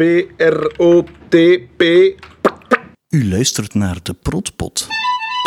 P-R-O-T-P. 0.00 1.82
U 3.08 3.28
luistert 3.28 3.74
naar 3.74 3.96
de 4.02 4.14
Protpot. 4.14 4.88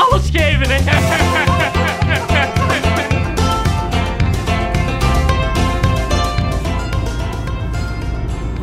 Alles 0.09 0.29
geven, 0.29 0.65
hè? 0.69 0.79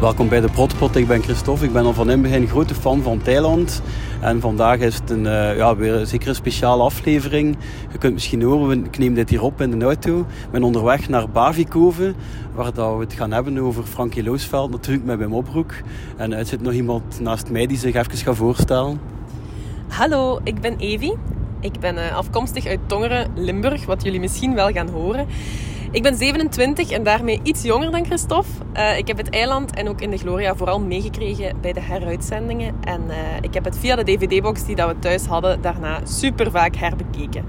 Welkom 0.00 0.28
bij 0.28 0.40
de 0.40 0.48
Protpot. 0.48 0.96
Ik 0.96 1.06
ben 1.06 1.22
Christophe. 1.22 1.64
Ik 1.64 1.72
ben 1.72 1.84
al 1.84 1.92
van 1.92 2.10
in 2.10 2.22
het 2.22 2.22
begin 2.22 2.48
grote 2.48 2.74
fan 2.74 3.02
van 3.02 3.22
Thailand. 3.22 3.82
En 4.20 4.40
vandaag 4.40 4.78
is 4.78 4.94
het 4.94 5.10
een, 5.10 5.24
uh, 5.24 5.56
ja, 5.56 5.76
weer 5.76 6.06
zeker 6.06 6.28
een 6.28 6.34
speciale 6.34 6.82
aflevering. 6.82 7.56
Je 7.92 7.98
kunt 7.98 8.12
misschien 8.12 8.42
horen, 8.42 8.84
ik 8.84 8.98
neem 8.98 9.14
dit 9.14 9.30
hier 9.30 9.42
op 9.42 9.60
in 9.60 9.78
de 9.78 9.84
auto. 9.84 10.20
Ik 10.20 10.50
ben 10.50 10.62
onderweg 10.62 11.08
naar 11.08 11.30
Bavikoven, 11.30 12.14
waar 12.54 12.74
dat 12.74 12.94
we 12.94 13.00
het 13.00 13.12
gaan 13.12 13.32
hebben 13.32 13.58
over 13.58 13.84
Frankie 13.84 14.24
Loosveld, 14.24 14.70
natuurlijk 14.70 15.06
met 15.06 15.18
Wim 15.18 15.34
Opbroek. 15.34 15.72
En 16.16 16.32
er 16.32 16.46
zit 16.46 16.62
nog 16.62 16.72
iemand 16.72 17.20
naast 17.20 17.50
mij 17.50 17.66
die 17.66 17.78
zich 17.78 17.94
even 17.94 18.16
gaat 18.16 18.36
voorstellen. 18.36 19.00
Hallo, 19.88 20.40
ik 20.44 20.60
ben 20.60 20.76
Evi. 20.76 21.12
Ik 21.60 21.80
ben 21.80 21.94
uh, 21.94 22.16
afkomstig 22.16 22.66
uit 22.66 22.80
Tongeren, 22.86 23.30
Limburg, 23.34 23.86
wat 23.86 24.02
jullie 24.02 24.20
misschien 24.20 24.54
wel 24.54 24.70
gaan 24.70 24.88
horen. 24.88 25.26
Ik 25.92 26.02
ben 26.02 26.16
27 26.16 26.90
en 26.90 27.02
daarmee 27.02 27.40
iets 27.42 27.62
jonger 27.62 27.90
dan 27.90 28.04
Christophe. 28.04 28.48
Uh, 28.76 28.98
ik 28.98 29.06
heb 29.06 29.16
het 29.16 29.30
eiland 29.30 29.74
en 29.74 29.88
ook 29.88 30.00
in 30.00 30.10
de 30.10 30.16
Gloria 30.16 30.54
vooral 30.54 30.80
meegekregen 30.80 31.60
bij 31.60 31.72
de 31.72 31.80
heruitzendingen. 31.80 32.74
En 32.84 33.00
uh, 33.08 33.16
ik 33.40 33.54
heb 33.54 33.64
het 33.64 33.78
via 33.78 33.96
de 33.96 34.04
dvd-box 34.04 34.64
die 34.64 34.76
dat 34.76 34.88
we 34.88 34.98
thuis 34.98 35.26
hadden 35.26 35.62
daarna 35.62 36.00
super 36.04 36.50
vaak 36.50 36.76
herbekeken. 36.76 37.44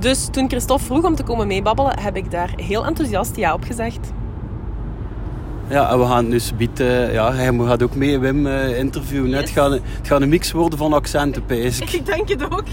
Dus 0.00 0.28
toen 0.30 0.48
Christophe 0.48 0.84
vroeg 0.84 1.04
om 1.04 1.14
te 1.14 1.22
komen 1.22 1.46
meebabbelen, 1.46 1.98
heb 2.00 2.16
ik 2.16 2.30
daar 2.30 2.50
heel 2.56 2.86
enthousiast 2.86 3.36
ja 3.36 3.54
op 3.54 3.64
gezegd. 3.64 4.12
Ja, 5.68 5.90
en 5.90 5.98
we 5.98 6.06
gaan 6.06 6.30
dus 6.30 6.56
bieden. 6.56 7.12
Ja, 7.12 7.32
hij 7.32 7.52
gaat 7.66 7.82
ook 7.82 7.94
mee 7.94 8.18
Wim 8.18 8.46
interviewen. 8.46 9.28
Yes. 9.28 9.38
Het, 9.40 9.50
gaat, 9.50 9.70
het 9.72 9.82
gaat 10.02 10.20
een 10.20 10.28
mix 10.28 10.52
worden 10.52 10.78
van 10.78 10.92
accenten, 10.92 11.44
pees 11.46 11.80
ik. 11.80 11.92
Ik 11.92 12.06
denk 12.06 12.28
het 12.28 12.44
ook. 12.50 12.64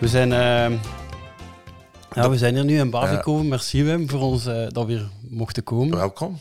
We 0.00 0.08
zijn, 0.08 0.30
uh, 0.30 0.78
ja, 2.12 2.30
we 2.30 2.38
zijn 2.38 2.54
hier 2.54 2.64
nu 2.64 2.78
in 2.78 2.90
Bavikoven. 2.90 3.44
Uh, 3.44 3.50
Merci 3.50 3.84
Wim 3.84 4.08
voor 4.08 4.20
ons 4.20 4.46
uh, 4.46 4.66
dat 4.68 4.86
we 4.86 4.92
hier 4.92 5.08
mochten 5.28 5.64
komen. 5.64 5.96
Welkom. 5.96 6.40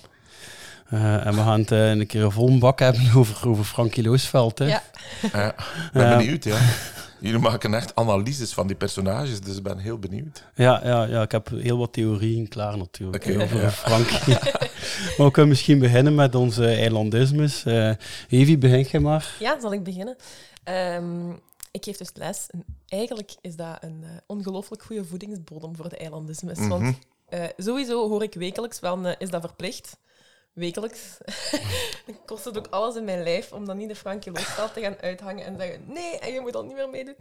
Uh, 0.94 1.26
en 1.26 1.36
we 1.36 1.42
gaan 1.42 1.60
het 1.60 1.72
een 1.72 2.08
keer 2.08 2.24
een 2.24 2.32
vol 2.32 2.58
bak 2.58 2.80
hebben 2.80 3.12
over, 3.16 3.50
over 3.50 3.64
Frankie 3.64 4.04
Loosveld. 4.04 4.60
Hè. 4.60 4.66
Ja. 4.66 4.84
ik 5.22 5.92
ben 5.94 6.18
benieuwd, 6.18 6.44
ja. 6.44 6.58
Jullie 7.20 7.40
maken 7.40 7.74
echt 7.74 7.96
analyses 7.96 8.54
van 8.54 8.68
die 8.68 8.76
personages, 8.76 9.42
dus 9.42 9.58
ik 9.58 9.64
ben 9.64 9.78
heel 9.78 10.00
benieuwd. 10.00 10.44
Ja, 10.56 10.82
ja, 10.84 11.04
ja 11.04 11.22
ik 11.22 11.32
heb 11.32 11.50
heel 11.50 11.78
wat 11.78 11.94
theorieën 11.94 12.48
klaar 12.48 12.78
natuurlijk 12.78 13.26
okay, 13.26 13.44
over 13.44 13.62
ja. 13.62 13.72
Frankie. 13.72 14.34
maar 15.18 15.26
we 15.26 15.32
kunnen 15.32 15.52
misschien 15.52 15.80
beginnen 15.80 16.16
met 16.16 16.36
onze 16.36 16.66
eilandismes. 16.66 17.64
Evi, 18.30 18.58
begin 18.58 18.82
jij 18.82 19.00
maar. 19.00 19.36
Ja, 19.40 19.60
zal 19.60 19.74
ik 19.74 19.84
beginnen? 19.84 20.16
Um, 20.64 21.40
ik 21.72 21.84
geef 21.84 21.98
dus 21.98 22.12
les. 22.14 22.50
En 22.50 22.66
eigenlijk 22.88 23.36
is 23.42 23.56
dat 23.56 23.78
een 23.84 24.02
uh, 24.04 24.10
ongelooflijk 24.28 24.84
goede 24.84 25.06
voedingsbodem 25.06 25.76
voor 25.76 25.90
de 25.90 25.98
eilandismes. 25.98 26.58
Mm 26.58 26.72
-hmm. 26.72 26.80
Want 26.82 26.98
uh, 27.30 27.46
sowieso 27.58 28.08
hoor 28.08 28.24
ik 28.24 28.34
wekelijks 28.34 28.80
van, 28.80 29.08
uh, 29.08 29.14
is 29.18 29.30
dat 29.30 29.42
verplicht? 29.42 29.98
Wekelijks. 30.54 31.18
dan 32.06 32.26
kost 32.26 32.46
het 32.46 32.58
ook 32.58 32.68
alles 32.68 32.96
in 32.96 33.04
mijn 33.04 33.24
lijf 33.24 33.52
om 33.52 33.66
dan 33.66 33.78
niet 33.78 33.90
de 33.90 33.96
Frankie 33.96 34.32
Loosveld 34.32 34.74
te 34.74 34.82
gaan 34.82 34.98
uithangen 35.02 35.46
en 35.46 35.58
zeggen, 35.58 35.84
nee, 35.88 36.20
en 36.20 36.34
je 36.34 36.40
moet 36.40 36.54
dat 36.54 36.66
niet 36.66 36.76
meer 36.76 36.90
meedoen. 36.90 37.16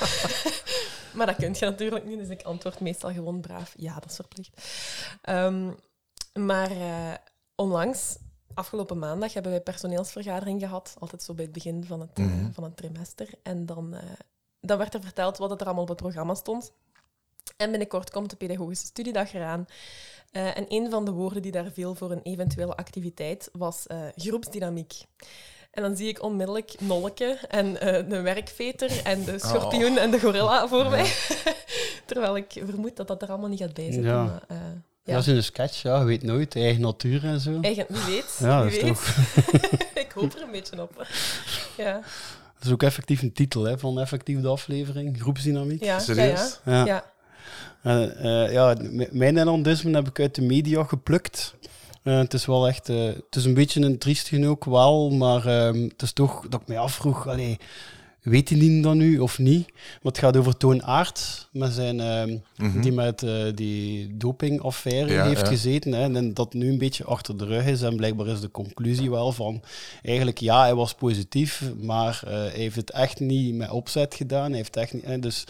maar 1.16 1.26
dat 1.26 1.36
kun 1.36 1.54
je 1.54 1.64
natuurlijk 1.64 2.04
niet, 2.04 2.18
dus 2.18 2.28
ik 2.28 2.42
antwoord 2.42 2.80
meestal 2.80 3.12
gewoon 3.12 3.40
braaf, 3.40 3.74
ja, 3.76 3.94
dat 3.94 4.10
is 4.10 4.16
verplicht. 4.16 4.62
Um, 5.28 5.76
maar 6.32 6.70
onlangs 7.54 8.16
afgelopen 8.54 8.98
maandag 8.98 9.32
hebben 9.32 9.52
wij 9.52 9.60
personeelsvergadering 9.60 10.60
gehad, 10.60 10.94
altijd 10.98 11.22
zo 11.22 11.34
bij 11.34 11.44
het 11.44 11.52
begin 11.52 11.84
van 11.84 12.00
het, 12.00 12.18
mm 12.18 12.28
-hmm. 12.28 12.40
uh, 12.40 12.46
van 12.52 12.64
het 12.64 12.76
trimester. 12.76 13.28
En 13.42 13.66
dan, 13.66 13.94
uh, 13.94 14.00
dan 14.60 14.78
werd 14.78 14.94
er 14.94 15.02
verteld 15.02 15.38
wat 15.38 15.60
er 15.60 15.66
allemaal 15.66 15.82
op 15.82 15.88
het 15.88 15.96
programma 15.96 16.34
stond. 16.34 16.72
En 17.56 17.70
binnenkort 17.70 18.10
komt 18.10 18.30
de 18.30 18.36
pedagogische 18.36 18.86
studiedag 18.86 19.34
eraan. 19.34 19.66
Uh, 20.32 20.56
en 20.56 20.64
een 20.68 20.90
van 20.90 21.04
de 21.04 21.10
woorden 21.10 21.42
die 21.42 21.52
daar 21.52 21.70
viel 21.70 21.94
voor 21.94 22.10
een 22.10 22.22
eventuele 22.22 22.76
activiteit 22.76 23.48
was 23.52 23.86
groepsdynamiek. 24.16 25.04
En 25.70 25.82
dan 25.82 25.96
zie 25.96 26.08
ik 26.08 26.22
onmiddellijk 26.22 26.80
Nolke 26.80 27.38
en 27.48 27.74
de 28.08 28.20
werkveter 28.20 29.04
en 29.04 29.24
de 29.24 29.38
schorpioen 29.38 29.92
oh. 29.92 30.02
en 30.02 30.10
de 30.10 30.20
gorilla 30.20 30.68
voor 30.68 30.84
ja. 30.84 30.88
mij. 30.88 31.12
Terwijl 32.06 32.36
ik 32.36 32.52
vermoed 32.66 32.96
dat 32.96 33.08
dat 33.08 33.22
er 33.22 33.28
allemaal 33.28 33.48
niet 33.48 33.60
gaat 33.60 33.74
bij 33.74 33.92
zitten. 33.92 34.10
Ja. 34.10 34.24
Maar, 34.24 34.82
ja. 35.04 35.14
Dat 35.14 35.26
is 35.26 35.26
een 35.26 35.42
sketch, 35.42 35.82
ja. 35.82 35.98
Je 35.98 36.04
weet 36.04 36.22
nooit. 36.22 36.56
Eigen 36.56 36.82
natuur 36.82 37.24
en 37.24 37.40
zo. 37.40 37.58
Eigen, 37.60 37.86
wie 37.88 38.04
weet. 38.04 38.36
Ja, 38.40 38.64
wie 38.64 38.70
dat 38.70 38.82
weet. 38.82 38.94
Toch... 38.94 39.16
ik 40.04 40.12
hoop 40.14 40.34
er 40.34 40.42
een 40.42 40.50
beetje 40.50 40.82
op. 40.82 41.06
Ja. 41.76 41.92
Dat 42.54 42.64
is 42.64 42.72
ook 42.72 42.82
effectief 42.82 43.22
een 43.22 43.32
titel 43.32 43.64
hè, 43.64 43.78
van 43.78 44.00
effectief 44.00 44.40
de 44.40 44.48
aflevering. 44.48 45.20
Groepsdynamiek. 45.20 45.84
Ja, 45.84 45.98
Serieus? 45.98 46.60
Ja. 46.64 46.84
ja. 46.84 46.84
ja. 46.84 47.04
Uh, 47.84 48.24
uh, 48.24 48.52
ja 48.52 48.76
mijn 48.90 49.34
Nederlandisme 49.34 49.94
heb 49.94 50.08
ik 50.08 50.20
uit 50.20 50.34
de 50.34 50.42
media 50.42 50.84
geplukt. 50.84 51.54
Uh, 52.02 52.18
het 52.18 52.34
is 52.34 52.46
wel 52.46 52.68
echt... 52.68 52.86
het 52.86 53.36
is 53.36 53.44
een 53.44 53.54
beetje 53.54 53.80
een 53.80 53.98
triest 53.98 54.32
ook 54.44 54.64
wel, 54.64 55.10
maar 55.10 55.46
ehm, 55.46 55.82
het 55.82 56.02
is 56.02 56.12
toch 56.12 56.48
dat 56.48 56.60
ik 56.60 56.66
mij 56.66 56.78
afvroeg... 56.78 57.28
Allee, 57.28 57.58
weet 58.22 58.48
hij 58.48 58.80
dat 58.80 58.94
nu 58.94 59.18
of 59.18 59.38
niet? 59.38 59.72
Want 60.02 60.16
het 60.16 60.24
gaat 60.24 60.36
over 60.36 60.56
Toon 60.56 60.82
Aert, 60.82 61.48
met 61.52 61.72
zijn, 61.72 61.98
uh, 61.98 62.24
mm 62.24 62.42
-hmm. 62.56 62.82
die 62.82 62.92
met 62.92 63.22
uh, 63.22 63.44
die 63.54 64.16
dopingaffaire 64.16 65.12
ja, 65.12 65.24
heeft 65.24 65.40
ja. 65.40 65.46
gezeten. 65.46 65.92
Hè, 65.92 66.14
en 66.14 66.34
dat 66.34 66.54
nu 66.54 66.68
een 66.68 66.78
beetje 66.78 67.04
achter 67.04 67.38
de 67.38 67.44
rug 67.44 67.66
is. 67.66 67.82
En 67.82 67.96
blijkbaar 67.96 68.26
is 68.26 68.40
de 68.40 68.50
conclusie 68.50 69.10
wel 69.10 69.32
van, 69.32 69.62
eigenlijk 70.02 70.38
ja, 70.38 70.60
hij 70.60 70.74
was 70.74 70.94
positief, 70.94 71.62
maar 71.80 72.22
uh, 72.24 72.30
hij 72.30 72.50
heeft 72.50 72.76
het 72.76 72.90
echt 72.90 73.20
niet 73.20 73.54
met 73.54 73.70
opzet 73.70 74.14
gedaan. 74.14 74.48
Hij 74.48 74.56
heeft 74.56 74.76
echt 74.76 74.92
niet, 74.92 75.04
hè, 75.04 75.18
dus, 75.18 75.44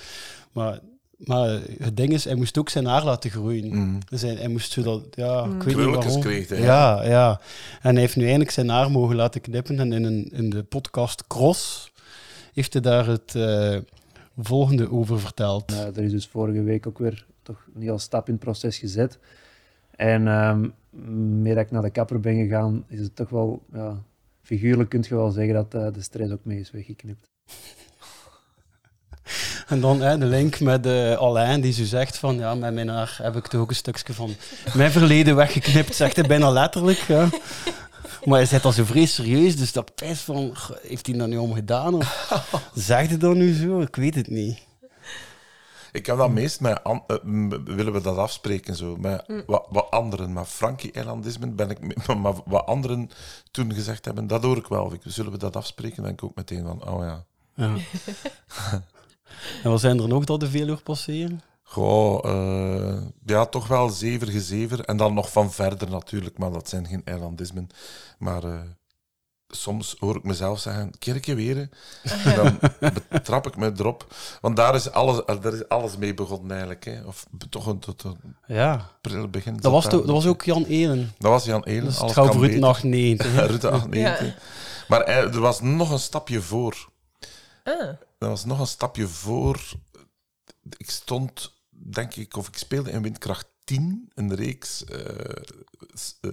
maar 0.53 0.81
maar 1.25 1.61
het 1.79 1.97
ding 1.97 2.13
is, 2.13 2.25
hij 2.25 2.35
moest 2.35 2.59
ook 2.59 2.69
zijn 2.69 2.87
haar 2.87 3.05
laten 3.05 3.31
groeien. 3.31 3.77
Mm. 3.77 3.99
Dus 4.09 4.23
hij, 4.23 4.35
hij 4.35 4.49
moest 4.49 4.73
zodat, 4.73 5.03
ja, 5.11 5.45
Mm. 5.45 5.57
ik 5.57 5.63
weet 5.63 5.77
niet 5.77 5.95
waarom. 5.95 6.21
Kreeg, 6.21 6.49
hè, 6.49 6.57
ja, 6.57 7.05
ja. 7.05 7.41
En 7.83 7.91
hij 7.91 8.01
heeft 8.01 8.17
nu 8.17 8.25
eindelijk 8.25 8.51
zijn 8.51 8.69
haar 8.69 8.91
mogen 8.91 9.17
laten 9.17 9.41
knippen. 9.41 9.81
En 9.81 9.93
in, 9.93 10.05
een, 10.05 10.31
in 10.33 10.51
de 10.51 10.63
podcast 10.63 11.27
Cross 11.27 11.92
heeft 12.53 12.73
hij 12.73 12.83
daar 12.83 13.07
het 13.07 13.35
uh, 13.35 13.77
volgende 14.39 14.91
over 14.91 15.21
verteld. 15.21 15.73
Uh, 15.73 15.97
er 15.97 16.03
is 16.03 16.11
dus 16.11 16.27
vorige 16.27 16.63
week 16.63 16.87
ook 16.87 16.99
weer 16.99 17.27
toch 17.43 17.67
een 17.75 17.83
heel 17.83 17.99
stap 17.99 18.27
in 18.27 18.35
het 18.35 18.43
proces 18.43 18.79
gezet. 18.79 19.19
En 19.97 20.27
um, 20.27 20.75
meer 21.43 21.55
dat 21.55 21.65
ik 21.65 21.71
naar 21.71 21.83
de 21.83 21.91
kapper 21.91 22.21
ben 22.21 22.37
gegaan, 22.37 22.85
is 22.89 22.99
het 22.99 23.17
toch 23.17 23.29
wel, 23.29 23.63
ja, 23.73 24.03
figuurlijk 24.43 24.89
kun 24.89 25.05
je 25.09 25.15
wel 25.15 25.31
zeggen 25.31 25.55
dat 25.55 25.75
uh, 25.75 25.93
de 25.93 26.03
stress 26.03 26.33
ook 26.33 26.45
mee 26.45 26.61
is 26.61 26.71
weggeknipt. 26.71 27.27
En 29.69 29.81
dan 29.81 30.01
hè, 30.01 30.19
de 30.19 30.25
link 30.25 30.61
met 30.61 30.87
uh, 30.87 31.17
Alain, 31.17 31.61
die 31.61 31.73
zo 31.73 31.85
zegt 31.85 32.19
van, 32.19 32.39
ja, 32.39 32.55
met 32.55 32.75
mijn 32.75 32.89
haar 32.89 33.19
heb 33.23 33.37
ik 33.37 33.47
toch 33.47 33.61
ook 33.61 33.69
een 33.69 33.77
stukje 33.77 34.13
van 34.13 34.35
mijn 34.75 34.91
verleden 34.91 35.37
weggeknipt, 35.37 35.95
zegt 35.95 36.17
hij 36.17 36.27
bijna 36.27 36.51
letterlijk. 36.51 36.99
Ja. 36.99 37.29
Maar 38.25 38.39
hij 38.39 38.47
zit 38.47 38.65
al 38.65 38.73
zo 38.73 38.85
vrees 38.85 39.15
serieus, 39.15 39.57
dus 39.57 39.73
dat 39.73 39.95
pijs 39.95 40.21
van, 40.21 40.55
heeft 40.83 41.07
hij 41.07 41.17
dat 41.17 41.29
nu 41.29 41.37
om 41.37 41.55
gedaan? 41.55 41.95
Of 41.95 42.31
zegt 42.75 43.09
hij 43.09 43.19
dat 43.19 43.35
nu 43.35 43.55
zo? 43.55 43.81
Ik 43.81 43.97
weet 43.97 44.15
het 44.15 44.29
niet. 44.29 44.59
Ik 45.93 46.07
heb 46.07 46.17
dat 46.17 46.31
meest 46.31 46.61
met, 46.61 46.81
uh, 46.87 47.49
willen 47.65 47.93
we 47.93 48.01
dat 48.01 48.17
afspreken 48.17 48.77
zo, 48.77 48.97
met 48.97 49.29
mm. 49.29 49.43
wat, 49.47 49.67
wat 49.71 49.91
anderen. 49.91 50.33
Maar 50.33 50.45
Frankie-eilandisme 50.45 51.47
ben 51.51 51.71
ik, 51.71 52.07
maar 52.17 52.35
wat 52.45 52.67
anderen 52.67 53.11
toen 53.51 53.75
gezegd 53.75 54.05
hebben, 54.05 54.27
dat 54.27 54.43
hoor 54.43 54.57
ik 54.57 54.67
wel. 54.67 54.93
Zullen 55.05 55.33
we 55.33 55.39
dat 55.39 55.57
afspreken? 55.57 55.97
Dan 55.97 56.05
denk 56.05 56.23
ik 56.23 56.25
ook 56.25 56.37
meteen 56.37 56.65
van, 56.65 56.89
oh 56.89 57.05
ja. 57.05 57.25
ja. 57.55 57.77
en 59.63 59.71
wat 59.71 59.81
zijn 59.81 60.01
er 60.01 60.09
nog 60.09 60.25
dat 60.25 60.41
de 60.41 60.51
veel 60.51 60.69
uur 60.69 60.83
passeren? 60.83 61.41
Goh, 61.73 62.25
uh, 62.25 63.03
ja, 63.27 63.47
toch 63.47 63.67
wel 63.67 63.89
zever 63.89 64.29
gezever. 64.29 64.81
En 64.81 64.97
dan 64.97 65.15
nog 65.15 65.33
van 65.33 65.53
verder 65.53 65.91
natuurlijk, 65.91 66.39
maar 66.39 66.51
dat 66.51 66.69
zijn 66.69 66.87
geen 66.87 67.03
eilandismen. 67.05 67.69
Maar 68.19 68.45
uh, 68.45 68.61
soms 69.49 69.97
hoor 69.99 70.17
ik 70.17 70.23
mezelf 70.23 70.61
zeggen, 70.61 70.93
keer 70.99 71.37
weer. 71.37 71.69
En 72.03 72.37
dan 72.43 72.59
betrap 73.09 73.47
ik 73.47 73.57
me 73.57 73.73
erop. 73.77 74.15
Want 74.41 74.57
daar 74.57 74.75
is 74.75 74.91
alles, 74.91 75.25
daar 75.41 75.53
is 75.53 75.69
alles 75.69 75.97
mee 75.97 76.15
begonnen 76.15 76.51
eigenlijk. 76.51 76.85
Hè. 76.85 77.03
Of 77.05 77.27
toch 77.51 77.67
een, 77.67 77.79
tot 77.79 78.03
een 78.03 78.37
ja. 78.47 78.91
pril 79.01 79.29
begin. 79.29 79.57
Dat 79.57 79.73
was, 79.73 79.89
dat 79.89 80.05
was 80.05 80.27
ook 80.27 80.43
Jan 80.43 80.65
Elen. 80.65 81.15
Dat 81.19 81.31
was 81.31 81.45
Jan 81.45 81.65
Elen. 81.65 81.85
Dus 81.85 82.01
het 82.01 82.13
gaat 82.13 82.29
over 82.29 82.41
Rutte 82.41 82.67
98. 82.67 83.47
Rutte 83.47 83.71
98. 83.71 84.27
Ja. 84.27 84.35
Maar 84.89 85.01
er 85.05 85.41
was 85.41 85.61
nog 85.61 85.91
een 85.91 85.99
stapje 85.99 86.41
voor. 86.41 86.89
Ah. 87.65 87.89
Er 88.19 88.29
was 88.29 88.45
nog 88.45 88.61
een 88.61 88.67
stapje 88.67 89.09
voor. 89.09 89.61
Ik 90.77 90.91
stond 90.91 91.61
denk 91.85 92.15
ik, 92.15 92.37
of 92.37 92.49
ik 92.49 92.57
speelde 92.57 92.91
in 92.91 93.03
Windkracht 93.03 93.47
10, 93.65 94.11
een 94.15 94.35
reeks 94.35 94.85
uh, 94.93 94.99
uh, 96.21 96.33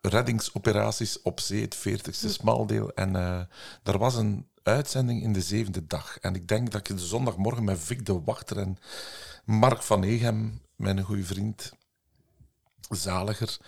reddingsoperaties 0.00 1.22
op 1.22 1.40
zee, 1.40 1.60
het 1.60 1.76
40ste 1.88 2.28
smaldeel. 2.30 2.92
En 2.94 3.08
uh, 3.08 3.40
daar 3.82 3.98
was 3.98 4.14
een 4.14 4.48
uitzending 4.62 5.22
in 5.22 5.32
de 5.32 5.40
zevende 5.40 5.86
dag. 5.86 6.18
En 6.18 6.34
ik 6.34 6.48
denk 6.48 6.70
dat 6.70 6.88
ik 6.88 6.96
de 6.96 7.06
zondagmorgen 7.06 7.64
met 7.64 7.78
Vic 7.78 8.06
de 8.06 8.20
Wachter 8.24 8.58
en 8.58 8.78
Mark 9.44 9.82
van 9.82 10.02
Egem, 10.02 10.60
mijn 10.76 11.02
goede 11.02 11.24
vriend, 11.24 11.72
zaliger 12.88 13.58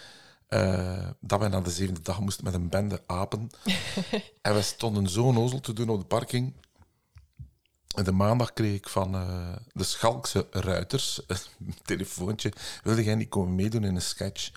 eh, 0.50 1.08
dat 1.20 1.38
wij 1.38 1.48
na 1.48 1.60
de 1.60 1.70
zevende 1.70 2.00
dag 2.00 2.20
moesten 2.20 2.44
met 2.44 2.54
een 2.54 2.68
bende 2.68 3.02
apen. 3.06 3.50
en 4.42 4.54
we 4.54 4.62
stonden 4.62 5.08
zo 5.08 5.24
onnozel 5.24 5.60
te 5.60 5.72
doen 5.72 5.88
op 5.88 6.00
de 6.00 6.06
parking. 6.06 6.54
De 7.94 8.12
maandag 8.12 8.52
kreeg 8.52 8.74
ik 8.74 8.88
van 8.88 9.14
eh, 9.14 9.56
de 9.72 9.84
Schalkse 9.84 10.46
Ruiters 10.50 11.20
een 11.26 11.74
telefoontje. 11.82 12.52
Wilde 12.82 13.04
jij 13.04 13.14
niet 13.14 13.28
komen 13.28 13.54
meedoen 13.54 13.84
in 13.84 13.94
een 13.94 14.02
sketch? 14.02 14.50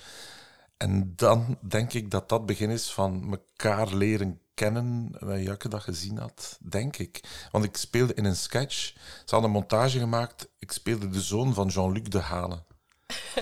En 0.77 1.13
dan 1.15 1.57
denk 1.61 1.93
ik 1.93 2.11
dat 2.11 2.29
dat 2.29 2.45
begin 2.45 2.69
is 2.69 2.91
van 2.91 3.31
elkaar 3.31 3.93
leren 3.93 4.39
kennen. 4.53 5.15
Dat 5.19 5.41
Jakke 5.41 5.69
dat 5.69 5.81
gezien 5.81 6.17
had, 6.17 6.57
denk 6.61 6.97
ik. 6.97 7.47
Want 7.51 7.65
ik 7.65 7.77
speelde 7.77 8.13
in 8.13 8.25
een 8.25 8.35
sketch. 8.35 8.93
Ze 9.25 9.35
hadden 9.35 9.49
een 9.49 9.55
montage 9.55 9.99
gemaakt. 9.99 10.47
Ik 10.59 10.71
speelde 10.71 11.09
de 11.09 11.21
zoon 11.21 11.53
van 11.53 11.67
Jean-Luc 11.67 12.03
de 12.03 12.19
Hane. 12.19 12.63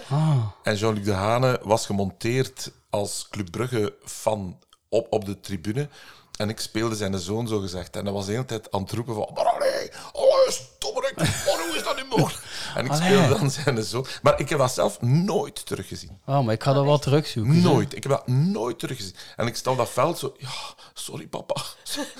Ah. 0.09 0.45
En 0.63 0.75
Jean-Luc 0.75 1.03
de 1.03 1.13
Hane 1.13 1.59
was 1.63 1.85
gemonteerd 1.85 2.71
als 2.89 3.27
Club 3.29 3.51
Brugge 3.51 3.95
fan 4.03 4.59
op, 4.89 5.07
op 5.09 5.25
de 5.25 5.39
tribune. 5.39 5.89
En 6.38 6.50
ik 6.50 6.60
speelde 6.60 6.95
zijn 6.95 7.19
zoon, 7.19 7.48
zo 7.48 7.60
gezegd. 7.60 7.95
En 7.95 8.04
hij 8.04 8.13
was 8.13 8.25
de 8.25 8.31
hele 8.31 8.45
tijd 8.45 8.72
aan 8.72 8.81
het 8.81 8.92
roepen 8.92 9.13
van... 9.16 9.30
Maar 9.33 9.45
allee, 9.45 9.92
allee, 10.13 10.51
stommerik, 10.51 11.18
maar 11.18 11.66
hoe 11.68 11.74
is 11.75 11.83
dat 11.83 11.95
nu 11.95 12.04
mogelijk? 12.10 12.44
En 12.75 12.86
ik 12.86 12.92
Allee. 12.92 13.04
speelde 13.07 13.39
dan 13.39 13.51
zijn 13.51 13.83
zoon. 13.83 14.06
Maar 14.22 14.39
ik 14.39 14.50
heb 14.50 14.60
dat 14.60 14.72
zelf 14.74 15.01
nooit 15.01 15.66
teruggezien. 15.66 16.19
Ah, 16.25 16.45
maar 16.45 16.54
ik 16.54 16.63
ga 16.63 16.74
dat 16.74 16.86
wel 16.86 17.00
terugzoeken. 17.00 17.54
hè. 17.54 17.62
Nooit. 17.62 17.95
Ik 17.95 18.04
heb 18.04 18.12
dat 18.12 18.28
nooit 18.28 18.80
teruggezien. 18.80 19.16
En 19.36 19.48
ik 19.48 19.62
op 19.66 19.78
dat 19.78 19.89
veld 19.89 20.18
zo... 20.18 20.36
Ja, 20.38 20.50
sorry 20.94 21.28
papa. 21.28 21.56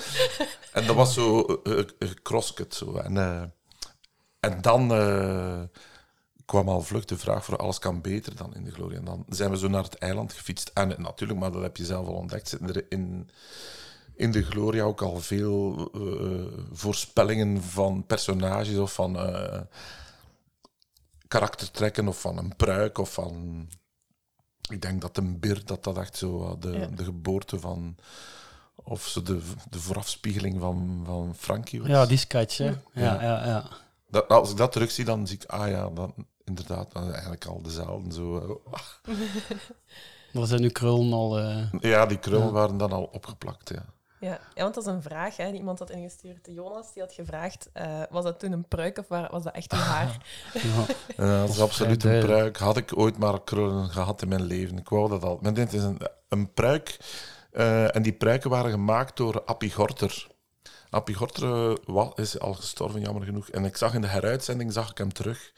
en 0.72 0.86
dat 0.86 0.96
was 0.96 1.14
zo 1.14 1.42
eh, 1.44 1.78
eh, 1.78 1.84
gekroskut 1.98 2.74
zo. 2.74 2.96
En, 2.96 3.16
eh, 3.16 3.42
en 4.40 4.60
dan 4.60 4.88
kwam 6.46 6.68
al 6.68 6.82
vlug 6.82 7.04
de 7.04 7.18
vraag 7.18 7.44
voor 7.44 7.56
alles 7.56 7.78
kan 7.78 8.00
beter 8.00 8.36
dan 8.36 8.54
in 8.54 8.64
de 8.64 8.72
Gloria. 8.72 8.98
En 8.98 9.04
dan 9.04 9.24
zijn 9.28 9.50
we 9.50 9.58
zo 9.58 9.68
naar 9.68 9.82
het 9.82 9.98
eiland 9.98 10.32
gefietst. 10.32 10.70
En 10.74 10.88
natuurlijk, 10.98 11.40
maar 11.40 11.52
dat 11.52 11.62
heb 11.62 11.76
je 11.76 11.84
zelf 11.84 12.06
al 12.06 12.14
ontdekt, 12.14 12.48
zitten 12.48 12.74
er 12.74 12.84
in, 12.88 13.30
in 14.14 14.30
de 14.32 14.42
Gloria 14.42 14.82
ook 14.84 15.02
al 15.02 15.20
veel 15.20 15.88
eh, 15.94 16.58
voorspellingen 16.72 17.62
van 17.62 18.06
personages 18.06 18.76
of 18.78 18.92
van 18.92 19.18
eh, 19.18 19.60
karaktertrekken 21.28 22.08
of 22.08 22.20
van 22.20 22.38
een 22.38 22.56
pruik 22.56 22.98
of 22.98 23.12
van... 23.12 23.66
Ik 24.70 24.82
denk 24.82 25.00
dat 25.00 25.16
een 25.16 25.40
bir, 25.40 25.64
dat 25.64 25.84
dat 25.84 25.98
echt 25.98 26.16
zo 26.16 26.44
eh, 26.44 26.52
de, 26.60 26.70
Ja. 26.70 26.86
de 26.86 27.04
geboorte 27.04 27.60
van... 27.60 27.96
Of 28.84 29.06
zo 29.06 29.22
de, 29.22 29.40
de 29.70 29.78
voorafspiegeling 29.80 30.60
van, 30.60 31.02
van 31.06 31.34
Frankie 31.36 31.80
was. 31.80 31.88
Ja, 31.88 32.06
die 32.06 32.16
sketch, 32.18 32.56
hè. 32.58 32.64
Ja, 32.64 32.76
Ja. 32.92 33.22
ja, 33.22 33.46
ja. 33.46 33.64
Dat, 34.08 34.28
als 34.28 34.50
ik 34.50 34.56
dat 34.56 34.72
terugzie, 34.72 35.04
dan 35.04 35.26
zie 35.26 35.36
ik, 35.36 35.44
ah 35.50 35.68
ja, 35.68 35.90
dan, 35.90 36.14
inderdaad, 36.44 36.92
dan 36.92 37.12
eigenlijk 37.12 37.44
al 37.46 37.62
dezelfde. 37.62 38.12
Zo, 38.14 38.58
eh, 38.72 39.14
Daar 40.32 40.46
zijn 40.46 40.60
nu 40.60 40.68
krullen 40.68 41.12
al... 41.12 41.38
eh, 41.38 41.72
ja, 41.80 42.06
die 42.06 42.18
krullen 42.18 42.46
Ja. 42.46 42.52
waren 42.52 42.76
dan 42.76 42.92
al 42.92 43.08
opgeplakt, 43.12 43.68
ja. 43.68 43.84
Ja. 44.22 44.38
ja, 44.54 44.62
want 44.62 44.74
dat 44.74 44.86
is 44.86 44.92
een 44.92 45.02
vraag 45.02 45.36
hè, 45.36 45.50
die 45.50 45.58
iemand 45.58 45.78
had 45.78 45.90
ingestuurd. 45.90 46.46
Jonas 46.50 46.92
die 46.92 47.02
had 47.02 47.12
gevraagd, 47.12 47.68
eh, 47.72 48.02
was 48.10 48.24
dat 48.24 48.38
toen 48.38 48.52
een 48.52 48.68
pruik 48.68 48.98
of 48.98 49.08
wa- 49.08 49.28
was 49.30 49.42
dat 49.42 49.54
echt 49.54 49.72
uw 49.72 49.78
haar? 49.78 50.06
ja. 50.52 50.84
Ja, 51.16 51.40
dat 51.40 51.48
is 51.48 51.54
vrij 51.54 51.66
absoluut 51.66 52.04
een 52.04 52.20
pruik. 52.20 52.56
Had 52.56 52.76
ik 52.76 52.98
ooit 52.98 53.18
maar 53.18 53.42
krullen 53.42 53.88
gehad 53.90 54.22
in 54.22 54.28
mijn 54.28 54.42
leven. 54.42 54.78
Ik 54.78 54.88
wou 54.88 55.08
dat 55.08 55.24
al. 55.24 55.38
Maar 55.42 55.54
dit 55.54 55.72
is 55.72 55.82
een, 55.82 55.98
een 56.28 56.52
pruik. 56.52 56.96
eh, 57.52 57.96
en 57.96 58.02
die 58.02 58.12
pruiken 58.12 58.50
waren 58.50 58.70
gemaakt 58.70 59.16
door 59.16 59.42
Appie 59.44 59.72
Gorter. 59.72 60.26
Appie 60.90 61.14
Gorter 61.14 61.76
eh, 61.86 62.10
is 62.14 62.38
al 62.38 62.54
gestorven, 62.54 63.00
jammer 63.00 63.24
genoeg. 63.24 63.48
En 63.48 63.64
ik 63.64 63.76
zag 63.76 63.94
in 63.94 64.00
de 64.00 64.06
heruitzending 64.08 64.72
zag 64.72 64.90
ik 64.90 64.98
hem 64.98 65.12
terug. 65.12 65.52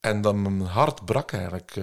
En 0.00 0.20
dan 0.20 0.42
mijn 0.42 0.60
hart 0.60 1.04
brak 1.04 1.32
eigenlijk. 1.32 1.76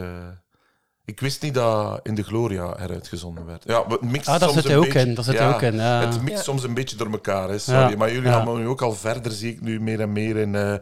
Ik 1.05 1.19
wist 1.19 1.41
niet 1.41 1.53
dat 1.53 1.99
in 2.03 2.15
de 2.15 2.23
Gloria 2.23 2.77
eruitgezonden 2.79 3.45
werd. 3.45 3.63
Ja, 3.67 3.87
het 3.87 4.01
mixt 4.01 4.27
Ah, 4.27 4.39
daar 4.39 4.49
soms 4.49 4.61
zit 4.61 4.73
ook 4.75 4.83
beetje- 4.83 4.99
in. 4.99 5.13
Daar 5.15 5.23
zit 5.23 5.37
hij 5.37 5.47
ja, 5.47 5.53
ook 5.53 5.61
in, 5.61 5.75
ja. 5.75 5.99
Het 5.99 6.21
mixt 6.21 6.37
Ja. 6.37 6.43
soms 6.43 6.63
een 6.63 6.73
beetje 6.73 6.95
door 6.95 7.11
elkaar, 7.11 7.49
hè, 7.49 7.57
sorry. 7.59 7.89
Ja. 7.89 7.97
Maar 7.97 8.11
jullie 8.11 8.29
Ja. 8.29 8.43
gaan 8.43 8.57
nu 8.57 8.67
ook 8.67 8.81
al 8.81 8.93
verder, 8.93 9.31
zie 9.31 9.51
ik 9.53 9.61
nu 9.61 9.79
meer 9.81 10.01
en 10.01 10.11
meer 10.11 10.37
in, 10.37 10.55
eh, 10.55 10.73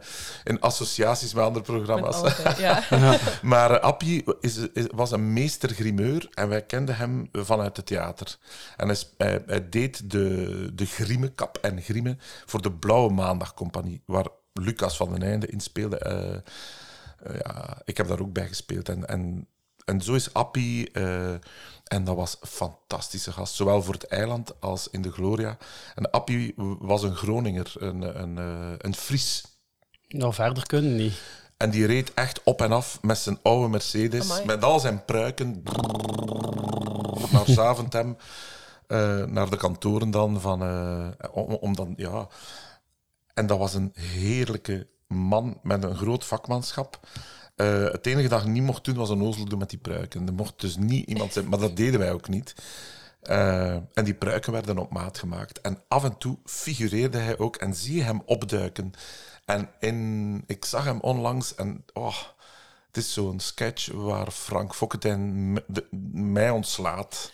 in 0.44 0.60
associaties 0.60 1.34
met 1.34 1.44
andere 1.44 1.64
Met 1.72 1.76
programma's. 1.84 2.16
altijd. 2.22 3.42
Maar 3.42 3.70
eh, 3.70 3.80
Appie 3.82 4.24
is, 4.40 4.56
is- 4.72 4.86
was 4.94 5.10
een 5.10 5.32
meestergrimeur 5.32 6.28
en 6.34 6.48
wij 6.48 6.62
kenden 6.62 6.96
hem 6.96 7.28
vanuit 7.32 7.76
het 7.76 7.86
theater. 7.86 8.36
En 8.76 8.86
hij, 8.86 8.96
sp- 8.96 9.14
hij, 9.18 9.42
hij 9.46 9.68
deed 9.68 10.10
de, 10.10 10.70
de 10.74 10.86
grimmekap 10.86 11.58
en 11.62 11.80
grimme 11.82 12.16
voor 12.46 12.62
de 12.62 12.72
Blauwe 12.72 13.12
Maandag 13.12 13.54
Compagnie, 13.54 14.02
waar 14.06 14.26
Lucas 14.52 14.96
van 14.96 15.10
den 15.12 15.22
Einde 15.22 15.46
in 15.46 15.60
speelde. 15.60 15.98
Eh, 15.98 16.36
ja, 17.38 17.78
ik 17.84 17.96
heb 17.96 18.08
daar 18.08 18.20
ook 18.20 18.32
bij 18.32 18.46
gespeeld. 18.48 18.88
En, 18.88 19.06
en, 19.08 19.46
en 19.84 20.00
zo 20.00 20.14
is 20.14 20.32
Appie, 20.32 20.90
eh, 20.90 21.32
en 21.84 22.04
dat 22.04 22.16
was 22.16 22.36
een 22.40 22.48
fantastische 22.48 23.32
gast, 23.32 23.54
zowel 23.54 23.82
voor 23.82 23.94
het 23.94 24.06
eiland 24.06 24.60
als 24.60 24.88
in 24.90 25.02
de 25.02 25.12
Gloria. 25.12 25.56
En 25.94 26.10
Appie 26.10 26.54
was 26.78 27.02
een 27.02 27.16
Groninger, 27.16 27.72
een, 27.78 28.20
een, 28.22 28.38
eh, 28.38 28.72
een 28.78 28.94
Fries. 28.94 29.44
Nou, 30.08 30.34
verder 30.34 30.66
kunnen 30.66 30.96
niet. 30.96 31.14
En 31.56 31.70
die 31.70 31.86
reed 31.86 32.14
echt 32.14 32.42
op 32.42 32.60
en 32.60 32.72
af 32.72 32.98
met 33.02 33.18
zijn 33.18 33.38
oude 33.42 33.68
Mercedes, 33.68 34.30
Amai. 34.30 34.46
met 34.46 34.64
al 34.64 34.80
zijn 34.80 35.04
pruiken, 35.04 35.62
naar 37.30 37.44
Zaventem, 37.46 38.16
eh, 38.86 39.24
naar 39.24 39.50
de 39.50 39.56
kantoren 39.56 40.10
dan, 40.10 40.40
van, 40.40 40.62
eh, 40.62 41.08
om, 41.32 41.52
om 41.52 41.76
dan, 41.76 41.94
ja... 41.96 42.28
En 43.34 43.46
dat 43.46 43.58
was 43.58 43.74
een 43.74 43.92
heerlijke 43.94 44.86
man 45.06 45.58
met 45.62 45.84
een 45.84 45.96
groot 45.96 46.24
vakmanschap. 46.24 47.00
Eh, 47.56 47.84
het 47.84 48.06
enige 48.06 48.28
dat 48.28 48.42
je 48.42 48.48
niet 48.48 48.62
mocht 48.62 48.84
doen, 48.84 48.94
was 48.94 49.10
een 49.10 49.22
ozel 49.22 49.44
doen 49.44 49.58
met 49.58 49.70
die 49.70 49.78
pruiken. 49.78 50.26
Er 50.26 50.34
mocht 50.34 50.60
dus 50.60 50.76
niet 50.76 51.08
iemand 51.08 51.32
zijn, 51.32 51.48
maar 51.48 51.58
dat 51.58 51.76
deden 51.76 52.00
wij 52.00 52.12
ook 52.12 52.28
niet. 52.28 52.54
Eh, 53.22 53.72
en 53.72 54.04
die 54.04 54.14
pruiken 54.14 54.52
werden 54.52 54.78
op 54.78 54.90
maat 54.90 55.18
gemaakt. 55.18 55.60
En 55.60 55.82
af 55.88 56.04
en 56.04 56.18
toe 56.18 56.38
figureerde 56.44 57.18
hij 57.18 57.38
ook 57.38 57.56
en 57.56 57.74
zie 57.74 57.96
je 57.96 58.02
hem 58.02 58.22
opduiken. 58.26 58.92
En 59.44 59.70
in, 59.80 60.44
ik 60.46 60.64
zag 60.64 60.84
hem 60.84 61.00
onlangs 61.00 61.54
en 61.54 61.84
oh, 61.92 62.16
het 62.86 62.96
is 62.96 63.12
zo'n 63.12 63.40
sketch 63.40 63.92
waar 63.92 64.30
Frank 64.30 64.74
Fokkentijn 64.74 65.52
mij 66.12 66.50
ontslaat. 66.50 67.32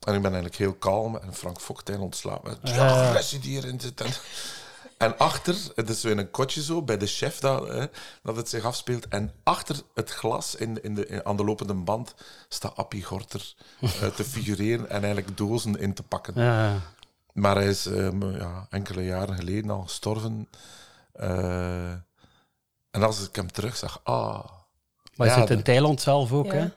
En 0.00 0.14
ik 0.14 0.22
ben 0.22 0.32
eigenlijk 0.32 0.56
heel 0.56 0.74
kalm 0.74 1.16
en 1.16 1.34
Frank 1.34 1.60
Fokkentijn 1.60 2.00
ontslaat 2.00 2.42
me. 2.42 2.56
Ja. 2.62 3.08
agressie 3.08 3.38
die 3.38 3.56
erin 3.56 3.80
zit. 3.80 4.00
En, 4.00 4.10
en 5.00 5.18
achter, 5.18 5.56
het 5.74 5.88
is 5.88 6.00
zo 6.00 6.08
in 6.08 6.18
een 6.18 6.30
kotje 6.30 6.62
zo, 6.62 6.82
bij 6.82 6.96
de 6.98 7.06
chef 7.06 7.38
dat, 7.38 7.68
hè, 7.68 7.84
dat 8.22 8.36
het 8.36 8.48
zich 8.48 8.64
afspeelt. 8.64 9.08
En 9.08 9.32
achter 9.42 9.76
het 9.94 10.10
glas 10.10 10.54
in, 10.54 10.82
in 10.82 10.94
de, 10.94 11.06
in- 11.06 11.24
aan 11.26 11.36
de 11.36 11.44
lopende 11.44 11.74
band 11.74 12.14
staat 12.48 12.76
Appie 12.76 13.04
Gorter 13.04 13.54
eh, 13.80 14.06
te 14.06 14.24
figureren 14.24 14.90
en 14.90 15.02
eigenlijk 15.04 15.36
dozen 15.36 15.78
in 15.78 15.94
te 15.94 16.02
pakken. 16.02 16.34
Ja. 16.42 16.78
Maar 17.32 17.54
hij 17.56 17.68
is 17.68 17.86
ehm, 17.86 18.36
ja, 18.36 18.66
enkele 18.70 19.04
jaren 19.04 19.34
geleden 19.36 19.70
al 19.70 19.82
gestorven. 19.82 20.48
Eh, 21.12 21.90
en 22.90 23.02
als 23.02 23.26
ik 23.28 23.36
hem 23.36 23.52
terugzag, 23.52 24.00
ah. 24.02 24.44
Maar 25.16 25.26
je 25.26 25.32
Ja, 25.34 25.40
zit 25.40 25.50
in 25.50 25.62
Thailand 25.62 26.00
zelf 26.00 26.32
ook, 26.32 26.46
Ja. 26.46 26.52
hè? 26.52 26.68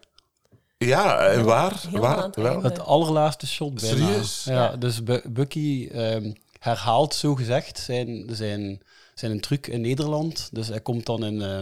Ja, 0.77 1.17
en 1.19 1.43
waar? 1.45 1.81
Aan 1.93 1.99
waar? 1.99 2.23
het 2.23 2.35
Wel? 2.35 2.61
Het 2.63 2.79
allerlaatste 2.79 3.47
shot 3.47 3.73
bijna. 3.81 3.97
Serieus? 3.97 4.43
Ja, 4.43 4.53
Ja. 4.53 4.75
dus 4.75 5.03
Bu- 5.03 5.29
Bucky 5.29 5.89
ehm, 5.91 6.31
herhaalt 6.63 7.13
zo 7.13 7.35
gezegd 7.35 7.79
zijn, 7.79 8.29
zijn, 8.31 8.81
zijn 9.13 9.31
een 9.31 9.41
truc 9.41 9.67
in 9.67 9.81
Nederland. 9.81 10.49
Dus 10.51 10.67
hij 10.67 10.81
komt 10.81 11.05
dan 11.05 11.25
in, 11.25 11.41
eh 11.41 11.61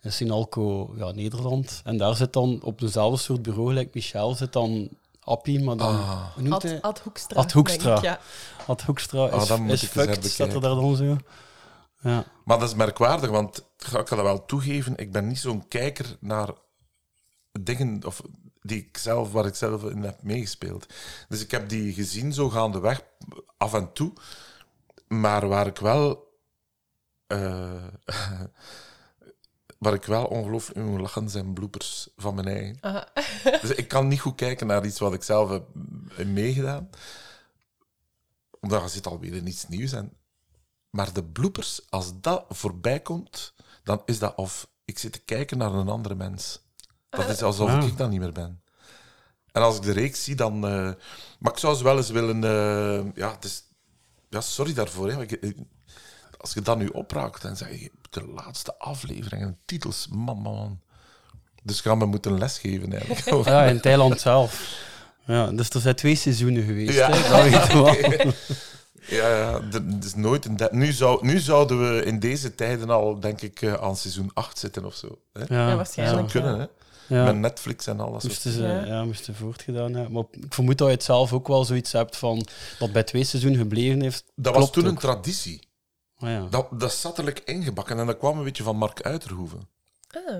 in 0.00 0.12
Sinalco, 0.12 0.94
ja, 0.96 1.10
Nederland. 1.10 1.80
En 1.84 1.96
daar 1.96 2.14
zit 2.14 2.32
dan 2.32 2.62
op 2.62 2.78
dezelfde 2.78 3.18
soort 3.18 3.42
bureau, 3.42 3.68
gelijk 3.68 3.94
Michel, 3.94 4.34
zit 4.34 4.52
dan 4.52 4.88
Appie, 5.20 5.64
maar 5.64 5.76
dan... 5.76 5.94
Ah. 5.94 6.34
Hoe 6.34 6.42
noemt 6.42 6.54
Ad, 6.54 6.62
hij? 6.62 6.80
Ad 6.80 7.00
Hoekstra. 7.00 7.40
Ad 7.40 7.52
Hoekstra. 7.52 7.96
ik, 7.96 8.02
Ja. 8.02 8.20
Ad 8.66 8.82
Hoekstra 8.82 9.26
Ah, 9.26 9.42
is, 9.42 9.48
dan 9.48 9.62
moet 9.62 9.72
is 9.72 9.84
fucked, 9.84 10.24
staat 10.24 10.52
er 10.52 10.60
daar 10.60 10.74
dan 10.74 10.96
zo. 10.96 11.16
Ja. 12.00 12.24
Maar 12.44 12.58
dat 12.58 12.68
is 12.68 12.74
merkwaardig, 12.74 13.30
want 13.30 13.58
ik 13.58 13.86
ga 13.86 14.02
dat 14.02 14.22
wel 14.22 14.44
toegeven. 14.44 14.96
Ik 14.96 15.12
ben 15.12 15.26
niet 15.26 15.38
zo'n 15.38 15.68
kijker 15.68 16.16
naar 16.20 16.48
dingen 17.60 18.04
of 18.04 18.22
die 18.66 18.78
ik 18.86 18.98
zelf, 18.98 19.32
waar 19.32 19.46
ik 19.46 19.54
zelf 19.54 19.84
in 19.84 20.02
heb 20.02 20.22
meegespeeld. 20.22 20.86
Dus 21.28 21.40
ik 21.40 21.50
heb 21.50 21.68
die 21.68 21.92
gezien 21.92 22.32
zo 22.32 22.50
gaandeweg, 22.50 23.02
af 23.56 23.74
en 23.74 23.92
toe. 23.92 24.12
Maar 25.08 25.48
waar 25.48 25.66
ik 25.66 25.78
wel... 25.78 26.34
eh, 27.26 27.84
waar 29.78 29.94
ik 29.94 30.04
wel 30.04 30.24
ongelooflijk 30.24 30.78
in 30.78 30.86
moet 30.86 31.00
lachen, 31.00 31.30
zijn 31.30 31.52
bloopers 31.52 32.08
van 32.16 32.34
mijn 32.34 32.46
eigen. 32.48 32.76
Aha. 32.80 33.08
Dus 33.62 33.70
ik 33.70 33.88
kan 33.88 34.08
niet 34.08 34.20
goed 34.20 34.34
kijken 34.34 34.66
naar 34.66 34.84
iets 34.84 34.98
wat 34.98 35.14
ik 35.14 35.22
zelf 35.22 35.50
heb 35.50 35.64
meegedaan. 36.26 36.90
Omdat 38.60 38.82
je 38.82 38.88
zit 38.88 39.06
alweer 39.06 39.34
in 39.34 39.46
iets 39.46 39.68
nieuws. 39.68 39.92
En... 39.92 40.12
Maar 40.90 41.12
de 41.12 41.24
bloopers, 41.24 41.90
als 41.90 42.20
dat 42.20 42.44
voorbij 42.48 43.00
komt, 43.00 43.54
dan 43.82 44.02
is 44.04 44.18
dat 44.18 44.34
of 44.34 44.68
ik 44.84 44.98
zit 44.98 45.12
te 45.12 45.18
kijken 45.24 45.58
naar 45.58 45.72
een 45.72 45.88
andere 45.88 46.14
mens. 46.14 46.60
Dat 47.16 47.28
is 47.28 47.42
alsof 47.42 47.70
Ah. 47.70 47.86
ik 47.86 47.96
dat 47.96 48.10
niet 48.10 48.20
meer 48.20 48.32
ben. 48.32 48.60
En 49.52 49.62
als 49.62 49.76
ik 49.76 49.82
de 49.82 49.92
reeks 49.92 50.24
zie, 50.24 50.34
dan... 50.34 50.54
eh, 50.66 50.90
Maar 51.38 51.52
ik 51.52 51.58
zou 51.58 51.76
ze 51.76 51.84
wel 51.84 51.96
eens 51.96 52.10
willen... 52.10 52.44
eh, 52.44 53.04
Ja, 53.14 53.30
het 53.30 53.44
is... 53.44 53.62
ja, 54.28 54.40
sorry 54.40 54.74
daarvoor. 54.74 55.10
Hè. 55.10 55.22
Ik- 55.22 55.30
ik- 55.32 55.56
Als 56.38 56.52
je 56.54 56.60
dat 56.60 56.78
nu 56.78 56.86
opraakt 56.88 57.44
en 57.44 57.56
zeg 57.56 57.70
je 57.80 57.90
de 58.10 58.26
laatste 58.34 58.78
aflevering 58.78 59.42
en 59.42 59.58
titels, 59.64 60.08
man, 60.10 60.38
man. 60.38 60.80
Dus 61.62 61.80
gaan 61.80 61.98
we 61.98 62.06
moeten 62.06 62.38
lesgeven 62.38 62.92
eigenlijk. 62.92 63.46
Ja, 63.48 63.64
in 63.64 63.80
Thailand 63.80 64.20
zelf. 64.20 64.78
Ja, 65.26 65.46
dus 65.46 65.70
er 65.70 65.80
zijn 65.80 65.94
twee 65.94 66.14
seizoenen 66.14 66.62
geweest. 66.64 66.94
Ja. 66.94 67.10
Hè? 67.12 67.50
Dat. 67.72 68.34
Ja, 69.08 69.28
ja 69.28 69.52
er 69.72 69.74
er 69.74 70.04
is 70.04 70.14
nooit 70.14 70.44
een 70.44 70.58
nu, 70.70 70.92
zou, 70.92 71.26
nu 71.26 71.38
zouden 71.38 71.92
we 71.94 72.04
in 72.04 72.18
deze 72.18 72.54
tijden 72.54 72.90
al, 72.90 73.20
denk 73.20 73.40
ik, 73.40 73.62
eh, 73.62 73.72
aan 73.72 73.96
seizoen 73.96 74.30
8 74.34 74.58
zitten 74.58 74.84
of 74.84 74.94
zo. 74.94 75.18
Hè? 75.32 75.40
Ja, 75.48 75.68
Ja, 75.68 75.76
waarschijnlijk. 75.76 76.30
Zou 76.30 76.44
kunnen, 76.44 76.60
hè? 76.60 76.66
Ja. 77.08 77.24
Met 77.24 77.36
Netflix 77.36 77.86
en 77.86 78.00
alles. 78.00 78.24
Moesten 78.24 78.52
ze, 78.52 78.62
Ja. 78.62 78.84
ja. 78.84 79.04
moesten 79.04 79.34
voortgedaan 79.34 79.94
hebben. 79.94 80.12
Maar 80.12 80.24
ik 80.30 80.54
vermoed 80.54 80.78
dat 80.78 80.86
je 80.88 80.94
het 80.94 81.02
zelf 81.02 81.32
ook 81.32 81.48
wel 81.48 81.64
zoiets 81.64 81.92
hebt 81.92 82.16
van 82.16 82.46
dat 82.78 82.92
bij 82.92 83.02
twee 83.02 83.24
seizoenen 83.24 83.60
gebleven 83.60 84.00
heeft. 84.02 84.24
Dat 84.34 84.54
was 84.54 84.70
toen 84.70 84.84
een 84.84 84.98
traditie. 84.98 85.68
Ah, 86.18 86.28
ja. 86.28 86.46
Dat, 86.50 86.80
dat 86.80 86.92
zat 86.92 87.18
er 87.18 87.46
ingebakken 87.48 87.98
en 87.98 88.06
dat 88.06 88.18
kwam 88.18 88.38
een 88.38 88.44
beetje 88.44 88.62
van 88.62 88.76
Mark 88.76 89.02
Uiterhoeven. 89.02 89.68
Ah, 90.10 90.34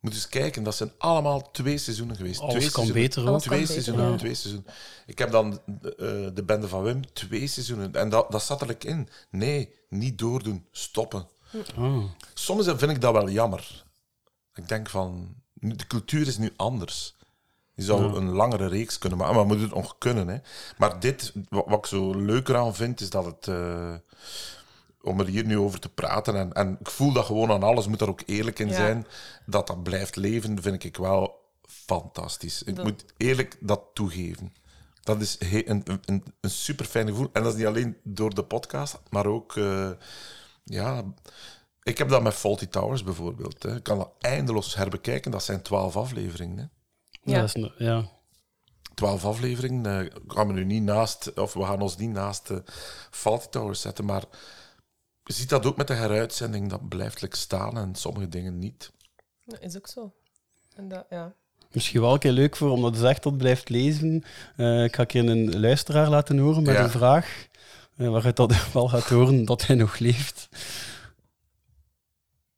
Moet 0.00 0.12
eens 0.12 0.28
kijken, 0.28 0.62
dat 0.62 0.74
zijn 0.74 0.92
allemaal 0.98 1.50
twee 1.50 1.78
seizoenen 1.78 2.16
geweest. 2.16 2.40
Alles 2.40 2.54
twee 2.54 2.70
kan 2.70 2.84
seizoenen. 2.84 3.02
beter 3.02 3.22
Twee 3.22 3.48
kan 3.48 3.58
beter, 3.58 3.72
seizoenen, 3.82 4.10
ja. 4.12 4.16
twee 4.18 4.34
seizoenen. 4.34 4.70
Ik 5.06 5.18
heb 5.18 5.30
dan 5.30 5.52
eh, 5.52 5.90
de 6.34 6.42
bende 6.46 6.68
van 6.68 6.82
Wim, 6.82 7.12
twee 7.12 7.46
seizoenen. 7.46 7.94
En 7.94 8.08
dat, 8.08 8.30
dat 8.30 8.42
zat 8.42 8.60
er 8.60 8.76
in. 8.78 9.08
Nee, 9.30 9.74
niet 9.88 10.18
doordoen, 10.18 10.66
stoppen. 10.70 11.28
Ah. 11.76 12.04
Soms 12.34 12.66
vind 12.66 12.90
ik 12.90 13.00
dat 13.00 13.12
wel 13.12 13.28
jammer. 13.30 13.84
Ik 14.54 14.68
denk 14.68 14.88
van, 14.88 15.34
de 15.68 15.86
cultuur 15.86 16.26
is 16.26 16.38
nu 16.38 16.52
anders. 16.56 17.14
Je 17.74 17.82
zou 17.82 18.04
Ja. 18.04 18.14
een 18.16 18.30
langere 18.30 18.66
reeks 18.66 18.98
kunnen 18.98 19.18
maken, 19.18 19.34
maar 19.34 19.42
we 19.42 19.48
moeten 19.48 19.66
het 19.66 19.76
nog 19.76 19.98
kunnen. 19.98 20.28
Hè. 20.28 20.38
Maar 20.78 21.00
dit, 21.00 21.32
wat, 21.48 21.64
wat 21.66 21.78
ik 21.78 21.86
zo 21.86 22.14
leuker 22.14 22.56
aan 22.56 22.74
vind, 22.74 23.00
is 23.00 23.10
dat 23.10 23.24
het... 23.24 23.48
eh, 23.48 23.94
om 25.02 25.20
er 25.20 25.26
hier 25.26 25.44
nu 25.44 25.58
over 25.58 25.80
te 25.80 25.88
praten, 25.88 26.36
en, 26.36 26.52
en 26.52 26.76
ik 26.80 26.90
voel 26.90 27.12
dat 27.12 27.24
gewoon 27.24 27.50
aan 27.50 27.62
alles, 27.62 27.86
moet 27.86 27.98
daar 27.98 28.08
ook 28.08 28.22
eerlijk 28.26 28.58
in 28.58 28.68
Ja. 28.68 28.74
zijn, 28.74 29.06
dat 29.46 29.66
dat 29.66 29.82
blijft 29.82 30.16
leven, 30.16 30.62
vind 30.62 30.84
ik 30.84 30.96
wel 30.96 31.44
fantastisch. 31.68 32.62
Ik 32.62 32.76
Dat- 32.76 32.84
moet 32.84 33.04
eerlijk 33.16 33.56
dat 33.60 33.80
toegeven. 33.94 34.54
Dat 35.02 35.20
is 35.20 35.36
een, 35.38 35.82
een, 35.84 36.24
een 36.40 36.50
super 36.50 36.84
fijn 36.84 37.08
gevoel. 37.08 37.28
En 37.32 37.42
dat 37.42 37.52
is 37.52 37.58
niet 37.58 37.66
alleen 37.68 37.96
door 38.02 38.34
de 38.34 38.42
podcast, 38.44 38.98
maar 39.10 39.26
ook... 39.26 39.56
eh, 39.56 39.90
ja, 40.64 41.04
ik 41.86 41.98
heb 41.98 42.08
dat 42.08 42.22
met 42.22 42.34
Faulty 42.34 42.66
Towers 42.66 43.04
bijvoorbeeld. 43.04 43.62
Hè. 43.62 43.76
Ik 43.76 43.82
kan 43.82 43.98
dat 43.98 44.10
eindeloos 44.20 44.74
herbekijken. 44.74 45.30
Dat 45.30 45.42
zijn 45.44 45.62
twaalf 45.62 45.96
afleveringen. 45.96 46.56
Hè. 46.58 46.62
Ja. 47.32 47.36
Ja. 47.36 47.40
dat 47.40 47.56
is 47.56 47.70
ja. 47.78 48.08
Twaalf 48.94 49.24
afleveringen. 49.24 49.86
eh, 50.06 50.12
gaan 50.28 50.46
we 50.46 50.52
nu 50.52 50.64
niet 50.64 50.82
naast, 50.82 51.34
of 51.34 51.52
we 51.52 51.64
gaan 51.64 51.80
ons 51.80 51.96
niet 51.96 52.10
naast 52.10 52.46
de 52.46 52.62
Faulty 53.10 53.46
Towers 53.48 53.80
zetten. 53.80 54.04
Maar 54.04 54.22
je 55.24 55.32
ziet 55.32 55.48
dat 55.48 55.66
ook 55.66 55.76
met 55.76 55.86
de 55.86 55.94
heruitzending. 55.94 56.70
Dat 56.70 56.88
blijft 56.88 57.20
like 57.22 57.36
staan 57.36 57.78
en 57.78 57.94
sommige 57.94 58.28
dingen 58.28 58.58
niet. 58.58 58.92
dat 59.44 59.60
is 59.60 59.76
ook 59.76 59.86
zo. 59.88 60.12
En 60.74 60.88
dat, 60.88 61.06
ja. 61.10 61.34
Misschien 61.72 62.00
wel 62.00 62.12
een 62.12 62.18
keer 62.18 62.32
leuk 62.32 62.56
voor, 62.56 62.70
omdat 62.70 62.94
je 62.94 63.00
zegt 63.00 63.22
dat 63.22 63.36
blijft 63.36 63.68
lezen. 63.68 64.24
Eh, 64.56 64.84
ik 64.84 64.94
ga 64.94 65.00
een 65.00 65.06
keer 65.06 65.28
een 65.28 65.60
luisteraar 65.60 66.08
laten 66.08 66.38
horen 66.38 66.62
met 66.62 66.74
Ja. 66.74 66.82
een 66.84 66.90
vraag. 66.90 67.48
waaruit 67.94 68.36
dat 68.36 68.52
wel 68.72 68.88
gaat 68.88 69.08
horen 69.08 69.44
dat 69.44 69.66
hij 69.66 69.76
nog 69.76 69.98
leeft. 69.98 70.48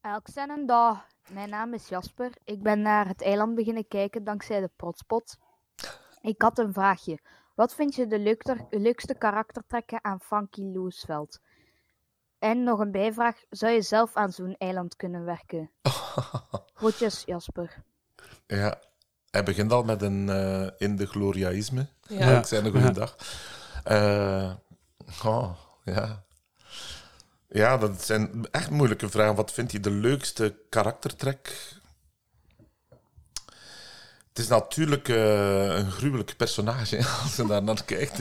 Elk 0.09 0.29
zijn 0.33 0.51
een 0.51 0.67
dag. 0.67 1.07
Mijn 1.33 1.49
naam 1.49 1.75
is 1.75 1.89
Jasper. 1.89 2.31
Ik 2.45 2.63
ben 2.63 2.83
naar 2.83 3.07
het 3.07 3.23
eiland 3.23 3.55
beginnen 3.55 3.89
kijken 3.89 4.25
dankzij 4.25 4.61
de 4.61 4.71
protspot. 4.77 5.39
Ik 6.21 6.43
had 6.43 6.59
een 6.59 6.73
vraagje. 6.73 7.19
Wat 7.55 7.75
vind 7.75 7.95
je 7.95 8.07
de 8.07 8.19
leukste, 8.19 8.67
leukste 8.71 9.15
karaktertrekken 9.15 10.05
aan 10.05 10.21
Frankie 10.21 10.65
Loesveld? 10.65 11.41
En 12.39 12.63
nog 12.63 12.79
een 12.79 12.91
bijvraag. 12.91 13.43
Zou 13.51 13.73
je 13.73 13.83
zelf 13.83 14.17
aan 14.17 14.33
zo'n 14.33 14.57
eiland 14.59 14.97
kunnen 14.97 15.25
werken? 15.25 15.71
Groetjes, 16.79 17.23
Jasper. 17.27 17.83
Ja, 18.47 18.81
hij 19.31 19.43
begint 19.43 19.73
al 19.73 19.83
met 19.83 20.03
een 20.03 20.29
eh, 20.29 20.67
in 20.79 20.97
de 20.97 21.07
gloriaïsme. 21.07 21.89
Ja. 22.01 22.29
Ja. 22.31 22.39
Ik 22.39 22.47
zei 22.47 22.65
een 22.65 22.71
goede 22.71 22.87
Ja. 22.87 22.93
dag. 22.93 23.17
Eh, 23.85 24.55
oh, 25.25 25.51
ja. 25.85 26.27
Ja, 27.49 27.77
dat 27.77 28.05
zijn 28.05 28.49
echt 28.51 28.71
moeilijke 28.71 29.09
vragen. 29.09 29.35
Wat 29.35 29.53
vind 29.53 29.73
je 29.73 29.81
de 29.81 29.91
leukste 29.91 30.55
karaktertrek? 30.69 31.53
Het 34.29 34.39
is 34.39 34.49
natuurlijk 34.49 35.09
eh, 35.09 35.77
een 35.77 35.91
gruwelijk 35.91 36.37
personage 36.37 36.97
als 37.23 37.37
je 37.37 37.47
daar 37.47 37.63
naar 37.63 37.85
kijkt. 37.85 38.19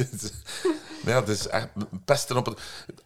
Ja, 1.05 1.19
het 1.19 1.27
is 1.27 1.47
echt 1.47 1.69
pesten 2.05 2.37
op 2.37 2.45
het. 2.45 2.59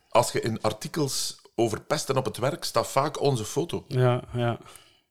Als 0.09 0.31
je 0.31 0.41
in 0.41 0.61
artikels 0.61 1.41
over 1.55 1.81
pesten 1.81 2.17
op 2.17 2.25
het 2.25 2.37
werk 2.37 2.63
staat 2.63 2.87
vaak 2.87 3.21
onze 3.21 3.45
foto. 3.45 3.85
Ja, 3.87 4.23
ja. 4.33 4.59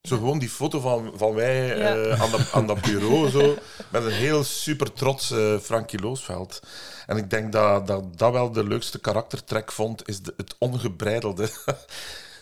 Zo 0.03 0.17
gewoon 0.17 0.39
die 0.39 0.49
foto 0.49 0.81
van, 0.81 1.13
van 1.15 1.35
wij 1.35 1.67
Ja. 1.67 1.95
eh, 1.97 2.23
aan, 2.23 2.31
dat, 2.31 2.53
aan 2.53 2.67
dat 2.67 2.81
bureau, 2.81 3.31
zo, 3.31 3.57
met 3.89 4.05
een 4.05 4.13
heel 4.13 4.45
super 4.45 4.93
trots 4.93 5.31
eh, 5.31 5.59
Frankie 5.59 6.01
Loosveld. 6.01 6.61
En 7.07 7.17
ik 7.17 7.31
denk 7.31 7.53
dat, 7.53 7.87
dat 7.87 8.19
dat 8.19 8.33
wel 8.33 8.53
de 8.53 8.65
leukste 8.67 8.99
karaktertrek 8.99 9.73
vond, 9.73 10.09
is 10.09 10.23
de, 10.23 10.35
het 10.37 10.55
ongebreidelde. 10.59 11.45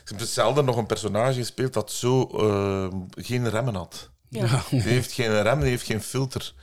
Ik 0.04 0.18
heb 0.18 0.28
zelden 0.28 0.64
nog 0.64 0.76
een 0.76 0.86
personage 0.86 1.38
gespeeld 1.38 1.72
dat 1.72 1.92
zo 1.92 2.22
eh, 2.24 2.98
geen 3.24 3.50
remmen 3.50 3.74
had. 3.74 4.08
Ja. 4.28 4.62
Die 4.70 4.80
heeft 4.80 5.12
geen 5.12 5.42
rem, 5.42 5.60
die 5.60 5.68
heeft 5.68 5.86
geen 5.86 6.02
filter. 6.02 6.54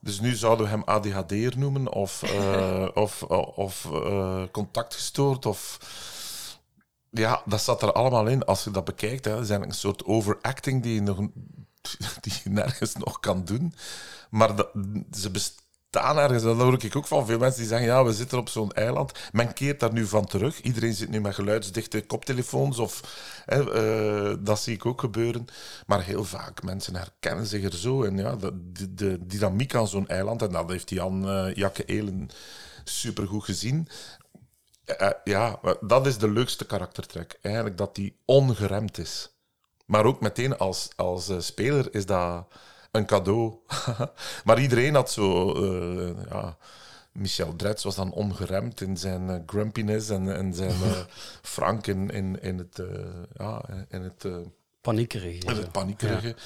Dus 0.00 0.20
nu 0.20 0.34
zouden 0.34 0.64
we 0.64 0.70
hem 0.70 0.82
ADHD'er 0.84 1.58
noemen, 1.58 1.92
of, 1.92 2.22
eh, 2.22 2.86
of, 3.04 3.22
of 3.54 3.88
eh, 3.92 4.42
contactgestoord, 4.52 5.46
of... 5.46 5.78
Ja, 7.14 7.42
dat 7.44 7.60
zat 7.60 7.82
er 7.82 7.92
allemaal 7.92 8.26
in. 8.26 8.44
Als 8.44 8.64
je 8.64 8.70
dat 8.70 8.84
bekijkt, 8.84 9.24
hè, 9.24 9.34
eigenlijk 9.34 9.64
een 9.64 9.74
soort 9.74 10.04
overacting 10.04 10.82
die 10.82 10.94
je, 10.94 11.02
nog, 11.02 11.16
die 12.20 12.32
je 12.44 12.50
nergens 12.50 12.96
nog 12.96 13.20
kan 13.20 13.44
doen. 13.44 13.74
Maar 14.30 14.66
ze 15.12 15.30
bestaan 15.30 16.18
ergens. 16.18 16.42
Dat 16.42 16.56
hoor 16.56 16.84
ik 16.84 16.96
ook 16.96 17.06
van 17.06 17.26
veel 17.26 17.38
mensen 17.38 17.60
die 17.60 17.68
zeggen, 17.68 17.86
ja, 17.86 18.04
we 18.04 18.12
zitten 18.12 18.38
op 18.38 18.48
zo'n 18.48 18.72
eiland. 18.72 19.12
Men 19.32 19.52
keert 19.52 19.80
daar 19.80 19.92
nu 19.92 20.06
van 20.06 20.26
terug. 20.26 20.60
Iedereen 20.60 20.94
zit 20.94 21.08
nu 21.08 21.20
met 21.20 21.34
geluidsdichte 21.34 22.06
koptelefoons. 22.06 22.78
Of, 22.78 23.00
hè, 23.44 23.72
eh, 23.72 24.36
dat 24.40 24.60
zie 24.60 24.74
ik 24.74 24.86
ook 24.86 25.00
gebeuren. 25.00 25.46
Maar 25.86 26.02
heel 26.02 26.24
vaak, 26.24 26.62
mensen 26.62 26.94
herkennen 26.94 27.46
zich 27.46 27.64
er 27.64 27.76
zo. 27.76 28.02
En 28.02 28.16
ja, 28.16 28.36
de, 28.36 28.94
de, 28.94 29.26
dynamiek 29.26 29.74
aan 29.74 29.88
zo'n 29.88 30.08
eiland, 30.08 30.42
en 30.42 30.52
dat 30.52 30.70
heeft 30.70 30.90
Jan 30.90 31.28
eh 31.28 31.54
Jakke 31.54 31.84
Elen 31.84 32.28
supergoed 32.84 33.44
gezien. 33.44 33.88
Eh, 34.84 35.10
ja, 35.24 35.60
dat 35.80 36.06
is 36.06 36.18
de 36.18 36.30
leukste 36.30 36.64
karaktertrek. 36.66 37.38
Eigenlijk 37.42 37.76
dat 37.76 37.94
die 37.94 38.16
ongeremd 38.24 38.98
is. 38.98 39.30
Maar 39.86 40.04
ook 40.04 40.20
meteen 40.20 40.58
als, 40.58 40.88
als 40.96 41.28
eh, 41.28 41.38
speler 41.40 41.94
is 41.94 42.06
dat 42.06 42.46
een 42.90 43.06
cadeau. 43.06 43.54
maar 44.44 44.60
iedereen 44.60 44.94
had 44.94 45.10
zo... 45.10 45.52
eh, 45.54 46.24
ja, 46.30 46.56
Michel 47.12 47.56
Dretz 47.56 47.84
was 47.84 47.94
dan 47.94 48.12
ongeremd 48.12 48.80
in 48.80 48.96
zijn 48.96 49.30
eh, 49.30 49.36
grumpiness 49.46 50.08
en, 50.08 50.36
en 50.36 50.54
zijn 50.54 50.70
eh, 50.82 51.00
Frank 51.42 51.86
in, 51.86 52.10
in, 52.10 52.40
in 52.42 52.58
het... 52.58 52.78
eh, 52.78 52.86
ja, 53.36 53.62
in 53.88 54.02
het 54.02 54.24
eh, 54.24 54.36
Paniekerig. 54.80 55.42
en 55.42 55.54
zo. 55.54 55.60
het 55.60 55.72
paniekerige. 55.72 56.36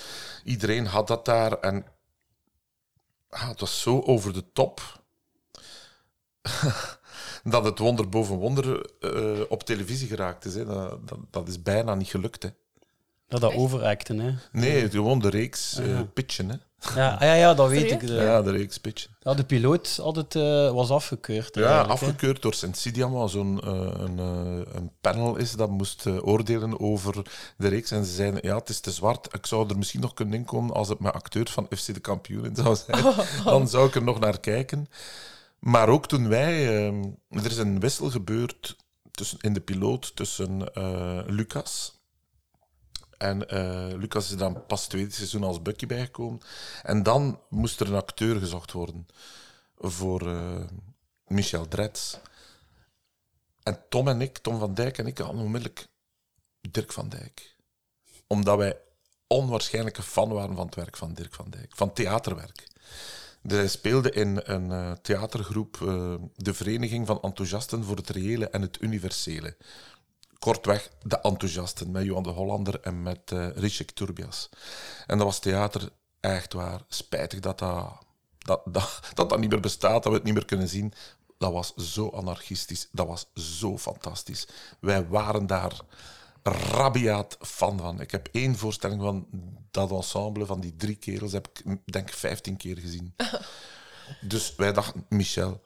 Iedereen 0.45 0.87
had 0.87 1.07
dat 1.07 1.25
daar. 1.25 1.53
En 1.61 1.87
ah, 3.29 3.49
het 3.49 3.61
was 3.61 3.81
zo 3.81 4.01
over 4.01 4.33
de 4.33 4.53
top. 4.53 5.01
dat 7.51 7.65
het 7.65 7.79
wonder 7.79 8.09
boven 8.09 8.37
wonder 8.37 8.91
eh, 9.01 9.41
op 9.49 9.63
televisie 9.63 10.09
geraakt 10.09 10.45
is. 10.45 10.55
Hè. 10.55 10.65
Dat, 10.65 11.09
dat, 11.09 11.19
dat 11.31 11.49
is 11.49 11.63
bijna 11.63 11.95
niet 11.95 12.09
gelukt. 12.09 12.43
Hè. 12.43 12.49
Dat 13.29 13.41
dat 13.41 13.55
overacten, 13.55 14.19
hè. 14.19 14.35
Nee, 14.53 14.91
gewoon 14.91 15.19
de 15.19 15.29
reeks 15.31 15.79
eh, 15.79 15.87
Ja. 15.89 16.05
pitchen. 16.05 16.49
Hè. 16.49 16.57
Ja, 16.95 17.13
ah, 17.15 17.21
ja, 17.21 17.35
ja 17.35 17.55
dat 17.55 17.69
weet 17.69 17.91
ik. 17.91 18.07
De, 18.07 18.13
Ja, 18.15 18.43
de 18.43 18.51
reeks 18.51 18.79
pitchen. 18.79 19.11
ja, 19.21 19.35
de 19.35 19.45
piloot 19.45 19.97
had 20.03 20.17
het, 20.17 20.35
eh, 20.35 20.71
was 20.73 20.91
afgekeurd. 20.91 21.55
Ja, 21.55 21.61
eigenlijk, 21.63 22.01
hè. 22.01 22.07
afgekeurd 22.07 22.43
door 22.43 22.55
Sensidiam, 22.55 23.13
wat 23.13 23.31
zo'n 23.31 23.61
eh, 23.65 23.71
een, 23.93 24.19
eh, 24.19 24.75
een 24.75 24.91
panel 25.01 25.37
is 25.37 25.53
dat 25.53 25.71
moest 25.71 26.07
eh, 26.07 26.27
oordelen 26.27 26.81
over 26.81 27.15
de 27.57 27.69
reeks. 27.69 27.91
En 27.91 28.05
ze 28.05 28.13
zeiden, 28.15 28.41
ja, 28.43 28.57
het 28.57 28.69
is 28.69 28.81
te 28.81 28.91
zwart. 28.91 29.35
Ik 29.35 29.47
zou 29.47 29.69
er 29.69 29.79
misschien 29.79 30.01
nog 30.01 30.15
kunnen 30.15 30.35
inkomen 30.35 30.75
als 30.75 30.89
het 30.89 30.99
met 31.01 31.13
acteurs 31.13 31.51
van 31.51 31.67
FC 31.77 31.95
de 31.95 32.01
kampioen 32.01 32.45
in 32.45 32.57
zou 32.57 32.77
zijn. 32.87 33.05
Dan 33.45 33.69
zou 33.69 33.89
ik 33.89 33.95
er 33.95 34.03
nog 34.03 34.21
naar 34.21 34.41
kijken. 34.41 34.87
Maar 35.67 35.89
ook 35.89 36.09
toen 36.09 36.29
wij... 36.29 36.67
eh, 36.67 37.45
er 37.45 37.51
is 37.51 37.57
een 37.57 37.81
wissel 37.81 38.11
gebeurd 38.11 38.77
tussen, 39.11 39.39
in 39.41 39.53
de 39.53 39.61
piloot 39.61 40.17
tussen 40.17 40.75
eh, 40.75 41.21
Lucas... 41.27 41.95
En 43.17 43.49
eh, 43.49 43.99
Lucas 43.99 44.31
is 44.31 44.37
dan 44.37 44.67
pas 44.67 44.81
het 44.81 44.91
tweede 44.91 45.11
seizoen 45.11 45.43
als 45.43 45.63
Bucky 45.63 45.87
bijgekomen. 45.87 46.41
En 46.83 47.03
dan 47.03 47.41
moest 47.49 47.81
er 47.81 47.87
een 47.87 47.95
acteur 47.95 48.39
gezocht 48.39 48.73
worden 48.73 49.07
voor 49.79 50.29
eh, 50.29 50.65
Michel 51.27 51.69
Dretz. 51.69 52.17
En 53.63 53.81
Tom 53.89 54.09
en 54.09 54.21
ik, 54.21 54.39
Tom 54.39 54.59
van 54.59 54.75
Dijk 54.75 54.99
en 54.99 55.07
ik, 55.07 55.19
hadden 55.19 55.43
onmiddellijk 55.43 55.87
Dirk 56.61 56.93
van 56.93 57.09
Dijk. 57.09 57.57
Omdat 58.27 58.57
wij 58.59 58.79
onwaarschijnlijke 59.27 60.03
fan 60.03 60.29
waren 60.29 60.57
van 60.57 60.67
het 60.67 60.75
werk 60.75 60.97
van 60.97 61.15
Dirk 61.15 61.35
van 61.35 61.51
Dijk, 61.51 61.73
van 61.75 61.93
theaterwerk. 61.93 62.67
Hij 63.47 63.69
speelde 63.69 64.11
in 64.11 64.41
een 64.45 64.73
eh, 64.73 64.93
theatergroep, 64.93 65.79
eh, 65.83 66.15
de 66.37 66.55
Vereniging 66.55 67.07
van 67.07 67.21
Enthousiasten 67.23 67.85
voor 67.85 67.97
het 67.97 68.11
Reële 68.11 68.49
en 68.49 68.63
het 68.63 68.79
Universele. 68.81 69.57
kortweg 70.39 70.91
de 71.03 71.21
enthousiasten 71.21 71.91
met 71.91 72.05
Johan 72.05 72.23
de 72.23 72.29
Hollander 72.29 72.81
en 72.81 73.03
met 73.03 73.33
eh 73.33 73.49
Richard 73.55 73.97
Turbias. 73.97 74.49
En 75.07 75.19
dat 75.19 75.27
was 75.27 75.39
theater 75.39 75.91
echt 76.21 76.53
waar. 76.53 76.81
Spijtig 76.89 77.41
dat 77.41 77.59
dat, 77.59 77.99
dat, 78.39 78.61
dat, 78.65 79.01
dat 79.15 79.31
dat 79.31 79.41
niet 79.41 79.51
meer 79.51 79.61
bestaat, 79.61 80.03
dat 80.03 80.13
we 80.13 80.19
het 80.19 80.25
niet 80.25 80.35
meer 80.35 80.45
kunnen 80.45 80.69
zien. 80.69 80.93
Dat 81.39 81.53
was 81.53 81.75
zo 81.75 82.09
anarchistisch, 82.09 82.89
dat 82.93 83.07
was 83.07 83.27
zo 83.35 83.79
fantastisch. 83.79 84.49
Wij 84.81 85.09
waren 85.09 85.47
daar 85.47 85.81
rabiaat 86.47 87.37
fan 87.41 87.79
van. 87.79 88.01
Ik 88.01 88.11
heb 88.11 88.29
één 88.33 88.57
voorstelling 88.57 89.01
van 89.01 89.27
dat 89.71 89.91
ensemble, 89.91 90.47
van 90.47 90.61
die 90.61 90.77
drie 90.77 90.97
kerels, 90.97 91.33
heb 91.33 91.49
ik 91.53 91.63
denk 91.85 92.09
ik 92.09 92.15
15 92.15 92.57
keer 92.57 92.77
gezien. 92.79 93.15
Dus 94.21 94.55
wij 94.57 94.73
dachten, 94.73 95.07
Michel, 95.09 95.63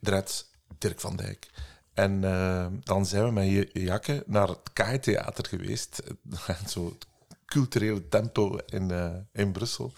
Drets, 0.00 0.50
Dirk 0.78 1.00
van 1.00 1.16
Dijk. 1.16 1.50
En 1.94 2.24
eh, 2.24 2.66
dan 2.80 3.06
zijn 3.06 3.24
we 3.24 3.30
met 3.30 3.46
je 3.46 3.70
Jakke 3.72 4.22
naar 4.26 4.48
het 4.48 4.72
KAI-theater 4.72 5.46
geweest. 5.46 6.02
Zo 6.68 6.84
het 6.84 7.06
culturele 7.46 8.08
tempo 8.08 8.58
in, 8.66 8.90
eh, 8.90 9.14
in 9.32 9.52
Brussel. 9.52 9.92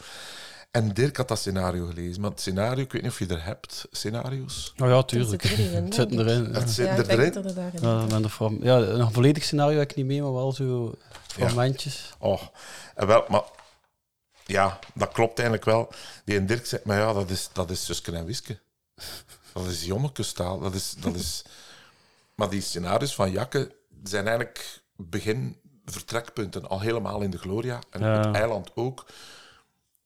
En 0.75 0.93
Dirk 0.93 1.17
had 1.17 1.29
dat 1.29 1.39
scenario 1.39 1.87
gelezen. 1.87 2.21
Maar 2.21 2.31
het 2.31 2.41
scenario, 2.41 2.83
ik 2.85 2.93
weet 2.93 3.03
niet 3.03 3.11
of 3.11 3.19
je 3.19 3.27
er 3.27 3.45
hebt, 3.45 3.87
scenario's. 3.91 4.73
Oh 4.83 4.89
ja, 4.89 4.97
Het 5.05 5.09
tuurlijk. 5.09 5.43
zit 5.47 5.59
erin, 5.59 5.85
Het 5.85 5.95
zit 5.95 6.11
erin. 6.13 6.43
Ja. 6.53 6.59
Het 6.61 6.71
zit 6.71 6.87
Ja, 6.87 6.95
ik 6.95 7.07
denk 7.07 7.19
erin. 7.19 7.33
dat 7.33 7.45
er 7.45 7.55
daarin 7.55 8.09
Ja, 8.09 8.19
er 8.23 8.29
van- 8.29 8.59
ja, 8.63 8.77
een 8.79 9.13
volledig 9.13 9.45
scenario 9.45 9.79
heb 9.79 9.91
ik 9.91 9.97
niet 9.97 10.07
mee, 10.07 10.23
maar 10.23 10.33
wel 10.33 10.53
zo 10.53 10.95
fragmentjes. 11.27 12.15
Oh, 12.19 12.43
en 12.95 13.07
wel, 13.07 13.25
maar 13.29 13.43
ja, 14.47 14.79
dat 14.95 15.13
klopt 15.13 15.39
eigenlijk 15.39 15.69
wel. 15.69 15.93
Die 16.25 16.37
en 16.37 16.47
Dirk 16.47 16.67
zegt, 16.67 16.85
maar 16.85 16.99
ja, 16.99 17.13
dat 17.13 17.31
is, 17.31 17.49
dat 17.53 17.71
is 17.71 17.85
Suske 17.85 18.13
en 18.13 18.25
Wiske. 18.25 18.59
Dat 19.53 19.67
is 19.67 19.85
Jommekestaal. 19.85 20.59
Dat 20.61 20.75
is, 20.75 20.95
dat 20.99 21.15
is... 21.15 21.45
Maar 22.35 22.51
die 22.51 22.61
scenario's 22.61 23.15
van 23.15 23.31
Jakke 23.31 23.75
zijn 24.05 24.25
eigenlijk 24.27 24.83
begin 24.97 25.57
vertrekpunten 25.85 26.69
al 26.69 26.81
helemaal 26.81 27.21
in 27.21 27.31
de 27.31 27.39
Gloria. 27.39 27.79
En 27.91 28.01
Ja. 28.01 28.27
het 28.27 28.35
eiland 28.37 28.71
ook. 28.75 29.05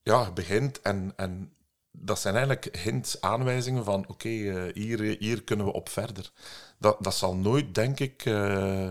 Ja, 0.08 0.30
begint 0.30 0.80
en, 0.82 1.12
en 1.16 1.52
dat 1.92 2.18
zijn 2.20 2.34
eigenlijk 2.36 2.76
hints, 2.82 3.20
aanwijzingen 3.20 3.84
van 3.84 4.04
oké, 4.08 4.28
eh, 4.28 4.62
hier, 4.74 5.16
hier 5.18 5.42
kunnen 5.42 5.66
we 5.66 5.72
op 5.72 5.88
verder. 5.88 6.30
Dat, 6.78 6.96
dat 7.00 7.14
zal 7.14 7.34
nooit, 7.34 7.74
denk 7.74 8.00
ik, 8.00 8.22
eh, 8.24 8.88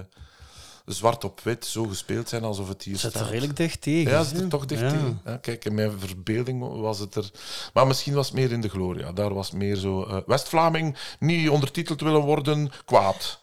zwart 0.85 1.23
op 1.23 1.39
wit 1.39 1.65
zo 1.65 1.83
gespeeld 1.83 2.29
zijn 2.29 2.43
alsof 2.43 2.67
het 2.67 2.83
hier 2.83 2.97
Zit 2.97 3.11
staat. 3.11 3.23
er 3.23 3.29
redelijk 3.29 3.55
dicht 3.55 3.81
tegen. 3.81 4.11
Ja, 4.11 4.23
zit 4.23 4.39
er 4.41 4.47
toch 4.47 4.65
dicht 4.65 4.81
Ja. 4.81 4.89
tegen. 4.89 5.21
Ja, 5.25 5.37
kijk, 5.37 5.65
in 5.65 5.73
mijn 5.73 5.99
verbeelding 5.99 6.79
was 6.81 6.99
het 6.99 7.15
er... 7.15 7.31
Maar 7.73 7.87
misschien 7.87 8.13
was 8.13 8.25
het 8.27 8.35
meer 8.35 8.51
in 8.51 8.61
de 8.61 8.69
Gloria. 8.69 9.11
Daar 9.11 9.33
was 9.33 9.51
meer 9.51 9.75
zo... 9.75 10.03
eh, 10.03 10.17
West-Vlaming, 10.25 10.97
niet 11.19 11.49
ondertiteld 11.49 12.01
willen 12.01 12.21
worden, 12.21 12.71
kwaad. 12.85 13.39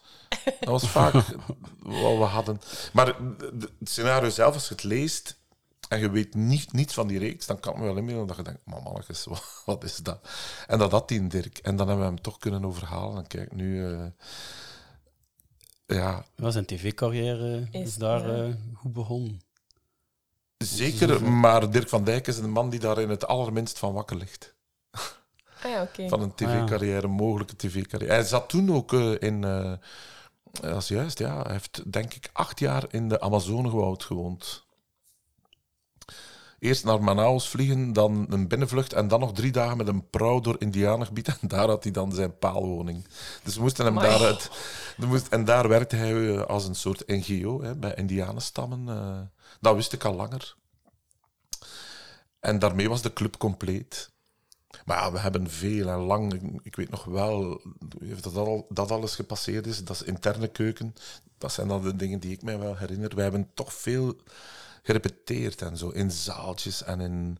Dat 0.59 0.69
was 0.69 0.89
vaak 0.89 1.13
wat 2.03 2.17
we 2.17 2.23
hadden. 2.23 2.61
Maar 2.93 3.07
het 3.07 3.69
scenario 3.89 4.29
zelf, 4.29 4.53
als 4.53 4.67
je 4.67 4.73
het 4.73 4.83
leest 4.83 5.37
en 5.89 5.99
je 5.99 6.09
weet 6.09 6.33
niet, 6.35 6.73
niets 6.73 6.93
van 6.93 7.07
die 7.07 7.19
reeks, 7.19 7.45
dan 7.45 7.59
kan 7.59 7.71
het 7.73 7.81
me 7.81 7.87
wel 7.87 7.97
inbeelden 7.97 8.27
dat 8.27 8.35
je 8.35 8.41
denkt, 8.43 8.61
maar 8.65 8.81
mannetjes, 8.81 9.23
wat, 9.31 9.61
wat 9.65 9.83
is 9.83 9.95
dat? 9.97 10.29
En 10.67 10.79
dat 10.79 10.91
had 10.91 11.07
die 11.07 11.19
in 11.19 11.27
Dirk. 11.27 11.57
En 11.57 11.75
dan 11.75 11.87
hebben 11.87 12.05
we 12.05 12.11
hem 12.13 12.21
toch 12.21 12.37
kunnen 12.37 12.65
overhalen. 12.65 13.17
En 13.17 13.27
kijk, 13.27 13.51
nu... 13.55 13.93
eh, 13.93 14.05
ja, 15.85 16.25
Ja, 16.35 16.49
zijn 16.51 16.65
tv-carrière 16.65 17.67
is, 17.71 17.81
Is- 17.81 17.95
daar 17.95 18.27
ja. 18.37 18.43
eh, 18.43 18.53
goed 18.73 18.93
begonnen. 18.93 19.41
zeker. 20.57 21.23
Maar 21.31 21.71
Dirk 21.71 21.89
van 21.89 22.03
Dijk 22.03 22.27
is 22.27 22.37
een 22.37 22.49
man 22.51 22.69
die 22.69 22.79
daar 22.79 22.99
in 23.01 23.09
het 23.09 23.27
allerminst 23.27 23.79
van 23.79 23.93
wakker 23.93 24.17
ligt. 24.17 24.53
Ah 25.63 25.71
ja, 25.71 25.81
oké. 25.81 26.07
van 26.09 26.21
een 26.21 26.35
tv-carrière, 26.35 27.03
een 27.03 27.11
mogelijke 27.11 27.55
tv-carrière. 27.55 28.13
Hij 28.13 28.23
zat 28.23 28.49
toen 28.49 28.73
ook 28.75 28.93
eh, 28.93 29.11
in, 29.19 29.43
eh, 29.43 29.73
dat 30.51 30.81
is 30.81 30.87
juist, 30.87 31.19
ja, 31.19 31.41
hij 31.41 31.51
heeft 31.51 31.91
denk 31.91 32.13
ik 32.13 32.29
acht 32.33 32.59
jaar 32.59 32.83
in 32.89 33.09
de 33.09 33.19
Amazonewoud 33.21 34.03
gewoond. 34.03 34.64
Eerst 36.59 36.83
naar 36.83 37.03
Manaus 37.03 37.49
vliegen, 37.49 37.93
dan 37.93 38.25
een 38.29 38.47
binnenvlucht 38.47 38.93
en 38.93 39.07
dan 39.07 39.19
nog 39.19 39.33
drie 39.33 39.51
dagen 39.51 39.77
met 39.77 39.87
een 39.87 40.09
prauw 40.09 40.39
door 40.39 40.55
Indianengebied. 40.59 41.27
En 41.41 41.47
daar 41.47 41.67
had 41.67 41.83
hij 41.83 41.91
dan 41.91 42.11
zijn 42.11 42.37
paalwoning. 42.37 43.07
Dus 43.43 43.55
we 43.55 43.61
moesten 43.61 43.85
hem 43.85 43.95
daaruit... 43.95 44.49
moest- 44.97 45.27
En 45.27 45.45
daar 45.45 45.67
werkte 45.67 45.95
hij 45.95 46.35
eh, 46.35 46.41
als 46.41 46.67
een 46.67 46.75
soort 46.75 47.07
NGO 47.07 47.61
hè, 47.61 47.75
bij 47.75 47.93
Indianenstammen. 47.95 48.89
eh. 48.89 49.19
dat 49.61 49.75
wist 49.75 49.93
ik 49.93 50.03
al 50.03 50.15
langer. 50.15 50.55
En 52.39 52.59
daarmee 52.59 52.89
was 52.89 53.01
de 53.01 53.13
club 53.13 53.37
compleet. 53.37 54.09
Maar 54.85 54.97
ja, 54.97 55.11
we 55.11 55.19
hebben 55.19 55.49
veel 55.49 55.87
en 55.89 55.97
lang. 55.99 56.33
ik- 56.33 56.59
Ik 56.63 56.75
weet 56.75 56.89
nog 56.89 57.03
wel 57.03 57.61
dat, 58.21 58.35
al, 58.35 58.65
dat 58.69 58.91
alles 58.91 59.15
gepasseerd 59.15 59.67
is. 59.67 59.83
Dat 59.83 59.95
is 59.95 60.03
interne 60.03 60.47
keuken. 60.47 60.93
Dat 61.37 61.51
zijn 61.51 61.67
dan 61.67 61.81
de 61.83 61.95
dingen 61.95 62.19
die 62.19 62.31
ik 62.31 62.41
mij 62.41 62.59
wel 62.59 62.77
herinner. 62.77 63.15
We 63.15 63.21
hebben 63.21 63.49
toch 63.53 63.73
veel 63.73 64.15
gerepeteerd 64.85 65.61
en 65.61 65.77
zo. 65.77 65.89
In 65.89 66.11
zaaltjes 66.11 66.83
en 66.83 67.01
in. 67.01 67.37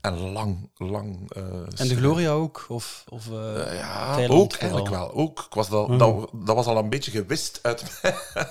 En 0.00 0.18
lang, 0.18 0.70
lang. 0.76 1.30
eh, 1.32 1.42
En 1.80 1.88
de 1.88 1.96
Gloria 1.96 2.30
ook? 2.30 2.64
Of, 2.68 3.04
of, 3.08 3.28
eh, 3.30 3.66
eh, 3.72 3.78
ja, 3.78 4.14
Thailand 4.14 4.40
ook 4.42 4.52
vooral. 4.52 4.70
eigenlijk 4.70 4.88
wel. 4.88 5.12
Ook. 5.12 5.44
Ik 5.48 5.54
was 5.54 5.68
dat, 5.68 5.88
Mhm. 5.88 5.98
dat, 5.98 6.30
dat 6.34 6.56
was 6.56 6.66
al 6.66 6.76
een 6.78 6.88
beetje 6.90 7.10
gewist 7.10 7.58
uit 7.62 7.98
mijn, 8.02 8.14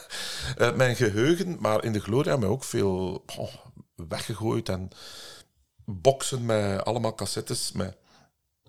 uit 0.58 0.76
mijn 0.76 0.96
geheugen. 0.96 1.58
Maar 1.60 1.84
in 1.84 1.94
de 1.94 2.00
Gloria 2.00 2.30
hebben 2.32 2.48
we 2.50 2.54
ook 2.56 2.64
veel 2.64 3.24
oh, 3.38 3.54
weggegooid. 3.96 4.70
En 4.70 4.90
boksen 5.86 6.46
met 6.46 6.86
allemaal 6.86 7.16
cassettes 7.16 7.72
met 7.72 7.98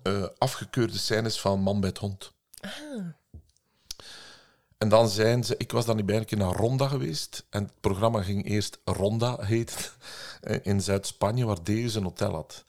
eh, 0.03 0.23
afgekeurde 0.37 0.97
scènes 0.97 1.39
van 1.39 1.59
Man 1.59 1.79
bij 1.79 1.89
het 1.89 1.97
Hond. 1.97 2.33
En 4.85 4.91
dan 4.91 5.09
zijn 5.09 5.43
ze... 5.43 5.57
Ik 5.57 5.71
was 5.71 5.85
dan 5.85 5.95
niet 5.95 6.05
bij 6.05 6.17
een 6.17 6.25
keer 6.25 6.37
naar 6.37 6.55
Ronda 6.55 6.87
geweest. 6.87 7.45
En 7.49 7.63
het 7.63 7.79
programma 7.79 8.21
ging 8.21 8.45
eerst 8.45 8.79
Ronda 8.83 9.37
heten. 9.41 9.77
eh, 10.41 10.59
In 10.63 10.81
Zuid-Spanje, 10.81 11.45
waar 11.45 11.63
Deus 11.63 11.95
een 11.95 12.03
hotel 12.03 12.33
had. 12.33 12.63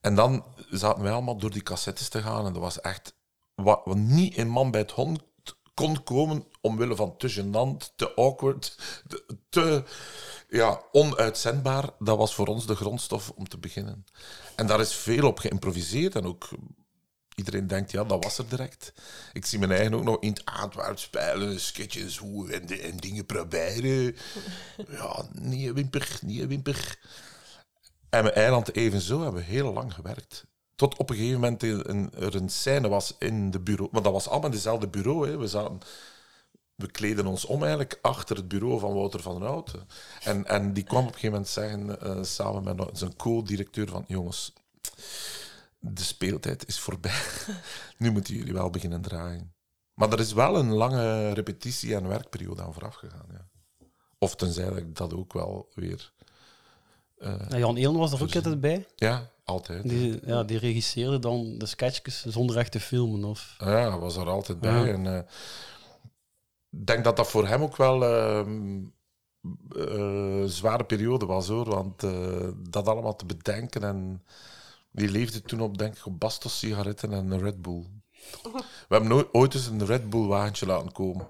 En 0.00 0.14
dan 0.14 0.44
zaten 0.70 1.02
wij 1.02 1.12
allemaal 1.12 1.36
door 1.36 1.50
die 1.50 1.62
cassettes 1.62 2.08
te 2.08 2.22
gaan. 2.22 2.46
En 2.46 2.52
dat 2.52 2.62
was 2.62 2.80
echt... 2.80 3.14
Wat, 3.54 3.94
niet 3.94 4.36
in 4.36 4.48
Man 4.48 4.70
bij 4.70 4.80
het 4.80 4.90
Hond 4.90 5.20
kon 5.74 6.02
komen, 6.02 6.44
omwille 6.60 6.96
van 6.96 7.16
te 7.16 7.32
gênant, 7.32 7.94
te 7.96 8.14
awkward, 8.14 8.78
te, 9.08 9.24
te 9.48 9.84
ja, 10.48 10.82
onuitzendbaar. 10.92 11.90
Dat 11.98 12.18
was 12.18 12.34
voor 12.34 12.46
ons 12.46 12.66
de 12.66 12.76
grondstof 12.76 13.32
om 13.34 13.48
te 13.48 13.58
beginnen. 13.58 14.04
En 14.54 14.66
daar 14.66 14.80
is 14.80 14.94
veel 14.94 15.26
op 15.26 15.38
geïmproviseerd. 15.38 16.14
En 16.14 16.26
ook 16.26 16.48
iedereen 17.34 17.66
denkt, 17.66 17.90
ja, 17.90 18.04
dat 18.04 18.24
was 18.24 18.38
er 18.38 18.48
direct. 18.48 18.92
Ik 19.32 19.46
zie 19.46 19.58
mijn 19.58 19.70
eigen 19.70 19.94
ook 19.94 20.04
nog 20.04 20.20
in 20.20 20.28
het 20.28 20.44
Antwerp 20.44 20.98
spelen, 20.98 21.60
sketches 21.60 22.20
en, 22.50 22.96
dingen 22.96 23.26
proberen. 23.26 24.16
Ja, 24.88 25.24
niet 25.32 25.72
wimper, 25.72 26.18
niet 26.22 26.46
wimper. 26.46 26.98
En 28.08 28.22
mijn 28.22 28.34
eiland 28.34 28.74
evenzo 28.74 29.22
hebben 29.22 29.40
we 29.40 29.46
heel 29.46 29.72
lang 29.72 29.94
gewerkt. 29.94 30.44
Tot 30.74 30.96
op 30.96 31.10
een 31.10 31.16
gegeven 31.16 31.40
moment 31.40 31.62
er 31.62 32.34
een, 32.34 32.48
scène 32.48 32.88
was 32.88 33.14
in 33.18 33.50
de 33.50 33.60
bureau. 33.60 33.88
Maar 33.92 34.02
dat 34.02 34.12
was 34.12 34.28
allemaal 34.28 34.50
dezelfde 34.50 34.88
bureau. 34.88 35.28
Hè. 35.28 35.36
We, 35.36 35.48
zaten, 35.48 35.80
we 36.74 36.90
kleden 36.90 37.26
ons 37.26 37.44
om 37.44 37.60
eigenlijk 37.60 37.98
achter 38.02 38.36
het 38.36 38.48
bureau 38.48 38.78
van 38.78 38.94
Wouter 38.94 39.20
van 39.20 39.42
Houten. 39.42 39.88
En, 40.22 40.46
en 40.46 40.72
die 40.72 40.84
kwam 40.84 41.06
op 41.06 41.14
een 41.14 41.20
gegeven 41.20 41.30
moment 41.30 41.48
zeggen, 41.48 42.00
eh, 42.00 42.22
samen 42.22 42.76
met 42.76 42.98
zijn 42.98 43.16
co-directeur, 43.16 43.88
van 43.88 44.04
jongens, 44.06 44.52
de 45.92 46.02
speeltijd 46.02 46.66
is 46.68 46.78
voorbij. 46.78 47.20
nu 47.98 48.10
moeten 48.10 48.34
jullie 48.34 48.52
wel 48.52 48.70
beginnen 48.70 49.00
draaien. 49.00 49.54
Maar 49.94 50.12
er 50.12 50.20
is 50.20 50.32
wel 50.32 50.56
een 50.56 50.72
lange 50.72 51.32
repetitie- 51.32 51.94
en 51.94 52.08
werkperiode 52.08 52.62
aan 52.62 52.72
vooraf 52.72 52.94
gegaan. 52.94 53.26
Ja. 53.32 53.48
Of 54.18 54.36
tenzij 54.36 54.64
dat 54.64 54.76
ik 54.76 54.96
dat 54.96 55.14
ook 55.14 55.32
wel 55.32 55.68
weer... 55.74 56.12
eh, 57.18 57.40
ja, 57.48 57.58
Jan 57.58 57.76
Eelen 57.76 57.98
was 57.98 58.12
er 58.12 58.22
ook 58.22 58.34
altijd 58.34 58.60
bij. 58.60 58.86
ja, 58.96 59.30
altijd. 59.44 59.88
Die, 59.88 60.26
ja, 60.26 60.42
die 60.42 60.58
regisseerde 60.58 61.18
dan 61.18 61.58
de 61.58 61.66
sketchjes 61.66 62.24
zonder 62.24 62.56
echt 62.58 62.72
te 62.72 62.80
filmen. 62.80 63.24
Of... 63.24 63.54
Ja, 63.58 63.90
hij 63.90 63.98
was 63.98 64.16
er 64.16 64.28
altijd 64.28 64.60
bij. 64.60 64.86
Ja. 64.86 64.92
En 64.92 65.06
eh, 65.06 65.22
ik 66.70 66.86
denk 66.86 67.04
dat 67.04 67.16
dat 67.16 67.30
voor 67.30 67.46
hem 67.46 67.62
ook 67.62 67.76
wel 67.76 68.04
ehm, 68.04 68.84
eh, 69.70 70.40
een 70.40 70.48
zware 70.48 70.84
periode 70.84 71.26
was, 71.26 71.48
hoor. 71.48 71.68
Want 71.70 72.00
dat 72.70 72.88
allemaal 72.88 73.16
te 73.16 73.26
bedenken 73.26 73.82
en... 73.82 74.22
Die 74.96 75.10
leefde 75.10 75.42
toen 75.42 75.60
op, 75.60 75.78
denk 75.78 75.96
ik, 75.96 76.06
op 76.06 76.20
Bastos-sigaretten 76.20 77.12
en 77.12 77.30
een 77.30 77.40
Red 77.40 77.62
Bull. 77.62 77.84
We 78.42 78.62
hebben 78.88 79.08
nooit, 79.08 79.26
ooit 79.32 79.54
eens 79.54 79.66
een 79.66 79.86
Red 79.86 80.10
Bull-wagentje 80.10 80.66
laten 80.66 80.92
komen. 80.92 81.26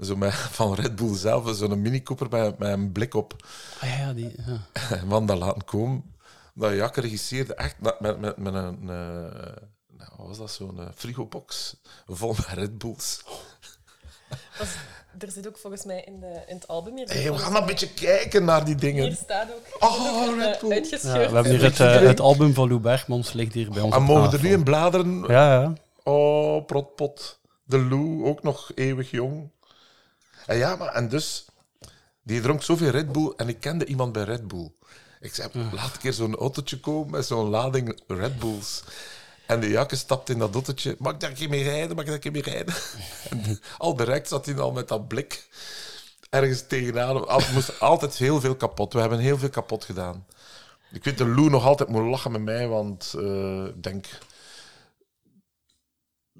Zo 0.00 0.16
met, 0.16 0.34
van 0.34 0.74
Red 0.74 0.96
Bull 0.96 1.16
zelf, 1.16 1.56
zo'n 1.56 1.80
Mini 1.82 2.02
Cooper 2.02 2.28
met, 2.30 2.58
met 2.58 2.72
een 2.72 2.92
blik 2.92 3.14
op. 3.14 3.46
Ah 3.80 3.88
ja, 3.98 4.12
die... 4.12 4.34
Ja. 4.46 4.66
En 5.00 5.08
van 5.08 5.26
dat 5.26 5.38
laten 5.38 5.64
komen. 5.64 6.14
Dat 6.54 6.72
Jakke 6.74 7.00
regisseerde 7.00 7.54
echt 7.54 7.80
met, 7.80 8.00
met, 8.00 8.20
met, 8.20 8.36
met 8.36 8.54
een... 8.54 8.78
eh, 8.80 9.62
nou, 9.96 10.10
wat 10.16 10.26
was 10.26 10.38
dat? 10.38 10.50
Zo'n 10.50 10.80
eh, 10.80 10.86
frigobox 10.94 11.76
vol 12.06 12.32
met 12.32 12.46
Red 12.46 12.78
Bulls. 12.78 13.22
Was- 14.58 14.76
er 15.18 15.30
zit 15.30 15.48
ook 15.48 15.58
volgens 15.58 15.84
mij 15.84 16.02
in, 16.06 16.20
de, 16.20 16.42
in 16.46 16.54
het 16.54 16.68
album 16.68 16.96
hier. 16.96 17.06
Hey, 17.08 17.32
we 17.32 17.38
gaan 17.38 17.56
een 17.56 17.66
beetje 17.66 17.88
kijken 17.92 18.44
naar 18.44 18.64
die 18.64 18.74
dingen. 18.74 19.04
Hier 19.04 19.16
staat 19.22 19.48
ook. 19.52 19.64
Oh, 19.88 20.28
ook 20.28 20.36
Red 20.38 20.60
Bull. 20.60 20.70
eh, 20.70 21.02
Ja, 21.02 21.12
we 21.12 21.18
hebben 21.34 21.46
hier 21.52 21.62
het, 21.62 21.80
eh, 21.80 22.00
het 22.00 22.20
album 22.20 22.54
van 22.54 22.68
Lou 22.68 22.80
Bergmans 22.80 23.32
ligt 23.32 23.52
hier 23.52 23.70
bij 23.70 23.82
ons 23.82 23.94
En 23.94 24.02
mogen 24.02 24.32
er 24.32 24.42
nu 24.42 24.50
in 24.52 24.64
bladeren? 24.64 25.24
Ja, 25.28 25.60
ja. 25.60 25.72
Oh, 26.02 26.64
protpot. 26.66 27.38
De 27.64 27.78
Lou, 27.78 28.24
ook 28.24 28.42
nog 28.42 28.70
eeuwig 28.74 29.10
jong. 29.10 29.50
En 30.46 30.56
ja, 30.56 30.76
maar 30.76 30.88
en 30.94 31.08
dus, 31.08 31.44
die 32.22 32.40
dronk 32.40 32.62
zoveel 32.62 32.90
Red 32.90 33.12
Bull 33.12 33.32
en 33.36 33.48
ik 33.48 33.60
kende 33.60 33.84
iemand 33.84 34.12
bij 34.12 34.22
Red 34.22 34.48
Bull. 34.48 34.70
Ik 35.20 35.34
zei, 35.34 35.48
laat 35.72 35.92
een 35.94 36.00
keer 36.00 36.12
zo'n 36.12 36.34
autootje 36.36 36.80
komen 36.80 37.10
met 37.10 37.26
zo'n 37.26 37.48
lading 37.48 38.00
Red 38.06 38.38
Bulls. 38.38 38.82
En 39.46 39.60
de 39.60 39.68
jakke 39.68 39.96
stapt 39.96 40.28
in 40.28 40.38
dat 40.38 40.54
autootje. 40.54 40.96
Mag 40.98 41.12
ik 41.14 41.20
daar 41.20 41.30
een 41.30 41.36
keer 41.36 41.48
mee 41.48 41.62
rijden? 41.62 41.88
Mag 41.96 41.98
ik 41.98 42.04
daar 42.06 42.14
een 42.14 42.20
keer 42.20 42.32
mee 42.32 42.42
rijden? 42.42 42.74
En 43.30 43.60
al 43.78 43.96
direct 43.96 44.28
zat 44.28 44.46
hij 44.46 44.58
al 44.58 44.72
met 44.72 44.88
dat 44.88 45.08
blik 45.08 45.48
ergens 46.30 46.66
tegenaan. 46.66 47.28
Al- 47.28 47.40
Er 47.40 47.52
moest 47.52 47.80
altijd 47.80 48.16
heel 48.16 48.40
veel 48.40 48.56
kapot. 48.56 48.92
We 48.92 49.00
hebben 49.00 49.18
heel 49.18 49.38
veel 49.38 49.48
kapot 49.50 49.84
gedaan. 49.84 50.26
Ik 50.92 51.04
weet 51.04 51.18
dat 51.18 51.26
Lou 51.26 51.50
nog 51.50 51.64
altijd 51.64 51.88
moet 51.88 52.10
lachen 52.10 52.32
met 52.32 52.42
mij, 52.42 52.68
want 52.68 53.14
eh, 53.18 53.64
ik 53.64 53.82
denk... 53.82 54.06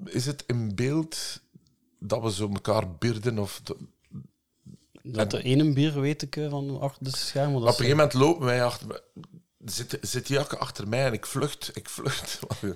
Is 0.05 0.27
het 0.27 0.45
in 0.47 0.75
beeld 0.75 1.40
dat 1.99 2.23
we 2.23 2.33
zo 2.33 2.49
elkaar 2.53 2.90
birden? 2.97 3.38
Of 3.38 3.61
t- 3.64 3.75
Dat 5.03 5.33
er 5.33 5.45
één 5.45 5.75
bier, 5.75 6.01
weet 6.01 6.23
ik, 6.23 6.38
van 6.51 6.81
achter 6.81 7.05
de 7.05 7.16
schermen. 7.16 7.57
Op 7.61 7.66
een 7.66 7.73
gegeven 7.73 7.97
moment 7.97 8.14
lopen 8.14 8.45
wij 8.47 8.64
achter 8.64 9.03
Zit, 9.64 9.99
zit 10.01 10.29
Jakke 10.29 10.59
achter 10.59 10.88
mij 10.88 11.05
en 11.07 11.12
ik 11.12 11.27
vlucht, 11.27 11.71
ik 11.75 11.88
vlucht. 11.88 12.38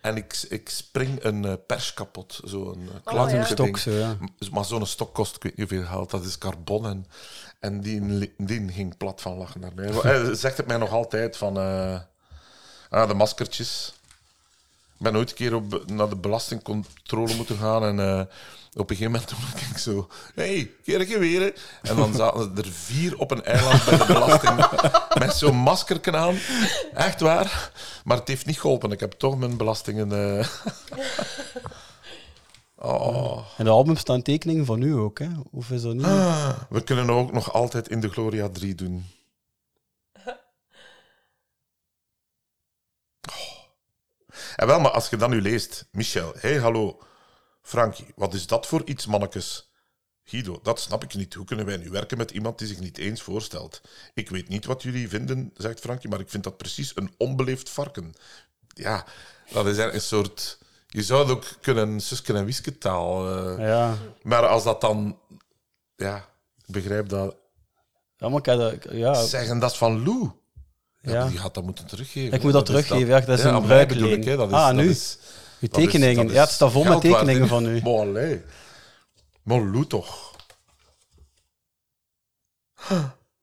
En 0.00 0.16
ik, 0.16 0.44
ik 0.48 0.68
spring 0.68 1.24
een 1.24 1.44
eh, 1.44 1.52
pers 1.66 1.94
kapot. 1.94 2.40
Zo'n 2.44 2.88
uh, 3.06 3.14
Oh, 3.22 3.30
ja. 3.30 3.44
stok, 3.44 3.78
zo, 3.78 3.90
ja. 3.90 4.16
Maar 4.50 4.64
zo'n 4.64 4.86
stok 4.86 5.14
kost, 5.14 5.36
ik 5.36 5.42
weet 5.42 5.56
niet 5.56 5.68
hoeveel 5.70 5.88
geld, 5.88 6.10
dat 6.10 6.24
is 6.24 6.38
carbon. 6.38 6.86
En, 6.86 7.06
en 7.60 7.80
die, 7.80 8.34
die 8.36 8.72
ging 8.72 8.96
plat 8.96 9.20
van 9.20 9.36
lachen 9.36 9.60
naar 9.60 9.72
mij. 9.74 9.90
Hij 10.12 10.34
zegt 10.34 10.56
het 10.56 10.66
mij 10.66 10.76
nog 10.76 10.90
altijd 10.90 11.36
van... 11.36 11.56
eh, 11.58 12.00
ah, 12.88 13.08
de 13.08 13.14
maskertjes. 13.14 13.94
Ik 14.98 15.02
ben 15.02 15.16
ooit 15.16 15.30
een 15.30 15.36
keer 15.36 15.54
op, 15.54 15.82
naar 15.86 16.08
de 16.08 16.16
belastingcontrole 16.16 17.34
moeten 17.34 17.56
gaan 17.56 17.84
en 17.84 18.00
eh, 18.00 18.20
op 18.74 18.90
een 18.90 18.96
gegeven 18.96 19.12
moment 19.12 19.28
toen 19.28 19.38
ik 19.70 19.78
zo... 19.78 20.08
hey, 20.34 20.70
keer 20.84 21.18
weer. 21.18 21.40
hè." 21.40 21.50
En 21.82 21.96
dan 21.96 22.14
zaten 22.14 22.52
er 22.56 22.72
vier 22.72 23.18
op 23.18 23.30
een 23.30 23.44
eiland 23.44 23.84
bij 23.84 23.98
de 23.98 24.06
belasting 24.06 24.66
met 25.24 25.34
zo'n 25.34 25.56
maskerken 25.56 26.16
aan. 26.16 26.36
Echt 26.94 27.20
waar. 27.20 27.70
Maar 28.04 28.16
het 28.16 28.28
heeft 28.28 28.46
niet 28.46 28.60
geholpen. 28.60 28.92
Ik 28.92 29.00
heb 29.00 29.12
toch 29.12 29.38
mijn 29.38 29.56
belastingen... 29.56 30.38
eh, 30.38 30.46
Oh. 32.78 33.38
En 33.56 33.64
de 33.64 33.70
album 33.70 33.96
staan 33.96 34.22
tekeningen 34.22 34.64
van 34.64 34.82
u 34.82 34.92
ook, 34.92 35.18
hè? 35.18 35.28
Of 35.50 35.70
is 35.70 35.82
dat 35.82 35.94
niet? 35.94 36.04
Ah, 36.04 36.48
we 36.68 36.80
kunnen 36.80 37.10
ook 37.10 37.32
nog 37.32 37.52
altijd 37.52 37.88
in 37.88 38.00
de 38.00 38.08
Gloria 38.08 38.48
3 38.48 38.74
doen. 38.74 39.04
En 44.56 44.66
wel, 44.66 44.80
maar 44.80 44.90
als 44.90 45.08
je 45.08 45.16
dan 45.16 45.30
nu 45.30 45.40
leest, 45.42 45.86
Michel, 45.92 46.32
hey, 46.38 46.56
hallo, 46.58 47.02
Frankie, 47.62 48.12
wat 48.14 48.34
is 48.34 48.46
dat 48.46 48.66
voor 48.66 48.82
iets, 48.84 49.06
mannekes? 49.06 49.70
Guido, 50.24 50.60
dat 50.62 50.80
snap 50.80 51.02
ik 51.04 51.14
niet. 51.14 51.34
Hoe 51.34 51.44
kunnen 51.44 51.66
wij 51.66 51.76
nu 51.76 51.90
werken 51.90 52.18
met 52.18 52.30
iemand 52.30 52.58
die 52.58 52.66
zich 52.66 52.78
niet 52.80 52.98
eens 52.98 53.22
voorstelt? 53.22 53.80
Ik 54.14 54.28
weet 54.30 54.48
niet 54.48 54.64
wat 54.64 54.82
jullie 54.82 55.08
vinden, 55.08 55.50
zegt 55.54 55.80
Frankie, 55.80 56.08
maar 56.10 56.20
ik 56.20 56.28
vind 56.30 56.44
dat 56.44 56.56
precies 56.56 56.96
een 56.96 57.14
onbeleefd 57.18 57.70
varken. 57.70 58.14
Ja, 58.74 59.04
dat 59.52 59.66
is 59.66 59.76
een 59.78 60.00
soort... 60.00 60.58
Je 60.86 61.02
zou 61.02 61.20
het 61.20 61.30
ook 61.30 61.44
kunnen 61.60 62.00
Suske 62.00 62.32
en 62.32 62.44
Wiske 62.44 62.78
taal... 62.78 63.36
eh, 63.36 63.66
Ja. 63.66 63.94
maar 64.22 64.46
als 64.46 64.64
dat 64.64 64.80
dan... 64.80 65.18
Ja, 65.96 66.16
ik 66.66 66.72
begrijp 66.74 67.08
dat... 67.08 67.36
Ja, 68.16 68.28
maar 68.28 68.72
ik. 68.72 68.92
Ja, 68.92 69.14
Zeggen 69.24 69.58
dat 69.58 69.70
is 69.70 69.76
van 69.76 70.02
Lou. 70.04 70.30
Ja. 71.06 71.26
Die 71.28 71.38
gaat 71.38 71.54
dat 71.54 71.64
moeten 71.64 71.86
teruggeven. 71.86 72.32
Ik 72.32 72.42
moet 72.42 72.52
dat 72.52 72.66
teruggeven, 72.66 73.06
ja, 73.06 73.20
dat 73.20 73.38
is 73.38 73.44
een 73.44 73.62
bruikleen. 73.62 74.20
ik. 74.20 74.36
Dat 74.36 74.48
is, 74.48 74.54
Ah, 74.54 74.66
dat 74.66 74.74
nu. 74.74 74.88
is- 74.90 75.18
uw 75.60 75.68
dat 75.68 75.78
is- 75.78 75.84
tekeningen. 75.84 76.24
dat 76.26 76.34
ja, 76.34 76.40
het 76.40 76.48
is 76.48 76.54
staat 76.54 76.72
vol 76.72 76.84
met 76.84 77.00
tekeningen 77.00 77.48
van 77.48 77.66
u. 77.66 77.80
Maar 77.82 77.92
allee. 77.92 78.42
Maar 79.42 79.86
toch. 79.86 80.34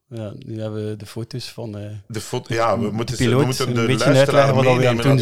Ja, 0.07 0.31
nu 0.45 0.61
hebben 0.61 0.89
we 0.89 0.95
de 0.95 1.05
foto's 1.05 1.49
van... 1.49 1.77
eh, 1.77 1.89
De 2.07 2.21
foto, 2.21 2.53
ja, 2.53 2.79
we 2.79 2.91
moeten, 2.91 3.15
piloot 3.17 3.39
we 3.39 3.45
moeten 3.45 3.73
de 3.73 3.97
luisteraar 3.97 4.53
wat 4.53 4.63
we 4.63 5.19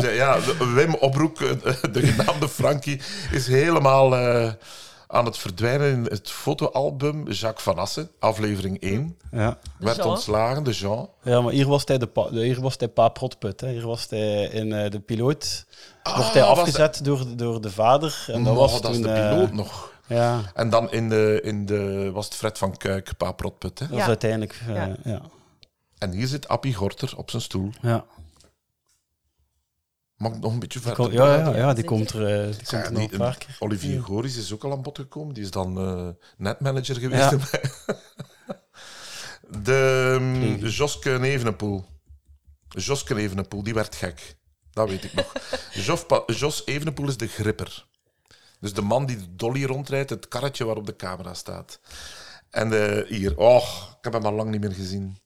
zijn. 0.00 0.14
Ja, 0.14 0.40
de- 0.40 0.72
Wim 0.74 0.94
Oproek, 0.94 1.40
eh, 1.40 1.52
de 1.92 2.06
genaamde 2.06 2.48
Frankie, 2.48 3.00
is 3.32 3.46
helemaal 3.46 4.16
eh, 4.16 4.52
aan 5.12 5.24
het 5.24 5.38
verdwijnen 5.38 5.90
in 5.92 6.04
het 6.04 6.30
fotoalbum 6.30 7.30
Jacques 7.30 7.62
Van 7.62 7.78
Assen, 7.78 8.10
aflevering 8.18 8.80
1. 8.80 9.18
ja. 9.30 9.58
Werd 9.78 9.96
Jean. 9.96 10.08
ontslagen, 10.08 10.64
de 10.64 10.70
Jean. 10.70 11.08
ja, 11.22 11.40
maar 11.40 11.52
hier 11.52 11.68
was 11.68 11.82
hij 11.84 11.98
de 11.98 12.06
pa, 12.06 12.28
hier 12.30 12.60
was 12.60 12.74
hij 12.78 12.88
pa 12.88 13.08
Protput. 13.08 13.60
Hè. 13.60 13.68
Hier 13.68 13.86
was 13.86 14.06
hij 14.08 14.44
in 14.44 14.72
eh, 14.72 14.90
de 14.90 15.00
piloot. 15.00 15.66
Ah, 16.02 16.16
wordt 16.16 16.32
hij 16.34 16.42
was 16.42 16.58
afgezet 16.58 17.04
door, 17.04 17.24
door 17.36 17.60
de 17.60 17.70
vader. 17.70 18.24
En 18.26 18.44
dat 18.44 18.52
Oh, 18.52 18.58
was 18.58 18.80
dat 18.80 18.90
is 18.90 18.96
toen... 18.96 19.06
de 19.06 19.12
eh, 19.12 19.30
piloot 19.30 19.52
nog. 19.52 19.92
ja, 20.06 20.40
En 20.54 20.70
dan 20.70 20.90
in 20.92 21.08
de, 21.08 21.40
in 21.44 21.66
de, 21.66 22.10
was 22.12 22.24
het 22.24 22.34
Fred 22.34 22.58
van 22.58 22.76
Kuik, 22.76 23.16
Pa 23.16 23.32
Protput. 23.32 23.78
Hè? 23.78 23.86
dat 23.86 23.96
Ja. 23.96 24.02
is 24.02 24.08
uiteindelijk... 24.08 24.60
eh, 24.68 24.74
Ja. 24.74 24.96
ja. 25.04 25.20
En 25.98 26.10
hier 26.12 26.26
zit 26.26 26.48
Appie 26.48 26.74
Gorter 26.74 27.12
op 27.16 27.30
zijn 27.30 27.42
stoel. 27.42 27.70
Ja. 27.80 28.04
Mag 30.22 30.38
nog 30.38 30.52
een 30.52 30.58
beetje 30.58 30.80
verder 30.80 31.12
ja, 31.12 31.36
ja, 31.36 31.56
ja, 31.56 31.74
die 31.74 31.84
komt 31.84 32.10
er, 32.10 32.26
eh, 32.26 32.56
die 32.56 32.66
komt 32.66 32.84
er 32.84 32.92
nog 32.92 33.12
een 33.12 33.18
paar 33.18 33.38
keer. 33.38 33.56
Olivier. 33.58 34.02
Goris 34.02 34.36
is 34.36 34.52
ook 34.52 34.64
al 34.64 34.72
aan 34.72 34.82
bod 34.82 34.98
gekomen. 34.98 35.34
Die 35.34 35.42
is 35.42 35.50
dan 35.50 35.78
eh, 35.78 36.08
netmanager 36.36 36.96
geweest. 36.96 37.30
Ja. 37.30 37.38
De 39.62 40.16
Vliegen. 40.34 40.68
Joske 40.68 41.20
Evenepoel. 41.20 41.84
Joske 42.68 43.16
Evenepoel, 43.16 43.62
die 43.62 43.74
werd 43.74 43.94
gek. 43.94 44.36
Dat 44.70 44.88
weet 44.88 45.04
ik 45.04 45.14
nog. 45.14 45.32
Jos, 45.86 46.04
Jos 46.26 46.66
Evenepoel 46.66 47.08
is 47.08 47.16
de 47.16 47.28
gripper. 47.28 47.86
Dus 48.60 48.74
de 48.74 48.82
man 48.82 49.06
die 49.06 49.16
de 49.16 49.34
dolly 49.34 49.64
rondrijdt, 49.64 50.10
het 50.10 50.28
karretje 50.28 50.64
waarop 50.64 50.86
de 50.86 50.96
camera 50.96 51.34
staat. 51.34 51.80
En 52.50 52.72
eh, 52.72 53.08
hier, 53.08 53.38
oh, 53.38 53.64
ik 53.98 54.04
heb 54.04 54.12
hem 54.12 54.26
al 54.26 54.32
lang 54.32 54.50
niet 54.50 54.60
meer 54.60 54.72
gezien. 54.72 55.18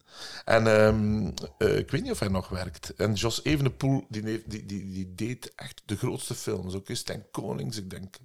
En 0.45 0.67
ehm, 0.67 1.31
eh, 1.59 1.79
ik 1.79 1.91
weet 1.91 2.03
niet 2.03 2.11
of 2.13 2.19
hij 2.19 2.29
nog 2.29 2.49
werkt. 2.49 2.95
En 2.95 3.13
Jos 3.13 3.45
Evenepoel, 3.45 4.07
die, 4.09 4.23
heeft- 4.25 4.51
die, 4.51 4.67
die, 4.67 4.93
die 4.93 5.15
deed 5.15 5.53
echt 5.55 5.83
de 5.87 5.97
grootste 5.97 6.35
films. 6.35 6.75
Ook 6.75 6.89
is 6.89 6.99
Stijn 6.99 7.27
Konings, 7.31 7.77
ik 7.77 7.91
denk. 7.91 8.17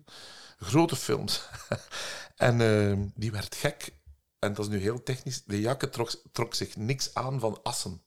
Grote 0.59 0.95
films. 0.95 1.41
en 2.35 2.61
ehm, 2.61 3.05
die 3.15 3.31
werd 3.31 3.55
gek. 3.55 3.93
En 4.39 4.53
dat 4.53 4.65
is 4.65 4.71
nu 4.71 4.79
heel 4.79 5.03
technisch. 5.03 5.43
De 5.45 5.59
jakke 5.61 5.89
trok, 5.89 6.21
trok 6.31 6.53
zich 6.55 6.75
niks 6.75 7.13
aan 7.13 7.39
van 7.39 7.59
assen. 7.63 8.01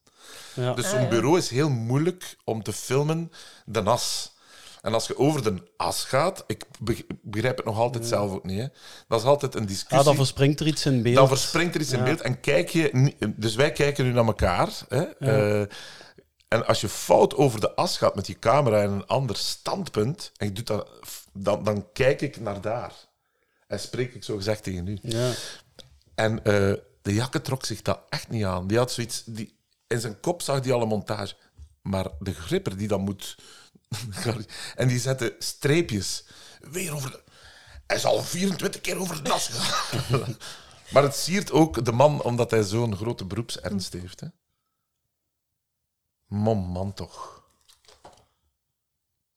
Ja. 0.55 0.75
Dus 0.75 0.85
Ah, 0.85 0.90
zo'n 0.90 1.09
bureau 1.09 1.38
is 1.38 1.49
heel 1.49 1.70
moeilijk 1.70 2.37
om 2.44 2.62
te 2.62 2.73
filmen 2.73 3.31
de 3.64 3.83
as. 3.83 4.33
En 4.85 4.94
als 4.94 5.07
je 5.07 5.18
over 5.18 5.42
de 5.42 5.62
as 5.77 6.05
gaat, 6.05 6.44
ik 6.47 6.64
beg- 6.81 7.03
begrijp 7.23 7.57
het 7.57 7.66
nog 7.66 7.79
altijd 7.79 8.07
zelf 8.07 8.33
ook 8.33 8.44
niet. 8.44 8.59
Hè. 8.61 8.66
Dat 9.09 9.20
is 9.20 9.27
altijd 9.27 9.55
een 9.55 9.66
discussie. 9.66 9.99
Ah, 9.99 10.05
dan 10.05 10.14
verspringt 10.14 10.61
er 10.61 10.66
iets 10.66 10.87
in 10.87 11.03
beeld. 11.03 11.16
Dan 11.16 11.29
verspringt 11.29 11.75
er 11.75 11.81
iets 11.81 11.92
in 11.92 12.05
beeld 12.05 12.20
en 12.20 12.40
kijk 12.40 12.68
je... 12.68 13.14
Dus 13.37 13.55
wij 13.55 13.73
kijken 13.73 14.05
nu 14.05 14.12
naar 14.12 14.25
elkaar. 14.27 14.68
Hè? 14.88 15.03
Eh, 15.03 15.66
en 16.49 16.66
als 16.66 16.81
je 16.81 16.88
fout 16.88 17.35
over 17.35 17.61
de 17.61 17.75
as 17.75 17.99
gaat 17.99 18.14
met 18.14 18.27
je 18.27 18.38
camera 18.38 18.83
in 18.83 18.90
een 18.90 19.07
ander 19.07 19.37
standpunt, 19.37 20.33
en 20.37 20.47
je 20.47 20.53
doet 20.53 20.66
dat, 20.66 20.88
dan, 21.33 21.64
dan 21.64 21.87
kijk 21.92 22.20
ik 22.20 22.40
naar 22.40 22.61
daar. 22.61 22.92
En 23.66 23.81
spreek 23.81 24.14
ik 24.14 24.25
zo 24.25 24.37
gezegd 24.37 24.62
tegen 24.62 24.87
u. 24.87 24.99
Ja. 25.03 25.31
En 26.14 26.44
eh, 26.44 26.73
de 27.03 27.14
jakke 27.14 27.40
trok 27.40 27.64
zich 27.64 27.83
dat 27.83 28.01
echt 28.09 28.29
niet 28.29 28.44
aan. 28.44 28.66
Die 28.66 28.79
had 28.79 28.92
zoiets... 28.92 29.23
Die, 29.27 29.57
in 29.87 30.01
zijn 30.01 30.20
kop 30.20 30.42
zag 30.42 30.61
die 30.61 30.73
al 30.73 30.83
een 30.83 30.88
montage. 30.88 31.35
Maar 31.83 32.07
de 32.18 32.35
gripper 32.35 32.77
die 32.77 32.88
dan 32.88 33.01
moet... 33.01 33.37
en 34.74 34.88
die 34.88 34.98
zette 34.98 35.37
streepjes. 35.38 36.24
Weer 36.61 36.94
over 36.94 37.11
de... 37.11 37.22
Hij 37.87 37.96
is 37.96 38.04
al 38.04 38.22
24 38.22 38.80
keer 38.80 38.98
over 38.98 39.16
de 39.16 39.22
das 39.28 39.46
gegaan. 39.46 40.37
maar 40.92 41.02
het 41.02 41.16
siert 41.16 41.52
ook 41.52 41.85
de 41.85 41.92
man 41.92 42.22
omdat 42.22 42.50
hij 42.50 42.62
zo'n 42.62 42.96
grote 42.96 43.24
beroepsernst 43.24 43.92
heeft. 43.92 44.20
Hè. 44.20 44.26
Man 46.26 46.92
toch. 46.94 47.42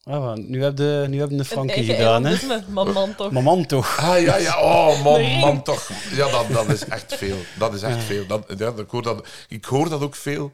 Ah, 0.03 0.23
maar 0.23 0.39
nu 0.39 0.63
heb 0.63 0.77
je, 0.77 1.05
nu 1.09 1.19
heb 1.19 1.27
je 1.27 1.33
een 1.33 1.39
Een 1.39 1.45
Frankie 1.45 1.83
gedaan, 1.83 1.97
hè? 1.97 2.03
eilandisme, 2.29 2.63
man, 2.67 2.91
man 2.91 3.15
toch. 3.15 3.31
Maar 3.31 3.43
man 3.43 3.65
toch. 3.65 3.97
Ah 3.99 4.21
ja, 4.21 4.37
ja, 4.37 4.61
oh 4.61 5.03
man, 5.03 5.19
Nee. 5.21 5.39
man 5.39 5.63
toch. 5.63 5.89
Ja, 6.11 6.29
dat, 6.29 6.49
dat 6.49 6.69
is 6.69 6.85
echt 6.85 7.15
veel. 7.15 7.37
Dat 7.59 7.73
is 7.73 7.81
echt 7.81 8.03
veel. 8.03 8.27
Dat, 8.27 8.53
ja, 8.57 8.73
ik, 8.77 8.89
hoor 8.89 9.01
dat, 9.01 9.27
ik 9.47 9.65
hoor 9.65 9.89
dat 9.89 10.01
ook 10.01 10.15
veel. 10.15 10.51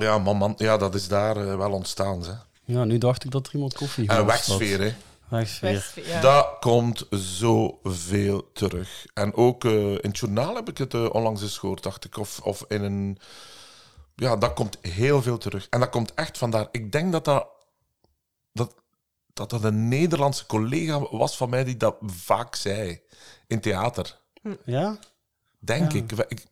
Ja, 0.00 0.18
man, 0.18 0.36
man, 0.36 0.54
ja, 0.56 0.76
dat 0.76 0.94
is 0.94 1.08
daar 1.08 1.36
eh, 1.36 1.56
wel 1.56 1.72
ontstaan. 1.72 2.22
Hè. 2.24 2.32
Ja, 2.64 2.84
nu 2.84 2.98
dacht 2.98 3.24
ik 3.24 3.30
dat 3.30 3.46
er 3.46 3.54
iemand 3.54 3.74
koffie 3.74 4.08
En 4.08 4.14
gelost 4.16 4.46
had. 4.46 4.58
wegsfeer, 4.58 4.80
hè. 4.80 4.94
Wegsfeer. 5.28 6.08
Ja. 6.08 6.20
Dat 6.20 6.48
komt 6.60 7.06
zoveel 7.10 8.50
terug. 8.52 9.06
En 9.14 9.34
ook 9.34 9.64
eh, 9.64 9.72
in 9.90 9.98
het 10.02 10.18
journaal 10.18 10.54
heb 10.54 10.68
ik 10.68 10.78
het 10.78 10.94
eh, 10.94 11.08
onlangs 11.14 11.42
eens 11.42 11.58
gehoord, 11.58 11.82
dacht 11.82 12.04
ik. 12.04 12.16
Of, 12.16 12.40
of 12.40 12.64
in 12.68 12.82
een... 12.82 13.18
Ja, 14.16 14.36
dat 14.36 14.52
komt 14.52 14.78
heel 14.80 15.22
veel 15.22 15.38
terug. 15.38 15.66
En 15.70 15.80
dat 15.80 15.88
komt 15.88 16.14
echt 16.14 16.38
vandaar. 16.38 16.68
Ik 16.70 16.92
denk 16.92 17.12
dat 17.12 17.24
dat... 17.24 17.46
Dat, 18.52 18.74
dat 19.32 19.50
dat 19.50 19.64
een 19.64 19.88
Nederlandse 19.88 20.46
collega 20.46 21.00
was 21.10 21.36
van 21.36 21.50
mij 21.50 21.64
die 21.64 21.76
dat 21.76 21.96
vaak 22.06 22.54
zei. 22.54 23.00
In 23.46 23.60
theater. 23.60 24.18
Ja? 24.64 24.98
Denk 25.58 25.92
Ja. 25.92 25.98
ik. 25.98 26.12
Ik- 26.28 26.44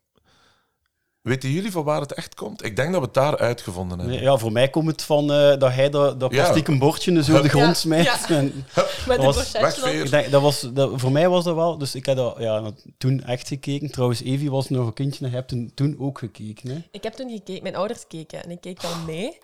Weten 1.22 1.50
jullie 1.50 1.70
van 1.72 1.84
waar 1.84 2.00
het 2.00 2.12
echt 2.12 2.34
komt? 2.34 2.64
Ik 2.64 2.76
denk 2.76 2.90
dat 2.92 3.00
we 3.00 3.06
het 3.06 3.14
daar 3.14 3.38
uitgevonden 3.38 3.98
hebben. 3.98 4.20
Ja, 4.20 4.36
voor 4.36 4.52
mij 4.52 4.68
komt 4.70 4.86
het 4.86 5.02
van 5.02 5.32
eh, 5.32 5.56
dat 5.58 5.72
hij 5.72 5.90
dat, 5.90 6.20
dat 6.20 6.32
Ja. 6.32 6.62
bordje 6.78 7.22
zo 7.22 7.36
op 7.36 7.42
de 7.42 7.48
grond 7.48 7.66
Ja, 7.66 7.74
smijt. 7.74 8.04
ja. 8.04 8.28
En 8.36 8.64
Met 9.06 9.16
de 9.18 9.22
was 9.24 9.54
ik 9.54 10.10
denk, 10.10 10.30
dat 10.30 10.42
was, 10.42 10.60
dat, 10.72 10.90
voor 10.94 11.12
mij 11.12 11.28
was 11.28 11.44
dat 11.44 11.54
wel. 11.54 11.78
Dus 11.78 11.94
ik 11.94 12.06
heb 12.06 12.16
dat 12.16 12.36
ja, 12.38 12.70
toen 12.98 13.22
echt 13.22 13.48
gekeken. 13.48 13.90
Trouwens, 13.90 14.22
Evie 14.22 14.50
was 14.50 14.68
nog 14.68 14.86
een 14.86 14.92
kindje 14.92 15.24
en 15.24 15.30
je 15.30 15.36
hebt 15.36 15.76
toen, 15.76 15.96
ook 15.98 16.18
gekeken. 16.18 16.70
Hè? 16.70 16.82
Ik 16.90 17.02
heb 17.02 17.12
toen 17.12 17.30
gekeken, 17.30 17.62
mijn 17.62 17.76
ouders 17.76 18.06
keken 18.06 18.42
en 18.44 18.50
ik 18.50 18.60
keek 18.60 18.80
dan 18.80 19.04
mee. 19.04 19.38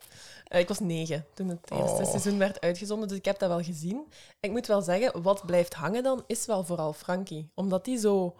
Eh, 0.46 0.60
ik 0.60 0.68
was 0.68 0.80
negen 0.80 1.24
toen 1.34 1.48
het 1.48 1.70
eerste 1.70 2.02
Oh. 2.02 2.08
seizoen 2.10 2.38
werd 2.38 2.60
uitgezonden, 2.60 3.08
dus 3.08 3.16
ik 3.16 3.24
heb 3.24 3.38
dat 3.38 3.48
wel 3.48 3.62
gezien. 3.62 4.04
Ik 4.40 4.50
moet 4.50 4.66
wel 4.66 4.82
zeggen, 4.82 5.22
wat 5.22 5.46
blijft 5.46 5.74
hangen 5.74 6.02
dan, 6.02 6.24
is 6.26 6.46
wel 6.46 6.64
vooral 6.64 6.92
Frankie. 6.92 7.50
Omdat 7.54 7.84
die 7.84 7.98
zo 7.98 8.34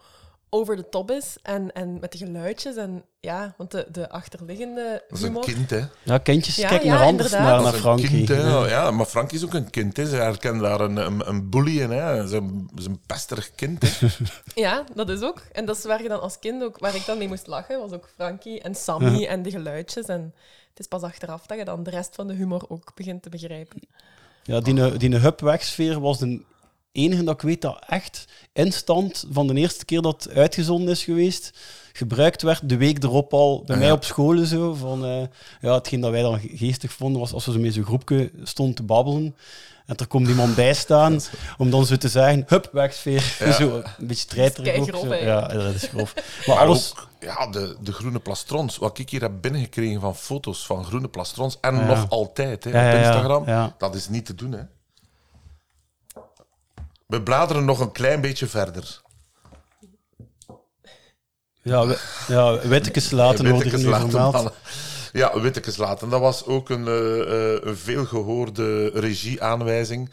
over 0.56 0.76
de 0.76 0.88
top 0.88 1.10
is 1.10 1.36
en, 1.42 1.72
en 1.72 1.98
met 2.00 2.12
de 2.12 2.18
geluidjes 2.18 2.76
en 2.76 3.04
ja, 3.20 3.54
want 3.56 3.70
de, 3.70 3.86
de 3.92 4.10
achterliggende 4.10 5.02
Dat 5.08 5.18
is 5.18 5.24
een 5.24 5.28
humor... 5.28 5.44
kind, 5.44 5.70
hè? 5.70 5.80
Ja, 6.02 6.18
kindjes 6.18 6.56
Ja, 6.56 6.68
kijken 6.68 6.86
ja, 6.86 6.94
naar 6.94 7.04
anders 7.06 7.32
inderdaad. 7.32 7.62
naar, 7.62 7.72
Dat 7.72 7.80
naar 7.82 7.94
is 7.96 8.00
een 8.00 8.06
Frankie. 8.06 8.26
kind, 8.26 8.28
hè. 8.28 8.48
Ja. 8.50 8.66
Ja, 8.68 8.90
maar 8.90 9.06
Frankie 9.06 9.38
is 9.38 9.44
ook 9.44 9.54
een 9.54 9.70
kind. 9.70 9.96
Hè. 9.96 10.06
Ze 10.06 10.16
herkennen 10.16 10.62
daar 10.62 10.80
een, 10.80 10.96
een, 10.96 11.28
een 11.28 11.50
bully 11.50 11.80
in. 11.80 11.90
Hè. 11.90 12.26
Zijn, 12.26 12.70
zijn 12.74 13.00
pesterig 13.06 13.54
kind. 13.54 13.82
Hè. 14.00 14.06
Ja, 14.54 14.84
dat 14.94 15.08
is 15.08 15.20
ook. 15.22 15.42
En 15.52 15.64
dat 15.64 15.76
is 15.76 15.84
waar 15.84 16.02
je 16.02 16.08
dan 16.08 16.20
als 16.20 16.38
kind 16.38 16.62
ook, 16.62 16.78
waar 16.78 16.94
ik 16.94 17.06
dan 17.06 17.18
mee 17.18 17.28
moest 17.28 17.46
lachen, 17.46 17.78
was 17.80 17.92
ook 17.92 18.08
Frankie 18.14 18.60
en 18.60 18.74
Sammy 18.74 19.26
en 19.26 19.42
de 19.42 19.50
geluidjes. 19.50 20.06
En 20.06 20.34
het 20.70 20.78
is 20.78 20.86
pas 20.86 21.02
achteraf 21.02 21.46
dat 21.46 21.58
je 21.58 21.64
dan 21.64 21.82
de 21.82 21.90
rest 21.90 22.14
van 22.14 22.26
de 22.26 22.34
humor 22.34 22.64
ook 22.68 22.92
begint 22.94 23.22
te 23.22 23.28
begrijpen. 23.28 23.80
Ja, 24.42 24.60
die, 24.60 24.96
die 24.96 25.16
hub-wegsfeer 25.16 26.00
was 26.00 26.18
de 26.18 26.42
enige 26.96 27.24
dat 27.24 27.34
ik 27.34 27.40
weet 27.40 27.60
dat 27.60 27.82
echt 27.88 28.24
instant 28.52 29.24
van 29.30 29.46
de 29.46 29.54
eerste 29.54 29.84
keer 29.84 30.02
dat 30.02 30.24
het 30.24 30.32
uitgezonden 30.34 30.90
is 30.90 31.04
geweest, 31.04 31.50
gebruikt 31.92 32.42
werd 32.42 32.68
de 32.68 32.76
week 32.76 33.02
erop 33.02 33.32
al 33.34 33.62
bij 33.66 33.76
Ah, 33.76 33.82
mij 33.82 33.92
op 33.92 34.04
school 34.04 34.44
zo. 34.44 34.74
Van, 34.74 35.04
eh, 35.04 35.22
ja, 35.60 35.74
hetgeen 35.74 36.00
dat 36.00 36.10
wij 36.10 36.22
dan 36.22 36.40
geestig 36.40 36.92
vonden 36.92 37.20
was 37.20 37.32
als 37.32 37.46
we 37.46 37.52
zo 37.52 37.58
met 37.58 37.74
zo'n 37.74 37.84
groepje 37.84 38.30
stonden 38.42 38.74
te 38.74 38.82
babbelen. 38.82 39.36
En 39.86 39.96
er 39.96 40.06
komt 40.06 40.28
iemand 40.28 40.54
bij 40.54 40.74
staan 40.74 41.20
om 41.58 41.70
dan 41.70 41.86
zo 41.86 41.96
te 41.96 42.08
zeggen, 42.08 42.44
hup, 42.46 42.68
wegsfeer. 42.72 43.36
Ja. 43.38 43.52
Zo, 43.60 43.76
een 43.76 44.06
beetje 44.06 44.14
strijdterig 44.14 44.92
ook. 44.94 45.14
Ja, 45.14 45.46
dat 45.48 45.74
is 45.74 45.82
grof. 45.88 46.14
Maar, 46.46 46.56
Maar 46.56 46.66
alles... 46.66 46.90
ook 46.92 47.08
ja, 47.20 47.46
de, 47.46 47.76
de 47.80 47.92
groene 47.92 48.18
plastrons. 48.18 48.76
Wat 48.76 48.98
ik 48.98 49.10
hier 49.10 49.20
heb 49.20 49.32
binnengekregen 49.40 50.00
van 50.00 50.16
foto's 50.16 50.66
van 50.66 50.84
groene 50.84 51.08
plastrons. 51.08 51.58
En 51.60 51.74
Ja. 51.74 51.86
nog 51.86 52.10
altijd 52.10 52.64
hè, 52.64 52.70
op 52.90 52.98
Instagram. 52.98 53.72
Dat 53.78 53.94
is 53.94 54.08
niet 54.08 54.26
te 54.26 54.34
doen. 54.34 54.52
Hè. 54.52 54.60
We 57.06 57.22
bladeren 57.22 57.64
nog 57.64 57.80
een 57.80 57.92
klein 57.92 58.20
beetje 58.20 58.46
verder. 58.46 59.00
Ja, 61.62 61.86
we, 61.86 61.98
ja 62.28 62.68
wittekes 62.68 63.10
laten 63.10 63.46
er 63.46 63.52
nu 63.52 63.70
vermeld. 63.70 64.52
Ja, 65.12 65.40
Wittekes 65.40 65.76
laten. 65.76 66.08
Dat 66.08 66.20
was 66.20 66.44
ook 66.44 66.70
een, 66.70 66.86
eh, 66.86 67.54
eh, 67.54 67.60
een 67.62 67.76
veelgehoorde 67.76 68.88
regieaanwijzing. 68.88 70.10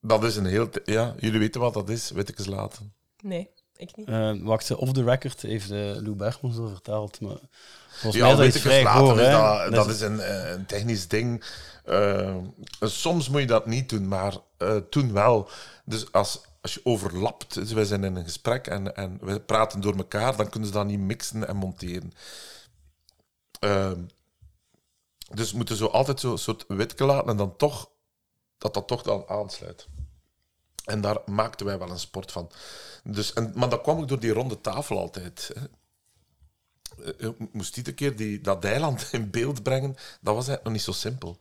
Dat 0.00 0.24
is 0.24 0.36
een 0.36 0.46
heel... 0.46 0.68
Ja, 0.84 1.14
jullie 1.18 1.38
weten 1.38 1.60
wat 1.60 1.74
dat 1.74 1.88
is, 1.88 2.10
Wittekes 2.10 2.46
laten. 2.46 2.92
Nee, 3.22 3.50
ik 3.76 3.96
niet. 3.96 4.08
Eh, 4.08 4.32
wacht, 4.40 4.74
off 4.74 4.92
the 4.92 5.04
record 5.04 5.42
heeft 5.42 5.68
Lou 5.70 6.14
Bergmans 6.14 6.58
al 6.58 6.68
verteld. 6.68 7.20
Maar 7.20 7.36
volgens 7.90 8.22
mij 8.22 8.30
Ja, 8.36 8.42
is 8.42 8.60
vrij 8.60 8.82
laten, 8.82 9.18
is 9.18 9.30
dat, 9.30 9.72
dat 9.74 9.88
is- 9.94 10.00
een, 10.00 10.52
een 10.52 10.66
technisch 10.66 11.08
ding. 11.08 11.44
Eh, 11.84 12.36
soms 12.80 13.28
moet 13.28 13.40
je 13.40 13.46
dat 13.46 13.66
niet 13.66 13.88
doen, 13.88 14.08
maar 14.08 14.34
eh, 14.56 14.76
toen 14.90 15.12
wel. 15.12 15.48
Dus 15.88 16.12
als, 16.12 16.40
als 16.60 16.74
je 16.74 16.80
overlapt, 16.84 17.54
dus 17.54 17.72
wij 17.72 17.84
zijn 17.84 18.04
in 18.04 18.16
een 18.16 18.24
gesprek 18.24 18.66
en, 18.66 18.96
en 18.96 19.18
we 19.20 19.40
praten 19.40 19.80
door 19.80 19.96
elkaar, 19.96 20.36
dan 20.36 20.48
kunnen 20.48 20.68
ze 20.68 20.74
dat 20.74 20.86
niet 20.86 20.98
mixen 20.98 21.48
en 21.48 21.56
monteren. 21.56 22.12
Dus 25.34 25.50
we 25.50 25.56
moeten 25.56 25.76
zo 25.76 25.86
altijd 25.86 26.20
zo'n 26.20 26.38
soort 26.38 26.64
witke 26.68 27.04
laten 27.04 27.28
en 27.30 27.36
dan 27.36 27.56
toch, 27.56 27.90
dat 28.58 28.74
dat 28.74 28.88
toch 28.88 29.02
dan 29.02 29.28
aansluit. 29.28 29.86
En 30.84 31.00
daar 31.00 31.18
maakten 31.26 31.66
wij 31.66 31.78
wel 31.78 31.90
een 31.90 31.98
sport 31.98 32.32
van. 32.32 32.50
Dus, 33.04 33.32
en, 33.32 33.52
maar 33.54 33.68
dat 33.68 33.80
kwam 33.80 33.98
ook 33.98 34.08
door 34.08 34.20
die 34.20 34.32
ronde 34.32 34.60
tafel 34.60 34.98
altijd. 34.98 35.50
hè. 35.54 35.66
Eh, 37.12 37.28
Ik 37.28 37.52
moest 37.52 37.76
iedere 37.76 37.96
keer 37.96 38.16
die, 38.16 38.40
dat 38.40 38.64
eiland 38.64 39.08
in 39.12 39.30
beeld 39.30 39.62
brengen. 39.62 39.90
Dat 40.20 40.34
was 40.34 40.48
eigenlijk 40.48 40.64
nog 40.64 40.72
niet 40.72 40.82
zo 40.82 40.92
simpel. 40.92 41.40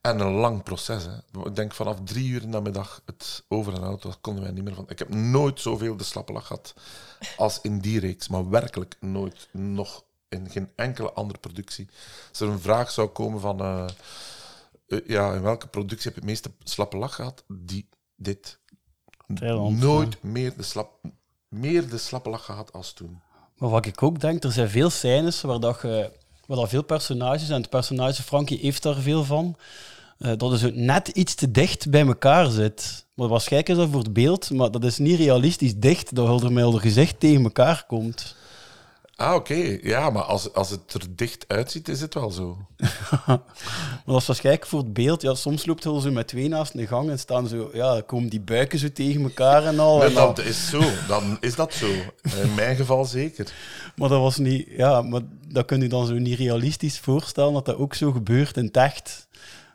En 0.00 0.20
een 0.20 0.32
lang 0.32 0.62
proces. 0.62 1.04
Hè. 1.04 1.44
Ik 1.44 1.56
denk 1.56 1.74
vanaf 1.74 1.98
drie 2.04 2.28
uur 2.28 2.42
in 2.42 2.50
de 2.50 2.60
middag 2.60 3.02
het 3.06 3.44
over 3.48 3.74
en 3.74 3.82
out, 3.82 4.02
dat 4.02 4.18
konden 4.20 4.42
wij 4.42 4.52
niet 4.52 4.64
meer 4.64 4.74
van. 4.74 4.84
Ik 4.88 4.98
heb 4.98 5.14
nooit 5.14 5.60
zoveel 5.60 5.96
de 5.96 6.04
slappe 6.04 6.32
lach 6.32 6.46
gehad 6.46 6.74
als 7.36 7.60
in 7.60 7.78
die 7.78 8.00
reeks. 8.00 8.28
Maar 8.28 8.50
werkelijk 8.50 8.96
nooit. 9.00 9.48
Nog 9.52 10.04
in 10.28 10.50
geen 10.50 10.70
enkele 10.76 11.12
andere 11.12 11.38
productie. 11.38 11.88
Als 12.28 12.40
er 12.40 12.48
een 12.48 12.60
vraag 12.60 12.90
zou 12.90 13.08
komen 13.08 13.40
van... 13.40 13.60
eh, 13.60 13.84
eh, 14.86 14.98
ja, 15.06 15.34
in 15.34 15.42
welke 15.42 15.66
productie 15.66 16.04
heb 16.04 16.14
je 16.14 16.20
het 16.20 16.28
meeste 16.30 16.50
slappe 16.64 16.96
lach 16.96 17.14
gehad? 17.14 17.44
Die, 17.48 17.88
dit. 18.16 18.58
Thailand, 19.34 19.78
nooit 19.78 20.22
meer 20.22 20.56
de, 20.56 20.62
slap, 20.62 20.90
meer 21.48 21.88
de 21.88 21.98
slappe 21.98 22.30
lach 22.30 22.44
gehad 22.44 22.72
als 22.72 22.92
toen. 22.92 23.20
Maar 23.56 23.70
wat 23.70 23.86
ik 23.86 24.02
ook 24.02 24.20
denk, 24.20 24.44
er 24.44 24.52
zijn 24.52 24.68
veel 24.68 24.90
scènes 24.90 25.40
waar, 25.40 25.60
dat 25.60 25.82
je, 25.82 26.12
waar 26.50 26.58
dat 26.58 26.68
veel 26.68 26.82
personages, 26.82 27.48
en 27.48 27.60
het 27.60 27.68
personage 27.70 28.22
Frankie 28.22 28.58
heeft 28.62 28.82
daar 28.82 28.94
veel 28.94 29.24
van, 29.24 29.56
eh, 30.18 30.32
dat 30.36 30.52
is 30.52 30.62
net 30.74 31.08
iets 31.08 31.34
te 31.34 31.50
dicht 31.50 31.90
bij 31.90 32.06
elkaar 32.06 32.50
zit. 32.50 33.06
Maar 33.14 33.28
waarschijnlijk 33.28 33.72
is 33.72 33.76
dat 33.76 33.88
voor 33.90 34.02
het 34.02 34.12
beeld, 34.12 34.50
maar 34.50 34.70
dat 34.70 34.84
is 34.84 34.98
niet 34.98 35.18
realistisch 35.18 35.76
dicht, 35.76 36.14
dat 36.14 36.26
Hulder 36.26 36.52
Mulder 36.52 36.80
gezicht 36.80 37.20
tegen 37.20 37.42
elkaar 37.42 37.84
komt. 37.86 38.36
Ah, 39.20 39.34
oké. 39.34 39.78
Ja, 39.82 40.10
maar 40.10 40.22
als, 40.22 40.52
als 40.52 40.70
het 40.70 40.94
er 40.94 41.02
dicht 41.16 41.44
uitziet, 41.48 41.88
is 41.88 42.00
het 42.00 42.14
wel 42.14 42.30
zo. 42.30 42.56
Maar 44.04 44.14
dat 44.14 44.20
is 44.20 44.26
waarschijnlijk 44.26 44.66
voor 44.66 44.78
het 44.78 44.92
beeld. 44.92 45.22
Ja, 45.22 45.34
soms 45.34 45.66
loopt 45.66 45.84
hij 45.84 46.00
zo 46.00 46.10
met 46.10 46.28
twee 46.28 46.48
naast 46.48 46.72
de 46.72 46.86
gang 46.86 47.10
en 47.10 47.18
staan 47.18 47.46
zo, 47.48 47.70
ja, 47.72 48.00
komen 48.06 48.28
die 48.30 48.40
buiken 48.40 48.78
zo 48.78 48.92
tegen 48.92 49.22
elkaar 49.22 49.64
en 49.64 49.78
al. 49.78 50.04
En 50.04 50.14
dat 50.14 50.38
is 50.38 50.68
zo. 50.68 50.80
Dan 51.08 51.36
is 51.40 51.54
dat 51.54 51.74
zo. 51.74 51.86
In 52.42 52.54
mijn 52.54 52.76
geval 52.76 53.04
zeker. 53.04 53.52
Maar 53.96 54.08
dat 54.08 54.20
was 54.20 54.36
niet, 54.36 54.68
ja, 54.76 55.02
maar 55.02 55.20
dat 55.48 55.64
kun 55.66 55.80
je 55.80 55.88
dan 55.88 56.06
zo 56.06 56.12
niet 56.14 56.38
realistisch 56.38 56.98
voorstellen 56.98 57.52
dat 57.52 57.64
dat 57.64 57.76
ook 57.76 57.94
zo 57.94 58.12
gebeurt 58.12 58.56
in 58.56 58.64
het 58.64 58.76
echt. 58.76 59.26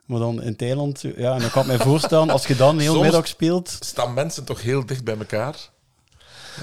Maar 0.05 0.19
dan 0.19 0.41
in 0.41 0.55
Thailand, 0.55 1.01
ja, 1.01 1.33
en 1.33 1.39
dan 1.39 1.49
kan 1.51 1.61
ik 1.61 1.67
me 1.67 1.77
voorstellen, 1.77 2.29
als 2.29 2.47
je 2.47 2.55
dan 2.55 2.79
heel 2.79 2.91
Soms- 2.91 3.03
middag 3.03 3.27
speelt. 3.27 3.77
Staan 3.79 4.13
mensen 4.13 4.43
toch 4.45 4.61
heel 4.61 4.85
dicht 4.85 5.03
bij 5.03 5.17
elkaar? 5.17 5.55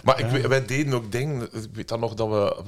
Maar 0.04 0.20
ik, 0.20 0.46
wij 0.46 0.64
deden 0.66 0.94
ook 0.94 1.12
dingen. 1.12 1.42
Ik 1.42 1.68
weet 1.72 1.88
dan 1.88 2.00
nog 2.00 2.14
dat 2.14 2.28
we. 2.28 2.62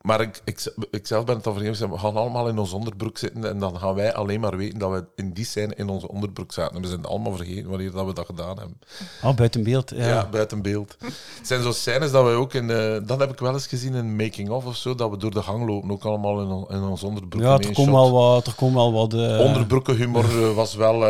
Maar 0.00 0.20
ik, 0.20 0.40
ik, 0.44 0.74
ik 0.90 1.06
zelf 1.06 1.24
ben 1.24 1.36
het 1.36 1.46
al 1.46 1.52
vergeten. 1.54 1.90
We 1.90 1.98
gaan 1.98 2.16
allemaal 2.16 2.48
in 2.48 2.58
onze 2.58 2.74
onderbroek 2.76 3.18
zitten. 3.18 3.44
En 3.44 3.58
dan 3.58 3.78
gaan 3.78 3.94
wij 3.94 4.14
alleen 4.14 4.40
maar 4.40 4.56
weten 4.56 4.78
dat 4.78 4.90
we 4.90 5.04
in 5.14 5.32
die 5.32 5.44
scène 5.44 5.74
in 5.74 5.88
onze 5.88 6.08
onderbroek 6.08 6.52
zaten. 6.52 6.76
En 6.76 6.82
we 6.82 6.88
zijn 6.88 7.04
allemaal 7.04 7.36
vergeten 7.36 7.68
wanneer 7.70 7.90
dat 7.90 8.06
we 8.06 8.12
dat 8.14 8.26
gedaan 8.26 8.58
hebben. 8.58 8.78
Oh, 9.22 9.34
buiten 9.34 9.62
beeld. 9.62 9.90
Ja. 9.90 10.08
Ja, 10.08 10.28
buiten 10.28 10.62
beeld. 10.62 10.96
Het 11.38 11.46
zijn 11.46 11.62
zo 11.62 11.72
scènes 11.72 12.10
dat 12.10 12.24
we 12.24 12.30
ook 12.30 12.54
in. 12.54 12.70
eh, 12.70 12.96
dat 13.06 13.18
heb 13.20 13.32
ik 13.32 13.38
wel 13.38 13.52
eens 13.52 13.66
gezien 13.66 13.94
in 13.94 14.16
Making 14.16 14.48
of 14.50 14.64
of 14.66 14.76
zo. 14.76 14.94
Dat 14.94 15.10
we 15.10 15.16
door 15.16 15.30
de 15.30 15.42
gang 15.42 15.66
lopen. 15.66 15.90
Ook 15.90 16.04
allemaal 16.04 16.40
in, 16.40 16.46
on- 16.48 16.68
in 16.70 16.82
ons 16.82 17.02
onderbroek. 17.02 17.42
Ja, 17.42 17.52
er 17.58 17.72
komt 17.74 17.90
wel 17.90 18.12
wat. 18.12 18.46
Er 18.46 18.54
komt 18.54 18.74
wel 18.74 18.92
wat 18.92 19.14
eh, 19.14 19.40
Onderbroekenhumor 19.40 20.24
eh, 20.48 20.54
was 20.54 20.74
wel. 20.74 21.02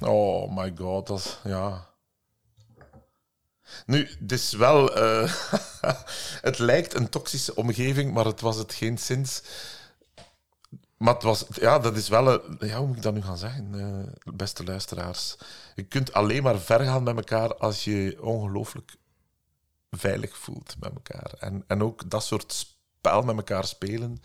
oh 0.00 0.56
my 0.56 0.72
god, 0.78 1.06
dat 1.06 1.18
is- 1.18 1.38
ja. 1.44 1.86
Nu, 3.88 4.08
is 4.26 4.52
wel. 4.52 4.96
eh, 4.96 5.32
het 6.48 6.58
lijkt 6.58 6.94
een 6.94 7.08
toxische 7.08 7.54
omgeving, 7.54 8.12
maar 8.12 8.24
het 8.24 8.40
was 8.40 8.56
het 8.56 8.72
geen 8.74 8.98
sinds. 8.98 9.42
Maar 10.96 11.14
het 11.14 11.22
was, 11.22 11.44
ja, 11.50 11.78
dat 11.78 11.96
is 11.96 12.08
wel. 12.08 12.32
een- 12.32 12.68
ja, 12.68 12.78
hoe 12.78 12.86
moet 12.86 12.96
ik 12.96 13.02
dat 13.02 13.14
nu 13.14 13.22
gaan 13.22 13.38
zeggen, 13.38 13.80
eh, 13.80 14.32
beste 14.34 14.64
luisteraars? 14.64 15.36
Je 15.74 15.82
kunt 15.82 16.12
alleen 16.12 16.42
maar 16.42 16.58
ver 16.58 16.80
gaan 16.80 17.02
met 17.02 17.16
elkaar 17.16 17.56
als 17.56 17.84
je 17.84 17.90
je 18.02 18.22
ongelooflijk 18.22 18.96
veilig 19.90 20.36
voelt 20.36 20.74
met 20.80 20.92
elkaar. 20.94 21.32
En, 21.38 21.64
en 21.66 21.82
ook 21.82 22.10
dat 22.10 22.24
soort 22.24 22.52
spel 22.52 23.22
met 23.22 23.36
elkaar 23.36 23.64
spelen. 23.64 24.22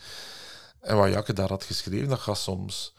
En 0.80 0.98
wat 0.98 1.10
Jakke 1.12 1.34
daar 1.34 1.50
had 1.50 1.64
geschreven, 1.64 2.08
dat 2.10 2.20
gaat 2.20 2.38
soms. 2.38 2.94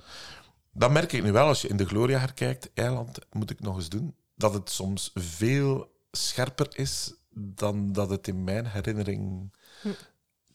Dat 0.72 0.90
merk 0.90 1.12
ik 1.12 1.22
nu 1.22 1.32
wel 1.32 1.46
als 1.46 1.62
je 1.62 1.68
in 1.68 1.76
de 1.76 1.86
Gloria 1.86 2.18
herkijkt. 2.18 2.70
Eiland 2.74 3.18
moet 3.32 3.50
ik 3.50 3.60
nog 3.60 3.76
eens 3.76 3.88
doen. 3.88 4.14
Dat 4.34 4.54
het 4.54 4.70
soms 4.70 5.10
veel 5.14 5.92
scherper 6.16 6.78
is 6.78 7.14
dan 7.34 7.92
dat 7.92 8.10
het 8.10 8.28
in 8.28 8.44
mijn 8.44 8.66
herinnering 8.66 9.52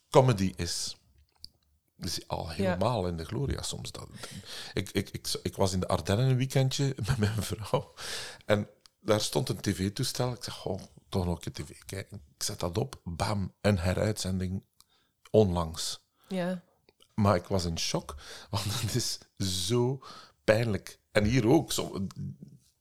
comedy 0.09 0.53
is. 0.55 0.97
Dus 1.95 2.27
al 2.27 2.49
helemaal 2.49 3.07
in 3.07 3.17
de 3.17 3.25
Gloria 3.25 3.61
soms. 3.61 3.91
Dat, 3.91 4.07
ik, 4.73 4.89
ik, 4.89 5.09
ik, 5.09 5.27
ik 5.43 5.55
was 5.55 5.73
in 5.73 5.79
de 5.79 5.87
Ardennen 5.87 6.27
een 6.27 6.37
weekendje 6.37 6.95
met 7.07 7.17
mijn 7.17 7.43
vrouw. 7.43 7.93
En 8.45 8.67
daar 8.99 9.21
stond 9.21 9.49
een 9.49 9.61
tv-toestel. 9.61 10.33
Ik 10.33 10.43
zeg, 10.43 10.65
oh, 10.65 10.81
toch 11.09 11.25
nog 11.25 11.45
een 11.45 11.51
tv 11.51 11.77
kijken. 11.85 12.21
Ik 12.35 12.43
zet 12.43 12.59
dat 12.59 12.77
op. 12.77 13.01
Bam, 13.03 13.53
een 13.61 13.79
heruitzending 13.79 14.63
onlangs. 15.31 15.99
Ja. 16.27 16.63
Maar 17.13 17.35
ik 17.35 17.47
was 17.47 17.65
in 17.65 17.79
shock, 17.79 18.15
want 18.49 18.63
het 18.81 18.95
is 18.95 19.19
zo 19.69 20.03
pijnlijk. 20.43 20.99
En 21.11 21.23
hier 21.23 21.47
ook. 21.47 21.71
Zo, 21.71 22.07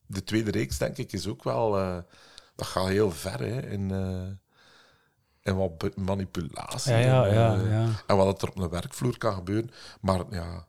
de 0.07 0.25
tweede 0.25 0.51
reeks, 0.51 0.79
denk 0.79 0.97
ik, 0.97 1.13
is 1.13 1.27
ook 1.27 1.45
wel... 1.45 1.79
eh, 1.79 1.99
dat 2.59 2.67
gaat 2.67 2.89
heel 2.89 3.11
ver, 3.11 3.39
hè. 3.39 3.71
In, 3.71 3.91
eh, 3.91 5.51
en 5.53 5.57
wat 5.57 5.97
manipulatie. 5.97 6.93
Ja, 6.93 6.99
ja, 6.99 7.27
en, 7.27 7.35
ja, 7.35 7.55
eh, 7.55 7.71
ja. 7.71 7.87
En 8.07 8.17
wat 8.17 8.43
er 8.43 8.49
op 8.49 8.59
een 8.59 8.69
werkvloer 8.69 9.19
kan 9.19 9.35
gebeuren. 9.35 9.71
Maar 10.01 10.21
ja, 10.31 10.67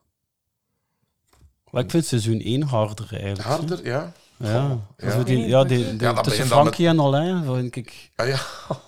Maar 1.71 1.83
ik 1.83 1.91
vind 1.91 2.05
seizoen 2.05 2.39
1 2.43 2.61
harder 2.61 3.07
eigenlijk. 3.11 3.41
harder, 3.41 3.85
ja. 3.85 4.11
Ja, 4.37 4.77
Ja. 4.97 5.23
Die, 5.23 5.47
ja, 5.47 5.63
die, 5.63 5.77
die- 5.89 5.99
Ja, 5.99 6.13
dat 6.13 6.23
tussen 6.23 6.45
Frankie 6.45 6.87
en 6.87 6.99
Alain 6.99 7.43
vind 7.43 7.75
ik, 7.75 8.11
Ah, 8.15 8.27
ja. 8.27 8.39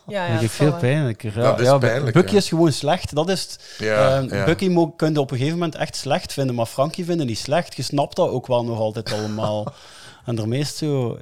Ja, 0.07 0.25
ja, 0.25 0.27
vind 0.27 0.41
ik 0.41 0.47
dat 0.47 0.51
veel 0.51 0.73
pijnlijker. 0.79 1.35
Ja, 1.37 1.41
Dat 1.43 1.59
is 1.59 1.65
ja, 1.65 1.77
pijnlijk, 1.77 2.13
Bucky 2.13 2.31
ja. 2.31 2.37
is 2.37 2.47
gewoon 2.47 2.71
slecht. 2.71 3.15
Dat 3.15 3.29
is 3.29 3.41
het. 3.41 3.75
Ja, 3.77 4.21
Eh, 4.21 4.29
ja. 4.29 4.45
Bucky 4.45 4.67
mo- 4.67 4.91
kun 4.91 5.13
je 5.13 5.19
op 5.19 5.31
een 5.31 5.37
gegeven 5.37 5.57
moment 5.59 5.75
echt 5.75 5.95
slecht 5.95 6.33
vinden, 6.33 6.55
maar 6.55 6.65
Frankie 6.65 7.05
vinden 7.05 7.25
niet 7.27 7.37
slecht. 7.37 7.75
Je 7.75 7.81
snapt 7.81 8.15
dat 8.15 8.29
ook 8.29 8.47
wel 8.47 8.63
nog 8.63 8.79
altijd 8.79 9.11
allemaal. 9.13 9.73
en 10.25 10.35
daarmee 10.35 10.59
is 10.59 10.67
het 10.67 10.77
zo... 10.77 11.19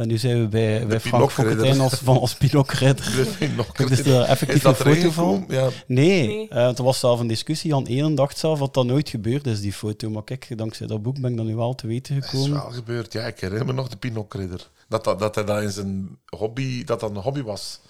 Ja, 0.00 0.06
nu 0.06 0.18
zijn 0.18 0.40
we 0.40 0.48
bij, 0.48 0.86
bij 0.86 1.00
Frank. 1.00 1.30
Fokkentijn 1.30 1.80
als, 1.80 1.94
van, 1.94 2.18
als 2.20 2.34
Pinocchio-ridder. 2.34 3.04
Dat 3.16 3.26
vind 3.26 3.50
ik 3.50 3.56
nog 3.56 3.72
Kijk, 3.72 3.88
dus 3.88 4.02
daar 4.02 4.22
effectief 4.24 4.56
Is 4.56 4.62
dat 4.62 4.80
een 4.86 4.94
foto 4.94 5.10
van? 5.10 5.34
gekomen? 5.40 5.54
Ja, 5.54 5.68
Nee, 5.86 6.26
Nee. 6.26 6.48
eh, 6.48 6.78
er 6.78 6.82
was 6.82 6.98
zelf 6.98 7.20
een 7.20 7.26
discussie. 7.26 7.70
Jan 7.70 7.86
Enen 7.86 8.14
dacht 8.14 8.38
zelf 8.38 8.58
dat 8.58 8.74
dat 8.74 8.86
nooit 8.86 9.08
gebeurd 9.08 9.46
is, 9.46 9.60
die 9.60 9.72
foto. 9.72 10.10
Maar 10.10 10.24
kijk, 10.24 10.58
dankzij 10.58 10.86
dat 10.86 11.02
boek 11.02 11.20
ben 11.20 11.30
ik 11.30 11.36
dan 11.36 11.46
nu 11.46 11.56
wel 11.56 11.74
te 11.74 11.86
weten 11.86 12.14
dat 12.14 12.24
is 12.24 12.30
gekomen. 12.30 12.52
wel 12.62 12.70
gebeurd. 12.70 13.12
Ja, 13.12 13.26
ik 13.26 13.40
herinner 13.40 13.66
me 13.66 13.72
nog 13.72 13.88
de 13.88 13.96
Pinocchio-ridder. 13.96 14.68
Dat, 14.88 15.04
dat, 15.04 15.18
dat 15.18 15.34
hij 15.34 15.44
dat 15.44 15.62
in 15.62 15.70
zijn 15.70 16.18
hobby, 16.36 16.84
dat 16.84 17.00
dat 17.00 17.10
een 17.10 17.16
hobby 17.16 17.42
was. 17.42 17.80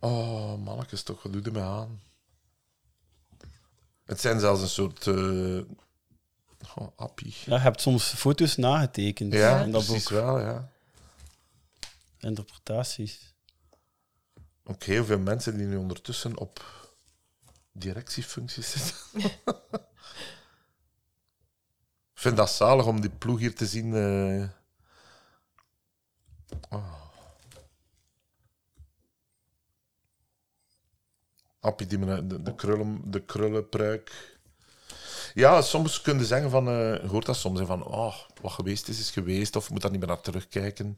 Oh, 0.00 0.64
mannetjes, 0.64 1.02
toch, 1.02 1.22
wat 1.22 1.32
doe 1.32 1.42
je 1.44 1.50
me 1.50 1.60
aan? 1.60 2.00
Het 4.04 4.20
zijn 4.20 4.40
zelfs 4.40 4.62
een 4.62 4.68
soort... 4.68 5.06
eh 5.06 5.14
oh, 6.74 6.88
appie. 6.96 7.34
Ja, 7.46 7.54
je 7.54 7.60
hebt 7.60 7.80
soms 7.80 8.04
foto's 8.04 8.56
nagetekend. 8.56 9.32
Ja, 9.32 9.60
in 9.62 9.70
dat 9.70 9.84
precies 9.84 10.08
boek. 10.08 10.12
wel, 10.20 10.40
ja. 10.40 10.72
Interpretaties. 12.24 13.34
Ook 14.64 14.82
heel 14.82 15.04
veel 15.04 15.18
mensen 15.18 15.56
die 15.56 15.66
nu 15.66 15.76
ondertussen 15.76 16.38
op 16.38 16.64
directiefuncties 17.72 18.70
zitten. 18.70 19.30
Ik 22.14 22.20
vind 22.20 22.36
dat 22.36 22.50
zalig 22.50 22.86
om 22.86 23.00
die 23.00 23.10
ploeg 23.10 23.38
hier 23.38 23.54
te 23.54 23.66
zien. 23.66 23.92
Appie 31.60 31.86
die 31.86 31.98
de, 31.98 32.42
de, 32.42 32.54
krullen, 32.54 33.10
de 33.10 33.24
krullenpruik. 33.24 34.32
Ja, 35.34 35.62
soms 35.62 36.00
kun 36.00 36.18
je 36.18 36.24
zeggen 36.24 36.50
van, 36.50 36.64
je 36.64 37.06
hoort 37.06 37.26
dat 37.26 37.36
soms 37.36 37.60
van, 37.60 37.84
oh, 37.84 38.16
wat 38.40 38.52
geweest 38.52 38.88
is, 38.88 38.98
is 38.98 39.10
geweest, 39.10 39.56
of 39.56 39.70
moet 39.70 39.82
daar 39.82 39.90
niet 39.90 40.00
meer 40.00 40.08
naar 40.08 40.20
terugkijken. 40.20 40.96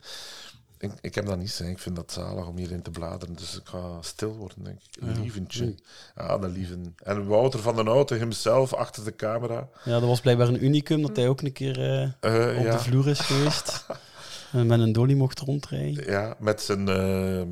Ik, 0.79 0.93
ik 1.01 1.15
heb 1.15 1.27
dat 1.27 1.39
niet, 1.39 1.59
hè. 1.59 1.69
ik 1.69 1.79
vind 1.79 1.97
dat 1.97 2.13
zalig 2.13 2.47
om 2.47 2.57
hierin 2.57 2.83
te 2.83 2.91
bladeren, 2.91 3.35
dus 3.35 3.57
ik 3.57 3.67
ga 3.67 4.03
stil 4.03 4.37
worden, 4.37 4.65
denk 4.65 4.79
ik. 4.83 5.03
Een 5.03 5.21
lieventje. 5.21 5.75
Ja, 6.17 6.39
dat 6.39 6.51
lieven. 6.51 6.95
En 7.03 7.27
Wouter 7.27 7.61
van 7.61 7.77
den 7.77 7.87
Houten 7.87 8.19
himself 8.19 8.75
achter 8.75 9.05
de 9.05 9.17
camera. 9.17 9.69
Ja, 9.85 9.93
dat 10.01 10.09
was 10.09 10.21
blijkbaar 10.21 10.49
een 10.49 10.65
unicum 10.65 11.03
dat 11.03 11.17
hij 11.17 11.29
ook 11.29 11.41
een 11.41 11.53
keer 11.53 11.81
eh, 11.81 12.03
Eh, 12.03 12.59
op 12.59 12.65
ja. 12.65 12.71
de 12.73 12.79
vloer 12.79 13.09
is 13.09 13.21
geweest. 13.21 13.87
en 14.53 14.67
met 14.67 14.81
een 14.81 14.93
dolly 14.93 15.15
mocht 15.15 15.39
rondrijden. 15.39 16.11
Ja, 16.11 16.37
met 16.39 16.63
zijn 16.63 16.89
ehm, 16.89 17.49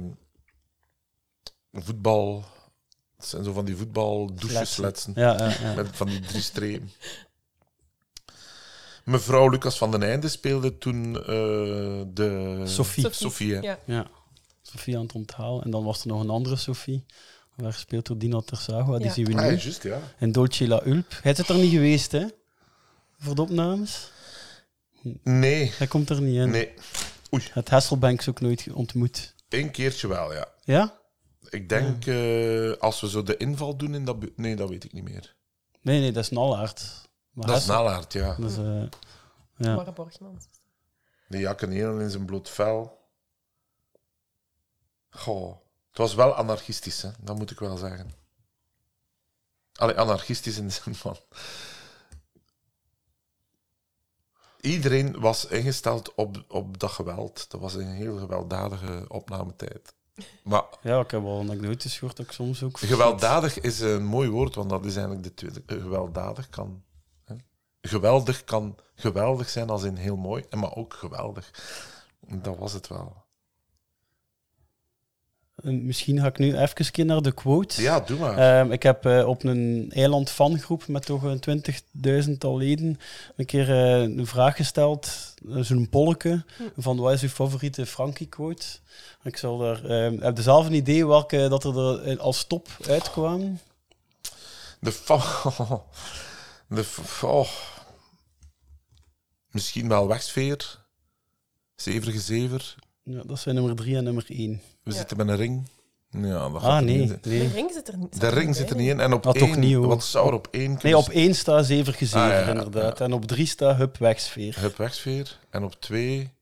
voetbal. 1.73 2.45
Zo 3.19 3.53
van 3.53 3.65
die 3.65 3.77
voetbaldouchesletsen. 3.77 5.13
Ja, 5.17 5.33
ja, 5.39 5.57
ja. 5.61 5.75
Met 5.75 5.89
van 5.93 6.07
die 6.07 6.21
drie 6.21 6.43
strepen. 6.43 6.91
Mevrouw 9.05 9.49
Lucas 9.49 9.79
van 9.79 9.91
den 9.91 10.03
Einde 10.03 10.29
speelde 10.29 10.79
toen 10.79 11.17
eh, 11.21 11.25
de... 12.15 12.63
Sophie. 12.65 13.07
Sophie, 13.13 13.55
hè. 13.55 13.61
Ja. 13.61 13.79
Ja, 13.85 14.07
Sophie 14.63 14.97
aan 14.97 15.03
het 15.03 15.13
onthalen. 15.13 15.65
En 15.65 15.71
dan 15.71 15.85
was 15.85 16.01
er 16.01 16.07
nog 16.09 16.21
een 16.21 16.31
andere 16.31 16.57
Sophie. 16.57 17.05
Waar 17.57 17.73
gespeeld 17.73 18.07
door 18.07 18.19
Dina 18.19 18.41
Tersagua. 18.41 18.97
Die 18.97 19.07
Ja. 19.07 19.13
zien 19.13 19.25
we 19.25 19.33
Ah, 19.33 19.39
nu. 19.39 19.45
ja, 19.45 19.51
juist, 19.57 19.83
ja. 19.83 20.01
En 20.19 20.33
Dolce 20.33 20.69
La 20.69 20.87
Ulp. 20.87 21.19
Hij 21.23 21.35
zit 21.35 21.49
er 21.49 21.55
niet 21.57 21.71
geweest, 21.73 22.13
hè? 22.13 22.25
Voor 23.19 23.35
de 23.35 23.43
opnames. 23.43 24.11
Nee, 25.23 25.73
Hij 25.77 25.87
komt 25.87 26.11
er 26.11 26.23
niet 26.23 26.37
in. 26.37 26.51
nee. 26.51 26.73
Het 27.53 27.69
Hasselbanks 27.69 28.29
ook 28.29 28.41
nooit 28.41 28.67
ontmoet. 28.73 29.35
Eén 29.49 29.71
keertje 29.71 30.09
wel, 30.09 30.33
ja. 30.35 30.49
Ja? 30.65 30.99
Ik 31.49 31.69
denk, 31.69 32.07
eh, 32.07 32.73
als 32.73 33.01
we 33.01 33.09
zo 33.09 33.23
de 33.23 33.37
inval 33.37 33.77
doen 33.77 33.95
in 33.95 34.05
dat... 34.05 34.17
Nee, 34.37 34.57
dat 34.57 34.69
weet 34.69 34.85
ik 34.85 34.93
niet 34.93 35.05
meer. 35.05 35.35
Nee, 35.83 36.01
nee, 36.01 36.13
dat 36.13 36.23
is 36.25 36.31
Nalaard. 36.31 37.04
Maar 37.35 37.47
Dat 37.47 37.57
is 37.57 37.67
Nalaard, 37.67 38.13
ja. 38.13 38.35
Dat 38.35 38.51
is, 38.51 38.57
eh, 38.57 38.83
ja. 39.57 39.93
Borgmans. 39.93 40.45
Die 41.29 41.41
jakken 41.41 41.71
helemaal 41.71 42.01
in 42.01 42.11
zijn 42.11 42.25
bloed 42.25 42.49
vel. 42.49 42.99
Goh. 45.11 45.57
Het 45.89 45.99
was 45.99 46.15
wel 46.15 46.35
anarchistisch, 46.35 47.03
hè? 47.03 47.11
dat 47.21 47.37
moet 47.37 47.51
ik 47.51 47.59
wel 47.59 47.77
zeggen. 47.77 48.13
Allee, 49.75 49.99
anarchistisch 49.99 50.57
in 50.59 50.67
de 50.67 50.73
zin 50.73 50.95
van... 50.95 51.17
Iedereen 54.61 55.21
was 55.21 55.47
ingesteld 55.47 56.15
op, 56.15 56.45
op 56.49 56.79
dat 56.79 56.91
geweld. 56.91 57.51
Dat 57.51 57.61
was 57.61 57.75
een 57.75 57.87
heel 57.87 58.19
gewelddadige 58.19 59.05
opnametijd. 59.09 59.95
Maar 60.45 60.65
ja, 60.83 61.01
ik 61.01 61.11
heb 61.11 61.23
wel 61.23 61.39
anekdotes 61.41 61.99
gehoord 61.99 62.17
dat 62.17 62.27
ik 62.27 62.33
soms 62.33 62.63
ook... 62.63 62.79
gewelddadig 62.79 63.61
is 63.61 63.81
een 63.81 64.05
mooi 64.05 64.29
woord, 64.29 64.55
want 64.55 64.71
dat 64.71 64.85
is 64.85 64.97
eigenlijk 64.97 65.25
de 65.25 65.35
tweede. 65.35 65.63
Eh, 65.67 65.83
Gewelddadig 65.83 66.49
kan... 66.49 66.83
Geweldig 67.87 68.45
kan 68.45 68.77
geweldig 68.95 69.49
zijn 69.49 69.71
als 69.71 69.83
in 69.83 69.97
heel 69.97 70.17
mooi, 70.17 70.45
en 70.51 70.59
maar 70.59 70.75
ook 70.75 70.95
geweldig. 70.95 71.51
Dat 72.29 72.57
was 72.59 72.73
het 72.73 72.89
wel. 72.89 73.17
Eh, 75.55 75.71
Misschien 75.73 76.21
ga 76.21 76.27
ik 76.27 76.39
nu 76.39 76.57
even 76.59 77.07
naar 77.07 77.23
de 77.23 77.33
quote. 77.33 77.83
Ja, 77.83 78.01
doe 78.01 78.19
maar. 78.19 78.39
Ehm, 78.61 78.73
ik 78.73 78.83
heb 78.83 79.07
eh, 79.07 79.29
op 79.29 79.45
een 79.45 79.91
eiland 79.95 80.31
fangroep 80.31 80.87
met 80.87 81.07
toch 81.07 81.23
een 81.23 81.41
20.000 82.27 82.39
al 82.39 82.57
leden 82.57 82.99
een 83.37 83.47
keer 83.47 83.71
eh, 83.71 84.01
een 84.03 84.27
vraag 84.27 84.57
gesteld, 84.57 85.35
eh, 85.49 85.61
zo'n 85.61 85.89
polleke, 85.89 86.45
van 86.77 86.97
wat 86.97 87.13
is 87.13 87.23
uw 87.23 87.29
favoriete 87.29 87.87
Frankie-quote? 87.87 88.65
Ik 89.23 89.37
zal 89.37 89.59
daar, 89.59 89.85
ehm, 89.85 90.21
heb 90.21 90.37
je 90.37 90.43
zelf 90.43 90.67
een 90.67 90.73
idee 90.75 91.07
welke 91.07 91.49
dat 91.49 91.65
er 91.65 92.19
als 92.19 92.45
top 92.45 92.69
uitkwamen? 92.89 93.61
De 94.81 94.93
fa- 94.93 95.43
De 96.69 96.85
fa- 96.85 97.27
oh. 97.27 97.49
Misschien 99.55 99.89
wel 99.89 100.09
wegsfeer. 100.09 100.85
Zeverige 101.77 102.21
zever. 102.21 102.75
Ja, 103.03 103.23
dat 103.27 103.39
zijn 103.39 103.55
nummer 103.55 103.75
drie 103.77 103.97
en 103.97 104.05
nummer 104.05 104.25
één. 104.29 104.63
We 104.83 104.91
Ja. 104.91 104.97
zitten 104.97 105.17
met 105.17 105.29
een 105.29 105.37
ring. 105.37 105.69
Ja, 106.11 106.49
dat 106.49 106.63
Ah, 106.63 106.83
nee. 106.83 106.99
niet. 106.99 107.23
De 107.25 107.29
Nee, 107.31 107.49
ring 107.49 107.71
zit 107.73 107.89
er 107.89 107.97
niet. 107.99 108.21
De 108.21 108.29
ring 108.29 108.57
zit 108.57 108.71
er 108.71 108.77
niet 108.77 108.89
in. 108.89 109.01
En 109.01 109.13
op 109.13 109.27
Ah, 109.27 109.33
toch 109.33 109.49
één, 109.49 109.61
niet, 109.61 109.75
hoor. 109.75 109.87
wat 109.87 110.05
zou 110.05 110.29
er 110.29 110.35
op 110.35 110.49
één 110.51 110.69
nee 110.69 110.77
kunnen 110.79 110.99
op 110.99 111.09
één 111.09 111.35
staat 111.35 111.67
zever 111.67 111.93
zever, 111.93 112.21
Ah, 112.21 112.29
ja, 112.29 112.47
inderdaad. 112.49 112.99
ja. 112.99 113.05
En 113.05 113.13
op 113.13 113.25
drie 113.27 113.47
staat 113.47 113.77
Hup 113.77 113.97
Wegsfeer. 113.97 114.61
Hup 114.61 114.77
wegsfeer. 114.77 115.39
En 115.51 115.65
op 115.65 115.81
twee... 115.81 116.33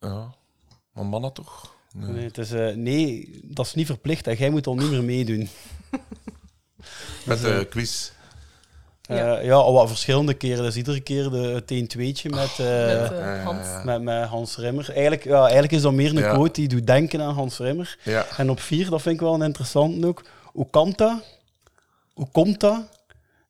Ja, 0.00 0.34
maar 0.92 1.06
mannen 1.06 1.32
toch? 1.32 1.74
Nee. 1.92 2.10
Nee, 2.10 2.24
het 2.24 2.38
is, 2.38 2.50
eh, 2.52 2.74
nee, 2.74 3.40
dat 3.44 3.66
is 3.66 3.74
niet 3.74 3.86
verplicht. 3.86 4.24
Hè. 4.24 4.32
Jij 4.32 4.50
moet 4.50 4.66
al 4.66 4.74
niet 4.74 4.90
meer 4.90 5.04
meedoen. 5.04 5.48
Met 7.24 7.40
de 7.40 7.66
quiz. 7.70 8.10
Ja, 9.06 9.16
Ja. 9.16 9.38
ja 9.40 9.54
al 9.54 9.72
wat 9.72 9.88
verschillende 9.88 10.34
keren. 10.34 10.62
Dus 10.64 10.76
iedere 10.76 11.00
keer 11.00 11.30
de, 11.30 11.36
het 11.38 11.70
een 11.70 11.86
tweetje 11.88 12.30
met, 12.30 12.50
eh, 12.58 12.66
Met 12.66 13.12
eh, 13.12 13.18
ja, 13.18 13.42
Hans. 13.42 13.66
met, 13.84 14.02
met 14.02 14.26
Hans 14.28 14.56
Rimmer. 14.56 14.90
Eigenlijk, 14.92 15.24
ja, 15.24 15.40
eigenlijk 15.42 15.72
is 15.72 15.82
dat 15.82 15.92
meer 15.92 16.10
een 16.10 16.16
Ja. 16.18 16.32
quote 16.32 16.52
die 16.52 16.68
doet 16.68 16.86
denken 16.86 17.20
aan 17.22 17.34
Hans 17.34 17.58
Rimmer. 17.58 17.96
Ja. 18.02 18.26
En 18.36 18.50
op 18.50 18.60
vier, 18.60 18.90
dat 18.90 19.02
vind 19.02 19.14
ik 19.14 19.20
wel 19.20 19.34
een 19.34 19.42
interessante 19.42 20.06
ook. 20.06 20.22
Hoe 20.44 20.66
kan 20.70 20.92
dat? 20.96 21.22
Hoe 22.14 22.28
komt 22.32 22.60
dat? 22.60 22.80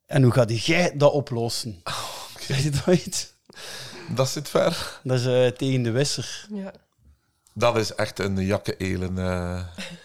En 0.06 0.22
hoe 0.22 0.32
gaat 0.32 0.64
jij 0.66 0.92
dat 0.96 1.12
oplossen? 1.12 1.82
Zeg 2.46 2.62
je 2.62 2.70
dat 2.70 2.94
iets? 2.94 3.32
Dat 4.14 4.28
zit 4.28 4.48
ver. 4.48 4.98
Dat 5.02 5.18
is 5.18 5.26
eh, 5.26 5.46
tegen 5.46 5.82
de 5.82 5.90
wisser. 5.90 6.46
Ja. 6.54 6.72
Dat 7.52 7.76
is 7.76 7.94
echt 7.94 8.18
een 8.18 8.36
jakke-elen. 8.44 9.18
eh 9.18 9.60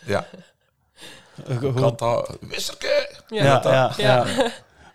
ja. 0.06 0.26
Eh, 1.48 1.58
gewoon- 1.58 1.74
Kan 1.98 2.10
dat... 2.16 2.38
Wisserke! 2.42 3.10
Ja. 3.28 3.44
Ja, 3.44 3.62
ja, 3.64 3.94
Ja. 3.98 4.28
ja. 4.28 4.52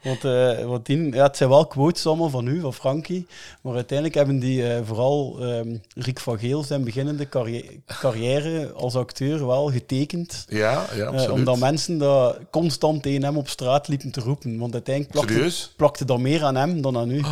Want, 0.06 0.24
eh, 0.24 0.64
want 0.64 0.86
die, 0.86 1.12
ja, 1.12 1.22
het 1.22 1.36
zijn 1.36 1.48
wel 1.48 1.66
quotes 1.66 2.06
allemaal 2.06 2.30
van 2.30 2.46
u, 2.46 2.60
van 2.60 2.74
Frankie. 2.74 3.26
Maar 3.62 3.74
uiteindelijk 3.74 4.16
hebben 4.18 4.38
die 4.38 4.72
eh, 4.72 4.80
vooral 4.84 5.38
ehm 5.40 5.76
Rick 5.94 6.20
van 6.20 6.38
Geel 6.38 6.62
zijn 6.64 6.84
beginnende 6.84 7.28
carri- 7.28 7.80
carrière 7.86 8.72
als 8.72 8.94
acteur 8.96 9.46
wel 9.46 9.70
getekend. 9.70 10.44
Ja, 10.48 10.86
ja, 10.94 11.02
Eh, 11.02 11.06
absoluut. 11.06 11.30
omdat 11.30 11.58
mensen 11.58 11.98
dat 11.98 12.38
constant 12.50 13.02
tegen 13.02 13.22
hem 13.24 13.36
op 13.36 13.48
straat 13.48 13.88
liepen 13.88 14.10
te 14.10 14.20
roepen. 14.20 14.58
Want 14.58 14.72
uiteindelijk 14.72 15.14
plakte, 15.14 15.32
Serieus? 15.34 15.72
plakte 15.76 16.04
dat 16.04 16.18
meer 16.18 16.44
aan 16.44 16.56
hem 16.56 16.80
dan 16.82 16.96
aan 16.96 17.10
u. 17.10 17.22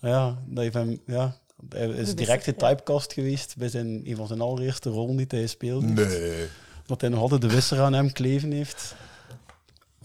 Ja, 0.00 0.38
dat 0.46 0.62
heeft 0.62 0.74
hem, 0.74 1.00
ja, 1.06 1.36
hij 1.68 1.86
is 1.88 2.14
direct 2.14 2.44
wisser, 2.44 2.54
ja. 2.58 2.68
getypecast 2.68 3.12
geweest 3.12 3.54
bij 3.56 3.68
zijn, 3.68 4.00
een 4.04 4.16
van 4.16 4.26
zijn 4.26 4.40
allereerste 4.40 4.90
rollen 4.90 5.16
die 5.16 5.26
hij 5.28 5.46
speelde. 5.46 5.86
Nee. 5.86 6.46
Dat 6.86 7.00
hij 7.00 7.10
nog 7.10 7.20
altijd 7.20 7.40
de 7.40 7.50
wisser 7.50 7.80
aan 7.80 7.92
hem 7.92 8.12
kleven 8.12 8.52
heeft. 8.52 8.94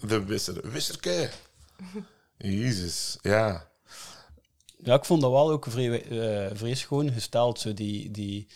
De 0.06 0.24
wisser. 0.24 0.70
Wisserke! 0.72 1.28
Jezus, 2.36 3.18
ja. 3.22 3.70
Ja, 4.84 4.94
ik 4.94 5.04
vond 5.04 5.20
dat 5.20 5.30
wel 5.30 5.50
ook 5.50 5.66
vrij, 5.68 6.04
eh 6.04 6.56
vrij 6.56 6.74
schoon 6.74 7.12
gesteld. 7.12 7.60
Zo 7.60 7.74
die, 7.74 8.10
die, 8.10 8.46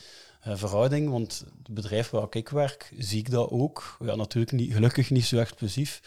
eh, 0.47 0.53
verhouding. 0.57 1.11
Want 1.11 1.45
het 1.63 1.75
bedrijf 1.75 2.11
waar 2.11 2.27
ik 2.31 2.49
werk, 2.49 2.93
zie 2.99 3.19
ik 3.19 3.31
dat 3.31 3.51
ook. 3.51 3.97
Ja, 4.05 4.15
natuurlijk 4.15 4.53
niet, 4.53 4.73
gelukkig 4.73 5.11
niet 5.11 5.25
zo 5.25 5.37
explosief. 5.37 6.03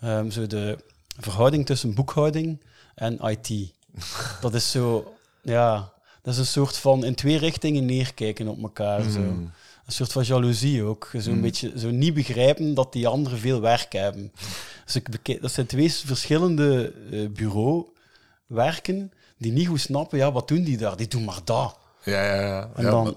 Ehm, 0.00 0.30
zo 0.30 0.46
de 0.46 0.78
verhouding 1.18 1.66
tussen 1.66 1.94
boekhouding 1.94 2.62
en 2.94 3.18
IT. 3.24 3.72
dat 4.40 4.54
is 4.54 4.70
zo, 4.70 5.14
ja, 5.42 5.92
dat 6.22 6.34
is 6.34 6.40
een 6.40 6.46
soort 6.46 6.76
van 6.76 7.04
in 7.04 7.14
twee 7.14 7.38
richtingen 7.38 7.84
neerkijken 7.84 8.48
op 8.48 8.62
elkaar. 8.62 9.10
Zo. 9.10 9.20
Een 9.86 9.92
soort 9.92 10.12
van 10.12 10.22
jaloezie 10.24 10.82
ook. 10.82 11.10
Zo'n 11.18 11.34
Mm. 11.34 11.40
beetje 11.40 11.72
zo 11.78 11.90
niet 11.90 12.14
begrijpen 12.14 12.74
dat 12.74 12.92
die 12.92 13.08
anderen 13.08 13.38
veel 13.38 13.60
werk 13.60 13.92
hebben. 13.92 14.32
Dus 14.84 14.96
ik 14.96 15.40
dat 15.42 15.52
zijn 15.52 15.66
twee 15.66 15.92
verschillende 15.92 16.92
eh 17.10 17.28
bureauwerken 17.28 19.12
die 19.38 19.52
niet 19.52 19.66
goed 19.68 19.80
snappen, 19.80 20.18
ja, 20.18 20.32
wat 20.32 20.48
doen 20.48 20.62
die 20.62 20.76
daar? 20.76 20.96
Die 20.96 21.08
doen 21.08 21.24
maar 21.24 21.40
dat. 21.44 21.76
Ja, 22.02 22.24
ja, 22.24 22.40
ja. 22.46 22.70
En 22.74 22.84
ja 22.84 22.90
dan- 22.90 23.04
maar 23.04 23.14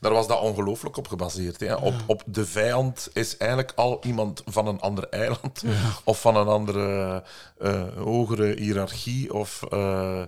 daar 0.00 0.12
was 0.12 0.26
dat 0.28 0.40
ongelooflijk 0.40 0.96
op 0.96 1.08
gebaseerd. 1.08 1.60
Hè. 1.60 1.74
Op, 1.74 1.94
op 2.06 2.22
de 2.26 2.46
vijand 2.46 3.08
is 3.12 3.36
eigenlijk 3.36 3.72
al 3.76 4.00
iemand 4.04 4.42
van 4.46 4.66
een 4.66 4.80
ander 4.80 5.08
eiland 5.08 5.62
of 6.04 6.20
van 6.20 6.36
een 6.36 6.46
andere 6.48 7.22
eh, 7.58 7.82
hogere 7.96 8.54
hiërarchie. 8.58 9.34
Of, 9.34 9.62
eh, 9.70 10.22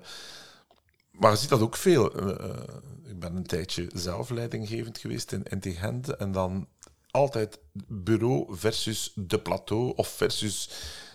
maar 1.18 1.30
je 1.30 1.36
ziet 1.36 1.48
dat 1.48 1.60
ook 1.60 1.76
veel. 1.76 2.14
Eh, 2.14 2.58
ik 3.04 3.18
ben 3.18 3.36
een 3.36 3.46
tijdje 3.46 3.90
zelf 3.94 4.30
leidinggevend 4.30 4.98
geweest 4.98 5.32
in, 5.32 5.42
in 5.44 5.74
Gent 5.74 6.16
en 6.16 6.32
dan 6.32 6.68
altijd 7.10 7.58
bureau 7.86 8.56
versus 8.56 9.12
de 9.14 9.38
plateau 9.38 9.92
of 9.96 10.08
versus 10.08 10.70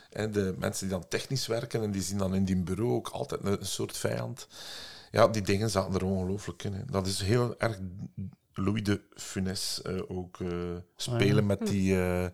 hè, 0.10 0.30
de 0.30 0.56
mensen 0.60 0.88
die 0.88 0.98
dan 0.98 1.08
technisch 1.08 1.48
werken 1.48 1.84
en 1.84 1.92
die 1.92 2.02
zien 2.02 2.18
dan 2.18 2.36
in 2.36 2.46
die 2.46 2.58
bureau 2.64 2.92
ook 2.92 3.08
altijd 3.08 3.44
een, 3.44 3.60
een 3.60 3.66
soort 3.66 3.98
vijand. 3.98 4.48
Ja, 5.12 5.28
die 5.28 5.42
dingen 5.42 5.70
zaten 5.70 5.94
er 5.94 6.06
ongelooflijk 6.06 6.64
in. 6.64 6.74
hè. 6.74 6.86
Dat 6.86 7.08
is 7.08 7.22
heel 7.22 7.60
erg 7.60 7.80
Louis 8.54 8.84
de 8.84 9.02
Funès 9.16 9.82
eh, 9.82 10.02
ook 10.08 10.40
eh, 10.40 10.50
spelen 10.96 11.46
met, 11.46 11.68
die, 11.68 12.02
eh, 12.02 12.28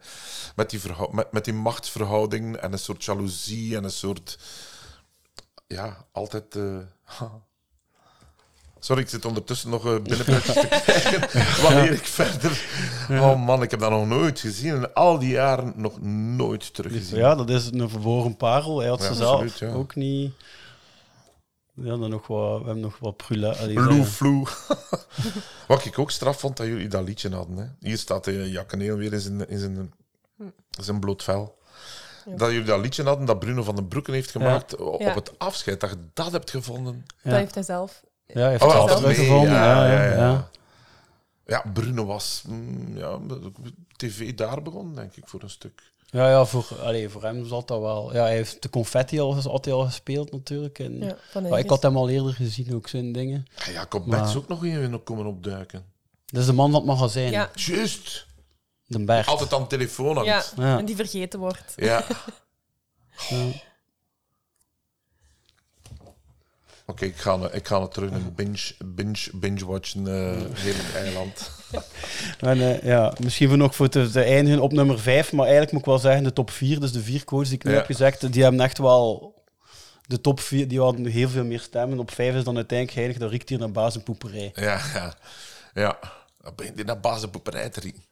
met, 0.55 0.69
die 0.69 0.79
met, 1.11 1.31
met 1.31 1.45
die 1.45 1.53
machtsverhouding 1.53 2.55
en 2.55 2.71
een 2.71 2.79
soort 2.79 3.03
jaloezie 3.03 3.75
en 3.75 3.83
een 3.83 3.91
soort... 3.91 4.39
Ja, 5.67 6.05
altijd... 6.11 6.55
eh, 6.55 6.79
Sorry, 8.79 9.01
ik 9.01 9.09
zit 9.09 9.25
ondertussen 9.25 9.69
nog 9.69 9.85
uh, 9.85 9.99
binnenplaatjes 9.99 10.53
te 10.53 10.67
kijken. 10.67 11.43
Wanneer 11.63 11.91
ik 11.91 12.05
verder... 12.05 12.65
Oh 13.09 13.45
man, 13.45 13.61
ik 13.61 13.71
heb 13.71 13.79
dat 13.79 13.89
nog 13.89 14.07
nooit 14.07 14.39
gezien. 14.39 14.73
En 14.73 14.93
al 14.93 15.19
die 15.19 15.29
jaren 15.29 15.73
nog 15.75 16.01
nooit 16.01 16.73
teruggezien. 16.73 17.17
Ja, 17.19 17.35
dat 17.35 17.49
is 17.49 17.71
een 17.71 17.89
verborgen 17.89 18.37
parel. 18.37 18.79
Hij 18.79 18.89
had 18.89 19.01
Ja, 19.01 19.07
ze 19.07 19.13
zelf 19.13 19.41
absoluut, 19.41 19.73
ook 19.73 19.95
niet... 19.95 20.33
Ja, 21.73 21.97
dan 21.97 22.09
nog 22.09 22.27
wat, 22.27 22.59
we 22.59 22.65
hebben 22.65 22.79
nog 22.83 22.97
wat 22.99 23.17
prula. 23.17 23.55
Blue 23.65 23.99
eh, 23.99 24.05
Flu. 24.05 24.43
Wat 25.67 25.85
ik 25.85 25.99
ook 25.99 26.11
straf 26.11 26.39
vond 26.39 26.57
dat 26.57 26.67
jullie 26.67 26.87
dat 26.87 27.03
liedje 27.03 27.29
hadden. 27.29 27.57
Hè. 27.57 27.65
Hier 27.79 27.97
staat 27.97 28.23
de 28.23 28.49
Jakkeneel 28.51 28.95
weer 28.97 29.13
in 29.13 29.19
zijn, 29.19 29.49
in 29.49 29.59
zijn, 29.59 29.93
in 30.77 30.83
zijn 30.83 30.99
bloot 30.99 31.23
vel. 31.23 31.57
Dat 32.25 32.49
jullie 32.49 32.65
dat 32.65 32.79
liedje 32.81 33.03
hadden 33.03 33.25
dat 33.25 33.39
Bruno 33.39 33.63
van 33.63 33.75
den 33.75 33.87
Broeken 33.87 34.13
heeft 34.13 34.31
gemaakt 34.31 34.75
op 34.75 35.01
Ja. 35.01 35.13
het 35.13 35.39
afscheid. 35.39 35.79
Dat 35.79 35.89
je 35.89 35.97
dat 36.13 36.31
hebt 36.31 36.49
gevonden. 36.49 37.05
Ja. 37.23 37.29
Dat 37.29 37.39
heeft 37.39 37.53
hij 37.53 37.63
zelf. 37.63 38.03
Ja, 38.33 38.39
hij 38.41 38.49
heeft 38.49 38.63
Oh, 38.63 38.85
mee, 38.85 38.95
teruggevonden. 38.95 39.51
Ja, 39.53 39.91
ja, 39.91 40.03
ja. 40.15 40.49
Ja, 41.45 41.63
Bruno 41.73 42.05
was 42.05 42.43
mm, 42.47 42.97
ja, 42.97 43.19
tv 43.95 44.35
daar 44.35 44.61
begonnen, 44.61 44.95
denk 44.95 45.15
ik, 45.15 45.27
voor 45.27 45.43
een 45.43 45.49
stuk. 45.49 45.91
Ja, 46.05 46.29
ja 46.29 46.45
voor, 46.45 46.67
allee, 46.83 47.09
voor 47.09 47.23
hem 47.23 47.45
zat 47.47 47.67
dat 47.67 47.79
wel. 47.81 48.13
Ja, 48.13 48.21
hij 48.21 48.33
heeft 48.35 48.61
de 48.61 48.69
confetti 48.69 49.19
al, 49.19 49.35
had 49.35 49.65
hij 49.65 49.73
al 49.73 49.85
gespeeld 49.85 50.31
natuurlijk. 50.31 50.79
En, 50.79 50.99
Ja, 50.99 51.15
van 51.31 51.47
maar 51.49 51.59
ik 51.59 51.69
had 51.69 51.81
hem 51.81 51.97
al 51.97 52.09
eerder 52.09 52.33
gezien, 52.33 52.75
ook 52.75 52.87
zo'n 52.87 53.11
dingen. 53.11 53.45
Ja, 53.65 53.71
Jacob 53.71 54.05
Maar- 54.05 54.19
Betts 54.19 54.35
ook 54.35 54.47
nog 54.47 54.63
in 54.65 55.03
komen 55.03 55.25
opduiken. 55.25 55.85
Dat 56.25 56.39
is 56.41 56.45
de 56.47 56.53
man 56.53 56.71
van 56.71 56.79
het 56.79 56.89
magazijn, 56.89 57.31
Ja, 57.31 57.49
Juist. 57.53 58.27
de 58.85 59.03
Bert. 59.03 59.27
Altijd 59.27 59.53
aan 59.53 59.61
de 59.61 59.67
telefoon 59.67 60.15
hangt. 60.15 60.53
ja, 60.57 60.63
Ja. 60.63 60.77
en 60.77 60.85
die 60.85 60.95
vergeten 60.95 61.39
wordt. 61.39 61.73
Ja. 61.75 62.03
Oké, 66.89 67.05
ik, 67.05 67.17
ga, 67.17 67.49
ik 67.51 67.67
ga 67.67 67.81
het 67.81 67.93
terug 67.93 68.11
een 68.11 68.33
binge, 68.35 68.73
binge, 68.85 69.29
binge 69.33 69.65
watchen, 69.65 70.07
eh 70.07 70.41
heerlijk 70.53 70.93
eiland. 70.95 71.51
En, 72.39 72.61
eh, 72.61 72.83
ja, 72.83 73.13
misschien 73.19 73.47
voor 73.47 73.57
nog 73.57 73.75
voor 73.75 73.89
te, 73.89 74.09
te 74.09 74.21
eindigen 74.23 74.59
op 74.59 74.71
nummer 74.71 74.99
5, 74.99 75.31
maar 75.31 75.41
eigenlijk 75.45 75.71
moet 75.71 75.81
ik 75.81 75.87
wel 75.87 75.99
zeggen, 75.99 76.23
de 76.23 76.33
top 76.33 76.51
4, 76.51 76.79
dus 76.79 76.91
de 76.91 77.01
vier 77.01 77.23
coaches 77.23 77.47
die 77.49 77.57
ik 77.57 77.63
nu 77.63 77.71
Ja. 77.71 77.77
heb 77.77 77.85
gezegd, 77.85 78.33
die 78.33 78.43
hebben 78.43 78.61
echt 78.61 78.77
wel 78.77 79.33
de 80.07 80.21
top 80.21 80.39
4, 80.39 80.67
die 80.67 80.79
hadden 80.79 81.05
heel 81.05 81.29
veel 81.29 81.43
meer 81.43 81.59
stemmen. 81.59 81.99
Op 81.99 82.11
5 82.11 82.35
is 82.35 82.43
dan 82.43 82.55
uiteindelijk 82.55 82.97
heilig, 82.97 83.17
dat 83.17 83.29
riekt 83.31 83.49
hier 83.49 83.59
naar 83.59 83.71
baas 83.71 83.95
en 83.95 84.03
poeperij. 84.03 84.51
Ja, 84.55 84.81
ja. 84.93 85.13
Ja. 85.73 85.97
Dan 86.41 86.53
begint 86.55 86.75
hij 86.75 86.83
naar 86.83 86.99
bazenpoeperij 86.99 87.69
te 87.69 87.79
rieken. 87.79 88.03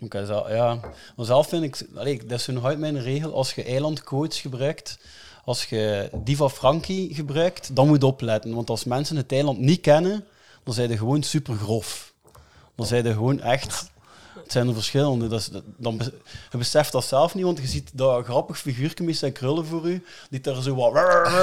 Oké, 0.00 0.26
zo, 0.26 0.44
ja. 0.48 0.78
Maar 1.16 1.26
zelf 1.26 1.48
vind 1.48 1.62
ik, 1.64 1.88
allee, 1.94 2.24
dat 2.26 2.38
is 2.38 2.48
uit 2.62 2.78
mijn 2.78 3.02
regel, 3.02 3.34
als 3.34 3.54
je 3.54 3.64
eilandcoach 3.64 4.40
gebruikt, 4.40 4.98
als 5.44 5.64
je 5.64 6.10
Diva 6.24 6.48
Frankie 6.48 7.14
gebruikt, 7.14 7.76
dan 7.76 7.88
moet 7.88 8.00
je 8.00 8.06
opletten. 8.06 8.54
Want 8.54 8.70
als 8.70 8.84
mensen 8.84 9.16
het 9.16 9.32
eiland 9.32 9.58
niet 9.58 9.80
kennen, 9.80 10.24
dan 10.62 10.74
zijn 10.74 10.90
ze 10.90 10.96
gewoon 10.96 11.22
super 11.22 11.54
grof. 11.54 12.12
Dan 12.74 12.86
zijn 12.86 13.04
ze 13.04 13.12
gewoon 13.12 13.40
echt... 13.40 13.90
Het 14.34 14.52
zijn 14.52 14.68
er 14.68 14.74
verschillende. 14.74 15.28
Dat 15.28 15.40
is, 15.40 15.46
dat- 15.46 15.62
dan 15.76 15.96
be- 15.96 16.12
je 16.50 16.58
beseft 16.58 16.92
dat 16.92 17.04
zelf 17.04 17.34
niet, 17.34 17.44
want 17.44 17.58
je 17.58 17.66
ziet 17.66 17.90
dat 17.92 18.24
grappig 18.24 18.58
figuurtje 18.58 19.04
met 19.04 19.16
zijn 19.16 19.32
krullen 19.32 19.66
voor 19.66 19.88
u, 19.88 20.04
die 20.30 20.40
daar 20.40 20.62
zo 20.62 20.74
wat 20.74 20.94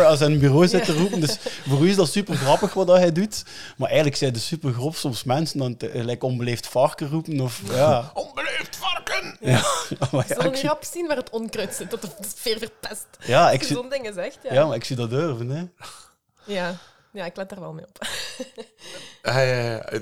aan 0.06 0.18
zijn 0.18 0.40
bureau 0.40 0.68
zit 0.68 0.86
te 0.86 0.94
roepen. 0.94 1.20
Dus 1.20 1.38
voor 1.68 1.80
u 1.86 1.90
is 1.90 1.96
dat 1.96 2.10
super 2.10 2.36
grappig 2.36 2.74
wat 2.74 2.88
dat 2.88 2.98
hij 2.98 3.12
doet. 3.12 3.44
Maar 3.78 3.88
eigenlijk 3.88 4.18
zijn 4.18 4.34
de 4.34 4.40
super 4.40 4.74
grof 4.74 4.98
soms 4.98 5.24
mensen 5.24 5.60
dan 5.60 5.76
gelijk 5.92 6.24
onbeleefd 6.24 6.68
varken 6.68 7.10
roepen. 7.10 7.40
Of, 7.42 7.62
ja. 7.74 8.12
Onbeleefd 8.14 8.76
varken! 8.76 9.38
Ja, 9.40 9.62
maar 10.12 10.26
ja, 10.28 10.50
niet 10.50 10.70
op 10.70 10.84
zien 10.92 11.08
waar 11.08 11.18
het 11.18 11.30
onkruid 11.30 11.76
zit, 11.76 11.92
dat 11.92 12.02
de 12.02 12.10
sfeer 12.38 12.58
verpest? 12.58 13.06
ja, 13.26 13.44
Als 13.46 13.54
ik 13.54 13.60
je 13.62 13.66
zie, 13.68 13.76
zo'n 13.76 13.90
dingen 13.90 14.14
zegt, 14.14 14.38
ja. 14.44 14.54
ja, 14.54 14.66
maar 14.66 14.76
ik 14.76 14.84
zie 14.84 14.96
dat 14.96 15.10
durven. 15.10 15.50
Hè. 15.50 15.64
Ja. 16.54 16.76
ja, 17.14 17.26
ik 17.26 17.36
let 17.36 17.50
daar 17.50 17.60
wel 17.60 17.74
mee 17.74 17.86
op. 17.88 18.08
Ja, 19.24 19.40
ja, 19.42 19.62
ja. 19.72 20.00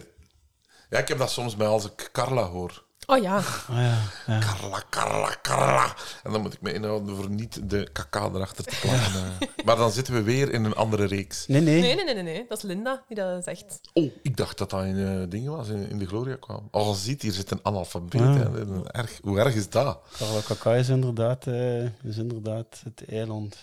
Ja, 0.89 0.97
ik 0.97 1.07
heb 1.07 1.17
dat 1.17 1.31
soms 1.31 1.55
bij 1.55 1.67
als 1.67 1.85
ik 1.85 2.09
Carla 2.11 2.43
hoor. 2.47 2.85
Oh 3.09 3.21
ja, 3.21 3.35
Ah, 3.37 3.43
ja, 3.69 3.97
ja. 4.27 4.39
Carla, 4.39 4.83
Carla, 4.89 5.35
Carla. 5.41 5.95
En 6.23 6.31
dan 6.31 6.41
moet 6.41 6.53
ik 6.53 6.61
me 6.61 6.73
inhouden 6.73 7.15
voor 7.15 7.29
niet 7.29 7.69
de 7.69 7.89
kaka 7.93 8.29
erachter 8.33 8.63
te 8.65 8.77
plakken. 8.81 9.13
eh. 9.39 9.65
maar 9.65 9.75
dan 9.75 9.91
zitten 9.91 10.13
we 10.13 10.21
weer 10.21 10.51
in 10.53 10.63
een 10.63 10.75
andere 10.75 11.05
reeks. 11.05 11.47
Nee, 11.47 11.61
nee. 11.61 11.81
nee, 11.81 11.95
nee, 11.95 12.03
nee, 12.05 12.13
nee, 12.13 12.23
nee. 12.23 12.45
Dat 12.49 12.57
is 12.57 12.63
Linda 12.63 13.03
die 13.07 13.15
dat 13.17 13.43
zegt. 13.43 13.79
Oh, 13.93 14.11
ik 14.21 14.37
dacht 14.37 14.57
dat 14.57 14.69
dat 14.69 14.83
in 14.83 15.07
eh, 15.07 15.29
dingen 15.29 15.51
was, 15.51 15.67
in, 15.67 15.89
in 15.89 15.97
de 15.97 16.05
Gloria 16.07 16.35
kwam. 16.35 16.67
Al 16.71 16.93
ziet, 16.93 17.21
hier 17.21 17.31
zit 17.31 17.51
een 17.51 17.59
analfabeet. 17.63 18.21
Ah. 18.21 18.35
hè. 18.35 18.83
Erg, 18.91 19.19
hoe 19.21 19.39
erg 19.39 19.55
is 19.55 19.69
dat? 19.69 19.99
Carla 20.17 20.39
Kaka 20.47 20.73
is 20.75 20.89
inderdaad, 20.89 21.47
eh, 21.47 21.83
is 21.83 22.17
inderdaad 22.17 22.81
het 22.83 23.03
eiland. 23.09 23.55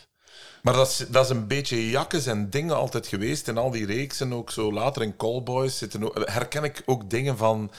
Maar 0.62 0.74
dat 0.74 0.88
is, 0.88 0.96
dat 1.08 1.24
is 1.24 1.30
een 1.30 1.46
beetje 1.46 1.90
jakkes 1.90 2.26
en 2.26 2.50
dingen 2.50 2.76
altijd 2.76 3.06
geweest. 3.06 3.48
In 3.48 3.58
al 3.58 3.70
die 3.70 3.86
reeksen, 3.86 4.32
ook 4.32 4.50
zo 4.50 4.72
later 4.72 5.02
in 5.02 5.16
Callboys, 5.16 5.78
zitten 5.78 6.04
ook, 6.04 6.28
herken 6.28 6.64
ik 6.64 6.82
ook 6.86 7.10
dingen 7.10 7.36
van... 7.36 7.70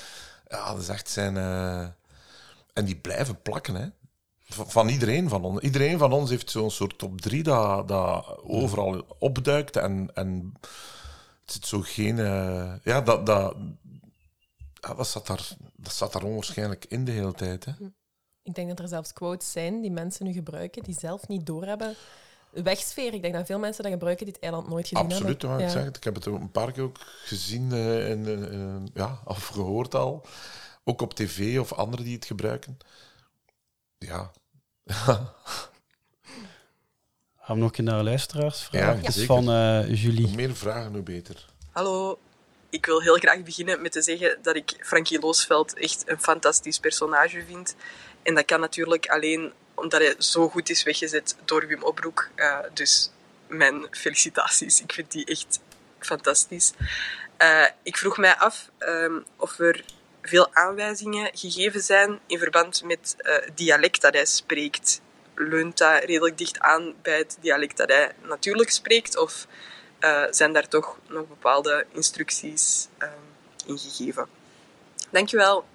Ja, 0.47 0.71
dat 0.71 0.81
is 0.81 0.87
echt 0.87 1.09
zijn... 1.09 1.37
eh, 1.37 1.87
en 2.73 2.85
die 2.85 2.95
blijven 2.95 3.41
plakken, 3.41 3.75
hè. 3.75 3.87
Van, 4.47 4.87
iedereen 4.87 5.29
van 5.29 5.43
ons. 5.43 5.59
Iedereen 5.61 5.97
van 5.97 6.11
ons 6.13 6.29
heeft 6.29 6.49
zo'n 6.51 6.71
soort 6.71 6.97
top 6.97 7.21
3 7.21 7.43
dat, 7.43 7.87
dat 7.87 8.37
overal 8.43 9.05
opduikt. 9.19 9.77
En, 9.77 10.09
en 10.13 10.53
het 11.41 11.51
zit 11.51 11.65
zo 11.65 11.81
geen... 11.81 12.19
eh, 12.19 12.73
ja, 12.83 13.01
dat, 13.01 13.25
dat, 13.25 13.55
ja, 14.73 14.93
dat, 14.93 15.07
zat 15.07 15.27
daar, 15.27 15.47
dat 15.75 15.93
zat 15.93 16.13
daar 16.13 16.23
onwaarschijnlijk 16.23 16.85
in 16.85 17.05
de 17.05 17.11
hele 17.11 17.33
tijd, 17.33 17.65
hè. 17.65 17.71
Ik 18.43 18.55
denk 18.55 18.67
dat 18.69 18.79
er 18.79 18.87
zelfs 18.87 19.13
quotes 19.13 19.51
zijn 19.51 19.81
die 19.81 19.91
mensen 19.91 20.25
nu 20.25 20.33
gebruiken 20.33 20.83
die 20.83 20.95
zelf 20.99 21.27
niet 21.27 21.45
doorhebben. 21.45 21.95
Wegsfeer. 22.63 23.13
Ik 23.13 23.21
denk 23.21 23.33
dat 23.33 23.45
veel 23.45 23.59
mensen 23.59 23.83
dat 23.83 23.91
gebruiken 23.91 24.25
die 24.25 24.33
het 24.33 24.43
eiland 24.43 24.69
nooit 24.69 24.87
gezien 24.87 25.03
Absoluut, 25.03 25.41
hebben. 25.41 25.59
ik 25.59 25.65
Ja. 25.65 25.71
zeggen. 25.71 25.93
Ik 25.93 26.03
heb 26.03 26.15
het 26.15 26.25
een 26.25 26.51
paar 26.51 26.71
keer 26.71 26.83
ook 26.83 26.97
gezien 27.25 27.71
eh, 27.71 28.11
en, 28.11 28.25
eh, 28.25 28.53
eh, 28.75 28.81
ja, 28.93 29.19
of 29.25 29.47
gehoord 29.47 29.95
al. 29.95 30.25
Ook 30.83 31.01
op 31.01 31.13
tv 31.13 31.59
of 31.59 31.73
anderen 31.73 32.05
die 32.05 32.15
het 32.15 32.25
gebruiken. 32.25 32.77
Ja. 33.97 34.31
Gaan 37.39 37.55
we 37.55 37.61
nog 37.61 37.63
een 37.69 37.71
keer 37.71 37.83
naar 37.83 37.97
de 37.97 38.03
luisteraarsvraag? 38.03 38.81
Ja, 38.81 38.95
Het 38.95 39.07
is 39.07 39.13
zeker. 39.13 39.27
van 39.35 39.49
eh, 39.49 40.03
Julie. 40.03 40.25
Hoe 40.25 40.35
meer 40.35 40.55
vragen, 40.55 40.93
hoe 40.93 41.01
beter. 41.03 41.45
Hallo, 41.71 42.19
ik 42.69 42.85
wil 42.85 43.01
heel 43.01 43.15
graag 43.17 43.43
beginnen 43.43 43.81
met 43.81 43.91
te 43.91 44.01
zeggen 44.01 44.37
dat 44.41 44.55
ik 44.55 44.75
Frankie 44.79 45.19
Loosveld 45.19 45.73
echt 45.79 46.03
een 46.09 46.19
fantastisch 46.19 46.79
personage 46.79 47.43
vind. 47.47 47.75
En 48.23 48.35
dat 48.35 48.45
kan 48.45 48.59
natuurlijk 48.59 49.07
alleen 49.07 49.53
omdat 49.75 50.01
hij 50.01 50.15
zo 50.17 50.49
goed 50.49 50.69
is 50.69 50.83
weggezet 50.83 51.35
door 51.45 51.67
Wim 51.67 51.83
Opbroek. 51.83 52.29
Eh, 52.35 52.59
dus 52.73 53.11
mijn 53.47 53.87
felicitaties. 53.91 54.81
Ik 54.81 54.93
vind 54.93 55.11
die 55.11 55.25
echt 55.25 55.59
fantastisch. 55.99 56.73
Eh, 57.37 57.65
ik 57.83 57.97
vroeg 57.97 58.17
mij 58.17 58.35
af 58.35 58.69
ehm, 58.77 59.19
of 59.37 59.59
er 59.59 59.83
veel 60.21 60.53
aanwijzingen 60.53 61.29
gegeven 61.33 61.81
zijn 61.81 62.19
in 62.27 62.39
verband 62.39 62.83
met 62.83 63.15
eh, 63.17 63.33
het 63.33 63.57
dialect 63.57 64.01
dat 64.01 64.13
hij 64.13 64.25
spreekt. 64.25 65.01
Leunt 65.35 65.77
dat 65.77 66.03
redelijk 66.03 66.37
dicht 66.37 66.59
aan 66.59 66.93
bij 67.01 67.17
het 67.17 67.37
dialect 67.41 67.77
dat 67.77 67.89
hij 67.89 68.11
natuurlijk 68.21 68.69
spreekt? 68.69 69.17
Of 69.17 69.47
eh, 69.99 70.23
zijn 70.29 70.53
daar 70.53 70.67
toch 70.67 70.97
nog 71.07 71.27
bepaalde 71.27 71.85
instructies 71.91 72.87
ehm, 72.97 73.11
ingegeven. 73.65 74.27
Dankjewel. 75.09 75.65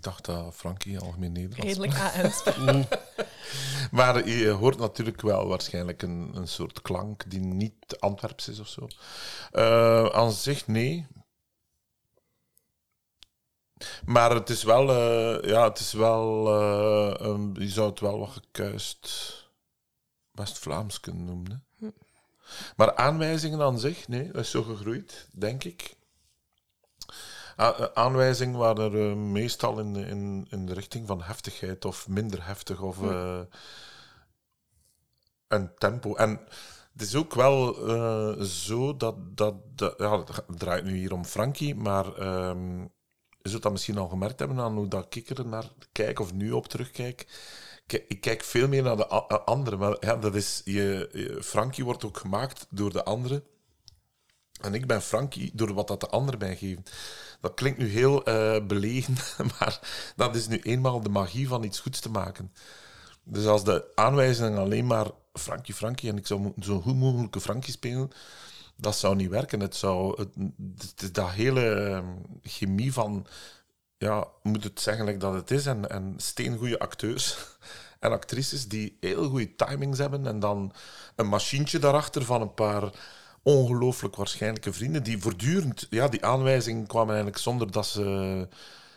Ik 0.00 0.06
dacht 0.06 0.24
dat 0.24 0.54
Frankie 0.54 0.98
algemeen 0.98 1.32
Nederlands 1.32 1.78
Redelijk 1.78 2.14
AN's. 2.14 2.42
Maar 3.90 4.28
je 4.28 4.48
hoort 4.48 4.78
natuurlijk 4.78 5.20
wel 5.20 5.46
waarschijnlijk 5.46 6.02
een, 6.02 6.30
een 6.34 6.48
soort 6.48 6.82
klank 6.82 7.30
die 7.30 7.40
niet 7.40 7.74
Antwerps 7.98 8.48
is 8.48 8.58
of 8.58 8.68
zo. 8.68 8.86
Eh, 9.52 10.06
aan 10.06 10.32
zich, 10.32 10.66
nee. 10.66 11.06
Maar 14.04 14.30
het 14.30 14.50
is 14.50 14.62
wel, 14.62 14.90
eh, 14.90 15.48
ja, 15.48 15.68
het 15.68 15.78
is 15.78 15.92
wel, 15.92 16.46
eh, 16.46 17.38
je 17.54 17.68
zou 17.68 17.90
het 17.90 18.00
wel 18.00 18.18
wat 18.18 18.30
gekuist 18.30 19.34
West-Vlaams 20.30 21.00
kunnen 21.00 21.24
noemen. 21.24 21.64
hè. 21.78 21.88
Maar 22.76 22.96
aanwijzingen 22.96 23.60
aan 23.60 23.78
zich, 23.78 24.08
nee, 24.08 24.30
dat 24.30 24.42
is 24.42 24.50
zo 24.50 24.62
gegroeid, 24.62 25.28
denk 25.32 25.64
ik. 25.64 25.98
Eh, 27.60 27.84
aanwijzingen 27.94 28.58
waren 28.58 28.92
er 28.92 29.10
eh, 29.10 29.16
meestal 29.16 29.78
in, 29.78 29.92
de- 29.92 30.06
in, 30.06 30.46
in 30.50 30.66
de 30.66 30.74
richting 30.74 31.06
van 31.06 31.22
heftigheid 31.22 31.84
of 31.84 32.08
minder 32.08 32.46
heftig 32.46 32.80
of 32.80 33.02
eh, 33.02 33.40
een 35.48 35.74
tempo. 35.78 36.14
En 36.14 36.40
het 36.92 37.02
is 37.02 37.14
ook 37.14 37.34
wel 37.34 37.74
zo 38.44 38.96
dat, 38.96 39.36
dat, 39.36 39.54
dat 39.74 39.94
ja, 39.98 40.18
het 40.18 40.44
draait 40.58 40.84
nu 40.84 40.96
hier 40.96 41.12
om 41.12 41.24
Frankie, 41.24 41.74
maar 41.74 42.14
ehm, 42.16 42.80
je 43.42 43.48
zult 43.48 43.62
dat 43.62 43.72
misschien 43.72 43.98
al 43.98 44.08
gemerkt 44.08 44.38
hebben 44.38 44.58
aan 44.60 44.76
hoe 44.76 44.88
dat 44.88 45.14
ik 45.14 45.30
er 45.30 45.46
naar 45.46 45.72
kijk 45.92 46.18
of 46.20 46.32
nu 46.32 46.50
op 46.52 46.66
terugkijk. 46.68 47.26
Ik 48.08 48.20
kijk 48.20 48.42
veel 48.44 48.68
meer 48.68 48.82
naar 48.82 48.96
de 48.96 49.06
anderen. 49.44 49.78
Maar 49.78 49.96
ja, 50.00 50.16
dat 50.16 50.34
is, 50.34 50.60
je- 50.64 51.38
Frankie 51.42 51.84
wordt 51.84 52.04
ook 52.04 52.16
gemaakt 52.16 52.66
door 52.70 52.92
de 52.92 53.04
anderen. 53.04 53.44
En 54.60 54.74
ik 54.74 54.86
ben 54.86 55.02
Frankie 55.02 55.50
door 55.54 55.74
wat 55.74 55.88
dat 55.88 56.00
de 56.00 56.08
anderen 56.08 56.40
mij 56.40 56.56
geven. 56.56 56.84
Dat 57.40 57.54
klinkt 57.54 57.78
nu 57.78 57.88
heel 57.88 58.24
eh, 58.24 58.66
belegen, 58.66 59.14
maar 59.58 59.80
dat 60.16 60.36
is 60.36 60.46
nu 60.46 60.60
eenmaal 60.60 61.00
de 61.00 61.08
magie 61.08 61.48
van 61.48 61.62
iets 61.62 61.80
goeds 61.80 62.00
te 62.00 62.10
maken. 62.10 62.52
Dus 63.24 63.46
als 63.46 63.64
de 63.64 63.84
aanwijzing 63.94 64.56
alleen 64.56 64.86
maar 64.86 65.06
Frankie, 65.32 65.74
Frankie 65.74 66.10
en 66.10 66.16
ik 66.16 66.26
zou 66.26 66.52
zo 66.60 66.80
goed 66.80 66.96
mogelijke 66.96 67.40
Frankie 67.40 67.72
spelen, 67.72 68.10
dat 68.76 68.96
zou 68.96 69.16
niet 69.16 69.30
werken. 69.30 69.60
Het 69.60 69.76
zou 69.76 70.20
het, 70.20 71.14
dat 71.14 71.30
hele 71.30 71.74
eh, 71.74 72.04
chemie 72.42 72.92
van, 72.92 73.26
ja, 73.98 74.26
moet 74.42 74.64
het 74.64 74.80
zeggen 74.80 75.18
dat 75.18 75.34
het 75.34 75.50
is, 75.50 75.66
en, 75.66 75.90
en 75.90 76.14
steengoede 76.16 76.78
acteurs 76.78 77.36
en 78.00 78.12
actrices 78.12 78.68
die 78.68 78.96
heel 79.00 79.28
goede 79.28 79.54
timings 79.54 79.98
hebben 79.98 80.26
en 80.26 80.40
dan 80.40 80.72
een 81.16 81.26
machientje 81.26 81.78
daarachter 81.78 82.24
van 82.24 82.40
een 82.40 82.54
paar 82.54 82.90
ongelooflijk 83.42 84.16
waarschijnlijke 84.16 84.72
vrienden 84.72 85.02
die 85.02 85.18
voortdurend, 85.18 85.86
ja, 85.90 86.08
die 86.08 86.24
aanwijzing 86.24 86.88
kwamen 86.88 87.08
eigenlijk 87.08 87.38
zonder 87.38 87.70
dat 87.70 87.86
ze 87.86 88.48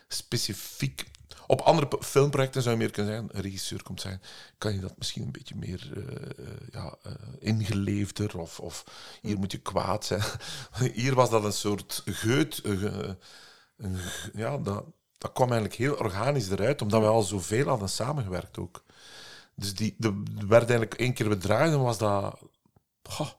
specifiek 0.08 1.12
op 1.48 1.62
andere 1.62 1.88
filmprojecten 2.00 2.62
zou 2.62 2.76
je 2.76 2.82
meer 2.82 2.92
kunnen 2.92 3.14
zeggen, 3.14 3.36
een 3.36 3.42
regisseur 3.42 3.84
komt 3.84 4.02
zeggen, 4.02 4.22
kan 4.58 4.74
je 4.74 4.80
dat 4.80 4.98
misschien 4.98 5.24
een 5.24 5.32
beetje 5.32 5.56
meer 5.56 5.92
eh, 5.96 6.68
ja, 6.72 6.96
eh, 7.04 7.12
ingeleefder 7.40 8.40
of, 8.40 8.60
of 8.60 8.84
hier 9.22 9.38
moet 9.38 9.52
je 9.52 9.58
kwaad 9.58 10.06
zijn. 10.06 10.22
Hier 10.94 11.16
was 11.16 11.30
dat 11.30 11.44
een 11.44 11.54
soort 11.54 12.02
geut. 12.06 12.62
ja, 14.34 14.58
dat, 14.58 14.86
dat 15.18 15.34
kwam 15.34 15.52
eigenlijk 15.52 15.80
heel 15.80 15.96
organisch 15.96 16.50
eruit, 16.50 16.82
omdat 16.82 17.02
we 17.02 17.08
al 17.08 17.22
zoveel 17.22 17.68
hadden 17.68 17.90
samengewerkt 17.90 18.58
ook. 18.58 18.84
Dus 19.56 19.76
die, 19.76 19.96
de, 19.98 20.24
er 20.38 20.48
werd 20.48 20.70
eigenlijk 20.70 20.94
één 20.94 21.14
keer 21.14 21.30
bedraaid 21.30 21.72
en 21.72 21.82
was 21.82 21.98
dat... 21.98 22.40
goh, 23.04 23.30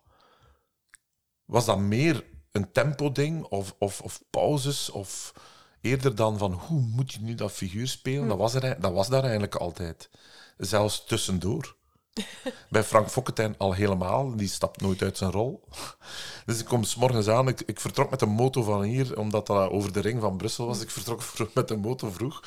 was 1.46 1.64
dat 1.64 1.78
meer 1.78 2.24
een 2.52 2.72
tempo-ding 2.72 3.44
of, 3.44 3.74
of, 3.78 4.00
of 4.00 4.22
pauzes 4.30 4.90
of 4.90 5.32
eerder 5.80 6.14
dan 6.14 6.38
van 6.38 6.52
hoe 6.52 6.80
moet 6.80 7.12
je 7.12 7.20
nu 7.20 7.34
dat 7.34 7.52
figuur 7.52 7.88
spelen? 7.88 8.28
Dat, 8.28 8.38
was 8.38 8.54
er, 8.54 8.80
dat 8.80 8.92
was 8.92 9.08
daar 9.08 9.22
eigenlijk 9.22 9.54
altijd. 9.54 10.10
Zelfs 10.56 11.04
tussendoor. 11.04 11.76
Bij 12.70 12.84
Frank 12.84 13.08
Fokkentijn 13.08 13.54
al 13.58 13.72
helemaal. 13.72 14.36
Die 14.36 14.48
stapt 14.48 14.80
nooit 14.80 15.02
uit 15.02 15.18
zijn 15.18 15.30
rol. 15.30 15.68
Dus 16.46 16.58
ik 16.60 16.64
kom 16.64 16.84
s 16.84 16.96
morgens 16.96 17.28
aan. 17.28 17.48
Ik, 17.48 17.60
ik 17.60 17.80
vertrok 17.80 18.10
met 18.10 18.20
de 18.20 18.26
moto 18.26 18.62
van 18.62 18.82
hier, 18.82 19.18
omdat 19.18 19.46
dat 19.46 19.70
over 19.70 19.92
de 19.92 20.00
ring 20.00 20.20
van 20.20 20.36
Brussel 20.36 20.66
was. 20.66 20.80
Ik 20.80 20.90
vertrok 20.90 21.22
vroeg 21.32 21.54
met 21.54 21.68
de 21.68 21.76
moto 21.76 22.10
vroeg. 22.10 22.42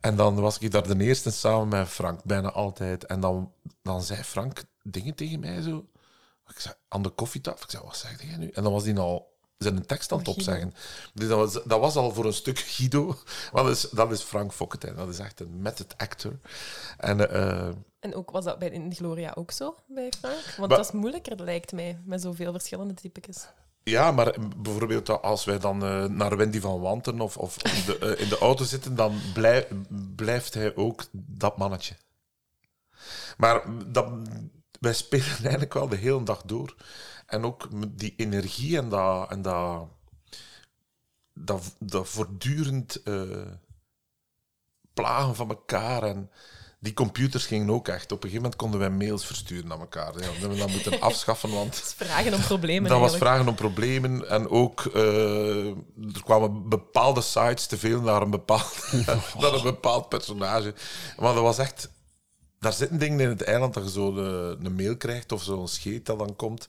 En 0.00 0.16
dan 0.16 0.34
was 0.34 0.58
ik 0.58 0.70
daar 0.70 0.86
de 0.86 1.04
eerste 1.04 1.30
samen 1.30 1.68
met 1.68 1.88
Frank, 1.88 2.24
bijna 2.24 2.50
altijd. 2.50 3.06
En 3.06 3.20
dan, 3.20 3.52
dan 3.82 4.02
zei 4.02 4.22
Frank 4.22 4.64
dingen 4.82 5.14
tegen 5.14 5.40
mij 5.40 5.62
zo. 5.62 5.86
Ik 6.54 6.60
zei, 6.60 6.74
aan 6.88 7.02
de 7.02 7.10
koffietafel. 7.10 7.64
Ik 7.64 7.70
zei, 7.70 7.82
wat 7.84 7.96
zeg 7.96 8.22
jij 8.22 8.36
nu? 8.36 8.48
En 8.48 8.62
dan 8.62 8.72
was 8.72 8.84
hij 8.84 8.96
al 8.96 9.30
zijn 9.58 9.86
tekst 9.86 10.12
aan 10.12 10.18
het 10.18 10.28
opzeggen. 10.28 10.74
Dus 11.14 11.28
dat 11.28 11.38
was, 11.38 11.64
dat 11.64 11.80
was 11.80 11.96
al 11.96 12.12
voor 12.12 12.24
een 12.24 12.32
stuk 12.32 12.58
Guido. 12.58 13.04
Want 13.52 13.66
dat 13.66 13.76
is, 13.76 13.80
dat 13.90 14.12
is 14.12 14.22
Frank 14.22 14.52
Fokkentijn. 14.52 14.94
Dat 14.96 15.08
is 15.08 15.18
echt 15.18 15.40
een 15.40 15.62
method 15.62 15.94
actor. 15.98 16.38
En 16.98 17.30
eh, 17.30 17.68
En 18.00 18.14
ook, 18.14 18.30
was 18.30 18.44
dat 18.44 18.58
bij 18.58 18.68
In 18.70 18.94
Gloria 18.94 19.32
ook 19.34 19.50
zo, 19.50 19.74
bij 19.86 20.12
Frank? 20.20 20.34
Want 20.44 20.58
Maar- 20.58 20.68
dat 20.68 20.86
is 20.86 20.92
moeilijker, 20.92 21.42
lijkt 21.42 21.72
mij, 21.72 21.98
met 22.04 22.20
zoveel 22.22 22.52
verschillende 22.52 22.94
typetjes. 22.94 23.46
Ja, 23.84 24.10
maar 24.10 24.34
bijvoorbeeld 24.56 25.08
als 25.22 25.44
wij 25.44 25.58
dan 25.58 25.84
eh, 25.84 26.04
naar 26.04 26.36
Wendy 26.36 26.60
van 26.60 26.80
Wanten 26.80 27.20
of, 27.20 27.36
of 27.36 27.62
in, 27.62 27.84
de, 27.86 27.98
eh, 27.98 28.20
in 28.22 28.28
de 28.28 28.38
auto 28.38 28.64
zitten, 28.64 28.94
dan 28.96 29.20
blij- 29.34 29.68
blijft 30.16 30.54
hij 30.54 30.76
ook 30.76 31.04
dat 31.12 31.56
mannetje. 31.56 31.94
Maar 33.36 33.62
dat, 33.92 34.06
wij 34.82 34.94
spelen 34.94 35.36
eigenlijk 35.42 35.72
wel 35.72 35.88
de 35.88 35.96
hele 35.96 36.22
dag 36.22 36.42
door. 36.42 36.74
En 37.26 37.44
ook 37.44 37.68
die 37.88 38.14
energie 38.16 38.76
en 38.76 38.88
dat, 38.88 39.30
en 39.30 39.42
dat, 39.42 39.88
dat, 41.34 41.76
dat 41.78 42.08
voortdurend 42.08 43.02
eh, 43.02 43.46
plagen 44.94 45.34
van 45.34 45.48
elkaar. 45.48 46.02
En 46.02 46.30
die 46.78 46.92
computers 46.92 47.46
gingen 47.46 47.70
ook 47.70 47.88
echt. 47.88 48.04
Op 48.04 48.10
een 48.10 48.30
gegeven 48.30 48.42
moment 48.42 48.56
konden 48.56 48.80
wij 48.80 48.90
mails 48.90 49.26
versturen 49.26 49.68
naar 49.68 49.80
elkaar. 49.80 50.12
Ja, 50.12 50.12
dat 50.12 50.24
hebben 50.24 50.50
we 50.50 50.56
dan 50.56 50.70
moeten 50.70 51.00
afschaffen, 51.10 51.50
want... 51.50 51.74
Dat 51.74 51.84
is 51.98 52.06
vragen 52.06 52.34
om 52.34 52.40
problemen 52.40 52.90
Dat 52.90 53.00
was 53.00 53.16
vragen 53.16 53.48
om 53.48 53.54
problemen. 53.54 54.28
En 54.28 54.48
ook, 54.48 54.84
eh, 54.84 55.66
er 55.66 56.22
kwamen 56.24 56.68
bepaalde 56.68 57.20
sites 57.20 57.66
te 57.66 57.78
veel 57.78 58.00
naar 58.00 58.22
een 58.22 58.30
bepaald, 58.30 58.92
naar 59.38 59.52
een 59.52 59.62
bepaald 59.62 60.08
personage. 60.08 60.74
Maar 61.18 61.34
dat 61.34 61.42
was 61.42 61.58
echt... 61.58 61.90
Daar 62.62 62.72
zitten 62.72 62.98
dingen 62.98 63.20
in 63.20 63.28
het 63.28 63.42
eiland 63.42 63.74
dat 63.74 63.84
je 63.84 63.90
zo 63.90 64.12
de, 64.12 64.56
een 64.62 64.74
mail 64.74 64.96
krijgt 64.96 65.32
of 65.32 65.42
zo'n 65.42 65.68
scheet 65.68 66.06
dat 66.06 66.18
dan 66.18 66.36
komt. 66.36 66.66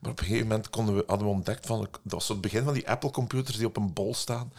Maar 0.00 0.10
op 0.10 0.18
een 0.18 0.24
gegeven 0.24 0.46
moment 0.46 0.70
konden 0.70 0.94
we, 0.96 1.04
hadden 1.06 1.26
we 1.26 1.32
ontdekt 1.32 1.66
van... 1.66 1.80
Dat 1.80 1.90
was 2.12 2.28
het 2.28 2.40
begin 2.40 2.64
van 2.64 2.72
die 2.74 2.88
Apple-computers 2.90 3.56
die 3.56 3.66
op 3.66 3.76
een 3.76 3.92
bol 3.92 4.14
staan. 4.14 4.52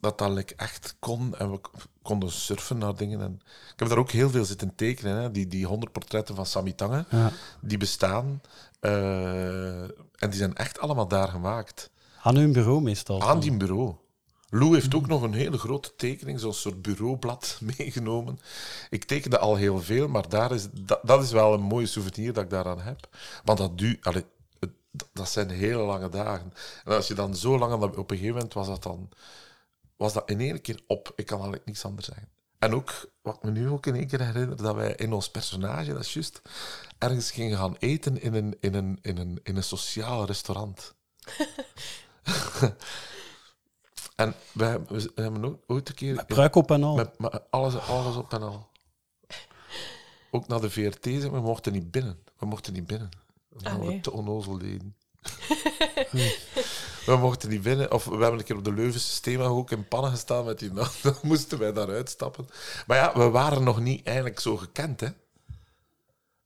Dat 0.00 0.18
dat 0.18 0.30
like, 0.30 0.54
echt 0.56 0.96
kon. 0.98 1.36
En 1.36 1.50
we 1.50 1.60
konden 2.02 2.32
surfen 2.32 2.78
naar 2.78 2.96
dingen. 2.96 3.20
En 3.20 3.40
ik 3.72 3.78
heb 3.78 3.88
daar 3.88 3.98
ook 3.98 4.10
heel 4.10 4.30
veel 4.30 4.44
zitten 4.44 4.74
tekenen. 4.74 5.16
Hè. 5.16 5.30
Die, 5.30 5.46
die 5.46 5.66
100 5.66 5.92
portretten 5.92 6.34
van 6.34 6.46
Sami 6.46 6.74
Tange 6.74 7.04
Ja. 7.10 7.30
die 7.60 7.78
bestaan. 7.78 8.40
eh, 8.80 9.82
en 9.82 10.30
die 10.30 10.32
zijn 10.38 10.54
echt 10.54 10.78
allemaal 10.78 11.08
daar 11.08 11.28
gemaakt. 11.28 11.90
Aan 12.22 12.36
hun 12.36 12.52
bureau 12.52 12.80
meestal. 12.82 13.22
Aan 13.22 13.40
die 13.40 13.56
bureau. 13.56 13.94
Lou 14.50 14.74
heeft 14.74 14.94
ook 14.94 15.06
nog 15.06 15.22
een 15.22 15.32
hele 15.34 15.58
grote 15.58 15.94
tekening, 15.96 16.40
zo'n 16.40 16.54
soort 16.54 16.82
bureaublad 16.82 17.58
meegenomen. 17.76 18.38
Ik 18.90 19.04
tekende 19.04 19.38
al 19.38 19.56
heel 19.56 19.80
veel, 19.82 20.08
maar 20.08 20.28
daar 20.28 20.52
is, 20.52 20.66
dat, 20.72 21.00
dat 21.02 21.22
is 21.22 21.30
wel 21.30 21.54
een 21.54 21.60
mooie 21.62 21.86
souvenir 21.86 22.32
dat 22.32 22.44
ik 22.44 22.50
daaraan 22.50 22.80
heb. 22.80 23.08
Want 23.44 23.58
dat, 23.58 23.78
du, 23.78 23.98
allee, 24.02 24.24
het- 24.58 24.70
dat 25.12 25.28
zijn 25.30 25.50
hele 25.50 25.82
lange 25.82 26.08
dagen. 26.08 26.52
En 26.84 26.92
als 26.92 27.08
je 27.08 27.14
dan 27.14 27.36
zo 27.36 27.58
lang... 27.58 27.72
aan 27.72 27.82
Op 27.82 27.96
een 28.10 28.16
gegeven 28.16 28.34
moment 28.34 28.52
was 28.54 28.66
dat 28.66 28.82
dan... 28.82 29.08
Was 29.96 30.12
dat 30.12 30.30
in 30.30 30.40
één 30.40 30.60
keer 30.60 30.80
op. 30.86 31.12
Ik 31.16 31.26
kan 31.26 31.36
eigenlijk 31.36 31.66
niks 31.66 31.84
anders 31.84 32.06
zeggen. 32.06 32.28
En 32.58 32.74
ook, 32.74 33.10
wat 33.22 33.42
me 33.42 33.50
nu 33.50 33.68
ook 33.68 33.86
in 33.86 33.94
één 33.94 34.06
keer 34.06 34.20
herinner, 34.20 34.56
dat 34.56 34.74
wij 34.74 34.92
in 34.94 35.12
ons 35.12 35.30
personage, 35.30 35.92
dat 35.92 36.02
is 36.02 36.12
juist, 36.12 36.42
ergens 36.98 37.30
gingen 37.30 37.58
gaan 37.58 37.76
eten 37.78 38.20
in 38.22 38.34
een, 38.34 38.56
in 38.60 38.74
een, 38.74 38.98
in 39.02 39.16
een, 39.16 39.40
in 39.42 39.56
een 39.56 39.62
sociaal 39.62 40.24
restaurant. 40.26 40.94
en 44.14 44.34
we 44.52 44.64
hebben, 44.64 45.00
we 45.14 45.22
hebben 45.22 45.44
ook 45.44 45.62
ooit 45.66 45.88
een 45.88 45.94
keer... 45.94 46.24
Pruik 46.24 46.54
op 46.54 46.70
en 46.70 46.82
al. 46.82 46.94
Met, 46.94 47.18
met 47.18 47.40
alles, 47.50 47.78
alles 47.78 48.16
op 48.16 48.32
en 48.32 48.42
al. 48.42 48.68
Ook 50.30 50.48
naar 50.48 50.60
de 50.60 50.70
VRT 50.70 51.04
zijn 51.04 51.30
we 51.30 51.40
mochten 51.40 51.72
niet 51.72 51.90
binnen. 51.90 52.18
We 52.38 52.46
mochten 52.46 52.72
niet 52.72 52.86
binnen. 52.86 53.08
Omdat 53.52 53.72
Ah, 53.72 53.78
we 53.78 53.84
nee. 53.86 54.00
te 54.00 54.12
onnozel 54.12 54.58
deden. 54.58 54.96
we 57.06 57.16
mochten 57.20 57.48
niet 57.48 57.62
binnen. 57.62 57.92
Of 57.92 58.04
we 58.04 58.10
hebben 58.10 58.38
een 58.38 58.44
keer 58.44 58.56
op 58.56 58.64
de 58.64 58.72
Leuvense 58.72 59.12
Stema 59.12 59.44
ook 59.44 59.70
in 59.70 59.88
pannen 59.88 60.10
gestaan 60.10 60.44
met 60.44 60.58
die 60.58 60.72
naam. 60.72 60.88
Dan 61.02 61.14
moesten 61.22 61.58
wij 61.58 61.72
daaruit 61.72 62.10
stappen. 62.10 62.46
Maar 62.86 62.96
ja, 62.96 63.12
we 63.18 63.30
waren 63.30 63.62
nog 63.64 63.80
niet 63.80 64.06
eigenlijk 64.06 64.40
zo 64.40 64.56
gekend, 64.56 65.00
hè. 65.00 65.08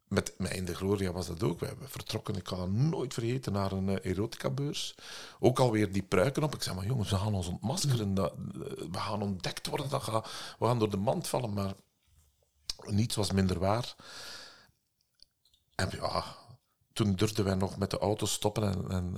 Met, 0.08 0.34
met 0.38 0.52
In 0.52 0.64
de 0.64 0.74
Gloria 0.74 1.12
was 1.12 1.26
dat 1.26 1.42
ook. 1.42 1.60
We 1.60 1.66
hebben 1.66 1.88
vertrokken, 1.88 2.36
ik 2.36 2.44
kan 2.44 2.58
dat 2.58 2.70
nooit 2.70 3.14
vergeten, 3.14 3.52
naar 3.52 3.72
een 3.72 3.88
eh, 3.88 4.10
erotica-beurs. 4.10 4.94
Ook 5.40 5.58
alweer 5.58 5.92
die 5.92 6.02
pruiken 6.02 6.42
op. 6.42 6.54
Ik 6.54 6.62
zei, 6.62 6.76
maar 6.76 6.86
jongens, 6.86 7.10
we 7.10 7.16
gaan 7.16 7.34
ons 7.34 7.46
ontmaskeren. 7.46 8.14
Dat, 8.14 8.32
eh, 8.32 8.60
we 8.90 8.98
gaan 8.98 9.22
ontdekt 9.22 9.66
worden. 9.66 9.88
Dat 9.88 10.02
gaat, 10.02 10.28
we 10.58 10.66
gaan 10.66 10.78
door 10.78 10.90
de 10.90 10.96
mand 10.96 11.28
vallen. 11.28 11.52
Maar 11.52 11.74
niets 12.86 13.14
was 13.16 13.32
minder 13.32 13.58
waar. 13.58 13.94
En 15.74 15.88
ja, 15.90 16.24
toen 16.92 17.14
durfden 17.14 17.44
wij 17.44 17.54
nog 17.54 17.78
met 17.78 17.90
de 17.90 17.98
auto 17.98 18.26
stoppen 18.26 18.62
en, 18.62 18.90
en 18.90 19.16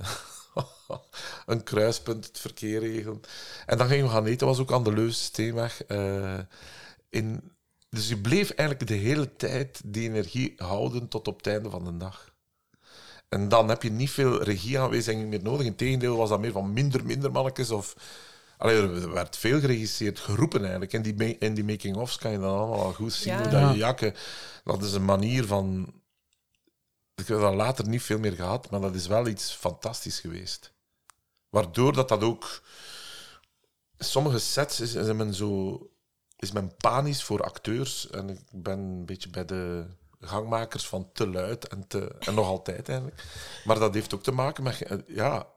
een 1.45 1.63
kruispunt, 1.63 2.25
het 2.25 2.39
verkeer 2.39 2.79
regelen. 2.79 3.21
En 3.65 3.77
dan 3.77 3.87
gingen 3.87 4.05
we 4.05 4.11
gaan 4.11 4.25
eten, 4.25 4.37
dat 4.37 4.47
was 4.47 4.59
ook 4.59 4.71
aan 4.71 4.83
de 4.83 4.93
Leuze 4.93 5.23
Steenweg. 5.23 5.83
eh, 5.83 6.39
in, 7.09 7.51
dus 7.91 8.07
je 8.07 8.17
bleef 8.17 8.49
eigenlijk 8.49 8.89
de 8.89 8.95
hele 8.95 9.35
tijd 9.35 9.81
die 9.85 10.09
energie 10.09 10.53
houden 10.57 11.07
tot 11.07 11.27
op 11.27 11.37
het 11.37 11.47
einde 11.47 11.69
van 11.69 11.85
de 11.85 11.97
dag. 11.97 12.33
En 13.29 13.49
dan 13.49 13.69
heb 13.69 13.83
je 13.83 13.91
niet 13.91 14.09
veel 14.09 14.43
regieaanwijzingen 14.43 15.29
meer 15.29 15.43
nodig. 15.43 15.65
Integendeel 15.65 16.17
was 16.17 16.29
dat 16.29 16.39
meer 16.39 16.51
van 16.51 16.73
minder, 16.73 17.05
minder 17.05 17.31
mannetjes. 17.31 17.71
Of, 17.71 17.95
Allee, 18.57 18.75
er 18.81 19.11
werd 19.11 19.37
veel 19.37 19.59
geregisseerd, 19.59 20.19
geroepen 20.19 20.61
eigenlijk. 20.61 20.93
En 20.93 21.01
die, 21.01 21.37
in 21.37 21.53
die 21.53 21.63
making-ofs 21.63 22.17
kan 22.17 22.31
je 22.31 22.39
dan 22.39 22.57
allemaal 22.57 22.83
al 22.83 22.93
goed 22.93 23.13
zien. 23.13 23.33
Ja. 23.33 23.41
Hoe 23.41 23.49
dat 23.49 23.71
je 23.71 23.77
jakken... 23.77 24.15
Dat 24.63 24.83
is 24.83 24.93
een 24.93 25.05
manier 25.05 25.45
van... 25.45 25.93
Ik 27.15 27.27
heb 27.27 27.39
dat 27.39 27.53
later 27.53 27.87
niet 27.87 28.01
veel 28.01 28.19
meer 28.19 28.31
gehad, 28.31 28.69
maar 28.69 28.81
dat 28.81 28.95
is 28.95 29.07
wel 29.07 29.27
iets 29.27 29.51
fantastisch 29.51 30.19
geweest. 30.19 30.73
Waardoor 31.49 31.93
dat 31.93 32.09
dat 32.09 32.23
ook... 32.23 32.61
Sommige 33.97 34.39
sets 34.39 34.79
is, 34.79 34.93
is 34.93 35.13
men 35.13 35.33
zo... 35.33 35.79
Is 36.41 36.51
men 36.51 36.75
panisch 36.77 37.23
voor 37.23 37.43
acteurs. 37.43 38.09
En 38.09 38.29
ik 38.29 38.39
ben 38.51 38.79
een 38.79 39.05
beetje 39.05 39.29
bij 39.29 39.45
de 39.45 39.85
gangmakers 40.19 40.87
van 40.87 41.09
te 41.13 41.27
luid 41.27 41.67
en, 41.67 41.87
te, 41.87 42.15
en 42.19 42.33
nog 42.33 42.47
altijd 42.47 42.89
eigenlijk. 42.89 43.23
Maar 43.63 43.79
dat 43.79 43.93
heeft 43.93 44.13
ook 44.13 44.23
te 44.23 44.31
maken 44.31 44.63
met... 44.63 45.03
Ja, 45.07 45.47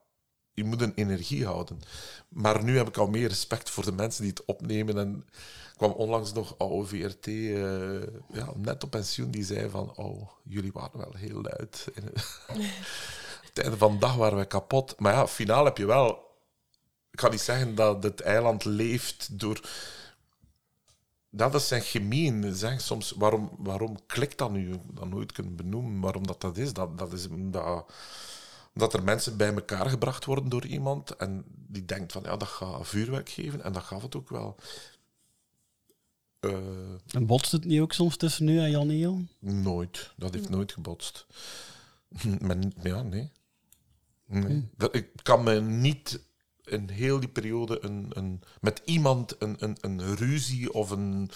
je 0.53 0.65
moet 0.65 0.81
een 0.81 0.95
energie 0.95 1.47
houden. 1.47 1.81
Maar 2.29 2.65
nu 2.65 2.77
heb 2.77 2.89
ik 2.89 2.97
al 2.97 3.07
meer 3.07 3.29
respect 3.29 3.71
voor 3.71 3.85
de 3.85 3.93
mensen 3.93 4.23
die 4.23 4.31
het 4.31 4.45
opnemen. 4.45 4.99
En 4.99 5.27
kwam 5.77 5.91
onlangs 5.91 6.33
nog 6.33 6.59
oude 6.59 6.87
VRT, 6.89 7.27
eh, 7.27 8.03
ja, 8.33 8.53
net 8.55 8.85
op 8.85 8.91
pensioen, 8.91 9.31
die 9.31 9.45
zei 9.45 9.71
van, 9.71 9.97
oh, 9.97 10.31
jullie 10.43 10.73
waren 10.73 10.99
wel 10.99 11.15
heel 11.15 11.41
luid. 11.41 11.87
Het 13.55 13.63
einde 13.63 13.79
van 13.79 13.93
de 13.93 13.99
dag 13.99 14.15
waren 14.15 14.39
we 14.39 14.45
kapot. 14.45 14.95
Maar 14.99 15.13
ja, 15.13 15.27
finaal 15.27 15.65
heb 15.65 15.79
je 15.79 15.87
wel... 15.87 16.33
Ik 17.11 17.21
ga 17.21 17.29
niet 17.29 17.41
zeggen 17.41 17.75
dat 17.75 18.03
het 18.03 18.21
eiland 18.21 18.65
leeft 18.65 19.39
door... 19.39 19.61
Dat 21.37 21.55
is 21.55 21.69
zijn 21.69 21.83
chemie. 21.83 22.33
en 22.33 22.55
Zeg 22.55 22.81
soms, 22.81 23.11
waarom, 23.11 23.51
waarom 23.59 23.97
klikt 24.07 24.39
dat 24.39 24.51
nu? 24.51 24.75
Dat 24.93 25.09
nooit 25.09 25.33
kunnen 25.33 25.57
benoemen 25.57 26.01
waarom 26.01 26.27
dat, 26.27 26.41
dat 26.41 26.57
is. 26.57 26.73
Dat, 26.73 26.99
dat 26.99 27.13
is 27.13 27.29
omdat 27.29 27.93
dat 28.75 28.95
er 28.95 29.03
mensen 29.03 29.37
bij 29.37 29.55
elkaar 29.55 29.89
gebracht 29.91 30.25
worden 30.25 30.49
door 30.49 30.67
iemand 30.67 31.17
en 31.17 31.45
die 31.47 31.85
denkt 31.85 32.13
van 32.13 32.23
ja, 32.23 32.37
dat 32.37 32.49
gaat 32.49 32.87
vuurwerk 32.89 33.29
geven 33.29 33.63
en 33.63 33.73
dat 33.73 33.83
gaf 33.83 34.03
het 34.03 34.17
ook 34.17 34.29
wel. 34.29 34.57
Eh, 36.41 36.95
En 37.11 37.27
botst 37.27 37.53
het 37.53 37.65
niet 37.65 37.81
ook 37.81 37.93
soms 37.93 38.17
tussen 38.17 38.45
nu 38.45 38.59
en 38.59 38.71
Jan 38.71 38.91
Eel? 38.91 39.23
nooit. 39.39 40.13
Dat 40.17 40.35
heeft 40.35 40.49
nooit 40.49 40.73
gebotst. 40.73 41.27
Maar, 42.41 42.57
ja, 42.83 43.03
nee. 43.03 43.31
nee. 44.27 44.69
Dat, 44.77 44.95
ik 44.95 45.09
kan 45.23 45.43
me 45.43 45.61
niet 45.61 46.21
in 46.65 46.89
heel 46.93 47.21
die 47.21 47.29
periode 47.29 47.79
een, 47.85 48.07
een, 48.13 48.43
met 48.61 48.83
iemand 48.85 49.35
een, 49.39 49.57
een, 49.59 49.77
een 49.81 50.17
ruzie 50.17 50.73
of 50.75 50.91
een, 50.91 51.31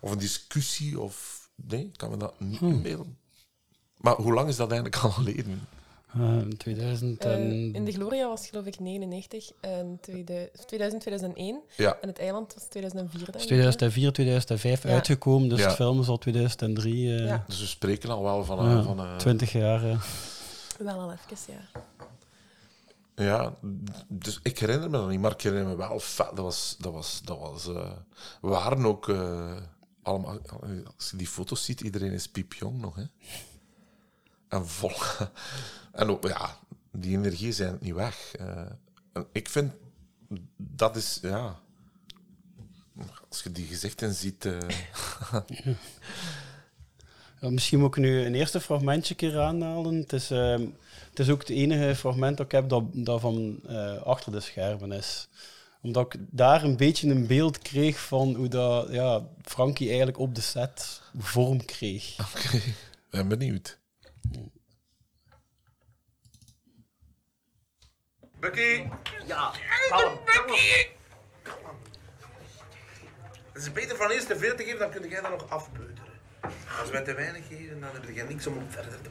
of 0.00 0.10
een 0.10 0.18
discussie 0.18 1.00
of... 1.00 1.40
Nee, 1.54 1.80
ik 1.84 1.96
kan 1.96 2.10
me 2.10 2.16
dat 2.16 2.40
niet 2.40 2.60
inbeelden. 2.60 3.18
Maar 3.96 4.14
hoe 4.14 4.32
lang 4.32 4.48
is 4.48 4.56
dat 4.56 4.70
eigenlijk 4.72 5.02
al 5.02 5.10
geleden? 5.10 5.68
Eh, 6.14 6.38
2000 6.56 7.24
Eh, 7.24 7.32
en... 7.32 7.74
in 7.74 7.84
de 7.84 7.92
Gloria 7.92 8.28
was 8.28 8.40
het 8.40 8.48
geloof 8.48 8.66
ik 8.66 8.78
99 8.80 9.50
en 9.60 9.98
2000, 10.00 11.00
2001. 11.02 11.60
Ja, 11.76 11.96
En 12.00 12.08
het 12.08 12.18
eiland 12.18 12.54
was 12.54 12.64
2004, 12.68 13.18
denk 13.24 13.34
is 13.34 13.40
ik. 13.42 13.46
2004, 13.48 14.12
2005 14.12 14.82
Ja. 14.82 14.88
uitgekomen, 14.90 15.48
dus 15.48 15.58
Ja. 15.60 15.66
het 15.66 15.74
film 15.74 16.00
is 16.00 16.08
al 16.08 16.18
2003. 16.18 17.14
eh, 17.18 17.26
Ja. 17.26 17.44
dus 17.46 17.60
we 17.60 17.66
spreken 17.66 18.10
al 18.10 18.22
wel 18.22 18.44
van... 18.44 18.84
van 18.84 18.98
een, 18.98 19.18
20 19.18 19.52
jaar. 19.52 19.84
eh. 19.90 20.02
Wel 20.78 20.98
al 21.00 21.12
even, 21.12 21.52
ja. 21.52 21.80
Ja, 23.14 23.54
dus 24.08 24.40
ik 24.42 24.58
herinner 24.58 24.90
me 24.90 24.96
dat 24.98 25.08
niet, 25.08 25.20
maar 25.20 25.32
ik 25.32 25.40
herinner 25.40 25.68
me 25.68 25.76
wel. 25.76 26.02
Dat 26.16 26.38
was, 26.38 26.76
dat 26.78 26.92
was, 26.92 27.20
dat 27.24 27.38
was. 27.38 27.66
eh, 27.66 27.92
we 28.40 28.48
waren 28.48 28.84
ook 28.86 29.08
eh, 29.08 29.56
allemaal. 30.02 30.38
Als 30.96 31.10
je 31.10 31.16
die 31.16 31.26
foto's 31.26 31.64
ziet, 31.64 31.80
iedereen 31.80 32.12
is 32.12 32.28
piepjong 32.28 32.80
nog, 32.80 32.96
hè? 32.96 33.04
En 34.48 34.68
vol. 34.68 34.92
En 35.92 36.08
ook, 36.08 36.26
ja, 36.28 36.56
die 36.92 37.16
energie 37.16 37.52
zijn 37.52 37.78
niet 37.80 37.94
weg. 37.94 38.34
Eh, 38.34 38.70
en 39.12 39.26
ik 39.32 39.48
vind 39.48 39.72
dat 40.56 40.96
is, 40.96 41.18
ja. 41.22 41.60
Als 43.28 43.42
je 43.42 43.52
die 43.52 43.66
gezichten 43.66 44.14
ziet. 44.14 44.48
Ja, 47.40 47.50
misschien 47.50 47.78
moet 47.80 47.96
ik 47.96 48.02
nu 48.02 48.24
een 48.24 48.34
eerste 48.34 48.60
fragmentje 48.60 49.14
keer 49.14 49.38
aanhalen. 49.40 49.94
Het 49.94 50.12
is, 50.12 50.30
ehm, 50.30 50.66
het 51.12 51.20
is 51.20 51.30
ook 51.30 51.40
het 51.40 51.50
enige 51.50 51.96
fragment 51.96 52.36
dat 52.36 52.46
ik 52.46 52.52
heb 52.52 52.68
dat, 52.68 52.84
dat 52.92 53.20
van 53.20 53.60
eh, 53.66 54.02
achter 54.02 54.32
de 54.32 54.40
schermen 54.40 54.92
is. 54.92 55.28
Omdat 55.82 56.14
ik 56.14 56.20
daar 56.30 56.62
een 56.64 56.76
beetje 56.76 57.10
een 57.10 57.26
beeld 57.26 57.58
kreeg 57.58 58.00
van 58.00 58.34
hoe 58.34 58.48
dat, 58.48 58.92
ja, 58.92 59.28
Frankie 59.42 59.88
eigenlijk 59.88 60.18
op 60.18 60.34
de 60.34 60.40
set 60.40 61.02
vorm 61.18 61.64
kreeg. 61.64 62.16
Oké, 62.36 62.60
ben 63.10 63.28
benieuwd. 63.28 63.78
Bucky! 68.40 68.84
Ja, 69.26 69.52
kalm. 69.88 70.18
Bucky! 70.24 70.86
Het 73.52 73.62
is 73.62 73.72
beter 73.72 73.96
van 73.96 74.10
eerst 74.10 74.26
te 74.26 74.38
veel 74.38 74.56
te 74.56 74.62
geven, 74.62 74.78
dan 74.78 74.90
kun 74.90 75.08
jij 75.08 75.20
dat 75.20 75.30
nog 75.30 75.50
afpeuteren. 75.50 76.12
Als 76.80 76.90
wij 76.90 77.02
te 77.02 77.14
weinig 77.14 77.46
geven, 77.48 77.80
dan 77.80 77.90
heb 77.92 78.14
je 78.14 78.22
niks 78.22 78.46
om 78.46 78.56
op 78.56 78.72
verder 78.72 79.00
te 79.02 79.10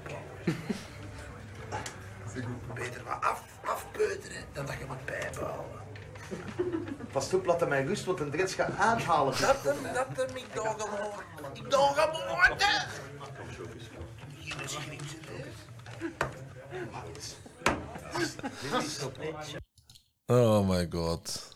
Beter 2.74 3.03
wat 3.03 3.17
af, 3.22 3.43
afpeuteren 3.65 4.43
dan 4.53 4.65
dat 4.65 4.76
je 4.80 4.86
moet 4.88 5.05
bijbouwen. 5.05 5.65
Pas 7.11 7.34
op, 7.34 7.45
laat 7.45 7.59
hem 7.59 7.69
mij 7.69 7.84
rust, 7.84 8.05
want 8.05 8.19
een 8.19 8.32
drets 8.32 8.53
gaat 8.53 8.78
aanhalen. 8.78 9.34
Dat 9.41 9.63
hem, 9.63 9.93
dat 9.93 10.28
hem, 10.28 10.36
ik 10.38 10.45
doe 10.53 10.67
hem 10.67 10.80
hoor. 10.80 11.24
Ik 11.53 11.69
doe 11.69 11.93
hem 11.95 12.09
hoor. 12.11 12.57
Hier 14.38 14.61
is 14.63 14.76
geen 14.76 14.99
Oh 20.26 20.67
my 20.67 20.88
god. 20.91 21.53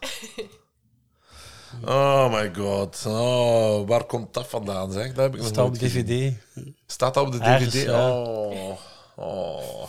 Oh 1.85 2.31
my 2.33 2.53
god. 2.55 3.03
Oh, 3.07 3.87
waar 3.87 4.03
komt 4.03 4.33
dat 4.33 4.47
vandaan, 4.47 4.91
zeg? 4.91 5.07
Dat 5.07 5.23
heb 5.23 5.33
ik 5.33 5.39
nog 5.39 5.47
Staat 5.47 5.65
op. 5.65 5.77
DVD. 5.79 6.33
Staat 6.87 7.13
dat 7.13 7.25
op 7.25 7.31
de 7.31 7.39
Ergens, 7.39 7.73
DVD? 7.73 7.85
ja. 7.85 8.09
Oh, 8.09 8.77
oh. 9.15 9.83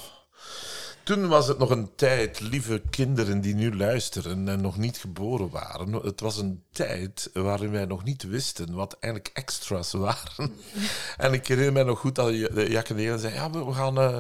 Toen 1.07 1.29
was 1.29 1.49
het 1.49 1.59
nog 1.59 1.71
een 1.71 1.95
tijd, 1.95 2.41
lieve 2.41 2.83
kinderen 2.91 3.41
die 3.41 3.55
nu 3.55 3.77
luisteren 3.77 4.49
en 4.49 4.61
nog 4.61 4.77
niet 4.77 4.97
geboren 4.99 5.51
waren. 5.51 5.93
Het 5.93 6.21
was 6.21 6.37
een 6.37 6.63
tijd 6.73 7.31
waarin 7.33 7.71
wij 7.71 7.85
nog 7.85 8.05
niet 8.05 8.23
wisten 8.23 8.75
wat 8.75 8.97
eigenlijk 9.01 9.37
extra's 9.37 9.93
waren. 9.93 10.53
en 11.17 11.33
ik 11.33 11.47
herinner 11.47 11.73
mij 11.73 11.83
nog 11.83 11.99
goed 11.99 12.15
dat 12.15 12.29
de 12.29 12.67
Jack 12.69 12.89
en 12.89 12.97
Delen 12.97 13.19
zei, 13.19 13.35
ja, 13.35 13.51
we 13.51 13.73
gaan... 13.73 13.99
eh, 13.99 14.19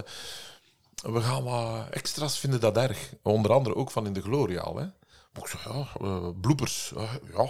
we 1.02 1.20
gaan 1.20 1.44
wat 1.44 1.88
extra's 1.90 2.38
vinden 2.38 2.60
dat 2.60 2.76
erg. 2.76 3.12
Onder 3.22 3.52
andere 3.52 3.74
ook 3.76 3.90
van 3.90 4.06
in 4.06 4.12
de 4.12 4.22
Gloria 4.22 4.60
al. 4.60 4.76
Hè. 4.76 4.84
Maar 5.32 5.42
ik 5.42 5.46
zei, 5.46 5.74
ja, 5.78 5.88
eh, 6.00 6.28
bloepers. 6.40 6.92
eh, 6.96 7.12
ja, 7.34 7.48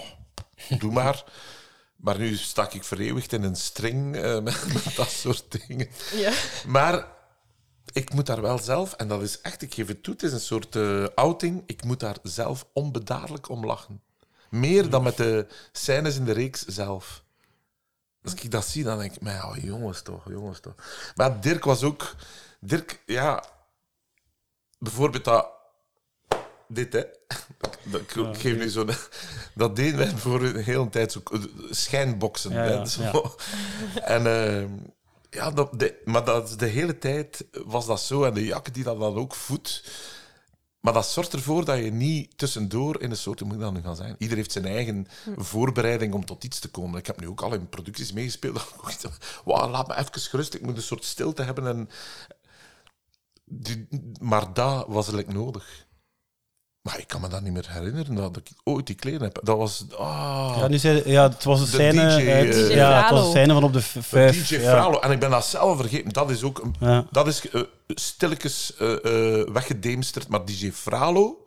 doe 0.78 0.93
maar. 0.93 1.24
Maar 1.97 2.18
nu 2.18 2.37
sta 2.37 2.70
ik 2.70 2.84
vereeuwigd 2.84 3.32
in 3.32 3.43
een 3.43 3.57
string 3.57 4.11
met, 4.11 4.43
met 4.74 4.97
dat 4.97 5.11
soort 5.11 5.66
dingen. 5.66 5.89
Ja. 6.14 6.32
Maar 6.66 7.16
ik 7.97 8.15
moet 8.15 8.27
daar 8.27 8.41
wel 8.41 8.59
zelf, 8.59 8.93
en 8.93 9.09
dat 9.09 9.23
is 9.23 9.41
echt, 9.41 9.63
ik 9.63 9.75
geef 9.75 9.87
het 9.87 10.03
toe, 10.03 10.13
het 10.13 10.23
is 10.23 10.33
een 10.33 10.41
soort 10.41 10.77
eh, 10.77 11.07
outing, 11.15 11.63
ik 11.67 11.85
moet 11.85 12.01
daar 12.01 12.17
zelf 12.23 12.67
onbedaarlijk 12.73 13.49
om 13.49 13.67
lachen. 13.67 14.03
Meer 14.51 14.91
dan 14.91 15.03
met 15.03 15.17
de 15.17 15.47
scènes 15.73 16.17
in 16.17 16.25
de 16.25 16.33
reeks 16.33 16.65
zelf. 16.65 17.25
Als 18.23 18.35
ik 18.35 18.51
dat 18.51 18.67
zie, 18.67 18.85
dan 18.85 18.99
denk 18.99 19.15
ik, 19.15 19.21
maar 19.21 19.33
ja, 19.33 19.57
jongens 19.63 20.03
toch, 20.03 20.29
jongens 20.29 20.61
toch. 20.61 20.75
Maar 21.15 21.41
Dirk 21.41 21.65
was 21.65 21.83
ook... 21.83 22.15
Dirk, 22.61 23.03
ja... 23.07 23.45
Bijvoorbeeld 24.79 25.25
dat... 25.25 25.51
Dit, 26.69 26.93
hè. 26.93 27.05
Dat, 27.91 28.01
ik 28.01 28.37
geef 28.37 28.57
nu 28.57 28.69
zo'n... 28.69 28.91
Dat 29.55 29.77
deden 29.77 29.97
wij 29.97 30.11
voor 30.11 30.43
een 30.43 30.57
hele 30.63 30.89
tijd 30.89 31.13
zo... 31.13 31.23
Schijnboksen. 31.71 32.53
Ja, 32.53 32.63
hè, 32.63 32.73
ja, 32.73 32.85
zo. 32.85 33.03
ja. 33.03 34.01
En... 34.01 34.27
ehm, 34.27 34.73
ja, 35.37 35.51
dat, 35.51 35.93
maar 36.05 36.24
dat, 36.24 36.59
de 36.59 36.66
hele 36.66 36.99
tijd 36.99 37.47
was 37.64 37.87
dat 37.87 38.01
zo. 38.01 38.24
En 38.24 38.34
de 38.34 38.45
jakken 38.45 38.72
die 38.72 38.84
dat 38.84 38.99
dan 38.99 39.14
ook 39.14 39.34
voedt. 39.34 39.84
Maar 40.80 40.93
dat 40.93 41.07
zorgt 41.07 41.32
ervoor 41.32 41.64
dat 41.64 41.78
je 41.78 41.93
niet 41.93 42.39
tussendoor 42.39 43.03
in 43.03 43.11
een 43.11 43.16
soort... 43.16 43.41
Hoe 43.41 43.57
moet 43.57 43.82
gaan 43.82 43.97
zijn? 43.97 44.14
Ieder 44.18 44.37
heeft 44.37 44.53
zijn 44.53 44.66
eigen 44.66 45.07
voorbereiding 45.37 46.14
om 46.14 46.24
tot 46.24 46.45
iets 46.45 46.59
te 46.59 46.68
komen. 46.68 46.99
Ik 46.99 47.07
heb 47.07 47.20
nu 47.20 47.28
ook 47.28 47.43
al 47.43 47.55
in 47.55 47.68
producties 47.68 48.12
meegespeeld. 48.12 48.74
Wauw, 49.45 49.70
laat 49.70 49.89
me 49.89 49.97
even 49.97 50.20
gerust. 50.20 50.55
Ik 50.55 50.62
moet 50.62 50.76
een 50.76 50.82
soort 50.82 51.05
stilte 51.05 51.43
hebben. 51.43 51.66
En 51.66 51.89
maar 54.20 54.53
dat 54.53 54.87
was 54.87 55.09
eigenlijk 55.09 55.39
nodig. 55.39 55.86
Maar 56.87 56.99
ik 56.99 57.07
kan 57.09 57.20
me 57.20 57.28
dat 57.28 57.43
niet 57.43 57.53
meer 57.53 57.66
herinneren 57.68 58.14
dat 58.14 58.37
ik 58.37 58.49
ooit 58.64 58.87
die 58.87 58.95
kleren 58.97 59.22
heb. 59.22 59.39
Dat 59.43 59.57
was... 59.57 59.84
Ah, 59.99 60.57
Ja, 60.59 60.68
nu 60.68 60.78
zei, 60.78 61.03
ja, 61.11 61.22
het 61.28 61.45
was 61.45 61.59
een 61.59 61.64
De 61.64 61.70
scène, 61.70 62.16
DJ, 62.16 62.30
uit, 62.30 62.55
eh, 62.55 62.74
ja, 62.74 63.03
het 63.03 63.11
was 63.11 63.24
een 63.24 63.30
scène 63.30 63.53
van 63.53 63.64
op 63.64 63.72
de 63.72 63.82
vijf. 63.82 64.49
DJ 64.49 64.55
ja. 64.55 64.61
Fralo. 64.61 64.99
En 64.99 65.11
ik 65.11 65.18
ben 65.18 65.30
dat 65.30 65.47
zelf 65.47 65.76
vergeten. 65.80 66.12
Dat 66.12 66.30
is 66.30 66.43
ook... 66.43 66.59
Een, 66.59 66.74
Ja. 66.80 67.07
Dat 67.11 67.26
is 67.26 67.51
eh, 67.51 67.61
stilletjes 67.87 68.74
eh 68.76 68.93
eh, 69.41 69.49
weggedemsterd. 69.53 70.28
Maar 70.28 70.45
DJ 70.45 70.70
Fralo... 70.72 71.41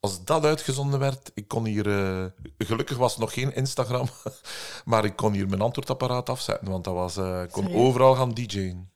Als 0.00 0.24
dat 0.24 0.44
uitgezonden 0.44 0.98
werd, 0.98 1.30
ik 1.34 1.48
kon 1.48 1.64
hier... 1.64 1.86
eh, 2.18 2.24
gelukkig 2.58 2.96
was 2.96 3.10
het 3.10 3.20
nog 3.20 3.32
geen 3.32 3.54
Instagram, 3.54 4.08
maar 4.84 5.04
ik 5.04 5.16
kon 5.16 5.32
hier 5.32 5.48
mijn 5.48 5.60
antwoordapparaat 5.60 6.28
afzetten, 6.28 6.68
want 6.70 6.84
dat 6.84 6.94
was, 6.94 7.16
eh, 7.16 7.42
ik 7.42 7.50
kon 7.50 7.74
overal 7.74 8.14
gaan 8.14 8.32
DJ'en. 8.34 8.90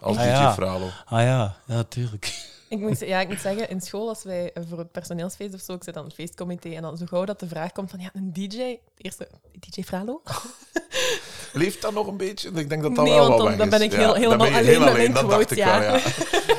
Als 0.00 0.16
Ah, 0.16 0.22
DJ 0.22 0.28
ja. 0.28 0.54
Fralo. 0.54 0.88
Ah 1.04 1.22
ja, 1.22 1.56
ja, 1.66 1.82
tuurlijk. 1.82 2.52
Ik 2.74 2.80
moet, 2.80 2.98
ja, 2.98 3.20
ik 3.20 3.28
moet 3.28 3.40
zeggen, 3.40 3.68
in 3.68 3.80
school, 3.80 4.08
als 4.08 4.22
wij 4.22 4.52
eh, 4.52 4.62
voor 4.68 4.78
het 4.78 4.92
personeelsfeest 4.92 5.54
of 5.54 5.60
zo, 5.60 5.72
ik 5.72 5.84
zit 5.84 5.96
aan 5.96 6.04
het 6.04 6.14
feestcomité, 6.14 6.68
en 6.70 6.82
dan 6.82 6.96
zo 6.96 7.06
gauw 7.06 7.24
dat 7.24 7.40
de 7.40 7.48
vraag 7.48 7.72
komt 7.72 7.90
van, 7.90 8.00
ja, 8.00 8.10
een 8.12 8.32
DJ, 8.32 8.78
eerste, 8.96 9.28
DJ 9.60 9.82
Fralo? 9.82 10.22
Leeft 11.52 11.82
dat 11.82 11.92
nog 11.92 12.06
een 12.06 12.16
beetje? 12.16 12.50
Ik 12.54 12.68
denk 12.68 12.82
dat 12.82 12.94
dat 12.94 13.04
Nee, 13.04 13.14
wel 13.14 13.28
want 13.28 13.42
dan- 13.42 13.56
dan 13.56 13.68
ben 13.68 13.82
ik 13.82 13.92
heel- 13.92 14.14
helemaal 14.14 14.46
alleen 14.46 14.64
heel 14.64 15.12
Dat 15.12 15.30
dacht 15.30 15.50
ik 15.50 15.64
wel, 15.64 15.66
ja. 15.82 15.96
ja. 15.96 16.02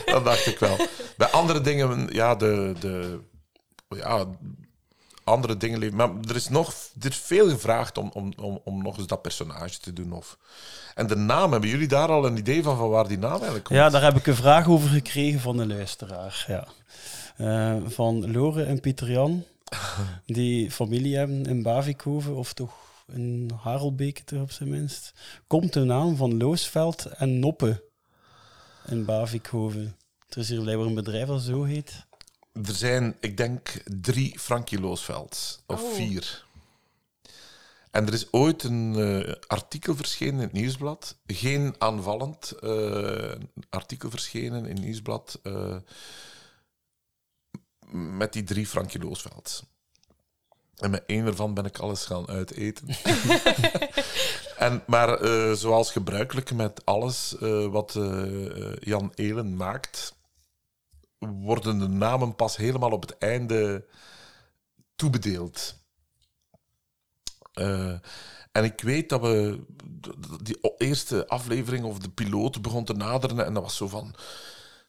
Dat 0.13 0.25
dacht 0.25 0.45
ik 0.45 0.59
wel. 0.59 0.77
Bij 1.17 1.27
andere 1.27 1.61
dingen, 1.61 2.07
ja, 2.11 2.35
de... 2.35 2.73
de 2.79 3.19
ja, 3.89 4.25
andere 5.23 5.57
dingen 5.57 5.79
leven. 5.79 5.95
Maar 5.95 6.09
er 6.27 6.35
is 6.35 6.49
nog 6.49 6.73
er 7.01 7.09
is 7.09 7.17
veel 7.17 7.49
gevraagd 7.49 7.97
om, 7.97 8.09
om, 8.13 8.33
om, 8.41 8.61
om 8.63 8.83
nog 8.83 8.97
eens 8.97 9.07
dat 9.07 9.21
personage 9.21 9.79
te 9.79 9.93
doen. 9.93 10.11
Of... 10.11 10.37
En 10.95 11.07
de 11.07 11.15
naam, 11.15 11.51
hebben 11.51 11.69
jullie 11.69 11.87
daar 11.87 12.07
al 12.09 12.25
een 12.25 12.37
idee 12.37 12.63
van, 12.63 12.77
van 12.77 12.89
waar 12.89 13.07
die 13.07 13.17
naam 13.17 13.31
eigenlijk 13.31 13.63
komt? 13.63 13.79
Ja, 13.79 13.89
daar 13.89 14.03
heb 14.03 14.15
ik 14.15 14.27
een 14.27 14.35
vraag 14.35 14.67
over 14.67 14.89
gekregen 14.89 15.39
van 15.39 15.57
de 15.57 15.67
luisteraar. 15.67 16.45
Ja. 16.47 16.67
Eh, 17.37 17.81
van 17.89 18.31
Lore 18.31 18.63
en 18.63 18.79
Pieter 18.79 19.11
Jan, 19.11 19.43
die 20.25 20.71
familie 20.71 21.17
hebben 21.17 21.45
in 21.45 21.63
Bavikoven, 21.63 22.35
of 22.35 22.53
toch 22.53 22.73
in 23.13 23.51
Harelbeke 23.61 24.23
toch 24.23 24.41
op 24.41 24.51
zijn 24.51 24.69
minst. 24.69 25.13
Komt 25.47 25.73
de 25.73 25.79
naam 25.83 26.15
van 26.15 26.37
Loosveld 26.37 27.05
en 27.05 27.39
Noppe 27.39 27.83
in 28.87 29.05
Bavikoven. 29.05 29.95
Er 30.29 30.37
is 30.37 30.49
hier 30.49 30.61
blijkbaar 30.61 30.87
een 30.87 30.93
bedrijf 30.95 31.27
dat 31.27 31.41
zo 31.41 31.63
heet. 31.63 32.05
Er 32.53 32.73
zijn, 32.75 33.15
ik 33.19 33.37
denk, 33.37 33.83
drie 34.01 34.39
Frankie 34.39 34.79
Loosvelds. 34.79 35.59
Of 35.65 35.81
Oh. 35.81 35.93
vier. 35.93 36.43
En 37.95 38.07
er 38.07 38.13
is 38.13 38.31
ooit 38.31 38.63
een 38.63 38.95
eh, 38.95 39.33
artikel 39.47 39.95
verschenen 39.95 40.33
in 40.33 40.41
het 40.41 40.51
Nieuwsblad. 40.51 41.17
Geen 41.25 41.75
aanvallend 41.77 42.51
eh, 42.51 43.31
artikel 43.69 44.09
verschenen 44.09 44.65
in 44.65 44.75
het 44.75 44.83
Nieuwsblad. 44.83 45.39
eh, 45.43 45.75
met 47.91 48.33
die 48.33 48.43
drie 48.43 48.67
Frankie 48.67 49.01
Loosvelds. 49.01 49.63
En 50.75 50.91
met 50.91 51.03
één 51.05 51.25
ervan 51.25 51.53
ben 51.53 51.65
ik 51.65 51.77
alles 51.77 52.05
gaan 52.05 52.27
uiteten. 52.27 52.87
en, 54.67 54.83
maar 54.87 55.27
zoals 55.55 55.91
gebruikelijk 55.91 56.53
met 56.53 56.85
alles 56.85 57.35
wat 57.69 57.99
Jan 58.79 59.11
Elen 59.15 59.55
maakt, 59.55 60.15
worden 61.17 61.79
de 61.79 61.87
namen 61.87 62.35
pas 62.35 62.57
helemaal 62.57 62.91
op 62.91 63.01
het 63.01 63.17
einde 63.17 63.85
toebedeeld. 64.95 65.84
Eh, 67.55 67.93
en 68.51 68.63
ik 68.63 68.81
weet 68.81 69.09
dat 69.09 69.21
we 69.21 69.65
die 70.41 70.57
eerste 70.77 71.27
aflevering 71.27 71.85
of 71.85 71.99
de 71.99 72.09
piloot 72.09 72.61
begon 72.61 72.85
te 72.85 72.93
naderen 72.93 73.45
en 73.45 73.53
dat 73.53 73.63
was 73.63 73.75
zo 73.75 73.87
van 73.87 74.15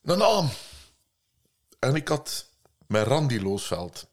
een 0.03 0.19
naam. 0.19 0.49
En 1.79 1.95
ik 1.95 2.09
had 2.09 2.49
met 2.87 3.07
Randy 3.07 3.39
Loosveld 3.39 4.09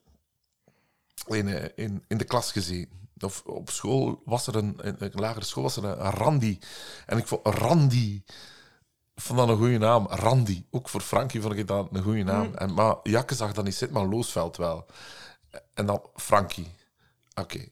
in, 1.27 1.47
eh, 1.47 1.69
in, 1.75 2.03
in 2.07 2.17
de 2.17 2.23
klas 2.23 2.51
gezeten. 2.51 3.01
Of 3.19 3.43
op 3.45 3.69
school 3.69 4.21
was 4.25 4.47
er 4.47 4.55
een, 4.55 4.79
in 4.83 4.95
een 4.99 5.11
lagere 5.13 5.45
school 5.45 5.63
was 5.63 5.75
er 5.75 5.83
een, 5.83 6.11
Randy. 6.11 6.59
En 7.05 7.17
ik 7.17 7.27
vond 7.27 7.47
Randy 7.47 8.23
vond 9.15 9.39
dat 9.39 9.49
een 9.49 9.57
goede 9.57 9.77
naam. 9.77 10.07
Randy. 10.07 10.63
Ook 10.71 10.89
voor 10.89 11.01
Frankie 11.01 11.41
vond 11.41 11.55
ik 11.55 11.67
dat 11.67 11.87
een 11.91 12.03
goede 12.03 12.23
naam. 12.23 12.55
En, 12.55 12.73
maar 12.73 12.95
Jakke 13.03 13.35
zag 13.35 13.53
dat 13.53 13.63
niet 13.63 13.75
zitten, 13.75 13.97
maar 13.97 14.07
Loosveld 14.07 14.57
wel. 14.57 14.85
En 15.73 15.85
dan 15.85 16.01
Frankie. 16.15 16.75
Oké. 17.35 17.67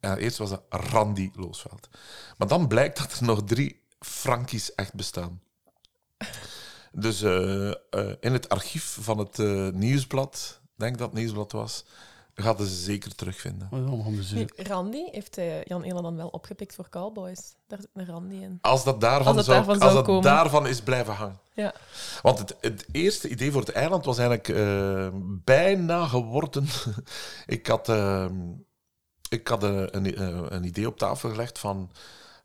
Ja, 0.00 0.16
eerst 0.16 0.38
was 0.38 0.50
dat 0.50 0.62
Randy 0.68 1.30
Loosveld. 1.34 1.88
Maar 2.36 2.48
dan 2.48 2.68
blijkt 2.68 2.98
dat 2.98 3.12
er 3.12 3.24
nog 3.24 3.42
drie 3.44 3.80
Frankies 4.00 4.74
echt 4.74 4.94
bestaan. 4.94 5.40
Dus 6.92 7.22
eh, 7.22 7.68
eh, 7.70 7.76
in 8.20 8.32
het 8.32 8.48
archief 8.48 8.98
van 9.00 9.18
het 9.18 9.38
eh, 9.38 9.68
nieuwsblad, 9.68 10.60
ik 10.62 10.70
denk 10.76 10.98
dat 10.98 11.10
het 11.10 11.18
nieuwsblad 11.18 11.52
was, 11.52 11.84
gaat 12.42 12.58
ze 12.58 12.66
zeker 12.66 13.14
terugvinden. 13.14 13.68
Oh, 13.70 14.06
ja, 14.34 14.44
Randy 14.56 15.04
heeft 15.10 15.38
eh, 15.38 15.62
Jan 15.62 15.82
Elen 15.82 16.02
dan 16.02 16.16
wel 16.16 16.28
opgepikt 16.28 16.74
voor 16.74 16.88
Cowboys. 16.88 17.54
Daar 17.66 17.78
zit 17.80 17.88
een 17.94 18.06
Randy 18.06 18.34
in. 18.34 18.58
Als 18.60 18.84
dat 18.84 19.00
daarvan, 19.00 19.26
Als 19.26 19.36
dat 19.36 19.44
zou, 19.44 19.56
daarvan 19.56 19.80
als 19.80 19.94
dat 19.94 20.04
komen. 20.04 20.22
daarvan 20.22 20.66
is 20.66 20.80
blijven 20.80 21.14
hangen. 21.14 21.38
Ja. 21.54 21.74
Want 22.22 22.38
het, 22.38 22.56
het 22.60 22.86
eerste 22.92 23.28
idee 23.28 23.52
voor 23.52 23.60
het 23.60 23.70
eiland 23.72 24.04
was 24.04 24.18
eigenlijk 24.18 24.48
eh, 24.48 25.08
bijna 25.44 26.06
geworden. 26.06 26.66
ik 27.46 27.66
had, 27.66 27.88
eh, 27.88 28.26
ik 29.28 29.48
had 29.48 29.62
een, 29.62 29.96
een, 29.96 30.14
eh, 30.14 30.44
een 30.48 30.64
idee 30.64 30.86
op 30.86 30.98
tafel 30.98 31.30
gelegd 31.30 31.58
van... 31.58 31.90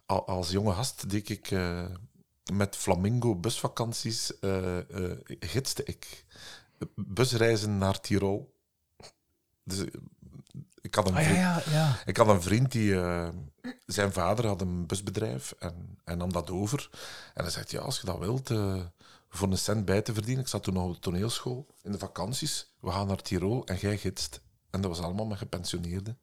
al- 0.06 0.28
Als 0.28 0.50
jonge 0.52 0.74
gast 0.74 1.10
deed 1.10 1.30
ik 1.30 1.52
eh, 1.52 1.86
met 2.54 2.76
Flamingo 2.76 3.36
busvakanties... 3.36 4.40
eh 4.40 4.78
eh, 4.80 5.18
gidste 5.40 5.84
ik 5.84 6.26
busreizen 6.96 7.78
naar 7.78 8.00
Tirol. 8.00 8.54
Dus, 9.64 9.84
ik 10.82 10.96
had 10.96 11.08
een 11.08 11.16
Ah, 11.16 11.22
ja, 11.22 11.26
vriend- 11.62 11.74
ja, 11.76 11.80
ja. 11.80 12.00
ik 12.06 12.18
had 12.18 12.28
een 12.28 12.42
vriend 12.42 12.72
die... 12.72 13.00
zijn 13.86 14.14
vader 14.14 14.48
had 14.48 14.62
een 14.62 14.86
busbedrijf 14.86 15.56
en 15.60 15.98
hij 16.04 16.16
nam 16.16 16.34
dat 16.34 16.50
over. 16.52 16.90
En 17.34 17.44
hij 17.44 17.52
zegt, 17.52 17.72
ja, 17.72 17.80
als 17.80 18.00
je 18.00 18.06
dat 18.06 18.18
wilt, 18.20 18.48
voor 19.30 19.52
een 19.52 19.58
cent 19.58 19.86
bij 19.86 20.02
te 20.02 20.14
verdienen. 20.14 20.44
Ik 20.44 20.50
zat 20.50 20.64
toen 20.64 20.74
nog 20.74 20.84
op 20.84 20.94
de 20.94 21.00
toneelschool, 21.00 21.68
in 21.82 21.92
de 21.92 21.98
vakanties. 21.98 22.72
We 22.80 22.92
gaan 22.92 23.08
naar 23.08 23.22
Tirol 23.22 23.66
en 23.66 23.76
jij 23.78 23.98
gidst. 23.98 24.42
En 24.70 24.82
dat 24.82 24.92
was 24.98 25.06
allemaal 25.06 25.26
met 25.26 25.38
gepensioneerden. 25.38 26.20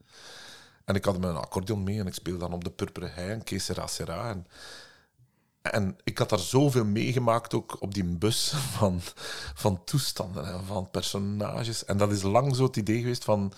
En 0.90 0.96
ik 0.96 1.04
had 1.04 1.18
mijn 1.18 1.36
accordeon 1.36 1.82
mee 1.82 1.98
en 1.98 2.06
ik 2.06 2.14
speelde 2.14 2.38
dan 2.38 2.52
op 2.52 2.64
de 2.64 2.70
Purperen 2.70 3.12
Hei 3.14 3.30
en 3.30 3.44
Que 3.44 3.58
Sera. 3.58 4.30
En, 4.30 4.46
en 5.62 5.96
ik 6.04 6.18
had 6.18 6.28
daar 6.28 6.38
zoveel 6.38 6.84
meegemaakt, 6.84 7.54
ook 7.54 7.76
op 7.80 7.94
die 7.94 8.04
bus, 8.04 8.52
van, 8.76 9.00
van 9.54 9.84
toestanden 9.84 10.46
en 10.46 10.64
van 10.64 10.90
personages. 10.90 11.84
En 11.84 11.96
dat 11.96 12.12
is 12.12 12.22
lang 12.22 12.56
zo 12.56 12.64
het 12.64 12.76
idee 12.76 13.00
geweest 13.00 13.24
van... 13.24 13.52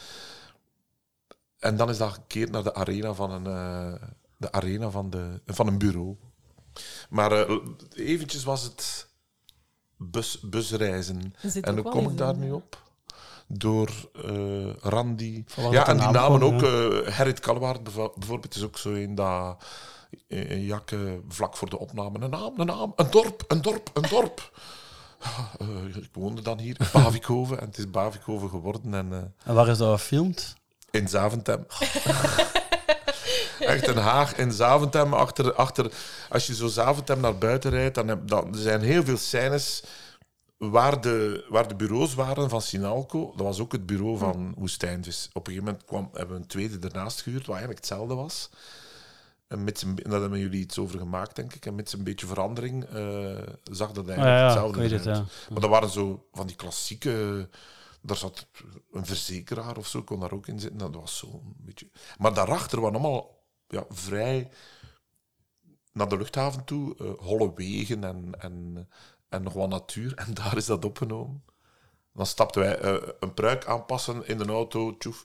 En 1.59 1.77
dan 1.77 1.89
is 1.91 1.99
dat 1.99 2.13
gekeerd 2.13 2.51
naar 2.51 2.63
de 2.63 2.75
arena 2.75 3.15
van 3.15 3.31
een, 3.31 3.47
eh, 3.47 4.09
de 4.37 4.53
arena 4.53 4.91
van, 4.91 5.11
de, 5.11 5.41
van 5.47 5.67
een 5.67 5.79
bureau. 5.79 6.17
Maar 7.09 7.33
eh, 7.33 7.57
eventjes 7.95 8.45
was 8.45 8.63
het 8.63 9.09
bus, 9.97 10.41
busreizen. 10.41 11.35
En 11.61 11.75
hoe 11.79 11.91
kom 11.91 12.11
ik 12.11 12.17
daar 12.17 12.37
nu 12.37 12.51
op? 12.51 12.83
Door 13.55 13.89
eh, 14.25 14.75
Randy. 14.81 15.45
Ja, 15.71 15.87
en 15.87 15.97
die 15.99 16.09
namen 16.09 16.43
ook. 16.43 16.63
eh 16.63 17.13
Gerrit 17.15 17.41
Kalwaard 17.41 17.83
bijvo- 17.85 18.13
bijvoorbeeld 18.17 18.55
is 18.57 18.63
ook 18.65 18.79
zo 18.79 18.89
een 18.93 19.15
dat 19.15 19.57
eh, 20.29 20.51
een 20.51 20.65
jakke 20.65 21.21
vlak 21.29 21.57
voor 21.57 21.71
de 21.71 21.79
opname. 21.79 22.19
Een 22.21 22.31
naam, 22.31 22.53
een 22.57 22.67
naam, 22.67 22.93
een 22.97 23.11
dorp, 23.11 23.45
een 23.49 23.63
dorp, 23.63 23.91
een 23.95 24.09
dorp. 24.09 24.51
Eh, 25.59 25.97
ik 25.97 26.09
woonde 26.13 26.43
dan 26.43 26.59
hier 26.59 26.77
in 26.81 26.87
Bavikoven 26.93 27.61
en 27.61 27.67
het 27.67 27.79
is 27.79 27.91
Bavikoven 27.91 28.49
geworden. 28.49 28.95
En, 28.95 29.09
eh, 29.13 29.49
En 29.49 29.55
waar 29.55 29.69
is 29.69 29.79
dat 29.79 30.01
gefilmd? 30.01 30.55
in 30.91 31.09
Zaventem. 31.09 31.67
Echt 33.59 33.87
een 33.87 33.97
haag 33.97 34.37
in 34.37 34.53
Zaventem. 34.53 35.13
Achter, 35.15 35.55
achter, 35.55 35.93
als 36.31 36.47
je 36.47 36.55
zo 36.55 36.67
Zaventem 36.67 37.21
naar 37.21 37.39
buiten 37.39 37.71
rijdt, 37.71 37.95
dan, 37.95 38.09
heb, 38.09 38.29
dan 38.29 38.55
er 38.55 38.61
zijn 38.61 38.81
heel 38.83 39.05
veel 39.05 39.17
scènes 39.17 39.83
waar 40.71 41.01
de, 41.01 41.47
waar 41.49 41.69
de 41.69 41.75
bureaus 41.75 42.15
waren 42.15 42.49
van 42.49 42.63
Sinalco. 42.63 43.33
Dat 43.37 43.47
was 43.47 43.61
ook 43.61 43.73
het 43.73 43.87
bureau 43.87 44.19
van 44.19 44.55
Woestijnvis. 44.57 45.29
Op 45.33 45.47
een 45.47 45.53
gegeven 45.53 45.65
moment 45.65 45.85
kwam, 45.85 46.09
hebben 46.13 46.37
we 46.37 46.43
een 46.43 46.49
tweede 46.49 46.89
ernaast 46.89 47.21
gehuurd, 47.21 47.47
wat 47.47 47.57
eigenlijk 47.57 47.85
hetzelfde 47.85 48.15
was. 48.15 48.51
En 49.49 49.65
met 49.65 49.85
daar 49.97 50.21
hebben 50.21 50.39
jullie 50.39 50.61
iets 50.61 50.79
over 50.79 50.99
gemaakt, 50.99 51.37
denk 51.37 51.55
ik. 51.55 51.67
En 51.67 51.75
met 51.75 51.93
een 51.93 52.05
beetje 52.05 52.27
verandering 52.27 52.85
eh, 52.85 53.39
zag 53.63 53.93
dat 53.93 54.09
eigenlijk 54.09 54.19
Ah, 54.19 54.25
ja, 54.27 54.45
hetzelfde 54.45 54.83
het, 54.83 55.05
ja. 55.05 55.25
Maar 55.51 55.61
dat 55.61 55.71
waren 55.71 55.91
zo 55.91 56.27
van 56.33 56.47
die 56.47 56.57
klassieke... 56.57 57.49
Daar 58.05 58.17
zat 58.17 58.47
een 58.93 59.07
verzekeraar 59.07 59.77
of 59.77 59.87
zo, 59.87 60.03
kon 60.03 60.21
daar 60.21 60.33
ook 60.33 60.47
in 60.47 60.61
zitten. 60.61 60.79
Dat 60.79 60.95
was 60.95 61.19
zo 61.19 61.27
een 61.27 61.55
beetje... 61.57 61.89
Maar 62.19 62.35
daarachter 62.35 62.81
waren 62.81 62.95
allemaal 62.95 63.45
ja, 63.69 63.85
vrij 63.89 64.51
naar 65.93 66.09
de 66.09 66.17
luchthaven 66.17 66.65
toe, 66.65 66.97
eh, 66.97 67.27
holle 67.27 67.53
wegen 67.55 68.05
en, 68.05 68.33
en, 68.39 68.89
en 69.33 69.43
nog 69.43 69.53
wat 69.53 69.69
natuur. 69.69 70.15
En 70.15 70.35
daar 70.43 70.57
is 70.57 70.67
dat 70.67 70.85
opgenomen. 70.85 71.43
Dan 72.15 72.27
stapten 72.27 72.63
wij 72.63 72.79
eh, 72.79 73.09
een 73.21 73.35
pruik 73.35 73.67
aanpassen 73.67 74.27
in 74.27 74.39
de 74.39 74.45
auto. 74.45 74.97
Tjoef. 74.97 75.25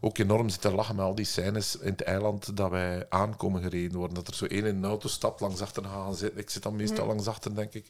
Ook 0.00 0.18
enorm 0.18 0.48
zitten 0.48 0.74
lachen 0.74 0.96
met 0.96 1.04
al 1.04 1.14
die 1.14 1.24
scènes 1.24 1.76
in 1.76 1.90
het 1.90 2.02
eiland 2.02 2.56
dat 2.56 2.70
wij 2.70 3.06
aankomen 3.08 3.62
gereden 3.62 3.98
worden. 3.98 4.14
Dat 4.14 4.28
er 4.28 4.34
zo 4.34 4.44
één 4.44 4.64
in 4.64 4.76
een 4.76 4.84
auto 4.84 5.08
stapt, 5.08 5.40
langs 5.40 5.60
achter 5.60 5.84
gaan 5.84 6.14
zitten. 6.14 6.40
Ik 6.40 6.50
zit 6.50 6.62
dan 6.62 6.76
meestal 6.76 7.06
langs 7.06 7.26
achter, 7.26 7.54
denk 7.54 7.72
ik. 7.72 7.86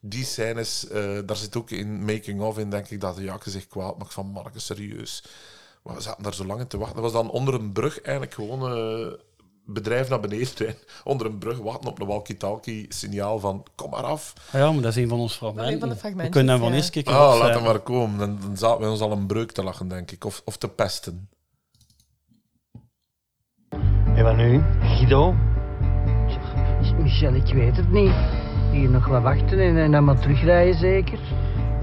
die 0.00 0.24
scènes, 0.24 0.88
eh, 0.88 1.18
daar 1.26 1.36
zit 1.36 1.56
ook 1.56 1.70
in 1.70 2.04
Making 2.04 2.40
of 2.40 2.58
in, 2.58 2.70
denk 2.70 2.88
ik, 2.88 3.00
dat 3.00 3.16
de 3.16 3.22
Jakke 3.22 3.50
zich 3.50 3.66
kwaad 3.66 3.98
maakt 3.98 4.12
van 4.12 4.26
Marke, 4.26 4.58
serieus. 4.58 5.24
We 5.82 6.00
zaten 6.00 6.22
daar 6.22 6.34
zo 6.34 6.44
lang 6.44 6.60
in 6.60 6.66
te 6.66 6.78
wachten. 6.78 7.02
Dat 7.02 7.12
was 7.12 7.22
dan 7.22 7.30
onder 7.30 7.54
een 7.54 7.72
brug 7.72 8.00
eigenlijk 8.00 8.34
gewoon 8.34 8.72
eh, 8.72 9.12
bedrijf 9.66 10.08
naar 10.08 10.20
beneden 10.20 10.48
rijden. 10.56 10.76
Onder 11.04 11.26
een 11.26 11.38
brug 11.38 11.58
wachten 11.58 11.90
op 11.90 12.00
een 12.00 12.06
walkie-talkie 12.06 12.86
signaal 12.88 13.38
van 13.38 13.64
kom 13.74 13.90
maar 13.90 14.02
af. 14.02 14.32
Ah 14.52 14.60
ja, 14.60 14.72
maar 14.72 14.82
dat 14.82 14.96
is 14.96 15.02
een 15.02 15.08
van 15.08 15.18
onze 15.18 15.36
fragmenten. 15.36 15.72
een 15.72 15.80
van 15.80 15.88
de 15.88 16.22
We 16.22 16.28
kunnen 16.28 16.50
hem 16.52 16.60
van 16.62 16.70
ja. 16.70 16.76
eerst 16.76 16.90
keer 16.90 17.04
Ah, 17.06 17.12
laat 17.14 17.28
opzetten. 17.34 17.54
hem 17.54 17.64
maar 17.64 17.80
komen. 17.80 18.18
Dan, 18.18 18.38
dan 18.40 18.56
zaten 18.56 18.84
we 18.84 18.90
ons 18.90 19.00
al 19.00 19.12
een 19.12 19.26
breuk 19.26 19.52
te 19.52 19.62
lachen, 19.62 19.88
denk 19.88 20.10
ik. 20.10 20.24
Of, 20.24 20.42
of 20.44 20.56
te 20.56 20.68
pesten. 20.68 21.28
En 24.14 24.24
wat 24.24 24.36
nu? 24.36 24.62
Guido? 24.80 25.34
Michel, 26.98 27.34
ik 27.34 27.54
weet 27.54 27.76
het 27.76 27.90
niet. 27.90 28.14
Hier 28.72 28.90
nog 28.90 29.06
wat 29.06 29.22
wachten 29.22 29.58
en, 29.60 29.76
en 29.76 29.90
dan 29.92 30.04
maar 30.04 30.18
terugrijden 30.20 30.74
zeker? 30.78 31.18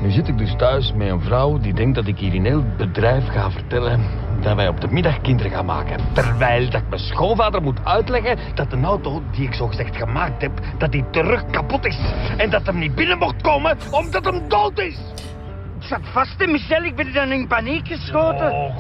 Nu 0.03 0.11
zit 0.11 0.27
ik 0.27 0.37
dus 0.37 0.55
thuis 0.55 0.93
met 0.93 1.09
een 1.09 1.21
vrouw 1.21 1.57
die 1.57 1.73
denkt 1.73 1.95
dat 1.95 2.07
ik 2.07 2.17
hier 2.17 2.33
in 2.33 2.45
heel 2.45 2.63
het 2.63 2.77
bedrijf 2.77 3.27
ga 3.27 3.51
vertellen 3.51 4.01
dat 4.41 4.55
wij 4.55 4.67
op 4.67 4.81
de 4.81 4.87
middag 4.87 5.21
kinderen 5.21 5.51
gaan 5.51 5.65
maken. 5.65 5.99
Terwijl 6.13 6.69
dat 6.69 6.81
ik 6.81 6.89
mijn 6.89 7.01
schoonvader 7.01 7.61
moet 7.61 7.85
uitleggen 7.85 8.37
dat 8.55 8.69
de 8.69 8.81
auto 8.81 9.23
die 9.31 9.47
ik 9.47 9.53
zo 9.53 9.67
gezegd 9.67 9.95
gemaakt 9.95 10.41
heb, 10.41 10.51
dat 10.77 10.91
die 10.91 11.09
terug 11.09 11.45
kapot 11.45 11.85
is. 11.85 11.97
En 12.37 12.49
dat 12.49 12.65
hem 12.65 12.77
niet 12.77 12.95
binnen 12.95 13.17
mocht 13.17 13.41
komen 13.41 13.77
omdat 13.91 14.25
hem 14.25 14.49
dood 14.49 14.79
is. 14.79 14.97
Ik 15.79 15.87
zat 15.87 16.01
vast 16.11 16.41
in 16.41 16.51
Michel, 16.51 16.83
ik 16.83 16.95
ben 16.95 17.13
dan 17.13 17.31
in 17.31 17.47
paniek 17.47 17.87
geschoten. 17.87 18.73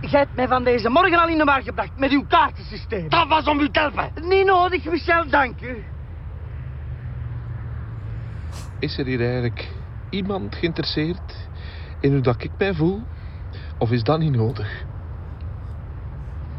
Jij 0.00 0.20
hebt 0.20 0.36
mij 0.36 0.48
van 0.48 0.64
deze 0.64 0.88
morgen 0.88 1.18
al 1.18 1.28
in 1.28 1.38
de 1.38 1.44
war 1.44 1.62
gebracht 1.62 1.98
met 1.98 2.10
uw 2.10 2.24
kaartensysteem. 2.28 3.08
Dat 3.08 3.28
was 3.28 3.44
om 3.46 3.60
u 3.60 3.70
te 3.70 3.80
helpen. 3.80 4.10
Niet 4.28 4.46
nodig, 4.46 4.84
Michel, 4.84 5.28
dank 5.28 5.60
u. 5.60 5.84
Is 8.78 8.98
er 8.98 9.06
hier 9.06 9.20
eigenlijk 9.20 9.82
iemand 10.14 10.54
geïnteresseerd 10.54 11.48
in 12.00 12.12
hoe 12.12 12.20
dat 12.20 12.42
ik 12.42 12.50
mij 12.58 12.74
voel? 12.74 13.02
Of 13.78 13.90
is 13.90 14.02
dat 14.02 14.18
niet 14.18 14.32
nodig? 14.36 14.84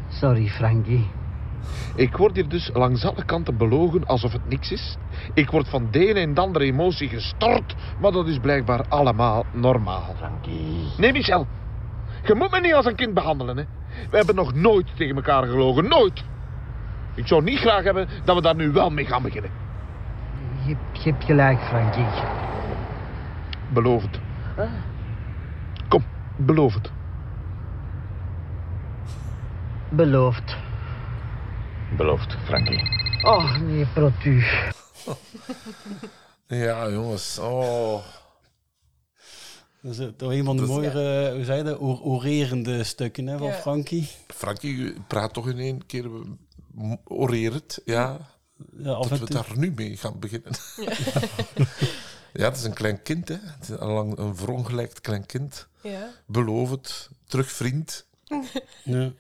Sorry, 0.07 0.47
Frankie. 0.47 1.07
Ik 1.95 2.17
word 2.17 2.35
hier 2.35 2.47
dus 2.47 2.69
langs 2.73 3.05
alle 3.05 3.25
kanten 3.25 3.57
belogen 3.57 4.05
alsof 4.05 4.31
het 4.31 4.49
niks 4.49 4.71
is. 4.71 4.97
Ik 5.33 5.49
word 5.49 5.69
van 5.69 5.87
de 5.91 6.07
ene 6.07 6.19
en 6.19 6.33
de 6.33 6.41
andere 6.41 6.65
emotie 6.65 7.09
gestort, 7.09 7.75
maar 7.99 8.11
dat 8.11 8.27
is 8.27 8.39
blijkbaar 8.39 8.85
allemaal 8.89 9.45
normaal. 9.51 10.15
Frankie. 10.17 10.87
Nee, 10.97 11.11
Michel. 11.11 11.47
Je 12.23 12.35
moet 12.35 12.51
me 12.51 12.59
niet 12.59 12.73
als 12.73 12.85
een 12.85 12.95
kind 12.95 13.13
behandelen, 13.13 13.57
hè. 13.57 13.63
We 14.09 14.17
hebben 14.17 14.35
nog 14.35 14.53
nooit 14.53 14.95
tegen 14.95 15.15
elkaar 15.15 15.43
gelogen, 15.43 15.87
nooit. 15.87 16.23
Ik 17.13 17.27
zou 17.27 17.43
niet 17.43 17.59
graag 17.59 17.83
hebben 17.83 18.07
dat 18.23 18.35
we 18.35 18.41
daar 18.41 18.55
nu 18.55 18.71
wel 18.71 18.89
mee 18.89 19.05
gaan 19.05 19.21
beginnen. 19.21 19.51
Je, 20.65 20.75
je 20.91 21.09
hebt 21.09 21.23
gelijk, 21.23 21.59
Frankie. 21.59 22.05
Beloof 23.73 24.01
het. 24.03 24.19
Kom, 25.87 26.03
beloof 26.37 26.73
het. 26.73 26.91
Beloofd. 29.91 30.55
Beloofd, 31.97 32.35
Frankie. 32.45 32.79
Oh, 33.23 33.57
nee, 33.59 33.85
protu. 33.85 34.43
Ja, 36.47 36.89
jongens. 36.89 37.39
Oh. 37.39 38.03
Dat 39.81 39.97
is 39.97 40.09
toch 40.17 40.31
een 40.31 40.43
van 40.45 40.55
de 40.55 40.61
Dat 40.61 40.71
mooiere, 40.71 41.33
hoe 41.35 41.43
zei 41.43 41.57
je 41.57 41.63
dat, 41.63 41.77
or- 41.77 42.01
orerende 42.01 42.83
stukken 42.83 43.27
hè, 43.27 43.37
van 43.37 43.47
Ja. 43.47 43.53
Frankie. 43.53 44.07
Frankie 44.27 44.93
praat 45.07 45.33
toch 45.33 45.49
in 45.49 45.57
één 45.59 45.85
keer 45.85 46.05
orerend. 47.03 47.79
Ja. 47.85 48.17
Ja, 48.77 48.83
dat 49.07 49.19
we 49.19 49.25
daar 49.33 49.47
nu 49.55 49.71
mee 49.75 49.97
gaan 49.97 50.19
beginnen. 50.19 50.51
Ja, 50.75 50.91
het 52.43 52.57
is 52.57 52.63
een 52.63 52.73
klein 52.73 53.01
kind, 53.01 53.27
hè. 53.27 53.37
Het 53.41 53.61
is 53.61 53.69
een, 53.69 53.91
lang, 53.91 54.17
een 54.17 54.35
verongelijkt 54.35 55.01
klein 55.01 55.25
kind. 55.25 55.67
Ja. 55.81 56.09
Beloof 56.25 56.69
het. 56.69 57.09
Terug 57.27 57.51
vriend. 57.51 58.05
Ja. 58.83 59.11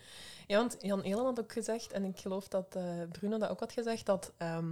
Ja, 0.47 0.57
want 0.57 0.75
Jan 0.79 1.01
Eelen 1.01 1.23
had 1.25 1.39
ook 1.39 1.51
gezegd, 1.51 1.91
en 1.91 2.03
ik 2.03 2.19
geloof 2.19 2.47
dat 2.47 2.65
eh, 2.75 2.83
Bruno 3.11 3.37
dat 3.37 3.49
ook 3.49 3.59
had 3.59 3.71
gezegd, 3.71 4.05
dat 4.05 4.31
ehm, 4.37 4.65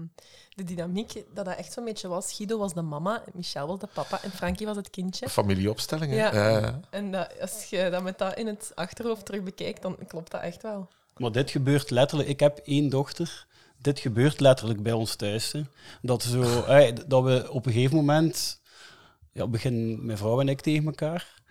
de 0.55 0.63
dynamiek, 0.63 1.13
dat 1.33 1.45
dat 1.45 1.57
echt 1.57 1.73
zo'n 1.73 1.85
beetje 1.85 2.07
was. 2.07 2.33
Guido 2.33 2.57
was 2.57 2.73
de 2.73 2.81
mama, 2.81 3.23
Michel 3.33 3.67
was 3.67 3.79
de 3.79 3.87
papa 3.93 4.23
en 4.23 4.31
Frankie 4.31 4.65
was 4.65 4.75
het 4.75 4.89
kindje. 4.89 5.29
Familieopstellingen. 5.29 6.15
Ja. 6.15 6.79
En 6.89 7.11
dat, 7.11 7.39
als 7.41 7.65
je 7.65 7.89
dat 7.89 8.03
met 8.03 8.17
dat 8.17 8.37
in 8.37 8.47
het 8.47 8.71
achterhoofd 8.75 9.25
terug 9.25 9.43
bekijkt, 9.43 9.81
dan 9.81 9.97
klopt 10.07 10.31
dat 10.31 10.41
echt 10.41 10.61
wel. 10.61 10.87
Maar 11.17 11.31
dit 11.31 11.51
gebeurt 11.51 11.89
letterlijk. 11.89 12.29
Ik 12.29 12.39
heb 12.39 12.57
één 12.57 12.89
dochter. 12.89 13.45
Dit 13.83 13.99
gebeurt 13.99 14.39
letterlijk 14.39 14.83
bij 14.83 14.91
ons 14.91 15.15
thuis. 15.15 15.51
Hè. 15.51 15.61
Dat, 16.01 16.23
zo, 16.23 16.63
eh, 16.63 16.95
dat 17.07 17.23
we 17.23 17.51
op 17.51 17.65
een 17.65 17.71
gegeven 17.71 17.95
moment. 17.95 18.61
Ja, 19.33 19.47
beginnen 19.47 20.05
mijn 20.05 20.17
vrouw 20.17 20.39
en 20.39 20.49
ik 20.49 20.61
tegen 20.61 20.85
elkaar. 20.85 21.41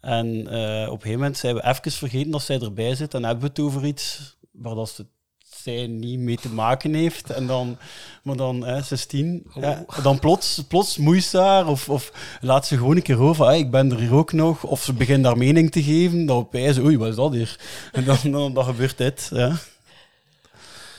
En 0.00 0.26
eh, 0.46 0.86
op 0.86 0.94
een 0.94 1.00
gegeven 1.00 1.18
moment 1.18 1.36
zijn 1.38 1.54
we 1.54 1.64
even 1.64 1.92
vergeten 1.92 2.30
dat 2.30 2.42
zij 2.42 2.60
erbij 2.60 2.94
zit. 2.94 3.14
En 3.14 3.24
hebben 3.24 3.42
we 3.42 3.48
het 3.48 3.60
over 3.60 3.84
iets 3.84 4.36
waar 4.52 4.74
dat 4.74 4.88
ze, 4.88 5.06
zij 5.38 5.86
niet 5.86 6.18
mee 6.18 6.36
te 6.36 6.48
maken 6.48 6.94
heeft. 6.94 7.30
En 7.30 7.46
dan, 7.46 7.78
maar 8.22 8.36
dan, 8.36 8.66
eh, 8.66 8.82
16, 8.82 9.46
ja, 9.60 9.84
dan 10.02 10.18
plots, 10.18 10.64
plots 10.68 10.96
moeit 10.96 11.32
haar. 11.32 11.66
Of, 11.66 11.88
of 11.88 12.12
laat 12.40 12.66
ze 12.66 12.76
gewoon 12.76 12.96
een 12.96 13.02
keer 13.02 13.20
over. 13.20 13.46
"Ah, 13.46 13.56
ik 13.56 13.70
ben 13.70 13.90
er 13.90 13.98
hier 13.98 14.14
ook 14.14 14.32
nog. 14.32 14.64
Of 14.64 14.82
ze 14.82 14.92
begint 14.92 15.24
daar 15.24 15.38
mening 15.38 15.70
te 15.70 15.82
geven. 15.82 16.26
Dan 16.26 16.36
op 16.36 16.54
oei, 16.54 16.98
wat 16.98 17.08
is 17.08 17.16
dat 17.16 17.32
hier? 17.32 17.60
En 17.92 18.04
dan, 18.04 18.16
dan, 18.22 18.54
dan 18.54 18.64
gebeurt 18.64 18.98
dit. 18.98 19.28
Ja. 19.32 19.56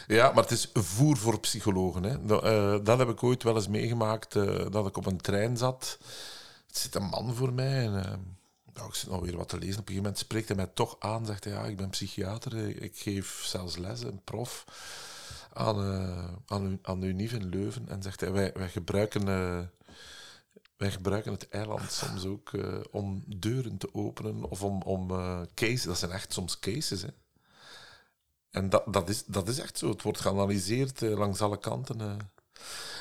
Ja, 0.07 0.31
maar 0.31 0.43
het 0.43 0.51
is 0.51 0.69
voer 0.73 1.17
voor 1.17 1.39
psychologen. 1.39 2.03
Hè. 2.03 2.25
Dat, 2.25 2.43
eh, 2.43 2.77
dat 2.83 2.97
heb 2.97 3.09
ik 3.09 3.23
ooit 3.23 3.43
wel 3.43 3.55
eens 3.55 3.67
meegemaakt, 3.67 4.35
eh, 4.35 4.65
dat 4.69 4.87
ik 4.87 4.97
op 4.97 5.05
een 5.05 5.21
trein 5.21 5.57
zat. 5.57 5.97
Er 6.67 6.79
zit 6.79 6.95
een 6.95 7.03
man 7.03 7.35
voor 7.35 7.53
mij 7.53 7.85
en 7.85 8.05
eh, 8.05 8.13
nou, 8.73 8.87
ik 8.87 8.93
zit 8.93 9.09
nog 9.09 9.21
weer 9.21 9.37
wat 9.37 9.49
te 9.49 9.57
lezen. 9.57 9.71
Op 9.71 9.79
een 9.79 9.85
gegeven 9.85 10.03
moment 10.03 10.17
spreekt 10.17 10.47
hij 10.47 10.57
mij 10.57 10.67
toch 10.73 10.95
aan, 10.99 11.25
zegt 11.25 11.43
hij, 11.43 11.53
ja, 11.53 11.63
ik 11.63 11.77
ben 11.77 11.89
psychiater, 11.89 12.81
ik 12.81 12.97
geef 12.97 13.43
zelfs 13.45 13.77
les, 13.77 14.01
een 14.01 14.21
prof, 14.23 14.65
aan, 15.53 15.77
aan, 16.45 16.79
aan 16.81 16.99
de 16.99 17.07
in 17.07 17.49
Leuven. 17.49 17.89
En 17.89 18.03
zegt 18.03 18.19
hij, 18.19 18.31
wij, 18.31 18.51
wij 18.53 18.69
gebruiken... 18.69 19.25
wij 20.77 20.91
gebruiken 20.91 21.31
het 21.31 21.49
eiland 21.49 21.91
soms 21.91 22.25
ook 22.25 22.51
om 22.91 23.23
deuren 23.27 23.77
te 23.77 23.93
openen 23.93 24.43
of 24.43 24.63
om, 24.63 24.81
om 24.81 25.11
eh, 25.11 25.41
cases. 25.53 25.83
Dat 25.83 25.97
zijn 25.97 26.11
echt 26.11 26.33
soms 26.33 26.59
cases. 26.59 27.01
Hè. 27.01 27.07
En 28.53 28.69
dat, 28.69 28.83
dat, 28.93 29.09
is, 29.09 29.25
dat 29.25 29.47
is 29.47 29.59
echt 29.59 29.77
zo. 29.77 29.89
Het 29.89 30.01
wordt 30.01 30.19
geanalyseerd 30.21 31.01
eh, 31.01 31.17
langs 31.17 31.41
alle 31.41 31.59
kanten. 31.59 32.01
eh. 32.01 32.07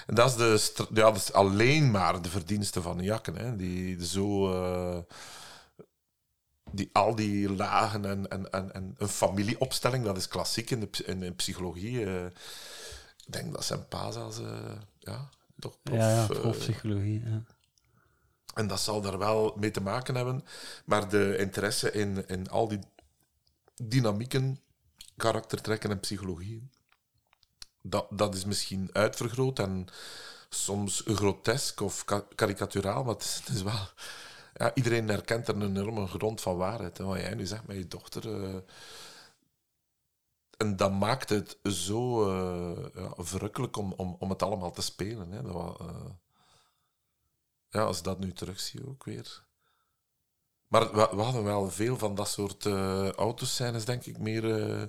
En 0.06 0.14
dat 0.14 0.40
is, 0.40 0.74
de, 0.74 0.86
ja, 0.94 1.02
dat 1.10 1.16
is 1.16 1.32
alleen 1.32 1.90
maar 1.90 2.22
de 2.22 2.28
verdienste 2.28 2.82
van 2.82 3.02
Jakken. 3.02 3.36
Hè, 3.36 3.56
die 3.56 4.06
zo. 4.06 4.52
eh, 4.52 4.98
die, 6.72 6.90
al 6.92 7.14
die 7.14 7.52
lagen 7.52 8.04
en, 8.04 8.28
en, 8.30 8.50
en, 8.52 8.72
en 8.74 8.94
een 8.98 9.08
familieopstelling, 9.08 10.04
dat 10.04 10.16
is 10.16 10.28
klassiek 10.28 10.70
in 10.70 10.80
de, 10.80 10.88
in 11.04 11.20
de 11.20 11.32
psychologie. 11.32 12.00
ik 13.26 13.32
denk 13.32 13.52
dat 13.52 13.64
zijn 13.64 13.88
pa 13.88 14.10
zelfs. 14.10 14.38
eh, 14.38 14.76
ja, 14.98 15.28
toch 15.58 15.78
prof, 15.82 15.98
ja, 15.98 16.10
ja, 16.10 16.26
profpsychologie. 16.26 17.22
Ja. 17.24 17.42
en 18.54 18.66
dat 18.66 18.80
zal 18.80 19.00
daar 19.00 19.18
wel 19.18 19.56
mee 19.58 19.70
te 19.70 19.80
maken 19.80 20.14
hebben. 20.14 20.44
Maar 20.84 21.08
de 21.08 21.36
interesse 21.38 21.92
in, 21.92 22.26
in 22.28 22.48
al 22.50 22.68
die 22.68 22.78
dynamieken, 23.82 24.58
karaktertrekken 25.16 25.90
en 25.90 26.00
psychologie, 26.00 26.68
dat, 27.82 28.06
dat 28.10 28.34
is 28.34 28.44
misschien 28.44 28.90
uitvergroot 28.92 29.58
en 29.58 29.86
soms 30.48 31.02
grotesk 31.04 31.80
of 31.80 32.04
ka- 32.04 32.26
karikaturaal, 32.34 33.04
maar 33.04 33.14
het 33.14 33.42
is, 33.52 33.62
wel... 33.62 33.88
Ja, 34.54 34.74
iedereen 34.74 35.08
herkent 35.08 35.48
er 35.48 35.54
een 35.54 35.76
enorme 35.76 36.06
grond 36.06 36.40
van 36.40 36.56
waarheid. 36.56 36.98
Hè. 36.98 37.04
Wat 37.04 37.18
jij 37.18 37.34
nu 37.34 37.46
zegt 37.46 37.66
met 37.66 37.76
je 37.76 37.88
dochter... 37.88 38.44
eh, 38.44 38.56
en 40.56 40.76
dat 40.76 40.92
maakt 40.92 41.28
het 41.28 41.58
zo 41.62 42.28
eh, 42.28 42.84
ja, 42.94 43.12
verrukkelijk 43.16 43.76
om, 43.76 43.92
om, 43.92 44.16
om 44.18 44.30
het 44.30 44.42
allemaal 44.42 44.70
te 44.72 44.82
spelen. 44.82 45.30
Hè. 45.30 45.42
Dat, 45.42 45.80
eh, 45.80 46.10
ja, 47.68 47.82
als 47.82 47.98
ik 47.98 48.04
dat 48.04 48.18
nu 48.18 48.32
terugzie 48.32 48.88
ook 48.88 49.04
weer. 49.04 49.44
Maar 50.72 50.92
we, 50.92 51.08
we 51.16 51.22
hadden 51.22 51.44
wel 51.44 51.70
veel 51.70 51.98
van 51.98 52.14
dat 52.14 52.28
soort 52.28 52.66
eh 52.66 53.10
autoscènes, 53.10 53.84
denk 53.84 54.04
ik, 54.04 54.18
meer... 54.18 54.70
eh, 54.70 54.82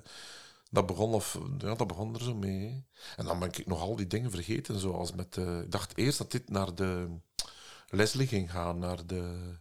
dat 0.69 0.85
begon, 0.85 1.13
of, 1.13 1.37
ja, 1.57 1.75
dat 1.75 1.87
begon 1.87 2.13
er 2.15 2.21
zo 2.23 2.35
mee. 2.35 2.59
hè. 2.67 2.83
En 3.15 3.25
dan 3.25 3.39
ben 3.39 3.47
ik 3.47 3.65
nog 3.67 3.81
al 3.81 3.95
die 3.95 4.07
dingen 4.07 4.31
vergeten, 4.31 4.79
zoals 4.79 5.11
met... 5.13 5.37
eh, 5.37 5.59
ik 5.59 5.71
dacht 5.71 5.97
eerst 5.97 6.17
dat 6.17 6.31
dit 6.31 6.49
naar 6.49 6.75
de 6.75 7.07
Leslie 7.89 8.27
ging 8.27 8.51
gaan, 8.51 8.79
naar 8.79 9.05
de, 9.05 9.53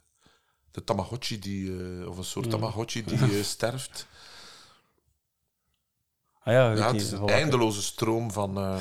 de 0.70 0.84
Tamagotchi, 0.84 1.38
die, 1.38 2.08
of 2.08 2.16
een 2.16 2.24
soort 2.24 2.44
Ja. 2.44 2.50
Tamagotchi 2.50 3.04
die 3.04 3.42
sterft. 3.54 4.06
Ah 6.44 6.52
ja, 6.52 6.72
Ja, 6.72 6.86
het 6.92 7.00
is 7.00 7.10
een 7.10 7.28
eindeloze 7.28 7.82
stroom 7.82 8.30
van... 8.32 8.54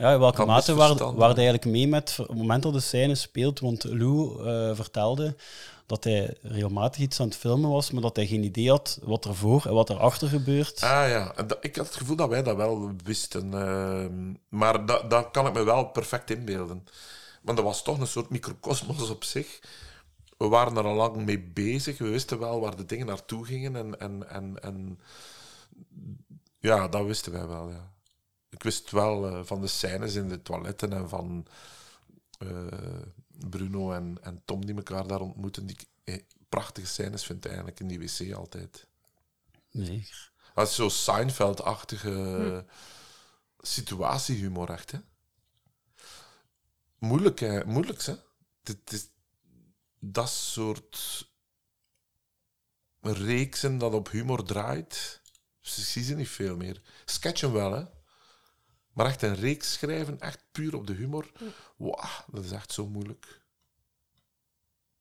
Ja, 0.00 0.12
in 0.12 0.18
welke 0.18 0.36
mate 0.46 0.74
waar, 0.74 0.88
waar 1.16 1.28
eigenlijk 1.34 1.64
mee 1.64 1.88
met 1.88 2.16
het 2.16 2.34
moment 2.34 2.62
dat 2.62 2.72
de 2.72 2.80
scène 2.80 3.14
speelt? 3.14 3.60
Want 3.60 3.84
Lou 3.84 4.46
eh, 4.48 4.74
vertelde 4.74 5.36
dat 5.86 6.04
hij 6.04 6.36
regelmatig 6.42 7.00
iets 7.00 7.20
aan 7.20 7.26
het 7.26 7.36
filmen 7.36 7.70
was, 7.70 7.90
maar 7.90 8.02
dat 8.02 8.16
hij 8.16 8.26
geen 8.26 8.42
idee 8.44 8.68
had 8.70 8.98
wat 9.02 9.24
er 9.24 9.34
voor 9.34 9.64
en 9.66 9.72
wat 9.74 9.88
er 9.88 9.98
achter 9.98 10.28
gebeurt. 10.28 10.82
Ah 10.82 11.08
ja, 11.08 11.34
en 11.36 11.46
dat- 11.46 11.58
ik 11.60 11.76
had 11.76 11.86
het 11.86 11.96
gevoel 11.96 12.16
dat 12.16 12.28
wij 12.28 12.42
dat 12.42 12.56
wel 12.56 12.90
wisten. 13.04 13.54
ehm, 13.54 14.34
maar 14.48 14.86
dat, 14.86 15.10
dat 15.10 15.28
kan 15.30 15.46
ik 15.46 15.52
me 15.52 15.62
wel 15.62 15.84
perfect 15.84 16.30
inbeelden. 16.30 16.84
Want 17.42 17.56
dat 17.56 17.66
was 17.66 17.82
toch 17.82 17.98
een 18.00 18.06
soort 18.06 18.30
microcosmos 18.30 19.10
op 19.10 19.24
zich. 19.24 19.60
We 20.36 20.48
waren 20.48 20.76
er 20.76 20.84
al 20.84 20.94
lang 20.94 21.16
mee 21.16 21.38
bezig. 21.40 21.98
We 21.98 22.08
wisten 22.08 22.38
wel 22.38 22.60
waar 22.60 22.76
de 22.76 22.86
dingen 22.86 23.06
naartoe 23.06 23.44
gingen. 23.44 23.76
En, 23.76 24.00
en, 24.00 24.30
en, 24.30 24.62
en 24.62 24.98
ja, 26.60 26.88
dat 26.88 27.04
wisten 27.04 27.32
wij 27.32 27.46
wel. 27.46 27.68
Ja. 27.70 27.90
Ik 28.50 28.62
wist 28.62 28.90
wel 28.90 29.28
eh, 29.28 29.44
van 29.44 29.60
de 29.60 29.66
scènes 29.66 30.14
in 30.14 30.28
de 30.28 30.42
toiletten 30.42 30.92
en 30.92 31.08
van 31.08 31.46
eh, 32.38 32.66
Bruno 33.48 33.92
en, 33.92 34.18
en 34.22 34.42
Tom 34.44 34.66
die 34.66 34.74
elkaar 34.74 35.06
daar 35.06 35.20
ontmoeten. 35.20 35.66
Die 35.66 35.76
ik, 35.76 35.86
eh, 36.04 36.22
prachtige 36.48 36.86
scènes 36.86 37.24
vind 37.24 37.46
eigenlijk 37.46 37.80
in 37.80 37.88
die 37.88 37.98
wc 37.98 38.32
altijd. 38.32 38.86
Zeker. 39.72 40.32
Dat 40.54 40.68
is 40.68 40.74
zo 40.74 40.88
Seinfeld-achtige 40.88 42.64
situatiehumor, 43.58 44.70
echt. 44.70 44.90
Hè? 44.90 44.98
Moeilijk, 46.98 47.40
hè? 47.40 47.64
Moeilijk, 47.64 48.02
hè? 48.02 48.14
Dit 48.62 48.92
is 48.92 49.08
dat 49.98 50.30
soort 50.30 51.28
reeksen 53.00 53.78
dat 53.78 53.92
op 53.94 54.10
humor 54.10 54.44
draait. 54.44 55.20
Ze 55.60 56.02
ze 56.02 56.14
niet 56.14 56.28
veel 56.28 56.56
meer. 56.56 56.82
Sketchen 57.04 57.52
wel, 57.52 57.72
hè? 57.72 57.84
Maar 58.92 59.06
echt 59.06 59.22
een 59.22 59.34
reeks 59.34 59.72
schrijven, 59.72 60.20
echt 60.20 60.44
puur 60.52 60.76
op 60.76 60.86
de 60.86 60.92
humor. 60.92 61.30
Wauw, 61.76 62.24
dat 62.32 62.44
is 62.44 62.50
echt 62.52 62.72
zo 62.72 62.86
moeilijk. 62.86 63.40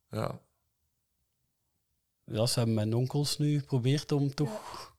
Ja. 0.09 0.39
Ja, 2.25 2.45
ze 2.45 2.57
hebben 2.57 2.75
mijn 2.75 2.93
onkels 2.93 3.37
nu 3.37 3.59
geprobeerd 3.59 4.11
om 4.11 4.33
toch, 4.33 4.93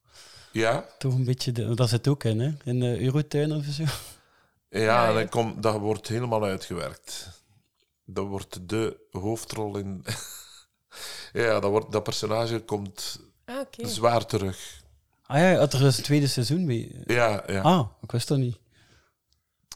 Ja? 0.53 0.87
toch 0.99 1.15
een 1.15 1.25
beetje... 1.25 1.53
De, 1.53 1.75
dat 1.75 1.89
zit 1.89 2.09
ook 2.09 2.25
in, 2.25 2.41
hè? 2.41 2.53
In 2.65 2.81
de 2.81 3.01
Eurotuin 3.01 3.53
of 3.53 3.65
zo. 3.65 3.85
Ja, 4.69 5.09
en 5.09 5.15
dan 5.15 5.29
komt, 5.29 5.63
dat 5.63 5.79
wordt 5.79 6.09
helemaal 6.09 6.45
uitgewerkt. 6.45 7.29
Dat 8.05 8.27
wordt 8.27 8.69
de 8.69 9.07
hoofdrol 9.11 9.77
in. 9.77 10.05
ja, 11.33 11.61
dat, 11.61 11.71
wordt, 11.71 11.93
dat 11.93 12.03
personage 12.03 12.61
komt 12.61 13.21
Ah, 13.45 13.59
oké. 13.61 13.89
zwaar 13.89 14.27
terug. 14.27 14.83
Ah 15.23 15.39
ja, 15.39 15.45
er 15.61 15.87
is 15.87 15.97
een 15.99 16.03
tweede 16.05 16.27
seizoen 16.27 16.65
mee. 16.65 17.03
Ja, 17.05 17.43
ja. 17.47 17.61
Ah, 17.63 17.89
ik 18.03 18.11
wist 18.13 18.29
dat 18.29 18.39
niet. 18.39 18.59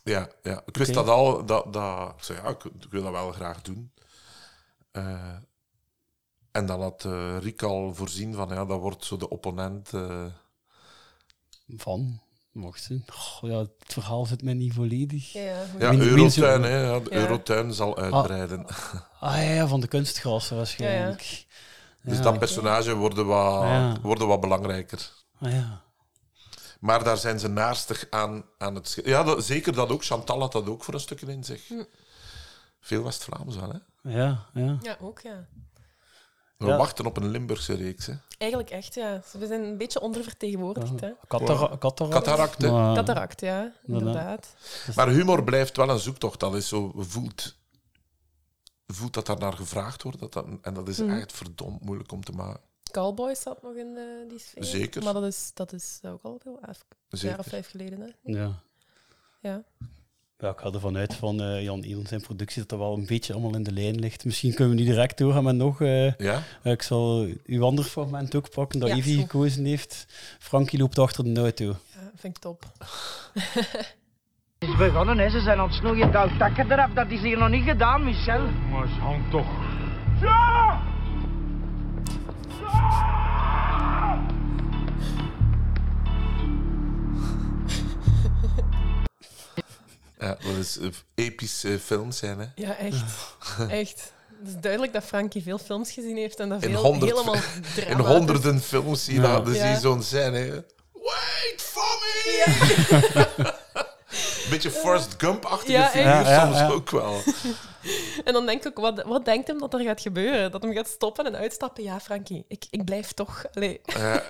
Ja, 0.04 0.28
ja. 0.42 0.62
ik 0.66 0.76
wist 0.76 0.94
dat 0.94 1.08
al. 1.08 1.44
Dat, 1.44 1.72
dat, 1.72 2.12
ik 2.16 2.22
zei, 2.24 2.38
ja, 2.42 2.48
ik, 2.48 2.64
ik 2.64 2.90
wil 2.90 3.02
dat 3.02 3.12
wel 3.12 3.32
graag 3.32 3.62
doen. 3.62 3.92
Eh, 4.90 5.36
en 6.52 6.66
dan 6.66 6.80
had 6.82 7.04
eh 7.04 7.36
Riek 7.40 7.62
al 7.62 7.94
voorzien 7.94 8.34
van, 8.34 8.48
ja, 8.48 8.64
dat 8.64 8.80
wordt 8.80 9.04
zo 9.04 9.16
de 9.16 9.28
opponent. 9.28 9.92
eh, 9.92 10.24
Van, 11.76 12.20
mocht 12.52 12.82
ze. 12.82 13.00
Ja, 13.40 13.58
het 13.58 13.70
verhaal 13.86 14.26
zit 14.26 14.42
mij 14.42 14.54
niet 14.54 14.74
volledig. 14.74 15.32
Ja, 15.32 15.92
Eurotuin, 15.94 16.62
hè. 16.62 16.80
Ja, 16.86 16.98
de 17.00 17.10
Ja. 17.10 17.16
Eurotuin 17.16 17.72
zal 17.72 17.96
uitbreiden. 17.98 18.66
Ah 19.20 19.36
ja, 19.36 19.40
ja, 19.50 19.66
van 19.66 19.80
de 19.80 19.86
kunstgrassen 19.88 20.56
waarschijnlijk. 20.56 21.46
Dus 22.02 22.16
Ja. 22.16 22.22
dat 22.22 22.38
personage 22.38 22.94
worden 22.94 23.26
wat, 23.26 23.62
Ja. 23.62 23.96
worden 24.02 24.26
wat 24.26 24.40
belangrijker. 24.40 25.10
Ah 25.40 25.52
ja. 25.52 25.83
Maar 26.84 27.04
daar 27.04 27.16
zijn 27.16 27.38
ze 27.38 27.48
naastig 27.48 28.06
aan, 28.10 28.44
aan 28.58 28.74
het... 28.74 29.00
Ja, 29.04 29.22
dat, 29.22 29.44
zeker 29.44 29.72
dat 29.72 29.90
ook. 29.90 30.04
Chantal 30.04 30.40
had 30.40 30.52
dat 30.52 30.68
ook 30.68 30.84
voor 30.84 30.94
een 30.94 31.00
stukje 31.00 31.26
in 31.26 31.44
zich. 31.44 31.68
Hm. 31.68 31.84
Veel 32.80 33.02
West-Vlaams 33.04 33.56
wel, 33.56 33.70
hè? 33.72 34.10
Ja, 34.18 34.46
ja. 34.54 34.78
Ja, 34.82 34.96
ook, 35.00 35.20
ja. 35.20 35.46
We 36.56 36.66
Ja. 36.66 36.76
wachten 36.76 37.06
op 37.06 37.16
een 37.16 37.28
Limburgse 37.28 37.74
reeks, 37.74 38.06
hè? 38.06 38.14
Eigenlijk 38.38 38.70
echt, 38.72 38.94
ja. 38.94 39.22
We 39.32 39.46
zijn 39.46 39.62
een 39.62 39.78
beetje 39.78 40.00
ondervertegenwoordigd, 40.00 41.00
hè. 41.00 41.10
Cataract, 41.28 42.62
hè? 42.62 42.70
Maar- 42.70 42.94
Cataract, 42.94 43.40
ja, 43.40 43.72
inderdaad. 43.86 44.54
Maar 44.94 45.08
humor 45.08 45.44
blijft 45.44 45.76
wel 45.76 45.88
een 45.88 45.98
zoektocht. 45.98 46.40
Dat 46.40 46.54
is 46.54 46.68
zo... 46.68 46.92
Je 46.96 47.04
voelt, 47.04 47.56
voelt 48.86 49.14
dat 49.14 49.26
daar 49.26 49.38
naar 49.38 49.52
gevraagd 49.52 50.02
wordt. 50.02 50.18
Dat 50.20 50.32
dat, 50.32 50.46
en 50.62 50.74
dat 50.74 50.88
is 50.88 50.98
Mhm. 50.98 51.10
echt 51.16 51.32
verdomd 51.32 51.84
moeilijk 51.84 52.12
om 52.12 52.24
te 52.24 52.32
maken. 52.32 52.60
Cowboys 52.94 53.40
zat 53.40 53.62
nog 53.62 53.74
in 53.74 53.96
eh, 53.96 54.28
die 54.28 54.38
sfeer. 54.38 54.64
Zeker. 54.64 55.02
Maar 55.02 55.12
dat 55.12 55.24
is, 55.24 55.50
dat 55.54 55.72
is 55.72 56.00
ook 56.02 56.22
al 56.22 56.38
veel, 56.42 56.58
een 56.62 57.18
jaar 57.18 57.38
of 57.38 57.46
vijf 57.46 57.70
geleden, 57.70 58.00
hè. 58.00 58.32
Ja. 58.32 58.50
Ja. 59.40 59.62
Ja, 60.38 60.50
ik 60.50 60.58
ga 60.58 60.70
ervan 60.70 60.96
uit 60.96 61.14
van 61.14 61.40
eh, 61.42 61.62
Jan 61.62 61.82
Elen 61.82 62.06
zijn 62.06 62.20
productie 62.20 62.60
dat 62.60 62.68
dat 62.68 62.78
wel 62.78 62.94
een 62.96 63.06
beetje 63.06 63.32
allemaal 63.32 63.54
in 63.54 63.62
de 63.62 63.72
lijn 63.72 63.98
ligt. 63.98 64.24
Misschien 64.24 64.54
kunnen 64.54 64.74
we 64.76 64.80
nu 64.82 64.88
direct 64.88 65.18
doorgaan 65.18 65.44
met 65.44 65.56
nog. 65.56 65.80
eh, 65.80 66.14
Ja? 66.16 66.42
ik 66.62 66.82
zal 66.82 67.26
uw 67.46 67.64
ander 67.64 67.84
fragment 67.84 68.34
ook 68.34 68.50
pakken 68.50 68.80
dat 68.80 68.88
Ja, 68.88 68.94
Evie 68.94 69.18
gekozen 69.20 69.64
heeft. 69.64 70.06
Frankie 70.38 70.78
loopt 70.78 70.98
achter 70.98 71.34
de 71.34 71.40
auto. 71.40 71.64
ja, 71.64 72.10
vind 72.14 72.36
ik 72.36 72.42
top. 72.42 72.64
Het 74.58 74.68
is 74.72 74.76
begonnen, 74.76 75.18
hè. 75.18 75.30
Ze 75.30 75.40
zijn 75.40 75.58
aan 75.58 75.66
het 75.66 75.74
snoeien. 75.76 76.12
Dat 76.12 76.30
takken 76.38 76.72
eraf, 76.72 76.92
dat 76.92 77.10
is 77.10 77.20
hier 77.20 77.38
nog 77.38 77.48
niet 77.48 77.64
gedaan, 77.64 78.04
Michel. 78.04 78.46
Maar 78.70 78.88
hang 78.88 79.30
toch. 79.30 79.46
Ja, 80.20 80.82
dat 90.18 90.56
is 90.58 90.78
eh, 90.78 90.88
epische 91.14 91.78
films 91.78 92.18
zijn, 92.18 92.38
hè? 92.38 92.46
Ja, 92.54 92.76
echt. 92.76 93.02
echt. 93.68 94.12
Het 94.38 94.48
is 94.54 94.60
duidelijk 94.60 94.92
dat 94.92 95.04
Frankie 95.04 95.42
veel 95.42 95.58
films 95.58 95.92
gezien 95.92 96.16
heeft 96.16 96.40
en 96.40 96.48
dat 96.48 96.62
In, 96.62 96.70
veel 96.70 96.82
honderd, 96.82 97.10
helemaal 97.12 97.34
in 97.88 97.98
honderden 97.98 98.60
films 98.60 99.04
zie 99.04 99.14
je, 99.14 99.20
Ja. 99.20 99.40
dat, 99.40 99.54
Ja. 99.56 99.78
zo'n 99.78 100.02
scène, 100.02 100.38
hè? 100.38 100.50
Wait 100.92 101.62
for 101.62 101.98
me! 102.00 103.52
Beetje 104.50 104.70
Forrest 104.70 105.14
Gump-achtige 105.18 105.72
Ja. 105.72 105.90
Ja, 105.94 106.20
ja, 106.20 106.44
soms 106.44 106.58
ja. 106.58 106.68
ook 106.68 106.90
wel. 106.90 107.22
En 108.24 108.32
dan 108.32 108.46
denk 108.46 108.64
ik 108.64 108.78
ook, 108.78 108.84
wat, 108.84 109.02
wat 109.02 109.24
denkt 109.24 109.48
hem 109.48 109.58
dat 109.58 109.74
er 109.74 109.80
gaat 109.80 110.00
gebeuren? 110.00 110.50
Dat 110.50 110.62
hem 110.62 110.72
gaat 110.72 110.88
stoppen 110.88 111.26
en 111.26 111.36
uitstappen? 111.36 111.82
Ja, 111.82 112.00
Frankie, 112.00 112.44
ik, 112.48 112.66
ik 112.70 112.84
blijf 112.84 113.12
toch. 113.12 113.44
Allee. 113.54 113.80
Ja. 113.84 114.22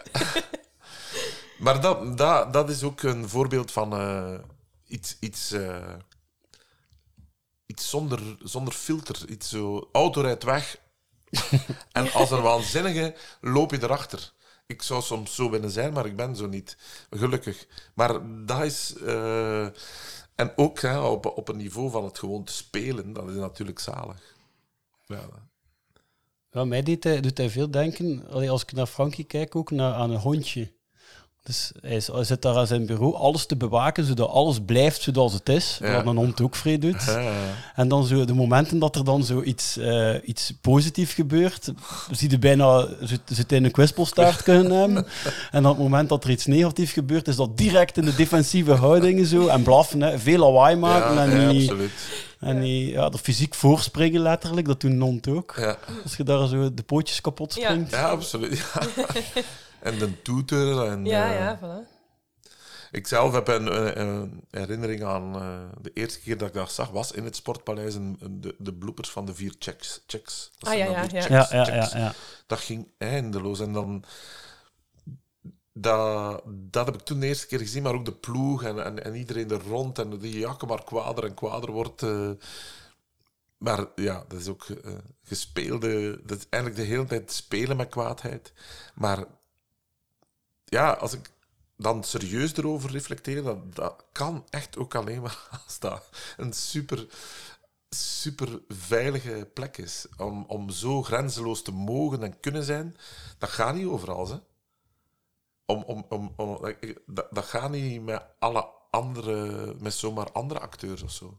maar 1.65 1.81
dat, 1.81 2.19
dat, 2.19 2.53
dat 2.53 2.71
is 2.71 2.83
ook 2.83 3.03
een 3.03 3.29
voorbeeld 3.29 3.73
van 3.73 3.93
eh, 3.93 4.35
iets, 4.87 5.17
iets, 5.21 5.53
eh, 5.53 5.95
iets 7.67 7.91
zonder, 7.91 8.21
zonder 8.43 8.75
filter. 8.75 9.29
Iets 9.29 9.49
zo, 9.49 9.89
auto 9.93 10.21
rijdt 10.21 10.45
weg. 10.45 10.79
en 11.93 12.13
als 12.13 12.31
een 12.31 12.43
waanzinnige 12.43 13.15
loop 13.41 13.71
je 13.71 13.83
erachter. 13.83 14.33
Ik 14.67 14.83
zou 14.83 15.03
soms 15.03 15.35
zo 15.35 15.51
willen 15.51 15.71
zijn, 15.71 15.93
maar 15.93 16.07
ik 16.07 16.17
ben 16.17 16.37
zo 16.37 16.47
niet. 16.47 16.77
Gelukkig. 17.11 17.67
Maar 17.95 18.19
dat 18.47 18.63
is... 18.63 18.95
eh, 20.35 20.47
en 20.47 20.53
ook 20.57 20.83
op, 20.83 21.27
op 21.27 21.49
een 21.49 21.57
niveau 21.57 21.91
van 21.91 22.05
het 22.05 22.19
gewoon 22.19 22.45
te 22.45 22.53
spelen, 22.53 23.13
dat 23.13 23.29
is 23.29 23.37
natuurlijk 23.37 23.79
zalig. 23.79 24.37
Ja, 26.51 26.65
mij 26.65 26.83
deed 26.83 27.05
hij, 27.05 27.21
doet 27.21 27.39
hij 27.39 27.51
veel 27.51 27.71
denken, 27.71 28.27
als 28.29 28.63
ik 28.63 28.73
naar 28.73 28.87
Frankie 28.87 29.25
kijk, 29.25 29.57
ook 29.57 29.71
naar, 29.71 29.95
aan 29.95 30.11
een 30.11 30.21
hondje. 30.21 30.73
Dus 31.47 31.73
hij, 31.81 31.97
is- 31.97 32.07
hij 32.07 32.25
zit 32.25 32.43
daar 32.43 32.57
aan 32.57 32.67
zijn 32.67 32.87
bureau 32.87 33.15
alles 33.15 33.47
te 33.47 33.57
bewaken, 33.57 34.05
zodat 34.05 34.29
alles 34.29 34.59
blijft 34.67 35.03
zoals 35.03 35.33
het 35.33 35.49
is. 35.49 35.79
Ja. 35.81 35.95
Wat 35.95 36.07
een 36.07 36.17
hond 36.17 36.41
ook 36.41 36.57
vrij 36.57 36.79
doet. 36.79 37.05
Ja, 37.07 37.19
ja. 37.21 37.33
En 37.75 37.89
dan 37.89 38.05
zo 38.07 38.25
de 38.25 38.35
momenten 38.35 38.79
dat 38.79 38.97
er 38.97 39.05
dan 39.05 39.25
zo 39.25 39.43
iets, 39.43 39.77
eh, 39.77 40.15
iets 40.25 40.53
positiefs 40.61 41.15
gebeurt, 41.15 41.73
zie 42.11 42.31
je 42.31 42.39
bijna 42.39 42.87
zit, 43.25 43.53
in 43.53 43.65
een 43.65 43.71
kwispelstaart 43.71 44.43
kunnen 44.43 44.73
hebben. 44.81 45.07
En 45.51 45.67
op 45.67 45.75
het 45.75 45.83
moment 45.83 46.09
dat 46.09 46.25
er 46.25 46.31
iets 46.31 46.47
negatiefs 46.47 46.93
gebeurt, 46.93 47.29
is 47.29 47.37
dat 47.37 47.57
direct 47.59 47.97
in 47.97 48.05
de 48.05 48.15
defensieve 48.15 48.73
houdingen 48.73 49.27
zo. 49.27 49.47
En 49.47 49.63
blaffen, 49.63 50.01
hè. 50.03 50.19
veel 50.19 50.39
lawaai 50.39 50.77
maken. 50.77 51.15
Ja, 51.15 51.23
en 51.25 51.49
absoluut. 51.57 51.91
en 52.41 52.59
niet, 52.61 52.91
ja, 52.91 53.11
er 53.11 53.19
fysiek 53.19 53.55
voorspringen 53.55 54.21
letterlijk, 54.23 54.67
dat 54.67 54.81
doet 54.81 54.91
een 54.91 55.01
hond 55.01 55.29
ook. 55.29 55.55
Ja. 55.59 55.77
Als 56.03 56.17
je 56.17 56.23
daar 56.25 56.49
zo 56.49 56.75
de 56.75 56.83
pootjes 56.83 57.21
kapot 57.21 57.53
springt. 57.53 57.91
Ja, 57.91 58.09
absoluut. 58.09 58.65
En 59.85 59.99
de 59.99 60.23
toeter. 60.23 60.87
En, 60.87 61.05
Ja, 61.05 61.33
eh, 61.33 61.39
ja, 61.39 61.59
voilà. 61.59 61.93
Ik 62.91 63.07
zelf 63.07 63.33
heb 63.33 63.49
een, 63.49 63.77
een- 63.77 64.01
een 64.01 64.45
herinnering 64.51 65.05
aan 65.05 65.35
eh, 65.35 65.59
de 65.81 65.91
eerste 65.95 66.21
keer 66.21 66.39
dat 66.39 66.49
ik 66.49 66.55
dat 66.55 66.73
zag, 66.73 66.91
was 66.91 67.13
in 67.13 67.25
het 67.25 67.37
Sportpaleis 67.37 67.95
een, 67.95 68.17
een- 68.21 68.41
de, 68.41 68.55
de 68.59 68.75
bloopers 68.75 69.11
van 69.11 69.27
de 69.27 69.35
vier 69.35 69.55
checks. 69.59 70.03
checks. 70.07 70.51
Dat 70.59 70.71
Ah, 70.71 70.79
ja, 70.79 70.85
ja, 70.85 70.91
ja. 71.03 71.09
checks, 71.09 71.27
Ja, 71.27 71.47
ja, 71.51 71.65
checks. 71.65 71.93
ja, 71.93 71.99
ja. 71.99 72.13
Dat 72.47 72.59
ging 72.59 72.89
eindeloos. 72.99 73.61
En 73.61 73.73
dan... 73.73 74.05
Dat, 75.77 76.43
dat 76.47 76.87
heb 76.87 76.95
ik 76.95 77.01
toen 77.01 77.21
de 77.21 77.27
eerste 77.27 77.47
keer 77.47 77.59
gezien, 77.59 77.83
maar 77.83 77.95
ook 77.95 78.05
de 78.05 78.13
ploeg 78.15 78.63
en, 78.65 78.85
en, 78.85 79.05
en 79.05 79.15
iedereen 79.15 79.51
er 79.51 79.63
rond. 79.69 79.99
En 79.99 80.19
die 80.19 80.39
jakken 80.39 80.69
maar 80.69 80.85
kwader 80.85 81.25
en 81.25 81.35
kwader 81.35 81.71
wordt. 81.71 82.03
eh. 82.03 82.31
maar 83.59 83.87
ja, 83.97 84.25
dat 84.29 84.41
is 84.41 84.49
ook 84.49 84.65
eh, 84.65 84.93
gespeelde... 85.23 86.21
Dat 86.25 86.39
is 86.39 86.47
eigenlijk 86.51 86.83
de 86.83 86.89
hele 86.89 87.05
tijd 87.07 87.33
spelen 87.33 87.77
met 87.77 87.89
kwaadheid. 87.89 88.53
Maar 88.95 89.25
ja, 90.65 90.93
als 90.93 91.13
ik 91.13 91.31
dan 91.77 92.05
serieus 92.05 92.57
erover 92.57 92.91
reflecteer, 92.91 93.43
dat, 93.43 93.75
dat 93.75 94.05
kan 94.13 94.45
echt 94.51 94.77
ook 94.77 94.95
alleen 94.95 95.23
maar 95.23 95.49
als 95.65 95.79
dat 95.79 96.09
een 96.37 96.53
super 96.53 97.07
super 97.95 98.63
veilige 98.69 99.51
plek 99.55 99.77
is. 99.77 100.07
Om, 100.17 100.45
om 100.49 100.71
zo 100.71 101.03
grenzeloos 101.03 101.63
te 101.63 101.73
mogen 101.73 102.23
en 102.23 102.41
kunnen 102.41 102.65
zijn, 102.65 102.97
dat 103.39 103.49
gaat 103.49 103.75
niet 103.75 103.87
overal. 103.87 104.29
Hè. 104.29 104.37
Om, 105.67 105.83
om, 105.83 106.07
om, 106.09 106.33
om, 106.37 106.59
dat, 107.07 107.27
dat 107.31 107.45
gaat 107.45 107.71
niet 107.71 108.03
met 108.03 108.23
alle 108.39 108.69
andere, 108.91 109.75
met 109.79 109.95
zomaar 109.95 110.33
andere 110.33 110.61
acteurs 110.61 111.03
of 111.03 111.11
zo. 111.11 111.39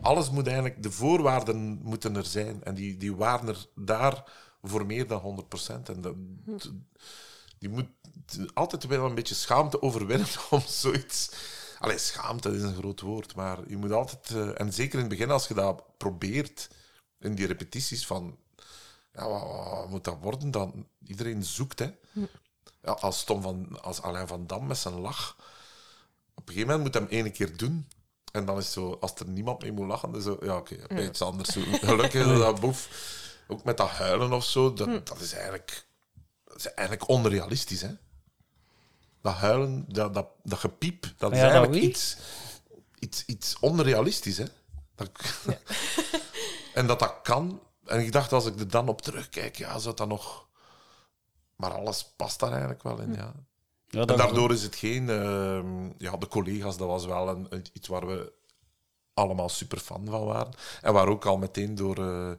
Alles 0.00 0.30
moet 0.30 0.46
eigenlijk, 0.46 0.82
de 0.82 0.90
voorwaarden 0.90 1.80
moeten 1.82 2.16
er 2.16 2.24
zijn. 2.24 2.64
En 2.64 2.74
die, 2.74 2.96
die 2.96 3.16
waren 3.16 3.48
er 3.48 3.66
daar 3.74 4.24
voor 4.62 4.86
meer 4.86 5.06
dan 5.06 5.46
100%. 5.68 5.90
En 5.94 6.00
dat, 6.00 6.14
die 7.58 7.68
moet 7.68 7.88
altijd 8.54 8.86
wel 8.86 9.04
een 9.04 9.14
beetje 9.14 9.34
schaamte 9.34 9.82
overwinnen 9.82 10.26
om 10.50 10.60
zoiets. 10.66 11.30
Allee, 11.78 11.98
schaamte 11.98 12.50
is 12.50 12.62
een 12.62 12.74
groot 12.74 13.00
woord, 13.00 13.34
maar 13.34 13.58
je 13.68 13.76
moet 13.76 13.92
altijd, 13.92 14.30
eh, 14.30 14.60
en 14.60 14.72
zeker 14.72 14.94
in 14.94 15.00
het 15.00 15.08
begin 15.08 15.30
als 15.30 15.48
je 15.48 15.54
dat 15.54 15.82
probeert 15.96 16.68
in 17.18 17.34
die 17.34 17.46
repetities 17.46 18.06
van, 18.06 18.38
ja, 19.12 19.28
wat, 19.28 19.42
wat 19.42 19.88
moet 19.90 20.04
dat 20.04 20.16
worden? 20.20 20.50
Dan 20.50 20.86
iedereen 21.06 21.44
zoekt, 21.44 21.78
hè. 21.78 21.90
Ja, 22.82 22.92
als 22.92 23.24
Tom 23.24 23.42
van, 23.42 23.82
als 23.82 24.02
Alain 24.02 24.26
van 24.26 24.46
Dam 24.46 24.66
met 24.66 24.78
zijn 24.78 25.00
lach, 25.00 25.36
op 26.34 26.48
een 26.48 26.54
gegeven 26.54 26.66
moment 26.68 26.82
moet 26.82 26.94
hij 26.94 27.02
hem 27.02 27.24
één 27.24 27.32
keer 27.32 27.56
doen. 27.56 27.88
En 28.32 28.44
dan 28.44 28.56
is 28.58 28.64
het 28.64 28.72
zo, 28.72 28.96
als 29.00 29.14
er 29.14 29.28
niemand 29.28 29.62
mee 29.62 29.72
moet 29.72 29.86
lachen, 29.86 30.10
dan 30.10 30.18
is 30.20 30.24
zo, 30.26 30.36
ja, 30.40 30.56
oké, 30.56 30.76
Ja. 30.88 31.00
iets 31.02 31.22
anders. 31.22 31.50
Gelukkig 31.80 32.26
is 32.26 32.38
dat 32.38 32.60
boef. 32.60 32.88
Ook 33.48 33.64
met 33.64 33.76
dat 33.76 33.88
huilen 33.88 34.32
of 34.32 34.44
zo, 34.44 34.72
dat, 34.72 34.86
Hm. 34.86 35.00
dat 35.04 35.20
is 35.20 35.32
eigenlijk, 35.32 35.86
dat 36.56 36.66
is 36.66 36.74
eigenlijk 36.74 37.08
onrealistisch, 37.08 37.80
hè. 37.82 37.90
Dat 39.20 39.34
huilen, 39.34 39.84
dat, 39.88 40.14
dat, 40.14 40.26
dat 40.42 40.58
gepiep, 40.58 41.06
dat 41.16 41.32
is 41.32 41.38
Ja, 41.38 41.50
eigenlijk 41.50 41.82
iets, 41.82 42.16
iets, 42.98 43.24
iets 43.26 43.58
onrealistisch, 43.60 44.38
hè. 44.38 44.44
Dat, 44.94 45.10
en 46.74 46.86
dat 46.86 46.98
dat 46.98 47.14
kan. 47.22 47.60
En 47.84 48.00
ik 48.00 48.12
dacht, 48.12 48.32
als 48.32 48.46
ik 48.46 48.58
er 48.60 48.68
dan 48.70 48.88
op 48.88 49.02
terugkijk, 49.02 49.56
ja, 49.56 49.78
zou 49.78 49.94
dat 49.94 50.08
nog... 50.08 50.48
Maar 51.56 51.72
alles 51.72 52.12
past 52.16 52.40
daar 52.40 52.50
eigenlijk 52.50 52.82
wel 52.82 52.98
in, 53.00 53.12
ja. 53.14 53.32
Ja, 53.88 54.00
en 54.04 54.16
daardoor 54.16 54.52
is 54.52 54.62
het 54.62 54.74
geen... 54.76 55.10
ehm, 55.10 55.90
ja, 55.98 56.16
de 56.16 56.28
collega's, 56.28 56.76
dat 56.76 56.88
was 56.88 57.04
wel 57.06 57.28
een, 57.28 57.46
een- 57.50 57.66
iets 57.72 57.88
waar 57.88 58.06
we 58.06 58.32
allemaal 59.14 59.48
super 59.48 59.78
fan 59.78 60.06
van 60.10 60.24
waren. 60.24 60.52
En 60.82 60.92
waar 60.92 61.08
ook 61.08 61.24
al 61.24 61.36
meteen 61.38 61.74
door, 61.74 61.98
eh, 61.98 62.32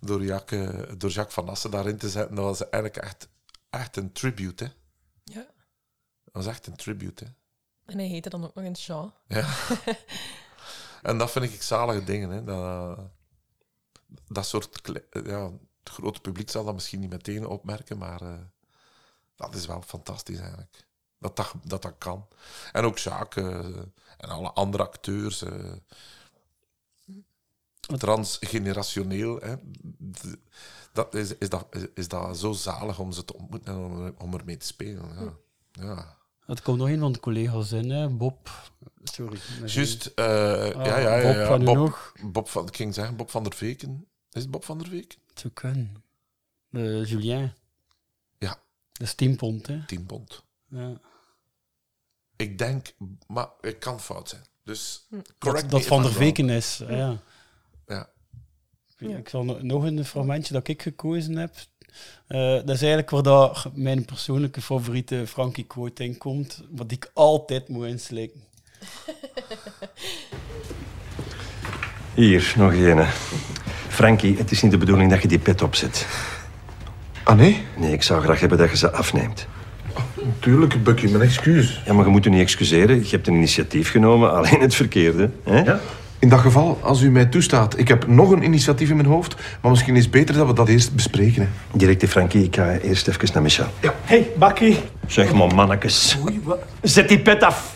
door, 0.00 0.24
Jacques, 0.24 0.98
door 0.98 1.10
Jacques 1.10 1.34
van 1.34 1.48
Assen 1.48 1.70
daarin 1.70 1.96
te 1.98 2.10
zetten, 2.10 2.36
dat 2.36 2.44
was 2.44 2.68
eigenlijk 2.68 2.96
echt, 2.96 3.28
echt 3.70 3.96
een 3.96 4.12
tribute, 4.12 4.64
hè. 4.64 4.70
Ja. 5.24 5.46
Dat 6.24 6.32
was 6.32 6.46
echt 6.46 6.66
een 6.66 6.76
tribute, 6.76 7.24
hè. 7.24 7.30
En 7.84 7.98
hij 7.98 8.06
heette 8.06 8.28
dan 8.28 8.44
ook 8.44 8.54
nog 8.54 8.64
een 8.64 8.72
Jean. 8.72 9.14
Ja. 9.26 9.54
en 11.02 11.18
dat 11.18 11.30
vind 11.30 11.44
ik 11.44 11.62
zalige 11.62 12.04
dingen. 12.04 12.30
Hè. 12.30 12.44
Dat, 12.44 12.98
dat 14.28 14.46
soort... 14.46 14.80
Ja, 15.10 15.50
het 15.82 15.94
grote 15.94 16.20
publiek 16.20 16.50
zal 16.50 16.64
dat 16.64 16.74
misschien 16.74 17.00
niet 17.00 17.10
meteen 17.10 17.46
opmerken, 17.46 17.98
maar 17.98 18.20
eh, 18.20 18.40
dat 19.36 19.54
is 19.54 19.66
wel 19.66 19.82
fantastisch 19.82 20.38
eigenlijk. 20.38 20.84
Dat 21.18 21.36
dat, 21.36 21.52
dat, 21.62 21.82
dat 21.82 21.94
kan. 21.98 22.28
En 22.72 22.84
ook 22.84 22.98
Jacques 22.98 23.44
eh, 23.44 23.78
en 24.16 24.28
alle 24.28 24.52
andere 24.52 24.82
acteurs. 24.82 25.42
eh, 25.42 25.72
transgenerationeel. 27.86 29.40
Hè. 29.40 29.54
Dat 30.96 31.14
is, 31.14 31.36
is, 31.38 31.48
dat, 31.48 31.66
is, 31.70 31.82
is 31.94 32.08
dat 32.08 32.38
zo 32.38 32.52
zalig 32.52 32.98
om 32.98 33.12
ze 33.12 33.24
te 33.24 33.34
ontmoeten 33.36 33.72
en 33.74 33.78
om, 33.78 34.14
om 34.18 34.34
ermee 34.34 34.56
te 34.56 34.66
spelen. 34.66 35.08
Ja. 35.18 35.32
ja. 35.84 36.16
Het 36.46 36.62
komt 36.62 36.78
nog 36.78 36.88
een 36.88 36.98
van 36.98 37.12
de 37.12 37.20
collega's 37.20 37.72
in, 37.72 37.90
hè? 37.90 38.08
Bob. 38.08 38.50
Sorry. 39.04 39.38
Juist, 39.66 40.06
eh, 40.06 40.24
Ah, 40.24 40.86
ja, 40.86 40.98
ja, 40.98 41.16
ja. 41.16 41.22
Bob 41.22 41.34
ja. 41.36 41.46
van 41.46 41.62
u 41.62 41.64
Bob, 41.64 41.74
nog? 41.76 42.12
Bob 42.22 42.48
van, 42.48 42.66
ik 42.66 42.76
ging 42.76 42.94
zeggen, 42.94 43.16
Bob 43.16 43.30
van 43.30 43.42
der 43.42 43.54
Veken. 43.54 44.06
Is 44.32 44.42
het 44.42 44.50
Bob 44.50 44.64
van 44.64 44.78
der 44.78 44.88
Veken? 44.88 45.18
Het 45.28 45.40
zou 45.40 45.52
kunnen. 45.52 46.04
Eh, 46.70 47.04
Julien. 47.04 47.52
Ja. 48.38 48.58
Dat 48.92 49.06
is 49.06 49.14
10 49.14 49.36
pond, 49.36 49.66
hè? 49.66 49.86
10 49.86 50.06
pond. 50.06 50.42
Ja. 50.68 51.00
Ik 52.36 52.58
denk, 52.58 52.92
maar 53.26 53.48
het 53.60 53.78
kan 53.78 54.00
fout 54.00 54.28
zijn. 54.28 54.42
Dus 54.64 55.06
Dat, 55.10 55.32
correct 55.38 55.70
dat 55.70 55.80
me 55.80 55.86
Van 55.86 56.02
der. 56.02 56.12
Veken 56.12 56.48
is, 56.50 56.76
ja. 56.76 56.90
Ja. 56.96 57.16
Ik 58.98 59.28
zal 59.28 59.44
no- 59.44 59.58
nog 59.60 59.84
een 59.84 60.04
fragmentje 60.04 60.52
dat 60.52 60.68
ik 60.68 60.82
gekozen 60.82 61.36
heb. 61.36 61.54
Eh, 62.26 62.38
dat 62.40 62.68
is 62.68 62.80
eigenlijk 62.80 63.10
waar 63.10 63.22
dat 63.22 63.70
mijn 63.74 64.04
persoonlijke 64.04 64.60
favoriete 64.60 65.26
Frankie 65.26 65.64
quote 65.64 66.04
in 66.04 66.18
komt, 66.18 66.62
wat 66.70 66.92
ik 66.92 67.10
altijd 67.14 67.68
moet 67.68 67.86
inslikken. 67.86 68.40
Hier, 72.14 72.52
nog 72.56 72.72
een. 72.72 73.06
Frankie, 73.88 74.36
het 74.36 74.50
is 74.50 74.62
niet 74.62 74.70
de 74.70 74.78
bedoeling 74.78 75.10
dat 75.10 75.22
je 75.22 75.28
die 75.28 75.38
pet 75.38 75.62
opzet. 75.62 76.06
Ah, 77.24 77.36
nee? 77.36 77.64
Nee, 77.76 77.92
ik 77.92 78.02
zou 78.02 78.22
graag 78.22 78.40
hebben 78.40 78.58
dat 78.58 78.70
je 78.70 78.76
ze 78.76 78.90
afneemt. 78.90 79.46
Tuurlijk, 80.38 80.84
Bucky, 80.84 81.06
mijn 81.06 81.22
excuus. 81.22 81.82
Ja, 81.86 81.92
maar 81.92 82.04
je 82.04 82.10
moet 82.10 82.24
je 82.24 82.30
niet 82.30 82.40
excuseren. 82.40 82.96
Je 83.02 83.08
hebt 83.10 83.26
een 83.26 83.34
initiatief 83.34 83.90
genomen, 83.90 84.32
alleen 84.36 84.60
het 84.60 84.74
verkeerde. 84.74 85.30
Hè? 85.42 85.60
Ja? 85.60 85.80
In 86.18 86.28
dat 86.28 86.40
geval, 86.40 86.78
als 86.82 87.00
u 87.00 87.10
mij 87.10 87.24
toestaat, 87.26 87.78
ik 87.78 87.88
heb 87.88 88.06
nog 88.06 88.30
een 88.30 88.42
initiatief 88.42 88.88
in 88.90 88.96
mijn 88.96 89.08
hoofd, 89.08 89.34
maar 89.60 89.70
misschien 89.70 89.96
is 89.96 90.02
het 90.02 90.10
beter 90.12 90.34
dat 90.34 90.46
we 90.46 90.52
dat 90.52 90.68
eerst 90.68 90.94
bespreken. 90.94 91.42
Hè. 91.42 91.48
Directe 91.78 92.08
Frankie, 92.08 92.44
ik 92.44 92.54
ga 92.56 92.70
eerst 92.70 93.08
even 93.08 93.28
naar 93.32 93.42
Michel. 93.42 93.66
Ja. 93.80 93.94
Hey, 94.04 94.30
Bakkie. 94.36 94.78
Zeg 95.06 95.32
maar, 95.32 95.54
mannekes. 95.54 96.18
Zet 96.82 97.08
die 97.08 97.20
pet 97.20 97.42
af. 97.42 97.72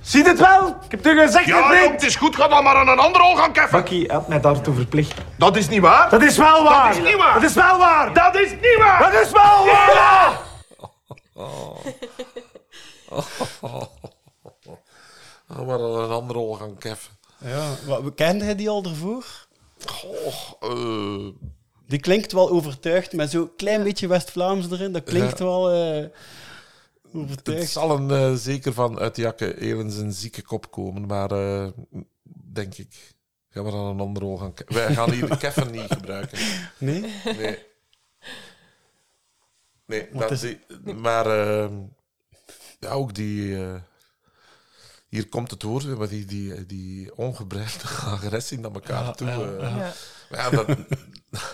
Zie 0.00 0.22
je 0.22 0.28
het 0.28 0.38
wel? 0.38 0.68
Ik 0.68 0.90
heb 0.90 1.04
het 1.04 1.12
u 1.14 1.18
gezegd, 1.20 1.46
Ja, 1.46 1.68
vriend. 1.68 1.92
het 1.92 2.02
is 2.02 2.16
goed, 2.16 2.36
ga 2.36 2.48
dan 2.48 2.64
maar 2.64 2.76
aan 2.76 2.88
een 2.88 2.98
ander 2.98 3.22
oog 3.22 3.38
gaan 3.38 3.52
keffen. 3.52 3.78
Bakkie 3.78 4.10
had 4.12 4.28
mij 4.28 4.40
daartoe 4.40 4.74
verplicht. 4.74 5.14
Dat 5.38 5.56
is 5.56 5.68
niet 5.68 5.80
waar. 5.80 6.10
Dat 6.10 6.22
is 6.22 6.36
wel 6.36 6.64
waar. 6.64 6.88
Dat 6.88 6.96
is 6.96 7.04
niet 7.04 7.16
waar. 7.16 7.34
Dat 7.34 7.42
is 7.42 7.54
wel 7.54 7.78
waar. 7.78 8.12
Dat 8.14 8.34
is 8.36 8.50
niet 8.50 8.76
waar. 8.78 8.98
Dat 9.12 9.20
is 9.22 9.30
wel 9.32 9.66
waar. 9.66 10.40
Oh. 11.34 11.76
Oh, 13.60 13.82
maar 15.46 15.58
aan 15.78 15.80
een 15.80 16.10
andere 16.10 16.38
rol 16.38 16.54
gaan 16.54 16.78
keffen. 16.78 17.12
Ja, 17.38 17.74
wat, 17.86 18.14
kende 18.14 18.44
hij 18.44 18.54
die 18.54 18.68
al 18.68 18.84
ervoor? 18.84 19.46
Goh, 19.86 20.52
eh, 20.60 21.26
Die 21.86 22.00
klinkt 22.00 22.32
wel 22.32 22.50
overtuigd, 22.50 23.12
met 23.12 23.30
zo'n 23.30 23.50
klein 23.56 23.82
beetje 23.82 24.06
West-Vlaams 24.08 24.70
erin. 24.70 24.92
Dat 24.92 25.04
klinkt 25.04 25.38
Ja. 25.38 25.44
wel 25.44 25.70
eh, 25.72 25.96
het 26.02 26.12
overtuigd. 27.14 27.70
zal 27.70 27.90
een, 27.96 28.10
eh, 28.10 28.34
zeker 28.34 28.72
van 28.72 28.98
uit 28.98 29.16
Jakke 29.16 29.60
Elens 29.60 29.96
een 29.96 30.12
zieke 30.12 30.42
kop 30.42 30.70
komen, 30.70 31.06
maar 31.06 31.28
denk 32.52 32.74
ik. 32.74 33.12
Gaan 33.50 33.64
we 33.64 33.70
aan 33.72 33.78
een 33.86 34.00
andere 34.00 34.24
rol 34.26 34.36
gaan. 34.38 34.52
Wij 34.66 34.94
gaan 34.94 35.10
hier 35.10 35.28
de 35.28 35.36
keffen 35.46 35.70
niet 35.70 35.92
gebruiken. 35.92 36.38
Nee? 36.78 37.04
Nee. 37.36 37.58
Nee, 39.86 40.08
dat 40.12 40.30
is- 40.30 40.40
die- 40.40 40.94
maar 40.94 41.28
ja, 42.80 42.90
ook 42.90 43.14
die. 43.14 43.56
Hier 45.14 45.28
komt 45.28 45.50
het 45.50 45.62
woord 45.62 45.84
weer, 45.84 45.96
maar 45.96 46.08
die, 46.08 46.24
die, 46.24 46.66
die 46.66 47.16
ongebreide 47.16 47.82
agressie 48.14 48.58
naar 48.58 48.72
elkaar 48.72 49.04
Ja, 49.04 49.12
toe. 49.12 49.26
ja, 49.28 49.56
eh. 49.56 49.76
ja. 49.76 49.92
Maar 50.30 50.40
ja, 50.40 50.50
dat, 50.50 50.78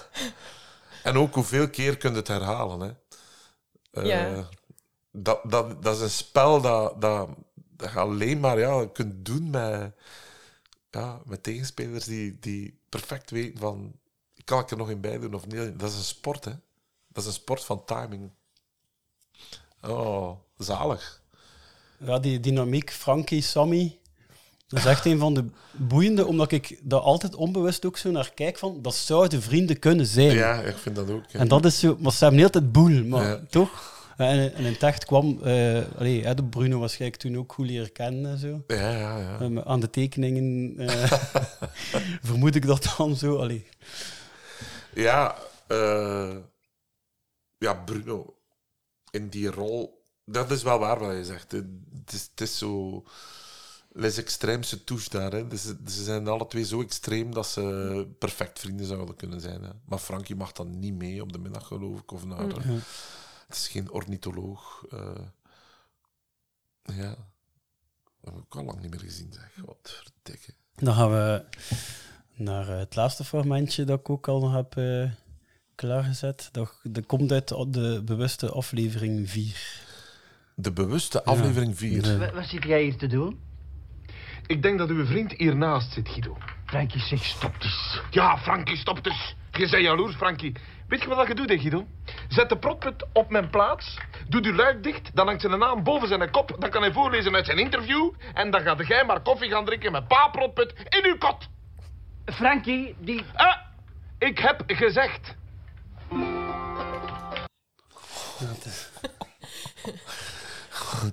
en 1.02 1.16
ook 1.16 1.34
hoeveel 1.34 1.70
keer 1.70 1.96
kun 1.96 2.10
je 2.10 2.16
het 2.16 2.28
herhalen. 2.28 2.80
Hè? 2.80 2.92
Eh, 4.00 4.06
Ja. 4.06 4.48
dat, 5.10 5.40
dat, 5.50 5.82
dat 5.82 5.94
is 5.96 6.00
een 6.02 6.10
spel 6.10 6.60
dat, 6.60 7.00
dat, 7.00 7.28
dat 7.54 7.90
je 7.92 7.98
alleen 7.98 8.40
maar 8.40 8.58
ja, 8.58 8.86
kunt 8.92 9.24
doen 9.24 9.50
met, 9.50 9.92
ja, 10.90 11.20
met 11.24 11.42
tegenspelers 11.42 12.04
die, 12.04 12.38
die 12.38 12.80
perfect 12.88 13.30
weten 13.30 13.58
van 13.58 13.92
kan 14.44 14.60
ik 14.60 14.70
er 14.70 14.76
nog 14.76 14.90
in 14.90 15.00
bij 15.00 15.18
doen 15.18 15.34
of 15.34 15.46
niet. 15.46 15.78
Dat 15.78 15.90
is 15.90 15.96
een 15.96 16.02
sport, 16.04 16.44
hè. 16.44 16.52
Dat 17.08 17.22
is 17.22 17.26
een 17.26 17.32
sport 17.40 17.64
van 17.64 17.84
timing. 17.84 18.30
Oh, 19.82 20.38
zalig. 20.56 21.19
Ja, 22.04 22.18
die 22.18 22.40
dynamiek, 22.40 22.90
Frankie, 22.92 23.42
Sammy. 23.42 23.98
Dat 24.68 24.78
is 24.78 24.84
echt 24.84 25.04
een 25.06 25.18
van 25.18 25.34
de 25.34 25.44
boeiende, 25.72 26.26
omdat 26.26 26.52
ik 26.52 26.80
daar 26.82 27.00
altijd 27.00 27.34
onbewust 27.34 27.84
ook 27.84 27.96
zo 27.96 28.10
naar 28.10 28.30
kijk 28.34 28.58
van, 28.58 28.82
dat 28.82 28.94
zouden 28.94 29.42
vrienden 29.42 29.78
kunnen 29.78 30.06
zijn. 30.06 30.34
Ja, 30.36 30.60
ik 30.62 30.76
vind 30.76 30.96
dat 30.96 31.10
ook. 31.10 31.24
ja. 31.30 31.38
En 31.38 31.48
dat 31.48 31.64
is 31.64 31.78
zo, 31.78 31.96
maar 32.00 32.12
ze 32.12 32.18
hebben 32.22 32.40
heel 32.40 32.50
tijd 32.50 32.72
boel, 32.72 33.04
maar 33.04 33.24
Ja. 33.26 33.40
toch? 33.50 33.98
En, 34.16 34.54
en 34.54 34.64
in 34.64 34.72
het 34.72 34.82
echt 34.82 35.04
kwam, 35.04 35.38
eh 35.42 35.80
allee, 35.98 36.24
hè, 36.24 36.34
de 36.34 36.44
Bruno 36.44 36.78
waarschijnlijk 36.78 37.20
toen 37.20 37.36
ook 37.38 37.52
goed 37.52 37.66
leren 37.66 37.92
kennen 37.92 38.30
en 38.30 38.38
zo. 38.38 38.62
Ja, 38.66 38.90
ja, 38.90 39.18
ja. 39.18 39.38
Eh, 39.40 39.46
maar 39.48 39.64
aan 39.64 39.80
de 39.80 39.90
tekeningen 39.90 40.74
eh, 40.78 41.12
vermoed 42.22 42.54
ik 42.54 42.66
dat 42.66 42.94
dan 42.96 43.16
zo. 43.16 43.36
Allee. 43.36 43.66
Ja, 44.94 45.36
eh, 45.66 46.36
ja, 47.58 47.74
Bruno 47.74 48.34
in 49.10 49.28
die 49.28 49.50
rol, 49.50 49.99
dat 50.32 50.50
is 50.50 50.62
wel 50.62 50.78
waar 50.78 50.98
wat 50.98 51.16
je 51.16 51.24
zegt. 51.24 51.52
Het 51.52 52.12
is, 52.12 52.28
het 52.30 52.40
is 52.40 52.58
zo 52.58 53.04
les 53.92 54.16
extreemse 54.18 54.84
touche 54.84 55.10
daar. 55.10 55.32
Hè. 55.32 55.46
Dus, 55.48 55.62
ze 55.86 56.02
zijn 56.04 56.28
alle 56.28 56.46
twee 56.46 56.64
zo 56.64 56.80
extreem 56.82 57.34
dat 57.34 57.46
ze 57.46 58.06
perfect 58.18 58.58
vrienden 58.58 58.86
zouden 58.86 59.16
kunnen 59.16 59.40
zijn. 59.40 59.62
Hè. 59.62 59.70
Maar 59.84 59.98
Frankie 59.98 60.36
mag 60.36 60.52
dan 60.52 60.78
niet 60.78 60.94
mee 60.94 61.22
op 61.22 61.32
de 61.32 61.38
middag, 61.38 61.66
geloof 61.66 62.00
ik. 62.00 62.12
Of 62.12 62.24
naar, 62.24 62.46
Mhm. 62.46 62.78
Het 63.46 63.56
is 63.58 63.68
geen 63.68 63.90
ornitholoog. 63.90 64.84
eh. 64.90 65.24
ja. 66.82 67.16
Dat 68.20 68.34
heb 68.34 68.42
ik 68.44 68.54
al 68.56 68.64
lang 68.64 68.80
niet 68.80 68.90
meer 68.90 69.00
gezien, 69.00 69.32
zeg. 69.32 69.50
Wat 69.64 70.02
verdikke. 70.02 70.52
Dan 70.74 70.94
gaan 70.94 71.10
we 71.10 71.44
naar 72.34 72.68
eh, 72.68 72.78
het 72.78 72.94
laatste 72.96 73.24
fragmentje 73.24 73.84
dat 73.84 73.98
ik 74.00 74.10
ook 74.10 74.28
al 74.28 74.40
nog 74.40 74.52
heb 74.54 74.76
eh, 74.76 75.10
klaargezet. 75.74 76.48
Dat, 76.52 76.72
dat 76.82 77.06
komt 77.06 77.32
uit 77.32 77.48
de 77.48 78.02
bewuste 78.04 78.50
aflevering 78.50 79.30
4. 79.30 79.88
De 80.54 80.72
bewuste 80.72 81.24
aflevering 81.24 81.78
4. 81.78 82.18
Wat, 82.18 82.32
wat 82.32 82.44
zit 82.44 82.64
jij 82.64 82.82
hier 82.82 82.96
te 82.96 83.06
doen? 83.06 83.40
Ik 84.46 84.62
denk 84.62 84.78
dat 84.78 84.88
uw 84.88 85.06
vriend 85.06 85.32
hiernaast 85.32 85.92
zit, 85.92 86.08
Guido. 86.08 86.36
Frankie, 86.66 87.00
zeg, 87.00 87.24
stop 87.24 87.54
eens. 87.60 88.00
Ja, 88.10 88.38
Frankie, 88.38 88.76
stop 88.76 89.04
dus. 89.04 89.36
Je 89.50 89.68
bent 89.68 89.82
jaloers, 89.82 90.14
Frankie. 90.14 90.52
Weet 90.88 91.02
je 91.02 91.08
wat 91.08 91.26
je 91.26 91.34
doet, 91.34 91.48
hè, 91.48 91.58
Guido? 91.58 91.86
Zet 92.28 92.48
de 92.48 92.58
protput 92.58 93.06
op 93.12 93.30
mijn 93.30 93.50
plaats. 93.50 93.98
Doe 94.28 94.44
uw 94.44 94.54
luik 94.54 94.82
dicht. 94.82 95.10
Dan 95.14 95.26
hangt 95.26 95.40
zijn 95.40 95.58
naam 95.58 95.82
boven 95.82 96.08
zijn 96.08 96.30
kop. 96.30 96.56
Dan 96.58 96.70
kan 96.70 96.82
hij 96.82 96.92
voorlezen 96.92 97.34
uit 97.34 97.46
zijn 97.46 97.58
interview. 97.58 98.10
En 98.34 98.50
dan 98.50 98.60
gaat 98.60 98.86
jij 98.86 99.04
maar 99.04 99.20
koffie 99.20 99.50
gaan 99.50 99.64
drinken 99.64 99.92
met 99.92 100.08
pa 100.08 100.28
protput 100.28 100.72
in 100.88 101.04
uw 101.04 101.18
kot. 101.18 101.48
Frankie, 102.24 102.96
die... 103.00 103.24
Ah, 103.34 103.56
ik 104.18 104.38
heb 104.38 104.62
gezegd. 104.66 105.34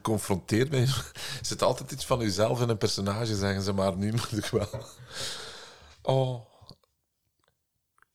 Confronteer 0.01 0.67
mij. 0.69 0.81
Er 0.81 1.13
zit 1.41 1.63
altijd 1.63 1.91
iets 1.91 2.05
van 2.05 2.21
uzelf 2.21 2.61
in 2.61 2.69
een 2.69 2.77
personage, 2.77 3.35
zeggen 3.35 3.61
ze, 3.61 3.73
maar 3.73 3.97
nu 3.97 4.11
moet 4.11 4.37
ik 4.37 4.45
wel. 4.45 4.67
Oh. 6.01 6.45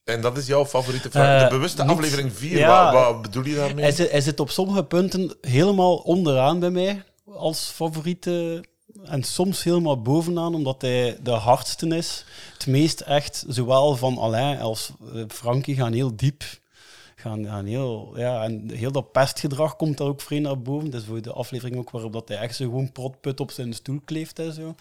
En 0.05 0.21
dat 0.21 0.37
is 0.37 0.47
jouw 0.47 0.67
favoriete 0.67 1.11
vraag. 1.11 1.43
Eh, 1.43 1.49
de 1.49 1.55
bewuste 1.55 1.83
niet- 1.83 1.91
aflevering 1.91 2.33
4, 2.33 2.59
ja, 2.59 2.93
wat, 2.93 3.05
wat 3.13 3.23
bedoel 3.23 3.45
je 3.45 3.55
daarmee? 3.55 3.85
Hij 3.85 3.93
zit, 3.93 4.11
hij 4.11 4.21
zit 4.21 4.41
op 4.41 4.51
sommige 4.51 4.85
punten 4.85 5.37
helemaal 5.41 5.97
onderaan 5.97 6.59
bij 6.61 6.71
mij 6.71 7.05
als 7.35 7.71
favoriete. 7.75 8.65
En 9.05 9.23
soms 9.23 9.63
helemaal 9.63 10.03
bovenaan, 10.03 10.55
omdat 10.55 10.83
hij 10.83 11.19
de 11.23 11.31
hardste 11.31 11.87
is. 11.97 12.25
Het 12.53 12.67
meest 12.67 13.01
echt, 13.01 13.45
zowel 13.49 13.97
van 13.97 14.19
Alain 14.19 14.61
als 14.61 14.91
eh, 15.15 15.23
Frankie, 15.29 15.75
gaan 15.77 15.93
heel 15.93 16.17
diep. 16.17 16.45
Gaan, 17.23 17.47
gaan 17.47 17.65
heel, 17.65 18.13
ja, 18.17 18.45
en 18.45 18.71
heel 18.71 18.93
dat 18.93 19.13
pestgedrag 19.13 19.77
komt 19.77 19.99
daar 19.99 20.07
ook 20.07 20.21
vreemd 20.21 20.43
naar 20.43 20.63
boven. 20.63 20.93
Is 20.93 21.05
voor 21.05 21.23
de 21.23 21.33
aflevering 21.33 21.79
ook 21.79 21.91
waarop 21.91 22.13
dat 22.13 22.29
hij 22.29 22.39
echt 22.39 22.57
zo 22.57 22.65
gewoon 22.65 22.93
protput 22.93 23.41
op 23.41 23.51
zijn 23.51 23.73
stoel 23.73 24.01
kleeft 24.05 24.39
en 24.39 24.53
zo. 24.53 24.75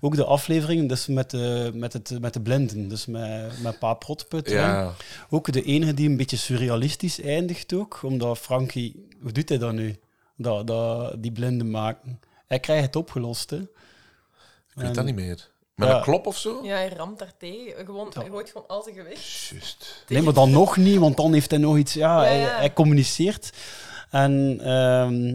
Ook 0.00 0.16
de 0.16 0.24
aflevering 0.24 0.88
dus 0.88 1.06
met, 1.06 1.30
de, 1.30 1.70
met, 1.74 1.92
het, 1.92 2.20
met 2.20 2.32
de 2.32 2.40
blinden, 2.40 2.88
dus 2.88 3.06
met, 3.06 3.62
met 3.62 3.78
pa 3.78 3.94
protput. 3.94 4.50
Ja. 4.50 4.94
Ook 5.30 5.52
de 5.52 5.62
enige 5.62 5.94
die 5.94 6.08
een 6.08 6.16
beetje 6.16 6.36
surrealistisch 6.36 7.20
eindigt 7.20 7.72
ook, 7.72 8.02
omdat 8.02 8.38
Frankie, 8.38 9.06
hoe 9.20 9.32
doet 9.32 9.48
hij 9.48 9.58
dat 9.58 9.72
nu? 9.72 9.96
Dat, 10.36 10.66
dat, 10.66 11.22
die 11.22 11.32
blinden 11.32 11.70
maken. 11.70 12.20
Hij 12.46 12.60
krijgt 12.60 12.86
het 12.86 12.96
opgelost, 12.96 13.50
hè. 13.50 13.58
Ik 13.58 13.68
weet 14.74 14.94
dat 14.94 15.04
niet 15.04 15.14
meer. 15.14 15.48
Met 15.78 15.88
Ja. 15.88 15.96
een 15.96 16.02
klop 16.02 16.26
of 16.26 16.38
zo? 16.38 16.60
Ja, 16.62 16.74
hij 16.74 16.88
ramt 16.88 17.18
daar 17.18 17.32
tegen. 17.38 17.84
Gewoon, 17.84 18.10
Hij 18.14 18.28
gooit 18.30 18.50
gewoon 18.50 18.66
al 18.68 18.82
zijn 18.82 18.94
gewicht. 18.94 19.48
Juist. 19.50 20.04
Nee, 20.08 20.22
maar 20.22 20.32
dan 20.32 20.50
nog 20.50 20.76
niet, 20.76 20.98
want 20.98 21.16
dan 21.16 21.32
heeft 21.32 21.50
hij 21.50 21.58
nog 21.60 21.76
iets... 21.76 21.92
Ja, 21.92 22.22
Ja, 22.22 22.28
Hij, 22.28 22.38
ja. 22.40 22.56
hij 22.58 22.72
communiceert. 22.72 23.52
En 24.10 24.58
ehm, 24.62 25.26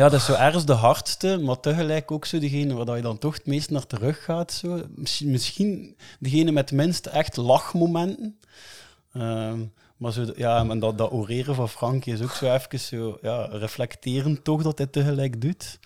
ja, 0.00 0.08
dat 0.08 0.12
is 0.12 0.24
zo 0.24 0.32
ergens 0.34 0.64
de 0.64 0.72
hardste, 0.72 1.38
maar 1.38 1.60
tegelijk 1.60 2.10
ook 2.10 2.24
zo 2.24 2.38
degene 2.38 2.74
waar 2.74 2.84
dat 2.84 2.96
je 2.96 3.02
dan 3.02 3.18
toch 3.18 3.34
het 3.34 3.46
meest 3.46 3.70
naar 3.70 3.86
terug 3.86 4.24
gaat. 4.24 4.52
Zo. 4.52 4.82
Misschien, 4.94 5.30
misschien 5.30 5.96
degene 6.18 6.50
met 6.52 6.70
het 6.70 6.78
minste 6.78 7.10
echt 7.10 7.36
lachmomenten. 7.36 8.40
Ehm, 9.12 9.60
maar 9.96 10.12
zo, 10.12 10.24
ja, 10.36 10.68
en 10.68 10.78
dat, 10.78 10.98
dat 10.98 11.12
oreren 11.12 11.54
van 11.54 11.68
Frankie 11.68 12.12
is 12.12 12.22
ook 12.22 12.30
zo 12.30 12.54
even 12.54 12.80
zo, 12.80 13.18
ja, 13.22 13.44
reflecterend 13.44 14.44
toch 14.44 14.62
dat 14.62 14.78
hij 14.78 14.86
tegelijk 14.86 15.40
doet. 15.40 15.78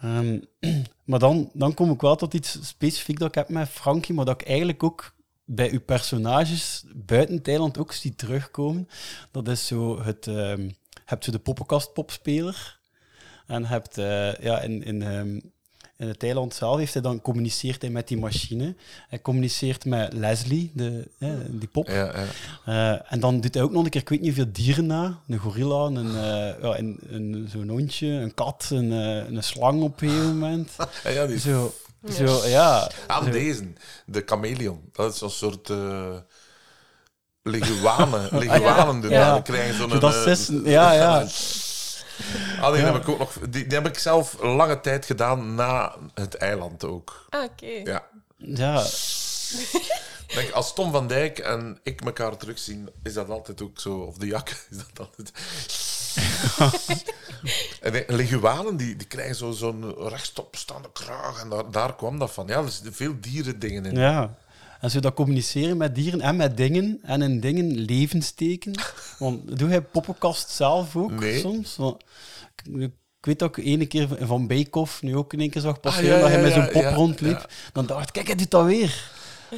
Ehm, 0.00 0.40
maar 1.04 1.18
dan, 1.18 1.50
dan 1.52 1.74
kom 1.74 1.90
ik 1.90 2.00
wel 2.00 2.16
tot 2.16 2.34
iets 2.34 2.66
specifiek 2.66 3.18
dat 3.18 3.28
ik 3.28 3.34
heb 3.34 3.48
met 3.48 3.68
Frankie, 3.68 4.14
maar 4.14 4.24
dat 4.24 4.40
ik 4.40 4.46
eigenlijk 4.48 4.82
ook 4.82 5.14
bij 5.44 5.72
uw 5.72 5.80
personages 5.80 6.84
buiten 6.94 7.36
het 7.36 7.48
eiland 7.48 7.78
ook 7.78 7.92
zie 7.92 8.14
terugkomen. 8.14 8.88
Dat 9.30 9.48
is 9.48 9.66
zo 9.66 10.02
het... 10.02 10.24
je 10.24 10.70
hebt 11.04 11.24
zo 11.24 11.30
de 11.30 11.38
poppenkast-popspeler. 11.38 12.76
En 13.46 13.60
je 13.60 13.66
hebt 13.66 13.98
eh, 13.98 14.34
ja, 14.34 14.60
in, 14.60 14.82
in, 14.82 15.02
ehm, 15.02 15.40
in 15.98 16.08
het 16.08 16.22
eiland 16.22 16.54
zelf 16.54 16.76
heeft 16.78 16.92
hij 16.92 17.02
dan 17.02 17.20
communiceert 17.20 17.82
hij 17.82 17.90
met 17.90 18.08
die 18.08 18.18
machine. 18.18 18.74
Hij 19.08 19.20
communiceert 19.20 19.84
met 19.84 20.12
Leslie, 20.12 20.70
de, 20.74 21.08
eh, 21.18 21.30
die 21.48 21.68
pop. 21.68 21.88
Ja, 21.88 22.12
ja. 22.64 22.92
Eh, 22.94 23.12
en 23.12 23.20
dan 23.20 23.40
doet 23.40 23.54
hij 23.54 23.62
ook 23.62 23.70
nog 23.72 23.84
een 23.84 23.90
keer, 23.90 24.00
ik 24.00 24.08
weet 24.08 24.20
niet 24.20 24.34
hoeveel 24.34 24.52
dieren 24.52 24.86
na. 24.86 25.18
Een 25.28 25.38
gorilla, 25.38 25.84
een, 25.84 26.06
eh, 26.06 26.62
ja, 26.62 26.78
een, 26.78 26.98
een, 27.08 27.48
zo'n 27.52 27.68
hondje, 27.68 28.06
een 28.06 28.34
kat, 28.34 28.68
een, 28.72 28.92
eh, 28.92 29.34
een 29.34 29.42
slang 29.42 29.82
op 29.82 30.02
een 30.02 30.08
gegeven 30.08 30.38
moment. 30.38 30.70
Ja, 31.04 31.10
ja, 31.10 31.26
die- 31.26 31.38
Zo, 31.38 31.72
zo, 32.10 32.46
ja. 32.46 32.90
Aan 33.06 33.24
zo. 33.24 33.30
deze, 33.30 33.72
de 34.06 34.22
chameleon. 34.26 34.80
Dat 34.92 35.12
is 35.12 35.18
zo'n 35.18 35.30
soort 35.30 35.68
uh, 35.68 36.14
leguanen. 37.42 38.28
Leguanen 38.38 39.00
doen. 39.00 39.10
Ja. 39.10 39.30
Dan 39.32 39.42
krijg 39.42 39.66
je 39.66 39.72
zo'n... 39.74 39.90
Zo 39.90 39.98
dat 39.98 40.14
zes- 40.14 40.50
ja, 40.64 40.92
ja. 40.92 41.26
Ah, 42.60 42.72
die, 42.72 42.80
Ja. 42.82 42.92
heb 42.92 43.02
ik 43.02 43.08
ook 43.08 43.18
nog, 43.18 43.32
die, 43.48 43.66
die 43.66 43.78
heb 43.78 43.86
ik 43.86 43.98
zelf 43.98 44.42
lange 44.42 44.80
tijd 44.80 45.04
gedaan 45.06 45.54
na 45.54 45.94
het 46.14 46.34
eiland 46.34 46.84
ook. 46.84 47.26
Ah, 47.30 47.42
oké. 47.44 47.66
Ja. 47.66 48.02
Ja. 48.36 48.84
Denk, 50.34 50.50
als 50.50 50.74
Tom 50.74 50.92
van 50.92 51.06
Dijk 51.06 51.38
en 51.38 51.78
ik 51.82 52.00
elkaar 52.00 52.36
terugzien, 52.36 52.88
is 53.02 53.12
dat 53.14 53.28
altijd 53.28 53.62
ook 53.62 53.80
zo. 53.80 53.98
Of 53.98 54.16
de 54.16 54.26
jak, 54.26 54.48
is 54.70 54.76
dat 54.76 55.08
altijd. 55.08 55.32
en 57.80 57.92
de 57.92 58.04
leguanen 58.06 58.76
die, 58.76 58.96
die 58.96 59.06
krijgen 59.06 59.34
zo- 59.36 59.50
zo'n 59.52 59.94
rechtop 60.08 60.56
staande 60.56 60.88
kraag. 60.92 61.40
En 61.42 61.48
daar, 61.48 61.70
daar 61.70 61.96
kwam 61.96 62.18
dat 62.18 62.32
van. 62.32 62.46
Ja, 62.46 62.58
er 62.62 62.70
zitten 62.70 62.94
veel 62.94 63.14
dierendingen 63.20 63.84
in. 63.84 63.94
Ja. 63.96 64.34
En 64.80 64.90
zo 64.90 65.00
dat 65.00 65.14
communiceren 65.14 65.76
met 65.76 65.94
dieren 65.94 66.20
en 66.20 66.36
met 66.36 66.56
dingen. 66.56 66.98
En 67.02 67.22
in 67.22 67.40
dingen 67.40 67.78
leven 67.78 68.22
steken. 68.22 68.72
Want 69.18 69.58
doe 69.58 69.68
jij 69.68 69.82
poppenkast 69.82 70.50
zelf 70.50 70.96
ook 70.96 71.10
Nee. 71.20 71.40
soms? 71.40 71.76
Want 71.76 72.04
ik, 72.78 72.90
weet 73.20 73.38
dat 73.38 73.56
ik 73.56 73.64
ene 73.64 73.86
keer 73.86 74.08
van 74.20 74.46
Beekhoff 74.46 75.02
nu 75.02 75.16
ook 75.16 75.32
in 75.32 75.40
één 75.40 75.50
keer 75.50 75.62
zag 75.62 75.80
passeren 75.80 76.10
Ah, 76.10 76.16
ja, 76.16 76.20
dat 76.20 76.30
hij 76.30 76.42
met 76.42 76.52
zo'n 76.52 76.68
pop 76.72 76.82
ja, 76.82 76.92
rondliep. 76.94 77.38
ja. 77.38 77.46
Dan 77.72 77.86
dacht 77.86 78.06
ik, 78.06 78.12
kijk, 78.12 78.26
hij 78.26 78.36
doet 78.36 78.50
dat 78.50 78.64
weer. 78.64 79.10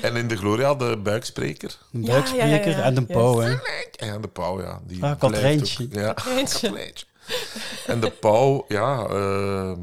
En 0.02 0.16
in 0.16 0.28
de 0.28 0.36
Gloria 0.36 0.74
de 0.74 0.96
buikspreker. 1.02 1.78
Een 1.92 2.04
buikspreker 2.04 2.78
en 2.80 2.94
de 2.94 3.02
pauw, 3.02 3.38
hè. 3.38 3.56
Ja, 3.90 4.18
de 4.18 4.28
pauw, 4.28 4.62
ja. 4.62 4.80
Die 4.86 5.04
Ah, 5.04 5.18
Katrijntje. 5.18 5.84
ook- 5.84 5.92
Ja, 5.92 6.12
Katrijntje. 6.12 6.68
Katrijntje. 6.68 7.06
En 7.86 8.00
de 8.00 8.10
pauw, 8.10 8.64
ja... 8.68 9.06
ehm, 9.06 9.80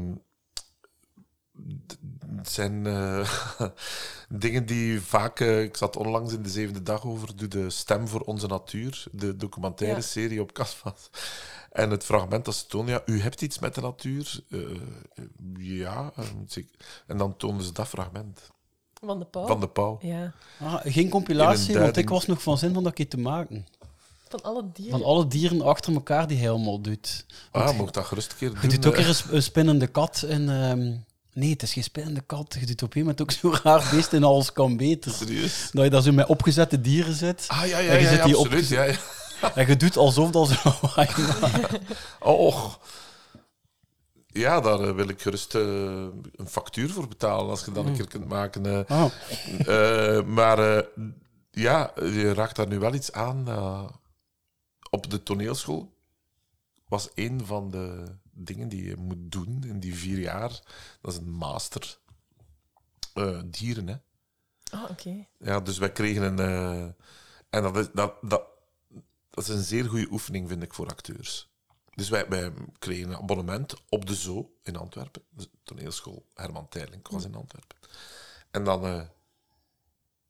het 2.36 2.50
zijn 2.50 2.86
eh, 2.86 3.30
dingen 4.28 4.66
die 4.66 5.00
vaak... 5.00 5.40
eh, 5.40 5.62
ik 5.62 5.76
zat 5.76 5.96
onlangs 5.96 6.32
in 6.32 6.42
de 6.42 6.48
zevende 6.48 6.82
dag 6.82 7.04
over, 7.04 7.36
doe 7.36 7.48
de 7.48 7.70
Stem 7.70 8.08
voor 8.08 8.20
onze 8.20 8.46
Natuur, 8.46 9.04
de 9.12 9.36
documentaire 9.36 9.96
Ja. 9.96 10.02
serie 10.06 10.40
op 10.40 10.52
Casvas. 10.52 11.10
En 11.72 11.90
het 11.90 12.04
fragment 12.04 12.44
dat 12.44 12.54
ze 12.54 12.66
tonen, 12.66 12.92
ja, 12.92 13.02
u 13.06 13.20
hebt 13.20 13.42
iets 13.42 13.58
met 13.58 13.74
de 13.74 13.80
natuur. 13.80 14.40
Eh, 14.50 14.60
ja, 15.58 16.12
eh, 16.16 16.24
zeker. 16.46 16.70
En 17.06 17.16
dan 17.16 17.36
tonen 17.36 17.62
ze 17.64 17.72
dat 17.72 17.88
fragment. 17.88 18.50
Van 19.04 19.18
de 19.18 19.24
pauw. 19.24 19.46
Van 19.46 19.60
de 19.60 19.68
pauw. 19.68 19.98
Ja. 20.00 20.32
Ah, 20.60 20.74
geen 20.84 21.08
compilatie, 21.08 21.78
want 21.78 21.96
ik 21.96 22.08
was 22.08 22.26
nog 22.26 22.42
van 22.42 22.58
zin 22.58 22.74
van 22.74 22.84
dat 22.84 22.92
keer 22.92 23.08
te 23.08 23.18
maken. 23.18 23.66
Van 24.28 24.42
alle 24.42 24.70
dieren. 24.72 24.98
Van 24.98 25.08
alle 25.08 25.26
dieren 25.26 25.60
achter 25.62 25.94
elkaar 25.94 26.26
die 26.26 26.38
hij 26.38 26.50
allemaal 26.50 26.80
doet. 26.80 27.26
Want 27.52 27.70
Ah, 27.70 27.76
mocht 27.78 27.94
dat 27.94 28.04
gerust 28.04 28.30
een 28.32 28.38
keer 28.38 28.50
doen. 28.50 28.58
Je 28.62 28.68
doet 28.68 28.86
ook 28.86 28.96
weer 28.96 29.24
een 29.30 29.42
spinnende 29.42 29.86
kat 29.86 30.24
in... 30.28 30.48
ehm, 30.48 30.94
nee, 31.36 31.50
het 31.50 31.62
is 31.62 31.72
geen 31.72 31.82
spinnende 31.82 32.20
kat. 32.20 32.56
Je 32.60 32.66
doet 32.66 32.82
op 32.82 32.94
een 32.94 33.00
moment 33.00 33.20
ook 33.20 33.30
zo'n 33.30 33.56
raar 33.62 33.88
beest 33.90 34.12
in 34.12 34.24
Alles 34.24 34.52
kan 34.52 34.76
beter. 34.76 35.12
Serieus? 35.12 35.68
Dat 35.72 35.84
je 35.84 35.90
daar 35.90 36.02
zo 36.02 36.12
met 36.12 36.26
opgezette 36.26 36.80
dieren 36.80 37.14
zit. 37.14 37.44
Ah, 37.48 37.66
ja, 37.66 37.78
ja, 37.78 37.90
En 37.90 37.98
je 37.98 38.04
ja, 38.04 38.10
ja, 38.10 38.24
die 38.24 38.36
absoluut. 38.36 38.68
Ja, 38.68 38.82
ja. 38.82 38.96
En 39.54 39.66
je 39.66 39.76
doet 39.76 39.96
alsof 39.96 40.30
dat 40.30 40.48
zo 40.48 40.54
lawaai 40.64 41.08
maakt. 41.40 41.78
Och. 42.20 42.78
Ja, 44.26 44.60
daar 44.60 44.80
eh, 44.80 44.94
wil 44.94 45.08
ik 45.08 45.22
gerust 45.22 45.54
eh, 45.54 45.62
een 46.36 46.48
factuur 46.48 46.90
voor 46.90 47.08
betalen 47.08 47.50
als 47.50 47.64
je 47.64 47.72
dat 47.72 47.86
een 47.86 47.96
keer 47.96 48.08
kunt 48.08 48.28
maken. 48.28 48.86
Oh. 48.88 49.04
Eh, 49.66 50.22
maar 50.22 50.84
ja, 51.50 51.92
je 51.94 52.32
raakt 52.34 52.56
daar 52.56 52.68
nu 52.68 52.78
wel 52.78 52.94
iets 52.94 53.12
aan. 53.12 53.48
op 54.90 55.10
de 55.10 55.22
toneelschool 55.22 55.94
was 56.88 57.08
een 57.14 57.42
van 57.44 57.70
de 57.70 58.04
dingen 58.36 58.68
die 58.68 58.84
je 58.84 58.96
moet 58.96 59.32
doen 59.32 59.64
in 59.66 59.80
die 59.80 59.94
vier 59.94 60.18
jaar. 60.18 60.60
Dat 61.00 61.12
is 61.12 61.18
een 61.18 61.30
master 61.30 61.98
eh, 63.14 63.40
dieren, 63.46 63.88
hè. 63.88 63.96
Ah, 64.70 64.90
oké. 64.90 65.26
Ja, 65.38 65.60
dus 65.60 65.78
wij 65.78 65.92
kregen 65.92 66.22
een. 66.22 66.38
eh, 66.38 66.82
en 67.50 67.62
dat 67.62 67.76
is, 67.76 67.86
dat, 67.92 68.14
dat, 68.22 68.42
dat 69.30 69.44
is 69.44 69.48
een 69.48 69.62
zeer 69.62 69.84
goede 69.84 70.10
oefening, 70.10 70.48
vind 70.48 70.62
ik, 70.62 70.74
voor 70.74 70.88
acteurs. 70.88 71.50
Dus 71.94 72.08
wij, 72.08 72.28
wij 72.28 72.52
kregen 72.78 73.08
een 73.08 73.16
abonnement 73.16 73.74
op 73.88 74.06
de 74.06 74.14
Zoo 74.14 74.54
in 74.62 74.76
Antwerpen. 74.76 75.22
De 75.30 75.48
toneelschool 75.62 76.26
Herman 76.34 76.68
Teylink 76.68 77.08
was 77.08 77.24
in 77.24 77.34
Antwerpen. 77.34 77.76
En 78.50 78.64
dan. 78.64 78.84
eh, 78.84 79.02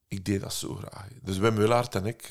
ik 0.09 0.25
deed 0.25 0.41
dat 0.41 0.53
zo 0.55 0.75
graag. 0.75 1.09
Dus 1.23 1.39
Wim 1.39 1.55
Willaert 1.57 1.95
en 1.95 2.07
ik, 2.07 2.27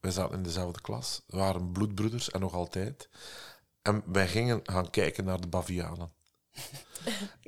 wij 0.00 0.10
zaten 0.10 0.36
in 0.36 0.42
dezelfde 0.42 0.80
klas. 0.80 1.22
We 1.26 1.36
waren 1.36 1.72
bloedbroeders 1.72 2.30
en 2.30 2.40
nog 2.40 2.52
altijd. 2.54 3.08
En 3.86 4.02
wij 4.06 4.28
gingen 4.28 4.60
gaan 4.62 4.90
kijken 4.90 5.24
naar 5.24 5.40
de 5.40 5.46
bavianen. 5.46 6.10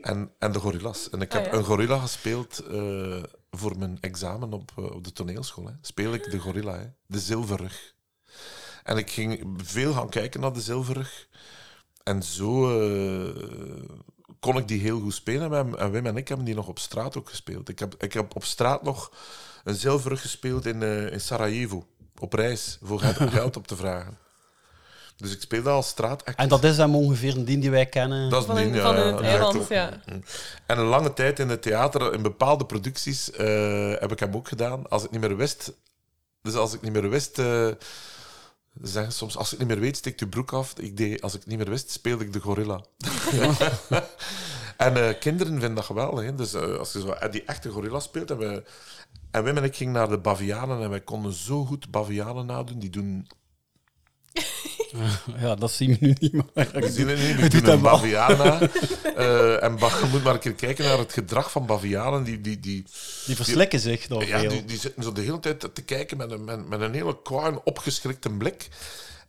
En, 0.01 0.33
en 0.39 0.53
de 0.53 0.59
gorillas. 0.59 1.11
En 1.11 1.21
ik 1.21 1.35
Ah, 1.35 1.43
heb 1.43 1.53
ja. 1.53 1.59
een 1.59 1.65
gorilla 1.65 1.99
gespeeld 1.99 2.59
eh, 2.59 3.23
voor 3.51 3.79
mijn 3.79 3.99
examen 4.01 4.53
op, 4.53 4.73
eh, 4.77 4.85
op 4.85 5.05
de 5.05 5.13
toneelschool. 5.13 5.67
Hè. 5.67 5.73
Speel 5.81 6.13
ik 6.15 6.31
de 6.31 6.39
gorilla, 6.39 6.79
hè. 6.79 6.87
de 7.07 7.19
zilverrug. 7.21 7.95
En 8.83 8.97
ik 8.97 9.11
ging 9.11 9.55
veel 9.65 9.93
gaan 9.93 10.09
kijken 10.09 10.41
naar 10.41 10.53
de 10.53 10.61
zilverrug. 10.61 11.29
En 12.03 12.23
zo 12.23 12.81
eh, 12.81 13.45
kon 14.41 14.57
ik 14.57 14.69
die 14.69 14.81
heel 14.81 15.01
goed 15.01 15.15
spelen. 15.15 15.77
En 15.79 15.91
Wim- 15.91 16.07
En 16.07 16.17
ik 16.17 16.29
hebben 16.29 16.47
die 16.47 16.55
nog 16.55 16.69
op 16.69 16.79
straat 16.79 17.17
ook 17.17 17.29
gespeeld. 17.29 17.69
Ik 17.69 17.79
heb, 17.79 17.95
ik 18.03 18.13
heb 18.13 18.37
op 18.37 18.45
straat 18.45 18.83
nog 18.83 19.13
een 19.65 19.75
zilverrug 19.75 20.21
gespeeld 20.21 20.67
in, 20.67 20.83
in 21.13 21.21
Sarajevo. 21.21 21.87
Op 22.19 22.33
reis, 22.33 22.79
voor 22.83 23.01
geld 23.01 23.57
op 23.63 23.67
te 23.67 23.77
vragen. 23.77 24.19
Dus 25.19 25.33
ik 25.33 25.41
speelde 25.41 25.71
als 25.71 25.89
straat. 25.89 26.23
En 26.23 26.49
dat 26.49 26.65
is 26.65 26.77
hem 26.77 26.95
ongeveer 26.95 27.37
een 27.37 27.45
dien 27.45 27.61
die 27.61 27.71
wij 27.71 27.87
kennen. 27.87 28.31
Dat 28.31 28.43
is 28.43 28.49
een- 28.49 28.75
ja, 28.75 28.83
van 28.83 28.97
ja, 28.97 29.21
eiland, 29.21 29.69
ja. 29.69 30.01
Mm. 30.13 30.23
En 30.67 30.79
een 30.79 30.85
lange 30.85 31.13
tijd 31.13 31.39
in 31.39 31.49
het 31.49 31.63
theater, 31.63 32.13
in 32.15 32.23
bepaalde 32.23 32.67
producties, 32.67 33.31
eh, 33.31 33.91
heb 33.99 34.13
ik 34.13 34.19
hem 34.21 34.35
ook 34.35 34.49
gedaan. 34.49 34.89
Als 34.89 35.05
ik 35.05 35.11
niet 35.11 35.21
meer 35.21 35.37
wist... 35.37 35.73
Dus 36.43 36.55
als 36.55 36.73
ik 36.75 36.81
niet 36.81 36.93
meer 36.93 37.09
wist... 37.09 37.39
eh, 37.39 37.69
zeggen 38.83 39.13
soms, 39.13 39.37
als 39.37 39.53
ik 39.53 39.59
niet 39.59 39.69
meer 39.69 39.81
weet, 39.81 39.97
steek 39.97 40.21
je 40.21 40.29
broek 40.29 40.53
af. 40.53 40.73
Ik 40.79 40.97
deed, 40.97 41.23
als 41.23 41.35
ik 41.35 41.47
niet 41.47 41.59
meer 41.59 41.71
wist, 41.71 41.91
speelde 41.91 42.25
ik 42.25 42.33
de 42.33 42.41
gorilla. 42.41 42.85
en 44.77 45.09
eh, 45.09 45.19
kinderen 45.19 45.53
vinden 45.53 45.75
dat 45.75 45.85
geweldig. 45.85 46.25
Hè? 46.25 46.35
Dus 46.35 46.55
eh, 46.55 46.77
als 46.79 46.93
je 46.93 47.01
zo 47.01 47.15
die 47.31 47.45
echte 47.45 47.69
gorilla 47.71 48.01
speelt... 48.01 48.31
En, 48.31 48.39
we, 48.39 48.63
en 49.31 49.45
Wim 49.45 49.57
en 49.57 49.65
ik 49.65 49.77
gingen 49.77 49.93
naar 49.93 50.09
de 50.09 50.19
bavianen 50.19 50.83
en 50.83 50.91
wij 50.91 51.01
konden 51.01 51.33
zo 51.33 51.65
goed 51.65 51.91
bavianen 51.91 52.47
nadoen. 52.47 52.79
Die 52.79 52.91
doen 52.91 53.27
Ja, 55.41 55.55
dat 55.55 55.71
zien 55.73 55.91
we 55.91 55.97
nu 56.01 56.15
niet 56.19 56.33
meer. 56.33 56.45
we 56.73 56.91
zien 56.91 57.09
het 57.09 57.19
niet, 57.19 57.37
We 57.37 57.43
we 57.43 57.49
doen 57.49 57.49
doen 57.49 57.59
een 57.61 57.65
dat 57.65 57.81
wel. 57.81 57.91
baviaan 57.93 58.37
na. 58.39 58.61
Eh, 59.19 59.63
en 59.63 59.77
je 59.79 60.07
moet 60.11 60.23
maar 60.25 60.35
een 60.35 60.41
keer 60.41 60.55
kijken 60.55 60.85
naar 60.85 60.99
het 60.99 61.13
gedrag 61.13 61.51
van 61.51 61.67
bavianen. 61.67 62.25
Die, 62.25 62.41
die, 62.41 62.61
die, 62.61 62.85
Die 63.27 63.37
verslikken 63.37 63.81
zich 63.81 64.07
door 64.07 64.25
ja, 64.27 64.39
veel. 64.39 64.49
die, 64.51 64.65
die 64.65 64.79
zitten 64.79 65.03
zo 65.03 65.13
de 65.13 65.21
hele 65.21 65.41
tijd 65.41 65.75
te 65.75 65.83
kijken 65.83 66.17
met 66.17 66.31
een, 66.31 66.45
met, 66.45 66.69
met 66.69 66.81
een 66.81 66.95
hele 66.95 67.23
kwaai, 67.23 67.59
opgeschrikte 67.65 68.31
blik. 68.31 68.69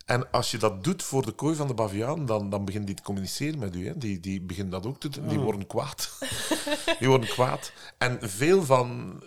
En 0.06 0.31
als 0.31 0.52
je 0.52 0.57
dat 0.57 0.84
doet 0.84 1.03
voor 1.03 1.26
de 1.26 1.31
kooi 1.31 1.56
van 1.56 1.68
de 1.68 1.73
baviaan, 1.73 2.26
dan, 2.26 2.49
dan 2.49 2.65
beginnen 2.65 2.88
die 2.88 2.95
te 2.98 3.03
communiceren 3.03 3.60
met 3.60 3.76
u. 3.76 3.88
Hè. 3.88 3.98
Die, 3.98 4.19
die 4.19 4.41
beginnen 4.41 4.72
dat 4.72 4.86
ook 4.86 4.99
te 4.99 5.10
doen. 5.10 5.27
Die 5.27 5.38
Ah. 5.38 5.44
worden 5.44 5.68
kwaad. 5.68 6.10
die 6.99 7.07
worden 7.07 7.30
kwaad. 7.30 7.72
En 7.98 8.18
veel 8.22 8.64
van... 8.64 9.22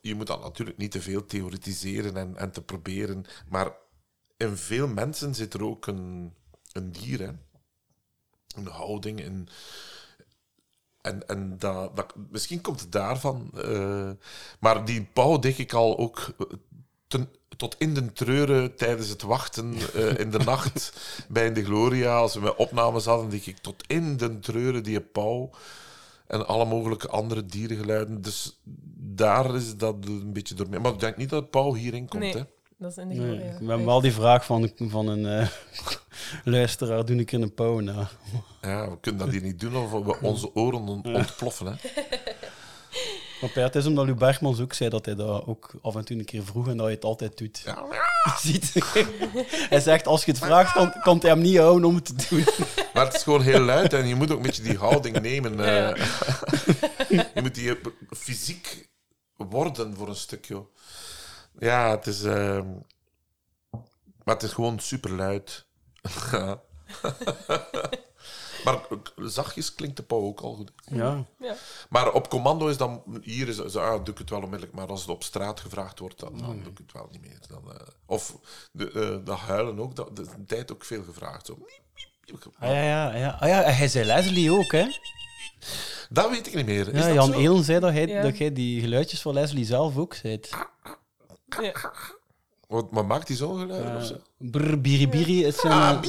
Je 0.00 0.14
moet 0.14 0.26
dat 0.26 0.42
natuurlijk 0.42 0.78
niet 0.78 0.90
te 0.90 1.00
veel 1.00 1.24
theoretiseren 1.26 2.16
en, 2.16 2.36
en 2.36 2.50
te 2.50 2.62
proberen. 2.62 3.24
Maar 3.48 3.72
in 4.40 4.56
veel 4.56 4.88
mensen 4.88 5.34
zit 5.34 5.54
er 5.54 5.64
ook 5.64 5.86
een, 5.86 6.34
een 6.72 6.92
dier, 6.92 7.20
hè. 7.20 7.30
Een 8.56 8.66
houding, 8.66 9.24
een... 9.24 9.48
En, 11.00 11.28
en 11.28 11.58
dat, 11.58 11.96
dat, 11.96 12.14
misschien 12.30 12.60
komt 12.60 12.80
het 12.80 12.92
daarvan. 12.92 13.50
eh, 13.54 14.10
maar 14.60 14.84
die 14.84 15.04
pauw 15.12 15.38
denk 15.38 15.56
ik 15.56 15.72
al 15.72 15.98
ook 15.98 16.34
ten- 17.06 17.28
tot 17.56 17.74
in 17.78 17.94
de 17.94 18.12
treuren 18.12 18.76
tijdens 18.76 19.08
het 19.08 19.22
wachten 19.22 19.74
eh, 19.94 20.18
in 20.18 20.30
de 20.30 20.38
nacht 20.38 20.92
bij 21.28 21.46
In 21.46 21.54
de 21.54 21.64
Gloria. 21.64 22.16
Als 22.18 22.34
we 22.34 22.40
met 22.40 22.56
opnames 22.56 23.04
hadden, 23.04 23.30
denk 23.30 23.44
ik 23.46 23.58
tot 23.58 23.82
in 23.86 24.16
de 24.16 24.38
treuren 24.38 24.82
die 24.82 25.00
pauw. 25.00 25.50
En 26.26 26.46
alle 26.46 26.64
mogelijke 26.64 27.08
andere 27.08 27.46
dierengeluiden. 27.46 28.20
Dus 28.22 28.60
daar 28.96 29.54
is 29.54 29.76
dat 29.76 29.96
een 30.06 30.32
beetje 30.32 30.54
door. 30.54 30.68
mee. 30.68 30.80
Maar 30.80 30.92
ik 30.92 31.00
denk 31.00 31.16
niet 31.16 31.30
dat 31.30 31.50
pauw 31.50 31.74
hierin 31.74 32.08
komt. 32.08 32.22
Nee, 32.22 32.34
Hè. 32.36 32.44
Dat 32.80 32.90
is 32.90 32.96
in 32.96 33.08
de 33.08 33.14
Nee, 33.14 33.26
gloria. 33.26 33.58
we 33.58 33.66
hebben 33.66 33.84
wel 33.86 34.00
die 34.00 34.12
vraag 34.12 34.44
van, 34.44 34.70
van 34.76 35.06
een 35.08 35.26
eh, 35.40 35.48
luisteraar, 36.54 37.04
doe 37.04 37.16
ik 37.16 37.32
in 37.32 37.42
een 37.42 37.54
pauw 37.54 37.78
na. 37.80 38.08
Ja, 38.62 38.90
we 38.90 38.98
kunnen 39.00 39.20
dat 39.24 39.30
hier 39.30 39.42
niet 39.42 39.60
doen 39.60 39.76
of 39.76 39.90
we 39.90 40.20
onze 40.28 40.54
oren 40.54 40.80
ont- 40.80 41.06
ontploffen. 41.06 41.66
Hè. 41.66 41.72
Maar 43.40 43.50
het 43.64 43.74
is 43.76 43.86
omdat 43.86 44.04
Lou 44.06 44.16
Bergmans 44.18 44.60
ook 44.60 44.72
zei 44.72 44.90
dat 44.90 45.04
hij 45.04 45.14
dat 45.14 45.46
ook 45.46 45.70
af 45.82 45.96
en 45.96 46.04
toe 46.04 46.18
een 46.18 46.24
keer 46.24 46.44
vroeg 46.44 46.68
en 46.68 46.76
dat 46.76 46.86
hij 46.86 46.94
het 46.94 47.04
altijd 47.04 47.38
doet. 47.38 47.64
Ziet? 48.42 48.72
hij 49.68 49.80
zegt, 49.80 50.06
als 50.06 50.24
je 50.24 50.30
het 50.30 50.40
vraagt, 50.40 50.72
kan, 50.72 50.92
kan 51.02 51.18
hij 51.20 51.30
hem 51.30 51.40
niet 51.40 51.58
houden 51.58 51.88
om 51.88 51.94
het 51.94 52.04
te 52.04 52.14
doen. 52.28 52.44
Maar 52.94 53.04
het 53.04 53.14
is 53.14 53.22
gewoon 53.22 53.42
heel 53.42 53.60
luid 53.60 53.92
en 53.92 54.06
je 54.06 54.14
moet 54.14 54.30
ook 54.30 54.36
een 54.36 54.42
beetje 54.42 54.62
die 54.62 54.76
houding 54.78 55.20
nemen. 55.20 55.56
Ja. 55.56 55.94
eh. 55.94 56.04
je 57.34 57.40
moet 57.42 57.54
die 57.54 57.78
fysiek 58.10 58.88
worden 59.36 59.96
voor 59.96 60.08
een 60.08 60.14
stuk, 60.16 60.44
joh. 60.44 60.66
Ja, 61.58 61.90
het 61.90 62.06
is... 62.06 62.22
ehm, 62.22 62.66
maar 64.24 64.34
het 64.34 64.42
is 64.42 64.52
gewoon 64.52 64.78
super 64.78 65.10
luid. 65.10 65.66
maar 68.64 68.80
zachtjes 69.16 69.74
klinkt 69.74 69.96
de 69.96 70.02
pauw 70.02 70.20
ook 70.22 70.40
al 70.40 70.54
goed. 70.54 70.70
Ja. 70.86 71.24
Ja. 71.38 71.54
Maar 71.88 72.12
op 72.12 72.28
commando 72.28 72.66
is 72.68 72.76
dan... 72.76 73.02
Hier 73.22 73.48
is, 73.48 73.56
zo, 73.56 73.78
ah, 73.80 74.04
doe 74.04 74.14
ik 74.14 74.18
het 74.18 74.30
wel 74.30 74.42
onmiddellijk. 74.42 74.76
Maar 74.78 74.86
als 74.86 75.00
het 75.00 75.10
op 75.10 75.22
straat 75.22 75.60
gevraagd 75.60 75.98
wordt, 75.98 76.18
dan, 76.20 76.38
dan 76.38 76.60
doe 76.62 76.72
ik 76.72 76.78
het 76.78 76.92
wel 76.92 77.08
niet 77.10 77.20
meer. 77.20 77.38
Dan, 77.48 77.72
eh, 77.72 77.86
of 78.06 78.36
de, 78.72 78.90
eh, 78.90 79.26
dat 79.26 79.38
huilen 79.38 79.78
ook. 79.80 79.96
Dat, 79.96 80.18
een 80.18 80.46
tijd 80.46 80.72
ook 80.72 80.84
veel 80.84 81.02
gevraagd. 81.02 81.46
Zo. 81.46 81.58
Ah, 82.58 82.68
ja, 82.68 82.82
ja, 82.82 83.14
ja. 83.16 83.36
Ah, 83.40 83.48
ja, 83.48 83.62
hij 83.62 83.88
zei 83.88 84.04
Leslie 84.04 84.52
ook, 84.52 84.72
hè? 84.72 84.86
Dat 86.10 86.30
weet 86.30 86.46
ik 86.46 86.54
niet 86.54 86.66
meer. 86.66 86.88
Is 86.88 87.00
Ja, 87.06 87.06
dat 87.06 87.14
Jan? 87.14 87.32
Elen 87.32 87.64
zei 87.64 87.80
dat, 87.80 87.92
hij, 87.92 88.06
Ja. 88.06 88.22
dat 88.22 88.38
jij 88.38 88.52
die 88.52 88.80
geluidjes 88.80 89.22
van 89.22 89.34
Leslie 89.34 89.64
zelf 89.64 89.96
ook 89.96 90.14
zei. 90.14 90.40
Ja. 91.60 91.72
Wat, 92.68 92.90
maar 92.90 93.04
maakt 93.06 93.28
hij 93.28 93.36
zo'n 93.36 93.58
geluid? 93.58 93.96
of 93.96 94.04
zo? 94.06 94.16
Brr, 94.36 94.80
biri, 94.80 95.08
biri. 95.08 95.44
Het 95.44 95.54
zijn, 95.56 95.72
Ah, 95.72 96.02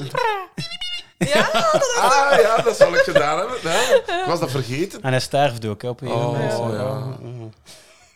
Ah 1.97 2.39
ja, 2.41 2.61
dat 2.61 2.76
zal 2.77 2.93
ik 2.93 2.99
gedaan 3.01 3.38
hebben. 3.39 3.57
Ja, 3.61 3.95
ik 4.22 4.23
was 4.27 4.39
dat 4.39 4.51
vergeten. 4.51 5.01
En 5.01 5.09
hij 5.11 5.19
sterft 5.19 5.65
ook, 5.65 5.81
hè, 5.81 5.89
op 5.89 6.01
een 6.01 6.07
gegeven 6.07 6.59
Oh, 6.59 6.65
moment. 6.68 7.53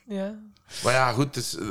ja. 0.07 0.15
Ja. 0.15 0.39
Maar 0.83 0.93
ja, 0.93 1.11
goed, 1.11 1.25
het 1.25 1.35
is... 1.35 1.55
eh, 1.57 1.67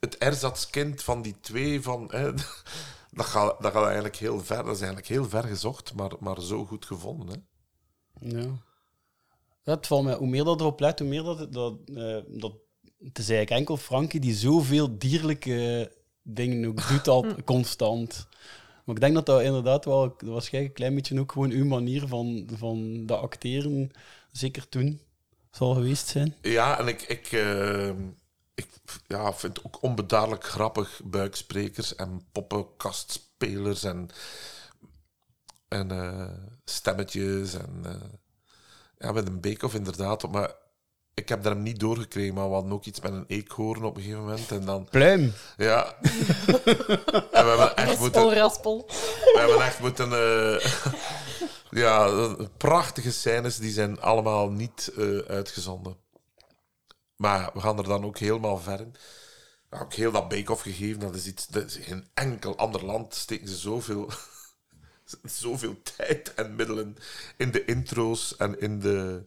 Het 0.00 0.18
ersatskind 0.18 1.02
van 1.02 1.22
die 1.22 1.36
twee 1.40 1.82
van... 1.82 2.08
Hè, 2.10 2.32
dat, 3.10 3.26
gaat, 3.26 3.62
dat 3.62 3.72
gaat 3.72 3.84
eigenlijk 3.84 4.16
heel 4.16 4.40
ver. 4.44 4.56
Dat 4.64 4.74
is 4.74 4.78
eigenlijk 4.80 5.08
heel 5.08 5.28
ver 5.28 5.42
gezocht, 5.44 5.94
maar, 5.94 6.10
maar 6.20 6.40
zo 6.40 6.64
goed 6.64 6.86
gevonden. 6.86 7.46
Hè. 8.20 8.28
Ja. 8.38 8.46
Dat 9.62 9.86
valt 9.86 10.04
mij, 10.04 10.14
hoe 10.14 10.26
meer 10.28 10.44
dat 10.44 10.60
erop 10.60 10.80
let, 10.80 10.98
hoe 10.98 11.08
meer 11.08 11.22
dat... 11.22 11.52
dat, 11.52 11.74
eh, 11.94 12.16
dat 12.26 12.52
het 12.98 13.18
is 13.18 13.28
eigenlijk 13.28 13.50
enkel 13.50 13.76
Frankie 13.76 14.20
die 14.20 14.34
zoveel 14.34 14.98
dierlijke 14.98 15.92
dingen 16.22 16.68
ook 16.68 16.88
doet, 16.88 17.08
al 17.08 17.26
constant. 17.44 18.28
Maar 18.84 18.94
ik 18.94 19.00
denk 19.00 19.14
dat 19.14 19.26
dat 19.26 19.42
inderdaad 19.42 19.84
wel 19.84 20.16
waarschijnlijk 20.24 20.72
een 20.72 20.80
klein 20.80 20.94
beetje 20.94 21.20
ook 21.20 21.32
gewoon 21.32 21.50
uw 21.50 21.64
manier 21.64 22.06
van, 22.06 22.48
van 22.52 23.06
dat 23.06 23.20
acteren, 23.20 23.90
zeker 24.32 24.68
toen, 24.68 25.00
zal 25.50 25.74
geweest 25.74 26.06
zijn. 26.06 26.34
Ja, 26.42 26.78
en 26.78 26.88
ik, 26.88 27.02
ik, 27.02 27.32
eh, 27.32 27.88
ik 28.54 28.68
ja, 29.06 29.32
vind 29.32 29.64
ook 29.64 29.82
onbedaarlijk 29.82 30.44
grappig 30.44 31.00
buiksprekers 31.04 31.94
en 31.94 32.26
poppenkastspelers 32.32 33.84
en, 33.84 34.08
en 35.68 35.90
eh, 35.90 36.28
stemmetjes. 36.64 37.54
En, 37.54 37.80
eh, 37.84 38.08
ja, 38.98 39.12
met 39.12 39.26
een 39.26 39.40
Beekhoff 39.40 39.74
inderdaad. 39.74 40.30
Maar 40.30 40.54
ik 41.16 41.28
heb 41.28 41.42
daar 41.42 41.52
hem 41.52 41.62
niet 41.62 41.80
doorgekregen, 41.80 42.34
maar 42.34 42.48
we 42.48 42.54
hadden 42.54 42.72
ook 42.72 42.84
iets 42.84 43.00
met 43.00 43.12
een 43.12 43.24
eekhoorn 43.26 43.84
op 43.84 43.96
een 43.96 44.02
gegeven 44.02 44.22
moment. 44.22 44.50
En 44.50 44.64
dan, 44.64 44.88
Pluim. 44.90 45.32
ja. 45.56 45.94
en 47.32 47.44
we 47.44 47.48
hebben 47.48 47.76
echt 47.76 47.98
moeten... 47.98 48.34
Raspel, 48.34 48.34
raspel. 48.34 48.84
We 49.32 49.38
hebben 49.38 49.64
echt 49.64 49.80
moeten... 49.80 50.12
eh, 50.12 50.72
ja, 51.82 52.08
prachtige 52.56 53.12
scènes, 53.12 53.56
die 53.56 53.72
zijn 53.72 54.00
allemaal 54.00 54.50
niet 54.50 54.92
eh, 54.96 55.18
uitgezonden. 55.18 55.96
Maar 57.16 57.50
we 57.54 57.60
gaan 57.60 57.78
er 57.78 57.84
dan 57.84 58.04
ook 58.04 58.18
helemaal 58.18 58.58
ver 58.58 58.80
in. 58.80 58.94
Ook 59.70 59.94
heel 59.94 60.12
dat 60.12 60.28
bake-off 60.28 60.62
gegeven, 60.62 61.00
dat 61.00 61.14
is 61.14 61.26
iets... 61.26 61.46
Dat 61.46 61.64
is 61.64 61.76
in 61.76 62.08
enkel 62.14 62.56
ander 62.56 62.84
land 62.84 63.14
steken 63.14 63.48
ze 63.48 63.56
zoveel... 63.56 64.10
zoveel 65.24 65.74
tijd 65.96 66.34
en 66.34 66.54
middelen 66.56 66.96
in 67.36 67.50
de 67.50 67.64
intro's 67.64 68.36
en 68.36 68.60
in 68.60 68.80
de, 68.80 69.22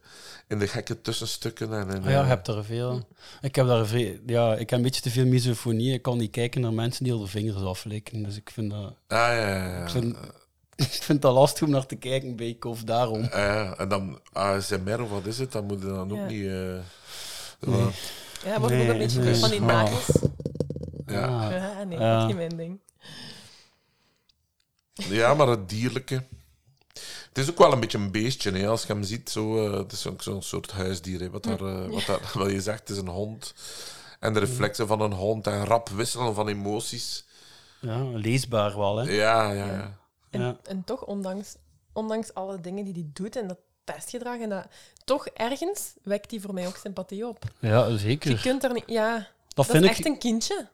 in 0.48 0.60
de 0.60 0.68
gekke 0.68 1.02
tussenstukken. 1.02 1.74
En 1.74 1.90
in, 1.90 1.98
Ah 2.04 2.04
ja, 2.04 2.10
eh, 2.10 2.22
je 2.22 2.28
hebt 2.28 2.48
er 2.48 2.66
veel. 2.66 3.08
Ik 3.42 3.56
heb 3.56 3.68
daar 3.68 3.86
vrij- 3.88 4.20
ja, 4.26 4.54
ik 4.56 4.70
heb 4.70 4.80
een 4.80 4.86
beetje 4.86 5.02
te 5.02 5.10
veel 5.10 5.26
misofonie. 5.26 5.94
Ik 5.94 6.02
kan 6.02 6.18
niet 6.18 6.32
kijken 6.32 6.62
naar 6.62 6.74
mensen 6.74 7.04
die 7.04 7.14
al 7.14 7.20
de 7.20 7.28
vingers 7.28 7.64
aflikken. 7.64 8.24
Dus 8.24 8.36
ik 8.36 8.50
vind 8.50 8.72
dat... 8.72 8.82
Ah, 9.08 9.18
ja, 9.18 9.34
ja, 9.34 9.68
ja. 9.68 9.84
Ik 9.84 9.90
vind, 9.90 10.16
ik 10.76 10.86
vind 11.02 11.22
dat 11.22 11.34
lastig 11.34 11.62
om 11.64 11.70
naar 11.70 11.86
te 11.86 11.96
kijken 11.96 12.36
bij 12.36 12.58
of 12.62 12.84
daarom. 12.84 13.24
Ah, 13.24 13.30
ja, 13.32 13.76
en 13.78 13.90
dan 13.90 14.20
ASMR 14.32 15.02
of 15.02 15.10
wat 15.10 15.26
is 15.26 15.40
het, 15.40 15.52
dan 15.52 15.66
moet 15.66 15.80
je 15.82 15.88
dan 15.88 16.12
ook 16.12 16.18
Ja. 16.18 16.26
niet... 16.26 16.46
eh, 16.46 16.52
Nee. 17.70 17.82
zo- 17.82 17.92
Ja, 18.46 18.60
wordt 18.60 18.76
ook 18.76 18.88
een 18.88 18.98
beetje 18.98 19.20
nee. 19.22 19.36
van 19.36 19.50
die 19.50 19.60
Ah. 19.62 19.66
nagels. 19.68 20.06
Ja. 21.06 21.52
Ja, 21.54 21.84
nee, 21.84 22.00
Ja. 22.00 22.12
dat 22.14 22.22
is 22.22 22.28
niet 22.28 22.36
mijn 22.36 22.58
ding. 22.58 22.80
Ja, 25.08 25.34
maar 25.34 25.48
het 25.48 25.70
dierlijke. 25.70 26.24
Het 27.30 27.38
is 27.38 27.50
ook 27.50 27.58
wel 27.58 27.72
een 27.74 27.80
beetje 27.80 27.98
een 27.98 28.12
beestje, 28.12 28.52
hè, 28.52 28.68
als 28.68 28.82
je 28.82 28.94
hem 28.94 29.04
ziet. 29.04 29.30
Zo, 29.30 29.66
eh, 29.72 29.78
het 29.78 29.92
is 29.92 30.08
ook 30.08 30.22
zo'n 30.22 30.42
soort 30.42 30.72
huisdier. 30.72 31.20
Hè, 31.20 31.30
wat, 31.30 31.44
daar, 31.44 31.60
eh, 31.62 31.88
wat, 31.90 32.06
daar, 32.06 32.32
wat 32.44 32.52
je 32.52 32.62
zegt, 32.62 32.80
het 32.80 32.90
is 32.90 32.98
een 32.98 33.08
hond. 33.08 33.54
En 34.20 34.34
de 34.34 34.40
reflexen 34.40 34.88
van 34.88 35.02
een 35.02 35.14
hond 35.14 35.48
en 35.48 35.66
rap 35.66 35.90
wisselen 35.90 36.34
van 36.36 36.48
emoties. 36.48 37.26
Ja, 37.82 38.04
leesbaar 38.04 38.78
wel, 38.78 38.98
hè. 38.98 39.12
Ja, 39.12 39.52
ja, 39.52 39.66
ja. 39.66 39.98
En, 40.30 40.42
Ja. 40.42 40.58
en 40.64 40.84
toch, 40.84 41.06
ondanks, 41.06 41.56
ondanks 41.94 42.34
alle 42.34 42.62
dingen 42.62 42.84
die 42.86 42.94
hij 42.94 43.06
doet 43.14 43.36
en 43.36 43.48
dat 43.48 43.58
testgedrag. 43.84 44.40
En 44.40 44.50
dat, 44.50 44.66
toch 45.04 45.28
ergens 45.28 45.94
wekt 46.04 46.32
hij 46.32 46.40
voor 46.40 46.54
mij 46.54 46.68
ook 46.68 46.78
sympathie 46.78 47.28
op. 47.28 47.44
Ja, 47.60 47.98
zeker. 47.98 48.30
Je 48.32 48.40
kunt 48.40 48.64
er 48.64 48.74
niet... 48.74 48.84
Ja, 48.88 49.16
Dat 49.18 49.26
dat, 49.56 49.66
vind 49.66 49.84
is 49.84 49.90
ik- 49.90 49.98
echt 49.98 50.06
een 50.06 50.20
kindje. 50.20 50.68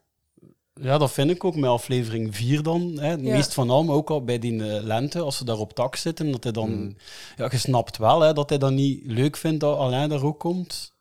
Ja, 0.82 0.98
dat 0.98 1.12
vind 1.12 1.30
ik 1.30 1.44
ook 1.44 1.56
met 1.56 1.70
aflevering 1.70 2.36
4 2.36 2.64
dan. 2.64 3.00
Hè. 3.00 3.10
Ja. 3.10 3.18
meest 3.18 3.54
van 3.54 3.70
allemaal 3.70 3.96
ook 3.96 4.10
al 4.10 4.24
bij 4.24 4.40
die 4.40 4.64
eh, 4.64 4.84
lente, 4.84 5.20
als 5.20 5.38
ze 5.38 5.46
daar 5.46 5.58
op 5.58 5.74
tak 5.74 5.96
zitten, 5.96 6.32
dat 6.32 6.44
hij 6.44 6.52
dan... 6.52 6.98
Ja, 7.36 7.48
je 7.52 7.58
snapt 7.58 7.98
wel 7.98 8.22
hè, 8.22 8.34
dat 8.34 8.50
hij 8.50 8.58
dat 8.58 8.72
niet 8.72 9.02
leuk 9.06 9.38
vindt 9.38 9.60
dat 9.60 9.78
Alain 9.78 10.10
daar 10.10 10.24
ook 10.24 10.40
komt. 10.40 10.94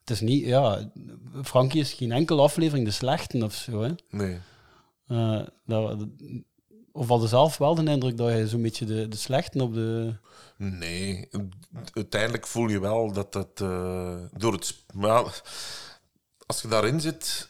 Het 0.00 0.10
is 0.10 0.20
niet... 0.20 0.44
Ja, 0.44 0.90
Frankie 1.42 1.80
is 1.80 1.92
geen 1.92 2.12
enkele 2.12 2.42
aflevering 2.42 2.86
de 2.86 2.92
slechte 2.92 3.44
of 3.44 3.54
zo, 3.54 3.82
hè. 3.82 3.90
Nee. 4.10 4.38
Eh, 5.06 5.40
dat, 5.66 6.06
of 6.92 7.08
hadden 7.08 7.28
zelf 7.28 7.58
wel 7.58 7.74
de 7.74 7.90
indruk 7.90 8.16
dat 8.16 8.28
hij 8.28 8.46
zo'n 8.46 8.62
beetje 8.62 8.84
de, 8.84 9.08
de 9.08 9.16
slechten 9.16 9.60
op 9.60 9.74
de... 9.74 10.14
Nee, 10.56 11.28
uiteindelijk 11.92 12.46
voel 12.46 12.68
je 12.68 12.80
wel 12.80 13.12
dat 13.12 13.34
het 13.34 13.60
eh, 13.60 14.16
door 14.36 14.52
het. 14.52 14.76
Maar 14.94 15.42
als 16.46 16.62
je 16.62 16.68
daarin 16.68 17.00
zit, 17.00 17.48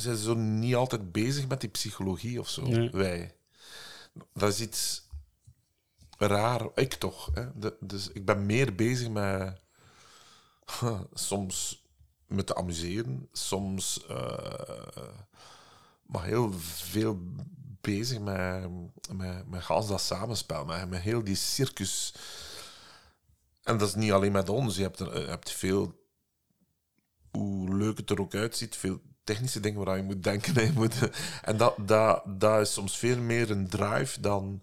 zijn 0.00 0.16
zo 0.16 0.34
niet 0.34 0.74
altijd 0.74 1.12
bezig 1.12 1.48
met 1.48 1.60
die 1.60 1.70
psychologie 1.70 2.40
of 2.40 2.48
zo. 2.48 2.62
Nee. 2.62 2.90
Wij. 2.90 3.34
Dat 4.32 4.48
is 4.52 4.60
iets 4.60 5.06
raar. 6.18 6.68
Ik 6.74 6.94
toch. 6.94 7.30
Hè? 7.34 7.58
De- 7.58 7.76
dus 7.80 8.08
ik 8.08 8.24
ben 8.24 8.46
meer 8.46 8.74
bezig 8.74 9.08
met. 9.08 9.60
soms 11.12 11.82
met 12.26 12.46
te 12.46 12.54
amuseren, 12.54 13.28
soms. 13.32 14.06
eh, 14.06 15.08
maar 16.06 16.24
heel 16.24 16.52
veel 16.58 17.18
bezig 17.80 18.18
met, 18.20 18.68
met, 19.12 19.48
met 19.48 19.62
gans 19.62 19.88
dat 19.88 20.00
samenspel, 20.00 20.64
met, 20.64 20.88
met 20.90 21.00
heel 21.00 21.24
die 21.24 21.34
circus. 21.34 22.14
En 23.62 23.78
dat 23.78 23.88
is 23.88 23.94
niet 23.94 24.12
alleen 24.12 24.32
met 24.32 24.48
ons. 24.48 24.76
Je 24.76 24.82
hebt, 24.82 25.00
er, 25.00 25.20
je 25.20 25.26
hebt 25.26 25.50
veel, 25.50 26.06
hoe 27.30 27.74
leuk 27.76 27.96
het 27.98 28.10
er 28.10 28.20
ook 28.20 28.34
uitziet, 28.34 28.76
veel 28.76 29.00
technische 29.28 29.60
dingen 29.60 29.84
waar 29.84 29.96
je 29.96 30.02
moet 30.02 30.22
denken. 30.22 30.56
En, 30.56 30.74
moet, 30.74 30.94
en 31.42 31.56
dat, 31.56 31.74
dat, 31.78 32.22
dat 32.26 32.60
is 32.60 32.72
soms 32.72 32.98
veel 32.98 33.18
meer 33.18 33.50
een 33.50 33.68
drive 33.68 34.20
dan... 34.20 34.62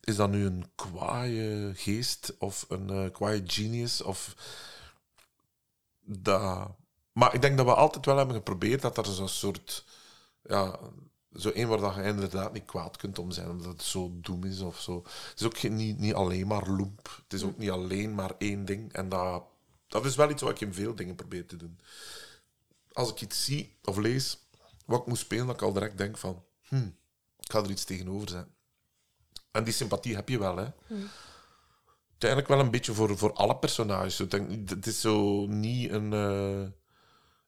Is 0.00 0.16
dat 0.16 0.30
nu 0.30 0.44
een 0.44 0.64
kwaaie 0.74 1.72
geest 1.74 2.34
of 2.38 2.66
een 2.68 2.90
eh 2.90 3.12
kwaaie 3.12 3.42
genius? 3.46 4.02
Of 4.02 4.34
dat... 6.04 6.70
Maar 7.12 7.34
ik 7.34 7.42
denk 7.42 7.56
dat 7.56 7.66
we 7.66 7.74
altijd 7.74 8.06
wel 8.06 8.16
hebben 8.16 8.36
geprobeerd 8.36 8.82
dat 8.82 8.96
er 8.96 9.04
zo'n 9.06 9.28
soort... 9.28 9.84
Ja, 10.42 10.78
zo 11.34 11.50
één 11.50 11.68
waar 11.68 11.78
dat 11.78 11.94
je 11.94 12.02
inderdaad 12.02 12.52
niet 12.52 12.64
kwaad 12.64 12.96
kunt 12.96 13.18
om 13.18 13.30
zijn, 13.30 13.50
omdat 13.50 13.66
het 13.66 13.82
zo 13.82 14.10
doem 14.14 14.44
is 14.44 14.60
of 14.60 14.80
zo. 14.80 15.02
Het 15.02 15.40
is 15.40 15.46
ook 15.46 15.58
geen, 15.58 15.74
niet, 15.76 15.98
niet 15.98 16.14
alleen 16.14 16.46
maar 16.46 16.68
loemp. 16.68 17.22
Het 17.22 17.32
is 17.32 17.42
ook 17.42 17.58
niet 17.58 17.70
alleen 17.70 18.14
maar 18.14 18.32
één 18.38 18.64
ding. 18.64 18.92
En 18.92 19.08
dat, 19.08 19.42
dat 19.86 20.04
is 20.04 20.16
wel 20.16 20.30
iets 20.30 20.42
wat 20.42 20.50
ik 20.50 20.60
in 20.60 20.74
veel 20.74 20.94
dingen 20.94 21.14
probeer 21.14 21.46
te 21.46 21.56
doen. 21.56 21.78
Als 22.98 23.10
ik 23.10 23.20
iets 23.20 23.44
zie 23.44 23.78
of 23.84 23.96
lees 23.96 24.38
wat 24.86 25.00
ik 25.00 25.06
moet 25.06 25.18
spelen, 25.18 25.46
dat 25.46 25.54
ik 25.54 25.62
al 25.62 25.72
direct 25.72 25.98
denk 25.98 26.18
van... 26.18 26.44
Hm, 26.68 26.86
ik 27.38 27.52
ga 27.52 27.58
er 27.58 27.70
iets 27.70 27.84
tegenover 27.84 28.28
zetten. 28.28 28.54
En 29.50 29.64
die 29.64 29.72
sympathie 29.72 30.14
heb 30.14 30.28
je 30.28 30.38
wel, 30.38 30.56
hè. 30.56 30.66
Uiteindelijk 32.10 32.48
wel 32.48 32.60
een 32.60 32.70
beetje 32.70 32.92
voor, 32.94 33.18
voor 33.18 33.32
alle 33.32 33.56
personages. 33.56 34.20
Ik 34.20 34.30
denk, 34.30 34.70
het 34.70 34.86
is 34.86 35.00
zo 35.00 35.46
niet 35.46 35.90
een... 35.90 36.12
eh, 36.12 36.70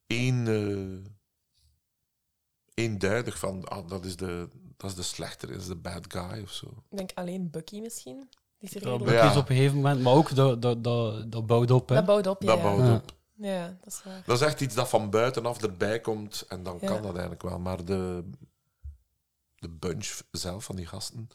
één... 0.06 0.47
eh, 0.47 1.10
eenduidig 2.85 3.39
van 3.39 3.64
ah, 3.68 3.89
dat, 3.89 4.05
is 4.05 4.16
de, 4.16 4.48
dat 4.77 4.90
is 4.90 4.97
de 4.97 5.02
slechter, 5.02 5.48
dat 5.48 5.60
is 5.60 5.66
de 5.66 5.77
bad 5.77 6.05
guy 6.09 6.43
of 6.43 6.51
zo. 6.52 6.66
Ik 6.90 6.97
denk 6.97 7.10
alleen 7.14 7.51
Bucky 7.51 7.81
misschien. 7.81 8.28
Die 8.59 8.68
is 8.68 8.74
er 8.74 8.81
Dat 8.82 8.90
redelijk- 8.93 9.20
Bucky 9.20 9.32
is 9.35 9.40
op 9.43 9.48
een 9.48 9.56
gegeven 9.56 9.77
moment, 9.77 10.01
maar 10.02 10.12
ook 10.14 10.35
dat, 10.35 10.62
dat, 10.62 10.85
dat, 10.85 11.32
dat 11.32 11.47
bouwt 11.47 11.70
op. 11.70 11.89
Hè. 11.89 11.94
Dat 11.94 12.05
bouwt 12.06 12.27
op, 12.27 12.43
ja. 12.43 12.48
Dat 12.48 12.56
ja. 12.56 12.62
bouwt 12.62 13.02
op. 13.02 13.18
Ja, 13.43 13.77
dat 13.85 13.93
is 13.93 14.03
waar. 14.05 14.23
Dat 14.27 14.41
is 14.41 14.47
echt 14.47 14.61
iets 14.61 14.75
dat 14.75 14.89
van 14.89 15.11
buitenaf 15.11 15.62
erbij 15.62 16.01
komt 16.01 16.45
en 16.49 16.62
dan 16.62 16.79
Ja. 16.81 16.87
kan 16.87 16.97
dat 17.03 17.11
eigenlijk 17.12 17.43
wel. 17.43 17.59
Maar 17.59 17.85
de, 17.85 18.31
de 19.59 19.69
bunch 19.69 20.21
zelf 20.31 20.65
van 20.65 20.77
die 20.77 20.87
gasten. 20.87 21.29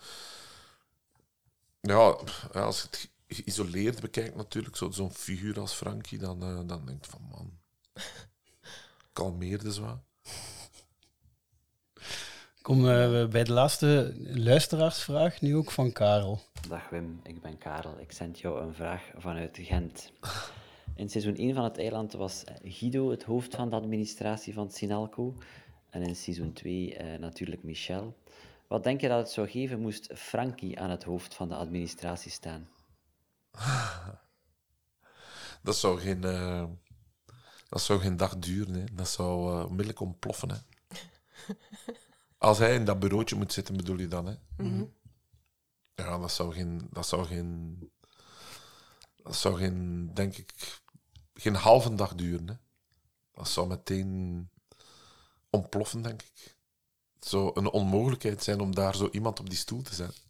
Ja, 1.81 2.17
als 2.53 2.81
je 2.81 2.87
het 2.87 2.97
ge- 3.27 3.35
geïsoleerd 3.43 4.01
bekijkt, 4.01 4.35
natuurlijk, 4.35 4.75
zo- 4.75 4.91
zo'n 4.91 5.13
figuur 5.13 5.59
als 5.59 5.73
Frankie, 5.73 6.17
dan, 6.17 6.41
eh, 6.43 6.59
dan 6.67 6.85
denk 6.85 7.05
je 7.05 7.11
van 7.11 7.27
man. 7.31 7.57
Kalmeer 9.13 9.63
dus 9.63 9.77
wat. 9.77 9.97
Kom 12.61 12.77
eh, 12.89 13.25
bij 13.27 13.43
de 13.43 13.51
laatste 13.53 14.13
luisteraarsvraag, 14.23 15.41
nu 15.41 15.55
ook 15.55 15.71
van 15.71 15.91
Karel. 15.91 16.41
Dag 16.67 16.89
Wim, 16.89 17.19
ik 17.23 17.41
ben 17.41 17.57
Karel. 17.57 17.99
Ik 17.99 18.11
zend 18.11 18.39
jou 18.39 18.61
een 18.61 18.73
vraag 18.73 19.01
vanuit 19.17 19.57
Gent. 19.61 20.11
In 20.95 21.09
seizoen 21.09 21.35
1 21.35 21.55
van 21.55 21.63
het 21.63 21.77
eiland 21.77 22.13
was 22.13 22.43
Guido 22.63 23.09
het 23.09 23.23
hoofd 23.23 23.55
van 23.55 23.69
de 23.69 23.75
administratie 23.75 24.53
van 24.53 24.71
Sinalco. 24.71 25.35
En 25.89 26.01
in 26.01 26.15
seizoen 26.15 26.53
2 26.53 26.95
eh, 26.95 27.19
natuurlijk 27.19 27.63
Michel. 27.63 28.17
Wat 28.67 28.83
denk 28.83 29.01
je 29.01 29.07
dat 29.07 29.17
het 29.17 29.29
zou 29.29 29.47
geven 29.47 29.79
moest 29.79 30.11
Frankie 30.13 30.79
aan 30.79 30.89
het 30.89 31.03
hoofd 31.03 31.35
van 31.35 31.49
de 31.49 31.55
administratie 31.55 32.31
staan? 32.31 32.67
Dat 35.61 35.75
zou 35.75 35.99
geen, 35.99 36.23
eh, 36.23 36.65
dat 37.69 37.81
zou 37.81 37.99
geen 37.99 38.17
dag 38.17 38.37
duren. 38.37 38.73
Hè. 38.73 38.83
Dat 38.93 39.07
zou 39.07 39.51
eh, 39.51 39.63
onmiddellijk 39.63 39.99
ontploffen. 39.99 40.49
Hè. 40.51 40.57
Als 42.37 42.57
hij 42.57 42.75
in 42.75 42.85
dat 42.85 42.99
bureautje 42.99 43.35
moet 43.35 43.53
zitten, 43.53 43.77
bedoel 43.77 43.97
je 43.97 44.07
dan? 44.07 44.25
Hè? 44.25 44.35
Mhm. 44.57 44.85
Ja, 45.95 46.17
dat 46.17 46.31
zou 46.31 46.53
geen, 46.53 46.87
dat 46.91 47.07
zou 47.07 47.25
geen, 47.25 47.79
dat 49.23 49.35
zou 49.35 49.57
geen, 49.57 50.09
denk 50.13 50.37
ik, 50.37 50.81
geen 51.35 51.55
halve 51.55 51.95
dag 51.95 52.15
duren. 52.15 52.47
Hè. 52.47 52.53
Dat 53.33 53.47
zou 53.49 53.67
meteen 53.67 54.49
ontploffen, 55.49 56.01
denk 56.01 56.21
ik. 56.21 56.55
Het 57.15 57.27
zou 57.27 57.51
een 57.53 57.69
onmogelijkheid 57.71 58.43
zijn 58.43 58.59
om 58.59 58.75
daar 58.75 58.95
zo 58.95 59.09
iemand 59.11 59.39
op 59.39 59.49
die 59.49 59.57
stoel 59.57 59.81
te 59.81 59.95
zetten. 59.95 60.23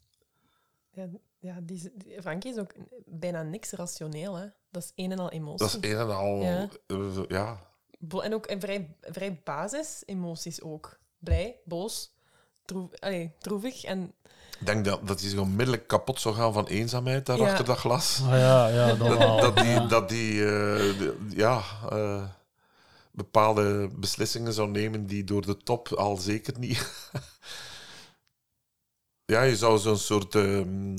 Ja, 0.92 1.08
ja 1.40 1.60
die, 1.62 1.92
die- 1.96 2.22
Frankie 2.22 2.52
is 2.52 2.58
ook 2.60 2.74
bijna 3.06 3.42
niks 3.44 3.72
rationeel. 3.72 4.36
Hè. 4.36 4.48
Dat 4.72 4.84
is 4.84 4.92
een 4.96 5.12
en 5.12 5.20
al 5.20 5.32
emotie. 5.32 5.58
Dat 5.68 5.84
is 5.84 5.92
een 5.92 5.98
en 5.98 6.16
al, 6.16 6.42
Ja. 6.42 6.70
eh, 6.88 7.24
ja. 7.28 7.74
En 8.22 8.34
ook 8.34 8.48
een 8.50 8.60
vrij, 8.60 8.96
vrij 9.02 9.42
basis-emoties 9.44 10.62
ook. 10.62 11.00
Blij, 11.20 11.60
boos, 11.66 12.14
droef, 12.66 13.00
allee, 13.00 13.32
droevig. 13.40 13.84
En 13.84 14.14
Ik 14.60 14.66
denk 14.66 14.86
dat, 14.86 15.08
dat 15.08 15.20
hij 15.20 15.30
zich 15.30 15.40
onmiddellijk 15.40 15.88
kapot 15.88 16.22
zou 16.22 16.36
gaan 16.36 16.54
van 16.54 16.68
eenzaamheid 16.68 17.26
daar 17.26 17.38
Ja. 17.38 17.50
achter 17.50 17.66
dat 17.66 17.78
glas. 17.78 18.20
Ah, 18.24 18.30
ja, 18.30 18.68
ja, 18.68 18.94
dat 18.96 19.18
wel. 19.18 19.42
dat 19.42 19.56
die, 19.58 19.66
Ja. 19.66 19.88
dat 19.88 20.10
die 20.10 20.46
eh, 20.46 20.94
ja, 21.30 21.62
eh, 21.90 22.24
bepaalde 23.12 23.90
beslissingen 23.96 24.54
zou 24.54 24.70
nemen 24.70 25.06
die 25.06 25.24
door 25.24 25.46
de 25.46 25.58
top 25.58 25.88
al 25.94 26.18
zeker 26.18 26.60
niet. 26.60 27.10
ja, 29.34 29.42
je 29.42 29.58
zou 29.58 29.78
zo'n 29.78 29.98
soort 29.98 30.36
ehm, 30.36 30.96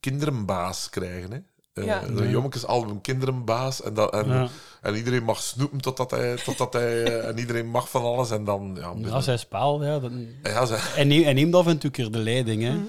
kinderenbaas 0.00 0.90
krijgen. 0.90 1.32
Hè? 1.32 1.38
Eh, 1.78 1.84
Ja. 1.86 2.02
Een 2.02 2.16
Ja. 2.16 2.30
jongekensalbum 2.30 3.00
kinderenbaas. 3.00 3.82
En, 3.82 3.94
dat, 3.94 4.12
en, 4.12 4.28
Ja. 4.28 4.48
en 4.82 4.94
iedereen 4.96 5.24
mag 5.24 5.42
snoepen 5.42 5.80
totdat 5.80 6.10
hij, 6.10 6.36
totdat 6.44 6.72
hij 6.72 7.02
eh, 7.04 7.28
en 7.28 7.38
iedereen 7.38 7.66
mag 7.66 7.90
van 7.90 8.02
alles. 8.02 8.30
En 8.30 8.44
dan, 8.44 8.78
ja, 8.80 9.10
Als 9.10 9.26
hij 9.26 9.36
speelt, 9.36 9.82
ja, 9.82 9.98
dan... 9.98 10.26
Ja, 10.42 10.66
ze- 10.66 10.74
hij, 10.78 11.04
neemt, 11.04 11.24
hij 11.24 11.32
neemt 11.32 11.54
af 11.54 11.66
en 11.66 11.78
toe 11.78 11.90
keer 11.90 12.10
de 12.10 12.18
leiding. 12.18 12.62
Hè. 12.62 12.72
Mhm. 12.74 12.82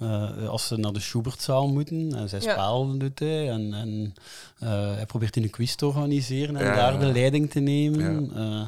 Eh, 0.00 0.48
als 0.48 0.66
ze 0.66 0.76
naar 0.76 0.92
de 0.92 1.00
Schubertzaal 1.00 1.68
moeten 1.68 2.14
en 2.14 2.28
zij 2.28 2.40
Ja. 2.40 2.52
spelen 2.52 2.98
doet 2.98 3.18
hij. 3.18 3.48
En, 3.50 3.74
en 3.74 4.14
eh, 4.58 4.68
hij 4.94 5.06
probeert 5.06 5.36
in 5.36 5.42
een 5.42 5.50
quiz 5.50 5.74
te 5.74 5.86
organiseren 5.86 6.56
en 6.56 6.64
Ja, 6.64 6.74
daar 6.74 6.92
ja. 6.92 6.98
de 6.98 7.06
leiding 7.12 7.50
te 7.50 7.60
nemen. 7.60 8.30
Eh, 8.36 8.62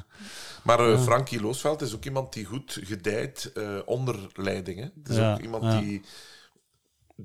Maar 0.62 0.88
Ja. 0.90 0.98
Frankie 0.98 1.40
Loosveld 1.40 1.82
is 1.82 1.94
ook 1.94 2.04
iemand 2.04 2.32
die 2.32 2.44
goed 2.44 2.78
gedijt 2.82 3.50
eh, 3.54 3.64
onder 3.84 4.16
leiding. 4.34 4.78
Hè? 4.78 4.84
Het 5.02 5.08
is 5.08 5.16
Ja, 5.16 5.32
ook 5.32 5.40
iemand 5.40 5.62
ja. 5.62 5.80
die 5.80 6.02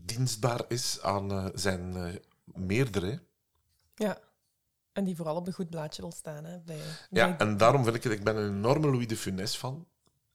dienstbaar 0.06 0.62
is 0.68 1.02
aan 1.02 1.32
eh, 1.32 1.46
zijn 1.54 1.96
eh, 1.96 2.16
meerdere. 2.46 3.24
ja. 3.96 4.26
En 4.94 5.04
die 5.04 5.16
vooral 5.16 5.36
op 5.36 5.48
een 5.48 5.54
goed 5.54 5.70
blaadje 5.70 6.02
wil 6.02 6.12
staan. 6.12 6.44
Hè, 6.46 6.58
bij, 6.60 6.78
Ja, 7.10 7.28
bij- 7.36 7.48
en 7.48 7.58
daarom 7.58 7.84
vind 7.84 7.96
ik 7.96 8.04
het... 8.04 8.14
Ik 8.14 8.24
ben 8.24 8.36
een 8.38 8.56
enorme 8.56 8.88
Louis 8.88 9.08
de 9.08 9.18
Funès 9.18 9.56
fan. 9.56 9.88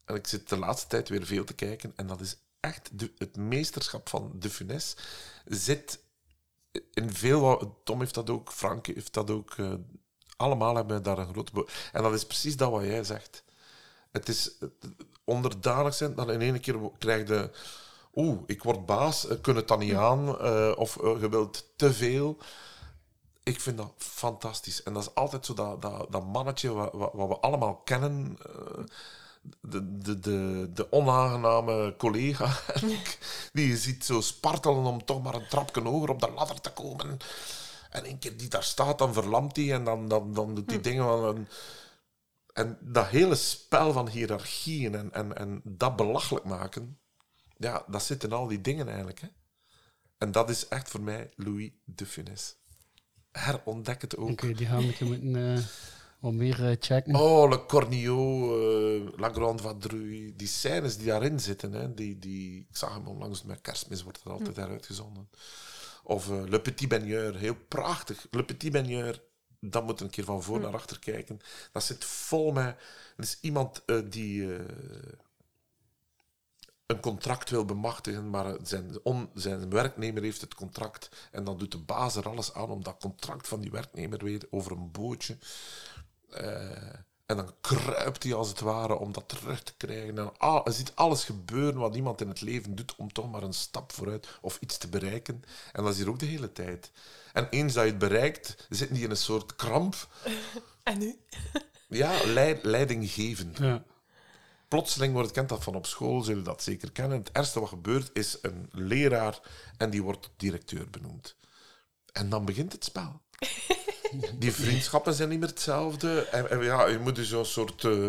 En 0.05 0.15
ik 0.15 0.27
zit 0.27 0.49
de 0.49 0.57
laatste 0.59 0.87
tijd 0.89 1.09
weer 1.09 1.27
veel 1.27 1.45
te 1.45 1.55
kijken. 1.55 1.93
En 1.97 2.07
dat 2.07 2.21
is 2.21 2.37
echt... 2.61 2.99
De, 2.99 3.13
het 3.19 3.37
meesterschap 3.37 4.09
van 4.09 4.33
de 4.39 4.51
Funès 4.51 4.97
zit 5.45 6.03
in 6.93 7.13
veel... 7.13 7.81
Tom 7.85 8.01
heeft 8.01 8.15
dat 8.15 8.31
ook, 8.31 8.53
Frank 8.53 8.87
heeft 8.87 9.13
dat 9.15 9.31
ook. 9.31 9.55
eh, 9.55 9.75
allemaal 10.37 10.75
hebben 10.77 11.03
daar 11.03 11.19
een 11.19 11.33
grote... 11.33 11.67
En 11.93 12.03
dat 12.03 12.13
is 12.15 12.27
precies 12.27 12.57
dat 12.57 12.71
wat 12.71 12.83
jij 12.85 13.05
zegt. 13.05 13.45
Het 14.11 14.29
is 14.29 14.51
onderdanig 15.25 15.95
zijn, 15.95 16.15
dan 16.15 16.31
in 16.31 16.41
één 16.41 16.61
keer 16.61 16.79
krijg 16.99 17.29
je... 17.29 17.51
Oeh, 18.15 18.39
ik 18.47 18.63
word 18.63 18.87
baas, 18.87 19.25
ik 19.25 19.43
kun 19.43 19.57
het 19.57 19.69
dan 19.69 19.79
niet 19.79 19.95
aan. 19.95 20.39
eh, 20.39 20.73
of 20.77 20.97
eh, 20.97 21.21
je 21.21 21.29
wilt 21.29 21.73
te 21.77 21.93
veel. 21.93 22.37
Ik 23.43 23.61
vind 23.61 23.77
dat 23.77 23.93
fantastisch. 23.97 24.83
En 24.83 24.93
dat 24.93 25.03
is 25.03 25.15
altijd 25.15 25.47
zo 25.47 25.55
dat, 25.55 25.83
dat, 25.83 26.07
dat 26.13 26.27
mannetje 26.27 26.73
wat, 26.73 26.93
wat, 26.93 27.11
wat 27.13 27.29
we 27.29 27.39
allemaal 27.39 27.77
kennen. 27.77 28.39
eh, 28.47 28.85
de, 29.61 29.99
de, 29.99 30.19
de, 30.21 30.71
de 30.75 30.93
onaangename 30.93 31.95
collega 31.99 32.51
die 33.53 33.69
je 33.69 33.77
ziet 33.77 34.05
zo 34.05 34.21
spartelen 34.21 34.85
om 34.85 35.05
toch 35.05 35.23
maar 35.23 35.35
een 35.35 35.49
trapje 35.49 35.81
hoger 35.83 36.11
op 36.11 36.21
de 36.21 36.31
ladder 36.31 36.61
te 36.61 36.73
komen. 36.73 37.19
En 37.91 38.05
één 38.05 38.19
keer 38.19 38.37
die 38.37 38.49
daar 38.49 38.63
staat, 38.63 38.99
dan 38.99 39.13
verlamt 39.13 39.57
hij 39.57 39.73
en 39.73 39.85
dan, 39.85 40.09
dan, 40.09 40.35
dan 40.35 40.55
doet 40.55 40.71
hij 40.71 40.81
dingen 40.81 41.05
van. 41.05 41.47
En 42.53 42.79
dat 42.81 43.07
hele 43.07 43.35
spel 43.35 43.93
van 43.93 44.09
hiërarchieën 44.09 44.95
en, 44.95 45.13
en, 45.13 45.37
en 45.37 45.61
dat 45.65 45.97
belachelijk 45.97 46.45
maken, 46.45 46.99
ja, 47.63 47.85
dat 47.89 48.03
zit 48.03 48.25
in 48.25 48.33
al 48.33 48.47
die 48.47 48.61
dingen 48.61 48.87
eigenlijk. 48.89 49.21
Hè. 49.21 49.29
En 50.19 50.33
dat 50.33 50.51
is 50.51 50.69
echt 50.69 50.89
voor 50.89 51.01
mij 51.01 51.31
Louis 51.37 51.71
de 51.85 52.07
Funès. 52.07 52.57
Herontdek 53.31 54.01
het 54.01 54.17
ook. 54.17 54.31
Oké, 54.31 54.53
die 54.53 54.67
gaan 54.67 54.79
we 54.79 55.05
moeten 55.05 55.57
eh, 55.57 55.63
wat 56.23 56.33
meer 56.33 56.69
eh, 56.69 56.77
checken. 56.81 57.15
Oh, 57.15 57.49
Le 57.51 57.67
Cornio, 57.67 58.21
eh, 58.61 59.09
La 59.17 59.33
Grande 59.33 59.63
Vadrouille. 59.63 60.37
Die 60.37 60.47
scènes 60.47 60.97
die 60.97 61.07
daarin 61.07 61.41
zitten, 61.41 61.73
hè, 61.73 61.95
die, 61.95 62.19
die, 62.19 62.67
ik 62.71 62.77
zag 62.77 62.95
hem 62.95 63.07
onlangs 63.07 63.43
met 63.43 63.61
kerstmis, 63.61 64.03
wordt 64.03 64.19
het 64.23 64.33
altijd 64.33 64.57
heruitgezonden. 64.57 65.29
Of 66.03 66.31
eh, 66.31 66.43
Le 66.47 66.61
Petit 66.61 66.89
Baigneur, 66.89 67.37
heel 67.37 67.57
prachtig. 67.69 68.27
Le 68.31 68.45
Petit 68.45 68.73
Baigneur, 68.73 69.23
dat 69.61 69.85
moet 69.85 70.01
een 70.01 70.11
keer 70.11 70.25
van 70.25 70.43
voor 70.43 70.61
naar 70.61 70.75
achter 70.75 70.99
kijken. 70.99 71.41
Dat 71.73 71.85
zit 71.85 72.05
vol 72.05 72.53
met... 72.53 72.77
Er 73.17 73.25
is 73.25 73.39
iemand 73.41 73.83
die 74.11 74.49
een 76.87 77.01
contract 77.01 77.51
wil 77.51 77.65
bemachtigen, 77.65 78.31
maar 78.31 78.57
zijn, 78.63 78.99
on, 79.03 79.31
zijn 79.35 79.71
werknemer 79.71 80.23
heeft 80.23 80.41
het 80.41 80.55
contract. 80.55 81.09
En 81.31 81.45
dan 81.45 81.59
doet 81.59 81.73
de 81.73 81.79
baas 81.79 82.17
er 82.17 82.29
alles 82.29 82.55
aan 82.55 82.71
om 82.71 82.83
dat 82.83 82.97
contract 83.01 83.49
van 83.49 83.61
die 83.61 83.71
werknemer 83.71 84.25
weer 84.25 84.47
over 84.51 84.73
een 84.73 84.91
bootje... 84.91 85.37
eh, 86.31 86.93
en 87.27 87.39
dan 87.39 87.55
kruipt 87.61 88.23
hij 88.23 88.35
als 88.35 88.49
het 88.49 88.61
ware 88.61 88.95
om 88.99 89.13
dat 89.13 89.29
terug 89.29 89.63
te 89.63 89.75
krijgen. 89.77 90.19
En 90.19 90.39
al, 90.39 90.63
je 90.65 90.73
ziet 90.73 90.93
alles 90.95 91.25
gebeuren 91.25 91.81
wat 91.81 91.97
iemand 91.97 92.21
in 92.21 92.29
het 92.29 92.41
leven 92.41 92.75
doet 92.75 92.95
om 92.97 93.13
toch 93.13 93.31
maar 93.31 93.43
een 93.43 93.53
stap 93.53 93.93
vooruit 93.93 94.29
of 94.41 94.59
iets 94.61 94.79
te 94.79 94.89
bereiken. 94.89 95.43
En 95.73 95.85
dat 95.85 95.93
is 95.93 95.99
hier 95.99 96.09
ook 96.09 96.19
de 96.19 96.27
hele 96.27 96.53
tijd. 96.53 96.91
En 97.33 97.49
eens 97.49 97.73
dat 97.73 97.85
je 97.85 97.91
het 97.91 97.99
bereikt, 97.99 98.67
zit 98.69 98.89
hij 98.89 99.01
in 99.01 99.11
een 99.11 99.17
soort 99.17 99.57
kramp. 99.57 99.95
En 100.83 100.99
nu? 100.99 101.19
Ja, 101.89 102.25
leid, 102.25 102.65
leidinggevend. 102.65 103.59
Ja. 103.59 103.83
Plotseling 104.73 105.13
wordt 105.13 105.29
het 105.29 105.37
kent 105.37 105.49
dat 105.49 105.63
van 105.63 105.75
op 105.75 105.87
school, 105.87 106.23
zullen 106.23 106.45
dat 106.45 106.63
zeker 106.63 106.93
kennen. 106.93 107.19
Het 107.19 107.31
eerste 107.33 107.61
wat 107.61 107.69
gebeurt 107.69 108.11
is 108.13 108.39
een 108.43 108.69
leraar 108.71 109.41
en 109.77 109.91
die 109.91 110.03
wordt 110.03 110.31
directeur 110.37 110.91
benoemd. 110.91 111.37
En 112.13 112.29
dan 112.29 112.45
begint 112.45 112.73
het 112.73 112.85
spel. 112.85 113.21
Die 114.39 114.53
vriendschappen 114.53 115.15
zijn 115.15 115.29
niet 115.29 115.39
meer 115.39 115.49
hetzelfde. 115.49 116.21
En, 116.21 116.51
en 116.51 116.63
ja, 116.63 116.87
je 116.87 116.99
moet 116.99 117.15
dus 117.15 117.29
zo'n 117.29 117.45
soort 117.45 117.83
uh, 117.83 118.09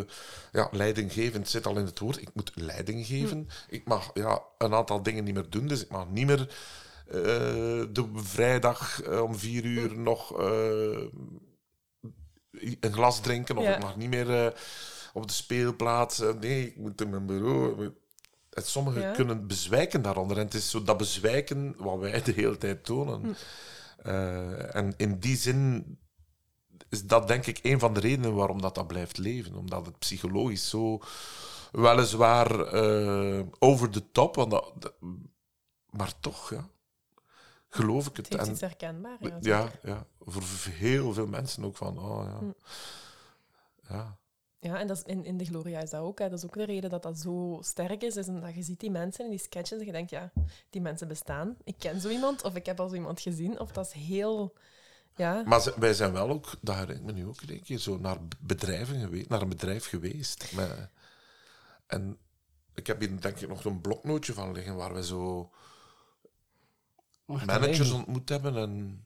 ja, 0.51 0.67
leidinggevend 0.71 1.49
zit 1.49 1.65
al 1.65 1.77
in 1.77 1.85
het 1.85 1.99
woord. 1.99 2.21
Ik 2.21 2.29
moet 2.33 2.51
leiding 2.55 3.05
geven. 3.05 3.49
Ik 3.67 3.85
mag 3.85 4.11
ja, 4.13 4.41
een 4.57 4.73
aantal 4.73 5.03
dingen 5.03 5.23
niet 5.23 5.33
meer 5.33 5.49
doen. 5.49 5.67
Dus 5.67 5.81
ik 5.81 5.89
mag 5.89 6.09
niet 6.09 6.25
meer 6.25 6.39
uh, 6.39 7.13
de 7.91 8.09
vrijdag 8.13 9.07
uh, 9.07 9.21
om 9.21 9.37
vier 9.37 9.65
uur 9.65 9.97
nog 9.97 10.37
een 12.79 12.93
glas 12.93 13.21
drinken. 13.21 13.57
Of 13.57 13.63
Ja. 13.63 13.75
ik 13.75 13.81
mag 13.81 13.95
niet 13.95 14.09
meer 14.09 14.53
op 15.13 15.27
de 15.27 15.33
speelplaats. 15.33 16.19
eh, 16.19 16.33
nee, 16.33 16.67
ik 16.67 16.77
moet 16.77 17.01
in 17.01 17.09
mijn 17.09 17.25
bureau. 17.25 17.93
En 18.49 18.63
sommigen 18.63 19.01
Ja. 19.01 19.11
kunnen 19.11 19.47
bezwijken 19.47 20.01
daaronder. 20.01 20.37
En 20.37 20.43
het 20.45 20.53
is 20.53 20.69
zo 20.69 20.83
dat 20.83 20.97
bezwijken 20.97 21.75
wat 21.77 21.99
wij 21.99 22.21
de 22.21 22.31
hele 22.31 22.57
tijd 22.57 22.83
tonen. 22.85 23.21
Hm. 23.21 23.31
Uh, 24.07 24.75
en 24.75 24.93
in 24.97 25.19
die 25.19 25.35
zin 25.37 25.97
is 26.89 27.05
dat 27.07 27.27
denk 27.27 27.45
ik 27.45 27.59
een 27.63 27.79
van 27.79 27.93
de 27.93 27.99
redenen 27.99 28.33
waarom 28.35 28.61
dat, 28.61 28.75
dat 28.75 28.87
blijft 28.87 29.17
leven. 29.17 29.55
Omdat 29.55 29.85
het 29.85 29.99
psychologisch 29.99 30.69
zo 30.69 30.99
weliswaar 31.71 32.73
uh, 32.73 33.43
over 33.59 33.91
de 33.91 34.11
top, 34.11 34.35
want 34.35 34.51
dat, 34.51 34.71
dat- 34.79 34.93
maar 35.89 36.19
toch, 36.19 36.49
ja, 36.49 36.69
geloof 37.69 38.07
ik 38.07 38.17
het. 38.17 38.29
Het 38.33 38.47
iets 38.47 38.61
herkenbaar, 38.61 39.17
ja, 39.39 39.71
ja, 39.83 40.05
voor 40.19 40.43
heel 40.69 41.13
veel 41.13 41.27
mensen 41.27 41.65
ook 41.65 41.77
van, 41.77 41.99
oh 41.99 42.23
ja. 42.25 42.37
Hm. 42.37 42.51
ja. 43.93 44.17
Ja, 44.63 44.79
en 44.79 44.87
dat 44.87 44.97
is 44.97 45.03
in, 45.03 45.25
in 45.25 45.37
de 45.37 45.45
Gloria 45.45 45.79
is 45.79 45.89
dat 45.89 46.01
ook. 46.01 46.19
Hè. 46.19 46.29
Dat 46.29 46.37
is 46.37 46.45
ook 46.45 46.53
de 46.53 46.63
reden 46.65 46.89
dat 46.89 47.03
dat 47.03 47.19
zo 47.19 47.57
sterk 47.61 48.01
is. 48.03 48.15
is 48.15 48.27
omdat 48.27 48.55
je 48.55 48.63
ziet 48.63 48.79
die 48.79 48.91
mensen 48.91 49.23
in 49.23 49.29
die 49.29 49.39
sketches 49.39 49.79
en 49.79 49.85
je 49.85 49.91
denkt, 49.91 50.09
ja, 50.09 50.31
die 50.69 50.81
mensen 50.81 51.07
bestaan. 51.07 51.57
Ik 51.63 51.75
ken 51.77 52.01
zo 52.01 52.09
iemand, 52.09 52.43
of 52.43 52.55
ik 52.55 52.65
heb 52.65 52.79
al 52.79 52.87
zo 52.89 52.95
iemand 52.95 53.21
gezien. 53.21 53.59
Of 53.59 53.71
dat 53.71 53.85
is 53.85 53.91
heel... 53.91 54.53
Ja, 55.15 55.43
Maar 55.45 55.61
ze- 55.61 55.73
wij 55.79 55.93
zijn 55.93 56.11
wel 56.13 56.29
ook, 56.29 56.49
dat 56.61 56.75
herinner 56.75 56.95
ik 56.95 57.03
me 57.03 57.11
nu 57.11 57.27
ook 57.27 57.41
een 57.41 57.61
keer, 57.63 57.77
zo 57.77 57.97
naar 57.97 58.17
bedrijven 58.39 58.99
geweest, 58.99 59.29
naar 59.29 59.41
een 59.41 59.49
bedrijf 59.49 59.85
geweest. 59.87 60.51
Met, 60.55 60.89
en 61.87 62.17
ik 62.73 62.87
heb 62.87 62.99
hier 62.99 63.21
denk 63.21 63.39
ik 63.39 63.47
nog 63.47 63.65
een 63.65 63.81
bloknootje 63.81 64.33
van 64.33 64.51
liggen 64.51 64.75
waar 64.75 64.93
we 64.93 65.03
zo 65.05 65.51
Wacht, 67.25 67.45
managers 67.45 67.91
ontmoet 67.91 68.29
hebben 68.29 68.57
en 68.57 69.05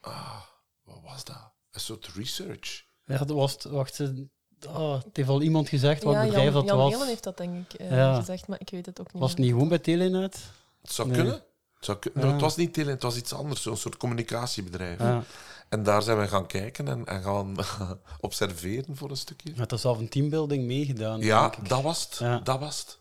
ah, 0.00 0.42
wat 0.82 1.00
was 1.02 1.24
dat? 1.24 1.52
Een 1.70 1.80
soort 1.80 2.06
research. 2.06 2.86
Ja, 3.04 3.18
dat 3.18 3.30
was, 3.30 3.56
wacht, 3.64 3.94
ze- 3.94 4.28
oh, 4.66 4.94
het 4.94 5.16
heeft 5.16 5.28
al 5.28 5.42
iemand 5.42 5.68
gezegd 5.68 6.02
wat 6.02 6.14
ja 6.14 6.22
bedrijf 6.24 6.44
Jan, 6.44 6.52
dat 6.54 6.64
Jan 6.64 6.76
was. 6.78 6.92
Elen 6.94 7.06
heeft 7.06 7.22
dat 7.22 7.36
denk 7.36 7.72
ik 7.72 7.80
eh, 7.80 7.90
Ja. 7.90 8.14
gezegd, 8.18 8.46
maar 8.48 8.60
ik 8.60 8.70
weet 8.70 8.86
het 8.86 9.00
ook 9.00 9.12
niet. 9.12 9.22
Was 9.22 9.30
het 9.30 9.38
niet 9.40 9.50
gewoon 9.50 9.68
bij 9.68 9.78
Telenet? 9.78 10.40
Het 10.82 10.92
zou 10.92 11.08
Nee. 11.08 11.16
kunnen. 11.16 11.34
Het, 11.34 11.84
zou 11.84 11.98
kun- 11.98 12.10
Ja. 12.14 12.20
nou, 12.20 12.32
het 12.32 12.40
was 12.40 12.56
niet 12.56 12.72
tele, 12.74 12.90
het 12.90 13.02
was 13.02 13.16
iets 13.16 13.32
anders, 13.32 13.62
zo'n 13.62 13.76
soort 13.76 13.96
communicatiebedrijf. 13.96 14.98
Ja. 14.98 15.22
En 15.68 15.82
daar 15.82 16.02
zijn 16.02 16.18
we 16.18 16.28
gaan 16.28 16.46
kijken 16.46 16.88
en, 16.88 17.04
en 17.06 17.22
gaan 17.22 17.56
observeren 18.20 18.96
voor 18.96 19.10
een 19.10 19.16
stukje. 19.16 19.52
Het 19.56 19.72
is 19.72 19.80
zelf 19.80 19.98
een 19.98 20.08
teambuilding 20.08 20.64
meegedaan. 20.66 21.20
Ja, 21.20 21.40
denk 21.40 21.56
ik. 21.62 21.68
dat 21.68 21.82
was 21.82 22.02
het. 22.04 22.16
Ja. 22.18 22.38
Dat 22.38 22.60
was 22.60 22.78
het. 22.78 22.98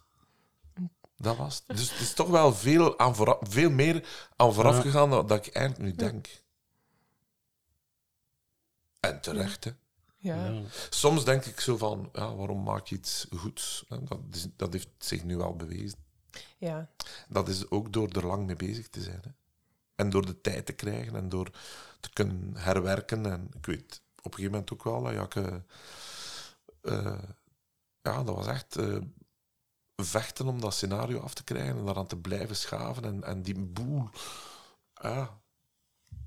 Dat 1.18 1.38
was 1.38 1.64
het. 1.68 1.78
Dus 1.78 1.92
het 1.92 2.00
is 2.00 2.14
toch 2.14 2.28
wel 2.28 2.54
veel, 2.54 3.00
aan 3.00 3.16
vooraf, 3.16 3.38
veel 3.42 3.70
meer 3.70 4.04
aan 4.36 4.54
vooraf 4.54 4.76
Ja. 4.76 4.82
gegaan 4.82 5.10
dan 5.10 5.28
dat 5.28 5.46
ik 5.46 5.54
eigenlijk 5.54 5.90
nu 5.90 5.96
denk. 6.06 6.28
En 9.00 9.22
terecht, 9.22 9.64
hè. 9.64 9.72
Ja. 10.18 10.46
Ja. 10.46 10.62
Soms 10.90 11.26
denk 11.26 11.46
ik 11.46 11.60
zo 11.60 11.78
van, 11.78 12.10
ja, 12.14 12.36
waarom 12.36 12.64
maak 12.64 12.88
je 12.88 12.96
iets 12.96 13.28
goeds? 13.36 13.86
Hè, 13.88 14.04
Dat, 14.04 14.20
is, 14.32 14.48
dat 14.56 14.74
heeft 14.74 14.90
zich 14.98 15.24
nu 15.24 15.42
al 15.42 15.56
bewezen. 15.56 16.00
Ja. 16.58 16.90
Dat 17.30 17.48
is 17.48 17.70
ook 17.70 17.94
door 17.94 18.08
er 18.10 18.26
lang 18.26 18.46
mee 18.46 18.56
bezig 18.56 18.90
te 18.90 19.02
zijn. 19.02 19.22
Hè. 19.24 19.30
En 19.96 20.10
door 20.10 20.26
de 20.26 20.42
tijd 20.42 20.66
te 20.66 20.74
krijgen 20.74 21.16
en 21.16 21.30
door 21.30 21.50
te 22.00 22.10
kunnen 22.14 22.56
herwerken. 22.58 23.26
En 23.32 23.50
ik 23.58 23.66
weet 23.66 24.02
op 24.18 24.26
een 24.26 24.32
gegeven 24.34 24.52
moment 24.52 24.74
ook 24.74 24.84
wel 24.84 25.04
dat 25.04 25.14
Jakke... 25.14 25.64
eh, 26.82 27.20
ja, 28.02 28.24
dat 28.24 28.36
was 28.36 28.48
echt 28.48 28.76
eh, 28.76 28.98
vechten 29.96 30.48
om 30.48 30.62
dat 30.62 30.74
scenario 30.74 31.20
af 31.20 31.34
te 31.34 31.44
krijgen 31.44 31.78
en 31.78 31.86
daaraan 31.86 32.08
te 32.08 32.18
blijven 32.18 32.56
schaven. 32.56 33.04
En, 33.06 33.24
en 33.24 33.42
die 33.42 33.60
boel... 33.60 34.10
Ja, 35.02 35.40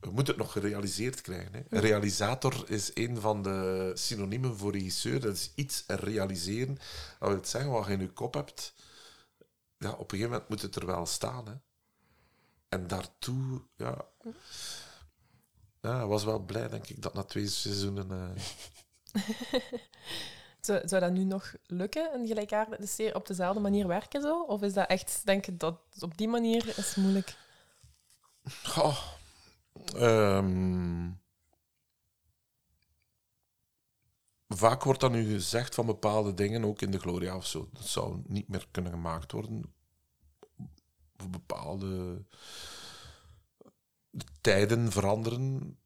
we 0.01 0.11
moeten 0.11 0.35
het 0.35 0.43
nog 0.43 0.53
gerealiseerd 0.53 1.21
krijgen. 1.21 1.53
Hè. 1.53 1.61
Een 1.69 1.81
realisator 1.81 2.71
is 2.71 2.91
een 2.95 3.21
van 3.21 3.43
de 3.43 3.91
synoniemen 3.95 4.57
voor 4.57 4.73
regisseur. 4.73 5.21
Dat 5.21 5.35
is 5.35 5.53
iets 5.55 5.85
realiseren. 5.87 6.79
Dat 7.19 7.29
wil 7.29 7.39
zeggen, 7.43 7.71
wat 7.71 7.87
je 7.87 7.93
in 7.93 8.01
je 8.01 8.09
kop 8.09 8.35
hebt, 8.35 8.75
ja, 9.79 9.91
op 9.91 9.99
een 10.01 10.09
gegeven 10.09 10.31
moment 10.31 10.49
moet 10.49 10.63
het 10.63 10.77
er 10.77 10.87
wel 10.87 11.07
staan. 11.07 11.47
Hè. 11.47 11.55
En 12.69 12.87
daartoe, 12.87 13.63
ja... 13.77 14.05
Ja, 15.83 16.03
ik 16.03 16.09
was 16.09 16.25
wel 16.25 16.39
blij, 16.39 16.69
denk 16.69 16.87
ik, 16.87 17.03
dat 17.03 17.15
na 17.15 17.23
twee 17.23 17.49
seizoenen... 17.49 18.11
eh, 18.11 19.23
Zou, 20.61 20.89
zou 20.89 21.01
dat 21.01 21.13
nu 21.13 21.25
nog 21.25 21.55
lukken, 21.67 22.15
een 22.15 22.27
gelijkaardige 22.27 22.87
serie 22.87 23.15
op 23.15 23.27
dezelfde 23.27 23.61
manier 23.61 23.87
werken 23.87 24.23
zo? 24.23 24.43
Of 24.43 24.63
is 24.63 24.73
dat 24.73 24.89
echt, 24.89 25.21
denk 25.25 25.45
je, 25.45 25.57
dat 25.57 25.81
op 26.01 26.19
die 26.19 26.29
manier 26.29 26.79
is 26.79 26.95
moeilijk? 26.95 27.37
Goh. 28.63 29.19
Ehm, 29.73 31.11
vaak 34.49 34.85
wordt 34.85 35.01
dan 35.01 35.13
nu 35.13 35.33
gezegd 35.33 35.75
van 35.75 35.87
bepaalde 35.87 36.35
dingen, 36.35 36.65
ook 36.65 36.83
in 36.83 36.91
de 36.91 36.99
Gloria 36.99 37.37
of 37.37 37.47
zo. 37.47 37.69
Dat 37.73 37.87
zou 37.87 38.23
niet 38.27 38.49
meer 38.49 38.67
kunnen 38.71 38.93
gemaakt 38.93 39.33
worden. 39.33 39.75
Voor 41.17 41.31
bepaalde 41.31 42.25
tijden 44.41 44.93
veranderen. 44.93 45.79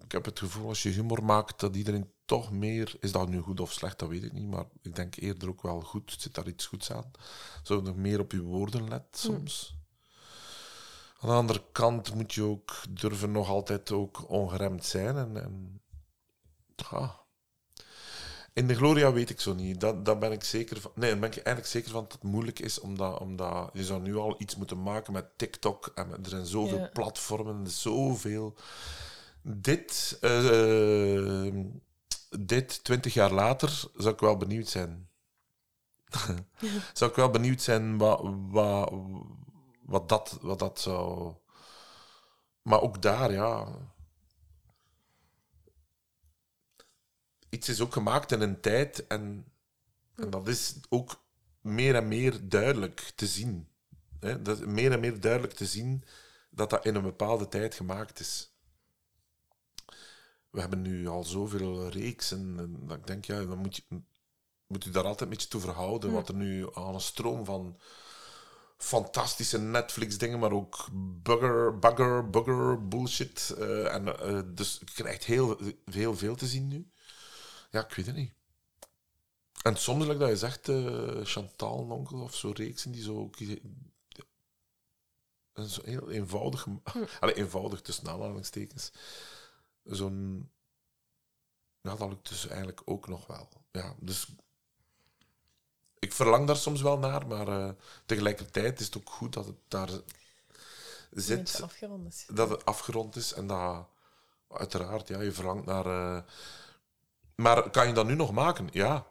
Ik 0.00 0.12
heb 0.12 0.24
het 0.24 0.38
gevoel, 0.38 0.68
als 0.68 0.82
je 0.82 0.88
humor 0.88 1.24
maakt, 1.24 1.60
dat 1.60 1.76
iedereen 1.76 2.12
toch 2.24 2.52
meer... 2.52 2.96
Is 3.00 3.12
dat 3.12 3.28
nu 3.28 3.40
goed 3.40 3.60
of 3.60 3.72
slecht, 3.72 3.98
dat 3.98 4.08
weet 4.08 4.22
ik 4.22 4.32
niet. 4.32 4.46
Maar 4.46 4.64
ik 4.82 4.94
denk 4.94 5.16
eerder 5.16 5.48
ook 5.48 5.62
wel 5.62 5.80
goed. 5.80 6.16
Zit 6.18 6.34
daar 6.34 6.48
iets 6.48 6.66
goeds 6.66 6.92
aan? 6.92 7.10
Zou 7.62 7.80
je 7.80 7.86
nog 7.86 7.96
meer 7.96 8.20
op 8.20 8.32
je 8.32 8.42
woorden 8.42 8.88
let 8.88 9.04
soms? 9.10 9.81
Aan 11.22 11.28
de 11.28 11.34
andere 11.34 11.62
kant 11.72 12.14
moet 12.14 12.34
je 12.34 12.42
ook 12.42 12.72
durven 12.90 13.32
nog 13.32 13.48
altijd 13.48 13.90
ook 13.92 14.30
ongeremd 14.30 14.84
zijn. 14.84 15.16
En. 15.36 15.80
In 18.52 18.66
de 18.66 18.74
Gloria 18.74 19.12
weet 19.12 19.30
ik 19.30 19.40
zo 19.40 19.54
niet. 19.54 19.80
Dat, 19.80 20.04
dat 20.04 20.18
ben 20.18 20.32
ik 20.32 20.44
zeker 20.44 20.80
van. 20.80 20.90
Nee, 20.94 21.10
daar 21.10 21.18
ben 21.18 21.28
ik 21.28 21.34
eigenlijk 21.36 21.66
zeker 21.66 21.90
van 21.90 22.02
dat 22.02 22.12
het 22.12 22.22
moeilijk 22.22 22.58
is, 22.58 22.80
omdat, 22.80 23.18
omdat 23.20 23.70
je 23.72 23.84
zou 23.84 24.00
nu 24.02 24.16
al 24.16 24.34
iets 24.38 24.56
moeten 24.56 24.82
maken 24.82 25.12
met 25.12 25.38
TikTok. 25.38 25.92
En 25.94 26.08
met- 26.08 26.18
er 26.24 26.28
zijn 26.30 26.46
zoveel 26.46 26.78
Ja. 26.78 26.90
platformen, 26.92 27.66
zoveel. 27.70 28.54
Dit, 29.42 30.18
eh, 30.20 31.52
dit 32.38 32.84
twintig 32.84 33.14
jaar 33.14 33.32
later 33.32 33.84
zou 33.96 34.14
ik 34.14 34.20
wel 34.20 34.36
benieuwd 34.36 34.68
zijn. 34.68 35.08
zou 36.92 37.10
ik 37.10 37.16
wel 37.16 37.30
benieuwd 37.30 37.62
zijn 37.62 37.98
wat, 37.98 38.20
wat, 38.48 38.92
wat, 39.82 40.08
dat, 40.08 40.38
wat 40.40 40.58
dat 40.58 40.80
zou. 40.80 41.34
Maar 42.62 42.80
ook 42.80 43.02
daar, 43.02 43.32
ja. 43.32 43.68
Iets 47.48 47.68
is 47.68 47.80
ook 47.80 47.92
gemaakt 47.92 48.32
in 48.32 48.40
een 48.40 48.60
tijd 48.60 49.06
en, 49.06 49.52
en 50.14 50.30
dat 50.30 50.48
is 50.48 50.74
ook 50.88 51.22
meer 51.60 51.94
en 51.94 52.08
meer 52.08 52.48
duidelijk 52.48 53.12
te 53.14 53.26
zien. 53.26 53.68
Hè? 54.20 54.42
Dat 54.42 54.58
is 54.58 54.66
meer 54.66 54.92
en 54.92 55.00
meer 55.00 55.20
duidelijk 55.20 55.52
te 55.52 55.66
zien 55.66 56.04
dat 56.50 56.70
dat 56.70 56.84
in 56.84 56.94
een 56.94 57.02
bepaalde 57.02 57.48
tijd 57.48 57.74
gemaakt 57.74 58.20
is. 58.20 58.50
We 60.50 60.60
hebben 60.60 60.82
nu 60.82 61.06
al 61.06 61.24
zoveel 61.24 61.88
reeksen 61.88 62.58
en 62.58 62.86
dat 62.86 62.96
ik 62.96 63.06
denk, 63.06 63.24
ja, 63.24 63.44
dan 63.44 63.58
moet 63.58 63.76
je, 63.76 63.82
moet 64.66 64.84
u 64.86 64.90
daar 64.90 65.04
altijd 65.04 65.20
een 65.20 65.28
beetje 65.28 65.48
toe 65.48 65.60
verhouden. 65.60 66.12
Wat 66.12 66.28
er 66.28 66.34
nu 66.34 66.74
aan 66.74 66.94
een 66.94 67.00
stroom 67.00 67.44
van 67.44 67.78
fantastische 68.82 69.58
Netflix-dingen, 69.58 70.38
maar 70.38 70.52
ook 70.52 70.88
bugger, 71.22 71.78
bugger, 71.78 72.30
bugger, 72.30 72.88
bullshit. 72.88 73.54
eh, 73.58 73.94
en, 73.94 74.18
eh, 74.20 74.40
dus 74.54 74.78
je 74.78 74.84
krijgt 74.84 75.24
heel, 75.24 75.58
veel 76.16 76.34
te 76.36 76.46
zien 76.46 76.68
nu. 76.68 76.90
Ja, 77.70 77.84
ik 77.84 77.94
weet 77.94 78.06
het 78.06 78.14
niet. 78.16 78.32
En 79.62 79.76
soms, 79.76 80.06
dat 80.06 80.28
je 80.28 80.36
zegt, 80.36 80.68
eh, 80.68 81.20
Chantal 81.24 81.82
en 81.82 81.90
Onkel 81.90 82.20
of 82.20 82.34
zo 82.34 82.50
reeksen 82.54 82.92
die 82.92 83.02
zo... 83.02 83.18
ook- 83.18 83.36
zo 85.66 85.82
heel 85.84 86.10
eenvoudig... 86.10 86.66
Allee, 87.20 87.34
eenvoudig 87.34 87.80
tussen 87.80 88.08
aanhalingstekens. 88.08 88.92
Zo'n... 89.84 90.50
Ja, 91.80 91.96
dat 91.96 92.08
lukt 92.08 92.28
dus 92.28 92.46
eigenlijk 92.46 92.82
ook 92.84 93.08
nog 93.08 93.26
wel. 93.26 93.48
Ja, 93.72 93.94
dus 94.00 94.34
ik 96.02 96.12
verlang 96.12 96.46
daar 96.46 96.56
soms 96.56 96.82
wel 96.82 96.98
naar, 96.98 97.26
maar 97.26 97.48
eh, 97.48 97.70
tegelijkertijd 98.06 98.80
is 98.80 98.86
het 98.86 98.96
ook 98.96 99.10
goed 99.10 99.32
dat 99.32 99.46
het 99.46 99.56
daar 99.68 99.90
zit. 101.10 101.38
beetje 101.38 101.62
afgerond 101.62 102.06
is. 102.06 102.26
Dat 102.32 102.48
het 102.50 102.64
afgerond 102.64 103.16
is 103.16 103.32
en 103.32 103.46
dat 103.46 103.86
uiteraard, 104.48 105.08
ja, 105.08 105.20
je 105.20 105.32
verlangt 105.32 105.66
naar. 105.66 105.86
eh, 105.86 106.22
maar 107.34 107.70
kan 107.70 107.86
je 107.86 107.92
dat 107.92 108.06
nu 108.06 108.14
nog 108.14 108.32
maken? 108.32 108.68
Ja. 108.72 109.06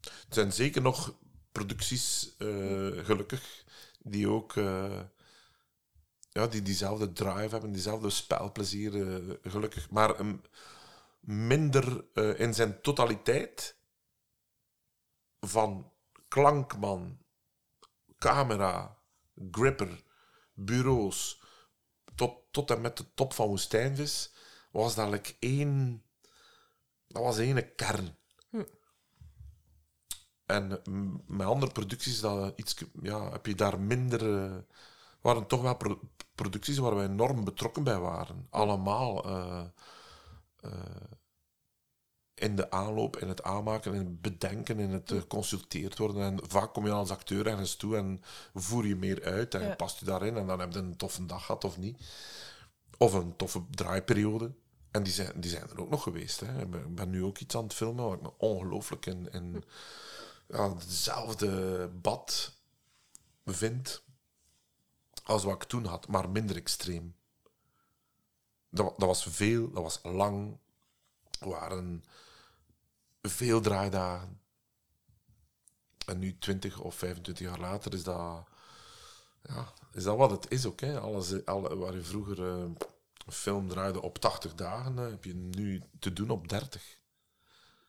Er 0.00 0.34
zijn 0.34 0.52
zeker 0.52 0.82
nog 0.82 1.14
producties, 1.52 2.34
eh, 2.38 2.46
gelukkig, 3.04 3.64
die 3.98 4.28
ook 4.28 4.52
ja, 6.30 6.46
die 6.46 6.62
diezelfde 6.62 7.12
drive 7.12 7.48
hebben, 7.48 7.72
diezelfde 7.72 8.10
spelplezier, 8.10 8.92
gelukkig. 9.42 9.90
Maar 9.90 10.20
een 10.20 10.44
minder 11.20 12.04
in 12.38 12.54
zijn 12.54 12.80
totaliteit 12.80 13.76
van 15.40 15.92
klankman, 16.28 17.18
camera, 18.18 18.98
gripper, 19.50 20.04
bureaus, 20.54 21.42
tot, 22.14 22.32
tot 22.50 22.70
en 22.70 22.80
met 22.80 22.96
de 22.96 23.14
top 23.14 23.32
van 23.32 23.46
Woestijnvis, 23.48 24.32
was 24.70 24.94
dat 24.94 25.10
like 25.10 25.36
één... 25.38 26.02
Dat 27.06 27.22
was 27.22 27.38
één 27.38 27.74
kern. 27.74 28.16
Hm. 28.50 28.64
En 30.46 30.82
met 31.26 31.46
andere 31.46 31.72
producties 31.72 32.20
dat 32.20 32.52
iets, 32.58 32.84
ja, 33.02 33.30
heb 33.30 33.46
je 33.46 33.54
daar 33.54 33.80
minder... 33.80 34.44
eh, 34.44 34.58
waren 35.20 35.46
toch 35.46 35.62
wel 35.62 35.76
pro- 35.76 36.00
producties 36.34 36.78
waar 36.78 36.94
wij 36.94 37.04
enorm 37.04 37.44
betrokken 37.44 37.84
bij 37.84 37.98
waren. 37.98 38.46
Allemaal. 38.50 39.24
eh, 39.24 39.64
eh, 40.60 41.12
in 42.38 42.56
de 42.56 42.70
aanloop, 42.70 43.16
in 43.16 43.28
het 43.28 43.42
aanmaken, 43.42 43.92
in 43.94 43.98
het 43.98 44.20
bedenken, 44.20 44.78
in 44.78 44.90
het 44.90 45.10
eh, 45.12 45.18
geconsulteerd 45.20 45.98
worden. 45.98 46.22
En 46.22 46.38
vaak 46.48 46.72
kom 46.72 46.86
je 46.86 46.92
als 46.92 47.10
acteur 47.10 47.46
ergens 47.46 47.76
toe 47.76 47.96
en 47.96 48.22
voer 48.54 48.86
je 48.86 48.96
meer 48.96 49.22
uit 49.24 49.54
en 49.54 49.62
Ja. 49.62 49.74
past 49.74 49.98
je 49.98 50.04
daarin. 50.04 50.36
En 50.36 50.46
dan 50.46 50.60
heb 50.60 50.72
je 50.72 50.78
een 50.78 50.96
toffe 50.96 51.26
dag 51.26 51.44
gehad 51.44 51.64
of 51.64 51.78
niet. 51.78 51.98
Of 52.98 53.12
een 53.12 53.36
toffe 53.36 53.62
draaiperiode. 53.70 54.52
En 54.90 55.02
die 55.02 55.12
zijn, 55.12 55.40
die 55.40 55.50
zijn 55.50 55.62
er 55.70 55.80
ook 55.80 55.90
nog 55.90 56.02
geweest. 56.02 56.40
Hè. 56.40 56.60
Ik 56.62 56.94
ben- 56.94 57.10
nu 57.10 57.24
ook 57.24 57.38
iets 57.38 57.56
aan 57.56 57.62
het 57.62 57.74
filmen 57.74 58.04
waar 58.04 58.16
ik 58.16 58.22
me 58.22 58.32
ongelooflijk 58.38 59.06
in, 59.06 59.30
in 59.32 59.64
ja, 60.48 60.74
hetzelfde 60.74 61.88
bad 61.88 62.52
vind 63.44 64.02
als 65.24 65.44
wat 65.44 65.54
ik 65.62 65.68
toen 65.68 65.84
had, 65.84 66.08
maar 66.08 66.28
minder 66.30 66.56
extreem. 66.56 67.14
Dat, 68.70 68.94
dat 68.98 69.08
was 69.08 69.22
veel, 69.24 69.70
dat 69.70 69.82
was 69.82 70.00
lang. 70.02 70.56
Waren 71.38 72.04
veel 73.22 73.60
draaidagen. 73.60 74.40
En 76.06 76.18
nu, 76.18 76.38
20 76.38 76.80
of 76.80 76.94
25 76.94 77.46
jaar 77.46 77.58
later, 77.58 77.94
is 77.94 78.02
dat, 78.02 78.44
ja, 79.42 79.72
is 79.92 80.02
dat 80.02 80.16
wat 80.16 80.30
het 80.30 80.50
is 80.50 80.66
ook. 80.66 80.80
Hè? 80.80 81.00
Alles, 81.00 81.44
alle, 81.46 81.76
waar 81.76 81.94
je 81.94 82.02
vroeger 82.02 82.38
eh, 82.46 82.58
een 83.26 83.32
film 83.32 83.68
draaide 83.68 84.02
op 84.02 84.18
80 84.18 84.54
dagen, 84.54 84.98
eh, 84.98 85.10
heb 85.10 85.24
je 85.24 85.34
nu 85.34 85.82
te 85.98 86.12
doen 86.12 86.30
op 86.30 86.48
30. 86.48 86.82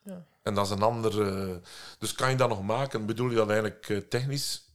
Ja. 0.04 0.26
En 0.44 0.54
dat 0.54 0.66
is 0.66 0.72
een 0.72 0.82
andere. 0.82 1.62
Dus 2.00 2.14
kan 2.14 2.30
je 2.30 2.36
dat 2.38 2.50
nog 2.50 2.62
maken? 2.64 3.06
Bedoel 3.06 3.30
je 3.30 3.36
dat 3.36 3.48
eigenlijk 3.50 3.90
eh, 3.90 3.98
technisch? 3.98 4.68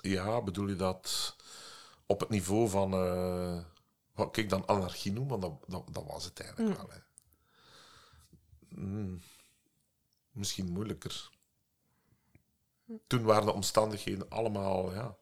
Ja, 0.00 0.42
bedoel 0.42 0.68
je 0.68 0.76
dat 0.76 1.36
op 2.06 2.20
het 2.20 2.28
niveau 2.28 2.68
van. 2.68 2.92
eh, 2.92 3.58
wat 4.14 4.36
ik 4.36 4.48
dan 4.48 4.66
anarchie 4.66 5.12
noem? 5.12 5.28
Want 5.28 5.42
dat, 5.42 5.52
dat, 5.66 5.82
dat 5.92 6.04
was 6.06 6.24
het 6.24 6.40
eigenlijk 6.40 6.70
Mm. 6.70 6.76
wel. 6.76 6.90
Hè. 6.96 6.98
Hmm. 8.68 9.22
Misschien 10.30 10.72
moeilijker. 10.72 11.30
Toen 13.06 13.22
waren 13.22 13.46
de 13.46 13.52
omstandigheden 13.52 14.28
allemaal. 14.30 14.94
Ja. 14.94 15.16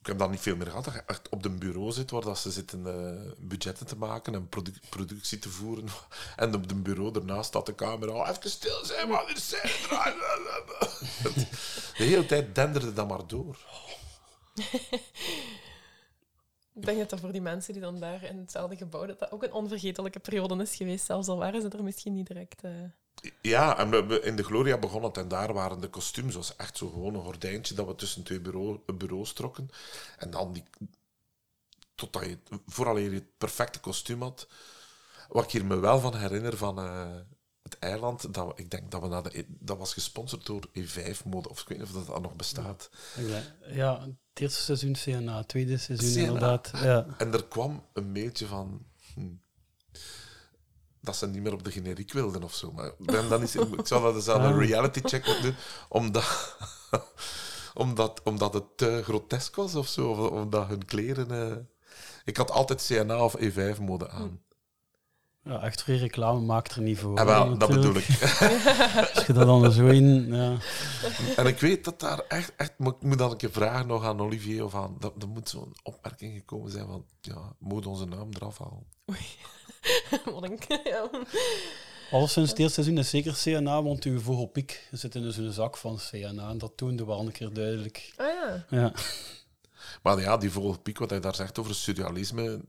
Ik 0.00 0.06
heb 0.10 0.18
dan 0.18 0.30
niet 0.30 0.40
veel 0.40 0.56
meer 0.56 0.66
gehad. 0.66 0.84
Dat 0.84 0.94
je 0.94 1.02
echt 1.06 1.28
op 1.28 1.44
een 1.44 1.58
bureau 1.58 1.92
zit 1.92 2.10
waar 2.10 2.20
dat 2.22 2.38
ze 2.38 2.50
zitten 2.50 2.86
eh, 2.86 3.32
budgetten 3.38 3.86
te 3.86 3.96
maken 3.96 4.34
en 4.34 4.48
produ- 4.48 4.80
productie 4.88 5.38
te 5.38 5.48
voeren. 5.48 5.88
En 6.36 6.54
op 6.54 6.70
een 6.70 6.82
bureau 6.82 7.14
ernaast 7.14 7.48
staat 7.48 7.66
de 7.66 7.74
camera. 7.74 8.12
Oh, 8.12 8.28
even 8.28 8.50
stil 8.50 8.84
zijn, 8.84 9.08
maar 9.08 9.28
er 9.28 9.38
zijn. 9.38 9.70
De 11.96 12.04
hele 12.04 12.26
tijd 12.26 12.54
denderde 12.54 12.92
dat 12.92 13.08
maar 13.08 13.26
door. 13.26 13.58
Ik 16.74 16.84
denk 16.86 16.98
dat 16.98 17.10
dat 17.10 17.20
voor 17.20 17.32
die 17.32 17.40
mensen 17.40 17.72
die 17.72 17.82
dan 17.82 18.00
daar 18.00 18.22
in 18.22 18.38
hetzelfde 18.38 18.76
gebouw, 18.76 19.06
dat 19.06 19.18
dat 19.18 19.30
ook 19.32 19.42
een 19.42 19.52
onvergetelijke 19.52 20.18
periode 20.20 20.62
is 20.62 20.76
geweest, 20.76 21.04
zelfs 21.06 21.28
al 21.28 21.36
waren 21.38 21.60
ze 21.60 21.68
er 21.68 21.82
misschien 21.84 22.14
niet 22.14 22.26
direct... 22.26 22.62
eh, 22.62 22.70
Ja, 23.40 23.78
en 23.78 24.06
we- 24.08 24.20
in 24.20 24.36
de 24.36 24.44
Gloria 24.44 24.78
begon 24.78 25.02
het 25.02 25.16
en 25.16 25.28
daar 25.28 25.52
waren 25.52 25.80
de 25.80 25.88
kostuums. 25.88 26.34
was 26.34 26.56
echt 26.56 26.76
zo 26.76 26.88
gewoon 26.88 27.14
een 27.14 27.22
gordijntje 27.24 27.74
dat 27.74 27.86
we 27.86 27.94
tussen 27.94 28.22
twee 28.22 28.40
bureau, 28.40 28.80
bureaus 28.94 29.32
trokken. 29.32 29.68
En 30.18 30.30
dan 30.30 30.52
die... 30.52 30.64
Totdat 31.94 32.24
je... 32.24 32.38
Vooral 32.66 32.96
je 32.96 33.10
het 33.10 33.38
perfecte 33.38 33.80
kostuum 33.80 34.22
had. 34.22 34.46
Wat 35.28 35.44
ik 35.44 35.50
hier 35.50 35.64
me 35.64 35.76
wel 35.78 36.00
van 36.00 36.16
herinner 36.16 36.56
van 36.56 36.78
eh, 36.78 37.14
het 37.64 37.78
eiland, 37.78 38.34
dat 38.34 38.58
ik 38.58 38.70
denk 38.70 38.90
dat 38.90 39.00
we 39.00 39.08
naar 39.08 39.22
de... 39.22 39.44
Dat 39.48 39.78
was 39.78 39.92
gesponsord 39.92 40.46
door 40.46 40.68
E5-mode, 40.78 41.48
of 41.48 41.60
ik 41.60 41.68
weet 41.68 41.78
niet 41.78 41.86
of 41.86 41.92
dat, 41.94 42.06
dat 42.06 42.22
nog 42.22 42.36
bestaat. 42.36 42.90
Ja, 43.66 44.00
het 44.00 44.42
eerste 44.42 44.60
seizoen 44.60 44.92
CNA, 44.92 45.36
het 45.36 45.48
tweede 45.48 45.76
seizoen 45.76 46.12
CNA. 46.12 46.22
inderdaad. 46.22 46.70
Ja. 46.74 47.06
En 47.18 47.32
er 47.32 47.44
kwam 47.44 47.86
een 47.92 48.12
mailtje 48.12 48.46
van... 48.46 48.86
hm, 49.14 49.32
dat 51.00 51.16
ze 51.16 51.26
niet 51.26 51.42
meer 51.42 51.52
op 51.52 51.64
de 51.64 51.70
generiek 51.70 52.12
wilden 52.12 52.42
of 52.42 52.54
zo. 52.54 52.72
Maar 52.72 52.92
ben 52.98 53.28
dan 53.28 53.40
niet, 53.40 53.54
ik 53.54 53.86
zou 53.86 54.02
dat 54.02 54.14
eens 54.14 54.28
aan 54.28 54.42
een 54.42 54.58
reality 54.58 55.00
check 55.02 55.26
moeten 55.26 55.42
doen, 55.42 55.54
omdat, 55.88 56.56
omdat, 57.74 58.22
omdat 58.22 58.54
het 58.54 58.76
te 58.76 59.00
grotesk 59.04 59.54
was 59.56 59.74
of 59.74 59.88
zo. 59.88 60.10
Of 60.10 60.30
omdat 60.30 60.68
hun 60.68 60.84
kleren... 60.84 61.30
eh, 61.30 61.56
ik 62.24 62.36
had 62.36 62.50
altijd 62.50 62.84
CNA 62.86 63.24
of 63.24 63.36
E5-mode 63.38 64.08
aan. 64.08 64.42
Ja, 65.44 65.62
echt 65.62 65.82
voor 65.82 65.94
reclame 65.94 66.40
maakt 66.40 66.74
er 66.74 66.82
niet 66.82 66.98
voor. 66.98 67.18
Ah, 67.18 67.26
wel, 67.26 67.58
dat 67.58 67.68
bedoel 67.68 67.96
ik. 67.96 68.06
Als 69.14 69.26
je 69.26 69.32
dat 69.32 69.46
dan 69.46 69.72
zo 69.72 69.86
in... 69.86 70.34
Ja. 70.34 70.56
En 71.36 71.46
ik 71.46 71.60
weet 71.60 71.84
dat 71.84 72.00
daar 72.00 72.18
echt, 72.28 72.52
echt 72.56 72.70
ik 72.78 73.02
moet 73.02 73.18
dan 73.18 73.30
een 73.30 73.36
keer 73.36 73.50
vragen 73.50 73.86
nog 73.86 74.04
aan 74.04 74.20
Olivier 74.20 74.64
of 74.64 74.74
aan, 74.74 74.96
dat, 74.98 75.12
er 75.20 75.28
moet 75.28 75.48
zo'n 75.48 75.74
opmerking 75.82 76.34
gekomen 76.34 76.70
zijn 76.70 76.86
van, 76.86 77.04
ja, 77.20 77.52
moet 77.58 77.86
onze 77.86 78.04
naam 78.04 78.28
eraf 78.32 78.58
halen. 78.58 78.86
wat 80.34 80.42
een... 80.42 80.58
ja. 80.84 81.10
Alleszins 82.10 82.50
het 82.50 82.58
eerste 82.58 82.74
seizoen 82.82 82.98
is 82.98 83.10
zeker 83.10 83.34
CNA, 83.42 83.82
want 83.82 84.04
uw 84.04 84.20
vogelpiek 84.20 84.88
zit 84.90 85.14
in 85.14 85.22
dus 85.22 85.36
een 85.36 85.52
zak 85.52 85.76
van 85.76 85.98
CNA. 86.10 86.48
En 86.48 86.58
dat 86.58 86.72
toonde 86.76 87.04
wel 87.04 87.20
een 87.20 87.32
keer 87.32 87.52
duidelijk. 87.52 88.12
Ah 88.16 88.26
ja. 88.26 88.64
Ja. 88.70 88.92
Maar 90.02 90.20
ja, 90.20 90.36
die 90.36 90.50
vogelpiek, 90.50 90.98
wat 90.98 91.10
hij 91.10 91.20
daar 91.20 91.34
zegt 91.34 91.58
over 91.58 91.74
surrealisme, 91.74 92.60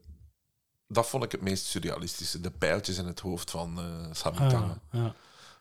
dat 0.96 1.08
vond 1.08 1.24
ik 1.24 1.32
het 1.32 1.42
meest 1.42 1.66
surrealistische. 1.66 2.40
De 2.40 2.52
pijltjes 2.52 2.98
in 2.98 3.06
het 3.06 3.20
hoofd 3.20 3.52
van 3.52 3.80
eh 3.80 4.08
Samitana. 4.12 4.80
Ah, 4.92 5.02
ja. 5.02 5.16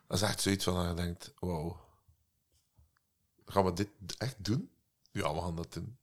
Dat 0.06 0.16
is 0.16 0.22
echt 0.22 0.40
zoiets 0.40 0.64
van 0.64 0.74
dat 0.74 0.86
je 0.86 0.94
denkt, 0.94 1.32
wow. 1.38 1.76
Gaan 3.46 3.64
we 3.64 3.72
dit 3.72 3.88
echt 4.18 4.44
doen? 4.44 4.70
Ja, 5.10 5.34
we 5.34 5.40
gaan 5.40 5.56
dat 5.56 5.72
doen. 5.72 5.96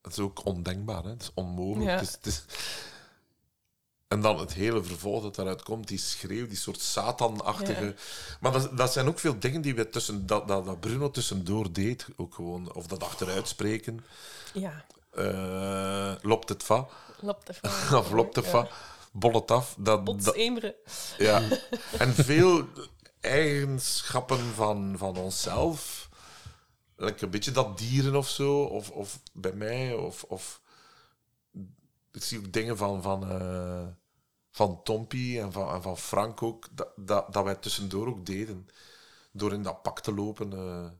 Dat 0.00 0.12
is 0.12 0.18
ook 0.18 0.44
ondenkbaar, 0.44 1.02
hè? 1.04 1.10
Het 1.10 1.22
is 1.22 1.30
onmogelijk. 1.34 1.90
Ja. 1.90 1.96
Het 1.96 2.08
is, 2.08 2.12
het 2.12 2.26
is... 2.26 2.44
En 4.08 4.20
dan 4.20 4.38
het 4.38 4.52
hele 4.52 4.84
vervolg 4.84 5.22
dat 5.22 5.38
eruit 5.38 5.62
komt, 5.62 5.88
die 5.88 5.98
schreeuw, 5.98 6.46
die 6.46 6.56
soort 6.56 6.80
Satan-achtige. 6.80 7.84
Ja. 7.84 7.92
Maar 8.40 8.52
dat, 8.52 8.76
dat 8.76 8.92
zijn 8.92 9.08
ook 9.08 9.18
veel 9.18 9.38
dingen 9.38 9.60
die 9.60 9.74
we 9.74 9.88
tussen, 9.88 10.26
dat, 10.26 10.48
dat, 10.48 10.64
dat 10.64 10.80
Bruno 10.80 11.10
tussendoor 11.10 11.72
deed. 11.72 12.06
Ook 12.16 12.34
gewoon, 12.34 12.74
of 12.74 12.86
dat 12.86 13.02
achteruitspreken. 13.02 14.04
Ja. 14.52 14.84
Eh, 15.18 16.14
lopt 16.22 16.48
het 16.48 16.62
va. 16.62 16.88
Loopt 17.20 17.48
het 17.48 17.58
va. 17.62 17.98
of 17.98 18.10
lopt 18.10 18.36
het 18.36 18.44
Ja. 18.44 18.50
va. 18.50 18.68
Bol 19.12 19.32
het 19.32 19.50
af. 19.50 19.74
Dat, 19.78 20.04
ja. 21.18 21.42
En 21.98 22.14
veel 22.14 22.68
eigenschappen 23.20 24.38
van, 24.54 24.94
van 24.98 25.16
onszelf. 25.16 26.08
Like 26.96 27.24
een 27.24 27.30
beetje 27.30 27.50
dat 27.50 27.78
dieren 27.78 28.16
of 28.16 28.28
zo. 28.28 28.62
Of, 28.62 28.90
of 28.90 29.20
bij 29.32 29.52
mij. 29.52 29.94
Of, 29.94 30.22
of 30.24 30.60
ik 32.12 32.22
zie 32.22 32.38
ook 32.38 32.52
dingen 32.52 32.76
van, 32.76 33.02
van, 33.02 33.30
eh, 33.30 33.86
van 34.50 34.82
Tompie 34.82 35.40
en 35.40 35.52
van, 35.52 35.74
en 35.74 35.82
van 35.82 35.98
Frank 35.98 36.42
ook. 36.42 36.68
Dat, 36.70 36.88
dat, 36.96 37.32
dat 37.32 37.44
wij 37.44 37.54
tussendoor 37.54 38.06
ook 38.08 38.26
deden. 38.26 38.68
Door 39.32 39.52
in 39.52 39.62
dat 39.62 39.82
pak 39.82 40.00
te 40.00 40.14
lopen. 40.14 40.52
eh. 40.52 40.90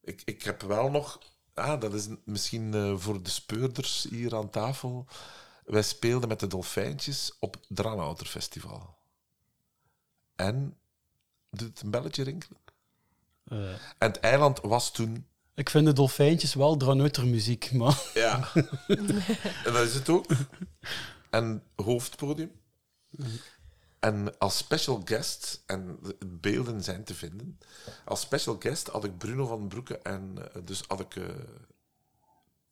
ik, 0.00 0.22
ik 0.24 0.42
heb 0.42 0.62
wel 0.62 0.90
nog... 0.90 1.18
Ah, 1.54 1.80
dat 1.80 1.94
is 1.94 2.06
misschien 2.24 2.74
eh, 2.74 2.96
voor 2.96 3.22
de 3.22 3.30
speurders 3.30 4.06
hier 4.10 4.36
aan 4.36 4.50
tafel. 4.50 5.06
Wij 5.64 5.82
speelden 5.82 6.28
met 6.28 6.40
de 6.40 6.46
dolfijntjes 6.46 7.36
op 7.38 7.54
het 7.54 7.64
Dranouter 7.68 8.26
Festival. 8.26 8.98
En 10.36 10.76
doet 11.50 11.68
het 11.68 11.80
een 11.80 11.90
belletje 11.90 12.22
rinkelen? 12.22 12.58
Eh, 13.44 13.70
En 13.72 14.08
het 14.08 14.20
eiland 14.20 14.60
was 14.60 14.92
toen... 14.92 15.26
ik 15.54 15.70
vind 15.70 15.86
de 15.86 15.92
dolfijntjes 15.92 16.54
wel 16.54 16.76
draneuter 16.76 17.26
muziek, 17.26 17.72
maar... 17.72 18.02
Ja. 18.14 18.48
en 19.64 19.72
dat 19.72 19.86
is 19.86 19.94
het 19.94 20.08
ook. 20.08 20.26
En 21.30 21.62
hoofdpodium. 21.76 22.52
En 24.02 24.38
als 24.38 24.56
special 24.56 25.02
guest, 25.04 25.62
en 25.66 25.98
de 26.02 26.26
beelden 26.26 26.82
zijn 26.82 27.04
te 27.04 27.14
vinden, 27.14 27.58
als 28.04 28.20
special 28.20 28.56
guest 28.58 28.88
had 28.88 29.04
ik 29.04 29.18
Bruno 29.18 29.46
van 29.46 29.68
Broeke 29.68 29.98
en 29.98 30.52
eh, 30.54 30.62
dus 30.64 30.82
had 30.86 31.00
ik 31.00 31.16
eh 31.16 31.24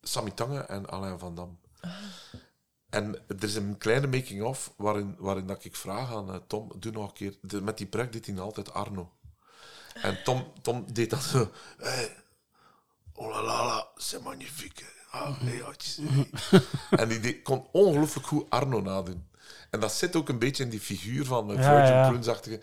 Sammy 0.02 0.31
Tange 0.31 0.61
en 0.61 0.89
Alain 0.90 1.19
van 1.19 1.35
Dam. 1.35 1.59
En 2.89 3.15
er 3.28 3.44
is 3.44 3.55
een 3.55 3.78
kleine 3.78 4.07
making-of 4.07 4.73
waarin, 4.77 5.15
waarin 5.19 5.47
dat 5.47 5.65
ik 5.65 5.77
vraag 5.77 6.12
aan 6.15 6.31
eh, 6.32 6.36
Tom, 6.47 6.73
doe 6.77 6.93
nog 6.93 7.07
een 7.09 7.12
keer, 7.15 7.39
de- 7.43 7.61
met 7.62 7.78
die 7.78 7.86
pruik 7.86 8.12
deed 8.12 8.27
hij 8.27 8.39
altijd 8.39 8.73
Arno. 8.73 9.12
En 9.94 10.23
Tom, 10.24 10.52
Tom 10.62 10.93
deed 10.93 11.11
dat 11.11 11.23
zo, 11.23 11.51
hey, 11.78 12.16
oh 13.15 13.28
la 13.31 13.43
la 13.43 13.65
la, 13.66 13.89
c'est 13.97 14.23
magnifique. 14.23 14.85
Ah, 15.11 15.40
hey. 15.40 15.62
en 17.01 17.09
die 17.09 17.20
deed- 17.20 17.43
kon 17.43 17.66
ongelooflijk 17.73 18.27
goed 18.27 18.51
Arno 18.51 18.81
nadoen. 18.81 19.28
En 19.70 19.81
dat 19.81 19.93
zit 19.93 20.16
ook 20.16 20.28
een 20.28 20.39
beetje 20.39 20.62
in 20.64 20.70
die 20.70 20.81
figuur 20.81 21.24
van 21.24 21.47
Ja, 21.48 21.55
Virgin 21.62 21.94
ja. 21.97 22.09
Prunes-achtige. 22.09 22.60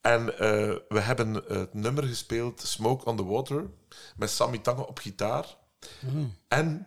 En 0.00 0.38
eh, 0.38 0.74
we 0.88 1.00
hebben 1.00 1.34
het 1.48 1.74
nummer 1.74 2.04
gespeeld, 2.04 2.60
Smoke 2.60 3.04
on 3.04 3.16
the 3.16 3.24
Water, 3.24 3.64
met 4.16 4.30
Sammy 4.30 4.58
Tange 4.58 4.86
op 4.86 4.98
gitaar. 4.98 5.44
Mm. 6.00 6.34
En 6.48 6.86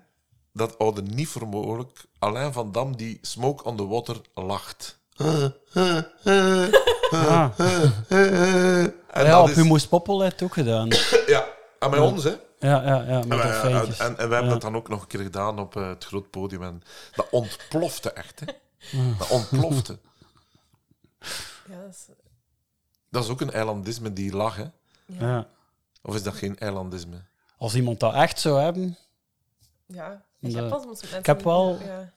dat 0.53 0.77
oude 0.77 1.01
niet 1.01 1.27
voor 1.27 1.47
mogelijk, 1.47 2.05
Alain 2.19 2.53
van 2.53 2.71
Dam 2.71 2.95
die 2.97 3.17
Smoke 3.21 3.63
on 3.63 3.77
the 3.77 3.87
Water 3.87 4.15
lacht. 4.33 4.99
Ah. 5.17 5.45
En 7.59 8.93
ja, 9.13 9.23
dat 9.23 9.41
op 9.41 9.49
is- 9.49 9.55
Humo's 9.55 9.87
Poppel 9.87 10.21
heeft 10.21 10.33
het 10.33 10.43
ook 10.43 10.53
gedaan. 10.53 10.87
Ja, 11.27 11.47
aan 11.79 11.89
bij 11.91 11.99
ons, 11.99 12.23
hè. 12.23 12.29
Ja, 12.59 12.83
ja, 12.85 13.03
ja, 13.07 13.17
met 13.17 13.23
en, 13.31 13.37
wij- 13.37 13.71
en, 13.71 13.97
en 13.97 14.15
we 14.15 14.19
hebben 14.19 14.43
Ja. 14.43 14.49
dat 14.49 14.61
dan 14.61 14.75
ook 14.75 14.89
nog 14.89 15.01
een 15.01 15.07
keer 15.07 15.19
gedaan 15.19 15.59
op 15.59 15.75
eh, 15.75 15.87
het 15.89 16.05
groot 16.05 16.29
podium. 16.29 16.63
En 16.63 16.81
dat 17.15 17.27
ontplofte 17.31 18.11
echt, 18.11 18.39
hè. 18.39 18.45
Dat 19.17 19.29
ontplofte. 19.29 19.99
Ja, 21.69 21.81
dat 21.81 21.89
is... 21.89 22.07
Dat 23.09 23.23
is 23.23 23.29
ook 23.29 23.41
een 23.41 23.51
eilandisme, 23.51 24.13
die 24.13 24.35
lach, 24.35 24.55
hè. 24.55 24.65
Ja. 25.05 25.47
Of 26.01 26.15
is 26.15 26.23
dat 26.23 26.33
geen 26.33 26.57
eilandisme? 26.57 27.21
Als 27.57 27.75
iemand 27.75 27.99
dat 27.99 28.13
echt 28.13 28.39
zou 28.39 28.61
hebben... 28.61 28.97
Ja, 29.85 30.25
ik 30.39 30.51
de- 30.51 30.61
heb 30.61 30.85
mensen 30.85 31.17
Ik 31.17 31.25
heb 31.25 31.41
wel... 31.43 31.79
ja. 31.81 32.13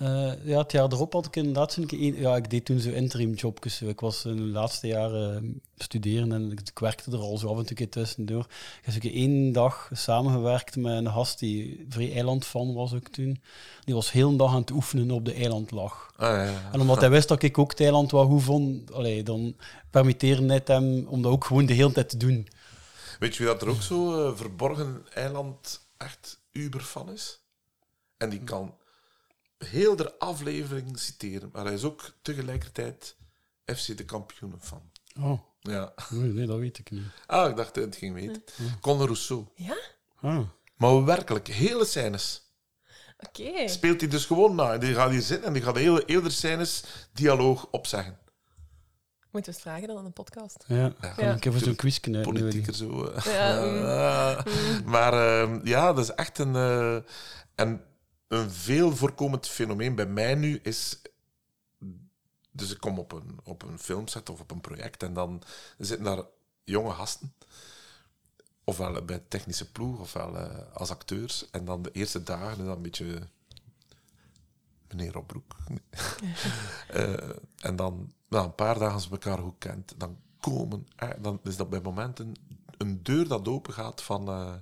Eh, 0.00 0.32
ja, 0.44 0.58
het 0.58 0.72
jaar 0.72 0.92
erop 0.92 1.12
had 1.12 1.26
ik 1.26 1.36
inderdaad 1.36 1.72
zo'n 1.72 1.86
keer... 1.86 1.98
een- 2.00 2.20
Ja, 2.20 2.36
ik 2.36 2.50
deed 2.50 2.64
toen 2.64 2.78
zo 2.80 2.90
interim 2.90 3.32
jobjes. 3.34 3.82
Ik 3.82 4.00
was 4.00 4.24
in 4.24 4.36
de 4.36 4.42
laatste 4.42 4.86
jaren 4.86 5.36
eh, 5.44 5.50
studeren 5.76 6.32
en 6.32 6.50
ik, 6.52 6.60
ik 6.60 6.78
werkte 6.78 7.10
er 7.10 7.18
al 7.18 7.38
zo 7.38 7.46
af 7.48 7.52
en 7.56 7.60
toe 7.60 7.70
een 7.70 7.76
keer 7.76 7.88
tussendoor. 7.90 8.46
Ik 8.82 8.92
heb 8.92 9.00
keer 9.00 9.14
één 9.14 9.52
dag 9.52 9.90
samengewerkt 9.92 10.76
met 10.76 10.92
een 10.96 11.10
gast 11.12 11.38
die 11.38 11.86
vrij 11.88 12.12
eilandfan 12.12 12.74
was 12.74 12.94
ook 12.94 13.08
toen. 13.08 13.40
Die 13.84 13.94
was 13.94 14.12
heel 14.12 14.30
de 14.30 14.36
dag 14.36 14.50
aan 14.52 14.60
het 14.60 14.70
oefenen 14.70 15.10
op 15.10 15.24
de 15.24 15.32
eilandlach. 15.34 16.12
Ah, 16.16 16.28
ja, 16.28 16.42
ja. 16.44 16.68
En 16.72 16.80
omdat 16.80 17.00
hij 17.00 17.10
wist 17.10 17.28
dat 17.28 17.42
ik 17.42 17.58
ook 17.58 17.70
het 17.70 17.80
eiland 17.80 18.10
wel 18.10 18.26
goed 18.26 18.42
vond, 18.42 18.92
allee, 18.92 19.22
dan 19.22 19.56
permitteerde 19.90 20.52
het 20.52 20.68
hem 20.68 21.06
om 21.08 21.22
dat 21.22 21.32
ook 21.32 21.44
gewoon 21.44 21.66
de 21.66 21.72
hele 21.72 21.92
tijd 21.92 22.08
te 22.08 22.16
doen. 22.16 22.48
Weet 23.18 23.36
je 23.36 23.42
wie 23.44 23.52
dat 23.52 23.62
er 23.62 23.68
ook 23.68 23.82
zo 23.82 24.26
eh, 24.28 24.36
verborgen 24.36 25.02
eiland 25.14 25.80
echt 25.96 26.40
uberfan 26.52 27.12
is? 27.12 27.40
En 28.16 28.30
die 28.30 28.40
kan 28.40 28.74
heel 29.64 29.96
de 29.96 30.18
aflevering 30.18 30.98
citeren, 30.98 31.50
maar 31.52 31.64
hij 31.64 31.74
is 31.74 31.84
ook 31.84 32.12
tegelijkertijd 32.22 33.16
FC 33.64 33.96
de 33.96 34.04
kampioenen 34.04 34.60
van. 34.60 34.82
Oh. 35.20 35.40
Ja. 35.60 35.92
Nee, 36.10 36.32
nee, 36.32 36.46
dat 36.46 36.58
weet 36.58 36.78
ik 36.78 36.90
niet. 36.90 37.04
Ah, 37.26 37.50
ik 37.50 37.56
dacht 37.56 37.74
dat 37.74 37.84
het 37.84 37.96
ging 37.96 38.14
weten. 38.14 38.44
Conor 38.80 39.04
Rousseau. 39.04 39.46
Ja? 39.54 39.76
Ah. 40.20 40.40
Maar 40.76 41.04
werkelijk, 41.04 41.48
hele 41.48 41.84
scènes. 41.84 42.42
Oké. 43.18 43.68
Speelt 43.68 44.00
hij 44.00 44.10
dus 44.10 44.24
gewoon 44.24 44.54
na. 44.54 44.78
Die 44.78 44.94
gaat 44.94 45.10
hier 45.10 45.20
zitten 45.20 45.46
en 45.46 45.52
die 45.52 45.62
gaat 45.62 45.74
de 45.74 45.80
hele, 45.80 46.02
hele 46.06 46.30
scènes 46.30 46.84
dialoog 47.12 47.66
opzeggen. 47.70 48.18
Moeten 49.30 49.52
we 49.52 49.58
eens 49.58 49.68
vragen 49.68 49.88
dan 49.88 49.96
aan 49.98 50.04
een 50.04 50.12
podcast? 50.12 50.64
Ja, 50.66 50.92
we 51.00 51.22
een 51.22 51.38
keer 51.38 51.52
voor 51.52 51.60
zo'n 51.60 51.74
quizje 51.76 52.14
uit. 52.14 52.22
Politieker 52.24 52.74
zo. 52.74 53.04
eh. 53.04 53.24
Ja, 53.24 54.44
mm. 54.44 54.84
Maar 54.92 55.12
ehm, 55.12 55.60
ja, 55.66 55.92
dat 55.92 56.04
is 56.04 56.14
echt 56.14 56.38
een, 56.38 56.54
eh, 56.54 56.96
en 57.54 57.84
een 58.30 58.50
veel 58.50 58.96
voorkomend 58.96 59.48
fenomeen 59.48 59.94
bij 59.94 60.06
mij 60.06 60.34
nu 60.34 60.60
is. 60.62 61.00
Dus 62.50 62.70
ik 62.70 62.80
kom 62.80 62.98
op 62.98 63.12
een, 63.12 63.40
op 63.44 63.62
een 63.62 63.78
filmset 63.78 64.28
of 64.28 64.40
op 64.40 64.50
een 64.50 64.60
project 64.60 65.02
en 65.02 65.14
dan 65.14 65.42
zitten 65.78 66.04
daar 66.04 66.24
jonge 66.64 66.90
gasten. 66.92 67.34
Ofwel 68.64 69.04
bij 69.04 69.22
technische 69.28 69.70
ploeg, 69.72 70.00
ofwel 70.00 70.36
eh, 70.38 70.74
als 70.74 70.90
acteurs. 70.90 71.50
En 71.50 71.64
dan 71.64 71.82
de 71.82 71.90
eerste 71.92 72.22
dagen 72.22 72.58
is 72.58 72.64
dat 72.64 72.76
een 72.76 72.82
beetje 72.82 73.28
meneer 74.88 75.16
Opbroek. 75.16 75.56
Eh, 76.88 77.30
en 77.60 77.76
dan, 77.76 78.12
na 78.28 78.42
een 78.42 78.54
paar 78.54 78.78
dagen 78.78 78.94
als 78.94 79.04
je 79.04 79.10
elkaar 79.10 79.38
goed 79.38 79.58
kent, 79.58 79.94
dan 79.96 80.18
komen, 80.40 80.86
dan 81.20 81.40
is 81.42 81.56
dat 81.56 81.70
bij 81.70 81.80
momenten 81.80 82.34
een 82.78 83.02
deur 83.02 83.28
dat 83.28 83.48
open 83.48 83.72
gaat 83.72 84.02
van. 84.02 84.28
eh, 84.28 84.54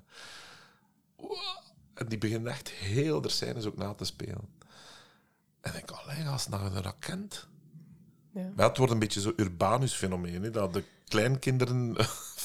en 1.99 2.07
die 2.09 2.19
beginnen 2.19 2.53
echt 2.53 2.69
heel 2.69 3.21
de 3.21 3.29
scènes 3.29 3.67
ook 3.67 3.77
na 3.77 3.95
te 3.95 4.05
spelen. 4.05 4.49
En 5.61 5.75
ik 5.75 5.91
alleen 5.91 6.27
als 6.27 6.49
naar 6.49 6.63
een 6.63 6.83
dat 6.83 6.95
kent. 6.99 7.47
Ja. 8.33 8.53
Maar 8.57 8.69
het 8.69 8.77
wordt 8.77 8.93
een 8.93 8.99
beetje 8.99 9.21
zo'n 9.21 9.41
urbanus 9.41 9.95
fenomeen, 9.95 10.43
hè, 10.43 10.51
dat 10.51 10.73
de 10.73 10.85
kleinkinderen 11.05 11.97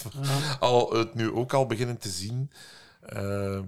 al, 0.60 0.94
het 0.94 1.14
nu 1.14 1.32
ook 1.32 1.54
al 1.54 1.66
beginnen 1.66 1.98
te 1.98 2.10
zien. 2.10 2.52
Ehm, 3.02 3.66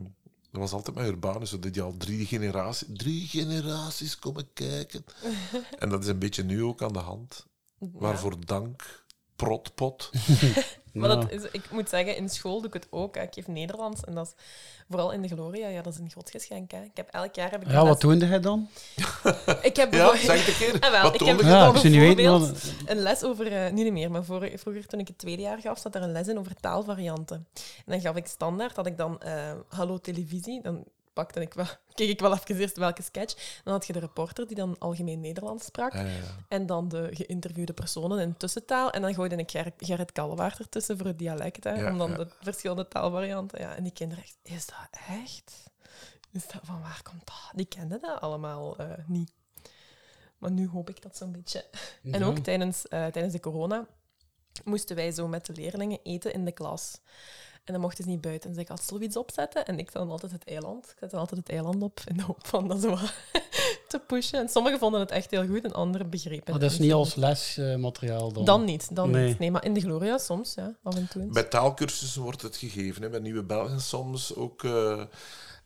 dat 0.52 0.62
was 0.62 0.72
altijd 0.72 0.96
met 0.96 1.06
urbanus, 1.06 1.50
dat 1.50 1.62
die 1.62 1.82
al 1.82 1.98
drie 1.98 2.26
generaties, 2.26 2.88
drie 2.94 3.28
generaties 3.28 4.20
komen 4.20 4.54
kijken. 4.54 5.06
en 5.80 5.90
dat 5.90 6.04
is 6.04 6.10
een 6.10 6.20
beetje 6.20 6.44
nu 6.44 6.64
ook 6.64 6.82
aan 6.82 6.94
de 6.94 7.00
hand. 7.00 7.46
Waarvoor 7.78 8.46
dank, 8.46 9.06
protpot. 9.36 10.12
Maar 10.96 11.10
dat 11.10 11.32
is, 11.32 11.42
ik 11.52 11.72
moet 11.72 11.90
zeggen, 11.90 12.16
in 12.16 12.30
school 12.30 12.58
doe 12.58 12.68
ik 12.68 12.74
het 12.74 12.88
ook. 12.90 13.16
hè. 13.16 13.22
Ik 13.22 13.34
geef 13.34 13.48
Nederlands 13.48 14.02
en 14.04 14.16
dat 14.16 14.26
is 14.28 14.44
vooral 14.90 15.12
in 15.12 15.22
de 15.22 15.28
Gloria. 15.28 15.68
Ja, 15.68 15.82
dat 15.82 15.94
is 15.94 16.00
een 16.00 16.10
groot 16.10 16.30
geschenk. 16.30 16.72
Hè. 16.72 16.82
Ik 16.82 16.92
heb 16.94 17.08
elk 17.10 17.36
jaar 17.36 17.52
heb 17.52 17.62
ik 17.62 17.68
Ja, 17.68 17.74
een 17.74 17.80
wat 17.80 17.88
les- 17.90 18.00
toonde 18.00 18.26
hij 18.26 18.40
dan? 18.40 18.68
Ik 19.62 19.76
heb 19.76 19.94
Ja, 19.94 19.98
bijvoorbeeld- 20.12 20.20
zeg 20.26 20.46
het 20.46 20.48
een 20.48 20.80
keer. 20.80 20.80
Ah, 20.92 21.02
Wat 21.04 21.14
ik 21.14 21.20
toonde 21.20 21.32
heb 21.36 21.42
je 21.42 21.48
Ja, 22.24 22.30
dan 22.30 22.42
wat- 22.42 22.74
een 22.86 22.98
les 22.98 23.24
over, 23.24 23.52
eh, 23.52 23.72
nu 23.72 23.84
niet 23.84 23.94
meer, 23.94 24.12
maar 24.12 24.24
voor, 24.24 24.50
vroeger 24.56 24.86
toen 24.88 25.00
ik 25.00 25.08
het 25.08 25.18
tweede 25.18 25.42
jaar 25.42 25.60
gaf, 25.60 25.80
zat 25.80 25.96
er 25.96 26.02
een 26.02 26.12
les 26.12 26.28
in 26.28 26.40
over 26.40 26.56
taalvarianten. 26.60 27.48
En 27.56 27.92
dan 27.92 28.02
gaf 28.02 28.16
ik 28.16 28.26
standaard, 28.28 28.76
had 28.76 28.86
ik 28.86 28.98
dan 28.98 29.22
eh, 29.22 29.52
Hallo 29.70 29.98
Televisie, 30.00 30.62
dan 30.62 30.84
pakte 31.16 31.42
ik 31.42 31.54
wel, 31.54 31.66
keek 31.94 32.10
ik 32.10 32.20
wel 32.20 32.34
even 32.34 32.58
eerst 32.58 32.78
welke 32.78 33.02
sketch. 33.02 33.62
Dan 33.64 33.74
had 33.74 33.88
je 33.88 33.94
de 33.94 34.00
reporter 34.00 34.48
die 34.48 34.56
dan 34.56 34.76
algemeen 34.80 35.20
Nederlands 35.20 35.66
sprak. 35.66 35.94
Ja, 35.94 36.02
ja. 36.02 36.22
En 36.48 36.66
dan 36.66 36.88
de 36.88 37.10
geïnterviewde 37.12 37.74
personen 37.74 38.20
in 38.20 38.38
tussentaal. 38.38 38.92
En 38.92 39.02
dan 39.02 39.14
gooide 39.14 39.36
ik 39.36 39.52
Gerrit, 39.52 39.74
Gerrit 39.78 40.12
Kallewaard 40.12 40.60
ertussen 40.60 40.98
voor 40.98 41.08
het 41.08 41.20
dialect. 41.20 41.64
Hè, 41.64 41.74
Ja, 41.74 41.92
om 41.92 41.98
dan 41.98 42.14
de 42.14 42.28
verschillende 42.42 42.88
taalvarianten. 42.88 43.60
Ja, 43.60 43.76
en 43.76 43.84
die 43.84 43.94
kinderen 43.94 44.24
echt, 44.24 44.38
is 44.44 44.66
dat 44.66 45.02
echt? 45.08 45.72
Is 46.32 46.48
dat, 46.48 46.62
van 46.64 46.82
waar 46.82 47.02
komt 47.04 47.26
dat? 47.26 47.52
Die 47.56 47.66
kenden 47.66 48.02
dat 48.02 48.22
allemaal 48.22 48.78
eh, 48.78 48.90
niet. 49.08 49.32
Maar 50.38 50.52
nu 50.52 50.68
hoop 50.68 50.90
ik 50.90 51.02
dat 51.02 51.18
zo'n 51.18 51.32
beetje. 51.32 51.66
En 52.12 52.24
ook 52.24 52.38
tijdens, 52.38 52.88
eh, 52.88 53.06
tijdens 53.06 53.34
de 53.34 53.40
corona 53.40 53.88
moesten 54.64 54.96
wij 54.96 55.12
zo 55.12 55.28
met 55.28 55.46
de 55.46 55.54
leerlingen 55.54 56.00
eten 56.04 56.34
in 56.34 56.46
de 56.46 56.52
klas. 56.52 57.00
En 57.66 57.74
dan 57.74 57.82
mochten 57.82 58.04
ze 58.04 58.10
niet 58.10 58.22
buiten. 58.22 58.50
Dus 58.50 58.60
ik 58.62 58.68
had 58.68 58.84
zoiets 58.84 59.18
opzetten 59.18 59.66
en 59.66 59.80
ik 59.80 59.92
dan 59.92 60.10
altijd 60.12 60.32
het 60.32 60.44
eiland. 60.46 60.86
Ik 60.86 60.96
zet 61.00 61.12
dan 61.12 61.20
altijd 61.20 61.40
het 61.40 61.50
eiland 61.50 61.84
op 61.84 62.00
in 62.06 62.18
de 62.18 62.24
hoop 62.24 62.48
van 62.48 62.68
dat 62.68 62.82
zo 62.82 62.90
wat 62.90 63.00
te 63.88 64.00
pushen. 64.08 64.40
En 64.40 64.50
sommigen 64.50 64.80
vonden 64.80 65.00
het 65.00 65.12
echt 65.12 65.32
heel 65.32 65.48
goed 65.48 65.64
en 65.64 65.74
anderen 65.74 66.10
begrepen 66.10 66.44
Maar 66.46 66.54
het 66.54 66.62
dat 66.62 66.72
is 66.72 66.80
niet 66.80 66.94
als 66.94 67.16
lesmateriaal 67.16 68.32
dan? 68.32 68.46
Dan 68.46 68.64
niet, 68.66 68.96
dan 68.96 69.10
Nee. 69.12 69.28
niet. 69.28 69.40
Nee, 69.40 69.52
maar 69.52 69.64
in 69.66 69.74
de 69.74 69.80
Gloria 69.82 70.18
soms, 70.18 70.54
ja, 70.54 70.76
af 70.84 70.96
en 70.96 71.08
toe. 71.08 71.22
eens. 71.22 71.34
Bij 71.34 71.44
taalkursussen 71.44 72.22
wordt 72.22 72.42
het 72.42 72.56
gegeven, 72.58 73.02
hè, 73.02 73.10
bij 73.10 73.20
Nieuwe 73.20 73.44
Belgen 73.44 73.82
soms 73.82 74.36
ook. 74.36 74.64
eh, 74.64 75.02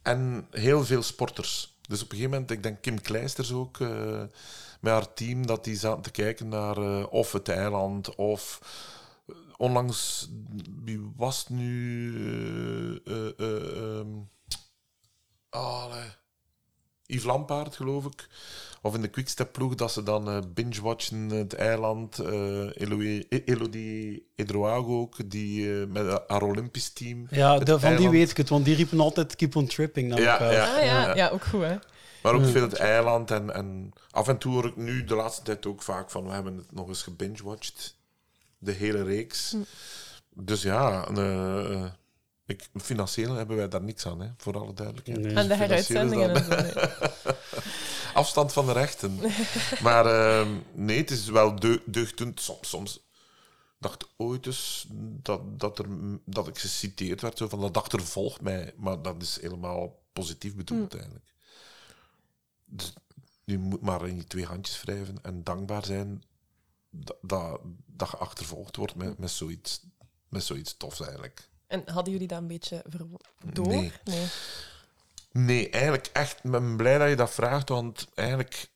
en 0.01 0.47
heel 0.51 0.85
veel 0.85 1.03
sporters. 1.03 1.77
Dus 1.87 2.01
op 2.03 2.11
een 2.11 2.15
gegeven 2.15 2.31
moment, 2.31 2.51
ik 2.51 2.63
denk 2.63 2.81
Kim 2.81 3.01
Kleisters 3.01 3.51
ook, 3.51 3.79
eh, 3.79 4.21
met 4.79 4.93
haar 4.93 5.13
team, 5.13 5.45
dat 5.47 5.63
die 5.63 5.75
zaten 5.77 6.01
te 6.01 6.11
kijken 6.11 6.47
naar 6.47 6.77
eh, 6.77 7.05
of 7.09 7.31
het 7.31 7.49
eiland 7.49 8.15
of... 8.15 8.59
Onlangs, 9.59 10.29
wie 10.83 11.11
was 11.15 11.39
het 11.39 11.49
nu? 11.49 12.15
eh, 13.05 13.15
eh, 13.15 13.29
eh, 13.37 13.97
ehm, 13.99 14.07
ah, 15.49 15.83
allee. 15.83 16.09
Yves 17.05 17.23
Lampaard, 17.25 17.75
geloof 17.75 18.05
ik. 18.05 18.27
Of 18.81 18.95
in 18.95 19.01
de 19.01 19.07
Quickstep-ploeg, 19.07 19.75
dat 19.75 19.91
ze 19.91 20.03
dan 20.03 20.29
eh, 20.29 20.37
binge-watchen 20.53 21.29
het 21.29 21.53
eiland. 21.53 22.19
eh 22.19 22.69
Eloï- 22.81 23.25
E- 23.29 23.41
Elodie 23.45 24.31
Edroago 24.35 24.99
ook, 25.01 25.29
die 25.29 25.67
met 25.69 26.21
haar 26.27 26.41
Olympisch 26.43 26.89
team. 26.93 27.27
Ja, 27.29 27.57
de- 27.59 27.79
van 27.79 27.95
die 27.95 28.09
weet 28.09 28.29
ik 28.29 28.37
het, 28.37 28.49
want 28.49 28.65
die 28.65 28.75
riepen 28.75 28.99
altijd 28.99 29.35
keep 29.35 29.55
on 29.55 29.67
tripping 29.67 30.09
naar 30.09 30.19
Ja, 30.21 30.31
elkaar. 30.31 30.53
ja, 30.53 30.75
Ah 30.77 30.83
ja, 30.85 31.01
ja. 31.07 31.15
ja, 31.15 31.29
ook 31.29 31.43
goed, 31.45 31.61
hè. 31.61 31.75
Maar 32.23 32.33
ook 32.33 32.45
veel 32.45 32.61
het 32.61 32.73
eiland. 32.73 33.31
En, 33.31 33.53
en 33.53 33.91
af 34.11 34.27
en 34.27 34.37
toe 34.37 34.53
hoor 34.53 34.65
ik 34.65 34.75
nu 34.75 35.03
de 35.03 35.15
laatste 35.15 35.41
tijd 35.43 35.65
ook 35.65 35.81
vaak 35.81 36.11
van... 36.11 36.25
We 36.25 36.31
hebben 36.31 36.57
het 36.57 36.71
nog 36.71 36.87
eens 36.87 37.03
gebingewatcht. 37.03 37.97
De 38.59 38.71
hele 38.71 39.03
reeks. 39.03 39.55
Dus 40.29 40.61
ja, 40.61 41.07
eh, 41.07 41.73
eh, 41.83 41.91
ik, 42.45 42.69
financieel 42.81 43.33
hebben 43.35 43.57
wij 43.57 43.67
daar 43.67 43.83
niks 43.83 44.05
aan, 44.05 44.19
hè, 44.21 44.29
voor 44.37 44.59
alle 44.59 44.73
duidelijkheid. 44.73 45.19
Nee. 45.19 45.37
Aan 45.37 45.47
de 45.47 45.55
heruitzendingen 45.55 46.35
en 46.35 46.43
zo, 46.73 46.79
Afstand 48.13 48.53
van 48.53 48.65
de 48.65 48.71
rechten. 48.71 49.19
maar 49.83 50.05
ehm, 50.05 50.55
nee, 50.73 50.97
het 50.97 51.11
is 51.11 51.25
wel 51.25 51.55
deu- 51.55 51.81
deugdend. 51.85 52.41
Soms, 52.41 52.69
soms 52.69 53.07
dacht 53.77 54.01
ik 54.03 54.09
ooit 54.17 54.45
eens 54.45 54.85
dat, 55.21 55.59
dat, 55.59 55.79
er, 55.79 55.85
dat 56.25 56.47
ik 56.47 56.57
geciteerd 56.57 57.21
werd, 57.21 57.37
zo 57.37 57.47
van 57.47 57.61
dat 57.61 57.77
achtervolgt 57.77 58.41
mij. 58.41 58.73
Maar 58.77 59.01
dat 59.01 59.21
is 59.21 59.41
helemaal 59.41 59.99
positief 60.13 60.55
bedoeld, 60.55 60.91
Hm. 60.91 60.97
eigenlijk. 60.97 61.25
Dus 62.65 62.93
je 63.43 63.57
moet 63.57 63.81
maar 63.81 64.07
in 64.07 64.15
je 64.15 64.23
twee 64.23 64.45
handjes 64.45 64.81
wrijven 64.81 65.17
en 65.21 65.43
dankbaar 65.43 65.85
zijn 65.85 66.23
dat, 66.89 67.17
dat, 67.21 67.59
dat 67.99 68.09
je 68.09 68.17
achtervolgd 68.17 68.75
wordt 68.75 68.95
met, 68.95 69.17
met, 69.17 69.31
zoiets, 69.31 69.81
met 70.29 70.43
zoiets 70.43 70.77
tofs, 70.77 70.99
eigenlijk. 71.01 71.49
En 71.67 71.89
hadden 71.89 72.13
jullie 72.13 72.27
dat 72.27 72.37
een 72.37 72.47
beetje 72.47 72.83
door? 73.53 73.67
Nee. 73.67 73.91
nee. 74.03 74.27
Nee, 75.31 75.69
eigenlijk 75.69 76.09
echt. 76.13 76.39
Ik 76.43 76.51
ben 76.51 76.77
blij 76.77 76.97
dat 76.97 77.09
je 77.09 77.15
dat 77.15 77.31
vraagt, 77.31 77.69
want 77.69 78.07
eigenlijk. 78.15 78.69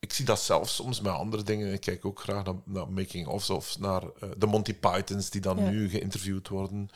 Ik 0.00 0.12
zie 0.12 0.24
dat 0.24 0.40
zelf 0.40 0.68
soms 0.70 1.00
met 1.00 1.12
andere 1.12 1.42
dingen. 1.42 1.72
Ik 1.72 1.80
kijk 1.80 2.04
ook 2.04 2.20
graag 2.20 2.44
naar, 2.44 2.54
naar 2.64 2.88
making-ofs 2.88 3.50
of 3.50 3.78
naar 3.78 4.02
eh, 4.02 4.30
de 4.36 4.46
Monty 4.46 4.74
Pythons 4.74 5.30
die 5.30 5.40
dan 5.40 5.58
Ja. 5.58 5.70
nu 5.70 5.88
geïnterviewd 5.90 6.48
worden. 6.48 6.88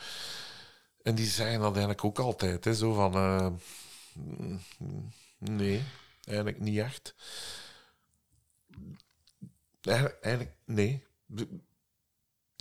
En 1.01 1.15
die 1.15 1.25
zeggen 1.25 1.59
dat 1.59 1.71
eigenlijk 1.71 2.03
ook 2.05 2.19
altijd. 2.19 2.65
Hè, 2.65 2.75
zo 2.75 2.93
van... 2.93 3.13
eh, 3.13 3.47
mm, 4.13 4.59
nee, 5.37 5.83
eigenlijk 6.25 6.59
niet 6.59 6.77
echt. 6.79 7.15
Eigenlijk, 9.83 10.55
nee. 10.65 11.03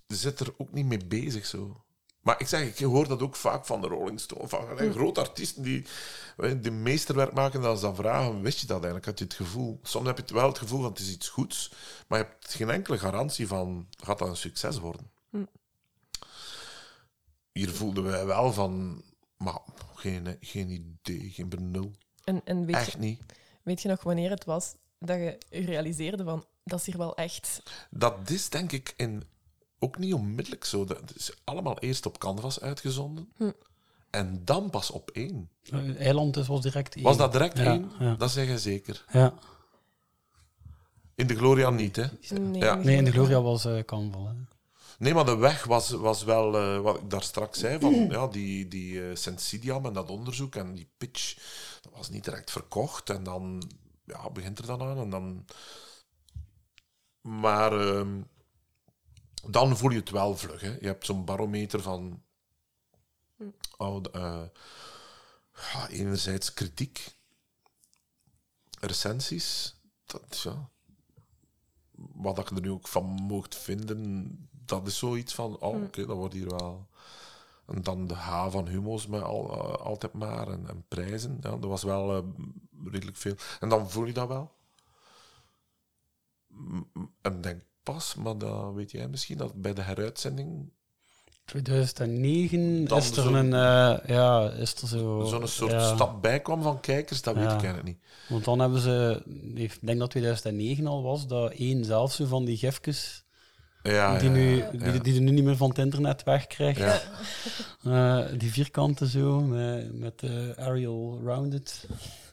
Zit 0.07 0.41
er 0.41 0.55
ook 0.57 0.73
niet 0.73 0.87
mee 0.87 1.05
bezig 1.07 1.47
zo. 1.47 1.85
Maar 2.21 2.41
ik 2.41 2.47
zeg, 2.47 2.69
ik 2.69 2.79
hoor 2.79 3.09
dat 3.09 3.23
ook 3.23 3.37
vaak 3.37 3.67
van 3.67 3.81
de 3.81 3.87
Rolling 3.87 4.21
Stones, 4.21 4.51
van 4.51 4.79
Hm. 4.79 4.91
grote 4.91 5.21
artiesten 5.21 5.63
die 5.63 5.87
die 6.57 6.71
meesterwerk 6.71 7.33
maken, 7.33 7.61
dat 7.61 7.79
ze 7.79 7.85
dan 7.85 7.95
vragen, 7.95 8.43
wist 8.43 8.61
je 8.61 8.67
dat 8.67 8.77
eigenlijk? 8.77 9.05
Had 9.05 9.19
je 9.19 9.25
het 9.25 9.35
gevoel? 9.35 9.81
Soms 9.83 10.07
heb 10.07 10.17
je 10.17 10.23
het 10.23 10.31
wel 10.31 10.49
het 10.49 10.59
gevoel 10.59 10.81
van 10.81 10.91
het 10.91 10.99
is 10.99 11.11
iets 11.11 11.29
goeds, 11.29 11.73
maar 12.09 12.19
je 12.19 12.25
hebt 12.25 12.55
geen 12.55 12.71
enkele 12.71 12.99
garantie 12.99 13.47
van, 13.47 13.89
gaat 14.03 14.19
dat 14.19 14.29
een 14.29 14.37
succes 14.37 14.79
worden? 14.79 15.11
Hm. 15.31 15.45
Hier 17.53 17.71
voelden 17.71 18.05
wij 18.05 18.27
wel 18.27 18.53
van, 18.53 19.03
maar 19.37 19.59
geen, 19.95 20.37
geen 20.41 20.71
idee, 20.71 21.31
geen 21.31 21.49
benul. 21.49 21.93
En, 22.25 22.41
en 22.45 22.67
weet, 22.67 22.75
Echt 22.77 22.93
je, 22.93 22.99
niet. 22.99 23.23
weet 23.63 23.83
je 23.83 23.89
nog 23.89 24.03
wanneer 24.03 24.31
het 24.31 24.45
was 24.45 24.75
dat 24.99 25.17
je 25.19 25.39
realiseerde 25.51 26.25
van, 26.25 26.45
dat 26.65 26.79
is 26.79 26.87
hier 26.87 26.99
wel 26.99 27.17
echt... 27.17 27.63
Dat 27.91 28.31
is 28.31 28.49
denk 28.49 28.73
ik 28.73 28.95
in, 28.97 29.23
ook 29.79 29.99
niet 29.99 30.15
onmiddellijk 30.15 30.65
zo. 30.65 30.85
Dat 30.85 31.13
is 31.15 31.33
allemaal 31.45 31.79
eerst 31.79 32.07
op 32.07 32.19
Canvas 32.19 32.61
uitgezonden. 32.61 33.33
Hm. 33.37 33.51
En 34.11 34.45
dan 34.45 34.71
pas 34.71 34.91
op 34.91 35.11
één. 35.11 35.51
Eh, 35.71 36.01
Eiland 36.01 36.35
dus 36.35 36.47
was 36.47 36.61
direct 36.61 36.95
één. 36.95 37.05
Was 37.05 37.17
dat 37.17 37.33
direct 37.33 37.59
Ja, 37.59 37.65
één? 37.65 37.91
ja. 37.99 38.15
Dat 38.15 38.31
zeg 38.31 38.47
je 38.49 38.59
zeker. 38.59 39.05
Ja. 39.13 39.35
In 41.15 41.27
de 41.27 41.37
Gloria 41.37 41.71
niet, 41.71 41.97
hè? 41.97 42.05
Nee, 42.39 42.61
ja. 42.63 42.75
Nee, 42.75 42.97
in 42.97 43.05
de 43.05 43.11
Gloria 43.11 43.41
was 43.43 43.65
eh 43.65 43.79
Canval. 43.85 44.27
hè. 44.27 44.33
Nee, 44.99 45.15
maar 45.15 45.25
de 45.25 45.37
weg 45.37 45.65
was, 45.65 45.91
was 45.91 46.25
wel, 46.25 46.57
eh, 46.59 46.81
wat 46.81 46.97
ik 46.97 47.11
daar 47.11 47.23
straks 47.23 47.59
zei, 47.59 47.81
van 47.81 47.95
ja, 48.11 48.27
die, 48.27 48.69
die 48.69 49.09
eh 49.09 49.17
Sensidiam 49.17 49.87
en 49.87 49.93
dat 49.93 50.11
onderzoek 50.11 50.55
en 50.55 50.75
die 50.75 50.89
pitch, 50.99 51.35
dat 51.83 51.93
was 51.97 52.11
niet 52.11 52.25
direct 52.25 52.51
verkocht. 52.51 53.11
En 53.11 53.23
dan 53.23 53.63
ja, 54.05 54.31
begint 54.31 54.59
er 54.59 54.67
dan 54.67 54.83
aan. 54.83 54.99
En 54.99 55.11
dan... 55.11 55.45
Maar 57.23 57.81
ehm, 57.81 58.21
dan 59.47 59.77
voel 59.77 59.91
je 59.91 59.99
het 59.99 60.11
wel 60.11 60.37
vlug. 60.37 60.61
Hè. 60.61 60.77
Je 60.81 60.87
hebt 60.87 61.07
zo'n 61.07 61.25
barometer 61.25 61.83
van 61.83 62.23
oh, 63.77 64.03
de, 64.03 64.11
eh, 64.11 64.43
ja, 65.73 65.89
enerzijds 65.89 66.55
kritiek, 66.55 67.17
recensies, 68.81 69.75
dat, 70.05 70.41
ja, 70.41 70.69
wat 72.15 72.49
je 72.49 72.55
er 72.55 72.61
nu 72.61 72.71
ook 72.71 72.89
van 72.89 73.05
mocht 73.05 73.57
vinden, 73.57 74.49
dat 74.51 74.87
is 74.87 74.99
zoiets 74.99 75.35
van, 75.35 75.59
oh, 75.59 75.75
Hm. 75.75 75.83
oké, 75.83 76.07
dat 76.07 76.17
wordt 76.17 76.35
hier 76.35 76.49
wel... 76.49 76.91
En 77.67 77.83
dan 77.83 78.07
de 78.07 78.15
H 78.15 78.51
van 78.51 78.67
Humo's 78.67 79.07
met 79.07 79.23
al, 79.23 79.53
eh, 79.53 79.85
altijd 79.85 80.13
maar, 80.13 80.49
en, 80.49 80.69
en 80.69 80.85
prijzen. 80.89 81.39
Ja, 81.41 81.51
dat 81.51 81.65
was 81.65 81.83
wel 81.83 82.17
eh, 82.17 82.23
redelijk 82.91 83.17
veel. 83.17 83.35
En 83.61 83.69
dan 83.69 83.91
voel 83.91 84.05
je 84.05 84.13
dat 84.13 84.29
wel. 84.29 84.53
En 87.23 87.41
denk 87.41 87.63
pas, 87.83 88.15
maar 88.15 88.39
dat 88.39 88.73
weet 88.75 88.91
jij 88.91 89.09
misschien, 89.09 89.37
dat 89.37 89.55
bij 89.55 89.75
de 89.75 89.83
heruitzending 89.83 90.73
2009 91.45 92.85
Dan 92.85 92.99
is 92.99 93.09
er 93.17 93.23
zo- 93.23 93.35
een, 93.35 93.53
eh, 93.55 94.09
ja, 94.09 94.51
is 94.51 94.75
er 94.75 94.89
zo... 94.89 95.25
zo'n 95.25 95.49
soort 95.49 95.71
ja. 95.73 95.95
stap 95.95 96.23
bij 96.23 96.41
kwam 96.41 96.63
van 96.63 96.81
kijkers, 96.81 97.23
dat 97.23 97.35
weet 97.35 97.45
ik 97.45 97.51
eigenlijk 97.51 97.85
niet. 97.85 97.99
Want 98.29 98.45
dan 98.45 98.59
hebben 98.59 98.81
ze, 98.81 99.23
ik 99.55 99.79
denk 99.81 99.99
dat 99.99 100.11
2009 100.11 100.87
al 100.87 101.03
was, 101.03 101.27
dat 101.27 101.53
één 101.53 101.85
zelf 101.85 102.13
zo 102.13 102.25
van 102.27 102.45
die 102.45 102.57
gifjes, 102.57 103.25
Ja, 103.83 104.19
die, 104.19 104.29
nu, 104.31 104.65
die, 104.73 105.01
die 105.01 105.15
je 105.15 105.21
nu 105.21 105.31
niet 105.31 105.45
meer 105.45 105.57
van 105.57 105.69
het 105.69 105.79
internet 105.79 106.23
wegkrijgt. 106.23 107.09
Eh, 107.83 108.25
die 108.39 108.53
vierkanten 108.53 109.07
zo, 109.07 109.41
met, 109.41 109.99
met 109.99 110.23
eh, 110.23 110.67
Arial 110.67 111.21
Rounded. 111.25 111.87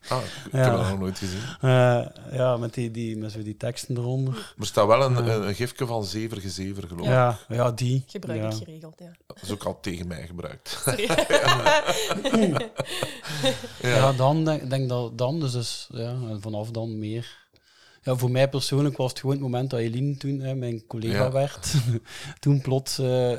Ah, 0.07 0.21
ik 0.45 0.51
heb 0.51 0.71
dat 0.71 0.89
nog 0.89 0.99
nooit 0.99 1.17
gezien. 1.17 1.41
Eh, 1.61 2.05
ja, 2.31 2.57
met, 2.57 2.73
die, 2.73 2.91
die, 2.91 3.17
met 3.17 3.31
zo 3.31 3.43
die 3.43 3.57
teksten 3.57 3.97
eronder. 3.97 4.53
Er 4.59 4.65
staat 4.65 4.87
wel 4.87 5.03
een, 5.03 5.15
een, 5.15 5.47
een 5.47 5.55
gifje 5.55 5.85
van 5.85 6.05
zever 6.05 6.41
gezever, 6.41 6.87
geloof 6.87 7.05
ik. 7.05 7.11
Ja, 7.11 7.37
ja, 7.49 7.71
die. 7.71 8.03
Gebruik 8.07 8.41
ja. 8.41 8.47
ik 8.49 8.53
geregeld, 8.53 8.99
ja. 8.99 9.11
Dat 9.27 9.37
is 9.41 9.51
ook 9.51 9.63
al 9.63 9.79
tegen 9.79 10.07
mij 10.07 10.27
gebruikt. 10.27 10.83
Ja. 13.81 13.89
Ja, 13.89 14.11
dan 14.13 14.45
denk, 14.45 14.69
denk 14.69 14.89
dat 14.89 15.17
dan, 15.17 15.39
dus, 15.39 15.51
dus 15.51 15.87
ja, 15.91 16.09
en 16.09 16.41
vanaf 16.41 16.71
dan 16.71 16.99
meer. 16.99 17.37
Ja, 18.01 18.15
voor 18.15 18.31
mij 18.31 18.49
persoonlijk 18.49 18.97
was 18.97 19.09
het 19.09 19.19
gewoon 19.19 19.35
het 19.35 19.43
moment 19.43 19.69
dat 19.69 19.79
Eline 19.79 20.17
toen 20.17 20.39
hè, 20.39 20.55
mijn 20.55 20.85
collega 20.87 21.23
Ja. 21.23 21.31
werd. 21.31 21.73
toen 22.39 22.61
plots 22.61 22.99
eh, 22.99 23.37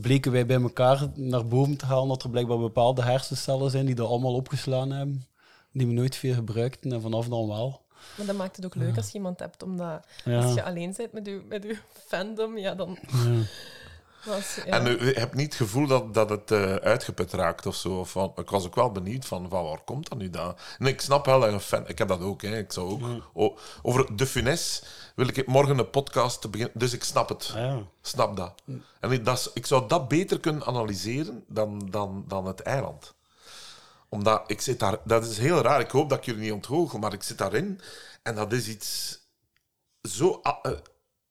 bleken 0.00 0.32
wij 0.32 0.46
bij 0.46 0.60
elkaar 0.60 1.08
naar 1.14 1.46
boven 1.46 1.76
te 1.76 1.86
halen 1.86 2.08
dat 2.08 2.22
er 2.22 2.30
blijkbaar 2.30 2.58
bepaalde 2.58 3.02
hersencellen 3.02 3.70
zijn 3.70 3.86
die 3.86 3.94
dat 3.94 4.08
allemaal 4.08 4.34
opgeslaan 4.34 4.90
hebben, 4.90 5.26
die 5.74 5.86
we 5.86 5.92
nooit 5.92 6.16
veel 6.16 6.34
gebruikten 6.34 6.92
en 6.92 7.00
vanaf 7.00 7.28
dan 7.28 7.48
wel. 7.48 7.82
Maar 8.16 8.26
dat 8.26 8.36
maakt 8.36 8.56
het 8.56 8.64
ook 8.64 8.74
leuk 8.74 8.90
Ja. 8.90 8.96
als 8.96 9.06
je 9.06 9.14
iemand 9.14 9.38
hebt, 9.38 9.62
omdat 9.62 10.06
Ja. 10.24 10.42
als 10.42 10.54
je 10.54 10.62
alleen 10.62 10.94
bent 10.96 11.12
met 11.12 11.26
je, 11.26 11.42
met 11.48 11.62
je 11.62 11.76
fandom, 12.06 12.58
ja, 12.58 12.74
dan... 12.74 12.98
Ja. 13.12 13.42
Was, 14.24 14.54
ja. 14.54 14.64
En 14.64 14.84
je 15.06 15.12
hebt 15.18 15.34
niet 15.34 15.46
het 15.46 15.54
gevoel 15.54 15.86
dat, 15.86 16.14
dat 16.14 16.30
het 16.30 16.50
eh, 16.50 16.74
uitgeput 16.74 17.32
raakt 17.32 17.66
of 17.66 17.74
zo. 17.74 17.98
Of 17.98 18.10
van, 18.10 18.32
ik 18.36 18.50
was 18.50 18.66
ook 18.66 18.74
wel 18.74 18.92
benieuwd 18.92 19.24
van, 19.24 19.48
van 19.48 19.64
waar 19.64 19.80
komt 19.84 20.08
dat 20.08 20.18
nu 20.18 20.30
dan? 20.30 20.56
En 20.78 20.86
ik 20.86 21.00
snap 21.00 21.26
wel 21.26 21.40
dat 21.40 21.48
je 21.48 21.54
een 21.54 21.60
fan... 21.60 21.88
Ik 21.88 21.98
heb 21.98 22.08
dat 22.08 22.20
ook, 22.20 22.42
hè. 22.42 22.58
Ik 22.58 22.72
zou 22.72 23.02
ook... 23.32 23.60
over 23.82 24.16
De 24.16 24.26
Funes 24.26 24.82
wil 25.16 25.28
ik 25.28 25.46
morgen 25.46 25.78
een 25.78 25.90
podcast 25.90 26.40
te 26.40 26.48
beginnen. 26.48 26.78
Dus 26.78 26.92
ik 26.92 27.04
snap 27.04 27.28
het. 27.28 27.52
Ja. 27.54 27.78
Snap 28.02 28.36
dat. 28.36 28.52
En 29.00 29.10
ik, 29.10 29.24
dat 29.24 29.50
ik 29.54 29.66
zou 29.66 29.88
dat 29.88 30.08
beter 30.08 30.40
kunnen 30.40 30.64
analyseren 30.66 31.44
dan, 31.48 31.88
dan, 31.90 32.24
dan 32.28 32.46
het 32.46 32.60
eiland. 32.60 33.14
Omdat 34.14 34.42
ik 34.46 34.60
zit 34.60 34.78
daar... 34.78 34.98
Dat 35.04 35.24
is 35.26 35.38
heel 35.38 35.60
raar. 35.60 35.80
Ik 35.80 35.90
hoop 35.90 36.08
dat 36.08 36.18
ik 36.18 36.24
jullie 36.24 36.40
niet 36.42 36.52
ontgoochel, 36.52 36.98
maar 36.98 37.12
ik 37.12 37.22
zit 37.22 37.38
daarin. 37.38 37.80
En 38.22 38.34
dat 38.34 38.52
is 38.52 38.68
iets 38.68 39.18
zo... 40.08 40.38
ah, 40.42 40.58
eh, 40.62 40.78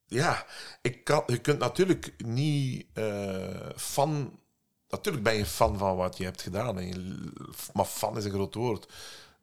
ja, 0.05 0.45
ik 0.81 1.03
kan, 1.03 1.23
je 1.27 1.37
kunt 1.37 1.59
natuurlijk 1.59 2.13
niet 2.25 2.85
eh, 2.93 3.69
fan... 3.75 4.39
Natuurlijk 4.89 5.23
ben 5.23 5.35
je 5.35 5.45
fan 5.45 5.77
van 5.77 5.95
wat 5.95 6.17
je 6.17 6.23
hebt 6.23 6.41
gedaan. 6.41 6.87
Je- 6.87 7.31
maar 7.73 7.85
fan 7.85 8.17
is 8.17 8.25
een 8.25 8.31
groot 8.31 8.53
woord. 8.55 8.85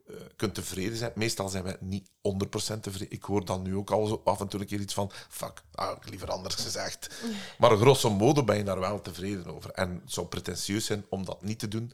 Eh, 0.07 0.15
Je 0.15 0.31
kunt 0.35 0.53
tevreden 0.55 0.97
zijn. 0.97 1.11
Meestal 1.15 1.49
zijn 1.49 1.63
wij 1.63 1.77
niet 1.79 2.09
100% 2.21 2.79
tevreden. 2.81 3.11
Ik 3.11 3.23
hoor 3.23 3.45
dan 3.45 3.61
nu 3.61 3.75
ook 3.75 3.91
al 3.91 4.05
zo 4.05 4.21
af 4.23 4.39
en 4.39 4.47
toe 4.47 4.59
een 4.59 4.65
keer 4.67 4.79
iets 4.79 4.93
van... 4.93 5.11
Fuck, 5.29 5.61
ah, 5.75 5.97
liever 6.09 6.29
anders 6.29 6.55
gezegd. 6.55 7.09
Maar 7.59 7.77
grosso 7.77 8.09
modo 8.09 8.43
ben 8.43 8.57
je 8.57 8.63
daar 8.63 8.79
wel 8.79 9.01
tevreden 9.01 9.45
over. 9.45 9.71
En 9.71 9.89
het 10.03 10.13
zou 10.13 10.27
pretentieus 10.27 10.85
zijn 10.85 11.05
om 11.09 11.25
dat 11.25 11.41
niet 11.41 11.59
te 11.59 11.67
doen 11.67 11.93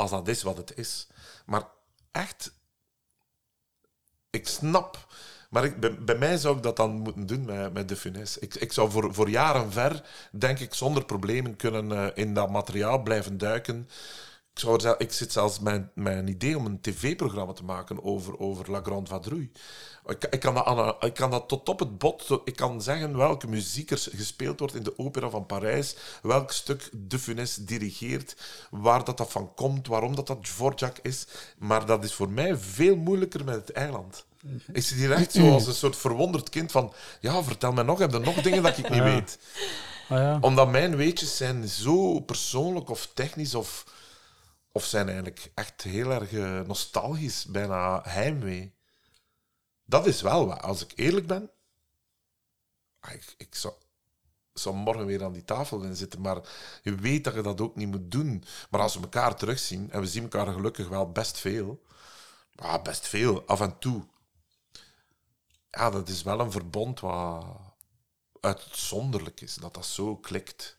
als 0.00 0.10
dat 0.10 0.28
is 0.28 0.42
wat 0.42 0.56
het 0.56 0.76
is. 0.76 1.06
Maar 1.46 1.64
echt, 2.10 2.52
ik 4.30 4.48
snap. 4.48 5.06
Maar 5.50 5.64
ik, 5.64 6.04
bij, 6.04 6.18
mij 6.18 6.36
zou 6.36 6.56
ik 6.56 6.62
dat 6.62 6.76
dan 6.76 6.90
moeten 6.90 7.26
doen 7.26 7.44
met, 7.44 7.72
met 7.72 7.88
de 7.88 7.96
Funes. 7.96 8.38
Ik, 8.38 8.54
ik 8.54 8.72
zou 8.72 8.90
voor, 8.90 9.14
voor 9.14 9.28
jaren 9.28 9.72
ver, 9.72 10.02
denk 10.30 10.58
ik, 10.58 10.74
zonder 10.74 11.04
problemen 11.04 11.56
kunnen 11.56 11.92
eh, 11.92 12.06
in 12.14 12.34
dat 12.34 12.50
materiaal 12.50 13.02
blijven 13.02 13.38
duiken. 13.38 13.88
Ik, 14.54 14.58
zou 14.60 14.86
er 14.86 15.00
ik 15.00 15.12
zit 15.12 15.32
zelfs 15.32 15.58
met 15.58 15.82
een 15.94 16.28
idee 16.28 16.56
om 16.56 16.66
een 16.66 16.80
tv-programma 16.80 17.52
te 17.52 17.64
maken 17.64 18.04
over, 18.04 18.38
over 18.38 18.70
La 18.70 18.80
Grande 18.82 19.10
Vadrouille. 19.10 19.50
Ik, 20.06 20.24
ik, 20.24 20.40
kan 20.40 20.54
dat 20.54 21.04
ik 21.04 21.14
kan 21.14 21.30
dat 21.30 21.48
tot 21.48 21.68
op 21.68 21.78
het 21.78 21.98
bot. 21.98 22.40
Ik 22.44 22.56
kan 22.56 22.82
zeggen 22.82 23.16
welke 23.16 23.46
muziek 23.46 23.90
er 23.90 23.98
gespeeld 23.98 24.58
wordt 24.58 24.74
in 24.74 24.82
de 24.82 24.98
opera 24.98 25.30
van 25.30 25.46
Parijs. 25.46 25.96
Welk 26.22 26.52
stuk 26.52 26.90
de 26.92 27.18
Funes 27.18 27.54
dirigeert. 27.54 28.36
Waar 28.70 29.04
dat, 29.04 29.16
dat 29.16 29.32
van 29.32 29.54
komt. 29.54 29.86
Waarom 29.86 30.14
dat 30.14 30.26
dat 30.26 30.44
Dvorak 30.44 30.98
is. 31.02 31.26
Maar 31.58 31.86
dat 31.86 32.04
is 32.04 32.14
voor 32.14 32.30
mij 32.30 32.56
veel 32.56 32.96
moeilijker 32.96 33.44
met 33.44 33.54
het 33.54 33.72
eiland. 33.72 34.24
Ik 34.72 34.82
zit 34.82 34.98
hier 34.98 35.12
echt 35.12 35.32
zo 35.32 35.52
als 35.52 35.66
een 35.66 35.74
soort 35.74 35.96
verwonderd 35.96 36.48
kind 36.48 36.72
van... 36.72 36.92
Ja, 37.20 37.42
vertel 37.42 37.72
mij 37.72 37.84
nog. 37.84 37.98
Heb 37.98 38.12
je 38.12 38.18
nog 38.18 38.42
dingen 38.42 38.62
dat 38.62 38.78
ik 38.78 38.88
niet 38.88 38.98
Ja. 38.98 39.04
weet? 39.04 39.38
Ah, 40.08 40.18
ja. 40.18 40.38
Omdat 40.40 40.70
mijn 40.70 40.96
weetjes 40.96 41.36
zijn 41.36 41.68
zo 41.68 42.20
persoonlijk 42.20 42.90
of 42.90 43.08
technisch 43.14 43.54
of, 43.54 43.84
of 44.72 44.84
zijn 44.84 45.06
eigenlijk 45.06 45.50
echt 45.54 45.82
heel 45.82 46.10
erg 46.10 46.32
eh, 46.32 46.60
nostalgisch, 46.60 47.44
bijna 47.44 48.02
heimwee. 48.02 48.74
Dat 49.84 50.06
is 50.06 50.20
wel 50.20 50.46
waar. 50.46 50.60
Als 50.60 50.82
ik 50.82 50.92
eerlijk 50.94 51.26
ben, 51.26 51.50
ah, 53.00 53.12
ik, 53.12 53.34
ik 53.36 53.54
zou, 53.54 53.74
zou 54.52 54.74
morgen 54.74 55.06
weer 55.06 55.24
aan 55.24 55.32
die 55.32 55.44
tafel 55.44 55.80
willen 55.80 55.96
zitten, 55.96 56.20
maar 56.20 56.48
je 56.82 56.94
weet 56.94 57.24
dat 57.24 57.34
je 57.34 57.42
dat 57.42 57.60
ook 57.60 57.76
niet 57.76 57.88
moet 57.88 58.10
doen. 58.10 58.44
Maar 58.70 58.80
als 58.80 58.94
we 58.94 59.00
elkaar 59.00 59.36
terugzien, 59.36 59.90
en 59.90 60.00
we 60.00 60.06
zien 60.06 60.22
elkaar 60.22 60.52
gelukkig 60.52 60.88
wel 60.88 61.12
best 61.12 61.38
veel, 61.38 61.82
ah, 62.54 62.82
best 62.82 63.08
veel, 63.08 63.46
af 63.46 63.60
en 63.60 63.78
toe. 63.78 64.06
Ja, 65.70 65.90
dat 65.90 66.08
is 66.08 66.22
wel 66.22 66.40
een 66.40 66.50
verbond 66.52 67.00
wat 67.00 67.44
uitzonderlijk 68.40 69.40
is, 69.40 69.54
dat 69.54 69.74
dat 69.74 69.86
zo 69.86 70.16
klikt. 70.16 70.78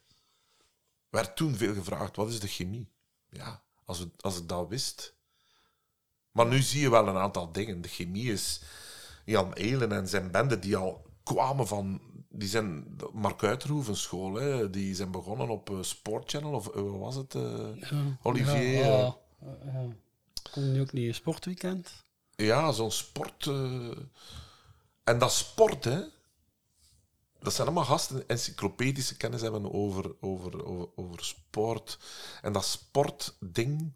werd 1.09 1.35
toen 1.35 1.55
veel 1.55 1.73
gevraagd, 1.73 2.15
wat 2.15 2.29
is 2.29 2.39
de 2.39 2.47
chemie? 2.47 2.91
Ja, 3.29 3.63
als, 3.91 3.99
we, 3.99 4.09
als 4.19 4.37
ik 4.37 4.47
dat 4.47 4.67
wist. 4.67 5.15
Maar 6.31 6.47
nu 6.47 6.61
zie 6.61 6.81
je 6.81 6.89
wel 6.89 7.07
een 7.07 7.17
aantal 7.17 7.51
dingen. 7.51 7.81
De 7.81 7.87
chemie 7.87 8.31
is 8.31 8.61
Jan 9.25 9.53
Elen 9.53 9.91
en 9.91 10.07
zijn 10.07 10.31
bende 10.31 10.59
die 10.59 10.75
al 10.77 11.05
kwamen 11.23 11.67
van... 11.67 12.01
Die 12.33 12.49
zijn 12.49 12.97
Mark 13.13 13.61
school, 13.91 14.33
hè, 14.33 14.69
die 14.69 14.95
zijn 14.95 15.11
begonnen 15.11 15.49
op 15.49 15.69
eh, 15.69 15.81
Sport 15.81 16.29
Channel, 16.31 16.53
of 16.53 16.67
eh, 16.67 16.81
wat 16.81 16.99
was 16.99 17.15
het? 17.15 17.35
eh, 17.35 18.05
Olivier... 18.21 18.85
Ja, 18.85 19.17
nu 20.55 20.81
ook 20.81 20.91
niet 20.91 21.07
een 21.07 21.13
sportweekend? 21.13 22.03
Ja, 22.35 22.71
zo'n 22.71 22.91
sport. 22.91 23.45
En 25.03 25.19
dat 25.19 25.31
sport, 25.31 25.83
hè. 25.83 26.01
Dat 27.41 27.53
zijn 27.53 27.67
allemaal 27.67 27.85
gasten 27.85 28.15
die 28.15 28.25
encyclopedische 28.25 29.17
kennis 29.17 29.41
hebben 29.41 29.73
over, 29.73 30.15
over, 30.19 30.65
over, 30.95 31.25
sport. 31.25 31.97
En 32.41 32.53
dat 32.53 32.65
sportding. 32.65 33.93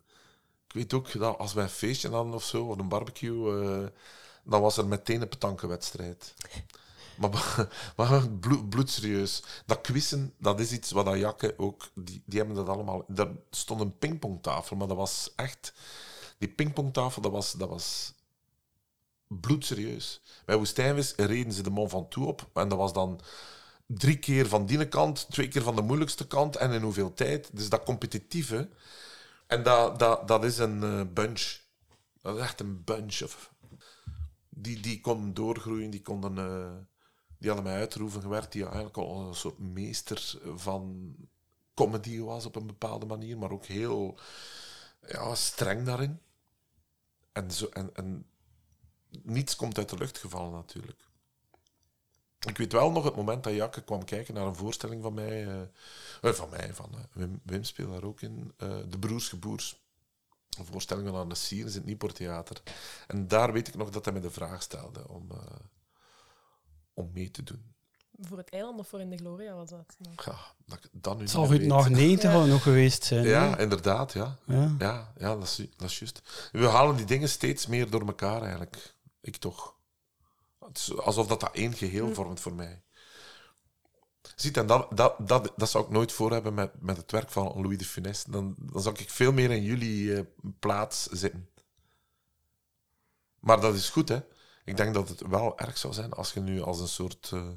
Ik 0.67 0.73
weet 0.73 0.93
ook 0.93 1.19
dat 1.19 1.37
als 1.37 1.53
wij 1.53 1.63
een 1.63 1.69
feestje 1.69 2.09
hadden 2.09 2.33
of 2.33 2.43
zo, 2.43 2.65
of 2.65 2.77
een 2.77 2.89
barbecue, 2.89 3.63
eh, 3.63 3.87
dan 4.43 4.61
was 4.61 4.77
er 4.77 4.87
meteen 4.87 5.21
een 5.21 5.29
petankenwedstrijd. 5.29 6.33
Maar, 7.17 7.67
maar 7.95 8.29
bloed, 8.39 8.69
bloedserieus. 8.69 9.43
Dat 9.65 9.81
quizzen, 9.81 10.33
dat 10.37 10.59
is 10.59 10.71
iets 10.71 10.91
wat 10.91 11.05
dat 11.05 11.17
Jakke 11.17 11.53
ook... 11.57 11.89
Die, 11.93 12.23
die 12.25 12.37
hebben 12.37 12.55
dat 12.55 12.69
allemaal... 12.69 13.05
Er 13.15 13.31
stond 13.49 13.81
een 13.81 13.97
pingpongtafel, 13.97 14.75
maar 14.75 14.87
dat 14.87 14.97
was 14.97 15.31
echt... 15.35 15.73
Die 16.37 16.49
pingpongtafel, 16.49 17.21
dat 17.21 17.31
was... 17.31 17.51
Dat 17.51 17.69
was 17.69 18.13
bloedserieus. 19.27 20.21
Bij 20.45 20.57
Woestijnvis 20.57 21.13
reden 21.15 21.53
ze 21.53 21.63
de 21.63 21.69
Mont 21.69 21.89
Ventoux 21.89 22.27
op. 22.27 22.49
En 22.53 22.69
dat 22.69 22.77
was 22.77 22.93
dan 22.93 23.21
drie 23.85 24.19
keer 24.19 24.47
van 24.47 24.65
die 24.65 24.87
kant, 24.87 25.25
twee 25.29 25.47
keer 25.47 25.61
van 25.61 25.75
de 25.75 25.81
moeilijkste 25.81 26.27
kant. 26.27 26.55
En 26.55 26.71
in 26.71 26.81
hoeveel 26.81 27.13
tijd. 27.13 27.49
Dus 27.53 27.69
dat 27.69 27.83
competitieve. 27.83 28.69
En 29.47 29.63
dat, 29.63 29.99
dat, 29.99 30.27
dat 30.27 30.43
is 30.43 30.57
een 30.57 30.83
eh, 30.83 31.01
bunch. 31.13 31.57
Dat 32.21 32.35
is 32.35 32.41
echt 32.41 32.59
een 32.59 32.83
bunch. 32.83 33.21
Of, 33.21 33.53
die, 34.49 34.79
die 34.79 35.01
konden 35.01 35.33
doorgroeien, 35.33 35.89
die 35.89 36.01
konden... 36.01 36.37
eh, 36.37 36.71
die 37.37 37.53
hadden 37.53 37.71
mij 37.71 37.79
uitroeven 37.79 38.21
gewerkt, 38.21 38.51
die 38.51 38.63
eigenlijk 38.63 38.97
al 38.97 39.27
een 39.27 39.35
soort 39.35 39.59
meester 39.59 40.39
van 40.55 41.15
comedy 41.73 42.19
was 42.19 42.45
op 42.45 42.55
een 42.55 42.67
bepaalde 42.67 43.05
manier, 43.05 43.37
maar 43.37 43.51
ook 43.51 43.65
heel 43.65 44.19
ja, 45.07 45.35
streng 45.35 45.85
daarin. 45.85 46.19
En, 47.31 47.51
zo, 47.51 47.65
en, 47.65 47.89
en 47.93 48.25
niets 49.23 49.55
komt 49.55 49.77
uit 49.77 49.89
de 49.89 49.97
lucht 49.97 50.17
gevallen 50.17 50.51
natuurlijk. 50.51 50.99
Ik 52.47 52.57
weet 52.57 52.71
wel 52.71 52.91
nog 52.91 53.03
het 53.03 53.15
moment 53.15 53.43
dat 53.43 53.53
Jakke 53.53 53.81
kwam 53.83 54.05
kijken 54.05 54.33
naar 54.33 54.45
een 54.45 54.55
voorstelling 54.55 55.01
van 55.01 55.13
mij. 55.13 55.47
eh, 55.47 55.61
eh, 56.21 56.33
van 56.33 56.49
mij, 56.49 56.73
van 56.73 56.89
eh, 56.93 56.99
Wim, 57.13 57.39
Wim 57.43 57.63
speelde 57.63 57.91
daar 57.93 58.03
ook 58.03 58.21
in. 58.21 58.53
eh, 58.57 58.69
de 58.89 58.99
Broers 58.99 59.29
Geboers. 59.29 59.83
Een 60.57 60.65
voorstelling 60.65 61.07
van 61.07 61.19
Anne 61.19 61.35
Sierens 61.35 61.73
in 61.73 61.77
het 61.79 61.87
Niepoort 61.89 62.15
Theater. 62.15 62.61
En 63.07 63.27
daar 63.27 63.51
weet 63.53 63.67
ik 63.67 63.75
nog 63.75 63.89
dat 63.89 64.05
hij 64.05 64.13
me 64.13 64.19
de 64.19 64.31
vraag 64.31 64.61
stelde 64.61 65.07
om, 65.07 65.31
eh, 65.31 65.37
om 66.93 67.09
mee 67.13 67.31
te 67.31 67.43
doen. 67.43 67.73
Voor 68.21 68.37
het 68.37 68.49
eiland 68.49 68.79
of 68.79 68.87
voor 68.87 68.99
in 68.99 69.09
de 69.09 69.17
Gloria 69.17 69.53
was 69.53 69.69
dat? 69.69 69.95
Ja, 70.25 70.35
dat 70.65 70.79
dat 70.91 71.15
nu 71.15 71.21
Het 71.21 71.31
zal 71.31 71.45
goed 71.45 71.61
nog 71.61 71.89
90 71.89 72.31
wel 72.31 72.45
nog 72.45 72.63
geweest 72.63 73.03
zijn. 73.03 73.25
Ja, 73.25 73.57
inderdaad, 73.57 74.13
ja. 74.13 74.37
Ja. 74.45 74.75
Ja, 74.79 75.13
ja, 75.17 75.35
dat, 75.35 75.43
is, 75.43 75.55
dat 75.75 75.89
is 75.89 75.99
juist. 75.99 76.49
We 76.51 76.67
halen 76.67 76.95
die 76.95 77.05
dingen 77.05 77.29
steeds 77.29 77.67
meer 77.67 77.89
door 77.89 78.05
elkaar 78.07 78.41
eigenlijk. 78.41 78.94
Ik 79.25 79.37
toch. 79.37 79.75
Het 80.59 80.77
is 80.77 80.97
alsof 80.97 81.27
dat, 81.27 81.39
dat 81.39 81.53
één 81.53 81.73
geheel 81.73 82.13
vormt 82.13 82.39
voor 82.39 82.53
mij. 82.53 82.83
Ziet, 84.35 84.57
en 84.57 84.67
dat, 84.67 84.97
dat, 84.97 85.27
dat, 85.27 85.53
dat 85.55 85.69
zou 85.69 85.83
ik 85.83 85.89
nooit 85.89 86.11
voor 86.11 86.31
hebben 86.31 86.53
met, 86.53 86.81
met 86.81 86.97
het 86.97 87.11
werk 87.11 87.29
van 87.29 87.61
Louis 87.61 87.77
de 87.77 87.85
Funès. 87.85 88.23
Dan, 88.23 88.55
dan 88.57 88.81
zou 88.81 88.95
ik 88.99 89.09
veel 89.09 89.31
meer 89.31 89.51
in 89.51 89.63
jullie 89.63 90.15
eh, 90.15 90.23
plaats 90.59 91.03
zitten. 91.03 91.49
Maar 93.39 93.61
dat 93.61 93.75
is 93.75 93.89
goed, 93.89 94.09
hè. 94.09 94.19
Ik 94.65 94.77
denk 94.77 94.93
dat 94.93 95.09
het 95.09 95.21
wel 95.21 95.59
erg 95.59 95.77
zou 95.77 95.93
zijn 95.93 96.13
als 96.13 96.33
je 96.33 96.39
nu 96.39 96.61
als 96.61 96.79
een 96.79 96.87
soort... 96.87 97.29
eh 97.33 97.49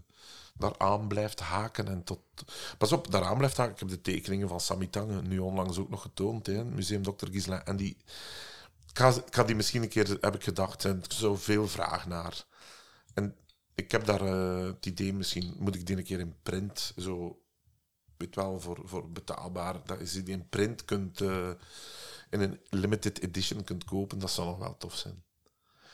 daaraan 0.59 1.09
blijft 1.09 1.41
haken 1.41 1.89
en 1.89 2.05
tot... 2.05 2.21
Pas 2.79 2.93
op, 2.93 3.11
daaraan 3.11 3.37
blijft 3.37 3.57
haken. 3.57 3.73
Ik 3.73 3.79
heb 3.79 3.89
de 3.89 4.01
tekeningen 4.01 4.49
van 4.49 4.61
Samy 4.61 4.87
Tange 4.87 5.23
nu 5.23 5.39
onlangs 5.39 5.79
ook 5.79 5.89
nog 5.89 6.03
getoond, 6.03 6.47
hè, 6.47 6.65
Museum 6.65 7.03
Dr. 7.03 7.27
Gislain. 7.31 7.65
En 7.65 7.77
die... 7.77 7.97
Ik 8.91 8.99
ga, 8.99 9.09
ik 9.09 9.35
ga 9.35 9.45
die 9.45 9.57
misschien 9.57 9.83
een 9.83 9.89
keer, 9.89 10.17
heb 10.21 10.35
ik 10.35 10.43
gedacht, 10.45 10.81
zijn 10.83 11.03
zoveel 11.09 11.69
vraag 11.69 12.07
naar. 12.07 12.45
En 13.15 13.37
ik 13.75 13.91
heb 13.91 14.05
daar 14.05 14.21
eh, 14.21 14.65
het 14.67 14.87
idee, 14.87 15.13
misschien 15.15 15.55
moet 15.59 15.75
ik 15.75 15.87
die 15.87 15.97
een 15.97 16.05
keer 16.05 16.21
in 16.21 16.35
print, 16.43 16.93
zo, 16.97 17.43
weet 18.17 18.35
wel, 18.35 18.61
voor, 18.61 18.81
voor 18.85 19.11
betaalbaar, 19.11 19.77
dat 19.87 20.13
je 20.13 20.23
die 20.23 20.35
in 20.35 20.49
print 20.49 20.85
kunt, 20.85 21.21
eh, 21.21 21.51
in 22.31 22.41
een 22.41 22.61
limited 22.71 23.23
edition 23.23 23.65
kunt 23.65 23.85
kopen, 23.85 24.19
dat 24.19 24.31
zou 24.31 24.47
nog 24.49 24.59
wel 24.59 24.77
tof 24.77 24.95
zijn. 24.95 25.23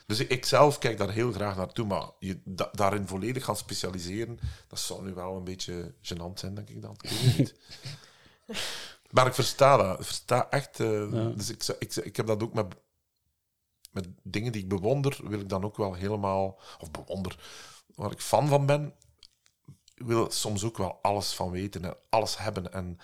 Dus 0.05 0.19
ik, 0.19 0.29
ik 0.29 0.45
zelf 0.45 0.77
kijk 0.77 0.97
daar 0.97 1.11
heel 1.11 1.31
graag 1.31 1.55
naartoe, 1.55 1.85
maar 1.85 2.09
je 2.19 2.41
da- 2.43 2.69
daarin 2.71 3.07
volledig 3.07 3.43
gaan 3.45 3.57
specialiseren, 3.57 4.39
dat 4.67 4.79
zou 4.79 5.03
nu 5.05 5.13
wel 5.13 5.35
een 5.35 5.43
beetje 5.43 5.93
gênant 6.01 6.33
zijn, 6.39 6.55
denk 6.55 6.69
ik 6.69 6.81
dan. 6.81 6.95
Ik 7.01 7.09
weet 7.09 7.21
het 7.21 7.37
niet. 7.37 7.55
Maar 9.11 9.27
ik 9.27 9.33
versta 9.33 9.77
dat. 9.77 9.99
Ik 9.99 10.05
versta 10.05 10.49
echt. 10.49 10.79
eh, 10.79 11.11
Ja. 11.11 11.29
Dus 11.29 11.49
ik, 11.49 11.63
ik, 11.79 11.95
ik 11.95 12.15
heb 12.15 12.27
dat 12.27 12.43
ook 12.43 12.53
met, 12.53 12.65
met 13.95 14.07
dingen 14.23 14.51
die 14.51 14.61
ik 14.61 14.69
bewonder, 14.69 15.19
wil 15.23 15.39
ik 15.39 15.49
dan 15.49 15.63
ook 15.63 15.77
wel 15.77 15.93
helemaal. 15.93 16.59
Of 16.79 16.91
bewonder, 16.91 17.39
waar 17.95 18.11
ik 18.11 18.21
fan 18.21 18.47
van 18.47 18.65
ben, 18.65 18.93
wil 19.95 20.31
soms 20.31 20.63
ook 20.63 20.77
wel 20.77 20.99
alles 21.01 21.33
van 21.33 21.51
weten 21.51 21.85
en 21.85 21.97
alles 22.09 22.37
hebben. 22.37 22.73
En, 22.73 22.99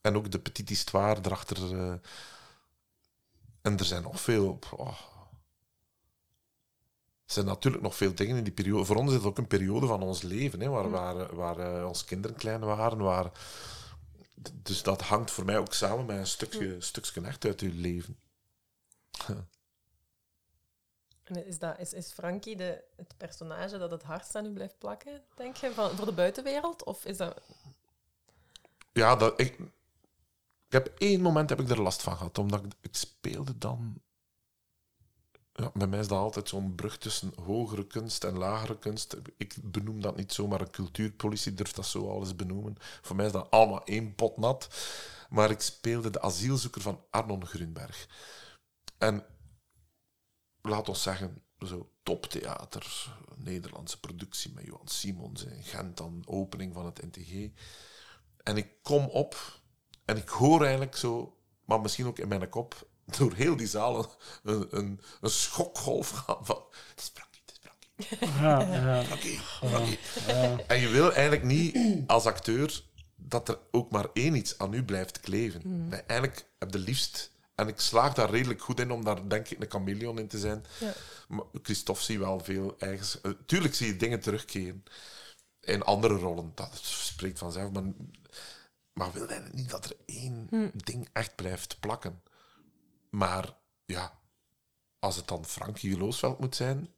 en 0.00 0.16
ook 0.16 0.30
de 0.30 0.38
petite 0.40 0.72
histoire 0.72 1.20
erachter. 1.22 1.78
eh. 1.78 1.94
en 3.62 3.78
er 3.78 3.84
zijn 3.84 4.02
nog 4.02 4.20
veel. 4.20 4.58
oh. 4.76 4.98
Er 7.26 7.36
zijn 7.36 7.46
natuurlijk 7.46 7.82
nog 7.82 7.96
veel 7.96 8.14
dingen 8.14 8.36
in 8.36 8.44
die 8.44 8.52
periode. 8.52 8.84
Voor 8.84 8.96
ons 8.96 9.10
is 9.10 9.16
het 9.16 9.24
ook 9.24 9.38
een 9.38 9.46
periode 9.46 9.86
van 9.86 10.02
ons 10.02 10.22
leven, 10.22 10.60
hè, 10.60 10.68
waar, 10.68 10.90
waar, 10.90 11.34
waar 11.36 11.58
eh, 11.58 11.86
onze 11.86 12.04
kinderen 12.04 12.36
klein 12.36 12.60
waren. 12.60 12.98
Waar, 12.98 13.30
dus 14.52 14.82
dat 14.82 15.02
hangt 15.02 15.30
voor 15.30 15.44
mij 15.44 15.58
ook 15.58 15.72
samen 15.72 16.06
met 16.06 16.16
een 16.16 16.26
stukje, 16.26 16.80
stukje 16.80 17.20
echt 17.20 17.44
uit 17.44 17.60
uw 17.60 17.72
leven. 17.74 18.18
Is, 21.36 21.58
dat, 21.58 21.78
is, 21.78 21.92
is 21.92 22.12
Frankie 22.12 22.56
de, 22.56 22.84
het 22.96 23.14
personage 23.16 23.78
dat 23.78 23.90
het 23.90 24.02
hardst 24.02 24.34
aan 24.34 24.46
u 24.46 24.52
blijft 24.52 24.78
plakken, 24.78 25.22
denk 25.34 25.56
je, 25.56 25.72
van, 25.72 25.90
voor 25.90 26.06
de 26.06 26.12
buitenwereld? 26.12 26.84
Of 26.84 27.04
is 27.04 27.16
dat... 27.16 27.40
Ja, 28.92 29.16
dat, 29.16 29.40
ik, 29.40 29.58
ik 30.66 30.72
heb 30.72 30.92
één 30.98 31.20
moment 31.20 31.50
heb 31.50 31.60
ik 31.60 31.68
er 31.68 31.82
last 31.82 32.02
van 32.02 32.16
gehad, 32.16 32.38
omdat 32.38 32.64
ik, 32.64 32.72
ik 32.80 32.96
speelde 32.96 33.58
dan... 33.58 34.00
Ja, 35.52 35.70
bij 35.74 35.86
mij 35.86 35.98
is 35.98 36.08
dat 36.08 36.18
altijd 36.18 36.48
zo'n 36.48 36.74
brug 36.74 36.98
tussen 36.98 37.32
hogere 37.44 37.86
kunst 37.86 38.24
en 38.24 38.38
lagere 38.38 38.78
kunst. 38.78 39.16
Ik 39.36 39.56
benoem 39.62 40.00
dat 40.00 40.16
niet 40.16 40.32
zomaar, 40.32 40.60
een 40.60 40.70
cultuurpolitie 40.70 41.54
durft 41.54 41.76
dat 41.76 41.86
zo 41.86 42.10
alles 42.10 42.36
benoemen. 42.36 42.76
Voor 42.78 43.16
mij 43.16 43.26
is 43.26 43.32
dat 43.32 43.50
allemaal 43.50 43.84
één 43.84 44.14
pot 44.14 44.36
nat. 44.36 44.68
Maar 45.30 45.50
ik 45.50 45.60
speelde 45.60 46.10
de 46.10 46.20
asielzoeker 46.20 46.80
van 46.80 47.04
Arnon 47.10 47.46
Grunberg. 47.46 48.08
En 48.98 49.24
laat 50.62 50.88
ons 50.88 51.02
zeggen, 51.02 51.42
zo 51.66 51.90
toptheater, 52.02 53.16
Nederlandse 53.36 54.00
productie 54.00 54.52
met 54.54 54.64
Johan 54.64 54.88
Simons 54.88 55.44
in 55.44 55.62
Gent, 55.62 55.96
dan 55.96 56.22
opening 56.26 56.74
van 56.74 56.84
het 56.84 57.02
NTG. 57.02 57.48
En 58.42 58.56
ik 58.56 58.68
kom 58.82 59.04
op 59.04 59.60
en 60.04 60.16
ik 60.16 60.28
hoor 60.28 60.62
eigenlijk 60.62 60.96
zo, 60.96 61.36
maar 61.64 61.80
misschien 61.80 62.06
ook 62.06 62.18
in 62.18 62.28
mijn 62.28 62.48
kop, 62.48 62.88
door 63.18 63.34
heel 63.34 63.56
die 63.56 63.66
zaal 63.66 64.16
een, 64.42 64.66
een, 64.70 65.00
een 65.20 65.30
schokgolf 65.30 66.10
gaan 66.10 66.46
van... 66.46 66.62
Het 66.88 67.00
is 67.00 67.10
Frankie, 67.14 67.42
het 67.46 67.52
is 67.52 67.58
Frankie. 67.60 68.42
Ja, 68.42 68.60
ja. 68.60 69.02
Frankie, 69.04 69.38
Frankie. 69.38 69.98
Ja. 70.26 70.58
En 70.66 70.80
je 70.80 70.88
wil 70.88 71.12
eigenlijk 71.12 71.42
niet 71.42 71.78
als 72.06 72.26
acteur 72.26 72.82
dat 73.16 73.48
er 73.48 73.58
ook 73.70 73.90
maar 73.90 74.06
één 74.12 74.34
iets 74.34 74.58
aan 74.58 74.74
u 74.74 74.84
blijft 74.84 75.20
kleven. 75.20 75.88
Nee, 75.88 76.00
eigenlijk 76.00 76.46
heb 76.58 76.72
je 76.72 76.78
liefst... 76.78 77.30
En 77.60 77.68
ik 77.68 77.80
slaag 77.80 78.14
daar 78.14 78.30
redelijk 78.30 78.62
goed 78.62 78.80
in 78.80 78.90
om 78.90 79.04
daar, 79.04 79.28
denk 79.28 79.48
ik, 79.48 79.60
een 79.60 79.70
chameleon 79.70 80.18
in 80.18 80.28
te 80.28 80.38
zijn. 80.38 80.64
Ja. 80.80 80.92
Maar 81.28 81.44
Christophe 81.62 82.02
zie 82.02 82.18
wel 82.18 82.40
veel 82.40 82.74
eigens... 82.78 83.20
eh, 83.20 83.30
tuurlijk 83.46 83.74
zie 83.74 83.86
je 83.86 83.96
dingen 83.96 84.20
terugkeren 84.20 84.84
in 85.60 85.82
andere 85.82 86.14
rollen. 86.14 86.52
Dat 86.54 86.78
spreekt 86.82 87.38
vanzelf. 87.38 87.70
Maar, 87.70 87.82
maar 88.92 89.12
wil 89.12 89.26
eigenlijk 89.26 89.54
niet 89.54 89.70
dat 89.70 89.84
er 89.84 89.96
één 90.06 90.46
Hm. 90.50 90.68
ding 90.74 91.08
echt 91.12 91.34
blijft 91.34 91.80
plakken. 91.80 92.22
Maar 93.10 93.56
ja, 93.84 94.18
als 94.98 95.16
het 95.16 95.28
dan 95.28 95.44
Frankie 95.44 95.98
Loosveld 95.98 96.38
moet 96.38 96.56
zijn, 96.56 96.88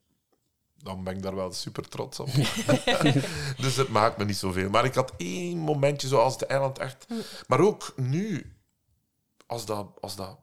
dan 0.76 1.04
ben 1.04 1.16
ik 1.16 1.22
daar 1.22 1.34
wel 1.34 1.52
super 1.52 1.88
trots 1.88 2.20
op. 2.20 2.28
dus 3.64 3.76
het 3.76 3.88
maakt 3.88 4.16
me 4.16 4.24
niet 4.24 4.36
zoveel. 4.36 4.70
Maar 4.70 4.84
ik 4.84 4.94
had 4.94 5.12
één 5.16 5.58
momentje 5.58 6.08
zoals 6.08 6.38
de 6.38 6.46
eiland 6.46 6.78
echt. 6.78 7.06
Maar 7.46 7.60
ook 7.60 7.92
nu, 7.96 8.52
als 9.52 9.66
dat, 9.66 9.86
als 10.00 10.16
dat. 10.16 10.38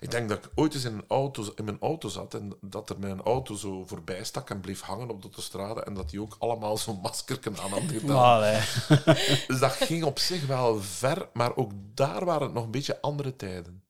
Ik 0.00 0.10
denk 0.10 0.28
dat 0.28 0.44
ik 0.44 0.50
ooit 0.54 0.74
eens 0.74 0.84
in, 0.84 0.92
een 0.92 1.04
auto, 1.08 1.52
in 1.54 1.64
mijn 1.64 1.80
auto 1.80 2.08
zat 2.08 2.34
en 2.34 2.56
dat 2.60 2.90
er 2.90 2.98
mijn 2.98 3.22
auto 3.22 3.54
zo 3.54 3.84
voorbij 3.86 4.24
stak 4.24 4.50
en 4.50 4.60
bleef 4.60 4.80
hangen 4.80 5.10
op 5.10 5.22
de 5.22 5.28
autostrade 5.28 5.82
en 5.82 5.94
dat 5.94 6.10
die 6.10 6.20
ook 6.20 6.36
allemaal 6.38 6.76
zo'n 6.76 7.00
maskerken 7.00 7.58
aan 7.58 7.70
had 7.70 7.82
gedaan. 7.82 8.16
Allee. 8.34 8.60
dus 9.48 9.58
dat 9.58 9.72
ging 9.72 10.04
op 10.04 10.18
zich 10.18 10.46
wel 10.46 10.82
ver, 10.82 11.28
maar 11.32 11.56
ook 11.56 11.70
daar 11.94 12.24
waren 12.24 12.42
het 12.42 12.52
nog 12.52 12.64
een 12.64 12.70
beetje 12.70 13.00
andere 13.00 13.36
tijden. 13.36 13.82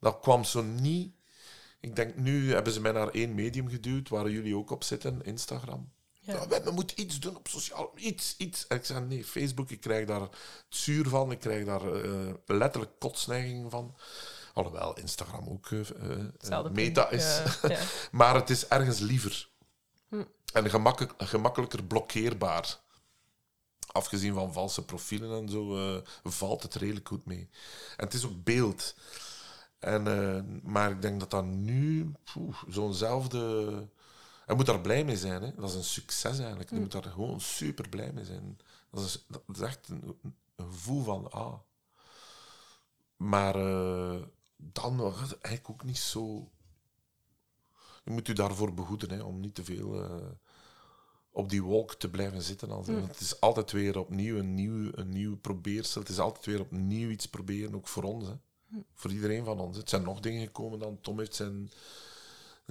Dat 0.00 0.20
kwam 0.20 0.44
zo 0.44 0.62
niet... 0.62 1.12
Ik 1.80 1.96
denk, 1.96 2.16
nu 2.16 2.52
hebben 2.52 2.72
ze 2.72 2.80
mij 2.80 2.92
naar 2.92 3.08
één 3.08 3.34
medium 3.34 3.68
geduwd, 3.68 4.08
waar 4.08 4.30
jullie 4.30 4.56
ook 4.56 4.70
op 4.70 4.84
zitten, 4.84 5.24
Instagram. 5.24 5.92
Ja. 6.32 6.48
We, 6.48 6.60
we 6.64 6.70
moeten 6.70 7.00
iets 7.00 7.20
doen 7.20 7.36
op 7.36 7.48
sociaal... 7.48 7.92
Iets, 7.94 8.34
iets. 8.38 8.66
En 8.66 8.76
ik 8.76 8.84
zei, 8.84 9.04
nee, 9.04 9.24
Facebook, 9.24 9.70
ik 9.70 9.80
krijg 9.80 10.06
daar 10.06 10.20
het 10.20 10.36
zuur 10.68 11.08
van, 11.08 11.30
ik 11.30 11.38
krijg 11.38 11.64
daar 11.64 11.92
eh, 11.94 12.34
letterlijk 12.46 12.92
kotsneigingen 12.98 13.70
van. 13.70 13.96
Alhoewel 14.54 14.96
Instagram 14.96 15.48
ook 15.48 15.70
eh, 15.70 15.80
eh, 15.80 16.70
meta 16.72 17.04
punt, 17.04 17.20
is. 17.20 17.42
ja, 17.62 17.78
maar 18.18 18.34
het 18.34 18.50
is 18.50 18.68
ergens 18.68 18.98
liever. 18.98 19.48
Hm. 20.08 20.24
En 20.52 20.70
gemakkelijk, 20.70 21.12
gemakkelijker 21.16 21.84
blokkeerbaar. 21.84 22.78
Afgezien 23.92 24.34
van 24.34 24.52
valse 24.52 24.84
profielen 24.84 25.42
en 25.42 25.48
zo, 25.48 26.02
valt 26.22 26.62
het 26.62 26.74
redelijk 26.74 27.08
goed 27.08 27.24
mee. 27.24 27.48
En 27.96 28.04
het 28.04 28.14
is 28.14 28.24
ook 28.24 28.44
beeld. 28.44 28.94
En, 29.78 30.60
maar 30.62 30.90
ik 30.90 31.02
denk 31.02 31.20
dat 31.20 31.30
dat 31.30 31.44
nu 31.44 32.12
zo'nzelfde... 32.68 33.88
Je 34.50 34.56
moet 34.56 34.66
daar 34.66 34.80
blij 34.80 35.04
mee 35.04 35.16
zijn. 35.16 35.42
Hè? 35.42 35.54
Dat 35.54 35.70
is 35.70 35.74
een 35.74 35.84
succes 35.84 36.38
eigenlijk. 36.38 36.70
Je 36.70 36.80
moet 36.80 36.92
daar 36.92 37.02
gewoon 37.02 37.40
super 37.40 37.88
blij 37.88 38.12
mee 38.12 38.24
zijn. 38.24 38.58
Dat 38.90 39.04
is, 39.04 39.24
dat 39.28 39.56
is 39.56 39.60
echt 39.60 39.88
een, 39.88 40.18
een 40.56 40.66
gevoel 40.70 41.02
van... 41.02 41.30
Ah. 41.30 41.54
Maar 43.16 43.54
eh, 43.54 44.22
dan 44.56 44.96
was 44.96 45.20
het 45.20 45.38
eigenlijk 45.40 45.70
ook 45.70 45.84
niet 45.84 45.98
zo... 45.98 46.50
Je 48.04 48.10
moet 48.10 48.28
u 48.28 48.32
daarvoor 48.32 48.74
behoeden, 48.74 49.10
hè, 49.10 49.22
om 49.22 49.40
niet 49.40 49.54
te 49.54 49.64
veel 49.64 50.04
eh, 50.04 50.30
op 51.30 51.48
die 51.48 51.62
wolk 51.62 51.94
te 51.94 52.10
blijven 52.10 52.42
zitten. 52.42 52.70
Als, 52.70 52.86
want 52.86 53.06
Het 53.06 53.20
is 53.20 53.40
altijd 53.40 53.72
weer 53.72 53.98
opnieuw 53.98 54.38
een 54.38 54.54
nieuw, 54.54 54.90
een 54.92 55.08
nieuw 55.08 55.36
probeersel. 55.36 56.00
Het 56.00 56.10
is 56.10 56.18
altijd 56.18 56.46
weer 56.46 56.60
opnieuw 56.60 57.10
iets 57.10 57.26
proberen, 57.26 57.74
ook 57.74 57.88
voor 57.88 58.02
ons. 58.02 58.26
Hè. 58.26 58.34
Hm. 58.68 58.80
Voor 58.94 59.10
iedereen 59.10 59.44
van 59.44 59.60
ons. 59.60 59.76
Het 59.76 59.88
zijn 59.88 60.02
nog 60.02 60.20
dingen 60.20 60.46
gekomen 60.46 60.78
dan. 60.78 61.00
Tom 61.00 61.18
heeft 61.18 61.34
zijn, 61.34 61.70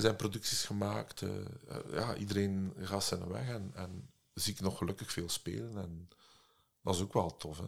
zijn 0.01 0.15
producties 0.15 0.65
gemaakt. 0.65 1.21
eh, 1.21 1.29
eh, 1.67 1.77
ja, 1.91 2.15
iedereen 2.15 2.73
gaat 2.79 3.03
zijn 3.03 3.27
weg. 3.27 3.47
En, 3.49 3.71
en 3.73 4.09
zie 4.33 4.53
ik 4.53 4.59
nog 4.59 4.77
gelukkig 4.77 5.11
veel 5.11 5.29
spelen. 5.29 5.77
En 5.77 6.09
dat 6.83 6.95
is 6.95 7.01
ook 7.01 7.13
wel 7.13 7.37
tof. 7.37 7.57
Hè. 7.57 7.65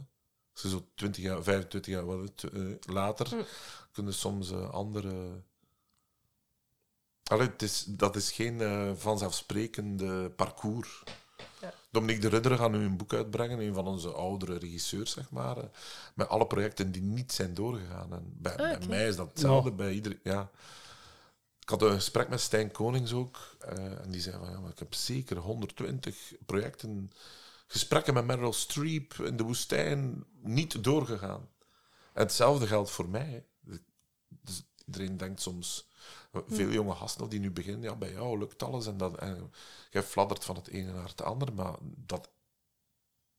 Als 0.54 0.62
je 0.62 0.70
zo 0.70 0.88
20 0.96 1.24
jaar, 1.24 1.44
25 1.44 1.94
jaar 1.94 2.06
wat, 2.06 2.20
het, 2.20 2.44
eh, 2.54 2.94
later 2.94 3.28
Hm. 3.30 3.42
kunnen 3.92 4.14
soms 4.14 4.52
eh, 4.52 4.70
andere. 4.70 5.42
Allee, 7.24 7.48
het 7.48 7.62
is, 7.62 7.84
dat 7.88 8.16
is 8.16 8.32
geen 8.32 8.62
eh, 8.62 8.92
vanzelfsprekende 8.96 10.30
parcours. 10.30 11.04
Ja. 11.62 11.74
Dominique 11.92 12.22
de 12.22 12.28
Rudder 12.30 12.58
gaat 12.58 12.72
nu 12.72 12.78
een 12.84 12.98
boek 12.98 13.14
uitbrengen, 13.14 13.60
een 13.60 13.74
van 13.74 13.88
onze 13.88 14.12
oudere 14.12 14.58
regisseurs, 14.58 15.12
zeg 15.12 15.30
maar. 15.32 15.58
eh, 15.58 15.64
met 16.16 16.28
alle 16.28 16.48
projecten 16.48 16.92
die 16.92 17.02
niet 17.02 17.32
zijn 17.32 17.54
doorgegaan. 17.54 18.14
En 18.14 18.34
bij, 18.38 18.52
Ah, 18.58 18.78
bij 18.80 18.88
mij 18.88 19.08
is 19.08 19.16
dat 19.16 19.30
hetzelfde. 19.30 19.70
Ja. 19.70 19.76
Bij 19.76 19.94
iedereen, 19.94 20.20
ja. 20.24 20.50
Ik 21.62 21.70
had 21.70 21.82
een 21.82 21.94
gesprek 21.94 22.30
met 22.30 22.42
Stijn 22.42 22.72
Konings 22.72 23.14
ook. 23.14 23.56
eh, 23.60 24.00
en 24.02 24.12
die 24.12 24.22
zei 24.22 24.38
van, 24.38 24.52
ja, 24.52 24.60
maar 24.60 24.72
ik 24.72 24.80
heb 24.80 24.94
zeker 24.94 25.38
120 25.38 26.34
projecten, 26.46 27.12
gesprekken 27.68 28.14
met 28.14 28.26
Meryl 28.26 28.54
Streep 28.54 29.14
in 29.14 29.38
de 29.38 29.44
woestijn, 29.44 30.26
niet 30.42 30.84
doorgegaan. 30.84 31.50
En 32.14 32.22
hetzelfde 32.22 32.68
geldt 32.68 32.92
voor 32.92 33.10
mij. 33.10 33.46
Dus 34.28 34.64
iedereen 34.86 35.18
denkt 35.18 35.42
soms, 35.42 35.90
veel 36.48 36.70
jonge 36.70 36.96
gasten 36.96 37.30
die 37.30 37.40
nu 37.40 37.52
beginnen, 37.52 37.82
ja, 37.82 37.96
bij 37.96 38.12
jou 38.12 38.38
lukt 38.38 38.64
alles 38.64 38.88
en, 38.88 38.98
dat, 38.98 39.18
en 39.18 39.52
jij 39.90 40.04
fladdert 40.04 40.46
van 40.46 40.56
het 40.56 40.68
ene 40.68 40.92
naar 40.92 41.08
het 41.08 41.22
andere, 41.22 41.52
maar 41.52 41.76
dat, 41.82 42.30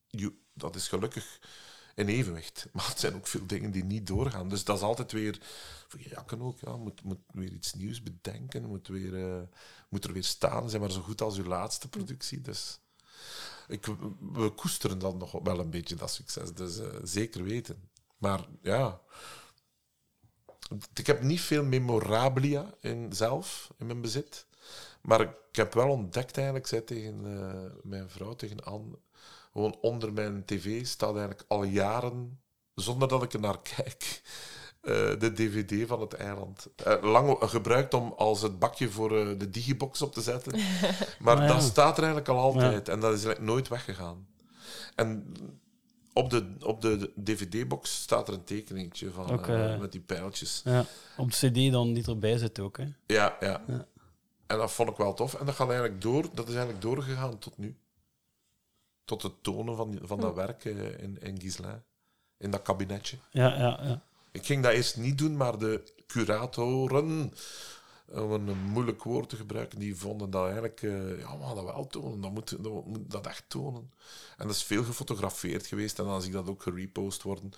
je, 0.07 0.32
dat 0.53 0.77
is 0.77 0.89
gelukkig 0.89 1.39
in 1.94 2.09
evenwicht. 2.09 2.66
Maar 2.73 2.89
het 2.89 2.98
zijn 2.98 3.14
ook 3.14 3.27
veel 3.27 3.47
dingen 3.47 3.70
die 3.70 3.85
niet 3.85 4.06
doorgaan. 4.06 4.48
Dus 4.48 4.64
dat 4.64 4.77
is 4.77 4.82
altijd 4.82 5.12
weer, 5.12 5.39
voor 5.89 6.01
je 6.01 6.09
jakken 6.09 6.40
ook, 6.40 6.59
ja, 6.60 6.77
moet, 6.77 7.02
moet 7.02 7.19
weer 7.32 7.52
iets 7.52 7.74
nieuws 7.74 8.02
bedenken, 8.02 8.64
moet, 8.64 8.89
weer, 8.89 9.32
eh, 9.32 9.43
moet 9.89 10.05
er 10.05 10.12
weer 10.12 10.24
staan, 10.24 10.70
zijn 10.70 10.82
maar 10.82 10.90
zo 10.90 11.01
goed 11.01 11.20
als 11.20 11.39
uw 11.39 11.44
laatste 11.44 11.89
productie. 11.89 12.40
Dus 12.40 12.78
ik, 13.69 13.86
we 14.32 14.51
koesteren 14.51 14.98
dan 14.98 15.16
nog 15.16 15.32
wel 15.43 15.59
een 15.59 15.70
beetje 15.70 15.94
dat 15.94 16.10
succes, 16.10 16.52
dus 16.52 16.78
eh, 16.78 16.89
zeker 17.02 17.44
weten. 17.44 17.90
Maar 18.19 18.47
ja, 18.62 19.01
ik 20.94 21.06
heb 21.06 21.23
niet 21.23 21.40
veel 21.40 21.64
memorabilia 21.64 22.74
in, 22.81 23.12
zelf 23.12 23.73
in 23.78 23.86
mijn 23.86 24.01
bezit. 24.01 24.47
Maar 25.02 25.20
ik 25.20 25.56
heb 25.56 25.74
wel 25.74 25.89
ontdekt, 25.89 26.36
eigenlijk, 26.36 26.66
zei 26.66 26.85
tegen 26.85 27.40
eh, 27.40 27.70
mijn 27.82 28.10
vrouw, 28.10 28.35
tegen 28.35 28.64
Anne, 28.64 28.98
gewoon 29.53 29.77
onder 29.81 30.12
mijn 30.12 30.45
tv 30.45 30.87
staat 30.87 31.16
eigenlijk 31.16 31.45
al 31.49 31.65
jaren, 31.65 32.41
zonder 32.74 33.09
dat 33.09 33.23
ik 33.23 33.33
er 33.33 33.41
naar 33.41 33.62
kijk, 33.62 34.23
eh, 34.81 34.93
de 35.19 35.33
DVD 35.33 35.89
van 35.89 36.01
het 36.01 36.15
eiland. 36.15 36.69
Eh, 36.77 37.03
lang 37.03 37.37
gebruikt 37.41 37.95
om 37.95 38.12
als 38.16 38.43
het 38.43 38.59
bakje 38.59 38.91
voor 38.91 39.19
eh, 39.19 39.39
de 39.39 39.51
digibox 39.51 40.03
op 40.03 40.12
te 40.12 40.20
zetten. 40.20 40.53
Maar 41.19 41.43
ja. 41.43 41.47
dat 41.47 41.62
staat 41.62 41.97
er 41.97 42.03
eigenlijk 42.03 42.29
al 42.29 42.39
altijd. 42.39 42.89
En 42.89 43.01
dat 43.01 43.12
is 43.15 43.24
eigenlijk 43.24 43.53
nooit 43.53 43.69
weggegaan. 43.69 44.27
En 44.95 45.35
op 46.12 46.31
de, 46.31 46.55
op 46.61 46.81
de 46.81 47.12
DVD-box 47.24 48.01
staat 48.01 48.29
er 48.29 48.35
een 48.35 48.45
tekeningetje 48.45 49.11
van 49.11 49.31
Ook, 49.31 49.47
met 49.81 49.93
die 49.93 50.01
pijltjes. 50.01 50.62
Ja, 50.65 50.85
op 51.16 51.31
de 51.31 51.51
CD 51.51 51.73
dan 51.73 51.93
die 51.93 52.07
erbij 52.07 52.39
zit 52.39 52.61
ook. 52.61 52.77
Hè. 52.77 52.87
Ja, 53.07 53.37
ja, 53.41 53.62
Ja. 53.66 53.87
En 54.47 54.59
dat 54.59 54.73
vond 54.73 54.89
ik 54.89 54.97
wel 54.97 55.15
tof. 55.15 55.35
En 55.35 55.47
dat 55.47 55.55
gaat 55.55 55.69
eigenlijk 55.69 56.01
door. 56.01 56.23
Dat 56.35 56.49
is 56.49 56.55
eigenlijk 56.55 56.83
doorgegaan 56.83 57.39
tot 57.39 57.59
nu. 57.59 57.77
Tot 59.05 59.23
het 59.23 59.43
tonen 59.43 59.77
van, 59.77 59.99
van 60.03 60.20
dat 60.20 60.35
werk 60.35 60.65
eh, 60.65 61.03
in, 61.03 61.19
in 61.20 61.41
Gislain. 61.41 61.83
In 62.37 62.51
dat 62.51 62.62
kabinetje. 62.62 63.16
Ja, 63.31 63.49
ja, 63.59 63.81
ja. 63.83 64.03
Ik 64.31 64.47
ging 64.47 64.62
dat 64.62 64.73
eerst 64.73 64.97
niet 64.97 65.19
doen, 65.19 65.37
maar 65.37 65.59
de 65.59 65.93
curatoren, 66.07 67.33
om 68.07 68.33
een 68.33 68.65
moeilijk 68.65 69.03
woord 69.03 69.29
te 69.29 69.37
gebruiken, 69.37 69.79
die 69.79 69.97
vonden 69.97 70.31
dat 70.31 70.45
eigenlijk... 70.45 70.83
eh, 70.83 71.19
ja, 71.19 71.39
we 71.39 71.45
gaan 71.45 71.55
dat 71.55 71.65
wel 71.65 71.87
tonen. 71.87 72.20
Dat 72.20 72.31
moet, 72.31 72.62
dat 72.62 72.87
moet 72.87 73.11
dat 73.11 73.27
echt 73.27 73.45
tonen. 73.49 73.93
En 74.37 74.47
dat 74.47 74.57
is 74.57 74.62
veel 74.62 74.85
gefotografeerd 74.85 75.66
geweest. 75.66 75.99
En 75.99 76.05
dan 76.05 76.20
zie 76.20 76.31
ik 76.31 76.37
dat 76.37 76.49
ook 76.49 76.62
gerepost 76.62 77.23
worden. 77.23 77.53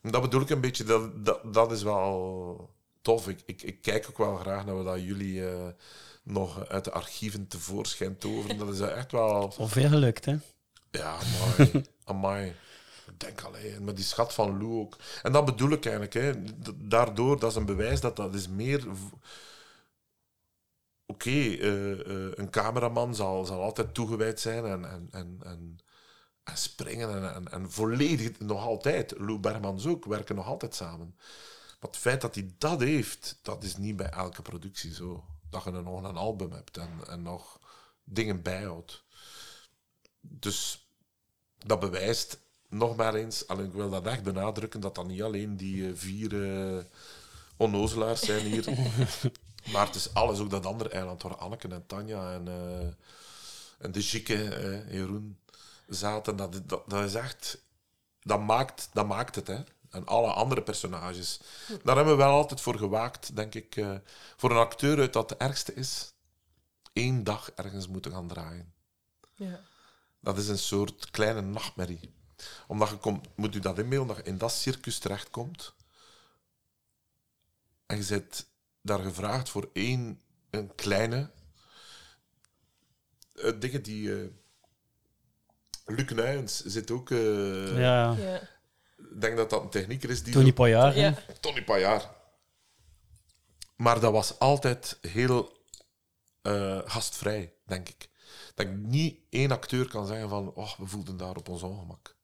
En 0.00 0.10
dat 0.10 0.22
bedoel 0.22 0.40
ik 0.40 0.50
een 0.50 0.60
beetje. 0.60 0.84
Dat, 0.84 1.24
dat, 1.24 1.54
dat 1.54 1.72
is 1.72 1.82
wel... 1.82 2.70
tof. 3.02 3.28
Ik, 3.28 3.42
ik, 3.46 3.62
ik 3.62 3.82
kijk 3.82 4.06
ook 4.08 4.18
wel 4.18 4.36
graag 4.36 4.64
naar 4.64 4.82
wat 4.82 5.00
jullie 5.00 5.48
eh, 5.48 5.68
nog 6.22 6.68
uit 6.68 6.84
de 6.84 6.92
archieven 6.92 7.46
tevoorschijn 7.48 8.18
toveren. 8.18 8.58
Dat 8.58 8.68
is 8.68 8.80
echt 8.80 9.12
wel... 9.12 9.52
Al 9.58 9.68
veel 9.68 9.88
gelukt, 9.88 10.24
hè? 10.24 10.36
Ja, 10.90 11.18
amai. 11.18 11.84
amai. 12.04 12.54
Ik 13.06 13.20
denk 13.20 13.40
alleen, 13.40 13.84
met 13.84 13.96
die 13.96 14.04
schat 14.04 14.34
van 14.34 14.58
Lou 14.58 14.80
ook. 14.80 14.96
En 15.22 15.32
dat 15.32 15.44
bedoel 15.44 15.70
ik 15.70 15.86
eigenlijk. 15.86 16.14
Hè. 16.14 16.32
Daardoor, 16.88 17.40
dat 17.40 17.50
is 17.50 17.56
een 17.56 17.64
bewijs 17.64 18.00
dat 18.00 18.16
dat 18.16 18.34
is 18.34 18.48
meer... 18.48 18.86
Oké, 21.06 21.30
eh, 21.30 21.92
eh, 21.92 22.32
een 22.34 22.50
cameraman 22.50 23.14
zal, 23.14 23.44
zal 23.44 23.62
altijd 23.62 23.94
toegewijd 23.94 24.40
zijn 24.40 24.64
en, 24.64 24.84
en, 24.84 25.08
en, 25.10 25.40
en, 25.42 25.78
en 26.42 26.56
springen 26.56 27.10
en, 27.10 27.34
en, 27.34 27.52
en 27.52 27.70
volledig, 27.70 28.38
nog 28.38 28.64
altijd. 28.64 29.14
Lou 29.18 29.38
Bergmans 29.38 29.86
ook, 29.86 30.04
werken 30.04 30.34
nog 30.34 30.46
altijd 30.46 30.74
samen. 30.74 31.14
Maar 31.80 31.90
het 31.90 31.96
feit 31.96 32.20
dat 32.20 32.34
hij 32.34 32.54
dat 32.58 32.80
heeft, 32.80 33.38
dat 33.42 33.64
is 33.64 33.76
niet 33.76 33.96
bij 33.96 34.10
elke 34.10 34.42
productie 34.42 34.94
zo. 34.94 35.24
Dat 35.50 35.64
je 35.64 35.72
er 35.72 35.82
nog 35.82 36.02
een 36.02 36.16
album 36.16 36.52
hebt 36.52 36.76
en, 36.76 36.90
en 37.06 37.22
nog 37.22 37.60
dingen 38.04 38.42
bijhoudt. 38.42 39.04
Dus 40.20 40.79
dat 41.66 41.80
bewijst 41.80 42.38
nog 42.68 42.96
maar 42.96 43.14
eens, 43.14 43.46
alleen 43.46 43.66
ik 43.66 43.72
wil 43.72 43.90
dat 43.90 44.06
echt 44.06 44.22
benadrukken, 44.22 44.80
dat 44.80 44.94
dat 44.94 45.06
niet 45.06 45.22
alleen 45.22 45.56
die 45.56 45.86
eh, 45.86 45.92
vier 45.94 46.52
eh, 46.52 46.84
onnozelaars 47.56 48.20
zijn 48.20 48.46
hier. 48.46 48.64
maar 49.72 49.86
het 49.86 49.94
is 49.94 50.14
alles, 50.14 50.38
ook 50.38 50.50
dat 50.50 50.66
andere 50.66 50.90
eiland 50.90 51.22
waar 51.22 51.36
Anneke 51.36 51.68
en 51.68 51.86
Tanja 51.86 52.32
en, 52.32 52.48
eh, 52.48 52.86
en 53.78 53.92
de 53.92 54.00
Jikke, 54.00 54.54
eh, 54.54 54.92
Jeroen, 54.92 55.38
zaten. 55.88 56.36
Dat, 56.36 56.60
dat, 56.66 56.90
dat 56.90 57.04
is 57.04 57.14
echt... 57.14 57.62
Dat 58.22 58.40
maakt, 58.40 58.88
dat 58.92 59.06
maakt 59.06 59.34
het, 59.34 59.46
hè. 59.46 59.58
En 59.90 60.06
alle 60.06 60.32
andere 60.32 60.62
personages. 60.62 61.40
Daar 61.84 61.96
hebben 61.96 62.16
we 62.16 62.22
wel 62.22 62.32
altijd 62.32 62.60
voor 62.60 62.78
gewaakt, 62.78 63.36
denk 63.36 63.54
ik. 63.54 63.84
voor 64.36 64.50
een 64.50 64.56
acteur 64.56 64.98
uit 64.98 65.12
dat 65.12 65.30
het 65.30 65.38
ergste 65.38 65.74
is, 65.74 66.12
één 66.92 67.24
dag 67.24 67.50
ergens 67.50 67.88
moeten 67.88 68.12
gaan 68.12 68.28
draaien. 68.28 68.72
Ja. 69.34 69.60
Dat 70.20 70.38
is 70.38 70.48
een 70.48 70.58
soort 70.58 71.10
kleine 71.10 71.40
nachtmerrie. 71.40 72.14
Omdat 72.66 72.88
je 72.88 72.96
komt, 72.96 73.28
moet 73.36 73.54
u 73.54 73.58
dat 73.58 73.78
inbeelden, 73.78 74.16
dat 74.16 74.24
je 74.24 74.30
in 74.30 74.38
dat 74.38 74.52
circus 74.52 74.98
terechtkomt. 74.98 75.74
En 77.86 77.96
je 77.96 78.06
bent 78.08 78.46
daar 78.82 78.98
gevraagd 78.98 79.48
voor 79.48 79.70
één, 79.72 80.20
een 80.50 80.74
kleine... 80.74 81.30
eh, 83.34 83.52
dingen 83.60 83.82
die... 83.82 84.20
eh 84.22 84.28
Luc 85.84 86.10
Nuyens 86.10 86.64
zit 86.64 86.90
ook... 86.90 87.10
eh, 87.10 87.78
Ja. 87.78 88.12
Ja. 88.12 88.40
Ik 88.96 89.20
denk 89.20 89.36
dat 89.36 89.50
dat 89.50 89.62
een 89.62 89.70
technieker 89.70 90.10
is 90.10 90.22
die... 90.22 90.32
Tony 90.32 90.72
hè? 90.72 90.88
Ja. 90.88 91.14
Tony 91.40 91.64
Paillard. 91.64 92.08
Maar 93.76 94.00
dat 94.00 94.12
was 94.12 94.38
altijd 94.38 94.98
heel 95.00 95.64
eh, 96.42 96.78
gastvrij, 96.84 97.54
denk 97.66 97.88
ik. 97.88 98.09
Dat 98.54 98.66
ik 98.66 98.72
niet 98.72 99.18
één 99.28 99.50
acteur 99.50 99.88
kan 99.88 100.06
zeggen 100.06 100.28
van, 100.28 100.52
oh, 100.54 100.78
we 100.78 100.86
voelden 100.86 101.16
daar 101.16 101.36
op 101.36 101.48
ons 101.48 101.62
ongemak. 101.62 102.16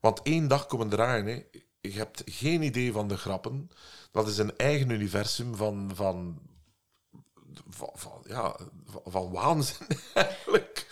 Want 0.00 0.22
één 0.22 0.48
dag 0.48 0.66
komen 0.66 0.88
draaien, 0.88 1.44
je 1.80 1.92
hebt 1.92 2.22
geen 2.24 2.62
idee 2.62 2.92
van 2.92 3.08
de 3.08 3.16
grappen. 3.16 3.70
Dat 4.10 4.28
is 4.28 4.38
een 4.38 4.56
eigen 4.56 4.90
universum 4.90 5.56
van, 5.56 5.90
van, 5.94 6.38
van, 7.70 8.22
ja, 8.26 8.56
van, 9.04 9.30
waanzin 9.30 9.86
eigenlijk. 10.14 10.86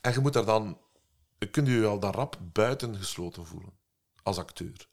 En 0.00 0.12
je 0.12 0.20
moet 0.20 0.32
daar 0.32 0.44
dan, 0.44 0.78
kunt 1.50 1.66
je 1.66 1.78
wel 1.78 1.98
dan 1.98 2.12
rap 2.12 2.38
buitengesloten 2.52 3.46
voelen 3.46 3.72
als 4.22 4.38
acteur. 4.38 4.88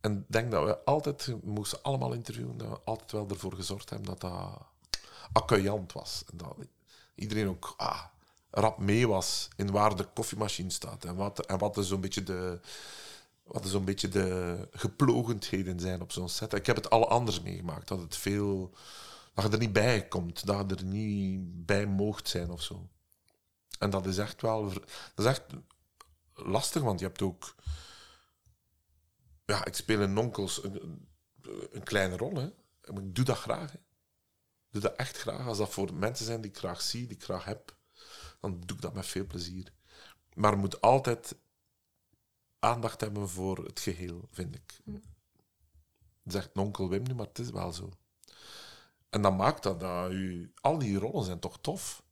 En 0.00 0.24
denk 0.28 0.50
dat 0.50 0.64
we 0.64 0.84
altijd, 0.84 1.26
we 1.26 1.38
moesten 1.44 1.82
allemaal 1.82 2.12
interviewen, 2.12 2.56
dat 2.56 2.68
we 2.68 2.80
altijd 2.84 3.12
wel 3.12 3.28
ervoor 3.28 3.54
gezorgd 3.54 3.90
hebben 3.90 4.08
dat 4.08 4.20
dat 4.20 4.58
accueillant 5.32 5.92
was. 5.92 6.24
En 6.30 6.36
dat 6.36 6.56
iedereen 7.14 7.48
ook 7.48 7.74
ah, 7.76 8.02
rap 8.50 8.78
mee 8.78 9.08
was 9.08 9.48
in 9.56 9.70
waar 9.70 9.96
de 9.96 10.08
koffiemachine 10.14 10.70
staat. 10.70 11.04
En 11.04 11.16
wat, 11.16 11.46
en 11.46 11.58
wat 11.58 11.76
er 11.76 11.84
zo'n 11.84 12.00
beetje 12.00 12.22
de, 12.22 12.60
wat 13.42 13.66
zo'n 13.66 13.84
beetje 13.84 14.08
de 14.08 14.68
geplogendheden 14.72 15.80
zijn 15.80 16.00
op 16.00 16.12
zo'n 16.12 16.28
set. 16.28 16.52
Ik 16.52 16.66
heb 16.66 16.76
het 16.76 16.90
al 16.90 17.08
anders 17.08 17.40
meegemaakt. 17.40 17.88
Dat 17.88 18.00
het 18.00 18.16
veel... 18.16 18.74
Dat 19.34 19.44
je 19.44 19.50
er 19.50 19.58
niet 19.58 19.72
bij 19.72 20.08
komt. 20.08 20.46
Dat 20.46 20.70
je 20.70 20.76
er 20.76 20.84
niet 20.84 21.66
bij 21.66 21.86
moogt 21.86 22.28
zijn 22.28 22.50
of 22.50 22.62
zo. 22.62 22.88
En 23.78 23.90
dat 23.90 24.06
is 24.06 24.18
echt 24.18 24.42
wel... 24.42 24.68
Dat 25.14 25.24
is 25.24 25.24
echt 25.24 25.42
lastig, 26.34 26.82
want 26.82 27.00
je 27.00 27.06
hebt 27.06 27.22
ook... 27.22 27.54
Ja, 29.46 29.64
ik 29.64 29.74
speel 29.74 30.00
in 30.00 30.18
Onkels 30.18 30.64
een, 30.64 31.06
een, 31.72 31.82
kleine 31.82 32.16
rol, 32.16 32.34
hè. 32.34 32.46
Ik 32.82 33.14
doe 33.14 33.24
dat 33.24 33.38
graag. 33.38 33.74
Doe 34.72 34.82
dat 34.82 34.96
echt 34.96 35.16
graag. 35.16 35.46
Als 35.46 35.58
dat 35.58 35.70
voor 35.70 35.94
mensen 35.94 36.26
zijn 36.26 36.40
die 36.40 36.50
ik 36.50 36.56
graag 36.56 36.80
zie, 36.80 37.06
die 37.06 37.16
ik 37.16 37.22
graag 37.22 37.44
heb, 37.44 37.76
dan 38.40 38.60
doe 38.60 38.76
ik 38.76 38.82
dat 38.82 38.94
met 38.94 39.06
veel 39.06 39.26
plezier. 39.26 39.72
Maar 40.34 40.50
je 40.50 40.56
moet 40.56 40.80
altijd 40.80 41.36
aandacht 42.58 43.00
hebben 43.00 43.28
voor 43.28 43.64
het 43.64 43.80
geheel, 43.80 44.28
vind 44.30 44.54
ik. 44.54 44.80
Dat 46.22 46.32
zegt 46.32 46.56
onkel 46.56 46.88
Wim 46.88 47.02
nu, 47.02 47.14
maar 47.14 47.26
het 47.26 47.38
is 47.38 47.50
wel 47.50 47.72
zo. 47.72 47.90
En 49.10 49.22
dat 49.22 49.36
maakt 49.36 49.62
dat, 49.62 49.80
dat 49.80 50.10
u, 50.10 50.52
al 50.60 50.78
die 50.78 50.98
rollen 50.98 51.24
zijn 51.24 51.38
toch 51.38 51.58
tof. 51.60 52.02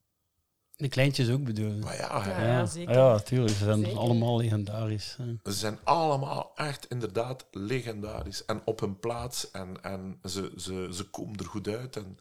De 0.80 0.88
kleintjes 0.88 1.30
ook 1.30 1.44
bedoel 1.44 1.72
je? 1.72 1.80
Maar 1.80 1.96
ja, 1.96 2.66
zeker. 2.66 2.94
Ja, 2.94 3.12
natuurlijk. 3.12 3.56
Ze 3.56 3.64
zijn 3.64 3.84
Zeker. 3.84 3.98
allemaal 3.98 4.36
legendarisch. 4.36 5.16
hè. 5.18 5.52
Ze 5.52 5.58
zijn 5.58 5.78
allemaal 5.84 6.52
echt 6.54 6.86
inderdaad 6.88 7.46
legendarisch 7.50 8.44
en 8.44 8.62
op 8.64 8.80
hun 8.80 8.98
plaats 8.98 9.50
en, 9.50 9.82
en 9.82 10.20
ze, 10.24 10.52
ze, 10.56 10.88
ze 10.92 11.04
komen 11.04 11.38
er 11.38 11.44
goed 11.46 11.68
uit. 11.68 11.96
En, 11.96 12.18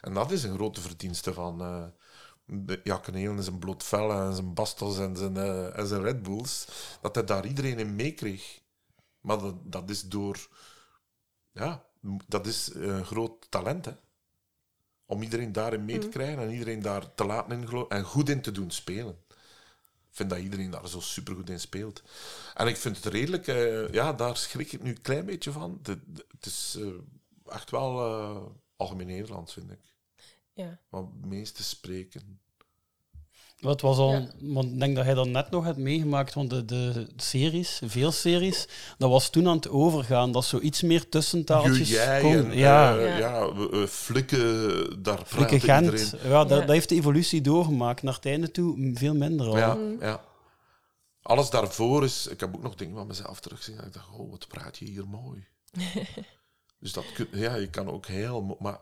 en 0.00 0.14
dat 0.14 0.30
is 0.30 0.42
een 0.42 0.54
grote 0.54 0.80
verdienste 0.80 1.32
van 1.32 1.60
eh 1.60 1.84
de 2.50 3.00
Neelen 3.12 3.36
en 3.36 3.42
zijn 3.42 3.58
bloot 3.58 3.84
vel 3.84 4.10
en 4.12 4.34
zijn 4.34 4.54
Bastos 4.54 4.98
en 4.98 5.16
zijn, 5.16 5.36
eh, 5.36 5.78
en 5.78 5.86
zijn 5.86 6.02
Red 6.02 6.22
Bulls, 6.22 6.66
dat 7.00 7.14
hij 7.14 7.24
daar 7.24 7.46
iedereen 7.46 7.78
in 7.78 7.96
meekreeg. 7.96 8.60
Maar 9.20 9.38
dat, 9.38 9.54
dat 9.64 9.90
is 9.90 10.02
door... 10.02 10.48
Ja, 11.52 11.84
dat 12.26 12.46
is 12.46 12.70
een 12.74 13.04
groot 13.04 13.50
talent, 13.50 13.84
hè. 13.84 13.92
Om 15.10 15.22
iedereen 15.22 15.52
daarin 15.52 15.84
mee 15.84 15.98
te 15.98 16.06
Mm. 16.06 16.12
krijgen 16.12 16.42
en 16.42 16.50
iedereen 16.50 16.82
daar 16.82 17.14
te 17.14 17.24
laten 17.24 17.60
in 17.60 17.68
geloven 17.68 17.96
en 17.96 18.04
goed 18.04 18.28
in 18.28 18.40
te 18.42 18.52
doen 18.52 18.70
spelen. 18.70 19.18
Ik 20.10 20.24
vind 20.24 20.30
dat 20.30 20.38
iedereen 20.38 20.70
daar 20.70 20.88
zo 20.88 21.00
supergoed 21.00 21.50
in 21.50 21.60
speelt. 21.60 22.02
En 22.54 22.66
ik 22.66 22.76
vind 22.76 22.96
het 22.96 23.06
redelijk... 23.12 23.46
eh, 23.46 23.88
ja, 23.92 24.12
daar 24.12 24.36
schrik 24.36 24.72
ik 24.72 24.82
nu 24.82 24.90
een 24.90 25.00
klein 25.00 25.26
beetje 25.26 25.52
van. 25.52 25.78
De, 25.82 25.98
de- 26.06 26.26
het 26.30 26.46
is 26.46 26.76
eh, 26.78 26.86
echt 27.54 27.70
wel 27.70 28.06
eh, 28.06 28.42
algemeen 28.76 29.06
Nederlands, 29.06 29.52
vind 29.52 29.70
ik. 29.70 29.80
Ja. 30.52 30.78
Het 30.90 31.24
meeste 31.26 31.62
spreken. 31.62 32.40
Wat 33.58 33.80
was 33.80 33.98
al, 33.98 34.28
want 34.40 34.72
ik 34.72 34.78
denk 34.78 34.96
dat 34.96 35.04
hij 35.04 35.14
dat 35.14 35.28
net 35.28 35.50
nog 35.50 35.64
had 35.64 35.76
meegemaakt, 35.76 36.34
want 36.34 36.50
de, 36.50 36.64
de 36.64 37.06
series, 37.16 37.80
veel 37.84 38.12
series, 38.12 38.68
dat 38.98 39.10
was 39.10 39.30
toen 39.30 39.48
aan 39.48 39.56
het 39.56 39.68
overgaan, 39.68 40.32
dat 40.32 40.44
zo 40.44 40.58
iets 40.58 40.82
meer 40.82 41.08
tussentaaltjes 41.08 41.88
Jij 41.88 42.20
kon. 42.20 42.32
en 42.32 42.56
ja, 42.56 42.94
ja. 42.94 43.48
eh, 43.72 43.86
flikken, 43.86 45.02
daar 45.02 45.22
Flikke 45.26 45.58
praat 45.58 45.82
Gent, 45.82 46.00
iedereen. 46.00 46.30
ja, 46.30 46.44
dat, 46.44 46.60
dat 46.60 46.68
heeft 46.68 46.88
de 46.88 46.94
evolutie 46.94 47.40
doorgemaakt. 47.40 48.02
Naar 48.02 48.14
het 48.14 48.26
einde 48.26 48.50
toe 48.50 48.90
veel 48.94 49.14
minder 49.14 49.46
al. 49.46 49.56
Ja, 49.56 49.76
ja. 50.00 50.24
Alles 51.22 51.50
daarvoor 51.50 52.04
is... 52.04 52.26
Ik 52.26 52.40
heb 52.40 52.54
ook 52.54 52.62
nog 52.62 52.74
dingen 52.74 52.96
van 52.96 53.06
mezelf 53.06 53.40
terugzien. 53.40 53.78
En 53.78 53.86
ik 53.86 53.92
dacht, 53.92 54.08
oh, 54.12 54.30
wat 54.30 54.48
praat 54.48 54.78
je 54.78 54.84
hier 54.84 55.06
mooi. 55.06 55.46
dus 56.80 56.92
dat 56.92 57.04
kun, 57.12 57.28
ja, 57.32 57.54
je 57.54 57.70
kan 57.70 57.90
ook 57.90 58.06
heel... 58.06 58.56
Maar 58.58 58.80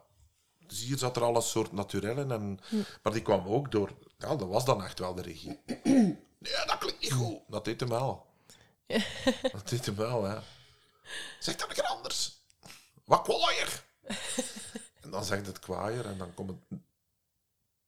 dus 0.67 0.85
hier 0.85 0.99
zat 0.99 1.17
er 1.17 1.23
al 1.23 1.37
een 1.37 1.43
soort 1.43 1.73
naturel 1.73 2.19
in. 2.19 2.31
En. 2.31 2.59
Maar 3.03 3.13
die 3.13 3.23
kwam 3.23 3.47
ook 3.47 3.71
door... 3.71 3.91
Ja, 4.19 4.37
dat 4.37 4.49
was 4.49 4.65
dan 4.65 4.85
echt 4.85 4.99
wel 4.99 5.15
de 5.15 5.23
regie. 5.23 5.61
nee, 5.85 6.17
dat 6.67 6.79
klinkt 6.79 7.01
niet 7.01 7.13
goed. 7.13 7.41
Dat 7.49 7.65
deed 7.65 7.81
hem 7.81 7.89
wel. 7.89 8.27
Dat 9.53 9.69
deed 9.69 9.87
hem 9.87 9.97
wel, 9.97 10.27
ja. 10.27 10.43
Zeg 11.41 11.57
dat 11.57 11.69
een 11.69 11.75
keer 11.75 11.85
anders. 11.85 12.43
Wat 13.05 13.23
kwaaier. 13.23 13.85
en 15.03 15.11
dan 15.11 15.25
zegt 15.25 15.47
het 15.47 15.59
kwaaier 15.59 16.07
en 16.07 16.19
dan 16.19 16.35
komt 16.35 16.49
het... 16.49 16.81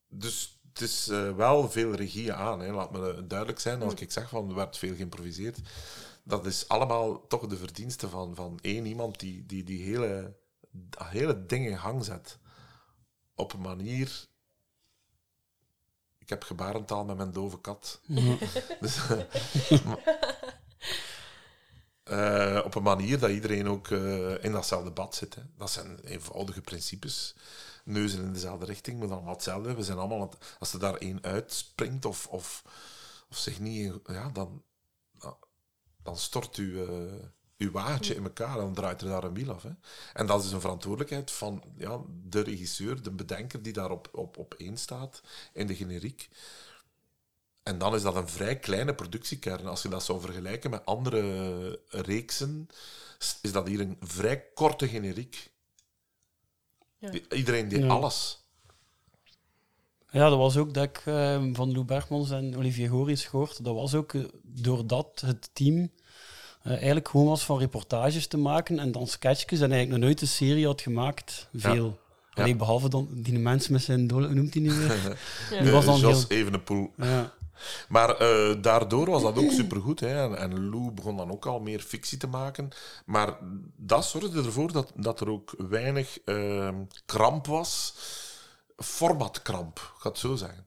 Dus 0.08 0.60
het 0.68 0.80
is 0.80 1.08
eh, 1.08 1.36
wel 1.36 1.70
veel 1.70 1.94
regie 1.94 2.32
aan. 2.32 2.60
Hè. 2.60 2.72
Laat 2.72 2.92
me 2.92 3.26
duidelijk 3.26 3.60
zijn, 3.60 3.82
als 3.82 3.94
ik 3.94 4.12
zeg 4.12 4.28
van 4.28 4.48
er 4.48 4.54
werd 4.54 4.78
veel 4.78 4.94
geïmproviseerd. 4.94 5.58
Dat 6.22 6.46
is 6.46 6.68
allemaal 6.68 7.26
toch 7.26 7.46
de 7.46 7.56
verdienste 7.56 8.08
van, 8.08 8.34
van 8.34 8.58
één 8.62 8.86
iemand 8.86 9.20
die 9.20 9.46
die, 9.46 9.64
die 9.64 9.82
hele, 9.82 10.36
hele 11.04 11.46
ding 11.46 11.66
in 11.66 11.78
gang 11.78 12.04
zet. 12.04 12.38
Op 13.34 13.52
een 13.52 13.60
manier... 13.60 14.26
Ik 16.28 16.34
heb 16.34 16.42
gebarentaal 16.44 17.04
met 17.04 17.16
mijn 17.16 17.32
dove 17.32 17.60
kat. 17.60 18.00
Mhm. 18.06 18.36
dus, 18.80 18.98
eh, 22.02 22.60
op 22.64 22.74
een 22.74 22.82
manier 22.82 23.18
dat 23.18 23.30
iedereen 23.30 23.68
ook 23.68 23.88
eh, 23.90 24.44
in 24.44 24.52
datzelfde 24.52 24.90
bad 24.90 25.14
zit. 25.14 25.34
Hè. 25.34 25.42
Dat 25.56 25.70
zijn 25.70 25.98
eenvoudige 26.04 26.60
principes. 26.60 27.34
Neuzen 27.84 28.22
in 28.22 28.32
dezelfde 28.32 28.64
richting, 28.66 28.98
maar 28.98 29.06
dan 29.08 29.16
allemaal 29.16 29.34
hetzelfde. 29.34 29.74
We 29.74 29.82
zijn 29.82 29.98
allemaal, 29.98 30.20
het- 30.20 30.56
als 30.58 30.72
er 30.72 30.78
daar 30.78 30.94
één 30.94 31.22
uitspringt 31.22 32.04
of, 32.04 32.26
of, 32.26 32.62
of 33.30 33.36
zich 33.36 33.60
niet... 33.60 33.92
Ja, 34.04 34.28
dan, 34.28 34.62
dan- 36.02 36.16
stort 36.16 36.56
u... 36.56 36.82
eh, 36.82 36.88
uw 37.58 37.70
wagentje 37.70 38.14
in 38.14 38.22
elkaar 38.22 38.54
en 38.54 38.60
dan 38.64 38.74
draait 38.74 39.00
er 39.00 39.08
daar 39.08 39.24
een 39.24 39.34
wiel 39.34 39.52
af. 39.52 39.62
Hè. 39.62 39.70
En 40.12 40.26
dat 40.26 40.44
is 40.44 40.52
een 40.52 40.60
verantwoordelijkheid 40.60 41.30
van 41.30 41.62
ja, 41.76 42.00
de 42.28 42.40
regisseur, 42.40 43.02
de 43.02 43.10
bedenker 43.10 43.62
die 43.62 43.72
daar 43.72 43.90
op, 43.90 44.08
op, 44.12 44.36
op 44.36 44.54
één 44.54 44.76
staat 44.76 45.22
in 45.52 45.66
de 45.66 45.74
generiek. 45.74 46.28
En 47.62 47.78
dan 47.78 47.94
is 47.94 48.02
dat 48.02 48.16
een 48.16 48.28
vrij 48.28 48.58
kleine 48.58 48.94
productiekern. 48.94 49.66
Als 49.66 49.82
je 49.82 49.88
dat 49.88 50.04
zou 50.04 50.20
vergelijken 50.20 50.70
met 50.70 50.84
andere 50.86 51.80
reeksen, 51.88 52.68
is 53.42 53.52
dat 53.52 53.66
hier 53.66 53.80
een 53.80 53.96
vrij 54.00 54.44
korte 54.54 54.88
generiek. 54.88 55.50
Ja. 56.98 57.10
Iedereen 57.30 57.68
deed 57.68 57.82
Ja. 57.82 57.88
alles. 57.88 58.46
Ja, 60.10 60.28
dat 60.28 60.38
was 60.38 60.56
ook 60.56 60.74
dat 60.74 60.84
ik 60.84 61.02
eh, 61.04 61.44
van 61.52 61.72
Lou 61.72 61.84
Bergmans 61.84 62.30
en 62.30 62.56
Olivier 62.56 62.88
Goris 62.88 63.24
gehoord. 63.24 63.64
Dat 63.64 63.74
was 63.74 63.94
ook 63.94 64.14
eh, 64.14 64.24
doordat 64.42 65.22
het 65.26 65.50
team 65.52 65.90
eh, 66.68 66.74
eigenlijk 66.76 67.08
gewoon 67.08 67.26
was 67.26 67.44
van 67.44 67.58
reportages 67.58 68.26
te 68.26 68.36
maken 68.36 68.78
en 68.78 68.92
dan 68.92 69.06
sketchjes 69.06 69.60
en 69.60 69.70
eigenlijk 69.70 69.90
nog 70.00 70.08
nooit 70.08 70.20
een 70.20 70.28
serie 70.28 70.66
had 70.66 70.80
gemaakt. 70.80 71.48
Veel. 71.54 71.98
Ja. 72.34 72.42
Alleen 72.42 72.56
behalve 72.56 72.88
dan 72.88 73.08
die 73.12 73.38
mensen 73.38 73.72
met 73.72 73.82
zijn 73.82 74.10
hoe 74.10 74.28
noemt 74.28 74.54
hij? 74.54 74.62
Ja. 75.50 75.62
Die 75.62 75.70
was 75.70 75.84
dan 75.84 75.98
Jos 75.98 76.26
heel- 76.28 76.38
Evenepoel. 76.38 76.92
Ja. 76.96 77.32
Maar 77.88 78.16
eh, 78.16 78.62
daardoor 78.62 79.10
was 79.10 79.22
dat 79.22 79.38
ook 79.38 79.50
supergoed. 79.50 80.00
Hè? 80.00 80.22
En, 80.22 80.38
en 80.38 80.70
Lou 80.70 80.90
begon 80.90 81.16
dan 81.16 81.30
ook 81.30 81.46
al 81.46 81.60
meer 81.60 81.80
fictie 81.80 82.18
te 82.18 82.26
maken. 82.26 82.68
Maar 83.06 83.38
dat 83.76 84.04
zorgde 84.06 84.42
ervoor 84.42 84.72
dat, 84.72 84.92
dat 84.96 85.20
er 85.20 85.28
ook 85.30 85.54
weinig 85.68 86.18
eh, 86.24 86.68
kramp 87.06 87.46
was. 87.46 87.94
Formatkramp, 88.76 89.78
ik 89.78 90.00
ga 90.00 90.08
het 90.08 90.18
zo 90.18 90.34
zeggen. 90.36 90.66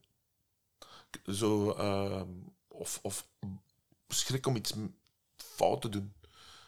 Zo, 1.25 1.71
eh, 1.71 2.21
of, 2.67 2.99
of 3.01 3.27
schrik 4.07 4.47
om 4.47 4.55
iets 4.55 4.73
te 5.79 5.89
doen. 5.89 6.13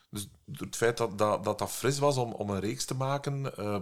Dus 0.10 0.28
door 0.46 0.68
het 0.68 0.76
feit 0.76 0.98
dat 0.98 1.18
dat, 1.18 1.44
dat, 1.44 1.60
dat 1.60 1.72
fris 1.72 2.00
was 2.00 2.18
om, 2.18 2.32
om 2.32 2.50
een 2.50 2.60
reeks 2.60 2.86
te 2.86 2.96
maken, 2.96 3.58
eh, 3.58 3.82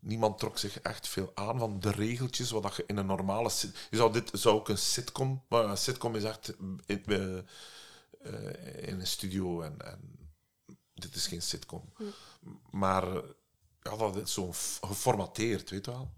niemand 0.00 0.38
trok 0.38 0.58
zich 0.58 0.80
echt 0.80 1.08
veel 1.08 1.32
aan 1.34 1.58
van 1.58 1.80
de 1.80 1.90
regeltjes, 1.90 2.50
wat 2.50 2.76
je 2.76 2.84
in 2.86 2.96
een 2.96 3.06
normale... 3.06 3.50
Je 3.90 3.96
zou 3.96 4.12
dit 4.12 4.30
zou 4.32 4.54
ook 4.54 4.68
een 4.68 4.78
sitcom... 4.78 5.42
Maar 5.48 5.64
een 5.64 5.76
sitcom 5.76 6.14
is 6.14 6.24
echt 6.24 6.54
in, 6.86 7.04
eh, 7.06 7.38
eh, 7.38 8.88
in 8.88 9.00
een 9.00 9.06
studio 9.06 9.62
en, 9.62 9.80
en 9.86 10.18
dit 10.94 11.14
is 11.14 11.26
geen 11.26 11.42
sitcom. 11.42 11.92
Maar 12.70 13.16
eh, 13.16 13.22
ja, 13.82 13.96
dat 13.96 14.16
is 14.16 14.32
zo 14.32 14.52
geformateerd, 14.80 15.70
weet 15.70 15.84
je 15.84 15.90
wel. 15.90 16.10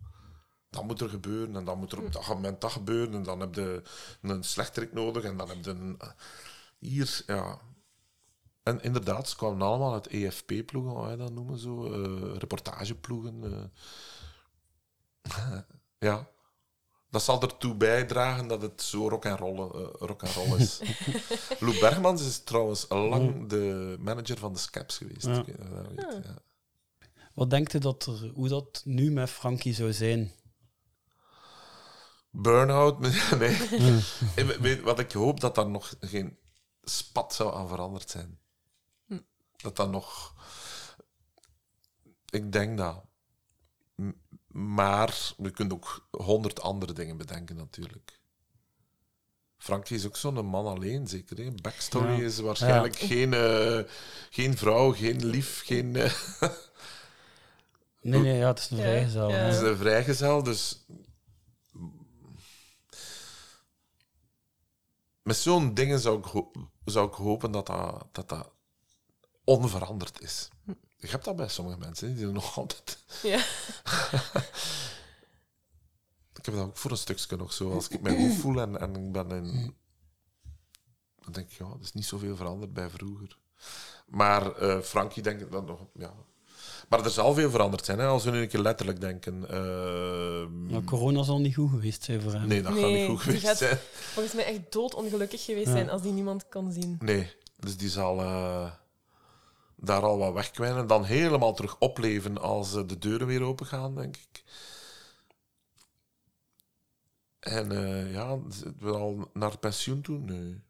Dat 0.70 0.84
moet 0.84 1.00
er 1.00 1.08
gebeuren 1.08 1.56
en 1.56 1.64
dan 1.64 1.78
moet 1.78 1.92
er 1.92 1.98
op 1.98 2.12
dat 2.12 2.28
moment 2.28 2.60
dat 2.60 2.72
gebeuren 2.72 3.14
en 3.14 3.22
dan 3.22 3.40
heb 3.40 3.54
je 3.54 3.82
een 4.22 4.44
slechterik 4.44 4.92
nodig 4.92 5.24
en 5.24 5.36
dan 5.36 5.48
heb 5.48 5.64
je 5.64 5.70
een... 5.70 6.00
Hier, 6.82 7.22
ja... 7.26 7.60
En 8.62 8.82
inderdaad, 8.82 9.28
ze 9.28 9.36
kwamen 9.36 9.66
allemaal 9.66 9.92
uit 9.92 10.06
EFP-ploegen, 10.06 10.92
hoe 10.92 11.10
je 11.10 11.16
dat 11.16 11.32
noemen, 11.32 11.58
zo. 11.58 11.92
eh, 11.92 12.36
reportageploegen. 12.38 13.70
eh. 15.22 15.58
ja. 16.08 16.28
Dat 17.10 17.22
zal 17.22 17.42
ertoe 17.42 17.74
bijdragen 17.74 18.48
dat 18.48 18.62
het 18.62 18.82
zo 18.82 19.08
rock 19.08 19.26
and 19.26 19.38
roll, 19.38 19.58
eh, 19.58 19.88
rock 19.98 20.22
and 20.22 20.32
roll 20.32 20.58
is. 20.60 20.80
Lou 21.60 21.78
Bergmans 21.80 22.26
is 22.26 22.42
trouwens 22.42 22.86
lang 22.88 23.48
de 23.48 23.96
manager 24.00 24.38
van 24.38 24.52
de 24.52 24.58
Scaps 24.58 24.96
geweest. 24.98 25.26
Ja. 25.26 25.38
Ik 25.38 25.46
weet. 25.46 26.26
Wat 27.34 27.50
denkt 27.50 27.72
u 27.74 27.78
dat 27.78 28.06
er, 28.06 28.30
hoe 28.34 28.48
dat 28.48 28.82
nu 28.84 29.10
met 29.10 29.30
Frankie 29.30 29.74
zou 29.74 29.92
zijn? 29.92 30.32
Burnout? 32.30 32.98
Nee. 33.38 34.80
Wat 34.82 34.98
ik 34.98 35.12
hoop 35.12 35.40
dat 35.40 35.54
daar 35.54 35.68
nog 35.70 35.94
geen 36.00 36.38
spat 36.82 37.34
zou 37.34 37.54
aan 37.54 37.68
veranderd 37.68 38.10
zijn. 38.10 38.38
Hm. 39.06 39.18
Dat 39.56 39.76
dat 39.76 39.90
nog. 39.90 40.34
Ik 42.30 42.52
denk 42.52 42.78
dat. 42.78 43.04
Maar 44.46 45.32
je 45.36 45.50
kunt 45.50 45.72
ook 45.72 46.08
honderd 46.10 46.60
andere 46.60 46.92
dingen 46.92 47.16
bedenken, 47.16 47.56
natuurlijk. 47.56 48.20
Frankie 49.56 49.96
is 49.96 50.06
ook 50.06 50.16
zo'n 50.16 50.46
man 50.46 50.66
alleen, 50.66 51.06
zeker. 51.08 51.36
Hè? 51.36 51.50
Backstory 51.52 52.16
Ja. 52.18 52.24
is 52.24 52.38
waarschijnlijk 52.38 52.94
Ja. 52.94 53.06
geen, 53.06 53.34
eh, 53.34 53.80
geen 54.30 54.56
vrouw, 54.56 54.92
geen 54.92 55.26
lief, 55.26 55.62
geen. 55.64 55.96
eh, 55.96 56.12
Nee, 58.00 58.20
nee, 58.20 58.36
ja, 58.36 58.46
het 58.46 58.58
is 58.58 58.70
een 58.70 58.76
Ja, 58.76 58.82
vrijgezel. 58.82 59.28
ja. 59.30 59.36
Het 59.36 59.54
is 59.54 59.60
een 59.60 59.76
vrijgezel, 59.76 60.42
dus. 60.42 60.84
Met 65.22 65.36
zo'n 65.36 65.74
dingen 65.74 65.98
zou 66.00 66.18
ik, 66.18 66.24
zou 66.84 67.08
ik 67.08 67.14
hopen 67.14 67.50
dat 67.50 67.66
dat, 67.66 68.06
dat 68.12 68.28
dat 68.28 68.52
onveranderd 69.44 70.20
is. 70.20 70.48
Je 70.96 71.08
hebt 71.08 71.24
dat 71.24 71.36
bij 71.36 71.48
sommige 71.48 71.78
mensen, 71.78 72.14
die 72.14 72.26
er 72.26 72.32
nog 72.32 72.56
altijd. 72.58 72.98
Ja. 73.22 73.38
ik 76.38 76.44
heb 76.44 76.54
dat 76.54 76.66
ook 76.66 76.76
voor 76.76 76.90
een 76.90 76.96
stukje 76.96 77.36
nog 77.36 77.52
zo. 77.52 77.72
Als 77.72 77.88
ik 77.88 78.00
mij 78.00 78.16
goed 78.16 78.34
voel 78.34 78.60
en, 78.60 78.80
en 78.80 78.96
ik 78.96 79.12
ben 79.12 79.30
in. 79.30 79.76
Dan 81.20 81.32
denk 81.32 81.50
ik, 81.50 81.58
ja, 81.58 81.66
er 81.66 81.80
is 81.80 81.92
niet 81.92 82.04
zoveel 82.04 82.36
veranderd 82.36 82.72
bij 82.72 82.90
vroeger. 82.90 83.38
Maar 84.06 84.56
eh, 84.56 84.80
Frankie 84.80 85.22
denk 85.22 85.40
ik 85.40 85.50
dat 85.50 85.66
nog. 85.66 85.86
Ja. 85.94 86.14
Maar 86.88 87.04
er 87.04 87.10
zal 87.10 87.34
veel 87.34 87.50
veranderd 87.50 87.84
zijn, 87.84 87.98
hè, 87.98 88.06
als 88.06 88.24
we 88.24 88.30
nu 88.30 88.40
een 88.40 88.48
keer 88.48 88.60
letterlijk 88.60 89.00
denken. 89.00 89.48
Ehm, 89.50 90.66
Maar 90.66 90.84
corona 90.84 91.22
zal 91.22 91.40
niet 91.40 91.54
goed 91.54 91.70
geweest 91.70 92.02
zijn 92.04 92.20
voor 92.20 92.32
hem. 92.32 92.46
Nee, 92.48 92.62
dat 92.62 92.72
gaat 92.72 92.90
niet 92.90 93.06
goed 93.08 93.20
geweest 93.20 93.44
gaat 93.46 93.56
zijn. 93.58 93.78
volgens 93.92 94.34
mij 94.34 94.44
echt 94.44 94.72
doodongelukkig 94.72 95.44
geweest 95.44 95.66
Ja. 95.66 95.72
zijn 95.72 95.90
als 95.90 96.02
die 96.02 96.12
niemand 96.12 96.48
kon 96.48 96.72
zien. 96.72 96.96
Nee, 97.00 97.30
dus 97.58 97.76
die 97.76 97.88
zal 97.88 98.20
eh, 98.20 98.70
daar 99.76 100.02
al 100.02 100.18
wat 100.18 100.32
wegkwijnen. 100.32 100.78
En 100.78 100.86
dan 100.86 101.04
helemaal 101.04 101.54
terug 101.54 101.78
opleven 101.78 102.38
als 102.40 102.74
eh, 102.74 102.82
de 102.86 102.98
deuren 102.98 103.26
weer 103.26 103.42
open 103.42 103.66
gaan, 103.66 103.94
denk 103.94 104.16
ik. 104.16 104.42
En 107.40 107.72
eh, 107.72 108.12
ja, 108.12 108.38
wil 108.78 108.96
al 108.96 109.30
naar 109.32 109.58
pensioen 109.58 110.00
toe? 110.00 110.18
Nee. 110.18 110.60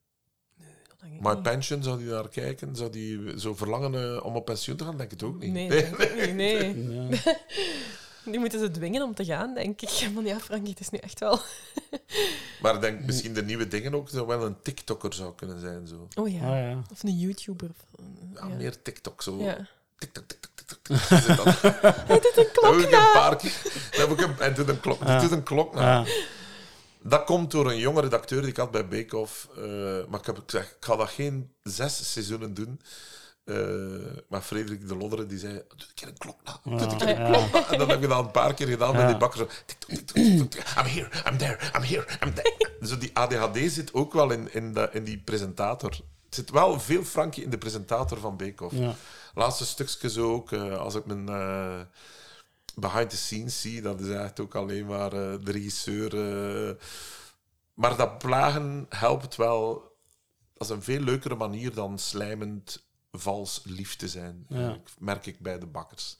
Dat 1.02 1.10
denk 1.10 1.14
ik 1.14 1.26
My 1.28 1.34
niet. 1.34 1.42
pension, 1.42 1.82
zou 1.82 1.98
die 1.98 2.06
naar 2.08 2.28
kijken? 2.28 2.76
Zou 2.76 2.90
die 2.90 3.38
zo 3.40 3.54
verlangen 3.54 4.14
eh, 4.16 4.24
om 4.24 4.36
op 4.36 4.44
pensioen 4.44 4.76
te 4.76 4.84
gaan? 4.84 4.96
Denk 4.96 5.12
ik 5.12 5.20
het 5.20 5.28
ook 5.28 5.38
niet. 5.38 5.52
Nee, 5.52 5.68
dat 5.68 5.98
denk 5.98 6.10
ik 6.10 6.26
niet, 6.26 6.34
nee. 6.34 6.74
Die 8.24 8.38
moeten 8.38 8.58
ze 8.60 8.70
dwingen 8.70 9.02
om 9.02 9.14
te 9.14 9.24
gaan, 9.24 9.54
denk 9.54 9.80
ik. 9.82 9.88
Van 10.14 10.24
ja, 10.24 10.38
Frankie, 10.40 10.70
het 10.70 10.80
is 10.80 10.88
nu 10.90 10.98
echt 10.98 11.20
wel... 11.20 11.40
Maar 12.60 12.74
ik 12.74 12.80
denk 12.80 13.00
misschien 13.00 13.34
de 13.34 13.42
nieuwe 13.42 13.68
dingen 13.68 13.94
ook 13.94 14.08
zo 14.08 14.26
wel 14.26 14.44
een 14.46 14.56
TikToker 14.62 15.12
zou 15.14 15.34
kunnen 15.34 15.60
zijn. 15.60 15.86
Zo. 15.86 16.08
Oh 16.14 16.28
ja. 16.32 16.40
Ah, 16.40 16.70
ja. 16.70 16.82
Of 16.92 17.02
een 17.02 17.18
YouTuber. 17.18 17.68
of- 17.70 18.04
Ja, 18.34 18.46
ja. 18.48 18.54
meer 18.54 18.82
TikTok. 18.82 19.22
Zo. 19.22 19.38
Ja. 19.38 19.66
TikTok, 19.98 20.24
TikTok, 20.26 20.50
TikTok. 20.54 20.98
Hij 22.06 22.20
doet 22.20 22.36
een 22.36 22.44
Dat 22.44 22.50
klok 22.52 22.74
heb 22.74 22.84
ik 22.84 22.90
na. 22.90 23.06
een 23.06 23.12
paar 23.12 23.36
keer. 23.36 23.52
Heb 23.90 24.10
ik 24.10 24.20
een, 24.20 24.34
hij 24.38 24.54
doet 24.54 24.68
een 24.68 24.80
klok. 24.80 25.02
Ja. 25.04 25.20
doet 25.20 25.30
een 25.30 25.42
klok 25.42 25.74
na. 25.74 26.04
Dat 27.02 27.24
komt 27.24 27.50
door 27.50 27.70
een 27.70 27.78
jonge 27.78 28.00
redacteur 28.00 28.40
die 28.40 28.50
ik 28.50 28.56
had 28.56 28.70
bij 28.70 28.88
Bake 28.88 29.16
Off. 29.16 29.48
eh, 29.56 29.62
maar 30.08 30.20
ik 30.20 30.26
heb 30.26 30.42
gezegd, 30.46 30.70
ik 30.70 30.84
ga 30.84 30.96
dat 30.96 31.08
geen 31.08 31.52
zes 31.62 32.12
seizoenen 32.12 32.54
doen. 32.54 32.80
Eh, 33.44 33.56
maar 34.28 34.40
Frederik 34.40 34.88
de 34.88 34.96
Lodderen 34.96 35.28
die 35.28 35.38
zei, 35.38 35.52
doe 35.52 35.62
een 35.68 35.94
keer 35.94 36.08
een 36.08 36.18
klok 36.18 36.36
na. 36.44 36.60
Doe 36.76 36.90
een 36.90 36.96
keer 36.96 37.08
een 37.08 37.32
klok 37.32 37.52
na. 37.52 37.70
En 37.70 37.78
dat 37.78 37.88
heb 37.88 38.02
ik 38.02 38.08
dan 38.08 38.24
een 38.24 38.30
paar 38.30 38.54
keer 38.54 38.66
gedaan 38.66 38.96
met 38.96 39.06
die 39.06 39.16
bakker. 39.16 39.38
Zo, 39.38 39.46
tik, 39.66 39.78
tok, 39.78 39.88
tik, 39.88 40.06
tok, 40.06 40.16
tik, 40.16 40.38
tok, 40.38 40.50
tik. 40.50 40.60
I'm 40.78 40.84
here, 40.86 41.08
I'm 41.30 41.36
there, 41.38 41.58
I'm 41.76 41.82
here, 41.82 42.04
I'm 42.24 42.34
there. 42.34 42.70
Zo 42.88 42.98
die 42.98 43.10
ADHD 43.16 43.58
zit 43.72 43.94
ook 43.94 44.12
wel 44.12 44.30
in, 44.30 44.52
in, 44.52 44.72
de, 44.74 44.88
in 44.92 45.04
die 45.04 45.18
presentator. 45.18 45.90
Er 45.90 46.00
zit 46.38 46.50
wel 46.50 46.80
veel 46.80 47.04
Frankie 47.04 47.44
in 47.44 47.50
de 47.50 47.58
presentator 47.58 48.18
van 48.18 48.36
Bake 48.36 48.64
Off. 48.64 48.74
Ja. 48.74 48.94
Laatste 49.34 49.66
stukje 49.66 50.10
zo 50.10 50.32
ook, 50.32 50.52
eh, 50.52 50.78
als 50.78 50.94
ik 50.94 51.06
mijn 51.06 51.28
eh, 51.28 51.80
behind 52.74 53.10
the 53.10 53.16
scenes 53.16 53.60
zie, 53.60 53.82
dat 53.82 54.00
is 54.00 54.08
echt 54.08 54.40
ook 54.40 54.54
alleen 54.54 54.86
maar 54.86 55.12
eh, 55.12 55.34
de 55.44 55.52
regisseur. 55.52 56.14
eh. 56.68 56.74
maar 57.74 57.96
dat 57.96 58.18
plagen 58.18 58.86
helpt 58.88 59.36
wel. 59.36 59.90
Dat 60.54 60.70
is 60.70 60.76
een 60.76 60.82
veel 60.82 61.00
leukere 61.00 61.34
manier 61.34 61.74
dan 61.74 61.98
slijmend 61.98 62.84
vals 63.12 63.60
lief 63.64 63.96
te 63.96 64.08
zijn. 64.08 64.44
Ja. 64.48 64.56
eigenlijk, 64.56 64.90
merk 64.98 65.26
ik 65.26 65.38
bij 65.40 65.58
de 65.58 65.66
bakkers. 65.66 66.16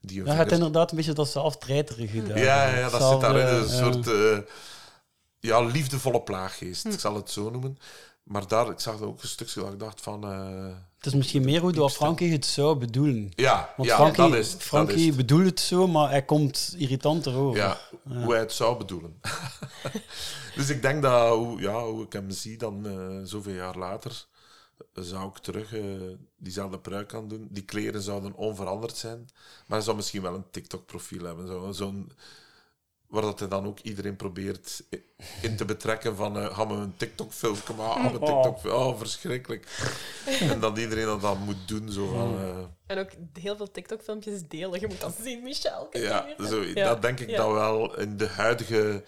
Die 0.00 0.16
Ja, 0.16 0.22
het 0.24 0.32
vingers- 0.32 0.52
inderdaad 0.52 0.90
een 0.90 0.96
beetje 0.96 1.12
dat 1.12 1.28
zelftreiterige 1.28 2.22
daar. 2.26 2.38
ja, 2.38 2.76
ja, 2.78 2.88
dat 2.88 3.10
zit 3.10 3.20
daarin. 3.20 3.46
Een 3.46 3.68
ja. 3.68 3.92
soort 3.92 4.06
eh, 4.08 4.38
ja, 5.40 5.60
liefdevolle 5.60 6.22
plaaggeest, 6.22 6.82
Hm. 6.82 6.90
ik 6.90 7.00
zal 7.00 7.14
het 7.14 7.30
zo 7.30 7.50
noemen. 7.50 7.78
Maar 8.30 8.46
daar, 8.48 8.70
ik 8.70 8.80
zag 8.80 9.00
ook 9.00 9.22
een 9.22 9.28
stukje 9.28 9.60
dat 9.60 9.72
ik 9.72 9.78
dacht 9.78 10.00
van... 10.00 10.24
eh, 10.24 10.76
Het 10.96 11.06
is 11.06 11.14
misschien 11.14 11.44
meer 11.44 11.60
hoe 11.60 11.72
dat 11.72 11.92
Frankie 11.92 12.32
het 12.32 12.46
zou 12.46 12.76
bedoelen. 12.78 13.32
ja, 13.34 13.74
Want 13.76 13.88
ja 13.88 13.96
Frankie, 13.96 14.22
dat 14.30 14.34
is 14.38 14.46
het. 14.48 14.52
dat 14.58 14.62
Frankie 14.62 15.08
is 15.08 15.16
bedoelt 15.16 15.44
het 15.44 15.60
zo, 15.60 15.86
maar 15.86 16.10
hij 16.10 16.22
komt 16.24 16.74
irritanter 16.78 17.34
over. 17.36 17.60
Ja, 17.60 17.78
hoe 18.04 18.30
hij 18.32 18.40
het 18.40 18.52
zou 18.52 18.76
bedoelen. 18.78 19.20
dus 20.56 20.68
ik 20.68 20.82
denk 20.82 21.02
dat, 21.02 21.34
hoe, 21.34 21.60
ja, 21.60 21.84
hoe 21.84 22.02
ik 22.04 22.12
hem 22.12 22.30
zie 22.30 22.56
dan 22.58 22.86
eh, 22.86 23.18
zoveel 23.24 23.54
jaar 23.54 23.76
later, 23.76 24.24
zou 24.94 25.28
ik 25.28 25.38
terug 25.38 25.74
eh, 25.74 25.82
diezelfde 26.36 26.78
pruik 26.78 27.14
aan 27.14 27.28
doen. 27.28 27.48
Die 27.50 27.64
kleren 27.64 28.02
zouden 28.02 28.34
onveranderd 28.34 28.96
zijn, 28.96 29.18
maar 29.66 29.76
hij 29.76 29.80
zou 29.80 29.96
misschien 29.96 30.22
wel 30.22 30.34
een 30.34 30.50
TikTok-profiel 30.50 31.24
hebben. 31.24 31.46
Zo- 31.46 31.72
Zo'n 31.72 32.12
waar 33.10 33.22
dat 33.22 33.38
hij 33.38 33.48
dan 33.48 33.66
ook 33.66 33.78
iedereen 33.80 34.16
probeert 34.16 34.82
in 35.42 35.56
te 35.56 35.64
betrekken 35.64 36.16
van 36.16 36.38
eh, 36.38 36.54
gaan 36.56 36.68
we 36.68 36.74
een 36.74 36.96
TikTok-filmpje 36.96 37.74
maken, 37.74 38.02
gaan 38.02 38.12
we 38.12 38.18
een 38.18 38.22
Oh. 38.32 38.42
TikTok 38.42 38.72
oh, 38.74 38.98
verschrikkelijk. 38.98 39.66
en 40.40 40.60
dat 40.60 40.78
iedereen 40.78 41.04
dat 41.04 41.20
dan 41.20 41.38
moet 41.38 41.68
doen, 41.68 41.92
zo 41.92 42.06
van... 42.06 42.38
eh, 42.38 42.58
En 42.86 42.98
ook 42.98 43.10
heel 43.40 43.56
veel 43.56 43.70
TikTok-filmpjes 43.70 44.42
delen. 44.48 44.80
Je 44.80 44.86
moet 44.86 45.00
dat 45.00 45.16
zien, 45.22 45.42
Michel. 45.42 45.88
Ja, 45.90 46.26
hier. 46.38 46.48
zo, 46.48 46.62
Ja, 46.62 46.84
dat 46.88 47.02
denk 47.02 47.20
ik 47.20 47.30
ja. 47.30 47.36
dat 47.36 47.52
wel 47.52 47.98
in 47.98 48.16
de 48.16 48.28
huidige 48.28 49.04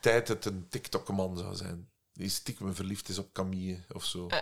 tijd 0.00 0.28
het 0.28 0.44
een 0.44 0.66
TikTok-man 0.68 1.36
zou 1.38 1.54
zijn. 1.56 1.88
Die 2.12 2.28
stiekem 2.28 2.74
verliefd 2.74 3.08
is 3.08 3.18
op 3.18 3.32
Camille 3.32 3.78
of 3.92 4.04
zo. 4.04 4.26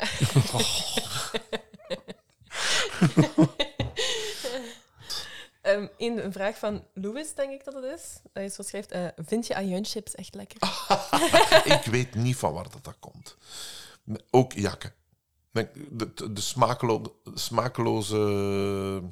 Ehm, 5.70 5.86
in 5.96 6.18
een 6.18 6.32
vraag 6.32 6.58
van 6.58 6.84
Louis, 6.94 7.34
denk 7.34 7.52
ik 7.52 7.64
dat 7.64 7.74
het 7.74 7.84
is. 7.84 8.20
Dat 8.32 8.42
je 8.42 8.48
zo 8.48 8.62
schrijft, 8.62 8.90
eh, 8.90 9.06
vind 9.16 9.46
je 9.46 9.54
ajuinchips 9.54 10.14
echt 10.14 10.34
lekker? 10.34 10.58
ik 11.78 11.84
weet 11.90 12.14
niet 12.14 12.36
van 12.36 12.52
waar 12.52 12.70
dat, 12.70 12.84
dat 12.84 12.96
komt. 12.98 13.36
Ook 14.30 14.52
jakken. 14.52 14.92
De, 15.50 15.68
de, 15.90 16.32
de 16.32 16.40
smakelo- 16.40 17.20
smakeloze... 17.34 19.02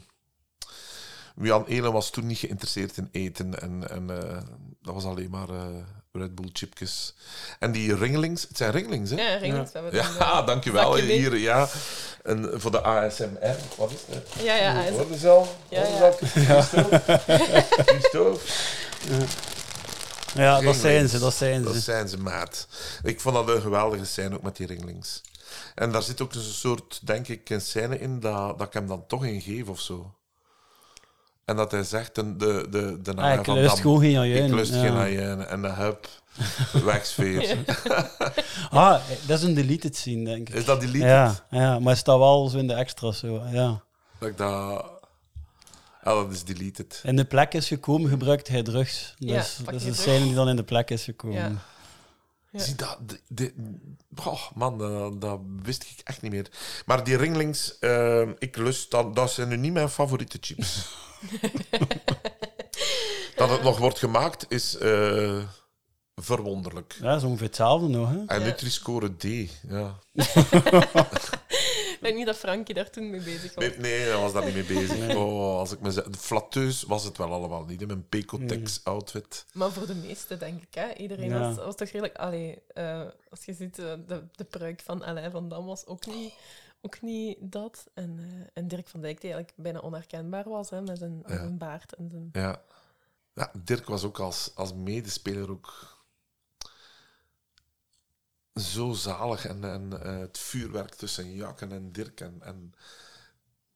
Jan 1.43 1.67
Elen 1.67 1.93
was 1.93 2.11
toen 2.11 2.27
niet 2.27 2.39
geïnteresseerd 2.39 2.97
in 2.97 3.09
eten. 3.13 3.61
En, 3.61 3.91
en 3.91 4.11
eh, 4.11 4.43
dat 4.83 4.95
was 4.95 5.05
alleen 5.05 5.31
maar 5.31 5.49
eh, 5.49 5.77
Red 6.19 6.35
Bull 6.35 6.49
chipjes. 6.53 7.15
En 7.59 7.73
die 7.73 7.97
ringelings... 7.97 8.43
Het 8.49 8.57
zijn 8.57 8.71
ringelings, 8.71 9.11
hè? 9.11 9.17
Ja, 9.17 9.37
ringelings, 9.37 9.73
Ja, 9.73 9.81
een, 9.81 10.19
eh, 10.19 10.47
dankjewel. 10.47 10.97
Hier, 10.97 11.37
ja. 11.37 11.69
En 12.23 12.51
voor 12.55 12.71
de 12.71 12.83
ASMR. 12.83 13.57
Wat 13.77 13.91
is 13.91 14.15
het? 14.15 14.29
Ja, 14.43 14.55
ja, 14.55 14.81
ASMR. 14.81 14.93
Hoorde 14.93 15.19
ze 15.19 15.29
al? 15.29 15.57
Ja, 15.69 15.87
ja. 15.87 16.01
al? 16.01 16.13
Christophe? 17.85 18.41
Ja, 20.35 20.61
dat 20.61 20.77
zijn 20.77 21.09
ze, 21.09 21.19
dat 21.19 21.35
zijn 21.35 21.65
ze. 21.65 21.73
Dat 21.73 21.83
zijn 21.83 22.09
ze, 22.09 22.19
maat. 22.19 22.67
Ik 23.03 23.21
vond 23.21 23.35
dat 23.35 23.49
een 23.49 23.61
geweldige 23.61 24.05
scène, 24.05 24.35
ook 24.35 24.43
met 24.43 24.57
die 24.57 24.67
ringelings. 24.67 25.21
En 25.75 25.93
daar 25.93 26.03
zit 26.03 26.21
ook 26.21 26.33
dus 26.33 26.47
een 26.47 26.53
soort, 26.53 27.01
denk 27.03 27.29
ik, 27.29 27.51
een 27.51 27.61
scène 27.61 27.99
in 27.99 28.21
dat, 28.21 28.59
dat 28.59 28.67
ik 28.67 28.73
hem 28.73 28.87
dan 28.87 29.07
toch 29.07 29.25
in 29.25 29.41
geef 29.41 29.69
of 29.69 29.81
zo. 29.81 30.15
En 31.49 31.57
dat 31.57 31.71
hij 31.71 31.83
zegt, 31.83 32.15
de, 32.15 32.37
de, 32.37 32.67
de, 32.71 32.99
de 33.03 33.15
Ah, 33.17 33.39
ik 33.39 33.47
lust 33.47 33.81
gewoon 33.81 34.01
geen 34.01 34.17
ajuin, 34.19 34.45
Ik 34.45 34.53
lust 34.53 34.75
ja. 34.75 34.81
geen 34.81 34.97
ajuin. 34.97 35.47
En 35.47 35.63
de 35.63 35.69
hup, 35.73 36.09
wegsfeer. 36.85 37.57
Ah, 38.71 39.01
dat 39.27 39.39
is 39.39 39.45
een 39.45 39.55
deleted 39.55 39.97
scene, 39.97 40.25
denk 40.25 40.49
ik. 40.49 40.55
Is 40.55 40.65
dat 40.65 40.81
deleted? 40.81 41.01
Ja, 41.09 41.47
ja 41.51 41.79
maar 41.79 41.89
het 41.89 41.99
staat 41.99 42.19
wel 42.19 42.49
zo 42.49 42.59
in 42.59 42.67
de 42.67 42.73
extra's. 42.75 43.19
Zo, 43.19 43.43
ja. 43.53 43.83
Dat 44.19 44.29
ik 44.29 44.37
dat... 44.37 44.87
Ja, 46.05 46.15
dat 46.15 46.33
is 46.33 46.45
deleted. 46.45 47.01
In 47.05 47.17
de 47.17 47.25
plek 47.25 47.55
is 47.55 47.69
gekomen, 47.69 48.11
gebruikt 48.11 48.49
hij 48.49 48.63
drugs. 48.63 49.15
Ja, 49.19 49.35
Dus 49.37 49.55
pak 49.65 49.65
dat 49.73 49.75
is 49.75 49.87
een 49.87 49.93
drugs. 49.93 50.03
scène 50.09 50.25
die 50.25 50.35
dan 50.35 50.49
in 50.49 50.57
de 50.57 50.65
plek 50.65 50.91
is 50.91 51.05
gekomen. 51.05 51.37
Ja. 51.37 51.53
Ja. 52.51 52.59
Zie, 52.61 52.75
dat, 52.75 52.99
de- 53.07 53.21
de- 53.29 53.55
oh, 54.25 54.43
man, 54.55 54.79
dat, 54.79 55.21
dat 55.21 55.39
wist 55.63 55.83
ik 55.83 56.01
echt 56.05 56.23
niet 56.23 56.33
meer. 56.33 56.47
Maar 56.87 57.05
die 57.05 57.17
ringlings, 57.17 57.79
eh, 57.79 58.29
ik 58.39 58.57
lust, 58.57 58.91
dat, 58.91 59.17
dat 59.17 59.31
zijn 59.31 59.49
nu 59.49 59.57
niet 59.57 59.73
mijn 59.73 59.89
favoriete 59.89 60.39
chips. 60.41 60.77
dat 63.37 63.51
het 63.51 63.63
nog 63.63 63.79
wordt 63.79 63.99
gemaakt 63.99 64.45
is 64.49 64.77
eh, 64.77 65.39
verwonderlijk. 66.15 66.97
Ja, 67.01 67.09
dat 67.09 67.17
is 67.17 67.23
ongeveer 67.25 67.47
hetzelfde 67.47 67.89
nog. 67.89 68.11
Hè? 68.11 68.25
En 68.27 68.43
Nutri-score 68.43 69.17
D, 69.17 69.23
ja. 69.69 69.99
Ik 71.99 72.05
denk 72.05 72.17
niet 72.17 72.27
dat 72.27 72.37
Frankie 72.37 72.75
daar 72.75 72.91
toen 72.91 73.11
mee 73.11 73.21
bezig 73.21 73.55
was. 73.55 73.65
Nee, 73.65 73.79
nee, 73.79 74.01
hij 74.01 74.17
was 74.17 74.33
daar 74.33 74.45
niet 74.45 74.55
mee 74.55 74.65
bezig. 74.65 74.99
Nee. 74.99 75.19
Oh, 75.19 75.59
als 75.59 75.73
ik 75.73 75.81
me 75.81 75.91
zeg, 75.91 76.05
flatteus 76.19 76.83
was 76.83 77.05
het 77.05 77.19
wel 77.19 77.33
allemaal 77.33 77.65
niet, 77.65 77.81
in 77.81 77.87
mijn 77.87 78.09
Pecotex-outfit. 78.09 79.45
Maar 79.53 79.71
voor 79.73 79.87
de 79.87 79.95
meesten, 79.95 80.39
denk 80.39 80.63
ik. 80.63 80.75
Hè? 80.75 80.93
Iedereen 80.95 81.29
Ja. 81.29 81.39
was, 81.39 81.57
was 81.57 81.77
toch 81.77 81.89
redelijk... 81.89 82.17
Allee, 82.17 82.59
eh, 82.75 83.01
als 83.31 83.45
je 83.45 83.55
ziet, 83.55 83.79
eh, 83.79 83.93
de, 84.07 84.23
de 84.33 84.45
pruik 84.45 84.81
van 84.85 85.05
Alain 85.05 85.31
van 85.31 85.49
Dam 85.49 85.67
was 85.67 85.87
ook 85.87 86.07
niet, 86.07 86.33
ook 86.81 87.01
niet 87.01 87.37
dat. 87.41 87.87
En, 87.95 88.19
eh, 88.19 88.47
en 88.55 88.69
Dirk 88.69 88.89
van 88.89 89.01
Dijk, 89.01 89.21
die 89.21 89.33
eigenlijk 89.33 89.63
bijna 89.63 89.81
onherkenbaar 89.81 90.49
was, 90.49 90.71
hè, 90.71 90.81
met 90.81 90.99
zijn, 90.99 91.23
Ja. 91.27 91.37
zijn 91.37 91.59
baard 91.59 91.95
en 91.95 92.11
zijn... 92.11 92.29
Ja. 92.33 92.63
ja. 93.35 93.51
Dirk 93.63 93.87
was 93.87 94.05
ook 94.05 94.19
als, 94.19 94.53
als 94.55 94.75
medespeler 94.75 95.51
ook 95.51 95.97
zo 98.55 98.93
zalig. 98.93 99.47
En, 99.47 99.65
en 99.65 100.03
eh, 100.03 100.19
het 100.19 100.39
vuurwerk 100.39 100.95
tussen 100.95 101.35
Jakken 101.35 101.73
en 101.73 101.93
Dirk. 101.93 102.21
En, 102.21 102.37
en 102.41 102.75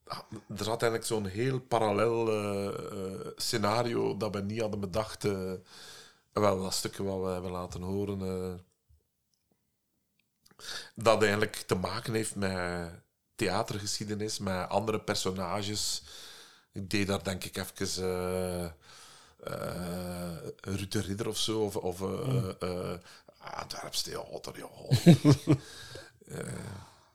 ah, 0.03 0.19
er 0.31 0.63
zat 0.63 0.81
eigenlijk 0.81 1.05
zo'n 1.05 1.25
heel 1.25 1.59
parallel 1.59 2.31
eh, 2.31 3.27
scenario 3.35 4.17
dat 4.17 4.35
we 4.35 4.41
niet 4.41 4.61
hadden 4.61 4.79
bedacht. 4.79 5.23
wel, 6.33 6.61
dat 6.61 6.73
stukje 6.73 7.03
wat 7.03 7.21
we 7.21 7.27
hebben 7.27 7.51
laten 7.51 7.81
horen. 7.81 8.19
Dat 10.95 11.21
eigenlijk 11.21 11.55
te 11.55 11.75
maken 11.75 12.13
heeft 12.13 12.35
met 12.35 12.89
theatergeschiedenis, 13.35 14.39
met 14.39 14.69
andere 14.69 14.99
personages. 14.99 16.03
Ik 16.71 16.89
deed 16.89 17.07
daar 17.07 17.23
denk 17.23 17.43
ik 17.43 17.57
even 17.57 18.03
eh 18.03 18.71
eh, 19.43 20.37
Ruud 20.61 20.91
de 20.91 20.99
Ridder 21.01 21.27
of 21.27 21.37
zo, 21.37 21.61
of, 21.61 21.75
of 21.75 21.99
ja. 24.55 24.69
Eh, 26.27 26.39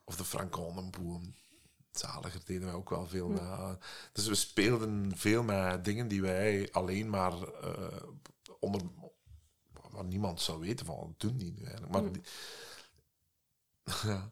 of 0.04 0.16
de 0.16 0.24
Frank 0.24 0.54
Honenboom. 0.54 1.34
Zaliger 1.92 2.40
deden 2.44 2.64
wij 2.64 2.74
ook 2.74 2.90
wel 2.90 3.06
veel 3.06 3.28
met. 3.28 3.78
Dus 4.12 4.26
we 4.26 4.34
speelden 4.34 5.12
veel 5.16 5.42
met 5.42 5.84
dingen 5.84 6.08
die 6.08 6.22
wij 6.22 6.68
alleen 6.72 7.10
maar 7.10 7.32
onder... 8.60 8.80
Waar 9.90 10.04
niemand 10.04 10.40
zou 10.40 10.60
weten 10.60 10.86
van, 10.86 11.14
doen 11.16 11.36
die 11.36 11.52
nu 11.52 11.62
eigenlijk. 11.64 11.92
Maar 11.92 12.12
die- 12.12 12.22
ja. 14.06 14.30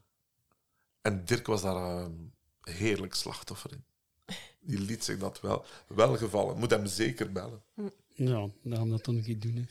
En 1.01 1.25
Dirk 1.25 1.47
was 1.47 1.61
daar 1.61 1.75
een 1.75 2.33
heerlijk 2.61 3.13
slachtoffer 3.13 3.71
in. 3.71 3.83
Die 4.59 4.79
liet 4.79 5.03
zich 5.03 5.17
dat 5.17 5.41
wel, 5.41 5.65
wel 5.87 6.17
gevallen. 6.17 6.57
Moet 6.57 6.69
hem 6.71 6.85
zeker 6.85 7.31
bellen. 7.31 7.63
Ja, 8.15 8.47
daarom 8.63 8.89
dat 8.89 9.05
dan 9.05 9.15
niet 9.15 9.41
doen. 9.41 9.55
Hè. 9.55 9.65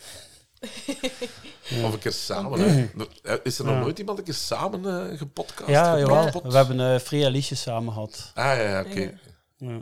Of 1.86 1.92
een 1.92 1.98
keer 1.98 2.12
samen. 2.12 2.60
hè. 2.60 3.42
Is 3.42 3.58
er 3.58 3.64
nog 3.64 3.74
Ja. 3.74 3.80
nooit 3.80 3.98
iemand 3.98 4.18
een 4.18 4.24
keer 4.24 4.34
samen 4.34 5.10
eh, 5.10 5.18
gepodcast? 5.18 5.68
Ja, 5.70 5.98
jawel. 5.98 6.22
gepodpot? 6.24 6.52
We 6.52 6.58
hebben 6.58 6.78
uh, 6.94 6.98
Freya 6.98 7.28
Liesje 7.28 7.54
samen 7.54 7.92
gehad. 7.92 8.30
Ah, 8.34 8.44
ja, 8.44 8.52
ja 8.62 8.80
oké. 8.80 9.18
Ja. 9.56 9.76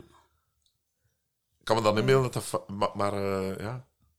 Ik 1.59 1.63
kan 1.71 1.75
me 1.75 1.81
dan 1.81 2.05
dat 2.05 2.33
dat... 2.33 2.43
fa- 2.43 2.63
Maar, 2.67 2.89
maar 2.93 3.13
eh, 3.13 3.57
ja, 3.59 3.75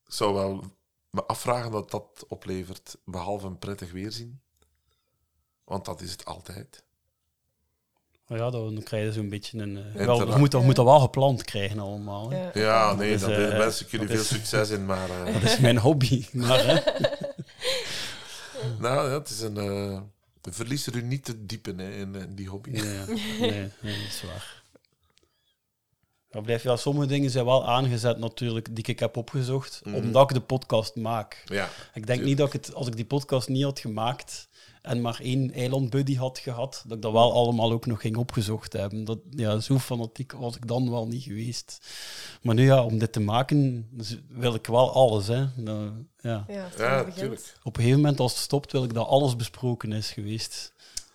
ik 0.07 0.13
zou 0.13 0.35
wel 0.35 0.65
me 1.11 1.25
afvragen 1.25 1.71
wat 1.71 1.91
dat 1.91 2.25
oplevert, 2.29 2.97
behalve 3.05 3.47
een 3.47 3.59
prettig 3.59 3.93
weerzien. 3.93 4.41
Want 5.67 5.85
dat 5.85 6.01
is 6.01 6.11
het 6.11 6.25
altijd. 6.25 6.85
Ja, 8.29 8.51
dan 8.51 8.81
krijg 8.85 9.05
je 9.07 9.13
zo'n 9.13 9.29
beetje 9.29 9.59
een... 9.59 9.77
eh, 9.77 10.07
wel, 10.07 10.19
je 10.19 10.37
moet, 10.39 10.51
dat- 10.51 10.61
je 10.61 10.67
moet 10.67 10.77
dat 10.77 10.85
wel 10.85 11.01
gepland 11.01 11.45
krijgen 11.45 11.79
allemaal. 11.79 12.31
Hè. 12.31 12.51
Ja, 12.61 12.95
nee, 12.95 13.19
dat 13.19 13.31
eh, 13.31 13.37
daar 13.37 13.59
wens 13.59 13.83
ik 13.83 13.91
jullie 13.91 14.07
dat 14.07 14.17
veel 14.17 14.25
is- 14.25 14.33
succes 14.33 14.71
in, 14.71 14.87
maar... 14.87 15.11
eh, 15.27 15.33
Dat 15.33 15.43
is 15.43 15.59
mijn 15.59 15.79
hobby. 15.79 16.27
Maar, 16.33 16.65
nou, 18.79 19.09
ja, 19.11 19.19
het 19.19 19.29
is 19.29 19.41
een... 19.41 19.57
eh 19.57 20.01
verlies 20.53 20.87
er 20.87 20.95
u 20.97 21.03
niet 21.03 21.25
te 21.25 21.47
diep 21.47 21.69
in, 21.69 21.79
hè, 21.79 21.91
in, 21.91 22.15
in 22.15 22.35
die 22.35 22.49
hobby. 22.49 22.71
Nee, 22.71 22.83
nee, 23.41 23.51
nee, 23.81 23.99
dat 23.99 24.07
is 24.09 24.23
waar. 24.23 24.63
Ja, 26.31 26.41
blijf, 26.41 26.63
ja, 26.63 26.77
sommige 26.77 27.07
dingen 27.07 27.31
zijn 27.31 27.45
wel 27.45 27.67
aangezet 27.67 28.19
natuurlijk, 28.19 28.75
die 28.77 28.85
ik 28.87 28.99
heb 29.01 29.17
opgezocht, 29.17 29.81
Mhm. 29.85 29.95
omdat 29.97 30.31
ik 30.31 30.37
de 30.37 30.43
podcast 30.43 30.95
maak. 30.97 31.43
Ja, 31.45 31.69
ik 31.95 32.07
denk 32.07 32.23
niet 32.23 32.37
dat 32.39 32.47
ik 32.47 32.53
het, 32.53 32.75
als 32.75 32.87
ik 32.87 32.97
die 32.97 33.05
podcast 33.05 33.49
niet 33.49 33.63
had 33.65 33.79
gemaakt 33.79 34.49
en 34.87 35.01
maar 35.01 35.21
één 35.21 35.53
eilandbuddy 35.53 36.17
had 36.17 36.39
gehad, 36.39 36.83
dat 36.87 36.97
ik 36.97 37.03
dat 37.03 37.13
wel 37.13 37.33
allemaal 37.33 37.73
ook 37.73 37.87
nog 37.87 38.01
ging 38.01 38.17
opgezocht 38.17 38.73
hebben. 38.73 39.05
Dat, 39.05 39.19
ja, 39.31 39.59
zo 39.61 39.79
fanatiek 39.79 40.33
was 40.33 40.57
ik 40.57 40.67
dan 40.69 40.91
wel 40.91 41.07
niet 41.07 41.23
geweest. 41.23 41.79
Maar 42.43 42.55
nu 42.55 42.65
ja, 42.65 42.85
om 42.85 42.99
dit 42.99 43.13
te 43.13 43.21
maken, 43.21 43.89
dus 43.91 44.17
wil 44.29 44.55
ik 44.55 44.67
wel 44.67 44.93
alles. 44.93 45.27
Hè. 45.27 45.47
Dat, 45.57 45.79
ja. 46.21 46.45
Ja, 46.49 46.63
als 46.65 46.71
het 46.73 46.81
Ja, 46.81 46.97
begint. 46.99 47.17
tuurlijk. 47.17 47.55
Op 47.63 47.77
een 47.77 47.83
gegeven 47.83 48.01
moment, 48.01 48.21
als 48.21 48.33
het 48.33 48.41
stopt, 48.43 48.73
wil 48.73 48.85
ik 48.85 48.95
dat 48.95 49.07
alles 49.07 49.37
besproken 49.37 49.93
is 49.93 50.11
geweest. 50.11 50.73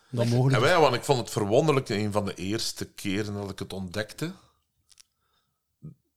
Dan 0.09 0.27
mogelijk. 0.27 0.55
En 0.55 0.61
wij, 0.61 0.79
want 0.79 0.95
ik 0.95 1.03
vond 1.03 1.19
het 1.19 1.29
verwonderlijk, 1.29 1.89
een 1.89 2.11
van 2.11 2.25
de 2.25 2.33
eerste 2.35 2.85
keren 2.85 3.33
dat 3.33 3.49
ik 3.49 3.59
het 3.59 3.73
ontdekte, 3.73 4.31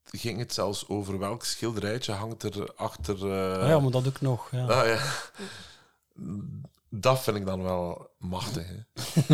ging 0.05 0.39
het 0.39 0.55
zelfs 0.55 0.89
over 0.89 1.19
welk 1.19 1.45
schilderijtje 1.45 2.13
hangt 2.13 2.43
er 2.43 2.73
achter... 2.77 3.15
eh, 3.33 3.59
Ah 3.63 3.69
ja, 3.69 3.79
maar 3.81 3.91
dat 3.91 4.07
ook 4.07 4.21
nog. 4.21 4.49
Ja. 4.51 4.67
Ah, 4.67 4.87
ja. 4.87 5.01
Dat 6.97 7.23
vind 7.23 7.37
ik 7.37 7.47
dan 7.47 7.63
wel 7.63 8.11
machtig. 8.19 8.67
Hè. 8.67 8.79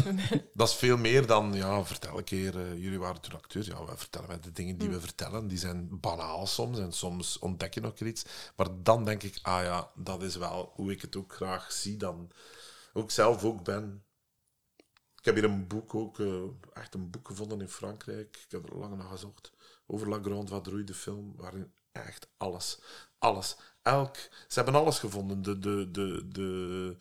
dat 0.54 0.68
is 0.68 0.74
veel 0.74 0.96
meer 0.96 1.26
dan, 1.26 1.52
ja, 1.52 1.84
vertel 1.84 2.18
een 2.18 2.24
keer, 2.24 2.60
eh, 2.60 2.82
jullie 2.82 2.98
waren 2.98 3.20
toen 3.20 3.34
acteurs. 3.34 3.66
Ja, 3.66 3.84
we 3.84 3.96
vertellen 3.96 4.28
wij 4.28 4.40
de 4.40 4.52
dingen 4.52 4.78
die 4.78 4.88
we 4.88 5.00
vertellen. 5.00 5.48
Die 5.48 5.58
zijn 5.58 6.00
banaal 6.00 6.46
soms 6.46 6.78
en 6.78 6.92
soms 6.92 7.38
ontdek 7.38 7.74
je 7.74 7.80
nog 7.80 7.98
iets. 7.98 8.24
Maar 8.56 8.66
dan 8.82 9.04
denk 9.04 9.22
ik, 9.22 9.38
ah 9.42 9.62
ja, 9.62 9.90
dat 9.94 10.22
is 10.22 10.36
wel 10.36 10.72
hoe 10.74 10.92
ik 10.92 11.02
het 11.02 11.16
ook 11.16 11.34
graag 11.34 11.72
zie 11.72 11.96
dan. 11.96 12.30
Ook 12.92 13.10
zelf 13.10 13.44
ook 13.44 13.64
ben. 13.64 14.04
Ik 15.18 15.24
heb 15.24 15.34
hier 15.34 15.44
een 15.44 15.66
boek 15.66 15.94
ook, 15.94 16.20
eh, 16.20 16.42
echt 16.72 16.94
een 16.94 17.10
boek 17.10 17.28
gevonden 17.28 17.60
in 17.60 17.68
Frankrijk. 17.68 18.36
Ik 18.44 18.50
heb 18.50 18.68
er 18.68 18.78
lang 18.78 18.96
naar 18.96 19.08
gezocht. 19.08 19.52
Over 19.86 20.08
La 20.08 20.18
Grande 20.22 20.50
Vadrouille, 20.50 20.84
de 20.84 20.94
film, 20.94 21.34
waarin 21.36 21.72
echt 21.92 22.28
alles, 22.36 22.80
alles, 23.18 23.56
elk... 23.82 24.16
Ze 24.48 24.60
hebben 24.60 24.74
alles 24.74 24.98
gevonden. 24.98 25.42
De, 25.42 25.58
de, 25.58 25.90
de, 25.90 26.28
de, 26.28 26.96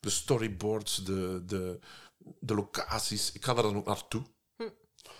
de 0.00 0.10
storyboards, 0.10 1.04
de, 1.04 1.42
de, 1.46 1.78
de 2.38 2.54
locaties. 2.54 3.32
Ik 3.32 3.44
ga 3.44 3.54
daar 3.54 3.62
dan 3.62 3.76
ook 3.76 3.86
naartoe. 3.86 4.22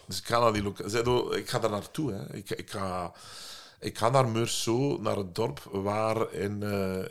Dus 0.06 0.18
ik 0.18 0.26
ga 0.26 0.40
naar 0.40 0.52
die 0.52 0.62
locaties. 0.62 1.00
Ik 1.32 1.48
ga 1.48 1.58
daar 1.58 1.70
naartoe. 1.70 2.12
Hè. 2.12 2.34
Ik, 2.34 2.50
ik, 2.50 2.70
ga, 2.70 3.12
ik 3.80 3.98
ga 3.98 4.08
naar 4.08 4.28
Meursault, 4.28 5.00
naar 5.00 5.16
het 5.16 5.34
dorp 5.34 5.58
waar 5.58 6.32
in 6.32 6.62
eh, 6.62 7.04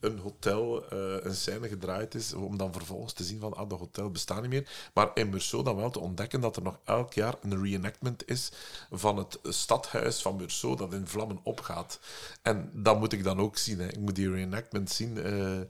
een 0.00 0.18
hotel 0.18 0.88
eh, 0.90 1.24
een 1.24 1.34
scène 1.34 1.68
gedraaid 1.68 2.14
is, 2.14 2.32
om 2.32 2.56
dan 2.56 2.72
vervolgens 2.72 3.12
te 3.12 3.24
zien 3.24 3.40
van, 3.40 3.54
ah, 3.54 3.68
dat 3.68 3.78
hotel 3.78 4.10
bestaat 4.10 4.40
niet 4.40 4.50
meer. 4.50 4.90
Maar 4.94 5.10
in 5.14 5.28
Meursault 5.28 5.64
dan 5.64 5.76
wel 5.76 5.90
te 5.90 6.00
ontdekken 6.00 6.40
dat 6.40 6.56
er 6.56 6.62
nog 6.62 6.78
elk 6.84 7.12
jaar 7.12 7.34
een 7.42 7.62
reenactment 7.62 8.28
is 8.28 8.52
van 8.90 9.16
het 9.16 9.38
stadhuis 9.42 10.22
van 10.22 10.36
Meursault 10.36 10.78
dat 10.78 10.92
in 10.92 11.06
vlammen 11.06 11.40
opgaat. 11.42 12.00
En 12.42 12.70
dat 12.74 12.98
moet 12.98 13.12
ik 13.12 13.24
dan 13.24 13.40
ook 13.40 13.56
zien. 13.56 13.78
Hè. 13.78 13.86
Ik 13.88 13.98
moet 13.98 14.14
die 14.14 14.30
reenactment 14.30 14.90
zien... 14.90 15.18
eh, 15.18 15.60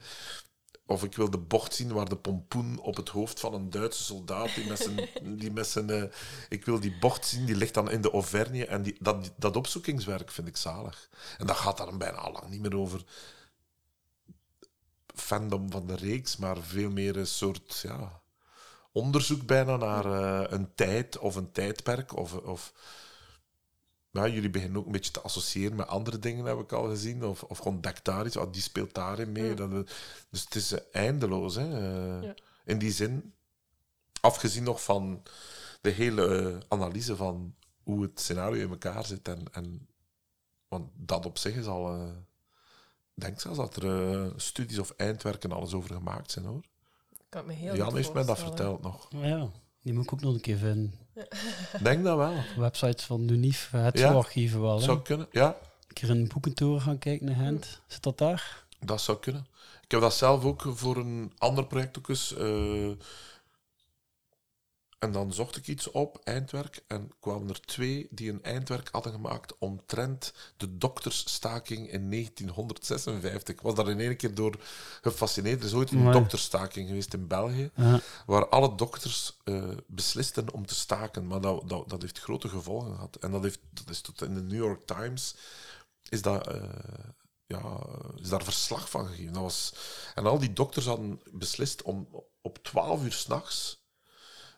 of 0.90 1.04
ik 1.04 1.16
wil 1.16 1.30
de 1.30 1.38
bocht 1.38 1.74
zien 1.74 1.92
waar 1.92 2.08
de 2.08 2.16
pompoen 2.16 2.80
op 2.80 2.96
het 2.96 3.08
hoofd 3.08 3.40
van 3.40 3.54
een 3.54 3.70
Duitse 3.70 4.02
soldaat 4.02 4.54
die 4.54 4.66
met 4.66 4.78
zijn... 4.78 5.08
Die 5.40 5.52
met 5.52 5.66
zijn 5.66 5.90
eh, 5.90 6.02
ik 6.48 6.64
wil 6.64 6.80
die 6.80 6.98
bocht 6.98 7.26
zien, 7.26 7.44
die 7.44 7.56
ligt 7.56 7.74
dan 7.74 7.90
in 7.90 8.00
de 8.00 8.10
Auvergne. 8.10 8.66
En 8.66 8.82
die, 8.82 8.96
dat, 9.00 9.32
dat 9.36 9.56
opzoekingswerk 9.56 10.30
vind 10.30 10.48
ik 10.48 10.56
zalig. 10.56 11.08
En 11.38 11.46
dat 11.46 11.56
gaat 11.56 11.76
dan 11.76 11.98
bijna 11.98 12.16
al 12.16 12.32
lang 12.32 12.48
niet 12.48 12.60
meer 12.60 12.76
over 12.76 13.04
fandom 15.14 15.70
van 15.70 15.86
de 15.86 15.96
reeks, 15.96 16.36
maar 16.36 16.58
veel 16.58 16.90
meer 16.90 17.16
een 17.16 17.26
soort 17.26 17.80
ja, 17.82 18.20
onderzoek 18.92 19.46
bijna 19.46 19.76
naar 19.76 20.04
eh, 20.04 20.50
een 20.52 20.74
tijd 20.74 21.18
of 21.18 21.36
een 21.36 21.52
tijdperk. 21.52 22.16
Of, 22.16 22.34
of 22.34 22.72
ja, 24.10 24.28
jullie 24.28 24.50
beginnen 24.50 24.78
ook 24.78 24.86
een 24.86 24.92
beetje 24.92 25.10
te 25.12 25.20
associëren 25.20 25.76
met 25.76 25.86
andere 25.86 26.18
dingen, 26.18 26.44
heb 26.44 26.58
ik 26.58 26.72
al 26.72 26.88
gezien. 26.88 27.24
Of, 27.24 27.42
of 27.42 27.58
gewoon 27.58 27.80
daar 28.02 28.26
iets, 28.26 28.36
oh, 28.36 28.52
die 28.52 28.62
speelt 28.62 28.94
daarin 28.94 29.32
mee. 29.32 29.54
Dat, 29.54 29.68
we- 29.68 29.84
dus 30.30 30.44
het 30.44 30.54
is 30.54 30.72
eh, 30.72 30.80
eindeloos. 30.92 31.54
Hè? 31.54 31.68
eh, 32.18 32.22
Ja. 32.22 32.34
In 32.64 32.78
die 32.78 32.92
zin, 32.92 33.32
afgezien 34.20 34.62
nog 34.62 34.82
van 34.84 35.22
de 35.80 35.90
hele 35.90 36.26
eh, 36.38 36.56
analyse 36.68 37.16
van 37.16 37.54
hoe 37.82 38.02
het 38.02 38.20
scenario 38.20 38.62
in 38.62 38.70
elkaar 38.70 39.04
zit. 39.06 39.28
En, 39.28 39.44
en, 39.52 39.88
want 40.68 40.90
dat 40.94 41.26
op 41.26 41.38
zich 41.38 41.54
is 41.54 41.66
al... 41.66 41.92
eh, 41.94 42.08
ik 43.14 43.26
denk 43.26 43.40
zelfs 43.40 43.58
dat 43.58 43.76
er 43.76 44.12
eh, 44.12 44.30
studies 44.36 44.78
of 44.78 44.90
eindwerken 44.96 45.52
alles 45.52 45.72
over 45.72 45.94
gemaakt 45.94 46.30
zijn, 46.30 46.44
hoor. 46.44 46.60
kan 47.28 47.46
me 47.46 47.52
heel 47.52 47.76
Jan 47.76 47.96
heeft 47.96 48.12
mij 48.12 48.24
dat 48.24 48.38
verteld 48.38 48.82
nog. 48.82 49.08
Ja, 49.10 49.50
die 49.82 49.92
moet 49.94 50.04
ik 50.04 50.12
ook 50.12 50.20
nog 50.20 50.34
een 50.34 50.40
keer 50.40 50.56
vinden. 50.58 50.94
Denk 51.82 52.04
dat 52.04 52.16
wel. 52.16 52.34
Websites 52.56 53.04
van 53.04 53.28
Unif, 53.30 53.70
het 53.70 53.98
Ja, 53.98 54.12
archieven 54.12 54.60
wel. 54.60 54.76
hè. 54.78 54.82
Zou 54.84 55.00
kunnen, 55.02 55.26
ja. 55.30 55.46
Een 55.88 55.94
keer 55.94 56.10
een 56.10 56.28
boekentoren 56.34 56.80
gaan 56.80 56.98
kijken 56.98 57.26
naar 57.26 57.34
Gent. 57.34 57.80
Zit 57.86 58.02
dat 58.02 58.18
daar? 58.18 58.62
Dat 58.80 59.00
zou 59.00 59.18
kunnen. 59.18 59.46
Ik 59.84 59.90
heb 59.90 60.00
dat 60.00 60.14
zelf 60.14 60.44
ook 60.44 60.62
voor 60.66 60.96
een 60.96 61.32
ander 61.38 61.66
project 61.66 61.98
ook 61.98 62.08
eens. 62.08 62.34
eh, 62.36 62.88
en 65.00 65.12
dan 65.12 65.32
zocht 65.32 65.56
ik 65.56 65.66
iets 65.68 65.90
op, 65.90 66.20
eindwerk, 66.24 66.82
en 66.86 67.10
kwamen 67.20 67.48
er 67.48 67.60
twee 67.60 68.06
die 68.10 68.30
een 68.30 68.42
eindwerk 68.42 68.88
hadden 68.92 69.12
gemaakt 69.12 69.58
omtrent 69.58 70.32
de 70.56 70.78
doktersstaking 70.78 71.90
in 71.90 72.10
1956. 72.10 73.54
Ik 73.54 73.60
was 73.60 73.74
daar 73.74 73.88
in 73.88 74.00
één 74.00 74.16
keer 74.16 74.34
door 74.34 74.54
gefascineerd. 75.02 75.60
Er 75.60 75.66
is 75.66 75.72
ooit 75.74 75.90
een 75.90 76.12
doktersstaking 76.12 76.88
geweest 76.88 77.14
in 77.14 77.26
België, 77.26 77.70
Ja. 77.74 78.00
waar 78.26 78.48
alle 78.48 78.74
dokters 78.74 79.36
eh, 79.44 79.62
beslisten 79.86 80.52
om 80.52 80.66
te 80.66 80.74
staken. 80.74 81.26
Maar 81.26 81.40
dat, 81.40 81.68
dat, 81.68 81.88
dat 81.88 82.02
heeft 82.02 82.18
grote 82.18 82.48
gevolgen 82.48 82.94
gehad. 82.94 83.16
En 83.16 83.30
dat, 83.30 83.42
heeft, 83.42 83.60
dat 83.70 83.88
is 83.88 84.00
tot 84.00 84.22
in 84.22 84.34
de 84.34 84.42
New 84.42 84.58
York 84.64 84.86
Times 84.86 85.34
is 86.08 86.22
dat, 86.22 86.46
eh, 86.46 86.62
ja, 87.46 87.86
is 88.20 88.28
daar 88.28 88.44
verslag 88.44 88.90
van 88.90 89.06
gegeven. 89.06 89.32
Dat 89.32 89.42
was, 89.42 89.74
en 90.14 90.26
al 90.26 90.38
die 90.38 90.52
dokters 90.52 90.86
hadden 90.86 91.20
beslist 91.32 91.82
om 91.82 92.08
op 92.40 92.58
12 92.62 93.02
uur 93.02 93.12
s'nachts 93.12 93.79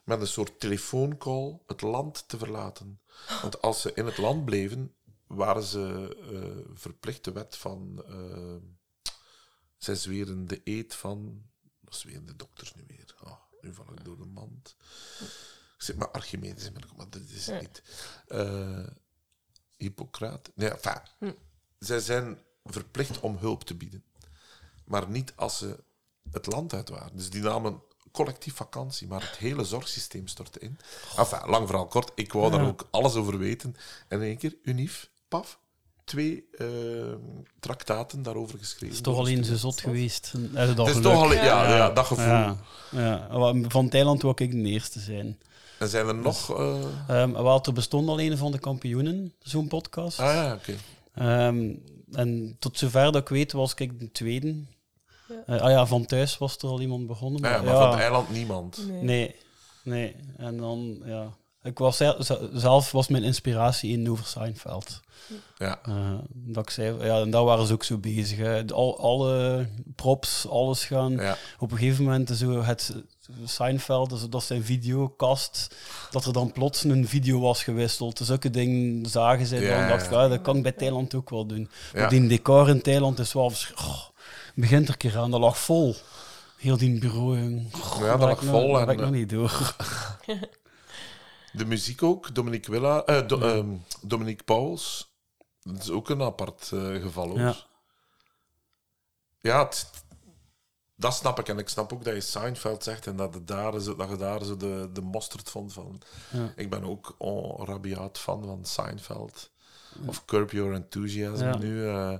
met 0.03 0.21
een 0.21 0.27
soort 0.27 0.59
telefooncall 0.59 1.59
het 1.67 1.81
land 1.81 2.27
te 2.27 2.37
verlaten. 2.37 3.01
Want 3.41 3.61
als 3.61 3.81
ze 3.81 3.93
in 3.93 4.05
het 4.05 4.17
land 4.17 4.45
bleven, 4.45 4.95
waren 5.27 5.63
ze 5.63 6.15
eh, 6.31 6.71
verplicht 6.73 7.23
de 7.23 7.31
wet 7.31 7.55
van... 7.55 8.03
eh 8.07 8.55
zij 9.77 9.95
zweren 9.95 10.47
de 10.47 10.61
eed 10.63 10.95
van... 10.95 11.43
Dat 11.81 11.95
zweren 11.95 12.25
de 12.25 12.35
dokters 12.35 12.73
nu 12.75 12.83
weer. 12.87 13.15
Ah, 13.23 13.39
nu 13.61 13.73
val 13.73 13.91
ik 13.91 14.03
door 14.05 14.17
de 14.17 14.25
mand. 14.25 14.75
Ik 15.75 15.89
zit 15.89 15.97
maar 15.97 16.11
Archimedes 16.11 16.65
in 16.65 16.75
maar 16.97 17.09
dit 17.09 17.29
is 17.29 17.47
niet. 17.47 17.83
Eh 18.27 18.87
Hippocraat. 19.77 20.51
Nee, 20.55 20.69
enfin, 20.69 21.01
Hm. 21.19 21.33
zij 21.79 21.99
zijn 21.99 22.41
verplicht 22.63 23.19
om 23.19 23.37
hulp 23.37 23.63
te 23.63 23.75
bieden. 23.75 24.03
Maar 24.85 25.09
niet 25.09 25.33
als 25.35 25.57
ze 25.57 25.83
het 26.31 26.45
land 26.45 26.73
uit 26.73 26.89
waren. 26.89 27.17
Dus 27.17 27.29
die 27.29 27.41
namen 27.41 27.83
collectief 28.13 28.55
vakantie, 28.55 29.07
maar 29.07 29.21
het 29.21 29.37
hele 29.37 29.63
zorgsysteem 29.63 30.27
stortte 30.27 30.59
in. 30.59 30.77
Enfin, 31.17 31.39
lang 31.49 31.67
verhaal 31.67 31.87
kort. 31.87 32.11
Ik 32.15 32.33
wou 32.33 32.51
daar 32.51 32.67
ook 32.67 32.87
alles 32.91 33.15
over 33.15 33.37
weten. 33.37 33.75
En 34.07 34.21
in 34.21 34.27
één 34.27 34.37
keer, 34.37 34.55
unief, 34.63 35.09
paf, 35.27 35.59
twee 36.03 36.45
eh 36.57 36.67
traktaten 37.59 38.21
daarover 38.21 38.57
geschreven. 38.57 38.87
Het 38.87 38.95
is 38.95 39.01
toch 39.01 39.17
alleen 39.17 39.43
zo 39.43 39.55
zot 39.55 39.81
geweest. 39.81 40.31
Dat 40.53 40.77
Het 40.77 40.95
is 40.95 41.01
toch 41.01 41.23
alleen- 41.23 41.43
ja, 41.43 41.75
ja, 41.75 41.89
dat 41.89 42.05
gevoel. 42.05 42.57
Ja, 42.91 43.27
Van 43.67 43.89
Thailand 43.89 44.21
wou 44.21 44.33
ik 44.43 44.51
de 44.51 44.57
eerste 44.69 44.99
zijn. 44.99 45.39
En 45.79 45.87
zijn 45.89 46.07
er 46.07 46.15
nog... 46.15 46.57
Ehm, 47.07 47.31
wel, 47.31 47.63
er 47.63 47.73
bestond 47.73 48.07
al 48.09 48.19
een 48.19 48.37
van 48.37 48.51
de 48.51 48.59
kampioenen, 48.59 49.33
zo'n 49.39 49.67
podcast. 49.67 50.19
Ah 50.19 50.33
ja, 50.33 50.53
oké. 50.53 50.75
Ehm, 51.13 51.71
en 52.11 52.55
tot 52.59 52.77
zover 52.77 53.11
dat 53.11 53.21
ik 53.21 53.29
weet, 53.29 53.51
was 53.51 53.73
ik 53.73 53.99
de 53.99 54.11
tweede. 54.11 54.55
Ja. 55.27 55.35
Eh, 55.55 55.61
ah 55.61 55.69
ja, 55.71 55.85
van 55.85 56.05
thuis 56.05 56.37
was 56.37 56.57
er 56.57 56.67
al 56.67 56.81
iemand 56.81 57.07
begonnen. 57.07 57.41
Ja, 57.41 57.61
maar 57.61 57.75
van 57.75 57.89
het 57.91 57.99
eiland 57.99 58.29
niemand. 58.29 58.85
Nee. 58.87 59.01
Nee, 59.01 59.35
nee. 59.83 60.15
En 60.37 60.57
dan, 60.57 61.01
ja. 61.05 61.27
Ik 61.63 61.77
was 61.77 61.97
zel- 61.97 62.23
ze- 62.23 62.49
zelf 62.53 62.91
was 62.91 63.07
mijn 63.07 63.23
inspiratie 63.23 63.91
in 63.91 64.09
over 64.11 64.25
Seinfeld. 64.25 65.01
Ja. 65.57 65.79
Eh, 65.85 66.13
dat 66.29 66.63
ik 66.63 66.69
zei, 66.69 67.05
ja, 67.05 67.21
en 67.21 67.29
daar 67.29 67.43
waren 67.43 67.65
ze 67.67 67.73
ook 67.73 67.83
zo 67.83 67.97
bezig. 67.97 68.37
Hè. 68.37 68.65
Al, 68.65 68.99
alle 68.99 69.67
props, 69.95 70.47
alles 70.49 70.85
gaan. 70.85 71.11
Ja. 71.11 71.37
Op 71.59 71.71
een 71.71 71.77
gegeven 71.77 72.03
moment 72.03 72.29
zo 72.29 72.61
het 72.63 72.95
Seinfeld, 73.45 74.09
dus 74.09 74.29
dat 74.29 74.41
is 74.41 74.47
zijn 74.47 74.63
videokast, 74.63 75.75
dat 76.11 76.25
er 76.25 76.33
dan 76.33 76.51
plots 76.51 76.83
een 76.83 77.07
video 77.07 77.39
was 77.39 77.63
gewisseld. 77.63 78.19
Zulke 78.23 78.49
dingen 78.49 79.05
zagen 79.05 79.45
zij 79.45 79.59
dan. 79.59 79.67
Ja, 79.67 79.93
ik, 79.93 80.09
ja. 80.09 80.23
ah, 80.23 80.29
dat 80.29 80.41
kan 80.41 80.55
ik 80.57 80.63
bij 80.63 80.71
Thailand 80.71 81.15
ook 81.15 81.29
wel 81.29 81.45
doen. 81.45 81.69
Ja. 81.93 81.99
Maar 81.99 82.09
die 82.09 82.27
decor 82.27 82.69
in 82.69 82.81
Thailand 82.81 83.19
is 83.19 83.33
wel 83.33 83.51
oh, 83.75 83.93
begint 84.53 84.85
er 84.87 84.91
een 84.91 84.97
keer 84.97 85.17
aan, 85.17 85.31
dat 85.31 85.39
lag 85.39 85.57
vol. 85.57 85.95
Heel 86.57 86.77
die 86.77 86.99
bureau. 86.99 87.37
Ja, 87.99 88.17
dat 88.17 88.19
lag 88.19 88.31
ik 88.31 88.41
nog- 88.41 88.49
vol 88.51 88.73
daar 88.73 88.87
en, 88.87 88.93
ik 88.93 88.97
nog 88.99 89.05
eh, 89.07 89.11
niet 89.13 89.29
door. 89.29 89.75
De 91.53 91.65
muziek 91.65 92.03
ook, 92.03 92.35
Dominique 92.35 92.71
Willa, 92.71 93.03
eh, 93.05 93.27
Do- 93.27 93.39
Ja. 93.39 93.53
ehm, 93.55 93.75
Dominique 94.01 94.43
Pauls. 94.43 95.11
Dat 95.61 95.81
is 95.81 95.89
ook 95.89 96.09
een 96.09 96.21
apart 96.21 96.69
eh, 96.73 97.01
geval 97.01 97.27
hoor. 97.29 97.39
Ja. 97.39 97.55
Ja, 99.39 99.63
het- 99.63 99.91
dat 100.95 101.13
snap 101.13 101.39
ik. 101.39 101.47
En 101.49 101.57
ik 101.57 101.69
snap 101.69 101.93
ook 101.93 102.03
dat 102.03 102.13
je 102.13 102.21
Seinfeld 102.21 102.83
zegt 102.83 103.07
en 103.07 103.15
dat, 103.15 103.33
het 103.33 103.47
daar 103.47 103.79
zo, 103.79 103.95
dat 103.95 104.09
je 104.09 104.15
daar 104.17 104.43
zo 104.43 104.57
de, 104.57 104.89
de 104.93 105.01
mosterd 105.01 105.49
vond 105.49 105.73
van. 105.73 106.01
Ja. 106.31 106.53
Ik 106.55 106.69
ben 106.69 106.83
ook 106.83 107.15
rabiaat 107.67 108.17
fan 108.19 108.43
van 108.45 108.65
Seinfeld. 108.65 109.51
Of 110.05 110.25
Curb 110.25 110.51
Your 110.51 110.73
Enthusiasm 110.73 111.57
nu. 111.59 111.87
eh. 111.87 112.17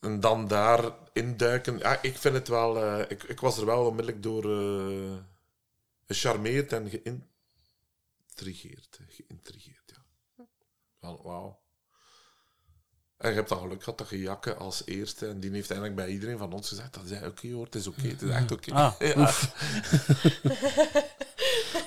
En 0.00 0.20
dan 0.20 0.48
daar 0.48 0.90
induiken. 1.12 1.78
Ja, 1.78 2.02
ik 2.02 2.18
vind 2.18 2.34
het 2.34 2.48
wel... 2.48 2.82
eh, 2.84 3.10
ik, 3.10 3.22
ik 3.22 3.40
was 3.40 3.58
er 3.58 3.66
wel 3.66 3.86
onmiddellijk 3.86 4.22
door 4.22 4.58
eh, 4.60 5.12
gecharmeerd 6.06 6.72
en 6.72 6.90
geïntrigeerd. 6.90 8.98
Geïntrigeerd, 9.08 9.82
ja. 9.86 10.04
Van, 11.00 11.20
wauw. 11.22 11.64
En 13.16 13.30
je 13.30 13.36
hebt 13.36 13.48
dan 13.48 13.58
geluk 13.58 13.82
gehad 13.82 13.98
dat 13.98 14.08
je 14.08 14.18
Jakke 14.18 14.54
als 14.54 14.82
eerste, 14.86 15.26
en 15.28 15.40
die 15.40 15.50
heeft 15.50 15.70
eigenlijk 15.70 16.00
bij 16.00 16.08
iedereen 16.08 16.38
van 16.38 16.52
ons 16.52 16.68
gezegd, 16.68 16.94
dat 16.94 17.04
is 17.04 17.22
oké 17.22 17.52
hoor, 17.52 17.64
het 17.64 17.74
is 17.74 17.86
oké, 17.86 18.06
het 18.08 18.22
is 18.22 18.30
echt 18.30 18.52
oké. 18.52 18.72
Ah, 18.72 18.94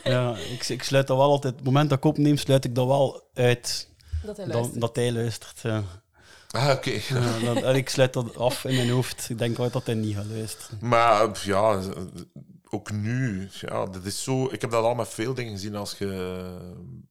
Ja. 0.04 0.38
ik, 0.38 0.68
ik 0.68 0.84
sluit 0.84 1.08
dat 1.08 1.18
wel 1.18 1.30
altijd... 1.30 1.56
Het 1.56 1.64
moment 1.64 1.90
dat 1.90 1.98
ik 1.98 2.04
opneem, 2.04 2.38
sluit 2.38 2.66
ik 2.66 2.76
dat 2.76 2.88
wel 2.88 3.30
uit. 3.34 3.90
Dat 4.24 4.38
hij 4.38 4.48
luistert. 4.48 4.82
dat 4.82 4.96
hij 4.96 5.12
luistert, 5.12 5.60
ja. 5.60 5.84
Ah, 6.52 6.70
oké. 6.70 6.90
Ja, 7.10 7.40
dan- 7.40 7.58
en 7.64 7.76
ik 7.76 7.90
sluit 7.90 8.14
dat 8.14 8.38
af 8.38 8.66
in 8.66 8.76
mijn 8.76 8.90
hoofd. 8.90 9.30
Ik 9.30 9.38
denk 9.38 9.50
altijd 9.58 9.74
dat 9.74 9.86
hij 9.86 9.96
niet 9.96 10.16
gaat 10.16 10.26
luisteren. 10.26 10.78
Maar 10.82 11.42
ja, 11.44 11.82
ook 12.70 12.92
nu, 12.92 13.50
ja, 13.52 13.86
dat 13.86 14.06
is 14.06 14.24
zo. 14.24 14.46
Ik 14.52 14.62
heb 14.62 14.72
dat 14.72 14.84
al 14.84 14.96
met 14.96 15.08
veel 15.08 15.34
dingen 15.34 15.52
gezien 15.52 15.76
als 15.76 15.98
je. 15.98 16.08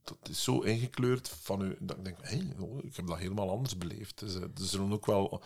Dat 0.04 0.16
is 0.30 0.42
zo 0.42 0.60
ingekleurd 0.60 1.30
van 1.42 1.62
u. 1.62 1.76
Dat 1.80 1.96
ik 1.96 2.04
denk, 2.04 2.16
oh, 2.60 2.78
ik 2.84 2.96
heb 2.96 3.06
dat 3.06 3.18
helemaal 3.18 3.50
anders 3.50 3.78
beleefd. 3.78 4.18
Dus, 4.18 4.34
eh, 4.34 4.42
er 4.42 4.48
zullen 4.54 4.92
ook 4.92 5.06
wel 5.06 5.42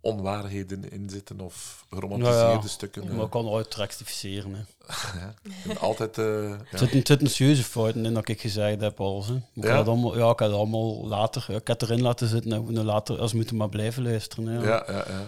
onwaarheden 0.00 0.90
in 0.90 1.10
zitten 1.10 1.40
of 1.40 1.84
geromantiseerde 1.90 2.42
Ja, 2.46 2.52
ja. 2.52 2.66
stukken. 2.66 3.14
Maar 3.16 3.24
ik 3.24 3.30
kan 3.30 3.44
nooit 3.44 3.74
rectificeren. 3.74 4.54
Hè. 4.54 4.62
Ja. 5.18 5.74
Altijd... 5.80 6.18
eh, 6.18 6.24
ja. 6.24 6.58
Er 6.70 6.78
zitten, 6.78 7.06
zitten 7.06 7.30
serieuze 7.30 7.64
fouten 7.64 8.04
in 8.06 8.14
dat 8.14 8.28
ik 8.28 8.40
gezegd 8.40 8.80
heb. 8.80 9.00
Al, 9.00 9.24
hè. 9.26 9.34
Ik, 9.34 9.42
Ja? 9.64 9.68
had 9.68 9.78
het 9.78 9.88
allemaal, 9.88 10.18
ja, 10.18 10.30
ik 10.30 10.38
had 10.38 10.48
het 10.48 10.58
allemaal 10.58 11.06
later. 11.06 11.44
Ja, 11.48 11.56
ik 11.56 11.66
heb 11.66 11.80
het 11.80 11.90
erin 11.90 12.02
laten 12.02 12.28
zitten 12.28 12.52
en 12.52 12.84
later, 12.84 13.18
als 13.18 13.30
we 13.30 13.36
moeten 13.36 13.56
maar 13.56 13.68
blijven 13.68 14.02
luisteren. 14.02 14.46
Hè. 14.46 14.62
Ja, 14.68 14.84
ja, 14.88 15.04
ja. 15.08 15.26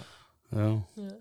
Ja. 0.61 0.79
Ja. 0.95 1.17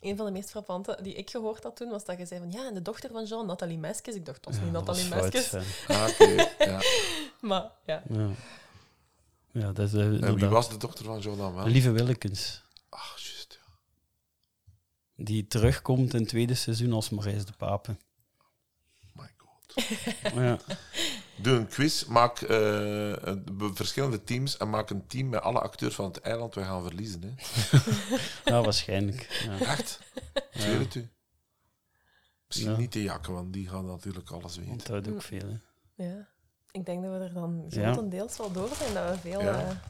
Een 0.00 0.16
van 0.16 0.26
de 0.26 0.32
meest 0.32 0.50
frappante 0.50 0.98
die 1.02 1.14
ik 1.14 1.30
gehoord 1.30 1.62
had 1.62 1.76
toen, 1.76 1.88
was 1.90 2.04
dat 2.04 2.18
je 2.18 2.26
zei 2.26 2.40
van 2.40 2.50
ja, 2.50 2.66
en 2.68 2.74
de 2.74 2.82
dochter 2.82 3.10
van 3.12 3.24
Jean, 3.24 3.46
Nathalie 3.46 3.78
Meskes. 3.78 4.14
Ik 4.14 4.26
dacht, 4.26 4.44
dat 4.44 4.54
was 4.54 4.62
niet 4.64 4.72
dat 4.72 4.84
Nathalie 4.86 5.14
Meskes. 5.22 5.54
Ah, 5.88 6.08
oké, 6.10 6.48
ja. 6.58 6.80
maar 7.48 7.70
ja. 7.86 8.02
Ja. 8.08 8.28
Ja, 9.52 9.72
dat 9.72 9.86
is, 9.86 9.92
eh, 9.94 10.22
En 10.22 10.34
wie 10.34 10.46
was 10.46 10.68
de 10.68 10.76
dochter 10.76 11.04
van 11.04 11.20
Jean 11.20 11.36
dan 11.38 11.54
wel? 11.54 11.66
Lieve 11.66 11.90
Willekens. 11.90 12.62
Die 15.24 15.46
terugkomt 15.46 16.14
in 16.14 16.20
het 16.20 16.28
tweede 16.28 16.54
seizoen 16.54 16.92
als 16.92 17.10
Marijs 17.10 17.44
de 17.44 17.52
Pape. 17.52 17.96
My 19.12 19.30
god. 19.36 19.84
Ja. 20.34 20.58
Doe 21.36 21.56
een 21.56 21.68
quiz, 21.68 22.04
maak 22.04 22.40
eh, 22.40 23.12
verschillende 23.74 24.24
teams 24.24 24.56
en 24.56 24.70
maak 24.70 24.90
een 24.90 25.06
team 25.06 25.28
met 25.28 25.40
alle 25.40 25.60
acteurs 25.60 25.94
van 25.94 26.04
het 26.04 26.20
eiland. 26.20 26.54
Wij 26.54 26.64
gaan 26.64 26.82
verliezen. 26.82 27.22
Hè. 27.22 27.32
ja, 28.52 28.60
waarschijnlijk. 28.62 29.44
Ja. 29.46 29.58
Echt? 29.66 29.98
Ik 30.34 30.62
het 30.62 30.94
u. 30.94 31.08
Misschien 32.46 32.70
Ja. 32.70 32.76
niet 32.76 32.92
de 32.92 33.02
jakken, 33.02 33.32
want 33.32 33.52
die 33.52 33.68
gaan 33.68 33.86
natuurlijk 33.86 34.30
alles 34.30 34.56
weten. 34.56 34.92
Dat 34.92 35.04
doet 35.04 35.14
ook 35.14 35.22
veel. 35.22 35.48
Hè. 35.96 36.04
ja. 36.04 36.28
Ik 36.70 36.84
denk 36.86 37.02
dat 37.02 37.12
we 37.12 37.18
er 37.18 37.32
dan 37.32 37.64
Ja. 37.68 37.82
grotendeels 37.92 38.36
wel 38.36 38.52
door 38.52 38.68
zijn. 38.76 38.94
Dat 38.94 39.14
we 39.14 39.18
veel... 39.20 39.40
Ja. 39.40 39.82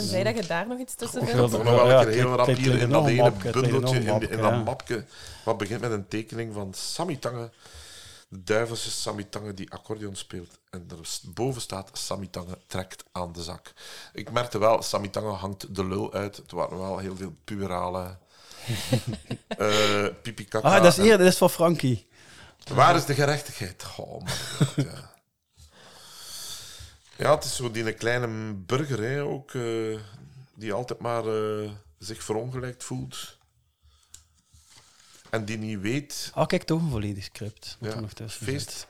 Tenzij 0.00 0.22
dat 0.24 0.36
je 0.36 0.46
daar 0.46 0.66
nog 0.66 0.78
iets 0.78 0.94
tussen 0.94 1.22
Ik 1.22 1.28
vindt. 1.28 1.50
wil 1.50 1.62
nog 1.62 1.74
wel 1.74 1.88
Ja, 1.88 2.00
een 2.00 2.06
keer 2.06 2.14
heel 2.14 2.34
rap 2.36 2.46
hier 2.46 2.78
in 2.78 2.90
dat 2.90 3.06
ene 3.06 3.30
bundeltje, 3.52 3.98
in, 3.98 4.20
dat 4.20 4.30
ja. 4.30 4.62
mapje, 4.62 5.04
wat 5.44 5.58
begint 5.58 5.80
met 5.80 5.90
een 5.90 6.08
tekening 6.08 6.54
van 6.54 6.74
Sammy 6.74 7.16
Tange, 7.16 7.50
de 8.28 8.42
duivelse 8.44 8.90
Sammy 8.90 9.24
Tange 9.24 9.54
die 9.54 9.72
accordeon 9.72 10.16
speelt. 10.16 10.58
En 10.70 10.86
boven 11.24 11.60
staat 11.60 11.90
Sammy 11.92 12.26
Tange 12.30 12.58
trekt 12.66 13.04
aan 13.12 13.32
de 13.32 13.42
zak. 13.42 13.72
Ik 14.12 14.30
merkte 14.30 14.58
wel, 14.58 14.82
Sammy 14.82 15.08
Tange 15.08 15.30
hangt 15.32 15.74
de 15.74 15.86
lul 15.86 16.12
uit. 16.12 16.36
Het 16.36 16.50
waren 16.50 16.78
wel 16.78 16.98
heel 16.98 17.16
veel 17.16 17.32
puberale 17.44 18.16
eh 19.48 20.04
pipi 20.22 20.44
kaka. 20.44 20.76
Ah, 20.76 20.82
dat 20.82 20.92
is 20.92 20.98
eerder, 21.04 21.18
dat 21.18 21.32
is 21.32 21.38
van 21.38 21.50
Frankie. 21.50 22.06
Waar 22.74 22.96
is 22.96 23.04
de 23.04 23.14
gerechtigheid? 23.14 23.84
Oh, 23.96 24.06
man. 24.10 24.22
ja. 24.76 25.16
Ja, 27.18 27.34
het 27.34 27.44
is 27.44 27.56
zo 27.56 27.70
die 27.70 27.92
kleine 27.92 28.54
burger, 28.54 29.02
hè, 29.02 29.22
ook, 29.22 29.54
eh, 29.54 30.00
die 30.54 30.72
altijd 30.72 30.98
maar 31.00 31.26
eh, 31.26 31.70
zich 31.98 32.22
verongelijkt 32.22 32.84
voelt. 32.84 33.36
En 35.30 35.44
die 35.44 35.58
niet 35.58 35.80
weet... 35.80 36.30
Ah, 36.34 36.46
kijk, 36.46 36.62
toch 36.62 36.80
een 36.82 36.90
volledig 36.90 37.24
script. 37.24 37.76
Wat 37.80 37.92
Ja, 37.92 38.00
nog 38.00 38.12
tussen 38.12 38.46
feest. 38.46 38.70
zit. 38.70 38.86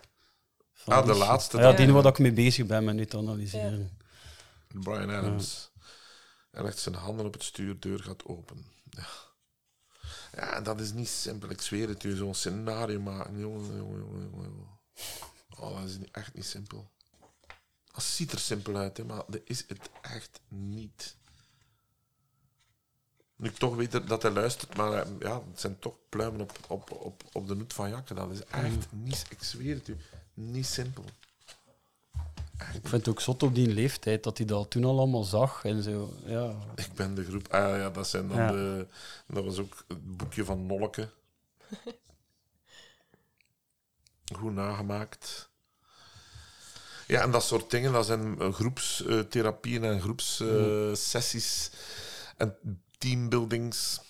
Van 0.73 0.93
Ah, 0.95 1.07
de 1.07 1.13
die- 1.13 1.21
laatste 1.21 1.57
Ja, 1.57 1.63
dan. 1.63 1.77
die 1.77 1.87
Ja. 1.87 1.93
waar 1.93 2.07
ik 2.07 2.19
mee 2.19 2.33
bezig 2.33 2.67
ben 2.67 2.85
met 2.85 2.95
nu 2.95 3.07
te 3.07 3.17
analyseren. 3.17 3.99
Brian 4.69 5.11
Adams. 5.11 5.71
Hij 6.51 6.63
legt 6.63 6.79
zijn 6.79 6.95
handen 6.95 7.27
op 7.27 7.33
het 7.33 7.43
stuur, 7.43 7.81
deur 7.81 7.99
gaat 8.03 8.25
open. 8.25 8.65
Ja. 8.91 9.07
ja, 10.33 10.53
en 10.57 10.63
dat 10.63 10.81
is 10.81 10.93
niet 10.93 11.09
simpel. 11.09 11.51
Ik 11.51 11.61
zweer 11.61 11.89
het 11.89 12.05
u, 12.05 12.17
zo'n 12.17 12.35
scenario 12.35 13.01
maken. 13.01 13.39
Jongen, 13.39 13.77
jongen, 13.77 13.99
jongen, 13.99 14.31
jongen, 14.31 14.51
jongen. 14.51 14.79
Oh, 15.59 15.81
dat 15.81 15.89
is 15.89 15.99
niet- 15.99 16.11
echt 16.13 16.35
niet 16.35 16.47
simpel. 16.47 16.91
Het 17.99 18.07
ziet 18.07 18.33
er 18.33 18.39
simpel 18.39 18.77
uit, 18.77 18.97
hè, 18.97 19.05
maar 19.05 19.23
dat 19.29 19.41
is 19.45 19.65
het 19.69 19.91
echt 20.01 20.41
niet. 20.49 21.17
Nu 23.37 23.49
ik 23.49 23.57
toch 23.57 23.75
weet 23.75 24.09
dat- 24.09 24.23
hij 24.23 24.31
luistert, 24.31 24.77
maar 24.77 24.93
eh, 24.93 25.11
ja, 25.21 25.43
het 25.51 25.61
zijn 25.61 25.79
toch 25.79 25.95
pluimen 26.09 26.41
op, 26.41 26.53
op, 26.69 26.91
op, 26.93 27.23
op 27.33 27.49
de 27.49 27.55
noet 27.57 27.73
van 27.73 27.89
Jakke. 27.91 28.15
Dat 28.15 28.31
is 28.31 28.45
echt 28.45 28.93
niet, 28.93 29.27
ik 29.31 29.43
zweer 29.43 29.75
het 29.75 29.89
u, 29.89 29.97
niet 30.35 30.67
simpel. 30.67 31.05
Ik 32.59 32.89
vind 32.89 32.91
het 32.91 33.09
ook 33.09 33.21
zot 33.21 33.43
op 33.43 33.55
die 33.55 33.69
leeftijd 33.69 34.23
dat 34.23 34.39
hij 34.39 34.47
dat 34.47 34.71
toen 34.71 34.85
al 34.85 34.99
allemaal 34.99 35.25
zag 35.25 35.65
en 35.65 35.83
zo. 35.83 36.13
Ja. 36.25 36.55
Ik 36.75 36.93
ben 36.93 37.15
de 37.15 37.25
groep. 37.25 37.49
Ah 37.53 37.77
ja, 37.77 37.91
dat 37.91 38.09
zijn 38.09 38.29
dan 38.29 38.37
Ja. 38.37 38.51
de. 38.53 38.87
Dat 39.27 39.45
was 39.45 39.59
ook 39.59 39.85
het 39.89 40.17
boekje 40.17 40.45
van 40.45 40.67
Nolke. 40.67 41.11
Goed 44.39 44.53
nagemaakt. 44.55 45.48
Ja, 47.09 47.23
en 47.23 47.31
dat 47.31 47.45
soort 47.45 47.71
dingen, 47.71 47.93
dat 47.93 48.07
zijn 48.07 48.41
eh, 48.41 48.53
groepstherapieën 48.53 49.85
en 49.85 50.01
groepssessies 50.01 51.71
en 52.37 52.57
teambuildings. 52.99 54.01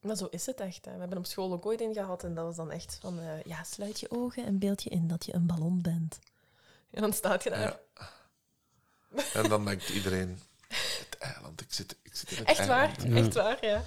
Maar 0.00 0.16
zo 0.16 0.26
is 0.30 0.46
het 0.46 0.60
echt. 0.60 0.84
Hè. 0.84 0.92
We 0.92 0.98
hebben 0.98 1.18
op 1.18 1.26
school 1.26 1.52
ook 1.52 1.66
ooit 1.66 1.80
in 1.80 1.92
gehad 1.94 2.24
en 2.24 2.34
dat 2.34 2.44
was 2.44 2.56
dan 2.56 2.70
echt 2.70 2.98
van... 3.00 3.18
eh, 3.20 3.42
ja, 3.44 3.62
sluit 3.64 4.00
je 4.00 4.10
ogen 4.10 4.44
en 4.46 4.58
beeld 4.58 4.82
je 4.82 4.90
in 4.90 5.08
dat 5.08 5.24
je 5.26 5.34
een 5.34 5.46
ballon 5.46 5.82
bent. 5.82 6.18
En 6.90 7.00
dan 7.02 7.12
staat 7.12 7.42
je 7.42 7.50
daar. 7.50 7.60
Ja. 7.60 8.10
En 9.32 9.48
dan 9.48 9.64
denkt 9.64 9.88
iedereen: 9.88 10.38
het 10.68 11.16
eiland, 11.18 11.60
ik 11.60 11.72
zit, 11.72 11.96
ik 12.02 12.14
zit 12.16 12.30
in 12.30 12.36
het 12.38 12.46
Echt 12.48 12.66
waar, 12.66 12.96
eiland. 12.98 13.26
echt 13.26 13.34
waar, 13.34 13.64
ja. 13.66 13.82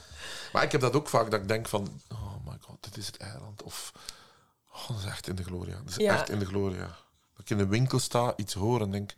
Maar 0.53 0.63
ik 0.63 0.71
heb 0.71 0.81
dat 0.81 0.93
ook 0.93 1.09
vaak, 1.09 1.31
dat 1.31 1.41
ik 1.41 1.47
denk 1.47 1.67
van, 1.67 2.01
oh 2.11 2.35
my 2.45 2.57
god, 2.59 2.83
dit 2.83 2.97
is 2.97 3.05
het 3.07 3.17
eiland. 3.17 3.63
Of, 3.63 3.91
oh, 4.73 4.87
dat 4.87 4.97
is 4.97 5.05
echt 5.05 5.27
in 5.27 5.35
de 5.35 5.43
gloria. 5.43 5.75
Dat 5.77 5.89
is 5.89 5.95
Ja. 5.95 6.13
echt 6.13 6.29
in 6.29 6.39
de 6.39 6.45
gloria. 6.45 6.97
Ik 7.41 7.49
in 7.49 7.57
de 7.57 7.67
winkel 7.67 7.99
sta, 7.99 8.33
iets 8.35 8.53
hoor 8.53 8.81
en 8.81 8.91
denk, 8.91 9.15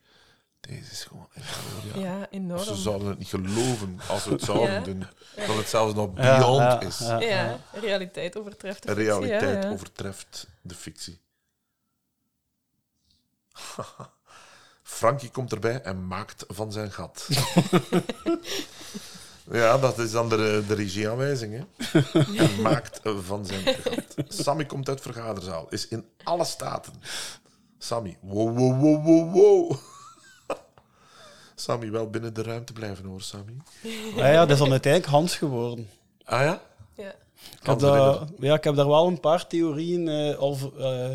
deze 0.60 0.92
is 0.92 1.04
gewoon 1.04 1.28
gloria. 1.36 2.10
Ja, 2.10 2.28
enorm. 2.30 2.64
Ze 2.64 2.76
zouden 2.76 3.08
het 3.08 3.18
niet 3.18 3.28
geloven 3.28 4.00
als 4.10 4.26
we 4.26 4.32
het 4.32 4.42
zouden 4.42 4.74
Ja. 4.74 4.80
doen. 4.80 5.06
Dat 5.48 5.56
het 5.56 5.68
zelfs 5.70 5.94
nog 5.94 6.10
Ja, 6.16 6.38
beyond 6.38 6.60
ja, 6.62 6.80
is. 6.82 7.00
ja. 7.00 7.20
Ja, 7.20 7.60
realiteit 7.72 8.38
overtreft 8.38 8.82
de 8.82 8.88
De 8.88 8.96
fictie, 8.96 9.12
realiteit 9.20 9.64
ja, 9.64 9.68
ja. 9.70 9.74
overtreft 9.74 10.48
de 10.62 10.76
fictie. 10.76 11.22
Frankie 14.84 15.30
komt 15.30 15.52
erbij 15.52 15.82
en 15.82 16.08
maakt 16.08 16.46
van 16.48 16.72
zijn 16.72 16.92
gat. 16.92 17.28
ja, 19.52 19.78
dat 19.78 20.00
is 20.00 20.12
dan 20.12 20.30
de, 20.30 20.64
de 20.68 20.74
regieaanwijzing. 20.74 21.54
Hè. 21.54 21.66
En 22.38 22.62
maakt 22.62 23.00
van 23.04 23.46
zijn 23.46 23.64
gat. 23.66 24.16
Sammy 24.28 24.66
komt 24.66 24.90
uit 24.90 25.02
vergaderzaal, 25.02 25.68
is 25.70 25.88
in 25.88 26.06
alle 26.24 26.46
staten. 26.46 26.94
Sammy, 27.84 28.18
wow, 28.22 28.58
wow, 28.58 28.82
wow, 28.82 29.06
wow, 29.06 29.34
wow. 29.34 29.72
Sammy, 31.56 31.92
wel 31.92 32.10
binnen 32.10 32.34
de 32.34 32.44
ruimte 32.44 32.74
blijven 32.74 33.06
hoor, 33.06 33.22
Sammy. 33.22 33.54
Ja, 34.16 34.28
ja, 34.28 34.40
dat 34.40 34.50
is 34.50 34.58
dan 34.58 34.72
uiteindelijk 34.72 35.12
Hans 35.12 35.36
geworden. 35.36 35.90
Ah 36.24 36.42
ja? 36.42 36.62
Ja. 36.96 37.14
Ik 37.60 37.66
heb, 37.66 37.80
daar, 37.80 38.20
ja, 38.40 38.54
ik 38.54 38.64
heb 38.64 38.76
daar 38.76 38.88
wel 38.88 39.08
een 39.08 39.20
paar 39.20 39.48
theorieën 39.48 40.08
eh, 40.08 40.38
al 40.38 40.58
eh, 40.78 41.10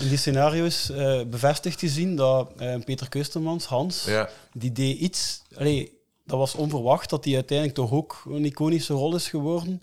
in 0.00 0.08
die 0.08 0.16
scenario's 0.16 0.90
eh, 0.90 1.22
bevestigd 1.22 1.80
gezien. 1.80 2.16
Dat 2.16 2.52
eh, 2.56 2.80
Peter 2.84 3.08
Kustermans, 3.08 3.64
Hans, 3.64 4.04
Ja. 4.04 4.28
die 4.52 4.72
deed 4.72 4.98
iets... 4.98 5.42
Allee, 5.56 6.00
dat 6.24 6.38
was 6.38 6.54
onverwacht 6.54 7.10
dat 7.10 7.24
hij 7.24 7.34
uiteindelijk 7.34 7.78
toch 7.78 7.92
ook 7.92 8.22
een 8.28 8.44
iconische 8.44 8.92
rol 8.94 9.14
is 9.14 9.28
geworden. 9.28 9.82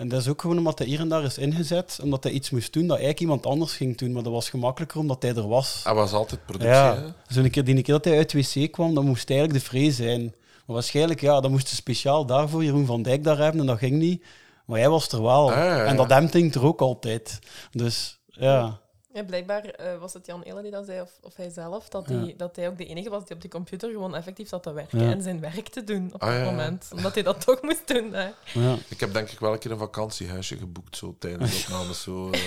En 0.00 0.08
dat 0.08 0.20
is 0.20 0.28
ook 0.28 0.40
gewoon 0.40 0.58
omdat 0.58 0.78
hij 0.78 0.86
hier 0.88 1.00
en 1.00 1.08
daar 1.08 1.24
is 1.24 1.38
ingezet, 1.38 1.98
omdat 2.02 2.24
hij 2.24 2.32
iets 2.32 2.50
moest 2.50 2.72
doen 2.72 2.82
dat 2.82 2.96
eigenlijk 2.96 3.20
iemand 3.20 3.46
anders 3.46 3.72
ging 3.72 3.96
doen. 3.96 4.12
Maar 4.12 4.22
dat 4.22 4.32
was 4.32 4.50
gemakkelijker 4.50 4.98
omdat 4.98 5.22
hij 5.22 5.34
er 5.34 5.48
was. 5.48 5.80
Hij 5.84 5.94
was 5.94 6.12
altijd 6.12 6.44
productie, 6.44 6.70
Ja, 6.70 7.14
zo'n 7.28 7.50
keer, 7.50 7.64
die 7.64 7.82
keer 7.82 7.94
dat 7.94 8.04
hij 8.04 8.16
uit 8.16 8.32
wc 8.32 8.72
kwam, 8.72 8.94
dan 8.94 9.06
moest 9.06 9.28
hij 9.28 9.38
eigenlijk 9.38 9.64
de 9.64 9.70
vree 9.70 9.90
zijn. 9.92 10.22
Maar 10.66 10.76
waarschijnlijk, 10.76 11.20
ja, 11.20 11.40
dan 11.40 11.50
moest 11.50 11.68
ze 11.68 11.74
speciaal 11.74 12.26
daarvoor 12.26 12.64
Jeroen 12.64 12.86
van 12.86 13.02
Dijk 13.02 13.24
daar 13.24 13.38
hebben 13.38 13.60
en 13.60 13.66
dat 13.66 13.78
ging 13.78 13.98
niet. 13.98 14.24
Maar 14.66 14.78
jij 14.78 14.88
was 14.88 15.08
er 15.08 15.22
wel. 15.22 15.50
Ah, 15.50 15.56
ja, 15.56 15.76
ja, 15.76 15.84
En 15.84 15.96
dat 15.96 16.10
hemding 16.10 16.54
er 16.54 16.64
ook 16.64 16.80
altijd. 16.80 17.38
Dus 17.70 18.20
ja. 18.26 18.80
Ja, 19.14 19.22
blijkbaar 19.24 19.64
eh, 19.64 19.98
was 19.98 20.12
het 20.12 20.26
Jan 20.26 20.44
Ille 20.44 20.62
die 20.62 20.70
dat 20.70 20.86
zei, 20.86 21.00
of, 21.00 21.10
of 21.22 21.36
hij 21.36 21.50
zelf, 21.50 21.88
dat, 21.88 22.08
Ja. 22.08 22.14
hij, 22.14 22.34
dat 22.36 22.56
hij 22.56 22.68
ook 22.68 22.78
de 22.78 22.86
enige 22.86 23.10
was 23.10 23.24
die 23.24 23.34
op 23.34 23.40
die 23.40 23.50
computer 23.50 23.90
gewoon 23.90 24.14
effectief 24.14 24.48
zat 24.48 24.62
te 24.62 24.72
werken 24.72 25.00
Ja. 25.04 25.10
en 25.10 25.22
zijn 25.22 25.40
werk 25.40 25.68
te 25.68 25.84
doen 25.84 26.10
op 26.14 26.22
Ah, 26.22 26.34
dat 26.34 26.44
moment. 26.44 26.88
Omdat 26.92 27.14
hij 27.14 27.22
dat 27.22 27.40
toch 27.46 27.62
moest 27.62 27.88
doen. 27.88 28.12
Hè. 28.12 28.30
Ja. 28.52 28.76
Ik 28.88 29.00
heb 29.00 29.12
denk 29.12 29.30
ik 29.30 29.38
wel 29.40 29.52
een 29.52 29.58
keer 29.58 29.70
een 29.70 29.78
vakantiehuisje 29.78 30.56
geboekt 30.56 30.96
zo 30.96 31.16
tijdens 31.18 31.50
de 31.50 31.72
opnames. 31.72 32.02
Zo, 32.02 32.30
eh, 32.30 32.40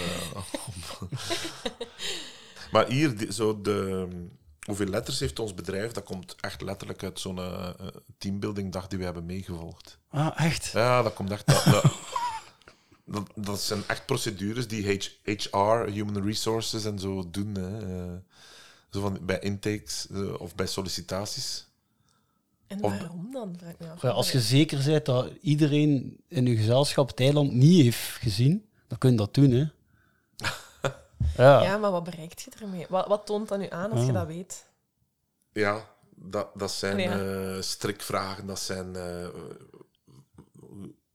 maar 2.72 2.88
hier, 2.88 3.18
die- 3.18 3.34
zo 3.34 3.62
de, 3.62 4.08
hoeveel 4.66 4.88
letters 4.88 5.20
heeft 5.20 5.40
ons 5.40 5.54
bedrijf? 5.54 5.92
Dat 5.92 6.04
komt 6.04 6.36
echt 6.40 6.62
letterlijk 6.62 7.04
uit 7.04 7.20
zo'n 7.20 7.38
eh, 7.38 7.70
eh, 7.80 7.88
teambuilding 8.18 8.72
dag 8.72 8.88
die 8.88 8.98
we 9.00 9.04
hebben 9.06 9.26
meegevolgd. 9.26 9.98
Ah, 10.10 10.32
echt? 10.46 10.66
Ja, 10.74 11.02
dat 11.02 11.14
komt 11.14 11.32
echt... 11.32 11.46
Dat, 11.48 11.64
dat, 11.64 11.84
dat, 13.14 13.30
dat 13.36 13.62
zijn 13.62 13.84
echt 13.88 14.06
procedures 14.06 14.68
die 14.68 15.00
HR, 15.24 15.58
Human 15.92 16.24
Resources 16.26 16.86
en 16.86 17.00
zo 17.00 17.30
doen. 17.30 17.56
Hè. 17.56 17.78
eh. 18.08 18.18
zo 18.90 19.02
van, 19.02 19.20
bij 19.22 19.40
intakes 19.40 20.08
eh, 20.12 20.40
of 20.42 20.56
bij 20.56 20.68
sollicitaties. 20.68 21.68
En 22.68 22.84
Of- 22.84 22.98
waarom 23.00 23.32
dan? 23.32 23.56
Vraag 23.58 23.72
ik 23.72 23.80
me 23.80 23.90
af. 23.90 24.02
Ja, 24.02 24.10
als 24.10 24.32
je 24.32 24.42
zeker 24.42 24.84
bent 24.86 25.06
dat 25.06 25.32
iedereen 25.42 26.18
in 26.28 26.46
je 26.46 26.56
gezelschap 26.56 27.08
het 27.08 27.20
eiland 27.20 27.52
niet 27.54 27.82
heeft 27.84 28.00
gezien, 28.00 28.66
dan 28.88 28.98
kun 28.98 29.12
je 29.12 29.18
dat 29.18 29.34
doen, 29.34 29.52
hè. 29.52 29.66
Ja. 31.38 31.64
Ja, 31.64 31.78
maar 31.78 31.92
wat 31.92 32.04
bereikt 32.04 32.42
je 32.42 32.52
ermee? 32.60 32.86
Wat, 32.90 33.08
wat 33.08 33.26
toont 33.26 33.48
dat 33.48 33.60
nu 33.60 33.68
aan 33.70 33.92
als 33.92 34.02
je 34.02 34.08
Ah. 34.08 34.14
dat 34.14 34.28
weet? 34.28 34.66
Ja, 35.54 35.90
dat, 36.16 36.48
dat 36.56 36.72
zijn 36.72 36.98
Ja. 37.00 37.20
eh, 37.56 37.62
strikvragen, 37.62 38.46
dat 38.48 38.60
zijn... 38.60 38.96
eh, 38.96 39.28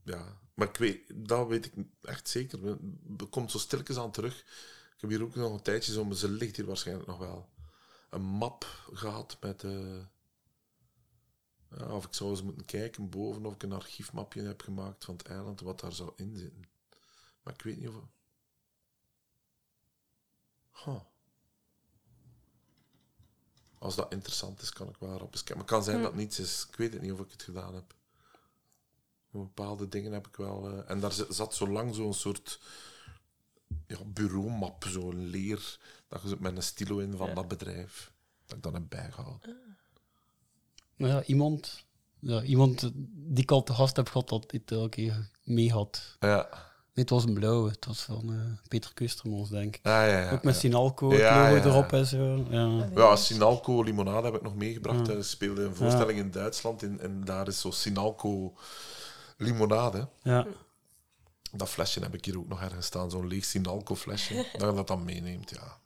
ja, 0.04 0.37
maar 0.58 0.68
ik 0.68 0.76
weet, 0.76 1.00
dat 1.14 1.46
weet 1.46 1.64
ik 1.64 1.72
echt 2.02 2.28
zeker. 2.28 2.78
Het 3.16 3.28
komt 3.30 3.50
zo 3.50 3.58
stilletjes 3.58 3.96
aan 3.96 4.10
terug. 4.10 4.40
Ik 4.94 5.00
heb 5.00 5.10
hier 5.10 5.22
ook 5.22 5.34
nog 5.34 5.52
een 5.52 5.62
tijdje 5.62 5.92
zo, 5.92 6.04
maar 6.04 6.16
ze 6.16 6.28
ligt 6.28 6.56
hier 6.56 6.66
waarschijnlijk 6.66 7.08
nog 7.08 7.18
wel. 7.18 7.48
Een 8.10 8.22
map 8.22 8.64
gehad 8.92 9.36
met... 9.40 9.62
ja, 11.70 11.92
of 11.92 12.04
ik 12.06 12.14
zou 12.14 12.30
eens 12.30 12.42
moeten 12.42 12.64
kijken 12.64 13.08
boven 13.08 13.46
of 13.46 13.54
ik 13.54 13.62
een 13.62 13.72
archiefmapje 13.72 14.42
heb 14.42 14.60
gemaakt 14.62 15.04
van 15.04 15.16
het 15.16 15.26
eiland, 15.26 15.60
wat 15.60 15.80
daar 15.80 15.92
zou 15.92 16.12
in 16.16 16.36
zitten. 16.36 16.64
Maar 17.42 17.54
ik 17.54 17.62
weet 17.62 17.78
niet 17.78 17.88
of... 17.88 17.94
Huh. 20.84 21.00
Als 23.78 23.96
dat 23.96 24.12
interessant 24.12 24.62
is, 24.62 24.72
kan 24.72 24.88
ik 24.88 24.96
wel 24.98 25.14
erop 25.14 25.32
eens 25.32 25.44
kijken. 25.44 25.56
Maar 25.56 25.64
het 25.64 25.74
kan 25.74 25.84
zijn 25.84 25.96
Hm. 25.96 26.02
dat 26.02 26.12
het 26.12 26.20
niets 26.20 26.38
is. 26.38 26.66
Ik 26.70 26.76
weet 26.76 26.92
het 26.92 27.02
niet 27.02 27.12
of 27.12 27.20
ik 27.20 27.30
het 27.30 27.42
gedaan 27.42 27.74
heb. 27.74 27.96
Maar 29.38 29.46
Bepaalde 29.46 29.88
dingen 29.88 30.12
heb 30.12 30.26
ik 30.26 30.36
wel... 30.36 30.68
eh, 30.70 30.90
en 30.90 31.00
daar 31.00 31.12
zit- 31.12 31.34
zat 31.34 31.54
zo 31.54 31.68
lang 31.68 31.94
zo'n 31.94 32.14
soort 32.14 32.60
ja, 33.86 33.96
bureaumap, 34.06 34.84
zo'n 34.88 35.26
leer, 35.26 35.78
dat 36.08 36.22
je 36.22 36.28
zo 36.28 36.36
met 36.38 36.56
een 36.56 36.62
stilo 36.62 36.98
in 36.98 37.16
van 37.16 37.28
Ja. 37.28 37.34
dat 37.34 37.48
bedrijf, 37.48 38.12
dat 38.46 38.56
ik 38.56 38.62
dan 38.62 38.74
heb 38.74 38.82
bijgehaald. 38.88 39.46
Nou 40.96 41.12
ja, 41.12 41.22
iemand, 41.22 41.84
ja, 42.18 42.42
iemand 42.42 42.90
die 43.14 43.42
ik 43.42 43.50
al 43.50 43.62
te 43.62 43.72
gast 43.74 43.96
heb 43.96 44.08
gehad, 44.08 44.28
dat 44.28 44.50
dit 44.50 44.70
elke 44.72 44.88
keer 44.88 45.30
mee 45.44 45.72
had. 45.72 46.16
Ja. 46.20 46.48
Nee, 46.94 47.06
het 47.06 47.10
was 47.10 47.24
een 47.24 47.34
blauwe. 47.34 47.70
Het 47.70 47.84
was 47.86 48.00
van 48.02 48.32
eh, 48.32 48.68
Peter 48.68 48.94
Kustermans, 48.94 49.48
denk 49.50 49.76
ik. 49.76 49.86
Ah, 49.86 49.92
ja, 49.92 50.06
ja, 50.20 50.30
Ook 50.30 50.42
met 50.42 50.54
ja. 50.54 50.60
Sinalco, 50.60 51.10
het 51.10 51.18
Ja, 51.20 51.50
logo 51.50 51.68
ja. 51.68 51.74
erop 51.74 51.92
en 51.92 52.06
zo. 52.06 52.46
Ja. 52.50 52.88
Ja, 52.94 53.16
Sinalco 53.16 53.82
limonade 53.82 54.26
heb 54.26 54.34
ik 54.34 54.42
nog 54.42 54.54
meegebracht. 54.56 55.06
Ja. 55.06 55.12
Hij 55.12 55.22
speelde 55.22 55.62
een 55.62 55.74
voorstelling 55.74 56.18
in 56.18 56.30
Duitsland 56.30 56.82
en, 56.82 57.00
en 57.00 57.24
daar 57.24 57.48
is 57.48 57.60
zo 57.60 57.70
Sinalco 57.70 58.54
limonade. 59.38 60.08
Ja. 60.22 60.46
Dat 61.52 61.68
flesje 61.68 62.00
heb 62.00 62.14
ik 62.14 62.24
hier 62.24 62.38
ook 62.38 62.48
nog 62.48 62.62
ergens 62.62 62.86
staan, 62.86 63.10
zo'n 63.10 63.26
leeg 63.28 63.44
Sinalco 63.44 63.94
flesje. 63.96 64.34
dat 64.58 64.68
je 64.70 64.74
dat 64.76 64.86
dan 64.86 65.04
meeneemt, 65.04 65.50
ja. 65.50 65.76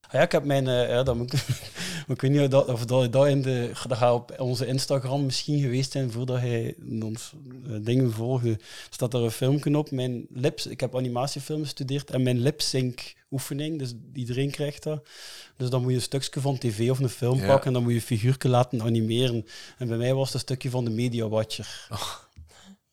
Ah 0.00 0.16
ja, 0.16 0.22
ik 0.22 0.32
heb 0.32 0.44
mijn... 0.44 0.68
eh, 0.68 0.88
ja, 0.88 1.02
dat 1.02 1.16
moet 1.16 1.32
ik, 1.32 1.46
maar 2.06 2.16
ik 2.16 2.20
weet 2.20 2.30
niet 2.30 2.40
of 2.40 2.48
dat, 2.48 2.68
of 2.68 2.84
dat, 2.86 3.12
dat 3.12 3.26
in 3.26 3.42
de... 3.42 3.70
Dat 3.88 3.98
gaat 3.98 4.12
op 4.14 4.34
onze 4.40 4.66
Instagram 4.66 5.24
misschien 5.24 5.60
geweest 5.60 5.92
zijn 5.92 6.10
voordat 6.12 6.38
hij 6.40 6.74
ons 7.02 7.32
eh, 7.66 7.72
dingen 7.80 8.12
volgde. 8.12 8.58
Staat 8.90 9.14
er 9.14 9.20
een 9.22 9.30
filmpje 9.30 9.78
op. 9.78 9.90
Mijn 9.90 10.26
lips... 10.30 10.66
Ik 10.66 10.80
heb 10.80 10.96
animatiefilm 10.96 11.62
gestudeerd 11.62 12.10
en 12.10 12.22
mijn 12.22 12.38
lip-sync 12.40 13.14
oefening. 13.30 13.78
Dus 13.78 13.92
iedereen 14.12 14.50
krijgt 14.50 14.82
dat. 14.82 15.08
Dus 15.56 15.70
dan 15.70 15.80
moet 15.82 15.90
je 15.90 15.96
een 15.96 16.02
stukje 16.02 16.40
van 16.40 16.58
tv 16.58 16.90
of 16.90 16.98
een 16.98 17.08
film 17.08 17.38
Ja. 17.38 17.46
pakken 17.46 17.66
en 17.66 17.72
dan 17.72 17.82
moet 17.82 17.92
je 17.92 17.98
een 17.98 18.04
figuurtje 18.04 18.48
laten 18.48 18.82
animeren. 18.82 19.46
En 19.78 19.88
bij 19.88 19.96
mij 19.96 20.14
was 20.14 20.24
het 20.26 20.34
een 20.34 20.40
stukje 20.40 20.70
van 20.70 20.84
de 20.84 20.90
Media 20.90 21.28
Watcher. 21.28 21.86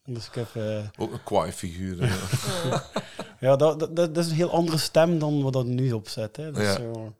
Dus 0.10 0.27
ik 0.27 0.34
heb... 0.34 0.56
eh, 0.56 0.88
Ook 0.98 1.11
een 1.11 1.24
kwaai 1.24 1.52
figuur. 1.52 1.98
ja, 3.40 3.56
dat, 3.56 3.80
dat, 3.80 3.95
dat 3.95 4.18
is 4.18 4.27
een 4.30 4.36
heel 4.36 4.52
andere 4.52 4.77
stem 4.77 5.19
dan 5.19 5.42
wat 5.44 5.53
dat 5.53 5.66
nu 5.66 5.92
opzet. 5.92 6.36
Hè. 6.36 6.52
Dat 6.52 6.61
is 6.61 6.68
Ja. 6.68 6.76
zo- 6.76 7.14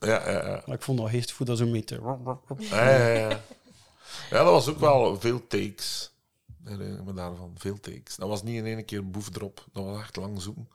Ja, 0.00 0.30
ja, 0.30 0.46
ja. 0.46 0.62
Maar 0.66 0.76
ik 0.76 0.82
vond 0.82 0.98
dat 0.98 1.10
geestvoet 1.10 1.46
dat 1.46 1.58
zo 1.58 1.66
mee 1.66 1.84
te... 1.84 1.94
Ja, 2.58 2.90
ja, 2.98 3.06
ja. 3.06 3.28
ja, 4.30 4.42
dat 4.42 4.44
was 4.52 4.68
ook 4.68 4.78
wel 4.78 5.20
veel 5.20 5.46
takes. 5.46 6.12
Herinner 6.64 6.98
ik 6.98 7.04
me 7.04 7.12
daarvan. 7.12 7.52
Veel 7.56 7.80
takes. 7.80 8.16
Dat 8.16 8.28
was 8.28 8.42
niet 8.42 8.56
in 8.56 8.66
één 8.66 8.84
keer 8.84 9.10
boef 9.10 9.36
erop. 9.36 9.64
Dat 9.72 9.84
was 9.84 10.00
echt 10.00 10.16
lang 10.16 10.42
zoeken. 10.42 10.68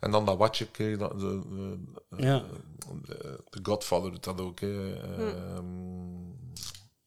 En 0.00 0.10
dan 0.10 0.24
dat 0.24 0.36
watje 0.36 0.66
kreeg 0.70 0.98
dat, 0.98 1.20
de, 1.20 1.42
de, 1.48 1.78
de- 2.10 2.22
Ja. 2.22 2.42
de, 3.06 3.42
de 3.50 3.58
Godfather 3.62 4.10
doet 4.10 4.24
dat 4.24 4.40
ook. 4.40 4.60
Hè. 4.60 4.94
Ehm, 5.00 5.64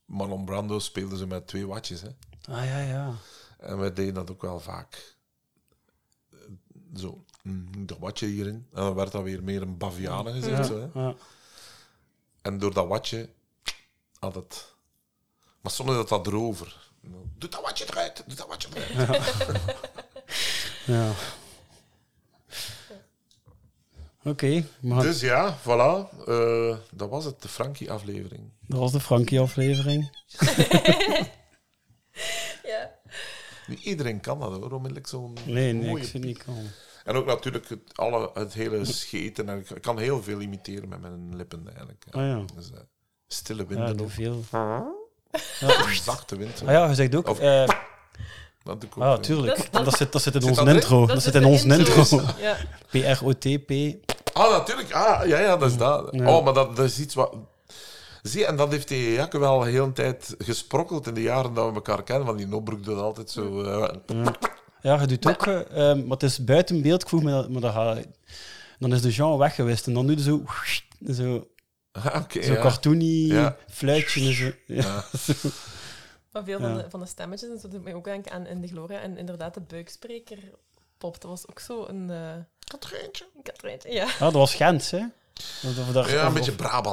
Marlon 0.06 0.46
Brando 0.46 0.80
speelde 0.80 1.18
ze 1.18 1.28
met 1.28 1.48
twee 1.48 1.68
watjes. 1.68 2.02
Hè. 2.02 2.10
Ah 2.50 2.66
ja, 2.66 2.80
ja. 2.80 3.14
En 3.60 3.78
wij 3.78 3.94
deden 3.94 4.14
dat 4.14 4.32
ook 4.32 4.42
wel 4.42 4.60
vaak. 4.60 5.16
Zo, 6.96 7.24
dat 7.78 7.98
watje 8.00 8.26
hierin. 8.26 8.54
En 8.74 8.82
dan 8.82 8.94
werd 8.94 9.12
dat 9.12 9.24
weer 9.24 9.44
meer 9.44 9.62
een 9.62 9.78
bavianen 9.78 10.34
gezet. 10.34 10.50
Ja, 10.58 10.64
Zo, 10.64 10.90
hè. 10.94 11.00
ja. 11.02 11.16
En 12.42 12.58
door 12.58 12.74
dat 12.74 12.88
watje 12.88 13.30
had 14.20 14.36
het... 14.36 14.74
Maar 15.62 15.72
soms 15.72 15.92
had 15.92 16.10
dat 16.10 16.28
erover. 16.28 16.90
Doe 17.38 17.50
dat 17.50 17.62
watje 17.62 17.86
eruit, 17.90 18.24
doe 18.28 18.36
dat 18.36 18.48
watje 18.48 18.70
eruit. 18.74 19.34
Ja. 20.86 21.12
Oké, 24.24 24.66
maar 24.80 25.02
Dus 25.02 25.20
ja, 25.20 25.58
voilà. 25.60 26.10
Eh, 26.28 26.78
dat 26.92 27.10
was 27.10 27.26
het, 27.26 27.42
de 27.42 27.48
Frankie-aflevering. 27.48 28.52
dat 28.68 28.80
was 28.80 28.92
de 28.92 29.00
Frankie-aflevering. 29.00 30.10
Ja. 32.64 32.92
Niet 33.68 33.80
iedereen 33.84 34.20
kan 34.20 34.40
dat 34.40 34.50
hoor, 34.52 34.72
onmiddellijk 34.72 35.08
zo'n 35.08 35.38
Nee, 35.46 35.74
nee, 35.74 35.90
mooie 35.90 36.02
ik 36.04 36.10
zit 36.10 36.24
niet 36.24 36.38
piep. 36.38 36.46
kan. 36.46 36.58
En 37.04 37.16
ook 37.16 37.26
natuurlijk 37.26 37.70
het, 37.70 37.80
alle, 37.96 38.30
het 38.34 38.54
hele 38.54 38.86
scheten. 38.86 39.50
En 39.50 39.66
ik 39.76 39.82
kan 39.82 39.98
heel 40.00 40.24
veel 40.24 40.40
imiteren 40.40 40.90
met 40.90 41.02
mijn 41.02 41.36
lippen 41.36 41.64
eigenlijk. 41.68 42.06
Ah, 42.12 42.22
ja. 42.22 42.42
Dus, 42.56 42.72
eh, 42.72 42.80
stille 43.28 43.62
Ja, 43.62 43.68
winden 43.68 44.02
ook. 44.02 44.10
veel. 44.12 44.44
Een 45.62 45.96
zachte 46.04 46.36
wind. 46.38 46.62
Ah 46.66 46.72
ja, 46.72 46.88
je 46.88 46.96
zegt 46.96 47.16
ook... 47.16 47.28
Of- 47.28 47.40
eh, 47.40 47.68
dat 48.64 48.86
ook, 48.86 49.04
ah, 49.04 49.20
tuurlijk. 49.20 49.58
Dat- 49.58 49.68
Dat, 49.72 49.86
dat- 49.86 49.98
zit, 49.98 50.12
dat 50.12 50.22
zit 50.22 50.36
in 50.36 50.42
Zit 50.42 50.50
onze 50.50 50.64
dat 50.64 50.70
erin? 50.70 50.82
intro. 50.82 51.00
Dat 51.00 51.10
Dat 51.16 51.24
zit 51.24 51.36
in 51.36 51.46
onze 51.46 51.68
intro. 51.68 52.00
intro. 52.00 52.22
Ja. 52.40 52.58
P-R-O-T-P. 52.90 53.72
Ah, 54.34 54.52
natuurlijk. 54.52 54.92
Ah, 54.94 55.28
ja, 55.28 55.40
ja, 55.40 55.58
dat 55.58 55.70
is 55.70 55.78
dat. 55.78 56.08
Ja. 56.12 56.36
Oh, 56.38 56.44
maar 56.44 56.54
dat, 56.54 56.76
dat 56.76 56.86
is 56.86 57.00
iets 57.00 57.14
wat... 57.16 57.36
Zie, 58.22 58.46
en 58.46 58.56
dat 58.56 58.72
heeft 58.72 58.88
die 58.88 59.12
Jakke 59.14 59.40
wel 59.40 59.60
de 59.60 59.70
hele 59.70 59.92
tijd 59.94 60.36
gesprokkeld 60.38 61.08
in 61.08 61.14
de 61.14 61.22
jaren 61.22 61.54
dat 61.54 61.68
we 61.70 61.74
elkaar 61.76 62.04
kennen. 62.04 62.26
Want 62.26 62.38
die 62.38 62.48
Nobroek 62.48 62.84
doet 62.84 62.98
altijd 62.98 63.30
zo... 63.30 63.64
eh, 63.64 63.96
Ja. 64.82 65.00
Je 65.02 65.08
doet 65.08 65.28
ook... 65.28 65.48
eh, 65.48 65.90
ehm, 65.90 66.00
maar 66.02 66.10
het 66.12 66.24
is 66.24 66.44
buiten 66.44 66.82
beeld. 66.82 67.02
Ik 67.02 67.08
vroeg 67.08 67.24
me 67.24 67.32
dat... 67.32 67.50
Maar 67.50 67.62
dat 67.62 67.74
gaat- 67.74 68.06
dan 68.80 68.94
is 68.94 69.02
de 69.02 69.10
Jean 69.10 69.38
weg 69.38 69.56
geweest. 69.56 69.88
En 69.88 69.94
dan 69.94 70.08
doe 70.08 70.16
je 70.16 70.22
zo... 70.24 70.44
Zo, 71.14 71.48
Ah, 71.92 72.22
zo 72.30 72.54
ja. 72.54 72.62
cartoony 72.62 73.06
Ja. 73.28 73.58
fluitje. 73.70 74.34
Zo, 74.34 74.44
ja. 74.66 74.84
Ja. 74.84 75.04
zo. 75.18 75.50
Maar 76.32 76.44
veel 76.44 76.60
van, 76.60 76.78
de, 76.78 76.86
van 76.90 77.00
de 77.00 77.06
stemmetjes 77.06 77.50
en 77.50 77.60
zo 77.60 77.68
doet 77.68 77.84
mij 77.84 77.94
ook 77.94 78.04
denken 78.04 78.32
aan 78.32 78.46
In 78.48 78.62
de 78.62 78.68
Gloria. 78.68 79.00
En 79.00 79.18
inderdaad, 79.18 79.54
de 79.54 79.60
buikspreker 79.62 80.38
pop. 80.98 81.22
Dat 81.22 81.30
was 81.30 81.48
ook 81.50 81.60
zo 81.60 81.86
een... 81.88 82.10
eh 82.10 82.34
Katrijntje. 82.68 83.26
Een 83.36 83.42
Katrijntje, 83.44 83.92
ja. 83.92 84.04
Ah, 84.06 84.20
dat 84.20 84.34
was 84.34 84.56
Gens, 84.56 84.92
hè? 84.92 85.04
Of- 85.64 85.80
of 85.80 85.92
daar- 85.94 86.10
Ja, 86.12 86.22
een 86.22 86.28
of- 86.28 86.34
beetje. 86.34 86.52
Een 86.52 86.66
Ah, 86.70 86.84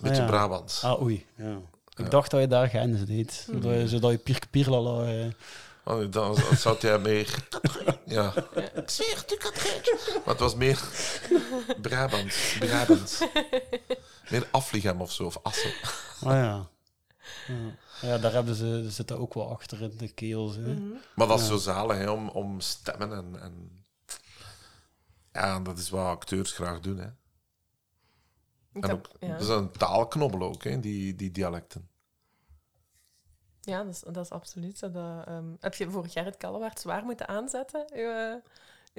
beetje 0.00 0.22
ja. 0.22 0.26
Brabants. 0.26 0.82
Ah, 0.84 1.02
oei. 1.02 1.26
Ja. 1.36 1.56
Ik 1.96 2.04
Ja. 2.04 2.10
dacht 2.10 2.30
dat 2.30 2.40
je 2.40 2.46
daar 2.46 2.68
Gens 2.68 3.04
deed. 3.04 3.46
Zodat 3.52 3.72
je, 3.74 3.88
zodat 3.88 4.10
je 4.10 4.18
pier, 4.18 4.40
pierlala... 4.50 5.06
eh, 5.06 5.26
Oh, 5.84 6.12
dan 6.12 6.36
zat 6.56 6.80
jij 6.82 6.98
meer... 6.98 7.44
Ja. 8.04 8.32
Ik 8.74 8.90
zweer 8.90 9.24
Katrijntje. 9.38 9.98
Maar 10.14 10.34
het 10.34 10.38
was 10.38 10.54
meer 10.54 10.80
Brabants. 11.80 12.56
Brabants. 12.58 13.22
Meer 14.30 14.46
Afligem 14.50 15.00
of 15.00 15.12
zo, 15.12 15.24
of 15.24 15.38
Assen. 15.42 15.72
Ah 16.24 16.32
ja. 16.32 16.68
ja. 17.46 17.76
Ja, 18.00 18.18
daar 18.18 18.32
hebben 18.32 18.54
ze, 18.54 18.86
zit 18.90 19.08
dat 19.08 19.18
ook 19.18 19.34
wel 19.34 19.50
achter 19.50 19.82
in 19.82 19.96
de 19.96 20.08
keels. 20.08 20.54
Hè. 20.54 20.60
Mhm. 20.60 20.82
Maar 21.14 21.26
dat 21.26 21.38
is 21.40 21.44
Ja. 21.44 21.50
zo 21.50 21.56
zalig, 21.58 21.96
hè, 21.96 22.10
om, 22.10 22.28
om 22.28 22.60
stemmen 22.60 23.12
en, 23.12 23.42
en... 23.42 23.84
Ja, 25.32 25.60
dat 25.60 25.78
is 25.78 25.90
wat 25.90 26.06
acteurs 26.06 26.52
graag 26.52 26.80
doen, 26.80 26.98
hè. 26.98 27.08
Heb- 28.86 28.92
ook, 28.96 29.08
ja. 29.20 29.28
Dat 29.28 29.40
is 29.40 29.48
een 29.48 29.70
taalknobbel 29.70 30.42
ook, 30.42 30.64
hè, 30.64 30.80
die, 30.80 31.14
die 31.14 31.30
dialecten. 31.30 31.88
Ja, 33.60 33.84
dat 33.84 33.94
is, 33.94 34.00
dat 34.00 34.16
is 34.24 34.30
absoluut 34.30 34.78
zo. 34.78 34.90
Dat, 34.90 35.26
ehm, 35.26 35.44
heb 35.60 35.74
je 35.74 35.90
voor 35.90 36.08
Gerrit 36.08 36.36
Kallewaard 36.36 36.80
zwaar 36.80 37.04
moeten 37.04 37.28
aanzetten? 37.28 37.86
Eh, 37.88 38.34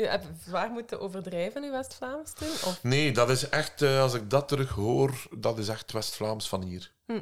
heb 0.09 0.23
je 0.23 0.29
zwaar 0.45 0.69
moeten 0.71 0.99
overdrijven, 0.99 1.63
uw 1.63 1.71
West-Vlaams 1.71 2.33
toen? 2.33 2.47
Of? 2.47 2.79
Nee, 2.83 3.11
dat 3.11 3.29
is 3.29 3.49
echt, 3.49 3.81
eh, 3.81 4.01
als 4.01 4.13
ik 4.13 4.29
dat 4.29 4.47
terug 4.47 4.69
hoor, 4.69 5.27
dat 5.37 5.57
is 5.57 5.67
echt 5.67 5.91
West-Vlaams 5.91 6.49
van 6.49 6.61
hier. 6.63 6.93
Hm. 7.05 7.21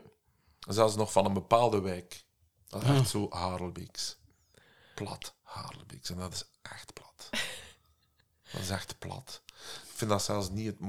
Zelfs 0.59 0.95
nog 0.95 1.11
van 1.11 1.25
een 1.25 1.33
bepaalde 1.33 1.81
wijk. 1.81 2.25
Dat 2.67 2.81
is 2.81 2.87
echt 2.89 2.99
Ah. 2.99 3.05
zo 3.05 3.27
Harelbeeks. 3.29 4.17
Plat 4.95 5.35
Harelbeeks. 5.41 6.09
En 6.09 6.17
dat 6.17 6.33
is 6.33 6.45
echt 6.61 6.93
plat. 6.93 7.29
dat 8.51 8.61
is 8.61 8.69
echt 8.69 8.99
plat. 8.99 9.41
Ik 9.83 9.93
vind 10.03 10.09
dat 10.11 10.23
zelfs 10.23 10.49
niet 10.49 10.65
het... 10.67 10.79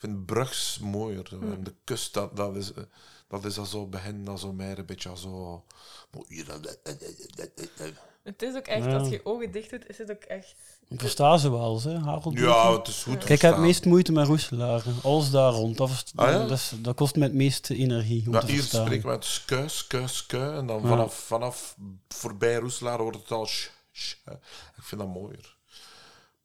vind 0.00 0.26
Brugs 0.26 0.78
mooier. 0.78 1.26
Hm. 1.28 1.62
De 1.62 1.74
kust, 1.84 2.14
dat, 2.14 2.36
dat 2.36 2.56
is... 2.56 2.72
eh, 2.72 2.82
Dat 3.28 3.44
is 3.44 3.58
al 3.58 3.64
zo 3.64 3.86
begin, 3.86 4.24
dat 4.24 4.40
zo 4.40 4.52
meer 4.52 4.78
een 4.78 4.86
beetje 4.86 5.16
zo... 5.16 5.64
Het 8.22 8.42
is 8.42 8.54
ook 8.56 8.66
echt, 8.66 8.84
Ja. 8.84 8.96
als 8.98 9.08
je 9.08 9.14
je 9.14 9.24
ogen 9.24 9.52
dicht 9.52 9.70
doet, 9.70 9.88
is 9.88 9.98
het 9.98 10.10
ook 10.10 10.22
echt... 10.22 10.54
Ik 10.88 11.00
versta 11.00 11.36
ze 11.38 11.50
wel, 11.50 11.82
hè, 11.82 11.98
Harold. 11.98 12.38
Ja, 12.38 12.76
het 12.78 12.88
is 12.88 13.02
goed 13.02 13.18
Kijk, 13.18 13.30
ik 13.30 13.40
heb 13.40 13.52
het 13.52 13.60
meest 13.60 13.84
moeite 13.84 14.12
met 14.12 14.26
Roeselaren. 14.26 14.94
Alles 15.02 15.30
daar 15.30 15.52
rond. 15.52 15.76
Dat, 15.76 16.12
Ah, 16.14 16.28
ja? 16.30 16.38
dat, 16.46 16.50
is- 16.50 16.72
dat 16.78 16.94
kost 16.96 17.16
me 17.16 17.22
het 17.22 17.34
meeste 17.34 17.76
energie 17.76 18.26
om 18.26 18.32
Ja, 18.32 18.40
te 18.40 18.46
hier 18.46 18.56
verstaan. 18.58 18.84
spreken 18.84 19.08
we 19.08 19.14
het 19.14 19.24
sku, 19.24 19.68
sku, 19.68 20.08
sku. 20.08 20.38
En 20.56 20.66
dan 20.66 20.82
Ja. 20.82 20.88
vanaf, 20.88 21.14
vanaf 21.14 21.76
voorbij 22.08 22.54
Roeselaar 22.56 23.02
wordt 23.02 23.18
het 23.18 23.30
al 23.30 23.46
sh, 23.46 23.66
sh. 23.92 24.14
hè. 24.24 24.32
Ik 24.76 24.82
vind 24.82 25.00
dat 25.00 25.10
mooier. 25.10 25.56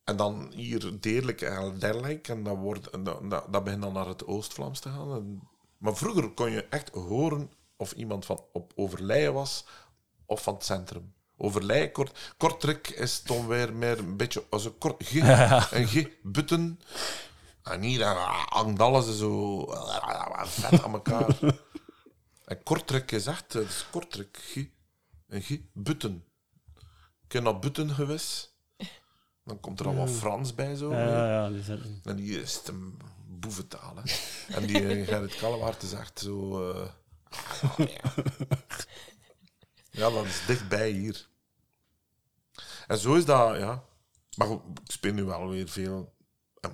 En 0.06 0.16
dan 0.16 0.52
hier 0.54 1.02
Deerlijk 1.02 1.42
en 1.42 1.80
derlijk. 1.80 2.28
En 2.28 2.44
dat, 2.44 2.58
wordt, 2.58 2.90
en 2.90 3.04
dat, 3.04 3.30
dat, 3.30 3.54
dat 3.54 3.64
begint 3.64 3.82
dan 3.82 3.94
naar 3.94 4.08
het 4.08 4.26
Oost-Vlaams 4.26 4.80
te 4.80 4.90
gaan. 4.90 5.12
En, 5.16 5.48
maar 5.78 5.96
vroeger 5.96 6.30
kon 6.30 6.52
je 6.52 6.64
echt 6.64 6.90
horen 6.90 7.52
of 7.78 7.92
iemand 7.92 8.26
van 8.26 8.44
op 8.52 8.72
overlijden 8.76 9.34
was 9.34 9.66
of 10.26 10.44
van 10.44 10.54
het 10.54 10.66
centrum. 10.66 11.14
overlij. 11.38 11.92
Kort, 11.92 12.34
Kortrijk 12.38 12.90
is 12.90 13.24
dan 13.24 13.48
weer 13.48 13.74
meer 13.74 14.00
een 14.00 14.18
beetje 14.18 14.46
als 14.50 14.66
een 14.66 14.78
kort 14.78 15.04
G, 15.04 15.14
een 15.78 15.88
G-button. 15.88 16.80
En 17.64 17.82
hier 17.82 18.02
eh, 18.02 18.46
hangt 18.46 18.80
alles 18.82 19.18
zo 19.18 19.64
eh, 19.64 20.46
vet 20.46 20.84
aan 20.84 20.94
elkaar. 20.94 21.40
En 22.46 22.64
Kortrijk 22.64 23.12
is 23.12 23.26
echt, 23.26 23.54
het 23.54 23.70
is 23.70 23.86
Kortrijk, 23.92 24.38
G, 24.42 24.56
een 25.28 25.42
G-button. 25.42 26.24
Ik 27.26 27.32
heb 27.32 27.44
naar 27.44 27.60
Butten 27.60 27.90
geweest. 27.90 28.55
Dan 29.46 29.60
komt 29.60 29.80
er 29.80 29.86
allemaal. 29.86 30.08
Frans 30.08 30.56
bij 30.56 30.76
zo. 30.76 30.92
Ja, 30.94 31.28
ja, 31.30 31.50
die 31.50 31.64
zitten- 31.64 32.02
En 32.04 32.18
hier 32.18 32.42
is 32.42 32.56
het 32.56 32.68
een 32.68 33.00
boeventaal. 33.28 33.96
Hè. 33.96 34.02
En 34.56 34.66
die 34.68 34.88
eh, 34.88 35.08
Gerrit 35.08 35.36
Kallewaard 35.36 35.84
is 35.84 35.94
echt 35.94 36.20
zo... 36.20 36.70
eh, 36.72 36.90
ah, 37.62 37.78
ja. 39.92 40.10
dat 40.10 40.26
is 40.26 40.46
dichtbij 40.46 40.90
hier. 40.92 41.28
En 42.88 42.98
zo 42.98 43.14
is 43.16 43.26
dat, 43.26 43.58
ja. 43.58 43.84
Maar 44.38 44.48
goed, 44.48 44.62
ik 44.84 44.92
speel 44.92 45.14
nu 45.14 45.24
wel 45.24 45.50
weer 45.50 45.68
veel... 45.70 46.14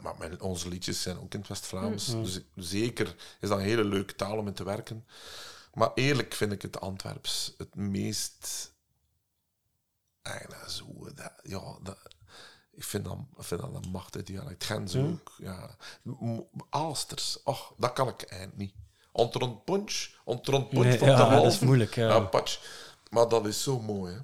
Maar 0.02 0.18
mijn, 0.18 0.42
onze 0.42 0.70
liedjes 0.70 1.02
zijn 1.02 1.20
ook 1.20 1.34
in 1.34 1.40
het 1.40 1.48
West-Vlaams. 1.50 2.08
Mm. 2.08 2.24
Dus 2.24 2.40
zeker 2.56 3.16
is 3.40 3.50
dat 3.50 3.58
een 3.58 3.64
hele 3.64 3.84
leuke 3.84 4.16
taal 4.16 4.38
om 4.38 4.48
in 4.48 4.54
te 4.54 4.64
werken. 4.64 5.06
Maar 5.74 5.92
eerlijk 5.94 6.34
vind 6.34 6.52
ik 6.52 6.62
het 6.62 6.80
Antwerps 6.80 7.54
het 7.58 7.76
meest... 7.76 8.72
Eigenlijk 10.22 10.70
zo... 10.70 10.86
Dat, 11.16 11.32
ja, 11.44 11.78
dat, 11.84 11.98
ik 12.72 12.84
vind 12.84 13.06
dat, 13.06 13.18
vind 13.38 13.62
dat 13.62 13.74
een 13.84 13.90
machtig 13.92 14.24
dialect. 14.24 14.64
Gens 14.64 14.94
Ja. 14.94 15.02
ook. 15.02 15.34
Ja. 15.38 15.76
Aalsters, 16.70 17.44
och, 17.44 17.74
dat 17.78 17.94
kan 17.94 18.08
ik 18.08 18.22
eind 18.22 18.58
niet. 18.58 18.74
Ontrond 19.12 19.64
punch, 19.66 20.10
ontrond 20.24 20.70
punch 20.70 20.84
Nee, 20.86 20.98
van 20.98 21.08
ja, 21.08 21.30
de 21.30 21.36
dat 21.36 21.46
is 21.52 21.60
moeilijk, 21.60 21.96
ja. 21.96 22.30
Maar 23.10 23.28
dat 23.28 23.46
is 23.48 23.64
zo 23.64 23.80
mooi, 23.80 24.14
hè. 24.14 24.20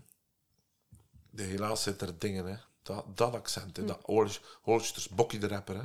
De, 1.30 1.44
helaas 1.44 1.84
zitten 1.84 2.08
er 2.08 2.20
dingen, 2.20 2.46
hè. 2.46 2.56
Dat, 2.84 3.18
dat 3.18 3.34
accent, 3.34 3.78
hè. 3.78 3.86
Dat 3.86 4.00
Holst- 4.04 4.42
Holsters, 4.62 5.10
Bokkie 5.10 5.40
de 5.40 5.48
rapper, 5.48 5.76
hè. 5.76 5.84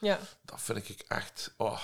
Ja. 0.00 0.18
Dat 0.44 0.60
vind 0.62 0.88
ik 0.88 1.04
echt... 1.08 1.54
Oh. 1.56 1.82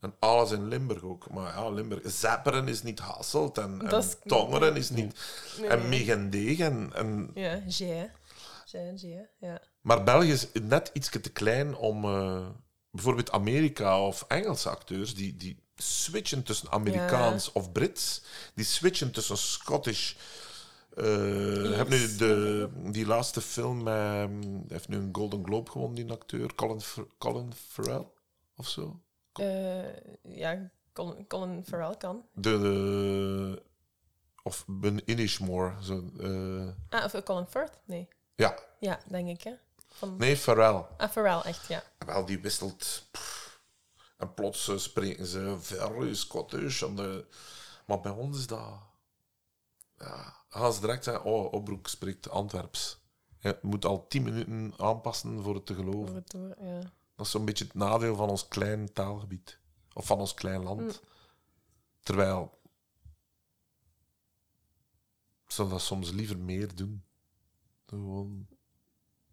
En 0.00 0.14
alles 0.18 0.50
in 0.50 0.68
Limburg 0.68 1.02
ook. 1.02 1.30
Maar 1.30 1.54
ja, 1.54 1.68
Limburg... 1.70 2.10
Zapperen 2.10 2.68
is 2.68 2.82
niet 2.82 2.98
Hasselt. 2.98 3.58
En, 3.58 3.80
en 3.80 3.88
Dat 3.88 4.04
is- 4.04 4.16
Tongeren 4.26 4.76
is 4.76 4.90
niet... 4.90 5.18
Nee, 5.60 5.68
en 5.68 5.78
nee. 5.78 5.88
Megendeeg 5.88 6.58
en... 6.58 6.90
en 6.94 7.30
Ja, 7.34 7.60
G, 7.68 7.78
hè. 8.70 9.22
Ja. 9.48 9.60
maar 9.80 10.04
België 10.04 10.32
is 10.32 10.46
net 10.62 10.90
iets 10.92 11.08
te 11.10 11.32
klein 11.32 11.76
om 11.76 12.04
eh, 12.04 12.48
bijvoorbeeld 12.90 13.30
Amerika 13.30 14.06
of 14.06 14.24
Engelse 14.28 14.68
acteurs 14.70 15.14
die, 15.14 15.36
die 15.36 15.62
switchen 15.76 16.42
tussen 16.42 16.70
Amerikaans 16.70 17.52
of 17.52 17.72
Brits, 17.72 18.22
die 18.54 18.64
switchen 18.64 19.10
tussen 19.12 19.36
Scottish. 19.36 20.14
eh 20.96 21.76
heb 21.76 21.88
nu 21.88 22.16
de, 22.16 22.68
die 22.90 23.06
laatste 23.06 23.40
film, 23.40 23.86
hij 23.86 24.28
heeft 24.68 24.88
nu 24.88 24.96
een 24.96 25.08
Golden 25.12 25.44
Globe 25.44 25.70
gewonnen, 25.70 25.94
die 26.06 26.10
acteur, 26.16 26.54
Colin, 26.54 26.80
Colin 27.18 27.52
Farrell 27.54 28.06
of 28.56 28.68
zo. 28.68 29.00
Eh, 29.32 29.84
ja, 30.22 30.70
Colin, 30.92 31.26
Colin 31.26 31.64
Farrell 31.64 31.96
kan. 31.96 32.24
De, 32.34 32.58
de- 32.58 33.62
of 34.42 34.64
Ben 34.66 35.00
Inishmore. 35.04 35.74
Zo, 35.82 36.10
eh, 36.20 36.68
Ah, 36.98 37.04
of 37.04 37.14
eh, 37.14 37.22
Colin 37.22 37.46
Firth? 37.46 37.80
Nee. 37.84 38.08
Ja, 38.38 38.58
Ja, 38.78 39.00
denk 39.06 39.28
ik, 39.28 39.42
hè. 39.42 39.52
Van... 39.88 40.16
nee, 40.16 40.36
Farrell. 40.36 40.84
Ah, 40.96 41.10
Farrell, 41.10 41.40
echt, 41.40 41.66
ja. 41.66 41.82
Wel, 41.98 42.24
die 42.24 42.40
wisselt. 42.40 43.08
pff, 43.10 43.60
en 44.16 44.34
plots 44.34 44.68
eh, 44.68 44.76
spreken 44.76 45.26
ze 45.26 45.56
very 45.60 46.14
Scottish. 46.14 46.82
En 46.82 46.96
de, 46.96 47.26
maar 47.86 48.00
bij 48.00 48.12
ons 48.12 48.38
is 48.38 48.46
dat. 48.46 48.80
Ja, 49.98 50.36
gaan 50.48 50.72
ze 50.72 50.80
direct 50.80 51.04
zeggen: 51.04 51.24
Oh, 51.24 51.52
Opbroek 51.52 51.88
spreekt 51.88 52.30
Antwerps. 52.30 52.98
Je 53.40 53.58
moet 53.62 53.84
al 53.84 54.06
tien 54.06 54.22
minuten 54.22 54.74
aanpassen 54.76 55.42
voor 55.42 55.54
het 55.54 55.66
te 55.66 55.74
geloven. 55.74 56.06
Voor 56.06 56.16
het 56.16 56.30
door, 56.30 56.54
ja. 56.60 56.80
Dat 57.16 57.26
is 57.26 57.30
zo'n 57.30 57.44
beetje 57.44 57.64
het 57.64 57.74
nadeel 57.74 58.16
van 58.16 58.30
ons 58.30 58.48
klein 58.48 58.92
taalgebied. 58.92 59.58
Of 59.92 60.06
van 60.06 60.18
ons 60.18 60.34
klein 60.34 60.62
land. 60.62 60.80
Mm. 60.80 61.08
Terwijl. 62.00 62.60
Zou 65.46 65.68
dat 65.68 65.80
soms 65.80 66.10
liever 66.10 66.38
meer 66.38 66.74
doen. 66.74 67.04
Gewoon. 67.88 68.46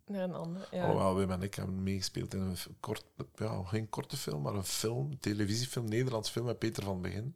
Naar 0.05 0.23
een 0.23 0.33
ander, 0.33 0.67
ja. 0.71 0.85
Alhoewel, 0.85 1.15
Wim 1.15 1.31
en 1.31 1.41
ik 1.41 1.55
hebben 1.55 1.83
meegespeeld 1.83 2.33
in 2.33 2.39
een 2.39 2.57
kort, 2.79 3.05
ja, 3.35 3.63
geen 3.63 3.89
korte 3.89 4.17
film, 4.17 4.41
maar 4.41 4.53
een 4.53 4.63
film, 4.63 5.11
een 5.11 5.19
televisiefilm, 5.19 5.85
Nederlands 5.85 6.29
film 6.29 6.45
met 6.45 6.59
Peter 6.59 6.83
van 6.83 7.01
Begin. 7.01 7.35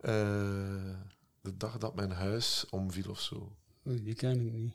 Eh, 0.00 0.12
de 1.40 1.56
dag 1.56 1.78
dat 1.78 1.94
mijn 1.94 2.10
huis 2.10 2.66
omviel 2.70 3.10
of 3.10 3.20
zo. 3.20 3.52
Die 3.82 4.14
ken 4.14 4.46
ik 4.46 4.52
niet. 4.52 4.74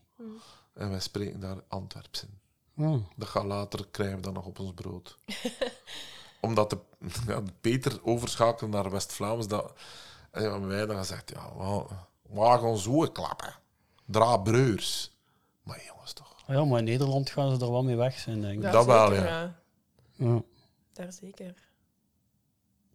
En 0.73 0.89
wij 0.89 0.99
spreken 0.99 1.39
daar 1.39 1.63
Antwerps 1.67 2.23
in. 2.23 2.39
Oh. 2.85 3.05
Dat 3.15 3.27
gaat 3.27 3.45
later, 3.45 3.87
krijgen 3.91 4.15
we 4.15 4.21
dat 4.21 4.33
nog 4.33 4.45
op 4.45 4.59
ons 4.59 4.73
brood. 4.73 5.17
Omdat 6.41 6.69
de, 6.69 6.77
ja, 7.27 7.41
de 7.41 7.53
Peter 7.61 8.03
overschakelde 8.03 8.73
naar 8.73 8.91
West-Vlaams, 8.91 9.47
dat, 9.47 9.73
en 10.31 10.67
wij 10.67 10.85
dan 10.85 10.97
gezegd, 10.97 11.29
ja, 11.29 11.55
we, 11.57 11.85
we 12.21 12.39
gaan 12.39 12.77
zo 12.77 12.99
klappen. 12.99 13.53
Draabreurs. 14.05 15.11
Maar 15.63 15.83
jongens, 15.85 16.13
toch. 16.13 16.43
Ah 16.47 16.55
Ja, 16.55 16.65
maar 16.65 16.79
in 16.79 16.85
Nederland 16.85 17.29
gaan 17.29 17.55
ze 17.55 17.65
er 17.65 17.71
wel 17.71 17.83
mee 17.83 17.95
weg 17.95 18.19
zijn, 18.19 18.41
denk 18.41 18.53
ik. 18.53 18.61
Daar 18.61 18.71
Dat 18.71 18.85
wel, 18.85 19.07
zeker, 19.07 19.25
ja. 19.25 19.59
Ja. 20.15 20.41
Daar 20.93 21.13
zeker. 21.13 21.53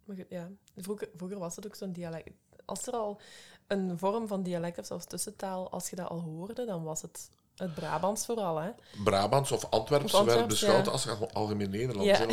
Maar 0.05 0.15
goed, 0.15 0.25
ja. 0.29 0.49
Vroeger, 0.77 1.09
vroeger 1.15 1.39
was 1.39 1.55
het 1.55 1.65
ook 1.65 1.75
zo'n 1.75 1.91
dialect. 1.91 2.29
Als 2.65 2.87
er 2.87 2.93
al 2.93 3.21
een 3.67 3.97
vorm 3.97 4.27
van 4.27 4.43
dialect 4.43 4.77
of 4.77 4.85
zelfs 4.85 5.05
tussentaal, 5.05 5.69
als 5.71 5.89
je 5.89 5.95
dat 5.95 6.07
al 6.09 6.19
hoorde, 6.19 6.65
dan 6.65 6.83
was 6.83 7.01
het 7.01 7.29
het 7.57 7.73
Brabants 7.73 8.25
vooral, 8.25 8.57
hè. 8.57 8.69
Brabants 9.03 9.51
of 9.51 9.69
Antwerps 9.69 10.11
werden 10.11 10.33
Antwerps, 10.33 10.59
beschouwd 10.59 10.85
ja. 10.85 10.91
als 10.91 11.07
al- 11.07 11.31
algemeen 11.31 11.69
Nederlands. 11.69 12.19
Ja. 12.19 12.25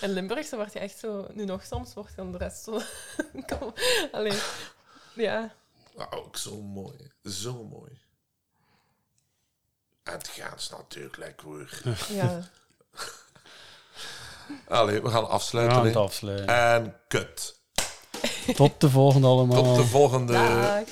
en 0.00 0.10
Limburgse 0.16 0.56
wordt 0.56 0.72
je 0.72 0.78
echt 0.78 0.98
zo... 0.98 1.26
Nu 1.32 1.44
nog 1.44 1.62
soms 1.64 1.94
wordt 1.94 2.16
dan 2.16 2.32
de 2.32 2.38
rest 2.38 2.62
zo... 2.64 2.80
Kom, 3.58 3.72
Allee, 4.12 4.38
ja. 5.14 5.54
Ja, 5.96 6.08
ook 6.10 6.36
zo 6.36 6.62
mooi. 6.62 7.12
Zo 7.22 7.64
mooi. 7.64 8.00
En 10.08 10.14
het 10.14 10.28
gaat 10.28 10.70
natuurlijk 10.70 11.40
hoor. 11.40 11.68
Ja. 12.08 12.40
Allee, 14.78 15.02
we 15.02 15.10
gaan 15.10 15.28
afsluiten. 15.28 15.76
We 15.76 15.82
gaan 15.82 16.02
het 16.02 16.10
afsluiten. 16.10 16.46
En 16.46 16.96
kut. 17.08 17.60
Tot 18.54 18.80
de 18.80 18.90
volgende 18.90 19.26
allemaal. 19.26 19.62
Tot 19.62 19.76
de 19.76 19.84
volgende. 19.84 20.32
Dag. 20.32 20.88